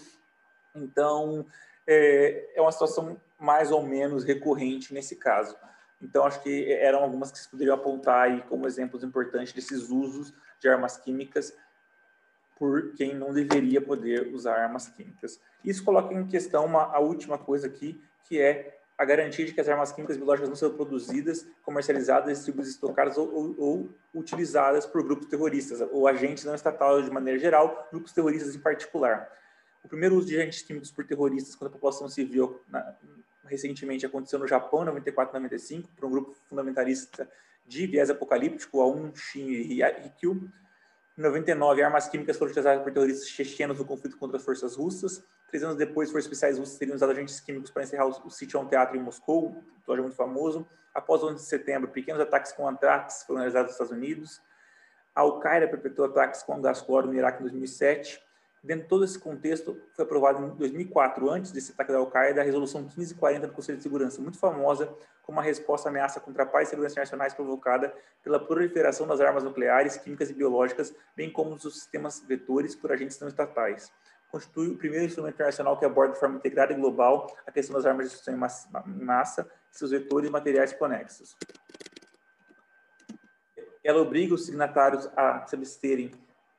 Então, 0.75 1.45
é, 1.87 2.53
é 2.55 2.61
uma 2.63 2.73
situação 2.73 3.21
mais 3.39 3.71
ou 3.71 3.83
menos 3.83 4.25
recorrente 4.25 4.95
nesse 4.95 5.17
caso. 5.17 5.55
Então, 6.01 6.25
acho 6.25 6.43
que 6.43 6.73
eram 6.73 7.03
algumas 7.03 7.33
que 7.33 7.39
se 7.39 7.49
poderiam 7.49 7.75
apontar 7.75 8.29
aí 8.29 8.43
como 8.43 8.67
exemplos 8.67 9.03
importantes 9.03 9.53
desses 9.53 9.91
usos 9.91 10.33
de 10.61 10.69
armas 10.69 10.97
químicas 10.97 11.53
por 12.57 12.93
quem 12.95 13.15
não 13.15 13.33
deveria 13.33 13.81
poder 13.81 14.35
usar 14.35 14.57
armas 14.57 14.89
químicas. 14.89 15.41
Isso 15.65 15.85
coloca 15.85 16.13
em 16.13 16.27
questão 16.27 16.67
uma, 16.67 16.85
a 16.85 16.99
última 16.99 17.39
coisa 17.39 17.69
aqui, 17.69 18.01
que 18.25 18.41
é 18.41 18.79
a 18.97 19.05
garantia 19.05 19.47
de 19.47 19.53
que 19.53 19.61
as 19.61 19.69
armas 19.69 19.93
químicas 19.93 20.17
biológicas 20.17 20.49
não 20.49 20.57
sejam 20.57 20.75
produzidas, 20.75 21.47
comercializadas, 21.63 22.37
distribuídas, 22.37 22.73
estocadas 22.73 23.17
ou, 23.17 23.33
ou, 23.33 23.55
ou, 23.59 23.91
utilizadas 24.13 24.85
por 24.87 25.05
grupos 25.05 25.29
terroristas, 25.29 25.81
ou 25.93 26.09
agentes 26.09 26.45
não 26.45 26.55
estatais 26.55 27.05
de 27.05 27.11
maneira 27.13 27.39
geral, 27.39 27.89
grupos 27.93 28.13
terroristas 28.13 28.57
em 28.57 28.59
particular. 28.59 29.31
O 29.85 29.89
primeiro 29.89 30.17
uso 30.17 30.27
de 30.27 30.37
agentes 30.37 30.63
químicos 30.63 30.91
por 30.91 31.07
terroristas 31.07 31.55
contra 31.55 31.69
a 31.69 31.73
população 31.73 32.09
civil 32.09 32.61
na, 32.69 32.97
recentemente 33.49 34.07
aconteceu 34.07 34.39
no 34.39 34.47
Japão, 34.47 34.83
em 34.83 34.87
94 34.87 35.33
e 35.33 35.41
95, 35.41 35.89
por 35.97 36.07
um 36.07 36.11
grupo 36.11 36.37
fundamentalista 36.49 37.29
de 37.67 37.87
viés 37.87 38.11
apocalíptico, 38.11 38.81
a 38.81 38.89
um 38.89 39.15
Shin 39.15 39.47
Rikyu. 40.03 40.51
Em 41.17 41.23
99, 41.23 41.83
armas 41.83 42.09
químicas 42.09 42.37
foram 42.37 42.51
utilizadas 42.51 42.83
por 42.83 42.93
terroristas 42.93 43.29
chechenos 43.29 43.79
no 43.79 43.85
conflito 43.85 44.17
contra 44.17 44.37
as 44.37 44.45
forças 44.45 44.77
russas. 44.77 45.25
Três 45.49 45.65
anos 45.65 45.77
depois, 45.77 46.11
forças 46.11 46.27
especiais 46.27 46.59
russas 46.59 46.79
teriam 46.79 46.95
usado 46.95 47.11
agentes 47.11 47.41
químicos 47.41 47.71
para 47.71 47.83
encerrar 47.83 48.07
o, 48.07 48.27
o 48.27 48.31
sítio 48.31 48.59
a 48.59 48.63
um 48.63 48.69
teatro 48.69 48.97
em 48.97 49.01
Moscou, 49.01 49.51
um 49.51 49.79
episódio 49.79 50.03
muito 50.05 50.17
famoso. 50.17 50.67
Após 50.95 51.23
o 51.23 51.29
11 51.29 51.43
de 51.43 51.49
setembro, 51.49 51.89
pequenos 51.91 52.21
ataques 52.21 52.53
com 52.53 52.69
antrax 52.69 53.25
foram 53.25 53.41
realizados 53.41 53.69
nos 53.69 53.75
Estados 53.75 53.93
Unidos. 53.93 54.41
A 55.15 55.21
Al-Qaeda 55.21 55.69
perpetuou 55.69 56.09
ataques 56.09 56.43
com 56.43 56.61
gás 56.61 56.81
cloro 56.81 57.07
no 57.07 57.15
Iraque 57.15 57.41
em 57.41 57.43
2007. 57.43 58.21
Dentro 58.63 58.83
de 58.83 58.89
todo 58.89 59.05
esse 59.05 59.19
contexto, 59.19 59.81
foi 59.95 60.05
aprovado 60.05 60.45
em 60.45 60.49
2004, 60.57 61.31
antes 61.31 61.53
desse 61.53 61.73
ataque 61.73 61.93
da 61.93 61.99
Al-Qaeda, 61.99 62.41
a 62.41 62.45
Resolução 62.45 62.81
1540 62.81 63.47
do 63.47 63.53
Conselho 63.53 63.79
de 63.79 63.85
Segurança, 63.85 64.21
muito 64.21 64.39
famosa 64.39 64.93
como 65.23 65.39
uma 65.39 65.45
resposta 65.45 65.89
à 65.89 65.91
ameaça 65.91 66.19
contra 66.19 66.43
a 66.43 66.47
paz 66.47 66.69
e 66.69 66.71
segurança 66.71 66.99
nacionais 66.99 67.35
provocada 67.35 67.95
pela 68.23 68.41
proliferação 68.41 69.07
das 69.07 69.21
armas 69.21 69.45
nucleares, 69.45 69.97
químicas 69.97 70.31
e 70.31 70.35
biológicas, 70.35 70.95
bem 71.15 71.31
como 71.31 71.55
dos 71.55 71.75
sistemas 71.75 72.21
vetores 72.27 72.75
por 72.75 72.91
agentes 72.91 73.21
não 73.21 73.29
estatais. 73.29 73.93
Constitui 74.31 74.69
o 74.69 74.77
primeiro 74.77 75.07
instrumento 75.07 75.35
internacional 75.35 75.79
que 75.79 75.85
aborda 75.85 76.15
de 76.15 76.21
forma 76.21 76.37
integrada 76.37 76.73
e 76.73 76.77
global 76.77 77.27
a 77.47 77.53
questão 77.53 77.77
das 77.77 77.87
armas 77.87 78.09
de 78.09 78.15
destruição 78.15 78.85
em 78.87 79.05
massa, 79.05 79.51
seus 79.71 79.91
vetores 79.91 80.29
e 80.29 80.33
materiais 80.33 80.73
conexos. 80.73 81.37
Ela 83.85 84.01
obriga 84.01 84.35
os 84.35 84.45
signatários 84.45 85.09
a 85.17 85.47
se 85.47 85.55
absterem 85.55 86.11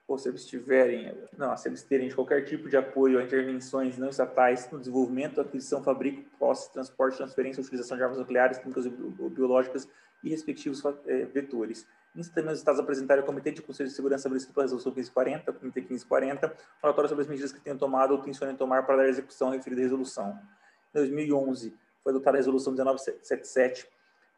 ou 0.09 0.17
se 0.17 0.27
eles 0.27 0.43
tiverem, 0.45 1.15
não, 1.37 1.55
se 1.55 1.69
eles 1.69 1.83
terem 1.83 2.09
qualquer 2.09 2.43
tipo 2.43 2.67
de 2.67 2.75
apoio 2.75 3.19
a 3.19 3.23
intervenções 3.23 3.95
não 3.97 4.09
estatais 4.09 4.69
no 4.71 4.79
desenvolvimento, 4.79 5.39
aquisição, 5.39 5.83
fabrico, 5.83 6.23
posse, 6.39 6.73
transporte, 6.73 7.17
transferência, 7.17 7.61
utilização 7.61 7.95
de 7.95 8.01
armas 8.01 8.17
nucleares, 8.17 8.57
químicas 8.57 8.87
ou 8.87 9.29
biológicas 9.29 9.87
e 10.23 10.29
respectivos 10.29 10.83
é, 11.05 11.25
vetores. 11.25 11.87
Nisso 12.15 12.33
também 12.33 12.51
os 12.51 12.57
Estados 12.57 12.79
apresentaram 12.79 13.21
ao 13.21 13.25
Comitê 13.25 13.51
de 13.51 13.61
Conselho 13.61 13.87
de 13.87 13.95
Segurança 13.95 14.21
estabelecido 14.21 14.51
pela 14.51 14.63
Resolução 14.63 14.91
1540, 14.91 15.53
Comitê 15.53 15.79
1540, 15.81 16.57
relatório 16.81 17.07
sobre 17.07 17.21
as 17.21 17.29
medidas 17.29 17.51
que 17.51 17.61
tenham 17.61 17.77
tomado 17.77 18.11
ou 18.11 18.17
tencionem 18.17 18.55
tomar 18.55 18.87
para 18.87 18.97
dar 18.97 19.07
execução 19.07 19.49
à 19.49 19.51
referida 19.51 19.83
resolução. 19.83 20.31
Em 20.89 20.97
2011, 20.97 21.71
foi 22.03 22.11
adotada 22.11 22.37
a 22.37 22.39
Resolução 22.39 22.73
1977, 22.73 23.87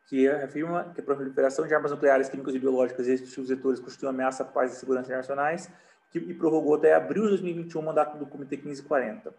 que 0.07 0.27
afirma 0.27 0.91
que 0.93 1.01
a 1.01 1.03
proliferação 1.03 1.65
de 1.65 1.73
armas 1.73 1.91
nucleares, 1.91 2.29
químicas 2.29 2.53
e 2.53 2.59
biológicas 2.59 3.07
e 3.07 3.13
estes 3.13 3.33
setores 3.47 3.79
constitui 3.79 4.07
uma 4.07 4.13
ameaça 4.13 4.43
à 4.43 4.45
paz 4.45 4.73
e 4.73 4.75
segurança 4.75 5.07
internacionais, 5.07 5.69
que, 6.11 6.19
e 6.19 6.33
prorrogou 6.33 6.75
até 6.75 6.93
abril 6.93 7.23
de 7.23 7.29
2021 7.29 7.79
o 7.79 7.85
mandato 7.85 8.17
do 8.17 8.25
Comitê 8.25 8.57
1540. 8.57 9.33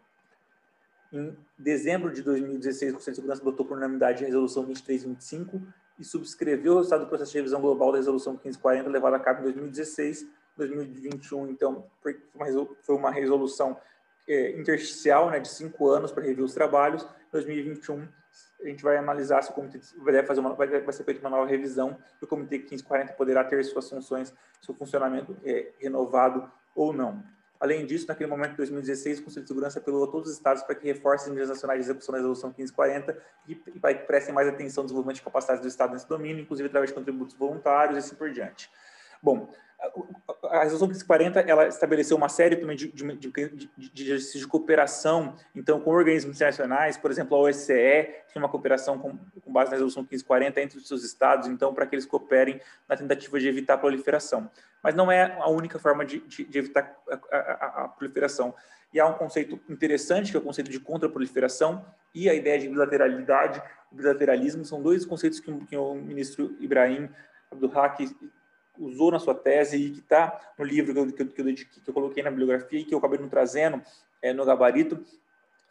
Em 1.13 1.37
dezembro 1.59 2.11
de 2.11 2.23
2016, 2.23 2.93
o 2.93 2.95
Conselho 2.95 3.13
de 3.13 3.17
Segurança 3.17 3.43
adotou 3.43 3.67
por 3.67 3.77
unanimidade 3.77 4.25
a 4.25 4.27
Resolução 4.27 4.65
2325 4.65 5.61
e 5.99 6.05
subscreveu 6.05 6.73
o 6.73 6.77
resultado 6.77 7.01
do 7.01 7.07
processo 7.07 7.33
de 7.33 7.39
revisão 7.39 7.61
global 7.61 7.93
da 7.93 7.99
Resolução 7.99 8.33
1540, 8.33 8.89
levado 8.89 9.15
a 9.15 9.21
cabo 9.21 9.41
em 9.41 9.43
2016. 9.45 10.27
2021, 10.57 11.49
então, 11.49 11.87
foi 12.01 12.17
uma 12.97 13.11
resolução 13.11 13.79
é, 14.29 14.59
intersticial 14.59 15.31
né, 15.31 15.41
de 15.41 15.49
cinco 15.49 15.89
anos 15.89 16.13
para 16.13 16.23
rever 16.23 16.45
os 16.45 16.55
trabalhos. 16.55 17.07
2021 17.31 18.07
a 18.63 18.69
gente 18.69 18.83
vai 18.83 18.97
analisar 18.97 19.43
se 19.43 19.51
o 19.51 19.55
comitê 19.55 19.81
vai, 19.99 20.23
fazer 20.25 20.41
uma, 20.41 20.55
vai, 20.55 20.67
vai 20.69 20.93
ser 20.93 21.05
feita 21.05 21.21
uma 21.21 21.31
nova 21.31 21.47
revisão 21.47 21.97
e 22.21 22.25
o 22.25 22.29
comitê 22.29 22.59
1540 22.59 23.13
poderá 23.15 23.45
ter 23.45 23.63
suas 23.65 23.89
funções, 23.89 24.33
seu 24.61 24.75
funcionamento 24.75 25.37
é, 25.45 25.73
renovado 25.79 26.51
ou 26.75 26.93
não. 26.93 27.23
Além 27.63 27.87
disso, 27.87 28.09
naquele 28.09 28.29
momento 28.29 28.51
de 28.51 28.57
2016, 28.57 29.21
o 29.21 29.23
Conselho 29.23 29.45
de 29.45 29.49
Segurança 29.49 29.79
apelou 29.79 30.03
a 30.03 30.09
todos 30.09 30.29
os 30.29 30.35
estados 30.35 30.65
para 30.65 30.75
que 30.75 30.85
reforcem 30.85 31.27
as 31.27 31.31
medidas 31.31 31.49
nacionais 31.49 31.79
de 31.79 31.91
execução 31.91 32.13
da 32.13 32.19
Resolução 32.19 32.49
1540 32.49 33.17
e, 33.47 33.53
e 33.53 33.79
para 33.79 33.95
que 33.95 34.05
prestem 34.05 34.35
mais 34.35 34.49
atenção 34.49 34.83
ao 34.83 34.87
desenvolvimento 34.87 35.19
de 35.19 35.23
capacidades 35.23 35.63
do 35.63 35.69
Estado 35.69 35.93
nesse 35.93 36.09
domínio, 36.09 36.43
inclusive 36.43 36.69
através 36.69 36.91
de 36.91 36.95
contributos 36.95 37.37
voluntários 37.37 37.95
e 37.95 37.99
assim 38.01 38.17
por 38.17 38.31
diante. 38.31 38.69
Bom, 39.23 39.49
a 40.45 40.63
resolução 40.63 40.87
1540 40.87 41.41
ela 41.41 41.67
estabeleceu 41.67 42.17
uma 42.17 42.29
série 42.29 42.57
também 42.57 42.77
de, 42.77 42.89
de, 42.89 43.17
de, 43.17 43.31
de, 43.77 44.39
de 44.39 44.47
cooperação, 44.47 45.35
então, 45.55 45.81
com 45.81 45.91
organismos 45.91 46.37
internacionais, 46.37 46.97
por 46.97 47.11
exemplo, 47.11 47.37
a 47.37 47.41
OSCE 47.41 47.73
tem 48.33 48.37
uma 48.37 48.49
cooperação 48.49 48.99
com, 48.99 49.17
com, 49.17 49.53
base 49.53 49.71
na 49.71 49.77
resolução 49.77 50.03
1540 50.03 50.61
entre 50.61 50.79
os 50.79 50.87
seus 50.87 51.05
estados, 51.05 51.49
então, 51.49 51.75
para 51.75 51.87
que 51.87 51.95
eles 51.95 52.07
cooperem 52.07 52.61
na 52.89 52.97
tentativa 52.97 53.41
de 53.41 53.49
evitar 53.49 53.75
a 53.75 53.79
proliferação. 53.79 54.51
Mas 54.83 54.95
não 54.95 55.11
é 55.11 55.37
a 55.39 55.49
única 55.49 55.79
forma 55.79 56.05
de, 56.05 56.23
evitar 56.55 56.97
a, 57.31 57.37
a, 57.37 57.85
a, 57.85 57.89
proliferação. 57.89 58.55
E 58.93 59.01
há 59.01 59.07
um 59.07 59.15
conceito 59.15 59.59
interessante, 59.69 60.31
que 60.31 60.37
é 60.37 60.41
o 60.41 60.43
conceito 60.43 60.71
de 60.71 60.79
contra-proliferação, 60.79 61.85
e 62.15 62.29
a 62.29 62.35
ideia 62.35 62.59
de 62.59 62.69
bilateralidade, 62.69 63.63
bilateralismo, 63.91 64.65
são 64.65 64.83
dois 64.83 65.05
conceitos 65.05 65.41
que, 65.41 65.53
que 65.67 65.77
o 65.77 65.95
ministro 65.95 66.57
Ibrahim 66.61 67.09
Abdulhak 67.51 68.15
usou 68.85 69.11
na 69.11 69.19
sua 69.19 69.35
tese 69.35 69.77
e 69.77 69.91
que 69.91 70.01
está 70.01 70.55
no 70.59 70.65
livro 70.65 70.93
que 70.93 71.23
eu, 71.23 71.29
que, 71.29 71.41
eu, 71.41 71.55
que 71.55 71.83
eu, 71.87 71.95
coloquei 71.95 72.23
na 72.23 72.31
bibliografia 72.31 72.81
e 72.81 72.85
que 72.85 72.95
eu 72.95 72.99
acabei 72.99 73.19
não 73.19 73.29
trazendo 73.29 73.83
é, 74.21 74.33
no 74.33 74.45
gabarito. 74.45 75.05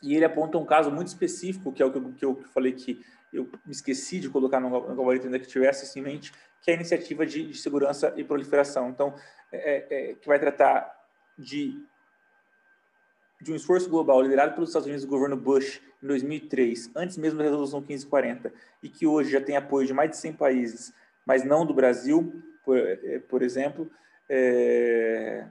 E 0.01 0.15
ele 0.15 0.25
aponta 0.25 0.57
um 0.57 0.65
caso 0.65 0.91
muito 0.91 1.07
específico, 1.07 1.71
que 1.71 1.83
é 1.83 1.85
o 1.85 1.91
que 1.91 1.97
eu, 1.97 2.13
que 2.13 2.25
eu 2.25 2.43
falei 2.53 2.71
que 2.71 3.03
eu 3.31 3.47
me 3.65 3.71
esqueci 3.71 4.19
de 4.19 4.29
colocar 4.29 4.59
no, 4.59 4.95
gabarito 4.95 5.25
ainda 5.25 5.39
que 5.39 5.47
tivesse 5.47 5.85
isso 5.85 5.97
em 5.99 6.01
mente, 6.01 6.33
que 6.61 6.71
é 6.71 6.73
a 6.73 6.75
iniciativa 6.75 7.25
de, 7.25 7.47
de 7.47 7.57
segurança 7.57 8.13
e 8.17 8.23
proliferação. 8.23 8.89
Então, 8.89 9.15
é, 9.51 10.11
é, 10.11 10.13
que 10.15 10.27
vai 10.27 10.39
tratar 10.39 10.91
de, 11.37 11.81
de 13.41 13.51
um 13.51 13.55
esforço 13.55 13.89
global 13.89 14.21
liderado 14.21 14.53
pelos 14.53 14.69
Estados 14.69 14.87
Unidos 14.87 15.05
do 15.05 15.09
governo 15.09 15.37
Bush 15.37 15.81
em 16.01 16.07
2003, 16.07 16.91
antes 16.95 17.17
mesmo 17.17 17.37
da 17.37 17.45
Resolução 17.45 17.79
1540, 17.79 18.53
e 18.81 18.89
que 18.89 19.05
hoje 19.05 19.31
já 19.31 19.41
tem 19.41 19.55
apoio 19.55 19.87
de 19.87 19.93
mais 19.93 20.09
de 20.09 20.17
100 20.17 20.33
países, 20.33 20.93
mas 21.25 21.43
não 21.43 21.65
do 21.65 21.73
Brasil, 21.73 22.41
por, 22.63 22.77
eh, 22.77 23.21
por 23.27 23.41
exemplo, 23.41 23.91
é, 24.29 25.45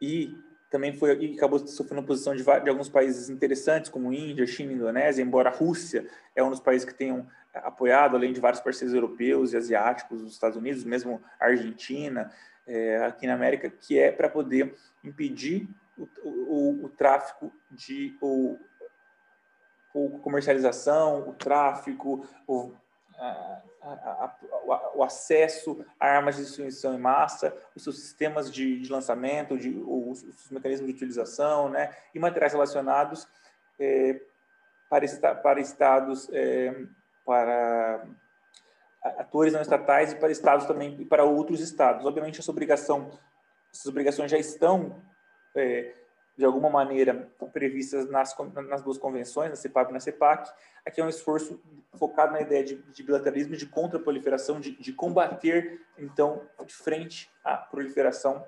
e 0.00 0.36
também 0.70 0.92
foi 0.92 1.16
e 1.18 1.36
acabou 1.36 1.58
sofrendo 1.66 2.02
oposição 2.02 2.34
de, 2.34 2.42
de, 2.42 2.70
alguns 2.70 2.88
países 2.88 3.28
interessantes, 3.28 3.90
como 3.90 4.12
Índia, 4.12 4.46
China, 4.46 4.72
Indonésia, 4.72 5.22
embora 5.22 5.48
a 5.48 5.52
Rússia 5.52 6.06
é 6.34 6.42
um 6.42 6.50
dos 6.50 6.60
países 6.60 6.86
que 6.86 6.94
tenham 6.94 7.26
apoiado, 7.54 8.16
além 8.16 8.32
de 8.32 8.40
vários 8.40 8.60
parceiros 8.60 8.94
europeus 8.94 9.52
e 9.52 9.56
asiáticos, 9.56 10.22
os 10.22 10.32
Estados 10.32 10.56
Unidos, 10.56 10.84
mesmo 10.84 11.22
a 11.40 11.46
Argentina, 11.46 12.30
é, 12.66 12.98
aqui 13.04 13.26
na 13.26 13.34
América, 13.34 13.70
que 13.70 13.98
é 13.98 14.10
para 14.10 14.28
poder 14.28 14.74
impedir 15.02 15.68
o, 15.96 16.08
o, 16.24 16.84
o 16.84 16.88
tráfico 16.88 17.52
de 17.70 18.16
o, 18.20 18.58
o 19.94 20.18
comercialização, 20.18 21.28
o 21.28 21.32
tráfico, 21.32 22.28
o, 22.46 22.72
a, 23.86 24.24
a, 24.24 24.92
o 24.94 25.02
acesso 25.02 25.84
a 25.98 26.06
armas 26.06 26.36
de 26.36 26.42
destruição 26.42 26.94
em 26.94 26.98
massa, 26.98 27.56
os 27.74 27.82
seus 27.82 28.00
sistemas 28.00 28.50
de, 28.52 28.80
de 28.80 28.90
lançamento, 28.90 29.56
de, 29.56 29.70
os, 29.86 30.22
os, 30.22 30.50
mecanismos 30.50 30.88
de 30.88 30.94
utilização, 30.94 31.68
né, 31.68 31.94
e 32.14 32.18
materiais 32.18 32.52
relacionados 32.52 33.28
é, 33.78 34.20
para, 34.90 35.34
para 35.36 35.60
estados, 35.60 36.28
é, 36.32 36.74
para 37.24 38.06
atores 39.02 39.52
não 39.52 39.60
estatais 39.60 40.12
e 40.12 40.16
para 40.16 40.32
estados 40.32 40.66
também 40.66 41.00
e 41.00 41.04
para 41.04 41.24
outros 41.24 41.60
estados. 41.60 42.04
Obviamente 42.04 42.40
essa 42.40 42.50
obrigação, 42.50 43.10
essas 43.72 43.86
obrigações 43.86 44.30
já 44.30 44.38
estão 44.38 45.00
é, 45.54 45.94
de 46.36 46.44
alguma 46.44 46.68
maneira 46.68 47.28
previstas 47.52 48.08
nas, 48.10 48.36
nas 48.68 48.82
duas 48.82 48.98
convenções, 48.98 49.50
na 49.50 49.56
CEPAC 49.56 49.90
e 49.90 49.94
na 49.94 50.00
CEPAC. 50.00 50.52
Aqui 50.84 51.00
é 51.00 51.04
um 51.04 51.08
esforço 51.08 51.60
focado 51.94 52.32
na 52.32 52.40
ideia 52.42 52.62
de, 52.62 52.76
de 52.76 53.02
bilateralismo, 53.02 53.56
de 53.56 53.66
contra-proliferação, 53.66 54.60
de, 54.60 54.72
de 54.72 54.92
combater, 54.92 55.80
então, 55.96 56.42
de 56.64 56.74
frente 56.74 57.30
à 57.42 57.56
proliferação, 57.56 58.44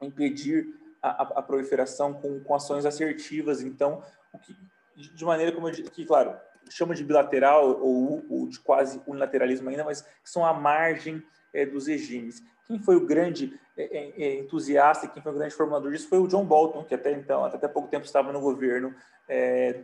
impedir 0.00 0.68
a, 1.02 1.22
a, 1.22 1.38
a 1.40 1.42
proliferação 1.42 2.14
com, 2.14 2.40
com 2.40 2.54
ações 2.54 2.86
assertivas. 2.86 3.60
Então, 3.60 4.02
que, 4.42 4.56
de 4.94 5.24
maneira 5.24 5.52
como 5.52 5.68
eu 5.68 5.72
que, 5.72 6.04
claro, 6.04 6.38
chama 6.72 6.94
de 6.94 7.04
bilateral 7.04 7.80
ou, 7.80 8.24
ou, 8.28 8.48
de 8.48 8.58
quase 8.60 9.00
unilateralismo 9.06 9.68
ainda, 9.68 9.84
mas 9.84 10.02
que 10.02 10.30
são 10.30 10.44
à 10.44 10.52
margem 10.52 11.22
é, 11.52 11.66
dos 11.66 11.86
regimes. 11.86 12.42
Quem 12.66 12.78
foi 12.78 12.96
o 12.96 13.06
grande 13.06 13.58
é, 13.76 14.38
entusiasta, 14.38 15.08
quem 15.08 15.22
foi 15.22 15.32
o 15.32 15.36
grande 15.36 15.54
formador 15.54 15.90
disso 15.90 16.08
foi 16.08 16.18
o 16.18 16.28
John 16.28 16.44
Bolton, 16.44 16.84
que 16.84 16.94
até 16.94 17.12
então, 17.12 17.44
até 17.44 17.66
pouco 17.66 17.88
tempo 17.88 18.04
estava 18.04 18.32
no 18.32 18.40
governo 18.40 18.94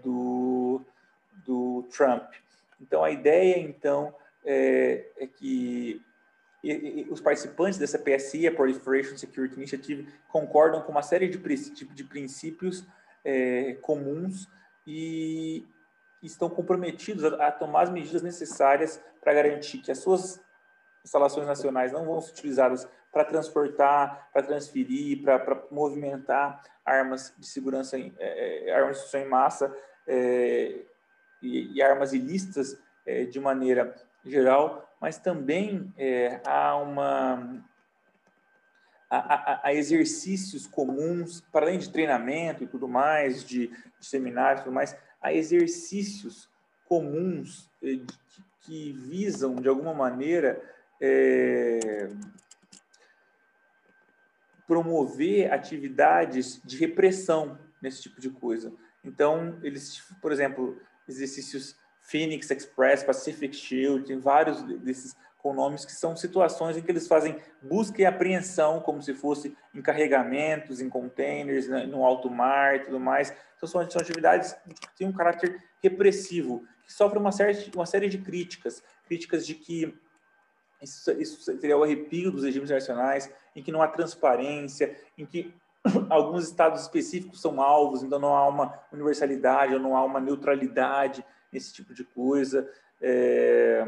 do, 0.03 0.81
do 1.45 1.85
Trump. 1.91 2.33
Então, 2.81 3.03
a 3.03 3.11
ideia, 3.11 3.59
então, 3.59 4.15
é, 4.45 5.07
é 5.19 5.27
que 5.27 6.01
e, 6.63 6.73
e, 6.73 7.07
os 7.11 7.21
participantes 7.21 7.79
dessa 7.79 7.99
PSI, 7.99 8.47
a 8.47 8.53
Proliferation 8.53 9.17
Security 9.17 9.55
Initiative, 9.57 10.09
concordam 10.29 10.83
com 10.83 10.91
uma 10.91 11.03
série 11.03 11.29
de, 11.29 11.39
de 11.39 12.05
princípios 12.05 12.85
é, 13.25 13.75
comuns 13.83 14.49
e 14.87 15.65
estão 16.23 16.49
comprometidos 16.49 17.25
a, 17.25 17.49
a, 17.49 17.53
tomar 17.53 17.83
as 17.83 17.91
medidas 17.91 18.23
necessárias 18.23 19.03
para 19.21 19.35
garantir 19.35 19.79
que 19.79 19.91
as 19.91 19.99
suas 19.99 20.41
instalações 21.05 21.47
nacionais 21.47 21.93
não 21.93 22.05
vão 22.05 22.21
ser 22.21 22.33
utilizadas 22.33 22.89
para 23.13 23.25
transportar, 23.25 24.29
para 24.33 24.43
transferir, 24.43 25.23
para 25.23 25.63
movimentar 25.71 26.63
armas 26.85 27.35
de 27.39 27.47
segurança, 27.47 27.97
é, 27.99 28.69
é 28.69 28.75
armas 28.75 28.97
de 28.97 29.03
destruição 29.03 29.21
em 29.27 29.31
massa 29.31 29.77
é, 30.07 30.83
e, 31.41 31.77
e, 31.77 31.83
armas 31.83 32.13
ilícitas 32.13 32.79
é, 33.05 33.25
de 33.25 33.41
maneira 33.41 33.95
geral, 34.25 34.89
mas 35.01 35.19
também 35.19 35.93
é, 35.97 36.41
há 36.45 36.77
uma 36.77 37.65
a, 39.09 39.69
a, 39.69 39.75
exercícios 39.75 40.67
comuns, 40.67 41.41
para 41.53 41.67
além 41.67 41.79
de 41.79 41.91
treinamento 41.91 42.65
e 42.65 42.67
tudo 42.67 42.89
mais, 42.89 43.45
de, 43.45 43.69
de 43.69 44.07
seminários 44.07 44.61
e 44.61 44.65
tudo 44.65 44.75
mais, 44.75 44.97
há 45.21 45.33
exercícios 45.33 46.49
comuns 46.87 47.71
eh, 47.83 48.01
que, 48.63 48.93
visam, 48.93 49.55
de 49.57 49.69
alguma 49.69 49.95
maneira, 49.95 50.61
é, 51.01 52.09
promover 54.67 55.53
atividades 55.53 56.61
de 56.65 56.77
repressão 56.77 57.59
nesse 57.81 58.03
tipo 58.03 58.21
de 58.21 58.31
coisa. 58.31 58.73
Então, 59.05 59.59
eles, 59.63 60.01
por 60.21 60.33
exemplo, 60.33 60.81
exercícios 61.09 61.77
Phoenix 62.03 62.51
Express, 62.51 63.03
Pacific 63.03 63.55
Shield, 63.55 64.07
tem 64.07 64.19
vários 64.19 64.63
desses 64.81 65.15
com 65.47 65.55
nomes 65.55 65.85
que 65.85 65.93
são 65.93 66.17
situações 66.17 66.77
em 66.77 66.83
que 66.83 66.91
eles 66.91 67.07
fazem 67.07 67.41
busca 67.63 68.03
e 68.03 68.05
apreensão, 68.05 68.81
como 68.81 69.01
se 69.01 69.15
fosse 69.15 69.57
em 69.73 69.81
carregamentos, 69.81 70.81
em 70.81 70.89
containers, 70.89 71.69
né, 71.69 71.87
no 71.87 72.05
alto 72.05 72.29
mar 72.29 72.75
e 72.75 72.81
tudo 72.81 72.99
mais. 72.99 73.33
Então, 73.57 73.69
são, 73.69 73.89
são 73.89 74.01
atividades 74.01 74.55
que 74.55 74.97
têm 74.97 75.07
um 75.07 75.13
caráter 75.13 75.63
repressivo, 75.81 76.67
que 76.85 76.93
sofrem 76.93 77.21
uma 77.21 77.31
série, 77.31 77.71
uma 77.77 77.87
série 77.87 78.09
de 78.09 78.19
críticas. 78.19 78.83
Críticas 79.07 79.47
de 79.47 79.55
que 79.55 79.97
isso, 80.83 81.13
isso 81.13 81.41
seria 81.41 81.79
o 81.79 81.85
arrepio 81.85 82.33
dos 82.33 82.43
regimes 82.43 82.71
nacionais, 82.71 83.33
em 83.55 83.63
que 83.63 83.71
não 83.71 83.81
há 83.81 83.87
transparência, 83.87 84.97
em 85.17 85.25
que 85.25 85.55
alguns 86.11 86.43
estados 86.49 86.83
específicos 86.83 87.41
são 87.41 87.63
alvos, 87.63 88.03
então 88.03 88.19
não 88.19 88.35
há 88.35 88.49
uma 88.49 88.77
universalidade, 88.93 89.75
ou 89.75 89.79
não 89.79 89.97
há 89.97 90.05
uma 90.05 90.19
neutralidade 90.19 91.25
nesse 91.53 91.73
tipo 91.73 91.95
de 91.95 92.03
coisa. 92.03 92.69
É 93.01 93.85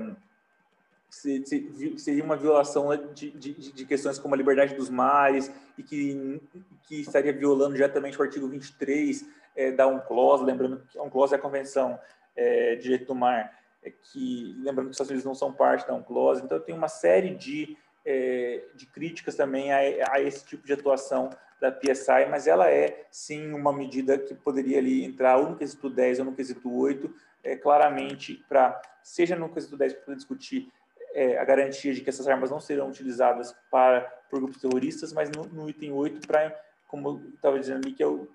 seria 1.11 2.23
uma 2.23 2.37
violação 2.37 2.89
de, 3.15 3.31
de, 3.31 3.73
de, 3.73 3.85
questões 3.87 4.19
como 4.19 4.35
a 4.35 4.37
liberdade 4.37 4.75
dos 4.75 4.91
mares 4.91 5.51
e 5.77 5.83
que, 5.83 6.41
que 6.83 7.01
estaria 7.01 7.33
violando 7.33 7.75
diretamente 7.75 8.19
o 8.19 8.23
artigo 8.23 8.47
23 8.47 9.25
é, 9.57 9.73
da 9.73 9.87
UNCLOS, 9.87 10.43
lembrando 10.43 10.83
que 10.89 10.99
a 10.99 11.03
UNCLOS 11.03 11.33
é 11.33 11.37
a 11.37 11.39
Convenção 11.39 11.99
é, 12.37 12.77
de 12.77 12.83
Direito 12.83 13.07
do 13.07 13.15
Mar, 13.15 13.59
é, 13.83 13.91
que, 13.91 14.55
lembrando 14.59 14.87
que 14.87 14.91
os 14.91 14.95
Estados 14.95 15.11
Unidos 15.11 15.25
não 15.25 15.35
são 15.35 15.53
parte 15.53 15.87
da 15.87 15.95
UNCLOS, 15.95 16.41
então 16.41 16.61
tem 16.61 16.75
uma 16.75 16.89
série 16.89 17.35
de, 17.35 17.77
é, 18.05 18.65
de 18.75 18.87
críticas 18.87 19.35
também 19.35 19.73
a, 19.73 19.79
a, 20.13 20.21
esse 20.21 20.45
tipo 20.45 20.67
de 20.67 20.73
atuação 20.75 21.31
da 21.61 21.73
PSI, 21.73 22.27
mas 22.31 22.47
ela 22.47 22.71
é, 22.71 23.07
sim, 23.11 23.53
uma 23.53 23.73
medida 23.73 24.17
que 24.19 24.35
poderia 24.35 24.79
ali 24.79 25.05
entrar 25.05 25.39
ou 25.39 25.51
no 25.51 25.57
quesito 25.57 25.91
10 25.91 26.21
ou 26.21 26.25
no 26.27 26.35
quesito 26.35 26.73
8, 26.73 27.13
é, 27.43 27.57
claramente 27.57 28.45
para, 28.49 28.81
seja 29.03 29.35
no 29.35 29.49
quesito 29.49 29.77
10 29.77 29.95
para 29.95 30.15
discutir 30.15 30.71
é, 31.15 31.39
a 31.39 31.45
garantia 31.45 31.93
de 31.93 32.01
que 32.01 32.11
essas 32.11 32.27
armas 32.29 32.51
não 32.51 32.61
serão 32.61 32.89
utilizadas 32.89 33.55
para, 33.71 34.01
por 34.31 34.41
grupos 34.41 34.61
terroristas, 34.61 35.13
mas 35.13 35.31
no, 35.31 35.45
no 35.45 35.69
item 35.69 35.93
8, 35.93 36.27
para, 36.27 36.59
como 36.87 37.09
eu 37.09 37.35
estava 37.35 37.59
dizendo 37.59 37.85
ali, 37.85 37.95
que 37.95 38.03
é 38.03 38.07
o 38.07 38.29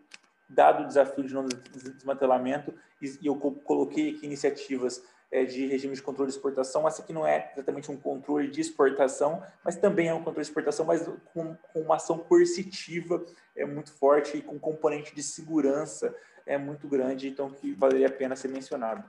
dado 0.49 0.83
o 0.83 0.87
desafio 0.87 1.23
de 1.23 1.33
não 1.33 1.45
desmantelamento, 1.45 2.73
e, 3.01 3.07
e 3.21 3.27
eu 3.27 3.35
coloquei 3.35 4.11
aqui 4.11 4.25
iniciativas 4.25 5.03
é, 5.31 5.43
de 5.43 5.65
regime 5.65 5.95
de 5.95 6.01
controle 6.01 6.29
de 6.29 6.37
exportação. 6.37 6.87
Essa 6.87 7.01
aqui 7.01 7.11
não 7.11 7.25
é 7.25 7.51
exatamente 7.53 7.91
um 7.91 7.97
controle 7.97 8.47
de 8.47 8.61
exportação, 8.61 9.43
mas 9.65 9.75
também 9.75 10.07
é 10.07 10.13
um 10.13 10.19
controle 10.19 10.45
de 10.45 10.49
exportação, 10.49 10.85
mas 10.85 11.09
com, 11.33 11.55
com 11.55 11.81
uma 11.81 11.95
ação 11.95 12.19
coercitiva 12.19 13.25
é 13.55 13.65
muito 13.65 13.91
forte 13.93 14.37
e 14.37 14.41
com 14.41 14.59
componente 14.59 15.15
de 15.15 15.23
segurança 15.23 16.15
é 16.45 16.57
muito 16.57 16.87
grande, 16.87 17.27
então 17.27 17.49
que 17.49 17.73
valeria 17.73 18.07
a 18.07 18.11
pena 18.11 18.35
ser 18.35 18.49
mencionado. 18.49 19.03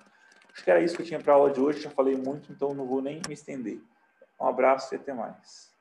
Acho 0.55 0.63
que 0.63 0.71
era 0.71 0.81
isso 0.81 0.95
que 0.95 1.03
eu 1.03 1.07
tinha 1.07 1.21
para 1.21 1.33
a 1.33 1.37
aula 1.37 1.51
de 1.51 1.61
hoje, 1.61 1.81
já 1.81 1.91
falei 1.91 2.17
muito, 2.17 2.53
então 2.53 2.73
não 2.73 2.87
vou 2.87 3.03
nem 3.03 3.21
me 3.27 3.35
estender. 3.35 3.81
Um 4.41 4.47
abraço 4.47 4.95
e 4.95 4.97
até 4.97 5.13
mais. 5.13 5.74